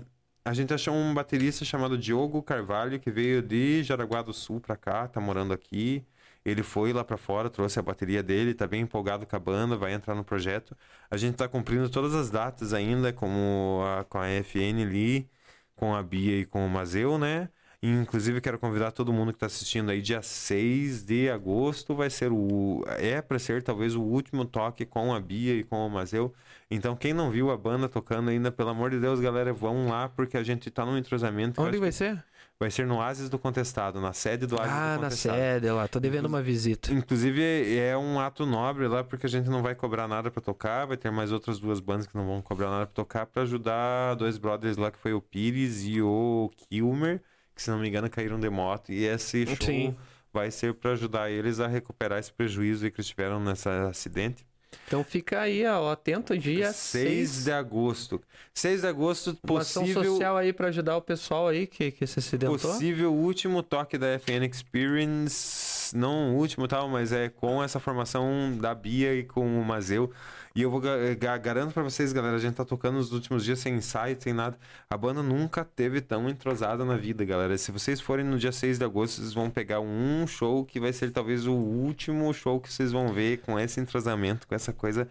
A 0.44 0.52
gente 0.54 0.72
achou 0.74 0.94
um 0.94 1.14
baterista 1.14 1.64
chamado 1.64 1.98
Diogo 1.98 2.42
Carvalho, 2.42 2.98
que 3.00 3.10
veio 3.10 3.42
de 3.42 3.82
Jaraguá 3.82 4.22
do 4.22 4.32
Sul 4.32 4.60
pra 4.60 4.76
cá, 4.76 5.06
tá 5.08 5.20
morando 5.20 5.52
aqui. 5.52 6.04
Ele 6.44 6.62
foi 6.62 6.92
lá 6.92 7.04
pra 7.04 7.16
fora, 7.16 7.50
trouxe 7.50 7.78
a 7.78 7.82
bateria 7.82 8.22
dele, 8.22 8.54
tá 8.54 8.66
bem 8.66 8.82
empolgado 8.82 9.26
com 9.26 9.36
a 9.36 9.38
banda, 9.38 9.76
vai 9.76 9.92
entrar 9.92 10.14
no 10.14 10.24
projeto. 10.24 10.76
A 11.10 11.16
gente 11.16 11.36
tá 11.36 11.48
cumprindo 11.48 11.88
todas 11.90 12.14
as 12.14 12.30
datas 12.30 12.72
ainda, 12.72 13.12
como 13.12 13.82
a, 13.84 14.04
com 14.04 14.18
a 14.18 14.26
FN 14.42 14.82
ali, 14.82 15.28
com 15.76 15.94
a 15.94 16.02
Bia 16.02 16.38
e 16.38 16.46
com 16.46 16.64
o 16.64 16.68
Mazeu, 16.68 17.18
né? 17.18 17.48
Inclusive, 17.82 18.42
quero 18.42 18.58
convidar 18.58 18.92
todo 18.92 19.10
mundo 19.10 19.32
que 19.32 19.36
está 19.36 19.46
assistindo 19.46 19.90
aí, 19.90 20.02
dia 20.02 20.20
6 20.20 21.02
de 21.02 21.30
agosto 21.30 21.94
vai 21.94 22.10
ser 22.10 22.30
o. 22.30 22.84
É 22.98 23.22
para 23.22 23.38
ser 23.38 23.62
talvez 23.62 23.94
o 23.94 24.02
último 24.02 24.44
toque 24.44 24.84
com 24.84 25.14
a 25.14 25.20
Bia 25.20 25.54
e 25.54 25.64
com 25.64 25.86
o 25.86 25.90
Mazeu. 25.90 26.34
Então, 26.70 26.94
quem 26.94 27.14
não 27.14 27.30
viu 27.30 27.50
a 27.50 27.56
banda 27.56 27.88
tocando 27.88 28.28
ainda, 28.28 28.52
pelo 28.52 28.68
amor 28.68 28.90
de 28.90 29.00
Deus, 29.00 29.18
galera, 29.18 29.50
vão 29.54 29.88
lá, 29.88 30.10
porque 30.10 30.36
a 30.36 30.42
gente 30.42 30.70
tá 30.70 30.84
num 30.84 30.98
entrosamento. 30.98 31.62
Onde 31.62 31.78
vai 31.78 31.88
que 31.88 31.94
ser? 31.94 32.22
Vai 32.60 32.70
ser 32.70 32.86
no 32.86 33.00
Ases 33.00 33.30
do 33.30 33.38
Contestado, 33.38 34.00
na 34.02 34.12
sede 34.12 34.46
do 34.46 34.60
Ases 34.60 34.70
Ah, 34.72 34.96
do 34.96 35.00
na 35.00 35.08
Contestado. 35.08 35.34
sede 35.38 35.70
lá. 35.70 35.88
Tô 35.88 35.98
devendo 35.98 36.26
uma 36.26 36.42
visita. 36.42 36.92
Inclusive, 36.92 37.78
é 37.78 37.96
um 37.96 38.20
ato 38.20 38.44
nobre 38.44 38.86
lá, 38.86 39.02
porque 39.02 39.24
a 39.24 39.28
gente 39.30 39.48
não 39.48 39.62
vai 39.62 39.74
cobrar 39.74 40.06
nada 40.06 40.30
pra 40.30 40.42
tocar. 40.42 40.84
Vai 40.86 40.98
ter 40.98 41.10
mais 41.10 41.32
outras 41.32 41.58
duas 41.58 41.80
bandas 41.80 42.06
que 42.06 42.14
não 42.14 42.26
vão 42.26 42.42
cobrar 42.42 42.68
nada 42.68 42.84
pra 42.86 42.94
tocar, 42.94 43.24
pra 43.26 43.42
ajudar 43.42 44.14
dois 44.14 44.36
brothers 44.36 44.76
lá, 44.76 44.90
que 44.90 44.98
foi 44.98 45.14
o 45.14 45.22
Pires 45.22 45.82
e 45.84 46.02
o 46.02 46.50
Kilmer, 46.68 47.22
que 47.54 47.62
se 47.62 47.70
não 47.70 47.78
me 47.78 47.88
engano 47.88 48.10
caíram 48.10 48.38
de 48.38 48.50
moto. 48.50 48.92
E 48.92 49.04
esse 49.06 49.46
show 49.46 49.56
Sim. 49.62 49.96
vai 50.30 50.50
ser 50.50 50.74
pra 50.74 50.92
ajudar 50.92 51.30
eles 51.30 51.60
a 51.60 51.66
recuperar 51.66 52.18
esse 52.18 52.30
prejuízo 52.32 52.90
que 52.90 52.96
eles 53.00 53.06
tiveram 53.08 53.40
nesse 53.40 53.68
acidente. 53.70 54.46
Então 54.86 55.04
fica 55.04 55.40
aí, 55.40 55.64
ó, 55.66 55.90
atento, 55.92 56.36
dia 56.36 56.72
6 56.72 57.30
6 57.30 57.44
de 57.44 57.52
agosto. 57.52 58.20
6 58.54 58.80
de 58.80 58.86
agosto, 58.86 59.38
Uma 59.48 59.60
ação 59.60 59.82
possível, 59.82 60.04
social 60.04 60.36
aí 60.36 60.52
pra 60.52 60.68
ajudar 60.68 60.96
o 60.96 61.02
pessoal 61.02 61.48
aí 61.48 61.66
que, 61.66 61.90
que 61.90 62.06
se 62.06 62.18
acidentou. 62.18 62.58
possível 62.58 63.12
último 63.12 63.62
toque 63.62 63.96
da 63.96 64.18
FN 64.18 64.44
Experience. 64.50 65.96
Não 65.96 66.34
o 66.34 66.38
último 66.38 66.68
tal, 66.68 66.88
mas 66.88 67.12
é 67.12 67.28
com 67.28 67.62
essa 67.62 67.80
formação 67.80 68.56
da 68.60 68.74
Bia 68.74 69.14
e 69.14 69.24
com 69.24 69.60
o 69.60 69.64
Mazeu. 69.64 70.12
E 70.54 70.62
eu 70.62 70.70
vou 70.70 70.80
ga- 70.80 71.38
garanto 71.38 71.72
pra 71.72 71.82
vocês, 71.82 72.12
galera, 72.12 72.36
a 72.36 72.40
gente 72.40 72.56
tá 72.56 72.64
tocando 72.64 72.96
nos 72.96 73.12
últimos 73.12 73.44
dias 73.44 73.60
sem 73.60 73.74
ensaio, 73.76 74.16
sem 74.20 74.32
nada. 74.32 74.58
A 74.88 74.96
banda 74.96 75.22
nunca 75.22 75.64
teve 75.64 76.00
tão 76.00 76.28
entrosada 76.28 76.84
na 76.84 76.96
vida, 76.96 77.24
galera. 77.24 77.56
Se 77.56 77.70
vocês 77.70 78.00
forem 78.00 78.24
no 78.26 78.36
dia 78.38 78.50
6 78.50 78.76
de 78.78 78.84
agosto, 78.84 79.20
vocês 79.20 79.32
vão 79.32 79.48
pegar 79.48 79.80
um 79.80 80.26
show 80.26 80.64
que 80.64 80.80
vai 80.80 80.92
ser 80.92 81.12
talvez 81.12 81.46
o 81.46 81.52
último 81.54 82.32
show 82.34 82.60
que 82.60 82.72
vocês 82.72 82.90
vão 82.90 83.12
ver 83.12 83.38
com 83.42 83.58
esse 83.60 83.78
entrosamento, 83.80 84.46
com 84.48 84.54
essa 84.54 84.72
coisa 84.72 85.08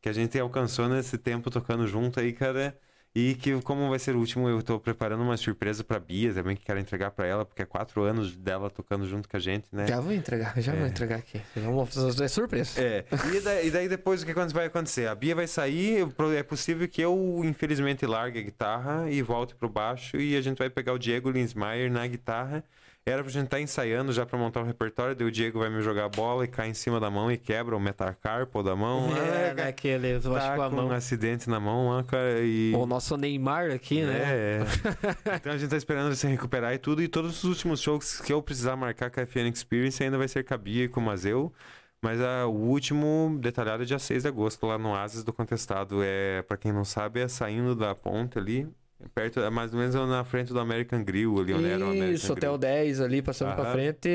que 0.00 0.08
a 0.08 0.12
gente 0.12 0.38
alcançou 0.38 0.88
nesse 0.88 1.18
tempo 1.18 1.50
tocando 1.50 1.86
junto 1.86 2.20
aí, 2.20 2.32
cara. 2.32 2.76
E 3.14 3.34
que, 3.34 3.60
como 3.60 3.90
vai 3.90 3.98
ser 3.98 4.16
o 4.16 4.18
último, 4.18 4.48
eu 4.48 4.62
tô 4.62 4.80
preparando 4.80 5.22
uma 5.22 5.36
surpresa 5.36 5.84
pra 5.84 6.00
Bia 6.00 6.32
também, 6.32 6.56
que 6.56 6.64
quero 6.64 6.80
entregar 6.80 7.10
pra 7.10 7.26
ela, 7.26 7.44
porque 7.44 7.60
é 7.60 7.66
quatro 7.66 8.02
anos 8.02 8.34
dela 8.34 8.70
tocando 8.70 9.06
junto 9.06 9.28
com 9.28 9.36
a 9.36 9.40
gente, 9.40 9.66
né? 9.70 9.86
Já 9.86 10.00
vou 10.00 10.12
entregar, 10.12 10.58
já 10.60 10.74
vou 10.74 10.86
entregar 10.86 11.16
aqui. 11.16 11.40
Vamos, 11.54 12.20
é 12.20 12.28
surpresa. 12.28 12.80
É, 12.80 13.04
e 13.34 13.40
daí, 13.40 13.66
e 13.66 13.70
daí 13.70 13.88
depois 13.88 14.22
o 14.22 14.26
que 14.26 14.32
vai 14.32 14.66
acontecer? 14.66 15.08
A 15.08 15.14
Bia 15.14 15.34
vai 15.34 15.46
sair, 15.46 16.06
é 16.34 16.42
possível 16.42 16.88
que 16.88 17.02
eu, 17.02 17.42
infelizmente, 17.44 18.06
largue 18.06 18.38
a 18.38 18.42
guitarra 18.42 19.10
e 19.10 19.20
volte 19.20 19.54
pro 19.54 19.68
baixo 19.68 20.16
e 20.16 20.34
a 20.34 20.40
gente 20.40 20.56
vai 20.56 20.70
pegar 20.70 20.94
o 20.94 20.98
Diego 20.98 21.30
Linsmeyer 21.30 21.92
na 21.92 22.06
guitarra. 22.06 22.64
Era 23.04 23.20
pra 23.22 23.32
gente 23.32 23.46
estar 23.46 23.60
ensaiando 23.60 24.12
já 24.12 24.24
pra 24.24 24.38
montar 24.38 24.60
o 24.60 24.64
repertório, 24.64 25.16
daí 25.16 25.26
o 25.26 25.30
Diego 25.30 25.58
vai 25.58 25.68
me 25.68 25.82
jogar 25.82 26.04
a 26.04 26.08
bola 26.08 26.44
e 26.44 26.48
cai 26.48 26.68
em 26.68 26.74
cima 26.74 27.00
da 27.00 27.10
mão 27.10 27.32
e 27.32 27.36
quebra 27.36 27.76
o 27.76 27.80
metacarpo 27.80 28.62
da 28.62 28.76
mão. 28.76 29.08
É, 29.16 29.50
Ah, 29.50 29.54
naquele, 29.54 30.12
eu 30.12 30.16
acho 30.18 30.46
tá 30.46 30.54
com 30.54 30.62
a 30.62 30.70
mão. 30.70 30.86
um 30.86 30.92
acidente 30.92 31.50
na 31.50 31.58
mão 31.58 31.90
lá, 31.90 32.04
cara, 32.04 32.38
e... 32.40 32.72
O 32.76 32.86
nosso 32.86 33.16
Neymar 33.16 33.72
aqui, 33.72 34.02
né? 34.02 34.18
É, 34.22 34.60
é. 34.62 35.34
então 35.34 35.52
a 35.52 35.56
gente 35.56 35.68
tá 35.70 35.76
esperando 35.76 36.06
ele 36.06 36.16
se 36.16 36.28
recuperar 36.28 36.72
e 36.74 36.78
tudo. 36.78 37.02
E 37.02 37.08
todos 37.08 37.38
os 37.38 37.44
últimos 37.44 37.80
shows 37.80 38.20
que 38.20 38.32
eu 38.32 38.40
precisar 38.40 38.76
marcar 38.76 39.10
com 39.10 39.18
a 39.18 39.26
FN 39.26 39.50
Experience 39.52 40.00
ainda 40.02 40.16
vai 40.16 40.28
ser 40.28 40.44
com 40.44 40.54
a 40.54 40.58
Bia 40.58 40.84
e 40.84 40.88
com 40.88 41.00
o 41.00 41.02
Mazeu. 41.02 41.52
Mas 42.00 42.20
ah, 42.20 42.46
o 42.46 42.52
último 42.54 43.36
detalhado 43.40 43.82
é 43.82 43.86
dia 43.86 43.98
6 43.98 44.22
de 44.22 44.28
agosto, 44.28 44.64
lá 44.66 44.78
no 44.78 44.94
Ases 44.94 45.24
do 45.24 45.32
Contestado. 45.32 46.00
É, 46.02 46.42
pra 46.42 46.56
quem 46.56 46.72
não 46.72 46.84
sabe, 46.84 47.20
é 47.20 47.26
saindo 47.28 47.74
da 47.74 47.94
ponte 47.94 48.38
ali, 48.38 48.68
perto, 49.14 49.40
é 49.40 49.50
mais 49.50 49.72
ou 49.72 49.80
menos 49.80 49.94
na 49.94 50.24
frente 50.24 50.52
do 50.52 50.58
American 50.60 51.02
Grill 51.04 51.38
ali, 51.40 51.52
onde 51.54 51.66
era 51.70 51.84
o 51.84 51.88
American 51.90 52.10
Isso, 52.12 52.32
Hotel 52.32 52.58
Grill. 52.58 52.58
10 52.58 53.00
ali, 53.00 53.22
passando 53.22 53.54
pra 53.54 53.64
Aham. 53.64 53.72
frente. 53.72 54.08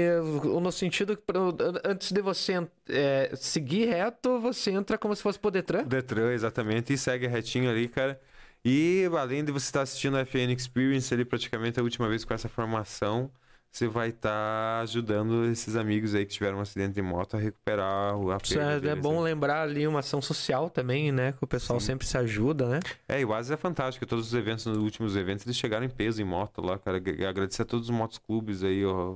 o- 0.45 0.59
No 0.59 0.71
sentido 0.71 1.15
que 1.15 1.23
pra- 1.23 1.39
antes 1.85 2.11
de 2.11 2.21
você 2.21 2.67
é, 2.89 3.31
seguir 3.35 3.85
reto, 3.85 4.39
você 4.39 4.71
entra 4.71 4.97
como 4.97 5.15
se 5.15 5.21
fosse 5.21 5.37
pro 5.39 5.51
Detran. 5.51 5.83
Detran, 5.83 6.31
exatamente, 6.33 6.93
e 6.93 6.97
segue 6.97 7.27
retinho 7.27 7.69
ali, 7.69 7.87
cara. 7.87 8.19
E 8.65 9.07
além 9.17 9.43
de 9.45 9.51
você 9.51 9.65
estar 9.65 9.81
assistindo 9.81 10.17
a 10.17 10.21
FN 10.25 10.51
Experience 10.53 11.13
ali, 11.13 11.23
praticamente 11.23 11.79
a 11.79 11.83
última 11.83 12.09
vez 12.09 12.25
com 12.25 12.33
essa 12.33 12.49
formação, 12.49 13.31
você 13.77 13.87
vai 13.87 14.09
estar 14.09 14.81
ajudando 14.81 15.45
esses 15.45 15.75
amigos 15.75 16.15
aí 16.15 16.25
que 16.25 16.33
tiveram 16.33 16.57
um 16.57 16.61
acidente 16.61 16.93
de 16.95 17.01
moto 17.01 17.37
a 17.37 17.39
recuperar 17.39 18.15
o 18.17 18.35
Isso 18.41 18.59
apego 18.59 18.87
é, 18.87 18.91
é 18.91 18.95
bom 18.95 19.15
né? 19.17 19.29
lembrar 19.29 19.61
ali 19.61 19.85
uma 19.87 19.99
ação 19.99 20.21
social 20.21 20.69
também, 20.69 21.11
né? 21.11 21.31
Que 21.33 21.43
o 21.43 21.47
pessoal 21.47 21.79
Sim. 21.79 21.87
sempre 21.87 22.07
se 22.07 22.17
ajuda, 22.17 22.67
né? 22.67 22.79
É, 23.07 23.21
e 23.21 23.25
o 23.25 23.29
Oasis 23.29 23.51
é 23.51 23.57
fantástico. 23.57 24.05
Todos 24.05 24.27
os 24.27 24.33
eventos, 24.33 24.65
nos 24.65 24.77
últimos 24.77 25.15
eventos, 25.15 25.45
eles 25.45 25.57
chegaram 25.57 25.85
em 25.85 25.89
peso 25.89 26.21
em 26.21 26.25
moto 26.25 26.61
lá, 26.61 26.77
cara. 26.79 26.97
Ag- 26.97 27.25
Agradecer 27.25 27.61
a 27.61 27.65
todos 27.65 27.89
os 27.89 27.95
motoclubes 27.95 28.63
aí, 28.63 28.85
ó. 28.85 29.15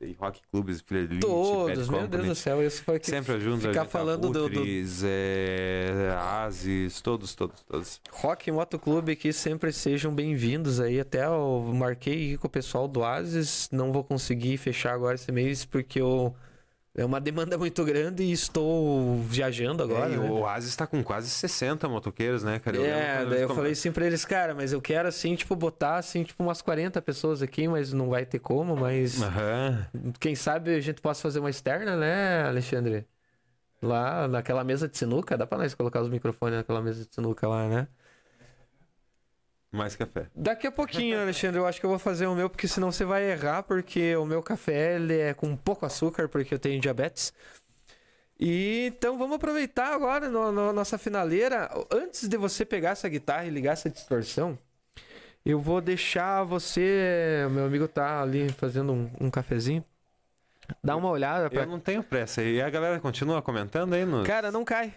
E 0.00 0.12
rock 0.12 0.40
clubes, 0.52 0.80
Filha 0.80 1.00
Elite, 1.00 1.20
Todos, 1.26 1.88
meu 1.88 2.06
Deus 2.06 2.26
do 2.28 2.34
céu, 2.36 2.64
isso 2.64 2.84
foi 2.84 3.00
que 3.00 3.06
Sempre 3.08 3.32
ajudam 3.34 3.58
ficar 3.58 3.80
a 3.80 3.82
gente, 3.82 3.90
falando 3.90 4.20
do- 4.30 4.32
do- 4.32 4.44
Abutres, 4.46 5.02
é, 5.04 6.14
Asis, 6.16 7.00
todos, 7.00 7.34
todos, 7.34 7.60
todos. 7.64 8.00
Rock 8.12 8.48
Motoclube 8.52 9.16
que 9.16 9.32
sempre 9.32 9.72
sejam 9.72 10.14
bem-vindos 10.14 10.78
aí. 10.78 11.00
Até 11.00 11.26
eu 11.26 11.68
marquei 11.74 12.36
com 12.36 12.46
o 12.46 12.50
pessoal 12.50 12.86
do 12.86 13.00
Oasis. 13.00 13.68
Não 13.72 13.92
vou 13.92 14.04
conseguir 14.04 14.56
fechar 14.56 14.92
agora 14.94 15.16
esse 15.16 15.32
mês 15.32 15.64
porque 15.64 16.00
eu... 16.00 16.32
é 16.94 17.04
uma 17.04 17.20
demanda 17.20 17.56
muito 17.56 17.84
grande 17.84 18.22
e 18.22 18.32
estou 18.32 19.18
viajando 19.22 19.82
agora. 19.82 20.10
É, 20.10 20.14
e 20.14 20.18
né? 20.18 20.28
o 20.28 20.40
Oasis 20.40 20.74
tá 20.74 20.86
com 20.86 21.02
quase 21.02 21.30
60 21.30 21.88
motoqueiros, 21.88 22.42
né, 22.42 22.58
cara? 22.58 22.76
lembro 22.76 22.92
É, 22.92 23.26
daí 23.26 23.42
eu 23.42 23.48
falei 23.48 23.72
assim 23.72 23.92
pra 23.92 24.06
eles, 24.06 24.24
cara, 24.24 24.54
mas 24.54 24.72
eu 24.72 24.80
quero 24.80 25.06
assim, 25.08 25.34
tipo, 25.34 25.54
botar 25.54 25.96
assim, 25.96 26.24
tipo, 26.24 26.42
umas 26.42 26.60
40 26.60 27.00
pessoas 27.00 27.42
aqui, 27.42 27.68
mas 27.68 27.92
não 27.92 28.08
vai 28.08 28.26
ter 28.26 28.38
como, 28.38 28.76
mas 28.76 29.22
Aham. 29.22 29.86
quem 30.18 30.34
sabe 30.34 30.74
a 30.74 30.80
gente 30.80 31.00
possa 31.00 31.22
fazer 31.22 31.38
uma 31.40 31.50
externa, 31.50 31.96
né, 31.96 32.42
Alexandre? 32.44 33.06
Lá 33.80 34.26
naquela 34.26 34.64
mesa 34.64 34.88
de 34.88 34.98
sinuca, 34.98 35.38
dá 35.38 35.46
pra 35.46 35.58
nós 35.58 35.72
colocar 35.74 36.00
os 36.00 36.08
microfones 36.08 36.56
naquela 36.56 36.82
mesa 36.82 37.04
de 37.04 37.14
sinuca 37.14 37.46
lá, 37.46 37.68
né? 37.68 37.88
Mais 39.70 39.94
café. 39.94 40.26
Daqui 40.34 40.66
a 40.66 40.72
pouquinho, 40.72 41.18
Alexandre, 41.20 41.58
eu 41.60 41.66
acho 41.66 41.78
que 41.78 41.84
eu 41.86 41.90
vou 41.90 41.98
fazer 41.98 42.26
o 42.26 42.34
meu, 42.34 42.48
porque 42.48 42.66
senão 42.66 42.90
você 42.90 43.04
vai 43.04 43.30
errar, 43.30 43.62
porque 43.64 44.16
o 44.16 44.24
meu 44.24 44.42
café 44.42 44.96
ele 44.96 45.18
é 45.18 45.34
com 45.34 45.54
pouco 45.56 45.84
açúcar, 45.84 46.28
porque 46.28 46.54
eu 46.54 46.58
tenho 46.58 46.80
diabetes. 46.80 47.32
E 48.40 48.86
então 48.86 49.18
vamos 49.18 49.36
aproveitar 49.36 49.92
agora 49.92 50.28
no, 50.28 50.52
no- 50.52 50.72
nossa 50.72 50.96
finaleira. 50.96 51.68
Antes 51.90 52.28
de 52.28 52.36
você 52.36 52.64
pegar 52.64 52.90
essa 52.90 53.08
guitarra 53.08 53.44
e 53.46 53.50
ligar 53.50 53.72
essa 53.72 53.90
distorção, 53.90 54.56
eu 55.44 55.60
vou 55.60 55.80
deixar 55.80 56.44
você, 56.44 57.46
meu 57.50 57.64
amigo 57.66 57.88
tá 57.88 58.22
ali 58.22 58.48
fazendo 58.50 58.92
um, 58.92 59.10
um 59.20 59.30
cafezinho. 59.30 59.84
Dá 60.84 60.94
uma 60.96 61.08
olhada 61.10 61.48
pra 61.50 61.62
Eu 61.62 61.66
não 61.66 61.80
tenho 61.80 62.02
pressa. 62.02 62.42
E 62.42 62.60
a 62.60 62.68
galera 62.70 63.00
continua 63.00 63.40
comentando 63.42 63.94
aí 63.94 64.04
no. 64.04 64.22
Cara, 64.24 64.52
não 64.52 64.64
cai. 64.64 64.94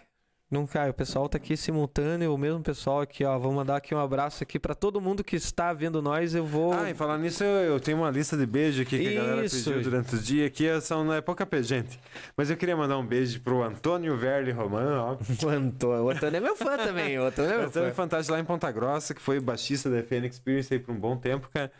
Não 0.51 0.67
cai. 0.67 0.89
O 0.89 0.93
pessoal 0.93 1.29
tá 1.29 1.37
aqui 1.37 1.55
simultâneo, 1.55 2.33
o 2.33 2.37
mesmo 2.37 2.61
pessoal 2.61 2.99
aqui, 2.99 3.23
ó. 3.23 3.39
Vou 3.39 3.53
mandar 3.53 3.77
aqui 3.77 3.95
um 3.95 3.99
abraço 3.99 4.43
aqui 4.43 4.59
pra 4.59 4.75
todo 4.75 4.99
mundo 4.99 5.23
que 5.23 5.37
está 5.37 5.71
vendo 5.71 6.01
nós. 6.01 6.35
Eu 6.35 6.45
vou. 6.45 6.73
Ah, 6.73 6.89
e 6.89 6.93
falar 6.93 7.17
nisso, 7.17 7.41
eu, 7.41 7.71
eu 7.71 7.79
tenho 7.79 7.99
uma 7.99 8.11
lista 8.11 8.35
de 8.35 8.45
beijo 8.45 8.81
aqui 8.81 8.99
que 8.99 9.17
a 9.17 9.21
galera 9.21 9.45
Isso. 9.45 9.63
pediu 9.63 9.81
durante 9.81 10.13
o 10.13 10.19
dia, 10.19 10.49
que 10.49 10.67
é- 10.67 10.81
são, 10.81 11.05
não 11.05 11.13
é 11.13 11.21
pouca 11.21 11.47
gente. 11.63 11.97
Mas 12.35 12.49
eu 12.49 12.57
queria 12.57 12.75
mandar 12.75 12.97
um 12.97 13.05
beijo 13.05 13.39
pro 13.39 13.63
Antônio 13.63 14.17
Verli 14.17 14.51
Roman, 14.51 15.01
ó. 15.01 15.17
O 15.41 15.47
Antônio, 15.47 16.03
o 16.03 16.09
Antônio 16.09 16.35
é 16.35 16.39
meu 16.41 16.55
fã 16.57 16.75
também. 16.75 17.17
O 17.17 17.23
Antônio 17.23 17.51
é 17.51 17.57
meu 17.57 17.67
Antônio 17.67 17.89
fã. 17.89 17.95
Fantástico 17.95 18.33
lá 18.33 18.39
em 18.41 18.45
Ponta 18.45 18.69
Grossa, 18.73 19.13
que 19.13 19.21
foi 19.21 19.39
baixista 19.39 19.89
da 19.89 19.99
FN 19.99 20.27
Experience 20.27 20.73
aí 20.73 20.79
por 20.81 20.93
um 20.93 20.99
bom 20.99 21.15
tempo, 21.15 21.49
cara. 21.53 21.71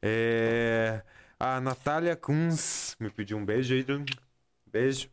É... 0.00 1.02
A 1.40 1.60
Natália 1.60 2.14
Kunz 2.14 2.94
me 3.00 3.10
pediu 3.10 3.36
um 3.36 3.44
beijo 3.44 3.74
aí. 3.74 3.84
Beijo. 4.70 5.08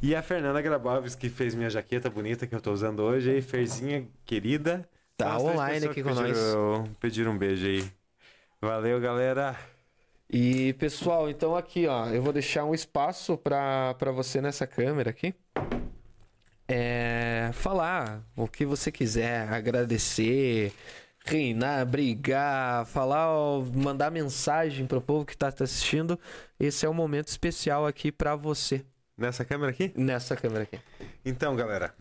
E 0.00 0.14
a 0.14 0.22
Fernanda 0.22 0.62
Grabovs, 0.62 1.16
que 1.16 1.28
fez 1.28 1.56
minha 1.56 1.68
jaqueta 1.68 2.08
bonita 2.08 2.46
que 2.46 2.54
eu 2.54 2.60
tô 2.60 2.72
usando 2.72 3.00
hoje 3.00 3.32
aí. 3.32 3.42
Ferzinha 3.42 4.06
querida. 4.24 4.88
Tá 5.16 5.36
online 5.36 5.86
aqui 5.86 6.04
com 6.04 6.14
nós. 6.14 6.38
pediram, 6.38 6.84
Pediram 7.00 7.32
um 7.32 7.38
beijo 7.38 7.66
aí. 7.66 7.84
Valeu, 8.60 9.00
galera. 9.00 9.56
E 10.30 10.72
pessoal, 10.74 11.28
então 11.28 11.56
aqui, 11.56 11.88
ó, 11.88 12.06
eu 12.10 12.22
vou 12.22 12.32
deixar 12.32 12.64
um 12.64 12.74
espaço 12.74 13.36
pra 13.36 13.94
você 14.14 14.40
nessa 14.40 14.68
câmera 14.68 15.10
aqui. 15.10 15.34
É, 16.68 17.50
falar 17.52 18.22
o 18.36 18.46
que 18.46 18.64
você 18.64 18.92
quiser, 18.92 19.48
agradecer, 19.48 20.72
reinar, 21.24 21.84
brigar, 21.86 22.86
falar, 22.86 23.30
mandar 23.74 24.12
mensagem 24.12 24.86
pro 24.86 25.00
povo 25.00 25.24
que 25.24 25.36
tá 25.36 25.50
te 25.50 25.64
assistindo. 25.64 26.20
Esse 26.60 26.86
é 26.86 26.88
o 26.88 26.94
momento 26.94 27.28
especial 27.28 27.84
aqui 27.84 28.12
pra 28.12 28.36
você 28.36 28.84
Nessa 29.18 29.44
câmera 29.44 29.70
aqui? 29.72 29.92
nessa 29.96 30.36
câmera 30.36 30.62
aqui. 30.62 30.78
Então, 31.24 31.56
galera, 31.56 31.92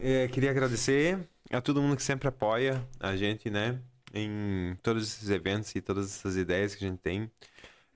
é, 0.00 0.28
queria 0.28 0.50
agradecer 0.50 1.18
a 1.50 1.60
todo 1.60 1.80
mundo 1.80 1.96
que 1.96 2.02
sempre 2.02 2.28
apoia 2.28 2.86
a 3.00 3.16
gente, 3.16 3.48
né? 3.48 3.80
Em 4.12 4.76
todos 4.82 5.02
esses 5.08 5.30
eventos 5.30 5.74
e 5.74 5.80
todas 5.80 6.04
essas 6.06 6.36
ideias 6.36 6.74
que 6.74 6.84
a 6.84 6.88
gente 6.88 6.98
tem. 7.00 7.30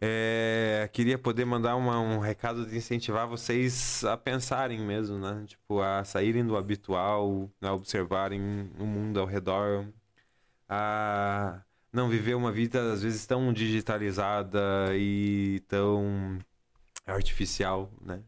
É, 0.01 0.89
queria 0.95 1.19
poder 1.19 1.45
mandar 1.45 1.77
uma- 1.77 2.01
um 2.01 2.19
recado 2.21 2.65
de 2.65 2.75
incentivar 2.75 3.29
vocês 3.29 4.03
a 4.05 4.17
pensarem 4.17 4.81
mesmo, 4.81 5.19
né? 5.19 5.45
Tipo, 5.47 5.83
a 5.83 6.03
saírem 6.05 6.47
do 6.47 6.57
habitual, 6.57 7.51
a 7.61 7.75
observarem 7.75 8.41
o 8.79 8.87
mundo 8.87 9.21
ao 9.21 9.27
redor, 9.27 9.87
a 10.67 11.61
não 11.93 12.09
viver 12.09 12.35
uma 12.35 12.51
vida 12.51 12.93
às 12.95 13.03
vezes 13.03 13.27
tão 13.27 13.53
digitalizada 13.53 14.59
e 14.95 15.61
tão 15.69 16.39
artificial, 17.07 17.93
né? 18.01 18.21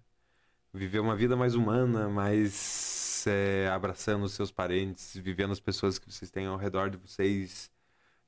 Viver 0.73 1.01
uma 1.01 1.17
vida 1.17 1.37
mais 1.37 1.55
humana, 1.55 2.09
mais 2.09 3.25
é, 3.27 3.69
abraçando 3.69 4.25
os 4.25 4.33
seus 4.33 4.51
parentes, 4.51 5.17
vivendo 5.17 5.53
as 5.53 5.61
pessoas 5.61 5.99
que 5.99 6.11
vocês 6.11 6.31
têm 6.31 6.47
ao 6.47 6.57
redor 6.57 6.91
de 6.91 6.97
vocês, 6.97 7.71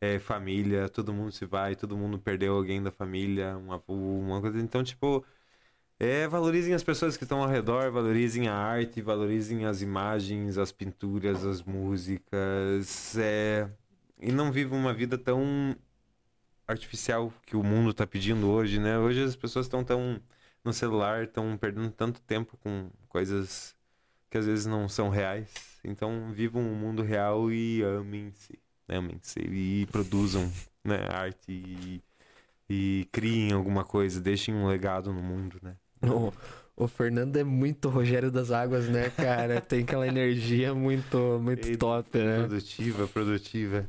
é, 0.01 0.19
família, 0.19 0.89
todo 0.89 1.13
mundo 1.13 1.33
se 1.33 1.47
vai, 1.47 1.75
todo 1.77 1.97
mundo 1.97 2.19
perdeu 2.19 2.55
alguém 2.55 2.83
da 2.83 2.91
família, 2.91 3.57
um 3.57 3.73
avô, 3.73 3.95
uma 3.95 4.41
coisa. 4.41 4.59
Então, 4.61 4.85
tipo, 4.85 5.25
é, 5.99 6.29
valorizem 6.29 6.75
as 6.75 6.83
pessoas 6.83 7.17
que 7.17 7.25
estão 7.25 7.43
ao 7.43 7.49
redor, 7.49 7.91
valorizem 7.91 8.49
a 8.49 8.55
arte, 8.55 9.01
valorizem 9.01 9.65
as 9.67 9.81
imagens, 9.83 10.59
as 10.59 10.73
pinturas, 10.73 11.45
as 11.45 11.63
músicas, 11.63 13.17
é, 13.17 13.71
e 14.21 14.33
não 14.33 14.53
vivam 14.53 14.79
uma 14.79 14.93
vida 14.93 15.17
tão 15.19 15.77
artificial 16.67 17.33
que 17.47 17.57
o 17.57 17.63
mundo 17.63 17.91
está 17.91 18.07
pedindo 18.07 18.49
hoje, 18.51 18.81
né? 18.81 18.99
Hoje 18.99 19.23
as 19.23 19.37
pessoas 19.37 19.67
estão 19.67 19.85
tão 19.85 20.21
no 20.65 20.73
celular, 20.73 21.25
estão 21.25 21.57
perdendo 21.57 21.91
tanto 21.91 22.21
tempo 22.23 22.57
com 22.63 22.91
coisas 23.09 23.75
que 24.31 24.39
às 24.39 24.47
vezes 24.47 24.67
não 24.67 24.89
são 24.89 25.09
reais. 25.09 25.53
Então 25.85 26.33
vivam 26.33 26.63
o 26.63 26.75
mundo 26.75 27.03
real 27.03 27.53
e 27.53 27.83
amem-se. 27.83 28.59
Amem-se 28.89 29.41
e 29.41 29.87
produzam 29.93 30.51
né, 30.83 31.07
arte 31.09 31.51
e, 31.51 32.03
e 32.69 33.09
criem 33.13 33.53
alguma 33.53 33.85
coisa, 33.85 34.21
deixem 34.21 34.55
um 34.55 34.67
legado 34.67 35.13
no 35.13 35.23
mundo, 35.23 35.59
né? 35.63 35.77
O, 36.03 36.33
o 36.77 36.89
Fernando 36.89 37.37
é 37.37 37.45
muito 37.45 37.89
Rogério 37.89 38.31
das 38.31 38.51
Águas, 38.51 38.89
né, 38.89 39.11
cara? 39.11 39.61
Tem 39.61 39.85
aquela 39.85 40.07
energia 40.07 40.75
muito, 40.75 41.41
muito 41.41 41.79
top, 41.79 42.19
né? 42.19 42.41
Produtiva, 42.41 43.07
produtiva. 43.09 43.89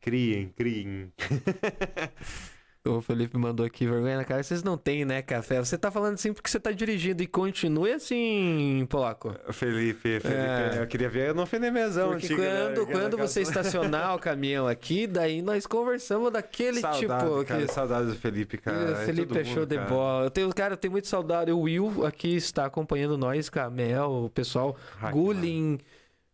Criem, 0.00 0.48
criem. 0.48 1.12
O 2.86 3.00
Felipe 3.00 3.38
mandou 3.38 3.64
aqui, 3.64 3.86
vergonha 3.86 4.18
na 4.18 4.24
cara. 4.24 4.42
Vocês 4.42 4.62
não 4.62 4.76
têm, 4.76 5.06
né, 5.06 5.22
café? 5.22 5.58
Você 5.58 5.78
tá 5.78 5.90
falando 5.90 6.14
assim 6.14 6.34
porque 6.34 6.50
você 6.50 6.60
tá 6.60 6.70
dirigindo 6.70 7.22
e 7.22 7.26
continue 7.26 7.92
assim, 7.92 8.86
Polaco. 8.90 9.34
Felipe, 9.52 10.20
Felipe, 10.20 10.28
É. 10.28 10.82
eu 10.82 10.86
queria 10.86 11.08
ver 11.08 11.28
eu 11.30 11.34
não 11.34 11.44
ofender 11.44 11.72
mesão 11.72 12.10
Porque 12.10 12.26
antiga, 12.26 12.42
né? 12.42 12.74
quando, 12.74 12.86
quando 12.86 13.16
você 13.16 13.40
estacionar 13.40 14.14
o 14.14 14.18
caminhão 14.20 14.68
aqui, 14.68 15.06
daí 15.06 15.40
nós 15.40 15.66
conversamos 15.66 16.30
daquele 16.30 16.80
Saudade, 16.80 17.00
tipo. 17.00 17.44
cara, 17.46 17.62
que- 17.66 17.72
saudade 17.72 18.06
do 18.08 18.14
Felipe, 18.16 18.58
cara. 18.58 18.92
o 18.92 18.96
Felipe 18.96 19.28
todo 19.28 19.38
é 19.40 19.44
show 19.44 19.54
mundo, 19.60 19.66
de 19.70 19.76
cara. 19.76 19.88
bola. 19.88 20.24
Eu 20.26 20.30
tenho, 20.30 20.54
cara, 20.54 20.74
eu 20.74 20.76
tenho 20.76 20.92
muito 20.92 21.08
saudade. 21.08 21.50
O 21.52 21.60
Will 21.60 22.04
aqui 22.04 22.36
está 22.36 22.66
acompanhando 22.66 23.16
nós, 23.16 23.48
Camel, 23.48 24.10
o 24.26 24.28
pessoal. 24.28 24.76
Gulin. 25.10 25.78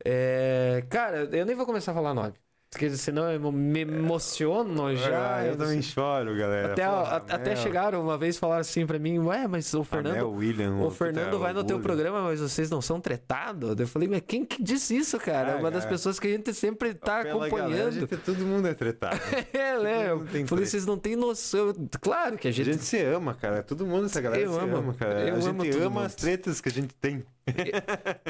é, 0.04 0.82
Cara, 0.90 1.28
eu 1.30 1.46
nem 1.46 1.54
vou 1.54 1.64
começar 1.64 1.92
a 1.92 1.94
falar 1.94 2.12
nome. 2.12 2.32
Porque 2.72 2.88
senão 2.90 3.28
eu 3.32 3.50
me 3.50 3.80
emociono 3.80 4.94
já. 4.94 5.38
Ah, 5.38 5.44
eu 5.44 5.56
também 5.56 5.82
choro, 5.82 6.36
galera. 6.36 6.72
Até, 6.72 6.86
Porra, 6.86 7.02
a- 7.28 7.34
até 7.34 7.56
chegaram 7.56 8.00
uma 8.00 8.16
vez 8.16 8.38
falaram 8.38 8.60
assim 8.60 8.86
pra 8.86 8.96
mim, 8.96 9.18
ué, 9.18 9.48
mas 9.48 9.74
o 9.74 9.80
a 9.80 9.84
Fernando. 9.84 10.14
Mel, 10.14 10.30
William, 10.30 10.76
O 10.76 10.88
Fernando 10.88 11.36
vai 11.40 11.52
no 11.52 11.64
teu 11.64 11.80
programa, 11.80 12.22
mas 12.22 12.38
vocês 12.40 12.70
não 12.70 12.80
são 12.80 13.00
tretados? 13.00 13.74
Eu 13.76 13.88
falei, 13.88 14.06
mas 14.06 14.22
quem 14.24 14.44
que 14.44 14.62
disse 14.62 14.96
isso, 14.96 15.18
cara? 15.18 15.54
Ah, 15.54 15.56
Uma 15.56 15.68
das 15.70 15.82
cara. 15.82 15.96
pessoas 15.96 16.20
que 16.20 16.28
a 16.28 16.30
gente 16.30 16.54
sempre 16.54 16.94
tá 16.94 17.24
Pela 17.24 17.48
galera, 17.48 17.56
acompanhando. 17.56 17.92
gente- 17.92 18.16
todo 18.18 18.38
mundo 18.46 18.68
é 18.68 18.74
tretado. 18.74 19.18
É, 19.52 19.78
né? 19.82 20.10
Eu 20.12 20.18
falei, 20.20 20.44
treta. 20.44 20.56
vocês 20.66 20.86
não 20.86 20.96
têm 20.96 21.16
noção. 21.16 21.74
Claro 22.00 22.38
que 22.38 22.46
a 22.46 22.50
A 22.50 22.52
gente. 22.52 22.72
gente 22.72 22.84
se 22.84 23.02
ama, 23.02 23.34
cara. 23.34 23.64
Todo 23.64 23.84
mundo, 23.84 24.06
essa 24.06 24.20
galera 24.20 24.42
Eu 24.42 24.52
se 24.52 24.58
amo. 24.60 24.76
ama, 24.76 24.94
cara. 24.94 25.28
Eu 25.28 25.34
a 25.34 25.40
gente 25.40 25.70
ama 25.78 25.90
mundo. 25.90 26.04
as 26.06 26.14
tretas 26.14 26.60
que 26.60 26.68
a 26.68 26.72
gente 26.72 26.94
tem. 26.94 27.24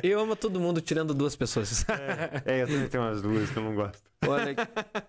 Eu 0.03 0.21
amo 0.21 0.35
todo 0.37 0.59
mundo 0.61 0.81
tirando 0.81 1.13
duas 1.15 1.37
pessoas. 1.37 1.85
É, 2.47 2.63
eu 2.63 2.67
também 2.67 2.89
tenho 2.89 3.03
umas 3.03 3.21
duas 3.23 3.51
que 3.51 3.57
eu 3.57 3.63
não 3.63 3.75
gosto. 3.75 4.03
olha, 4.27 4.55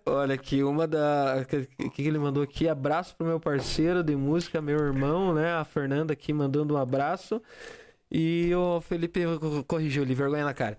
olha 0.06 0.36
aqui, 0.36 0.64
uma 0.64 0.88
da. 0.88 1.44
O 1.80 1.90
que, 1.90 1.90
que 1.90 2.08
ele 2.08 2.18
mandou 2.20 2.44
aqui? 2.44 2.68
Abraço 2.68 3.16
pro 3.16 3.28
meu 3.28 3.40
parceiro 3.40 4.04
de 4.04 4.16
música, 4.16 4.62
meu 4.62 4.80
irmão, 4.80 5.34
né? 5.34 5.54
A 5.54 5.66
Fernanda 5.66 6.14
aqui 6.14 6.32
mandando 6.34 6.74
um 6.74 6.78
abraço. 6.78 7.42
E 8.14 8.54
o 8.54 8.82
Felipe 8.82 9.22
co- 9.40 9.64
corrigiu 9.64 10.04
ali, 10.04 10.14
vergonha 10.14 10.44
na 10.44 10.54
cara. 10.54 10.78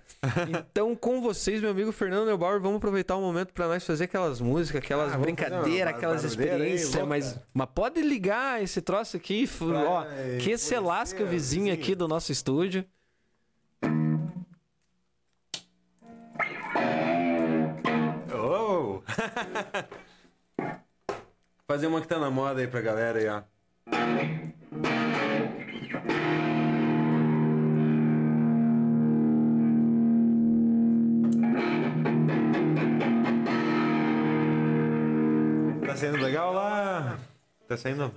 Então, 0.50 0.94
com 0.94 1.22
vocês, 1.22 1.62
meu 1.62 1.70
amigo 1.70 1.90
Fernando 1.90 2.26
Neubauer, 2.26 2.60
vamos 2.60 2.76
aproveitar 2.76 3.16
o 3.16 3.22
momento 3.22 3.54
pra 3.54 3.66
nós 3.68 3.82
fazer 3.86 4.04
aquelas 4.04 4.38
músicas, 4.38 4.82
aquelas 4.84 5.14
Ah, 5.14 5.16
brincadeiras, 5.16 5.94
aquelas 5.94 6.20
aí, 6.24 6.28
experiências, 6.28 6.90
louca. 6.92 7.06
mas, 7.06 7.38
mas 7.54 7.68
pode 7.74 8.02
ligar 8.02 8.62
esse 8.62 8.82
troço 8.82 9.16
aqui, 9.16 9.44
f- 9.46 9.64
ó, 9.64 10.04
que 10.42 10.58
se 10.58 10.78
lasca 10.78 11.22
o 11.22 11.26
vizinho. 11.26 11.72
aqui 11.72 11.94
do 11.94 12.06
nosso 12.06 12.30
estúdio. 12.32 12.84
Oh! 18.34 19.02
Fazer 21.66 21.86
uma 21.86 22.00
que 22.00 22.08
tá 22.08 22.18
na 22.18 22.30
moda 22.30 22.60
aí 22.60 22.66
pra 22.66 22.80
galera 22.80 23.18
aí, 23.18 23.28
ó. 23.28 23.42
Tá 35.86 35.96
saindo 35.96 36.18
legal 36.18 36.52
lá? 36.52 37.18
Tá 37.68 37.76
saindo? 37.76 38.12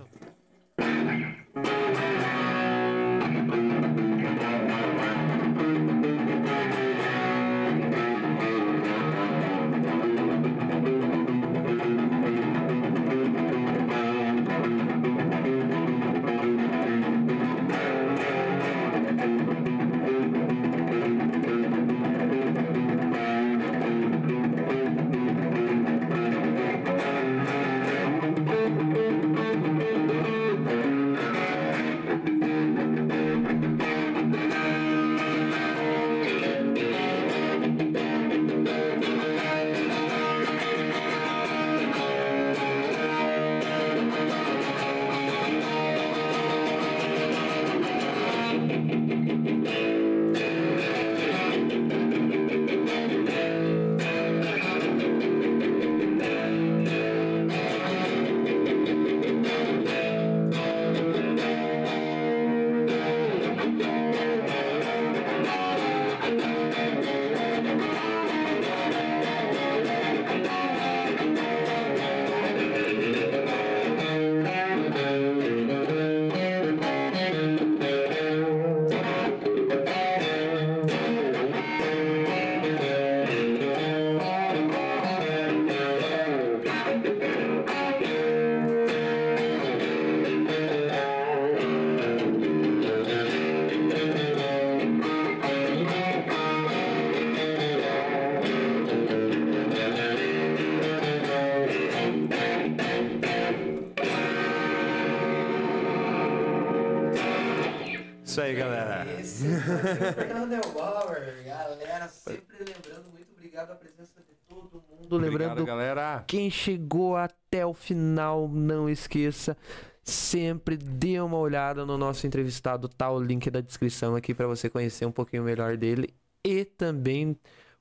Presença 113.96 114.20
de 114.20 114.36
todo 114.48 114.84
mundo. 114.90 115.18
Lembrando 115.18 115.52
Obrigado, 115.52 115.66
galera. 115.66 116.24
Quem 116.28 116.50
chegou 116.50 117.16
até 117.16 117.66
o 117.66 117.74
final, 117.74 118.48
não 118.48 118.90
esqueça, 118.90 119.56
sempre 120.04 120.76
dê 120.76 121.20
uma 121.20 121.38
olhada 121.38 121.86
no 121.86 121.98
nosso 121.98 122.28
entrevistado, 122.28 122.90
tá 122.90 123.10
o 123.10 123.20
link 123.20 123.50
da 123.50 123.62
descrição 123.62 124.16
aqui 124.16 124.34
para 124.34 124.48
você 124.48 124.70
conhecer 124.70 125.06
um 125.06 125.12
pouquinho 125.12 125.44
melhor 125.44 125.78
dele 125.78 126.14
e 126.44 126.66
também 126.66 127.38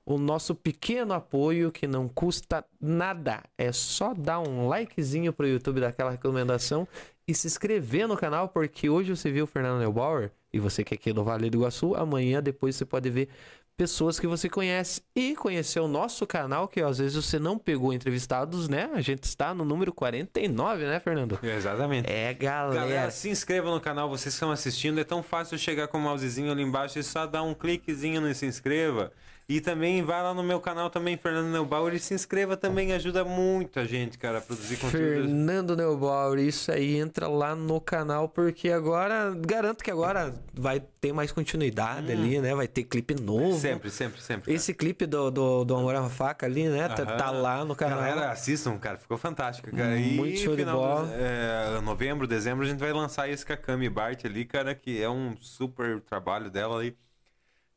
o 0.06 0.16
nosso 0.18 0.54
pequeno 0.54 1.14
apoio 1.14 1.72
que 1.72 1.86
não 1.86 2.08
custa 2.08 2.64
nada, 2.80 3.42
é 3.56 3.72
só 3.72 4.14
dar 4.14 4.38
um 4.38 4.68
likezinho 4.68 5.32
pro 5.32 5.48
YouTube 5.48 5.80
daquela 5.80 6.10
recomendação 6.10 6.86
e 7.26 7.34
se 7.34 7.46
inscrever 7.46 8.06
no 8.06 8.16
canal, 8.16 8.50
porque 8.50 8.88
hoje 8.88 9.16
você 9.16 9.32
viu 9.32 9.44
o 9.44 9.46
Fernando 9.46 9.80
Neubauer 9.80 10.30
e 10.52 10.60
você 10.60 10.84
que 10.84 10.94
é 10.94 10.96
aqui 10.96 11.12
do 11.12 11.24
Vale 11.24 11.50
do 11.50 11.56
Iguaçu, 11.56 11.94
amanhã 11.94 12.42
depois 12.42 12.76
você 12.76 12.84
pode 12.84 13.10
ver 13.10 13.28
pessoas 13.76 14.20
que 14.20 14.26
você 14.26 14.48
conhece 14.48 15.02
e 15.14 15.34
conhecer 15.34 15.80
o 15.80 15.88
nosso 15.88 16.26
canal, 16.26 16.68
que 16.68 16.80
às 16.80 16.98
vezes 16.98 17.14
você 17.14 17.38
não 17.38 17.58
pegou 17.58 17.92
entrevistados, 17.92 18.68
né? 18.68 18.90
A 18.94 19.00
gente 19.00 19.24
está 19.24 19.52
no 19.52 19.64
número 19.64 19.92
49, 19.92 20.84
né, 20.84 21.00
Fernando? 21.00 21.38
Exatamente. 21.42 22.10
É, 22.10 22.32
galera. 22.32 22.80
Galera, 22.80 23.10
se 23.10 23.28
inscreva 23.28 23.70
no 23.70 23.80
canal, 23.80 24.08
vocês 24.08 24.34
estão 24.34 24.50
assistindo. 24.50 25.00
É 25.00 25.04
tão 25.04 25.22
fácil 25.22 25.58
chegar 25.58 25.88
com 25.88 25.98
o 25.98 26.00
mousezinho 26.00 26.52
ali 26.52 26.62
embaixo 26.62 26.98
e 26.98 27.02
só 27.02 27.26
dar 27.26 27.42
um 27.42 27.54
cliquezinho 27.54 28.20
no 28.20 28.34
se 28.34 28.46
inscreva. 28.46 29.12
E 29.46 29.60
também 29.60 30.02
vai 30.02 30.22
lá 30.22 30.32
no 30.32 30.42
meu 30.42 30.58
canal 30.58 30.88
também, 30.88 31.18
Fernando 31.18 31.52
Neubauer, 31.52 31.92
e 31.92 31.98
se 31.98 32.14
inscreva 32.14 32.56
também, 32.56 32.92
ajuda 32.94 33.24
muito 33.24 33.78
a 33.78 33.84
gente, 33.84 34.16
cara, 34.16 34.38
a 34.38 34.40
produzir 34.40 34.78
conteúdo. 34.78 35.04
Fernando 35.22 35.76
Neubauer, 35.76 36.38
isso 36.38 36.72
aí, 36.72 36.96
entra 36.96 37.28
lá 37.28 37.54
no 37.54 37.78
canal, 37.78 38.26
porque 38.26 38.70
agora, 38.70 39.34
garanto 39.36 39.84
que 39.84 39.90
agora 39.90 40.34
vai 40.54 40.80
ter 40.98 41.12
mais 41.12 41.30
continuidade 41.30 42.10
Hum. 42.10 42.12
ali, 42.12 42.40
né? 42.40 42.54
Vai 42.54 42.66
ter 42.66 42.84
clipe 42.84 43.14
novo. 43.14 43.58
Sempre, 43.58 43.90
sempre, 43.90 44.20
sempre. 44.22 44.44
cara. 44.46 44.56
Esse 44.56 44.72
clipe 44.72 45.04
do, 45.04 45.30
do, 45.30 45.64
do 45.64 45.76
Amor 45.76 45.94
à 45.94 46.08
Faca 46.08 46.46
ali, 46.46 46.66
né? 46.66 46.88
Tá, 46.88 47.04
tá 47.04 47.30
lá 47.30 47.66
no 47.66 47.76
canal. 47.76 47.98
Galera, 47.98 48.30
assistam, 48.30 48.78
cara, 48.78 48.96
ficou 48.96 49.18
fantástico, 49.18 49.70
cara. 49.76 49.96
E 49.96 50.16
Muito 50.16 50.38
show 50.38 50.56
de 50.56 50.62
final 50.62 50.78
bola. 50.78 51.10
é, 51.12 51.80
novembro, 51.82 52.26
dezembro, 52.26 52.64
a 52.64 52.68
gente 52.68 52.78
vai 52.78 52.92
lançar 52.94 53.28
esse 53.28 53.44
Cami 53.44 53.90
Bart 53.90 54.24
ali, 54.24 54.46
cara, 54.46 54.74
que 54.74 55.02
é 55.02 55.08
um 55.08 55.36
super 55.36 56.00
trabalho 56.00 56.50
dela 56.50 56.78
ali. 56.78 56.96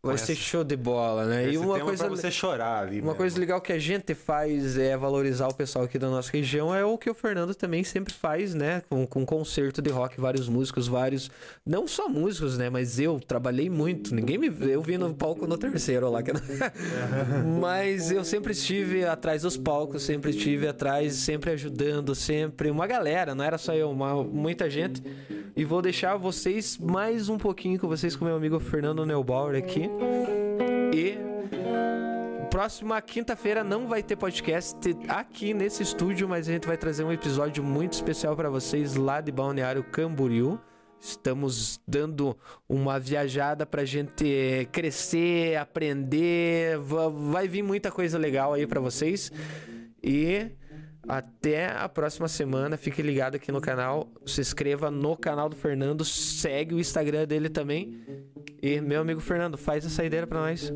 Vai 0.03 0.17
ser 0.17 0.35
show 0.35 0.63
de 0.63 0.77
bola, 0.77 1.25
né? 1.25 1.51
E 1.51 1.57
uma 1.57 1.79
coisa, 1.79 2.07
você 2.07 2.31
chorar 2.31 2.83
ali. 2.83 2.97
uma 2.97 3.07
mesmo. 3.07 3.15
coisa 3.15 3.39
legal 3.39 3.59
que 3.59 3.73
a 3.73 3.79
gente 3.79 4.13
faz 4.13 4.77
é 4.77 4.95
valorizar 4.95 5.47
o 5.47 5.53
pessoal 5.53 5.83
aqui 5.85 5.99
da 5.99 6.07
nossa 6.09 6.31
região, 6.31 6.73
é 6.73 6.85
o 6.85 6.97
que 6.97 7.09
o 7.09 7.13
Fernando 7.13 7.53
também 7.53 7.83
sempre 7.83 8.13
faz, 8.13 8.53
né? 8.53 8.83
Com, 8.89 9.05
com 9.05 9.25
concerto 9.25 9.81
de 9.81 9.89
rock, 9.89 10.19
vários 10.21 10.47
músicos, 10.47 10.87
vários. 10.87 11.29
Não 11.65 11.87
só 11.87 12.07
músicos, 12.07 12.57
né? 12.57 12.69
Mas 12.69 12.99
eu 12.99 13.19
trabalhei 13.19 13.69
muito. 13.69 14.15
Ninguém 14.15 14.37
me. 14.37 14.47
Eu 14.71 14.81
vi 14.81 14.97
no 14.97 15.13
palco 15.13 15.45
no 15.47 15.57
terceiro 15.57 16.09
lá. 16.09 16.21
que- 16.23 16.31
Mas 17.59 18.11
eu 18.11 18.23
sempre 18.23 18.53
estive 18.53 19.03
atrás 19.05 19.41
dos 19.41 19.57
palcos, 19.57 20.03
sempre 20.03 20.29
estive 20.31 20.67
atrás, 20.67 21.15
sempre 21.15 21.51
ajudando, 21.51 22.13
sempre. 22.15 22.69
Uma 22.69 22.87
galera, 22.87 23.33
não 23.35 23.43
era 23.43 23.57
só 23.57 23.73
eu, 23.73 23.89
uma, 23.89 24.23
muita 24.23 24.69
gente. 24.69 25.01
E 25.55 25.65
vou 25.65 25.81
deixar 25.81 26.15
vocês 26.17 26.77
mais 26.77 27.29
um 27.29 27.37
pouquinho 27.37 27.79
com 27.79 27.87
vocês 27.87 28.15
com 28.15 28.23
meu 28.23 28.35
amigo 28.35 28.59
Fernando 28.59 29.05
Neubauer 29.05 29.57
aqui. 29.57 29.86
E 30.93 31.17
próxima 32.49 33.01
quinta-feira 33.01 33.63
não 33.63 33.87
vai 33.87 34.01
ter 34.01 34.15
podcast 34.15 34.77
aqui 35.07 35.53
nesse 35.53 35.83
estúdio, 35.83 36.27
mas 36.27 36.47
a 36.47 36.51
gente 36.51 36.67
vai 36.67 36.77
trazer 36.77 37.03
um 37.03 37.11
episódio 37.11 37.63
muito 37.63 37.93
especial 37.93 38.35
para 38.35 38.49
vocês 38.49 38.95
lá 38.95 39.21
de 39.21 39.31
Balneário 39.31 39.83
Camboriú. 39.83 40.59
Estamos 40.99 41.79
dando 41.87 42.35
uma 42.67 42.99
viajada 42.99 43.65
pra 43.65 43.85
gente 43.85 44.67
crescer, 44.71 45.55
aprender. 45.57 46.77
Va- 46.79 47.09
Vai 47.09 47.47
vir 47.47 47.61
muita 47.61 47.91
coisa 47.91 48.17
legal 48.17 48.53
aí 48.53 48.65
pra 48.65 48.79
vocês. 48.79 49.31
E 50.03 50.47
até 51.07 51.67
a 51.67 51.87
próxima 51.87 52.27
semana. 52.27 52.77
Fique 52.77 53.01
ligado 53.01 53.35
aqui 53.35 53.51
no 53.51 53.61
canal. 53.61 54.07
Se 54.25 54.41
inscreva 54.41 54.91
no 54.91 55.15
canal 55.15 55.49
do 55.49 55.55
Fernando. 55.55 56.03
Segue 56.03 56.75
o 56.75 56.79
Instagram 56.79 57.25
dele 57.25 57.49
também. 57.49 58.01
E 58.61 58.81
meu 58.81 59.01
amigo 59.01 59.19
Fernando, 59.19 59.57
faz 59.57 59.85
a 59.85 59.89
saideira 59.89 60.25
pra 60.25 60.39
nós. 60.39 60.71